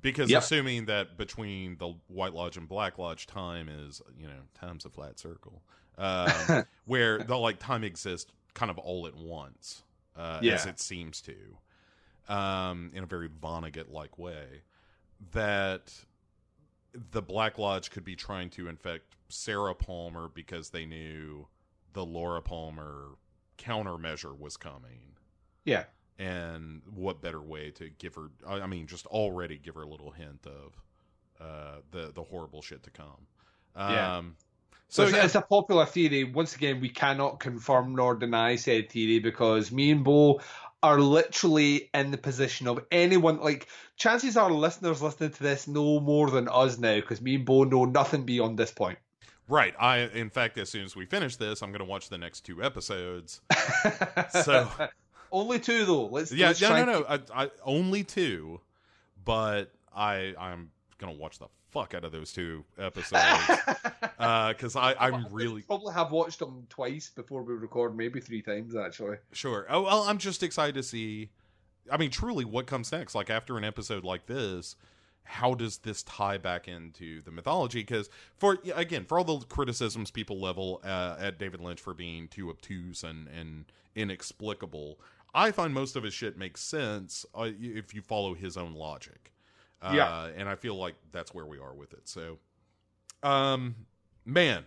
Because 0.00 0.30
Yep. 0.30 0.42
assuming 0.42 0.86
that 0.86 1.18
between 1.18 1.76
the 1.78 1.94
White 2.06 2.32
Lodge 2.32 2.56
and 2.56 2.68
Black 2.68 2.98
Lodge, 2.98 3.26
time 3.26 3.68
is, 3.68 4.00
you 4.16 4.26
know, 4.26 4.42
time's 4.54 4.84
a 4.84 4.90
flat 4.90 5.18
circle, 5.18 5.62
um, 5.98 6.64
where 6.86 7.18
the 7.18 7.36
like 7.36 7.58
time 7.58 7.84
exists 7.84 8.30
kind 8.54 8.70
of 8.70 8.78
all 8.78 9.06
at 9.06 9.14
once, 9.16 9.82
uh, 10.16 10.40
as 10.54 10.66
it 10.66 10.80
seems 10.80 11.20
to, 11.22 12.32
um, 12.32 12.90
in 12.94 13.02
a 13.02 13.06
very 13.06 13.28
Vonnegut 13.28 13.92
like 13.92 14.18
way, 14.18 14.62
that 15.32 15.92
the 17.12 17.22
Black 17.22 17.58
Lodge 17.58 17.90
could 17.90 18.04
be 18.04 18.16
trying 18.16 18.50
to 18.50 18.68
infect 18.68 19.16
Sarah 19.28 19.74
Palmer 19.74 20.28
because 20.32 20.70
they 20.70 20.86
knew 20.86 21.46
the 21.92 22.04
Laura 22.04 22.40
Palmer 22.42 23.10
countermeasure 23.58 24.38
was 24.38 24.56
coming. 24.56 25.16
Yeah. 25.64 25.84
And 26.18 26.82
what 26.92 27.20
better 27.20 27.40
way 27.40 27.70
to 27.72 27.90
give 27.90 28.14
her? 28.16 28.30
I 28.46 28.60
I 28.62 28.66
mean, 28.66 28.86
just 28.86 29.06
already 29.06 29.58
give 29.58 29.74
her 29.76 29.82
a 29.82 29.88
little 29.88 30.10
hint 30.10 30.46
of 30.46 30.82
uh, 31.40 31.76
the 31.92 32.12
the 32.12 32.22
horrible 32.22 32.62
shit 32.62 32.82
to 32.84 32.90
come. 32.90 33.26
Um, 33.76 33.92
Yeah. 33.92 34.22
So, 34.88 35.04
it's, 35.04 35.12
yeah. 35.12 35.24
it's 35.24 35.34
a 35.34 35.42
popular 35.42 35.84
theory. 35.86 36.24
Once 36.24 36.56
again, 36.56 36.80
we 36.80 36.88
cannot 36.88 37.40
confirm 37.40 37.94
nor 37.94 38.14
deny 38.14 38.56
said 38.56 38.90
theory 38.90 39.18
because 39.18 39.70
me 39.70 39.90
and 39.90 40.02
Bo 40.02 40.40
are 40.82 41.00
literally 41.00 41.90
in 41.92 42.10
the 42.10 42.18
position 42.18 42.68
of 42.68 42.84
anyone. 42.90 43.40
Like, 43.40 43.66
chances 43.96 44.36
are 44.36 44.50
listeners 44.50 45.02
listening 45.02 45.30
to 45.30 45.42
this 45.42 45.68
know 45.68 46.00
more 46.00 46.30
than 46.30 46.48
us 46.48 46.78
now 46.78 46.96
because 46.96 47.20
me 47.20 47.34
and 47.34 47.44
Bo 47.44 47.64
know 47.64 47.84
nothing 47.84 48.24
beyond 48.24 48.58
this 48.58 48.70
point. 48.70 48.98
Right. 49.48 49.74
I, 49.78 49.98
in 49.98 50.30
fact, 50.30 50.56
as 50.58 50.68
soon 50.68 50.84
as 50.84 50.96
we 50.96 51.06
finish 51.06 51.36
this, 51.36 51.62
I'm 51.62 51.70
going 51.70 51.80
to 51.80 51.84
watch 51.84 52.08
the 52.08 52.18
next 52.18 52.42
two 52.42 52.62
episodes. 52.62 53.40
so 54.42 54.68
Only 55.30 55.58
two 55.58 55.84
though. 55.84 56.06
Let's 56.06 56.32
yeah, 56.32 56.48
let's 56.48 56.60
no, 56.60 56.84
no, 56.84 56.84
no. 56.84 57.04
I, 57.08 57.44
I 57.44 57.50
only 57.64 58.04
two, 58.04 58.60
but 59.24 59.70
I 59.94 60.34
I'm 60.38 60.70
gonna 60.98 61.12
watch 61.12 61.38
the 61.38 61.48
fuck 61.70 61.94
out 61.94 62.04
of 62.04 62.12
those 62.12 62.32
two 62.32 62.64
episodes 62.78 63.22
because 64.18 64.76
I 64.76 64.94
I'm 64.98 65.26
really 65.30 65.62
Probably 65.62 65.94
have 65.94 66.10
watched 66.10 66.38
them 66.38 66.66
twice 66.68 67.10
before 67.10 67.42
we 67.42 67.54
record, 67.54 67.96
maybe 67.96 68.20
three 68.20 68.42
times 68.42 68.74
actually. 68.76 69.18
Sure. 69.32 69.66
Oh 69.68 69.82
well, 69.82 70.02
I'm 70.02 70.18
just 70.18 70.42
excited 70.42 70.74
to 70.74 70.82
see. 70.82 71.30
I 71.90 71.96
mean, 71.96 72.10
truly, 72.10 72.44
what 72.44 72.66
comes 72.66 72.92
next? 72.92 73.14
Like 73.14 73.30
after 73.30 73.56
an 73.56 73.64
episode 73.64 74.04
like 74.04 74.26
this, 74.26 74.76
how 75.24 75.54
does 75.54 75.78
this 75.78 76.02
tie 76.04 76.38
back 76.38 76.68
into 76.68 77.20
the 77.22 77.30
mythology? 77.30 77.80
Because 77.80 78.08
for 78.38 78.58
again, 78.74 79.04
for 79.04 79.18
all 79.18 79.24
the 79.24 79.44
criticisms 79.46 80.10
people 80.10 80.40
level 80.40 80.80
uh, 80.84 81.16
at 81.18 81.38
David 81.38 81.60
Lynch 81.60 81.80
for 81.80 81.94
being 81.94 82.28
too 82.28 82.50
obtuse 82.50 83.04
and 83.04 83.28
and 83.28 83.66
inexplicable, 83.94 84.98
I 85.34 85.50
find 85.50 85.74
most 85.74 85.96
of 85.96 86.02
his 86.02 86.14
shit 86.14 86.38
makes 86.38 86.62
sense 86.62 87.26
uh, 87.34 87.50
if 87.60 87.94
you 87.94 88.00
follow 88.02 88.34
his 88.34 88.56
own 88.56 88.74
logic. 88.74 89.32
Uh, 89.80 89.92
Yeah. 89.94 90.28
and 90.36 90.48
I 90.48 90.56
feel 90.56 90.74
like 90.74 90.94
that's 91.12 91.32
where 91.32 91.46
we 91.46 91.58
are 91.58 91.74
with 91.74 91.92
it. 91.92 92.08
So, 92.08 92.38
um, 93.22 93.74
man, 94.24 94.64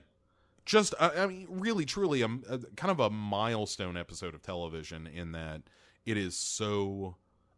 just 0.66 0.94
I, 1.00 1.10
I 1.24 1.28
mean, 1.28 1.48
really, 1.50 1.86
truly, 1.86 2.22
a, 2.22 2.28
a 2.50 2.60
kind 2.76 2.92
of 2.92 3.00
a 3.00 3.10
milestone 3.10 3.98
episode 3.98 4.34
of 4.34 4.42
television 4.42 5.08
in 5.08 5.32
that 5.34 5.64
it 6.06 6.18
is 6.18 6.36
so 6.38 7.16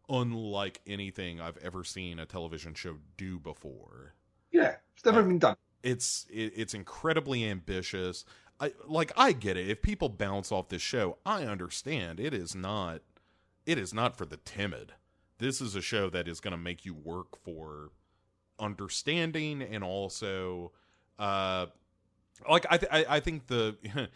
unlike 0.10 0.82
anything 0.86 1.40
I've 1.40 1.58
ever 1.58 1.84
seen 1.84 2.20
a 2.20 2.26
television 2.26 2.74
show 2.74 2.98
do 3.18 3.40
before. 3.40 4.14
Yeah, 4.52 4.76
it's 4.96 5.06
never 5.06 5.24
been 5.24 5.40
done. 5.40 5.56
It's 5.82 6.26
it, 6.30 6.54
it's 6.56 6.74
incredibly 6.74 7.44
ambitious. 7.46 8.26
I 8.60 8.74
like 8.86 9.12
I 9.18 9.32
get 9.32 9.58
it. 9.58 9.70
If 9.70 9.82
people 9.82 10.10
bounce 10.10 10.52
off 10.52 10.70
this 10.70 10.82
show, 10.82 11.18
I 11.26 11.44
understand. 11.46 12.20
It 12.20 12.34
is 12.34 12.56
not 12.56 13.02
it 13.66 13.78
is 13.78 13.94
not 13.94 14.18
for 14.18 14.26
the 14.26 14.38
timid. 14.38 14.94
This 15.44 15.60
is 15.60 15.76
a 15.76 15.82
show 15.82 16.10
that 16.10 16.28
is 16.28 16.40
going 16.40 16.54
to 16.54 16.58
make 16.58 16.86
you 16.86 16.94
work 16.94 17.38
for 17.44 17.90
understanding 18.60 19.62
and 19.62 19.84
also 19.84 20.72
uh 21.20 21.66
like 22.50 22.66
I 22.70 22.78
th- 22.78 22.92
I, 22.92 23.06
I 23.18 23.20
think 23.20 23.48
the 23.48 23.76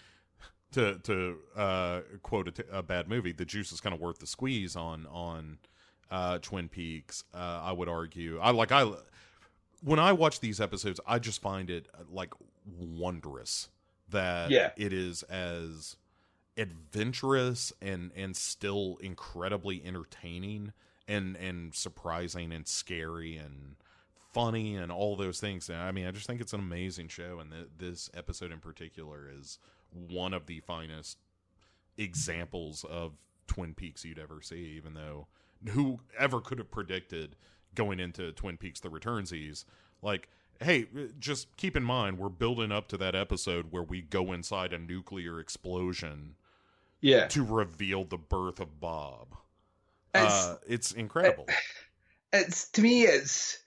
to 0.72 1.00
to 1.00 1.36
uh 1.56 2.02
quote 2.24 2.48
a, 2.48 2.52
t- 2.52 2.64
a 2.72 2.82
bad 2.82 3.08
movie, 3.10 3.32
the 3.34 3.46
juice 3.46 3.72
is 3.72 3.82
kind 3.82 3.94
of 3.94 4.00
worth 4.00 4.20
the 4.20 4.28
squeeze 4.28 4.76
on 4.76 5.06
on 5.08 5.58
uh 6.10 6.38
Twin 6.40 6.70
Peaks. 6.70 7.24
Uh 7.34 7.62
I 7.64 7.72
would 7.74 7.90
argue. 7.90 8.40
I 8.40 8.52
like 8.52 8.72
I 8.72 8.90
when 9.84 10.00
I 10.00 10.14
watch 10.14 10.40
these 10.40 10.62
episodes, 10.62 11.00
I 11.06 11.20
just 11.20 11.42
find 11.42 11.70
it 11.70 11.88
uh, 11.94 12.04
like 12.10 12.34
wondrous 12.80 13.70
that 14.10 14.50
Yeah. 14.50 14.72
it 14.78 14.94
is 14.94 15.24
as 15.24 15.98
adventurous 16.58 17.74
and 17.82 18.12
and 18.16 18.36
still 18.36 18.98
incredibly 19.02 19.84
entertaining 19.86 20.74
and 21.08 21.36
and 21.38 21.74
surprising 21.74 22.52
and 22.52 22.68
scary 22.68 23.38
and 23.38 23.76
funny 24.34 24.76
and 24.76 24.92
all 24.92 25.16
those 25.16 25.40
things. 25.40 25.70
I 25.70 25.92
mean, 25.92 26.06
I 26.06 26.12
just 26.12 26.28
think 26.28 26.42
it's 26.42 26.54
an 26.54 26.60
amazing 26.60 27.08
show, 27.08 27.40
and 27.40 27.52
th- 27.52 27.68
this 27.78 28.10
episode 28.14 28.52
in 28.52 28.60
particular 28.60 29.30
is 29.34 29.60
one 29.92 30.34
of 30.34 30.46
the 30.46 30.60
finest 30.60 31.18
examples 31.98 32.84
of 32.90 33.14
Twin 33.48 33.74
Peaks 33.74 34.04
you'd 34.06 34.20
ever 34.20 34.42
see. 34.42 34.74
Even 34.78 34.94
though 34.94 35.28
who 35.70 36.00
ever 36.18 36.40
could 36.42 36.58
have 36.60 36.72
predicted 36.72 37.36
going 37.76 38.00
into 38.00 38.32
Twin 38.32 38.58
Peaks: 38.58 38.80
The 38.80 38.90
Returnsies, 38.90 39.66
like. 40.02 40.30
Hey, 40.60 40.88
just 41.20 41.56
keep 41.56 41.78
in 41.78 41.84
mind 41.84 42.18
we're 42.18 42.30
building 42.30 42.72
up 42.72 42.88
to 42.88 42.98
that 42.98 43.14
episode 43.14 43.68
where 43.70 43.84
we 43.84 44.02
go 44.02 44.34
inside 44.34 44.74
a 44.74 44.80
nuclear 44.80 45.40
explosion 45.40 46.34
Yeah. 47.00 47.28
to 47.28 47.44
reveal 47.44 48.06
the 48.06 48.18
birth 48.18 48.60
of 48.60 48.80
Bob. 48.80 49.38
It's- 50.18 50.46
uh, 50.46 50.58
it's 50.68 50.92
incredible. 50.92 51.48
it's 52.34 52.70
to 52.72 52.82
me 52.82 53.04
it's 53.04 53.60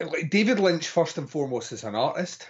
like 0.00 0.30
David 0.30 0.58
Lynch 0.60 0.88
first 0.88 1.18
and 1.18 1.28
foremost 1.28 1.72
is 1.72 1.84
an 1.84 1.94
artist. 1.94 2.48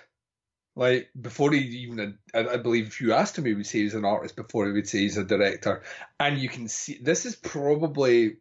Like 0.76 1.10
before 1.20 1.52
he 1.52 1.58
even, 1.58 2.16
I, 2.32 2.46
I 2.46 2.56
believe 2.58 2.86
if 2.86 3.00
you 3.00 3.12
asked 3.12 3.36
him, 3.36 3.44
he 3.44 3.54
would 3.54 3.66
say 3.66 3.80
he's 3.80 3.94
an 3.94 4.04
artist 4.04 4.36
before 4.36 4.66
he 4.66 4.72
would 4.72 4.88
say 4.88 4.98
he's 5.00 5.16
a 5.16 5.24
director. 5.24 5.82
And 6.20 6.38
you 6.38 6.48
can 6.48 6.68
see 6.68 6.98
this 7.02 7.26
is 7.26 7.34
probably 7.34 8.36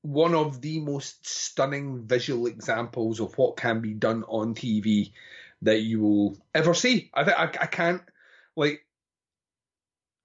one 0.00 0.34
of 0.34 0.60
the 0.62 0.80
most 0.80 1.26
stunning 1.26 2.06
visual 2.06 2.46
examples 2.46 3.20
of 3.20 3.36
what 3.36 3.56
can 3.56 3.80
be 3.80 3.92
done 3.92 4.24
on 4.24 4.54
TV 4.54 5.12
that 5.60 5.80
you 5.80 6.00
will 6.00 6.36
ever 6.54 6.74
see. 6.74 7.10
I 7.14 7.24
think 7.24 7.38
I, 7.38 7.44
I 7.44 7.66
can't 7.66 8.02
like 8.56 8.84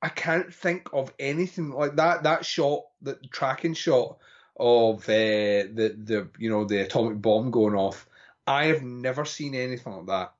I 0.02 0.10
can't 0.10 0.54
think 0.54 0.90
of 0.94 1.12
anything 1.20 1.72
like 1.72 1.96
that. 1.96 2.24
That 2.24 2.46
shot, 2.46 2.84
that 3.02 3.32
tracking 3.32 3.74
shot 3.74 4.18
of 4.56 5.04
uh, 5.10 5.70
the 5.74 5.96
the 6.04 6.30
you 6.38 6.50
know 6.50 6.66
the 6.66 6.82
atomic 6.82 7.22
bomb 7.22 7.52
going 7.52 7.76
off. 7.76 8.08
I 8.46 8.66
have 8.66 8.84
never 8.84 9.26
seen 9.26 9.56
anything 9.56 9.94
like 9.94 10.06
that 10.08 10.34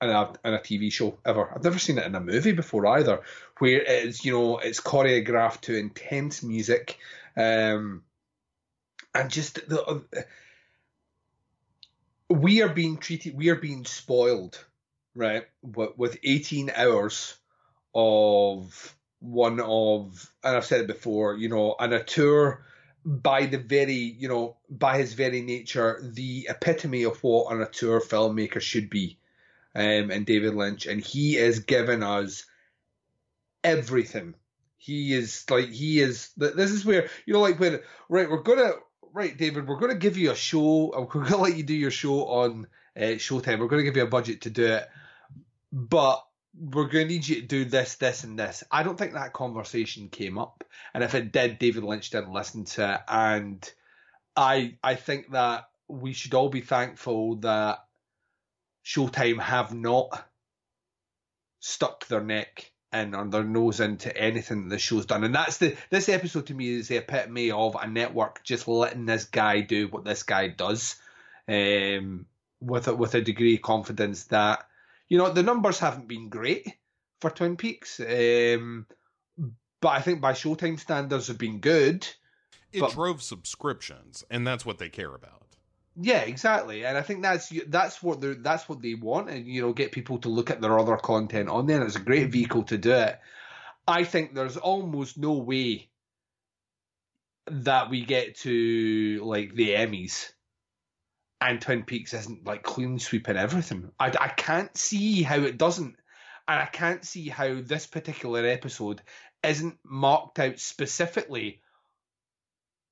in 0.00 0.10
a 0.10 0.32
in 0.44 0.54
a 0.54 0.58
TV 0.58 0.92
show 0.92 1.18
ever. 1.24 1.52
I've 1.52 1.64
never 1.64 1.78
seen 1.78 1.98
it 1.98 2.06
in 2.06 2.14
a 2.14 2.20
movie 2.20 2.52
before 2.52 2.86
either, 2.86 3.22
where 3.58 3.82
it's 3.82 4.24
you 4.24 4.32
know 4.32 4.58
it's 4.58 4.80
choreographed 4.80 5.62
to 5.62 5.76
intense 5.76 6.42
music, 6.42 6.98
um, 7.36 8.02
and 9.14 9.30
just 9.30 9.68
the. 9.68 9.82
Uh, 9.82 10.00
we 12.30 12.62
are 12.62 12.68
being 12.68 12.98
treated. 12.98 13.36
We 13.36 13.48
are 13.48 13.56
being 13.56 13.86
spoiled, 13.86 14.62
right? 15.14 15.46
With, 15.62 15.96
with 15.96 16.18
eighteen 16.22 16.70
hours 16.74 17.34
of 17.94 18.96
one 19.20 19.60
of, 19.60 20.32
and 20.44 20.56
I've 20.56 20.64
said 20.64 20.82
it 20.82 20.86
before, 20.86 21.36
you 21.36 21.48
know, 21.48 21.74
an 21.78 21.92
auteur 21.92 22.64
by 23.04 23.46
the 23.46 23.58
very, 23.58 23.94
you 23.94 24.28
know, 24.28 24.56
by 24.68 24.98
his 24.98 25.14
very 25.14 25.40
nature, 25.40 26.00
the 26.02 26.46
epitome 26.50 27.04
of 27.04 27.22
what 27.22 27.52
an 27.52 27.62
auteur 27.62 28.00
filmmaker 28.00 28.60
should 28.60 28.90
be, 28.90 29.18
um, 29.74 30.10
and 30.10 30.26
David 30.26 30.54
Lynch, 30.54 30.86
and 30.86 31.00
he 31.00 31.34
has 31.34 31.60
given 31.60 32.02
us 32.02 32.44
everything. 33.64 34.34
He 34.76 35.14
is 35.14 35.48
like 35.50 35.68
he 35.68 36.00
is. 36.00 36.30
This 36.36 36.70
is 36.70 36.84
where 36.84 37.08
you 37.26 37.34
know, 37.34 37.40
like 37.40 37.58
when 37.58 37.80
right, 38.08 38.30
we're 38.30 38.42
gonna 38.42 38.72
right, 39.12 39.36
David, 39.36 39.66
we're 39.66 39.78
gonna 39.78 39.94
give 39.94 40.16
you 40.16 40.30
a 40.30 40.36
show. 40.36 40.92
We're 40.96 41.24
gonna 41.24 41.36
let 41.36 41.56
you 41.56 41.62
do 41.62 41.74
your 41.74 41.90
show 41.90 42.26
on 42.26 42.66
uh, 42.96 43.16
Showtime. 43.16 43.58
We're 43.58 43.68
gonna 43.68 43.82
give 43.82 43.96
you 43.96 44.04
a 44.04 44.08
budget 44.08 44.42
to 44.42 44.50
do 44.50 44.66
it, 44.66 44.88
but 45.72 46.24
we're 46.60 46.88
going 46.88 47.06
to 47.06 47.12
need 47.12 47.28
you 47.28 47.36
to 47.36 47.46
do 47.46 47.64
this, 47.64 47.96
this, 47.96 48.24
and 48.24 48.38
this. 48.38 48.64
I 48.70 48.82
don't 48.82 48.98
think 48.98 49.12
that 49.12 49.32
conversation 49.32 50.08
came 50.08 50.38
up, 50.38 50.64
and 50.92 51.04
if 51.04 51.14
it 51.14 51.32
did, 51.32 51.58
David 51.58 51.84
Lynch 51.84 52.10
didn't 52.10 52.32
listen 52.32 52.64
to 52.64 52.94
it. 52.94 53.00
And 53.08 53.72
I, 54.36 54.76
I 54.82 54.94
think 54.94 55.32
that 55.32 55.68
we 55.88 56.12
should 56.12 56.34
all 56.34 56.48
be 56.48 56.60
thankful 56.60 57.36
that 57.36 57.84
Showtime 58.84 59.40
have 59.40 59.74
not 59.74 60.26
stuck 61.60 62.06
their 62.06 62.22
neck 62.22 62.70
in 62.92 63.14
or 63.14 63.26
their 63.26 63.44
nose 63.44 63.80
into 63.80 64.16
anything 64.16 64.68
the 64.68 64.78
show's 64.78 65.06
done. 65.06 65.24
And 65.24 65.34
that's 65.34 65.58
the 65.58 65.76
this 65.90 66.08
episode 66.08 66.46
to 66.46 66.54
me 66.54 66.76
is 66.76 66.88
the 66.88 66.96
epitome 66.96 67.50
of 67.50 67.76
a 67.80 67.86
network 67.86 68.42
just 68.44 68.66
letting 68.66 69.06
this 69.06 69.24
guy 69.24 69.60
do 69.60 69.88
what 69.88 70.04
this 70.04 70.22
guy 70.22 70.48
does, 70.48 70.96
um, 71.46 72.26
with 72.60 72.88
a, 72.88 72.94
with 72.94 73.14
a 73.14 73.20
degree 73.20 73.56
of 73.56 73.62
confidence 73.62 74.24
that 74.24 74.67
you 75.08 75.18
know, 75.18 75.32
the 75.32 75.42
numbers 75.42 75.78
haven't 75.78 76.08
been 76.08 76.28
great 76.28 76.66
for 77.20 77.30
Twin 77.30 77.56
Peaks, 77.56 78.00
um, 78.00 78.86
but 79.80 79.88
I 79.88 80.00
think 80.00 80.20
by 80.20 80.32
Showtime 80.32 80.78
standards 80.78 81.28
have 81.28 81.38
been 81.38 81.60
good. 81.60 82.06
It 82.72 82.80
but- 82.80 82.92
drove 82.92 83.22
subscriptions, 83.22 84.24
and 84.30 84.46
that's 84.46 84.66
what 84.66 84.78
they 84.78 84.88
care 84.88 85.14
about. 85.14 85.34
Yeah, 86.00 86.20
exactly, 86.20 86.84
and 86.84 86.96
I 86.96 87.02
think 87.02 87.22
that's 87.22 87.52
that's 87.66 88.00
what 88.02 88.20
they 88.20 88.34
that's 88.34 88.68
what 88.68 88.80
they 88.80 88.94
want, 88.94 89.30
and 89.30 89.46
you 89.46 89.62
know, 89.62 89.72
get 89.72 89.90
people 89.90 90.18
to 90.18 90.28
look 90.28 90.48
at 90.48 90.60
their 90.60 90.78
other 90.78 90.96
content 90.96 91.48
on 91.48 91.66
there. 91.66 91.78
And 91.78 91.86
it's 91.86 91.96
a 91.96 92.00
great 92.00 92.30
vehicle 92.30 92.62
to 92.64 92.78
do 92.78 92.92
it. 92.92 93.18
I 93.88 94.04
think 94.04 94.32
there's 94.32 94.56
almost 94.56 95.18
no 95.18 95.32
way 95.32 95.90
that 97.46 97.90
we 97.90 98.04
get 98.04 98.36
to 98.40 99.20
like 99.24 99.54
the 99.54 99.70
Emmys 99.70 100.30
and 101.40 101.60
Twin 101.60 101.84
Peaks 101.84 102.14
isn't 102.14 102.46
like 102.46 102.62
clean 102.62 102.98
sweeping 102.98 103.36
everything. 103.36 103.90
I, 103.98 104.12
I 104.20 104.28
can't 104.28 104.76
see 104.76 105.22
how 105.22 105.40
it 105.40 105.58
doesn't, 105.58 105.96
and 106.48 106.60
I 106.60 106.66
can't 106.66 107.04
see 107.04 107.28
how 107.28 107.60
this 107.60 107.86
particular 107.86 108.44
episode 108.46 109.02
isn't 109.42 109.78
marked 109.84 110.38
out 110.38 110.58
specifically 110.58 111.60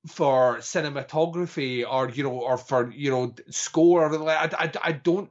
for 0.07 0.57
cinematography 0.57 1.85
or 1.89 2.09
you 2.09 2.23
know 2.23 2.39
or 2.39 2.57
for 2.57 2.91
you 2.91 3.11
know 3.11 3.33
score 3.49 4.29
I, 4.29 4.45
I, 4.45 4.71
I 4.81 4.91
don't 4.93 5.29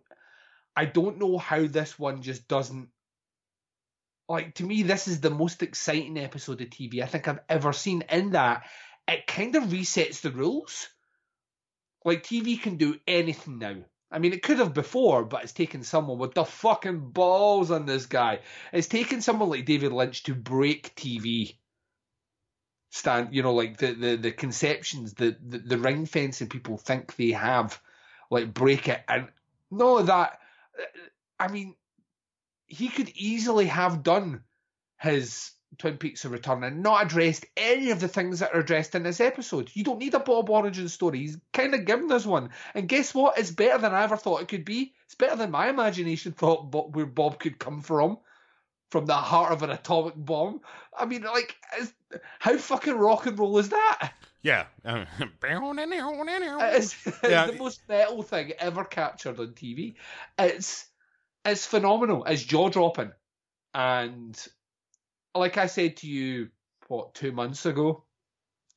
I 0.77 0.85
don't 0.85 1.19
know 1.19 1.39
how 1.39 1.67
this 1.67 1.99
one 1.99 2.20
just 2.20 2.47
doesn't 2.47 2.89
like 4.28 4.55
to 4.57 4.65
me 4.65 4.83
this 4.83 5.09
is 5.09 5.20
the 5.20 5.31
most 5.31 5.62
exciting 5.62 6.19
episode 6.19 6.61
of 6.61 6.69
TV 6.69 7.03
I 7.03 7.07
think 7.07 7.28
I've 7.28 7.41
ever 7.49 7.73
seen. 7.73 8.03
In 8.11 8.33
that 8.33 8.65
it 9.09 9.27
kind 9.27 9.55
of 9.57 9.65
resets 9.65 10.20
the 10.20 10.33
rules 10.33 10.89
like 12.07 12.23
TV 12.23 12.60
can 12.60 12.76
do 12.76 12.99
anything 13.07 13.59
now 13.59 13.76
I 14.10 14.18
mean 14.18 14.33
it 14.33 14.43
could 14.43 14.59
have 14.59 14.73
before 14.73 15.25
but 15.25 15.43
it's 15.43 15.52
taken 15.52 15.83
someone 15.83 16.18
with 16.18 16.33
the 16.33 16.44
fucking 16.44 17.10
balls 17.10 17.70
on 17.70 17.85
this 17.85 18.07
guy 18.07 18.41
it's 18.73 18.89
taken 18.89 19.20
someone 19.20 19.51
like 19.51 19.67
David 19.67 19.93
Lynch 19.93 20.23
to 20.25 20.35
break 20.35 20.94
TV 20.97 21.57
stand. 22.97 23.35
You 23.35 23.43
know, 23.43 23.55
like 23.55 23.76
the 23.76 23.93
the, 23.93 24.17
the 24.17 24.33
conceptions, 24.33 25.15
the, 25.15 25.36
the 25.47 25.59
the 25.59 25.78
ring 25.78 26.07
fencing 26.07 26.49
people 26.49 26.76
think 26.76 27.15
they 27.17 27.31
have, 27.31 27.81
like 28.31 28.52
break 28.52 28.89
it, 28.89 29.02
and 29.09 29.28
no 29.70 30.02
that. 30.02 30.41
I 31.39 31.49
mean, 31.49 31.75
he 32.67 32.89
could 32.89 33.10
easily 33.10 33.67
have 33.67 34.02
done 34.02 34.43
his 34.99 35.52
Twin 35.78 35.99
Peaks 35.99 36.25
of 36.25 36.33
Return 36.33 36.65
and 36.65 36.83
not 36.83 37.05
addressed 37.05 37.45
any 37.57 37.91
of 37.91 38.01
the 38.01 38.09
things 38.09 38.41
that 38.41 38.55
are 38.55 38.61
addressed 38.61 38.95
in 38.95 39.03
this 39.03 39.20
episode. 39.20 39.70
You 39.75 39.85
don't 39.85 39.99
need 39.99 40.15
a 40.15 40.20
Bob 40.20 40.49
origin 40.49 40.89
story. 40.89 41.19
He's 41.19 41.39
kind 41.53 41.75
of 41.75 41.85
given 41.85 42.11
us 42.12 42.25
one. 42.25 42.51
And 42.75 42.89
guess 42.89 43.15
what? 43.15 43.39
It's 43.39 43.51
better 43.51 43.78
than 43.78 43.93
I 43.95 44.05
ever 44.05 44.17
thought 44.17 44.43
it 44.43 44.49
could 44.49 44.65
be. 44.65 44.95
It's 45.05 45.15
better 45.15 45.36
than 45.36 45.51
my 45.51 45.69
imagination 45.69 46.33
thought 46.33 46.70
Bo- 46.70 46.89
where 46.93 47.07
Bob 47.07 47.39
could 47.39 47.59
come 47.59 47.81
from. 47.83 48.19
From 48.91 49.05
the 49.05 49.15
heart 49.15 49.53
of 49.53 49.65
an 49.65 49.70
atomic 49.70 50.15
bomb. 50.17 50.61
I 50.97 51.07
mean, 51.07 51.23
like, 51.23 51.57
how 52.39 52.57
fucking 52.57 52.95
rock 52.95 53.27
and 53.27 53.36
roll 53.36 53.59
is 53.59 53.70
that? 53.70 54.12
Yeah. 54.43 54.67
It's, 56.77 57.07
it's 57.07 57.19
Yeah. 57.25 57.47
the 57.49 57.55
most 57.57 57.81
metal 57.89 58.23
thing 58.23 58.53
ever 58.61 58.85
captured 58.85 59.41
on 59.41 59.49
TV. 59.55 59.97
It's 60.39 60.86
it's 61.45 61.67
phenomenal. 61.67 62.25
It's 62.27 62.45
jaw 62.45 62.69
dropping, 62.69 63.11
and 63.75 64.47
like 65.39 65.58
I 65.58 65.66
said 65.66 65.98
to 65.98 66.06
you, 66.06 66.50
what 66.89 67.15
two 67.15 67.32
months 67.32 67.66
ago, 67.66 68.05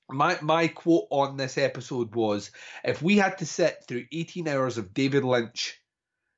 my 0.09 0.37
my 0.41 0.67
quote 0.67 1.07
on 1.09 1.37
this 1.37 1.57
episode 1.57 2.15
was: 2.15 2.51
if 2.83 3.01
we 3.01 3.17
had 3.17 3.37
to 3.39 3.45
sit 3.45 3.83
through 3.87 4.05
eighteen 4.11 4.47
hours 4.47 4.77
of 4.77 4.93
David 4.93 5.23
Lynch 5.23 5.79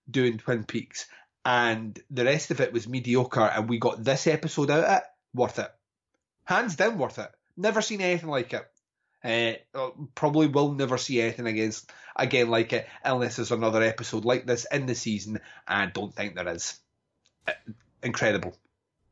doing 0.10 0.38
Twin 0.38 0.64
Peaks, 0.64 1.08
and 1.46 2.00
the 2.10 2.26
rest 2.26 2.52
of 2.52 2.62
it 2.62 2.74
was 2.74 2.88
mediocre, 2.88 3.42
and 3.42 3.70
we 3.70 3.80
got 3.80 4.04
this 4.04 4.28
episode 4.28 4.70
out 4.70 4.84
of 4.84 4.98
it, 4.98 5.04
worth 5.34 5.60
it, 5.60 5.72
hands 6.46 6.76
down 6.76 6.98
worth 6.98 7.20
it. 7.20 7.32
Never 7.58 7.82
seen 7.82 8.02
anything 8.02 8.30
like 8.30 8.54
it. 8.54 8.68
Uh, 9.24 9.90
probably 10.16 10.48
will 10.48 10.74
never 10.74 10.98
see 10.98 11.22
anything 11.22 11.46
against 11.46 11.92
again 12.16 12.50
like 12.50 12.74
it 12.74 12.88
unless 13.04 13.36
there's 13.36 13.52
another 13.52 13.84
episode 13.84 14.26
like 14.26 14.48
this 14.48 14.66
in 14.72 14.88
the 14.88 14.96
season. 14.96 15.40
I 15.68 15.86
don't 15.86 16.14
think 16.14 16.36
there 16.36 16.48
is. 16.48 16.80
Uh, 17.48 17.52
Incredible. 18.04 18.56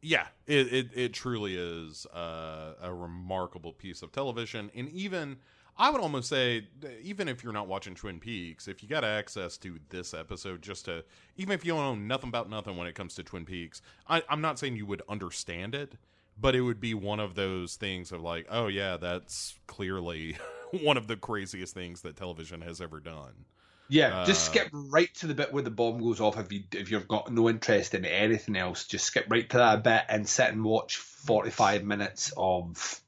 Yeah, 0.02 0.28
it, 0.48 0.74
it, 0.74 0.90
it 0.94 1.14
truly 1.14 1.56
is 1.56 2.06
uh, 2.08 2.74
a 2.82 2.94
remarkable 2.94 3.74
piece 3.74 4.02
of 4.02 4.12
television. 4.12 4.72
And 4.76 4.90
even, 4.90 5.38
I 5.78 5.90
would 5.90 6.02
almost 6.02 6.30
say, 6.30 6.68
even 7.02 7.28
if 7.28 7.44
you're 7.44 7.54
not 7.54 7.68
watching 7.68 7.96
Twin 7.96 8.20
Peaks, 8.20 8.68
if 8.68 8.82
you 8.82 8.88
got 8.88 9.04
access 9.04 9.58
to 9.58 9.78
this 9.90 10.14
episode, 10.14 10.62
just 10.62 10.86
to, 10.86 11.04
even 11.36 11.54
if 11.54 11.66
you 11.66 11.74
don't 11.74 11.82
know 11.82 12.16
nothing 12.16 12.30
about 12.30 12.50
nothing 12.50 12.78
when 12.78 12.88
it 12.88 12.96
comes 12.96 13.16
to 13.16 13.24
Twin 13.24 13.46
Peaks, 13.46 13.82
I, 14.08 14.24
I'm 14.30 14.42
not 14.42 14.58
saying 14.58 14.78
you 14.78 14.86
would 14.86 15.02
understand 15.10 15.76
it, 15.76 15.96
but 16.40 16.56
it 16.56 16.62
would 16.62 16.80
be 16.80 16.94
one 16.94 17.20
of 17.20 17.36
those 17.36 17.76
things 17.76 18.14
of 18.14 18.22
like, 18.22 18.48
oh, 18.50 18.68
yeah, 18.68 18.96
that's 18.96 19.60
clearly 19.68 20.38
one 20.82 20.96
of 20.96 21.08
the 21.08 21.18
craziest 21.18 21.74
things 21.74 22.02
that 22.02 22.16
television 22.16 22.62
has 22.62 22.80
ever 22.80 23.02
done. 23.02 23.46
Yeah, 23.92 24.24
just 24.24 24.50
Uh, 24.50 24.52
skip 24.52 24.70
right 24.72 25.14
to 25.16 25.28
the 25.28 25.34
bit 25.34 25.52
where 25.52 25.64
the 25.64 25.72
bomb 25.72 26.00
goes 26.00 26.22
off. 26.22 26.38
If 26.38 26.52
you 26.54 26.64
if 26.74 26.92
you've 26.92 27.08
got 27.08 27.34
no 27.34 27.50
interest 27.50 27.96
in 27.96 28.06
anything 28.06 28.56
else, 28.56 28.86
just 28.86 29.06
skip 29.06 29.26
right 29.30 29.50
to 29.50 29.58
that 29.58 29.84
bit 29.84 30.04
and 30.08 30.30
sit 30.30 30.50
and 30.50 30.64
watch 30.64 30.98
forty 30.98 31.50
five 31.50 31.84
minutes 31.84 32.32
of. 32.38 33.02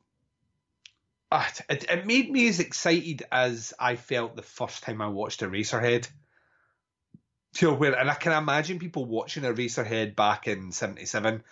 Ah, 1.32 1.50
it, 1.70 1.86
it 1.90 2.06
made 2.08 2.32
me 2.32 2.48
as 2.50 2.60
excited 2.60 3.24
as 3.32 3.74
I 3.80 3.96
felt 3.96 4.36
the 4.36 4.42
first 4.42 4.84
time 4.84 5.02
I 5.02 5.08
watched 5.08 5.42
Eraserhead. 5.42 6.10
You 7.60 7.70
know, 7.70 7.76
where 7.76 7.94
and 7.98 8.10
I 8.10 8.16
can 8.16 8.34
imagine 8.34 8.80
people 8.80 9.06
watching 9.06 9.44
Eraserhead 9.44 10.16
back 10.16 10.48
in 10.48 10.72
'77 10.72 11.44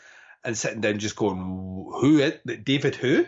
and 0.43 0.57
sitting 0.57 0.81
down 0.81 0.97
just 0.97 1.15
going, 1.15 1.37
"Who? 1.37 2.17
it? 2.17 2.65
David? 2.65 2.95
Who? 2.95 3.27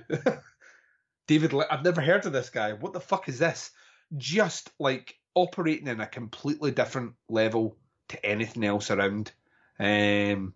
David? 1.27 1.53
I've 1.69 1.85
never 1.85 2.01
heard 2.01 2.25
of 2.25 2.33
this 2.33 2.49
guy. 2.49 2.73
What 2.73 2.93
the 2.93 2.99
fuck 2.99 3.29
is 3.29 3.37
this?" 3.37 3.69
Just 4.17 4.71
like 4.79 5.15
operating 5.35 5.87
in 5.87 6.01
a 6.01 6.07
completely 6.07 6.71
different 6.71 7.13
level 7.29 7.77
to 8.09 8.25
anything 8.25 8.63
else 8.63 8.91
around. 8.91 9.31
Um, 9.79 10.53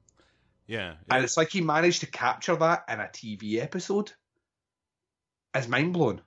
Yeah. 0.68 0.95
and 1.10 1.24
it's 1.24 1.38
like 1.38 1.50
he 1.50 1.62
managed 1.62 2.02
to 2.02 2.08
capture 2.08 2.56
that 2.56 2.86
in 2.90 3.00
a 3.00 3.08
TV 3.08 3.60
episode. 3.60 4.12
It's 5.54 5.68
mind 5.68 5.94
blowing. 5.94 6.22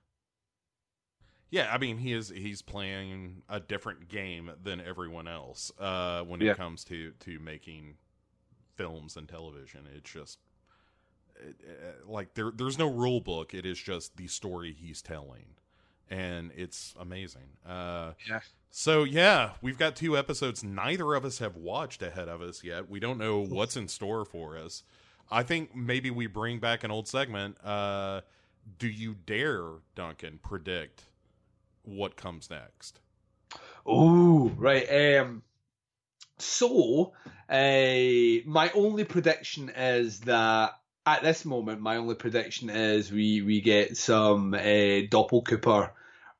Yeah, 1.51 1.73
I 1.73 1.77
mean 1.79 1.97
he 1.97 2.13
is 2.13 2.29
he's 2.29 2.61
playing 2.61 3.41
a 3.49 3.59
different 3.59 4.07
game 4.07 4.51
than 4.61 4.79
everyone 4.81 5.27
else 5.27 5.71
uh, 5.79 6.23
when 6.23 6.41
Yeah. 6.41 6.51
it 6.51 6.57
comes 6.57 6.83
to 6.85 7.11
to 7.21 7.39
making 7.39 7.97
films 8.75 9.17
and 9.17 9.27
television. 9.27 9.87
It's 9.95 10.11
just 10.11 10.39
it, 11.35 11.55
it- 11.61 12.07
like 12.07 12.33
there 12.35 12.51
there's 12.51 12.77
no 12.77 12.87
rule 12.91 13.19
book. 13.21 13.53
It 13.53 13.65
is 13.65 13.79
just 13.79 14.15
the 14.17 14.27
story 14.27 14.73
he's 14.73 15.01
telling, 15.01 15.55
and 16.09 16.51
it's 16.55 16.93
amazing. 16.99 17.57
Uh, 17.65 18.13
Yeah. 18.27 18.39
So 18.71 19.03
yeah, 19.03 19.51
we've 19.61 19.77
got 19.77 19.95
two 19.95 20.17
episodes. 20.17 20.63
Neither 20.63 21.13
of 21.15 21.25
us 21.25 21.39
have 21.39 21.55
watched 21.55 22.01
ahead 22.03 22.27
of 22.27 22.41
us 22.41 22.63
yet. 22.63 22.89
We 22.89 22.99
don't 22.99 23.17
know 23.17 23.39
what's 23.39 23.75
in 23.75 23.87
store 23.87 24.25
for 24.25 24.57
us. 24.57 24.83
I 25.31 25.43
think 25.43 25.75
maybe 25.75 26.11
we 26.11 26.27
bring 26.27 26.59
back 26.59 26.83
an 26.83 26.91
old 26.91 27.07
segment. 27.07 27.57
Uh, 27.63 28.21
do 28.77 28.87
you 28.87 29.15
dare, 29.25 29.63
Duncan, 29.95 30.39
predict 30.41 31.03
what 31.83 32.15
comes 32.15 32.49
next? 32.49 32.99
Oh, 33.85 34.51
right. 34.57 35.19
Um, 35.19 35.41
so, 36.37 37.13
uh, 37.49 38.45
my 38.45 38.71
only 38.73 39.03
prediction 39.03 39.69
is 39.69 40.21
that 40.21 40.73
at 41.05 41.23
this 41.23 41.43
moment, 41.45 41.81
my 41.81 41.97
only 41.97 42.15
prediction 42.15 42.69
is 42.69 43.11
we 43.11 43.41
we 43.41 43.61
get 43.61 43.97
some 43.97 44.53
uh, 44.53 44.57
Doppelcooper 44.57 45.91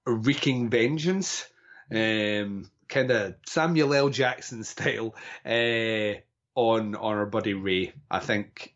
wreaking 0.06 0.70
vengeance, 0.70 1.48
um, 1.92 2.70
kind 2.88 3.12
of 3.12 3.36
Samuel 3.46 3.94
L. 3.94 4.10
Jackson 4.10 4.64
style, 4.64 5.16
uh, 5.46 6.20
on 6.56 6.96
on 6.96 7.18
our 7.18 7.26
buddy 7.26 7.54
Ray. 7.54 7.94
I 8.10 8.20
think 8.20 8.76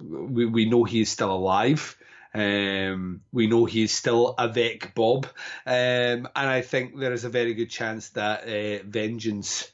we 0.00 0.46
we 0.46 0.68
know 0.68 0.84
he 0.84 1.00
is 1.00 1.10
still 1.10 1.32
alive. 1.32 1.96
Um, 2.34 3.20
we 3.30 3.46
know 3.46 3.66
he's 3.66 3.92
still 3.92 4.34
a 4.38 4.44
Avec 4.44 4.94
Bob, 4.94 5.26
um, 5.66 5.72
and 5.72 6.28
I 6.34 6.62
think 6.62 6.98
there 6.98 7.12
is 7.12 7.24
a 7.24 7.28
very 7.28 7.54
good 7.54 7.70
chance 7.70 8.08
that 8.10 8.44
uh, 8.44 8.82
vengeance 8.86 9.70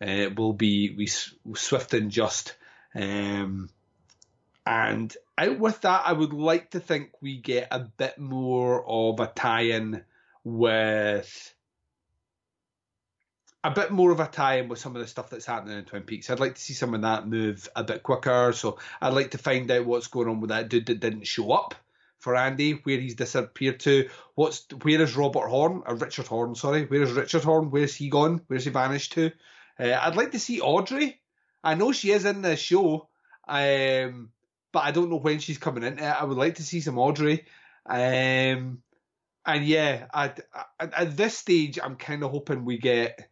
uh, 0.00 0.28
will 0.36 0.52
be 0.52 0.94
we 0.96 1.06
swift 1.06 1.94
and 1.94 2.10
just. 2.10 2.56
Um, 2.94 3.70
and 4.66 5.16
out 5.38 5.58
with 5.58 5.80
that, 5.82 6.02
I 6.06 6.12
would 6.12 6.32
like 6.32 6.70
to 6.70 6.80
think 6.80 7.10
we 7.20 7.36
get 7.36 7.68
a 7.70 7.80
bit 7.80 8.18
more 8.18 8.84
of 8.86 9.20
a 9.20 9.26
tie-in 9.26 10.02
with 10.46 11.54
a 13.64 13.70
bit 13.72 13.90
more 13.90 14.12
of 14.12 14.20
a 14.20 14.28
tie-in 14.28 14.68
with 14.68 14.78
some 14.78 14.94
of 14.94 15.02
the 15.02 15.08
stuff 15.08 15.28
that's 15.28 15.44
happening 15.44 15.76
in 15.76 15.84
Twin 15.84 16.04
Peaks. 16.04 16.30
I'd 16.30 16.38
like 16.38 16.54
to 16.54 16.60
see 16.60 16.72
some 16.72 16.94
of 16.94 17.02
that 17.02 17.26
move 17.26 17.68
a 17.74 17.82
bit 17.82 18.04
quicker. 18.04 18.52
So 18.52 18.78
I'd 19.00 19.12
like 19.12 19.32
to 19.32 19.38
find 19.38 19.68
out 19.72 19.86
what's 19.86 20.06
going 20.06 20.28
on 20.28 20.40
with 20.40 20.50
that 20.50 20.68
dude 20.68 20.86
that 20.86 21.00
didn't 21.00 21.26
show 21.26 21.50
up 21.50 21.74
for 22.18 22.36
Andy, 22.36 22.74
where 22.74 23.00
he's 23.00 23.16
disappeared 23.16 23.80
to. 23.80 24.08
What's 24.36 24.66
where 24.82 25.00
is 25.00 25.16
Robert 25.16 25.48
Horne 25.48 25.82
or 25.84 25.96
Richard 25.96 26.28
Horne? 26.28 26.54
Sorry, 26.54 26.84
where 26.86 27.02
is 27.02 27.10
Richard 27.10 27.42
Horne? 27.42 27.72
Where's 27.72 27.96
he 27.96 28.08
gone? 28.08 28.40
Where's 28.46 28.64
he 28.64 28.70
vanished 28.70 29.14
to? 29.14 29.32
Uh, 29.80 29.98
I'd 30.00 30.14
like 30.14 30.30
to 30.30 30.38
see 30.38 30.60
Audrey. 30.60 31.20
I 31.64 31.74
know 31.74 31.90
she 31.90 32.12
is 32.12 32.24
in 32.24 32.42
the 32.42 32.54
show, 32.54 33.08
um, 33.48 34.30
but 34.70 34.84
I 34.84 34.92
don't 34.92 35.10
know 35.10 35.18
when 35.18 35.40
she's 35.40 35.58
coming 35.58 35.82
in. 35.82 35.98
I 35.98 36.22
would 36.22 36.38
like 36.38 36.54
to 36.56 36.62
see 36.62 36.80
some 36.80 36.98
Audrey. 36.98 37.46
Um, 37.84 38.82
and 39.46 39.64
yeah, 39.64 40.06
at, 40.12 40.40
at, 40.80 40.94
at 40.94 41.16
this 41.16 41.38
stage, 41.38 41.78
I'm 41.82 41.96
kind 41.96 42.22
of 42.24 42.30
hoping 42.30 42.64
we 42.64 42.78
get, 42.78 43.30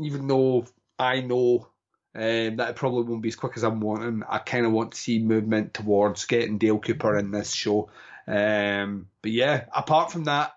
even 0.00 0.26
though 0.26 0.66
I 0.98 1.20
know 1.20 1.68
um, 2.14 2.56
that 2.56 2.70
it 2.70 2.76
probably 2.76 3.04
won't 3.04 3.22
be 3.22 3.28
as 3.28 3.36
quick 3.36 3.52
as 3.56 3.62
I'm 3.62 3.80
wanting, 3.80 4.22
I 4.28 4.38
kind 4.38 4.66
of 4.66 4.72
want 4.72 4.92
to 4.92 4.98
see 4.98 5.20
movement 5.20 5.74
towards 5.74 6.24
getting 6.24 6.58
Dale 6.58 6.78
Cooper 6.78 7.16
in 7.16 7.30
this 7.30 7.52
show. 7.52 7.90
Um, 8.26 9.06
but 9.22 9.30
yeah, 9.30 9.66
apart 9.74 10.10
from 10.10 10.24
that, 10.24 10.52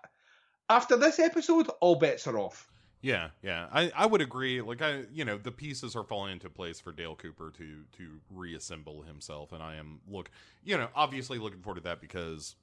after 0.68 0.96
this 0.96 1.18
episode, 1.18 1.68
all 1.80 1.96
bets 1.96 2.26
are 2.26 2.38
off. 2.38 2.68
Yeah, 3.02 3.30
yeah, 3.42 3.66
I, 3.72 3.90
I 3.96 4.06
would 4.06 4.20
agree. 4.20 4.60
Like 4.60 4.80
I, 4.80 5.02
you 5.12 5.24
know, 5.24 5.36
the 5.36 5.50
pieces 5.50 5.96
are 5.96 6.04
falling 6.04 6.34
into 6.34 6.48
place 6.48 6.78
for 6.78 6.92
Dale 6.92 7.16
Cooper 7.16 7.52
to 7.56 7.82
to 7.98 8.20
reassemble 8.30 9.02
himself, 9.02 9.52
and 9.52 9.60
I 9.60 9.74
am 9.74 10.00
look, 10.08 10.30
you 10.62 10.76
know, 10.78 10.86
obviously 10.94 11.38
looking 11.38 11.60
forward 11.62 11.80
to 11.80 11.84
that 11.88 12.00
because 12.00 12.54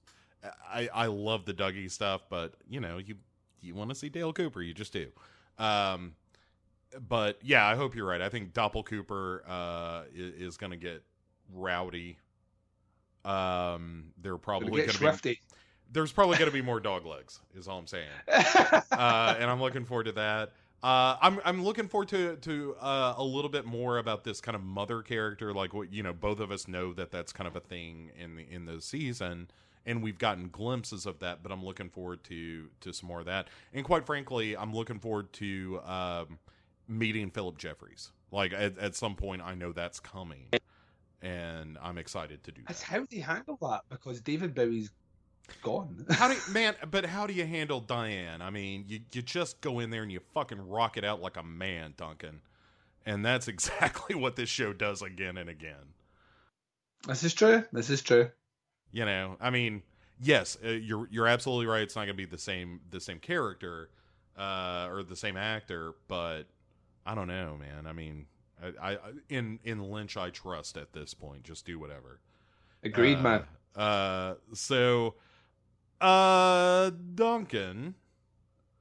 I 0.43 0.90
I 0.93 1.06
love 1.08 1.45
the 1.45 1.53
Dougie 1.53 1.92
stuff, 1.92 2.22
but 2.30 2.53
you 2.69 2.80
know, 2.80 2.98
you 2.98 3.16
you 3.61 3.76
want 3.76 3.90
to 3.90 3.95
see 3.95 4.09
Dale 4.09 4.34
Cooper, 4.34 4.61
you 4.61 4.74
just 4.74 4.93
do. 4.93 5.08
Um, 5.58 6.14
but 7.08 7.40
yeah, 7.43 7.66
I 7.66 7.76
hope 7.76 7.95
you're 7.95 8.08
right. 8.08 8.22
I 8.22 8.30
think 8.30 8.53
Doppel 8.53 8.85
Cooper 8.85 9.43
uh 9.48 10.03
is, 10.14 10.50
is 10.50 10.58
going 10.58 10.72
to 10.72 10.77
get 10.77 11.03
rowdy. 11.53 12.18
Um, 13.26 14.06
they're 14.22 14.38
probably 14.38 14.69
going 14.69 14.90
to 14.90 15.00
be. 15.00 15.40
There's 15.92 16.11
probably 16.11 16.38
going 16.38 16.50
to 16.50 16.53
be 16.53 16.61
more 16.61 16.80
dog 16.80 17.06
legs, 17.06 17.42
is 17.56 17.68
all 17.68 17.80
I'm 17.80 17.88
saying 17.88 18.08
uh, 18.27 19.35
and 19.40 19.50
I'm 19.50 19.59
looking 19.59 19.85
forward 19.85 20.06
to 20.06 20.11
that. 20.14 20.51
Uh, 20.82 21.18
I'm 21.22 21.40
I'm 21.43 21.64
looking 21.64 21.88
forward 21.90 22.08
to 22.09 22.38
to 22.38 22.76
uh, 22.80 23.16
a 23.18 23.24
little 23.24 23.50
bit 23.50 23.66
more 23.66 23.98
about 23.98 24.24
this 24.24 24.40
kind 24.40 24.56
of 24.56 24.64
mother 24.64 25.01
character, 25.01 25.53
like 25.53 25.74
what 25.74 25.92
you 25.92 26.03
know. 26.03 26.14
Both 26.14 26.40
of 26.40 26.51
us 26.51 26.68
know 26.68 26.93
that 26.93 27.11
that's 27.11 27.34
kind 27.34 27.48
of 27.48 27.56
a 27.58 27.59
thing 27.59 28.11
in 28.18 28.35
the 28.38 28.45
in 28.50 28.66
the 28.66 28.80
season, 28.82 29.50
and 29.85 30.03
we've 30.03 30.17
gotten 30.17 30.49
glimpses 30.49 31.06
of 31.06 31.19
that. 31.19 31.43
But 31.43 31.51
I'm 31.51 31.64
looking 31.64 31.90
forward 31.90 32.24
to 32.25 32.69
to 32.82 32.93
some 32.93 33.08
more 33.08 33.19
of 33.19 33.25
that, 33.25 33.48
and 33.74 33.85
quite 33.85 34.06
frankly, 34.06 34.56
I'm 34.56 34.74
looking 34.74 34.99
forward 34.99 35.32
to 35.33 35.80
um, 35.85 36.40
meeting 36.88 37.30
Philip 37.32 37.58
Jeffries. 37.58 38.11
Like 38.32 38.53
at, 38.53 38.77
at 38.77 38.95
some 38.95 39.16
point, 39.16 39.41
I 39.41 39.56
know 39.56 39.72
that's 39.72 39.99
coming, 39.99 40.48
and 41.22 41.77
I'm 41.82 41.98
excited 41.98 42.43
to 42.43 42.51
do 42.51 42.61
that. 42.61 42.67
That's 42.67 42.83
how 42.83 43.06
they 43.09 43.19
handle 43.19 43.58
that 43.61 43.82
because 43.90 44.22
David 44.22 44.53
Bowie's 44.53 44.91
gone. 45.61 46.06
How 46.09 46.27
do 46.27 46.35
you, 46.35 46.41
man? 46.51 46.75
But 46.90 47.06
how 47.06 47.27
do 47.27 47.33
you 47.33 47.45
handle 47.45 47.80
Diane? 47.80 48.41
I 48.41 48.49
mean, 48.49 48.85
you 48.88 48.99
you 49.14 49.22
just 49.22 49.61
go 49.61 49.80
in 49.80 49.90
there 49.90 50.03
and 50.03 50.11
you 50.11 50.19
fucking 50.33 50.67
rock 50.67 50.98
it 50.98 51.03
out 51.03 51.22
like 51.22 51.38
a 51.38 51.43
man, 51.43 51.93
Duncan, 51.98 52.41
and 53.06 53.25
that's 53.25 53.48
exactly 53.49 54.16
what 54.16 54.35
this 54.35 54.49
show 54.49 54.74
does 54.74 55.01
again 55.01 55.38
and 55.38 55.49
again. 55.49 55.93
This 57.08 57.24
is 57.24 57.33
true. 57.33 57.64
This 57.72 57.90
is 57.90 58.01
true. 58.01 58.30
You 58.92 59.06
know, 59.06 59.38
I 59.40 59.50
mean, 59.50 59.84
yes, 60.19 60.58
uh, 60.64 60.69
you're 60.69 61.08
you're 61.11 61.27
absolutely 61.27 61.68
right. 61.68 61.82
It's 61.84 61.95
not 61.95 62.01
going 62.06 62.16
to 62.18 62.24
be 62.24 62.26
the 62.26 62.38
same 62.38 62.82
the 62.90 63.00
same 63.00 63.19
character 63.19 63.90
uh, 64.38 64.88
or 64.90 65.03
the 65.03 65.16
same 65.16 65.38
actor, 65.38 65.93
but 66.08 66.43
I 67.06 67.16
don't 67.16 67.27
know, 67.27 67.58
man. 67.58 67.85
I 67.88 67.93
mean, 67.93 68.26
I, 68.61 68.93
I 68.93 68.98
in 69.30 69.59
in 69.64 69.84
Lynch 69.92 70.18
I 70.18 70.30
trust 70.32 70.77
at 70.77 70.93
this 70.93 71.14
point. 71.14 71.43
Just 71.43 71.66
do 71.66 71.77
whatever. 71.80 72.19
Agreed, 72.84 73.22
Uh, 73.22 73.24
man. 73.24 73.45
Uh, 73.76 74.35
so, 74.53 75.16
uh, 76.01 76.92
Duncan. 77.16 77.95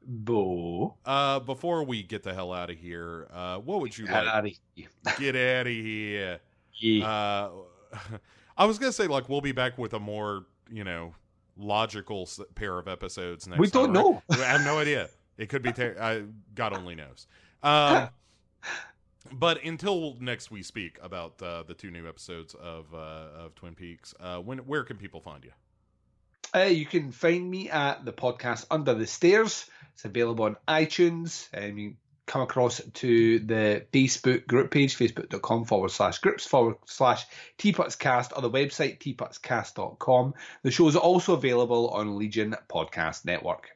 Bo. 0.03 0.97
Uh, 1.05 1.41
before 1.41 1.85
we 1.85 2.03
get 2.03 2.23
the 2.23 2.35
hell 2.35 2.53
out 2.53 2.70
of 2.70 2.78
here, 2.78 3.28
uh, 3.33 3.59
what 3.59 3.81
would 3.81 3.97
you 3.99 4.07
Get 4.07 4.25
like? 4.25 4.27
outta 4.27 4.51
here. 4.75 4.89
Get 5.19 5.37
out 5.37 5.67
of 5.67 5.73
here. 5.73 6.41
Yeah. 6.81 7.07
Uh, 7.07 7.51
I 8.59 8.67
was 8.67 8.78
gonna 8.78 8.93
say 8.93 9.07
like 9.07 9.28
we'll 9.28 9.41
be 9.41 9.53
back 9.53 9.78
with 9.78 9.95
a 9.95 10.01
more 10.01 10.45
you 10.70 10.85
know 10.85 11.15
logical 11.57 12.28
pair 12.55 12.78
of 12.78 12.89
episodes 12.89 13.47
next. 13.47 13.61
We 13.61 13.69
don't 13.69 13.93
know. 13.93 14.23
I 14.31 14.37
have 14.37 14.65
no 14.65 14.78
idea. 14.78 15.09
It 15.39 15.49
could 15.49 15.62
be. 15.62 15.73
Ter- 15.73 15.97
I, 16.01 16.25
God 16.55 16.77
only 16.77 16.97
knows. 16.97 17.28
Um, 17.62 18.09
but 19.33 19.62
until 19.65 20.17
next 20.20 20.51
we 20.51 20.62
speak 20.62 20.99
about 21.01 21.41
uh, 21.41 21.62
the 21.62 21.75
two 21.75 21.91
new 21.91 22.09
episodes 22.09 22.55
of 22.55 22.93
uh, 22.93 23.45
of 23.45 23.55
Twin 23.55 23.75
Peaks, 23.75 24.15
uh, 24.20 24.39
when 24.39 24.59
where 24.59 24.83
can 24.83 24.97
people 24.97 25.20
find 25.20 25.45
you? 25.45 25.53
Uh, 26.55 26.65
you 26.65 26.87
can 26.87 27.12
find 27.12 27.49
me 27.49 27.70
at 27.70 28.05
the 28.05 28.12
podcast 28.12 28.67
Under 28.70 28.95
the 28.95 29.07
Stairs. 29.07 29.67
It's 29.95 30.05
available 30.05 30.47
on 30.47 30.57
iTunes. 30.67 31.49
Um, 31.57 31.78
you 31.78 31.95
come 32.29 32.43
across 32.43 32.81
to 32.81 33.39
the 33.41 33.85
Facebook 33.93 34.47
group 34.47 34.71
page, 34.71 34.97
facebook.com 34.97 35.65
forward 35.65 35.91
slash 35.91 36.19
groups 36.19 36.47
forward 36.47 36.77
slash 36.87 37.25
teapotscast 37.59 38.37
or 38.37 38.43
the 38.43 38.51
website 38.51 38.99
teapotscast.com. 38.99 40.35
The 40.63 40.71
show 40.71 40.87
is 40.87 40.95
also 40.95 41.35
available 41.35 41.89
on 41.89 42.17
Legion 42.17 42.55
Podcast 42.69 43.25
Network. 43.25 43.71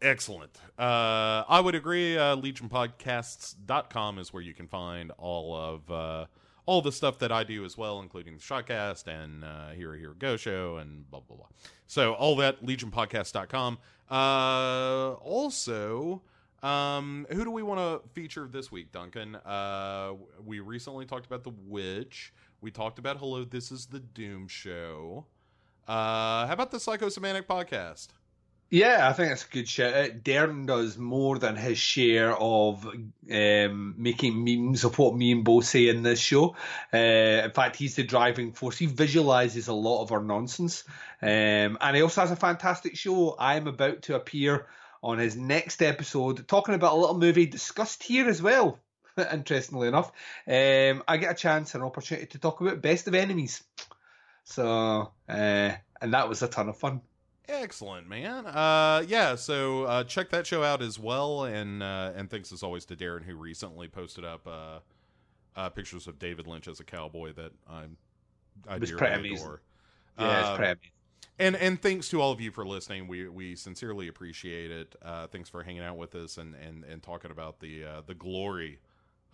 Excellent. 0.00 0.56
Uh, 0.78 1.42
I 1.48 1.60
would 1.60 1.74
agree. 1.74 2.16
Uh, 2.16 2.36
LegionPodcasts.com 2.36 4.18
is 4.18 4.32
where 4.32 4.42
you 4.42 4.54
can 4.54 4.68
find 4.68 5.10
all 5.18 5.56
of 5.56 5.90
uh, 5.90 6.26
all 6.66 6.82
the 6.82 6.92
stuff 6.92 7.18
that 7.20 7.32
I 7.32 7.44
do 7.44 7.64
as 7.64 7.78
well, 7.78 8.00
including 8.00 8.34
the 8.34 8.42
Shotcast 8.42 9.06
and 9.06 9.42
uh, 9.42 9.70
Hero 9.70 9.96
Hero 9.96 10.14
Go 10.18 10.36
Show 10.36 10.76
and 10.76 11.10
blah 11.10 11.20
blah 11.20 11.38
blah. 11.38 11.46
So 11.86 12.12
all 12.12 12.36
that 12.36 12.64
LegionPodcast.com. 12.64 13.78
Uh, 14.10 15.14
also, 15.14 16.22
um, 16.66 17.26
who 17.30 17.44
do 17.44 17.50
we 17.50 17.62
want 17.62 17.78
to 17.78 18.08
feature 18.10 18.48
this 18.50 18.72
week, 18.72 18.90
Duncan? 18.90 19.36
Uh, 19.36 20.14
we 20.44 20.60
recently 20.60 21.06
talked 21.06 21.26
about 21.26 21.44
The 21.44 21.52
Witch. 21.66 22.32
We 22.60 22.70
talked 22.70 22.98
about 22.98 23.18
Hello, 23.18 23.44
This 23.44 23.70
Is 23.70 23.86
the 23.86 24.00
Doom 24.00 24.48
Show. 24.48 25.26
Uh, 25.86 26.46
how 26.46 26.52
about 26.52 26.72
the 26.72 26.78
Psychosemantic 26.78 27.42
Podcast? 27.42 28.08
Yeah, 28.68 29.08
I 29.08 29.12
think 29.12 29.30
it's 29.30 29.44
a 29.44 29.48
good 29.48 29.68
shout 29.68 29.94
out. 29.94 30.24
Darren 30.24 30.66
does 30.66 30.98
more 30.98 31.38
than 31.38 31.54
his 31.54 31.78
share 31.78 32.36
of 32.36 32.84
um, 33.30 33.94
making 33.96 34.42
memes 34.42 34.82
of 34.82 34.98
what 34.98 35.14
me 35.14 35.30
and 35.30 35.44
Bo 35.44 35.60
say 35.60 35.88
in 35.88 36.02
this 36.02 36.18
show. 36.18 36.56
Uh, 36.92 36.96
in 37.44 37.52
fact, 37.52 37.76
he's 37.76 37.94
the 37.94 38.02
driving 38.02 38.50
force. 38.52 38.76
He 38.76 38.86
visualizes 38.86 39.68
a 39.68 39.72
lot 39.72 40.02
of 40.02 40.10
our 40.10 40.20
nonsense. 40.20 40.82
Um, 41.22 41.78
and 41.80 41.94
he 41.94 42.02
also 42.02 42.22
has 42.22 42.32
a 42.32 42.36
fantastic 42.36 42.96
show. 42.96 43.36
I'm 43.38 43.68
about 43.68 44.02
to 44.02 44.16
appear 44.16 44.66
on 45.02 45.18
his 45.18 45.36
next 45.36 45.82
episode 45.82 46.46
talking 46.48 46.74
about 46.74 46.94
a 46.94 46.96
little 46.96 47.18
movie 47.18 47.46
discussed 47.46 48.02
here 48.02 48.28
as 48.28 48.42
well. 48.42 48.78
Interestingly 49.32 49.88
enough, 49.88 50.12
um, 50.46 51.02
I 51.08 51.16
get 51.16 51.30
a 51.30 51.34
chance, 51.34 51.74
an 51.74 51.82
opportunity 51.82 52.26
to 52.26 52.38
talk 52.38 52.60
about 52.60 52.82
Best 52.82 53.08
of 53.08 53.14
Enemies. 53.14 53.62
So, 54.44 55.10
uh, 55.28 55.72
and 56.00 56.14
that 56.14 56.28
was 56.28 56.42
a 56.42 56.48
ton 56.48 56.68
of 56.68 56.76
fun. 56.76 57.00
Excellent, 57.48 58.08
man. 58.08 58.46
Uh, 58.46 59.04
yeah, 59.06 59.36
so 59.36 59.84
uh, 59.84 60.04
check 60.04 60.30
that 60.30 60.46
show 60.46 60.62
out 60.62 60.82
as 60.82 60.98
well, 60.98 61.44
and 61.44 61.82
uh, 61.82 62.12
and 62.16 62.28
thanks 62.28 62.52
as 62.52 62.62
always 62.62 62.84
to 62.86 62.96
Darren 62.96 63.24
who 63.24 63.36
recently 63.36 63.88
posted 63.88 64.24
up 64.24 64.46
uh, 64.46 64.80
uh, 65.54 65.68
pictures 65.70 66.06
of 66.08 66.18
David 66.18 66.46
Lynch 66.46 66.66
as 66.68 66.80
a 66.80 66.84
cowboy 66.84 67.32
that 67.34 67.52
I'm 67.68 67.96
I 68.68 68.78
was 68.78 68.90
dearly 68.90 69.34
adore. 69.34 69.62
Yeah, 70.18 70.40
it's 70.40 70.58
amazing. 70.58 70.76
And 71.38 71.54
and 71.56 71.80
thanks 71.80 72.08
to 72.10 72.20
all 72.20 72.32
of 72.32 72.40
you 72.40 72.50
for 72.50 72.66
listening. 72.66 73.08
We 73.08 73.28
we 73.28 73.56
sincerely 73.56 74.08
appreciate 74.08 74.70
it. 74.70 74.94
Uh, 75.02 75.26
thanks 75.26 75.48
for 75.48 75.62
hanging 75.62 75.82
out 75.82 75.96
with 75.96 76.14
us 76.14 76.38
and 76.38 76.54
and, 76.54 76.84
and 76.84 77.02
talking 77.02 77.30
about 77.30 77.60
the 77.60 77.84
uh, 77.84 78.02
the 78.06 78.14
glory 78.14 78.78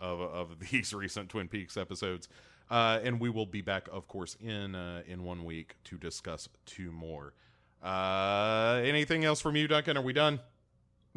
of 0.01 0.19
of 0.19 0.59
these 0.71 0.93
recent 0.93 1.29
Twin 1.29 1.47
Peaks 1.47 1.77
episodes. 1.77 2.27
Uh, 2.69 2.99
and 3.03 3.19
we 3.19 3.29
will 3.29 3.45
be 3.45 3.61
back, 3.61 3.87
of 3.91 4.07
course, 4.07 4.35
in 4.41 4.75
uh, 4.75 5.03
in 5.07 5.23
one 5.23 5.45
week 5.45 5.75
to 5.85 5.97
discuss 5.97 6.49
two 6.65 6.91
more. 6.91 7.33
Uh, 7.81 8.81
anything 8.83 9.25
else 9.25 9.41
from 9.41 9.55
you, 9.55 9.67
Duncan? 9.67 9.97
Are 9.97 10.01
we 10.01 10.13
done? 10.13 10.39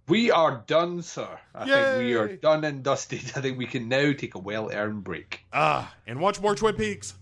We 0.08 0.30
are 0.30 0.62
done, 0.66 1.02
sir. 1.02 1.38
I 1.54 1.64
think 1.64 1.98
we 1.98 2.14
are 2.14 2.36
done 2.36 2.64
and 2.64 2.82
dusted. 2.82 3.20
I 3.36 3.40
think 3.40 3.58
we 3.58 3.66
can 3.66 3.88
now 3.88 4.12
take 4.12 4.34
a 4.34 4.38
well 4.38 4.70
earned 4.72 5.04
break. 5.04 5.44
Ah, 5.52 5.92
and 6.06 6.20
watch 6.20 6.40
more 6.40 6.54
Twin 6.54 6.74
Peaks. 6.74 7.14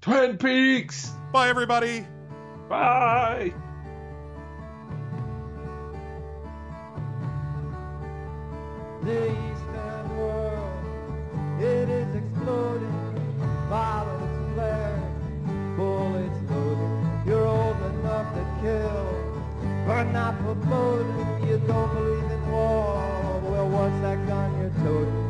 Twin 0.00 0.38
Peaks! 0.38 1.10
Bye, 1.32 1.48
everybody. 1.48 2.06
Bye! 2.68 3.52
The 9.04 9.30
eastern 9.30 10.16
world, 10.18 11.60
it 11.60 11.88
is 11.88 12.16
exploding, 12.16 12.90
bullets 15.76 16.38
loading. 16.50 17.22
You're 17.24 17.46
old 17.46 17.76
enough 17.76 18.34
to 18.34 18.44
kill, 18.62 19.06
but 19.86 20.04
not 20.10 20.34
voting. 20.40 21.48
You 21.48 21.58
don't 21.68 21.94
believe 21.94 22.30
in 22.32 22.50
war, 22.50 23.40
well, 23.44 23.68
what's 23.68 24.00
that 24.00 24.26
gun 24.26 24.58
you're 24.58 24.70
toting? 24.84 25.25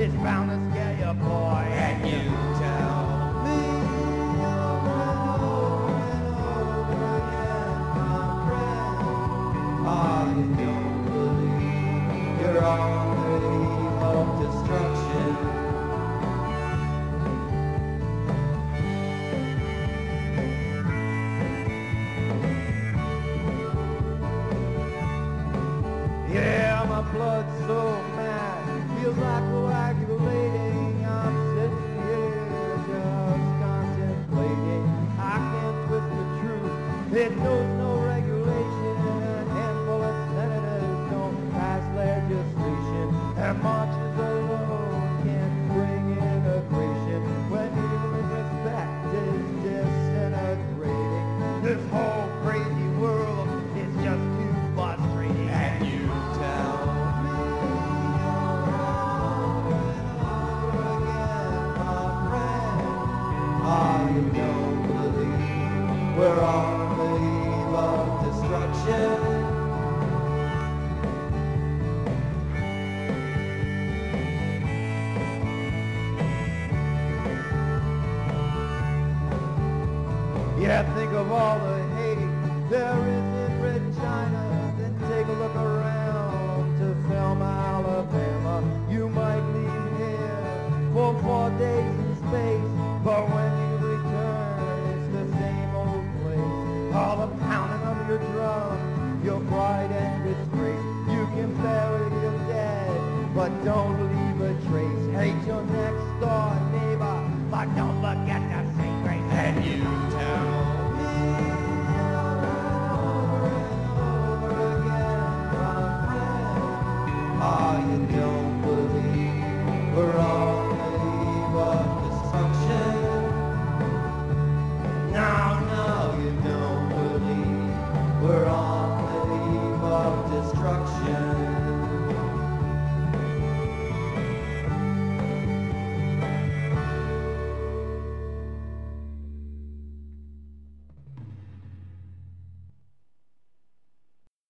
It's 0.00 0.14
bound 0.14 0.48
to 0.48 0.70
scare 0.70 0.94
you, 0.96 1.12
boy. 1.14 1.57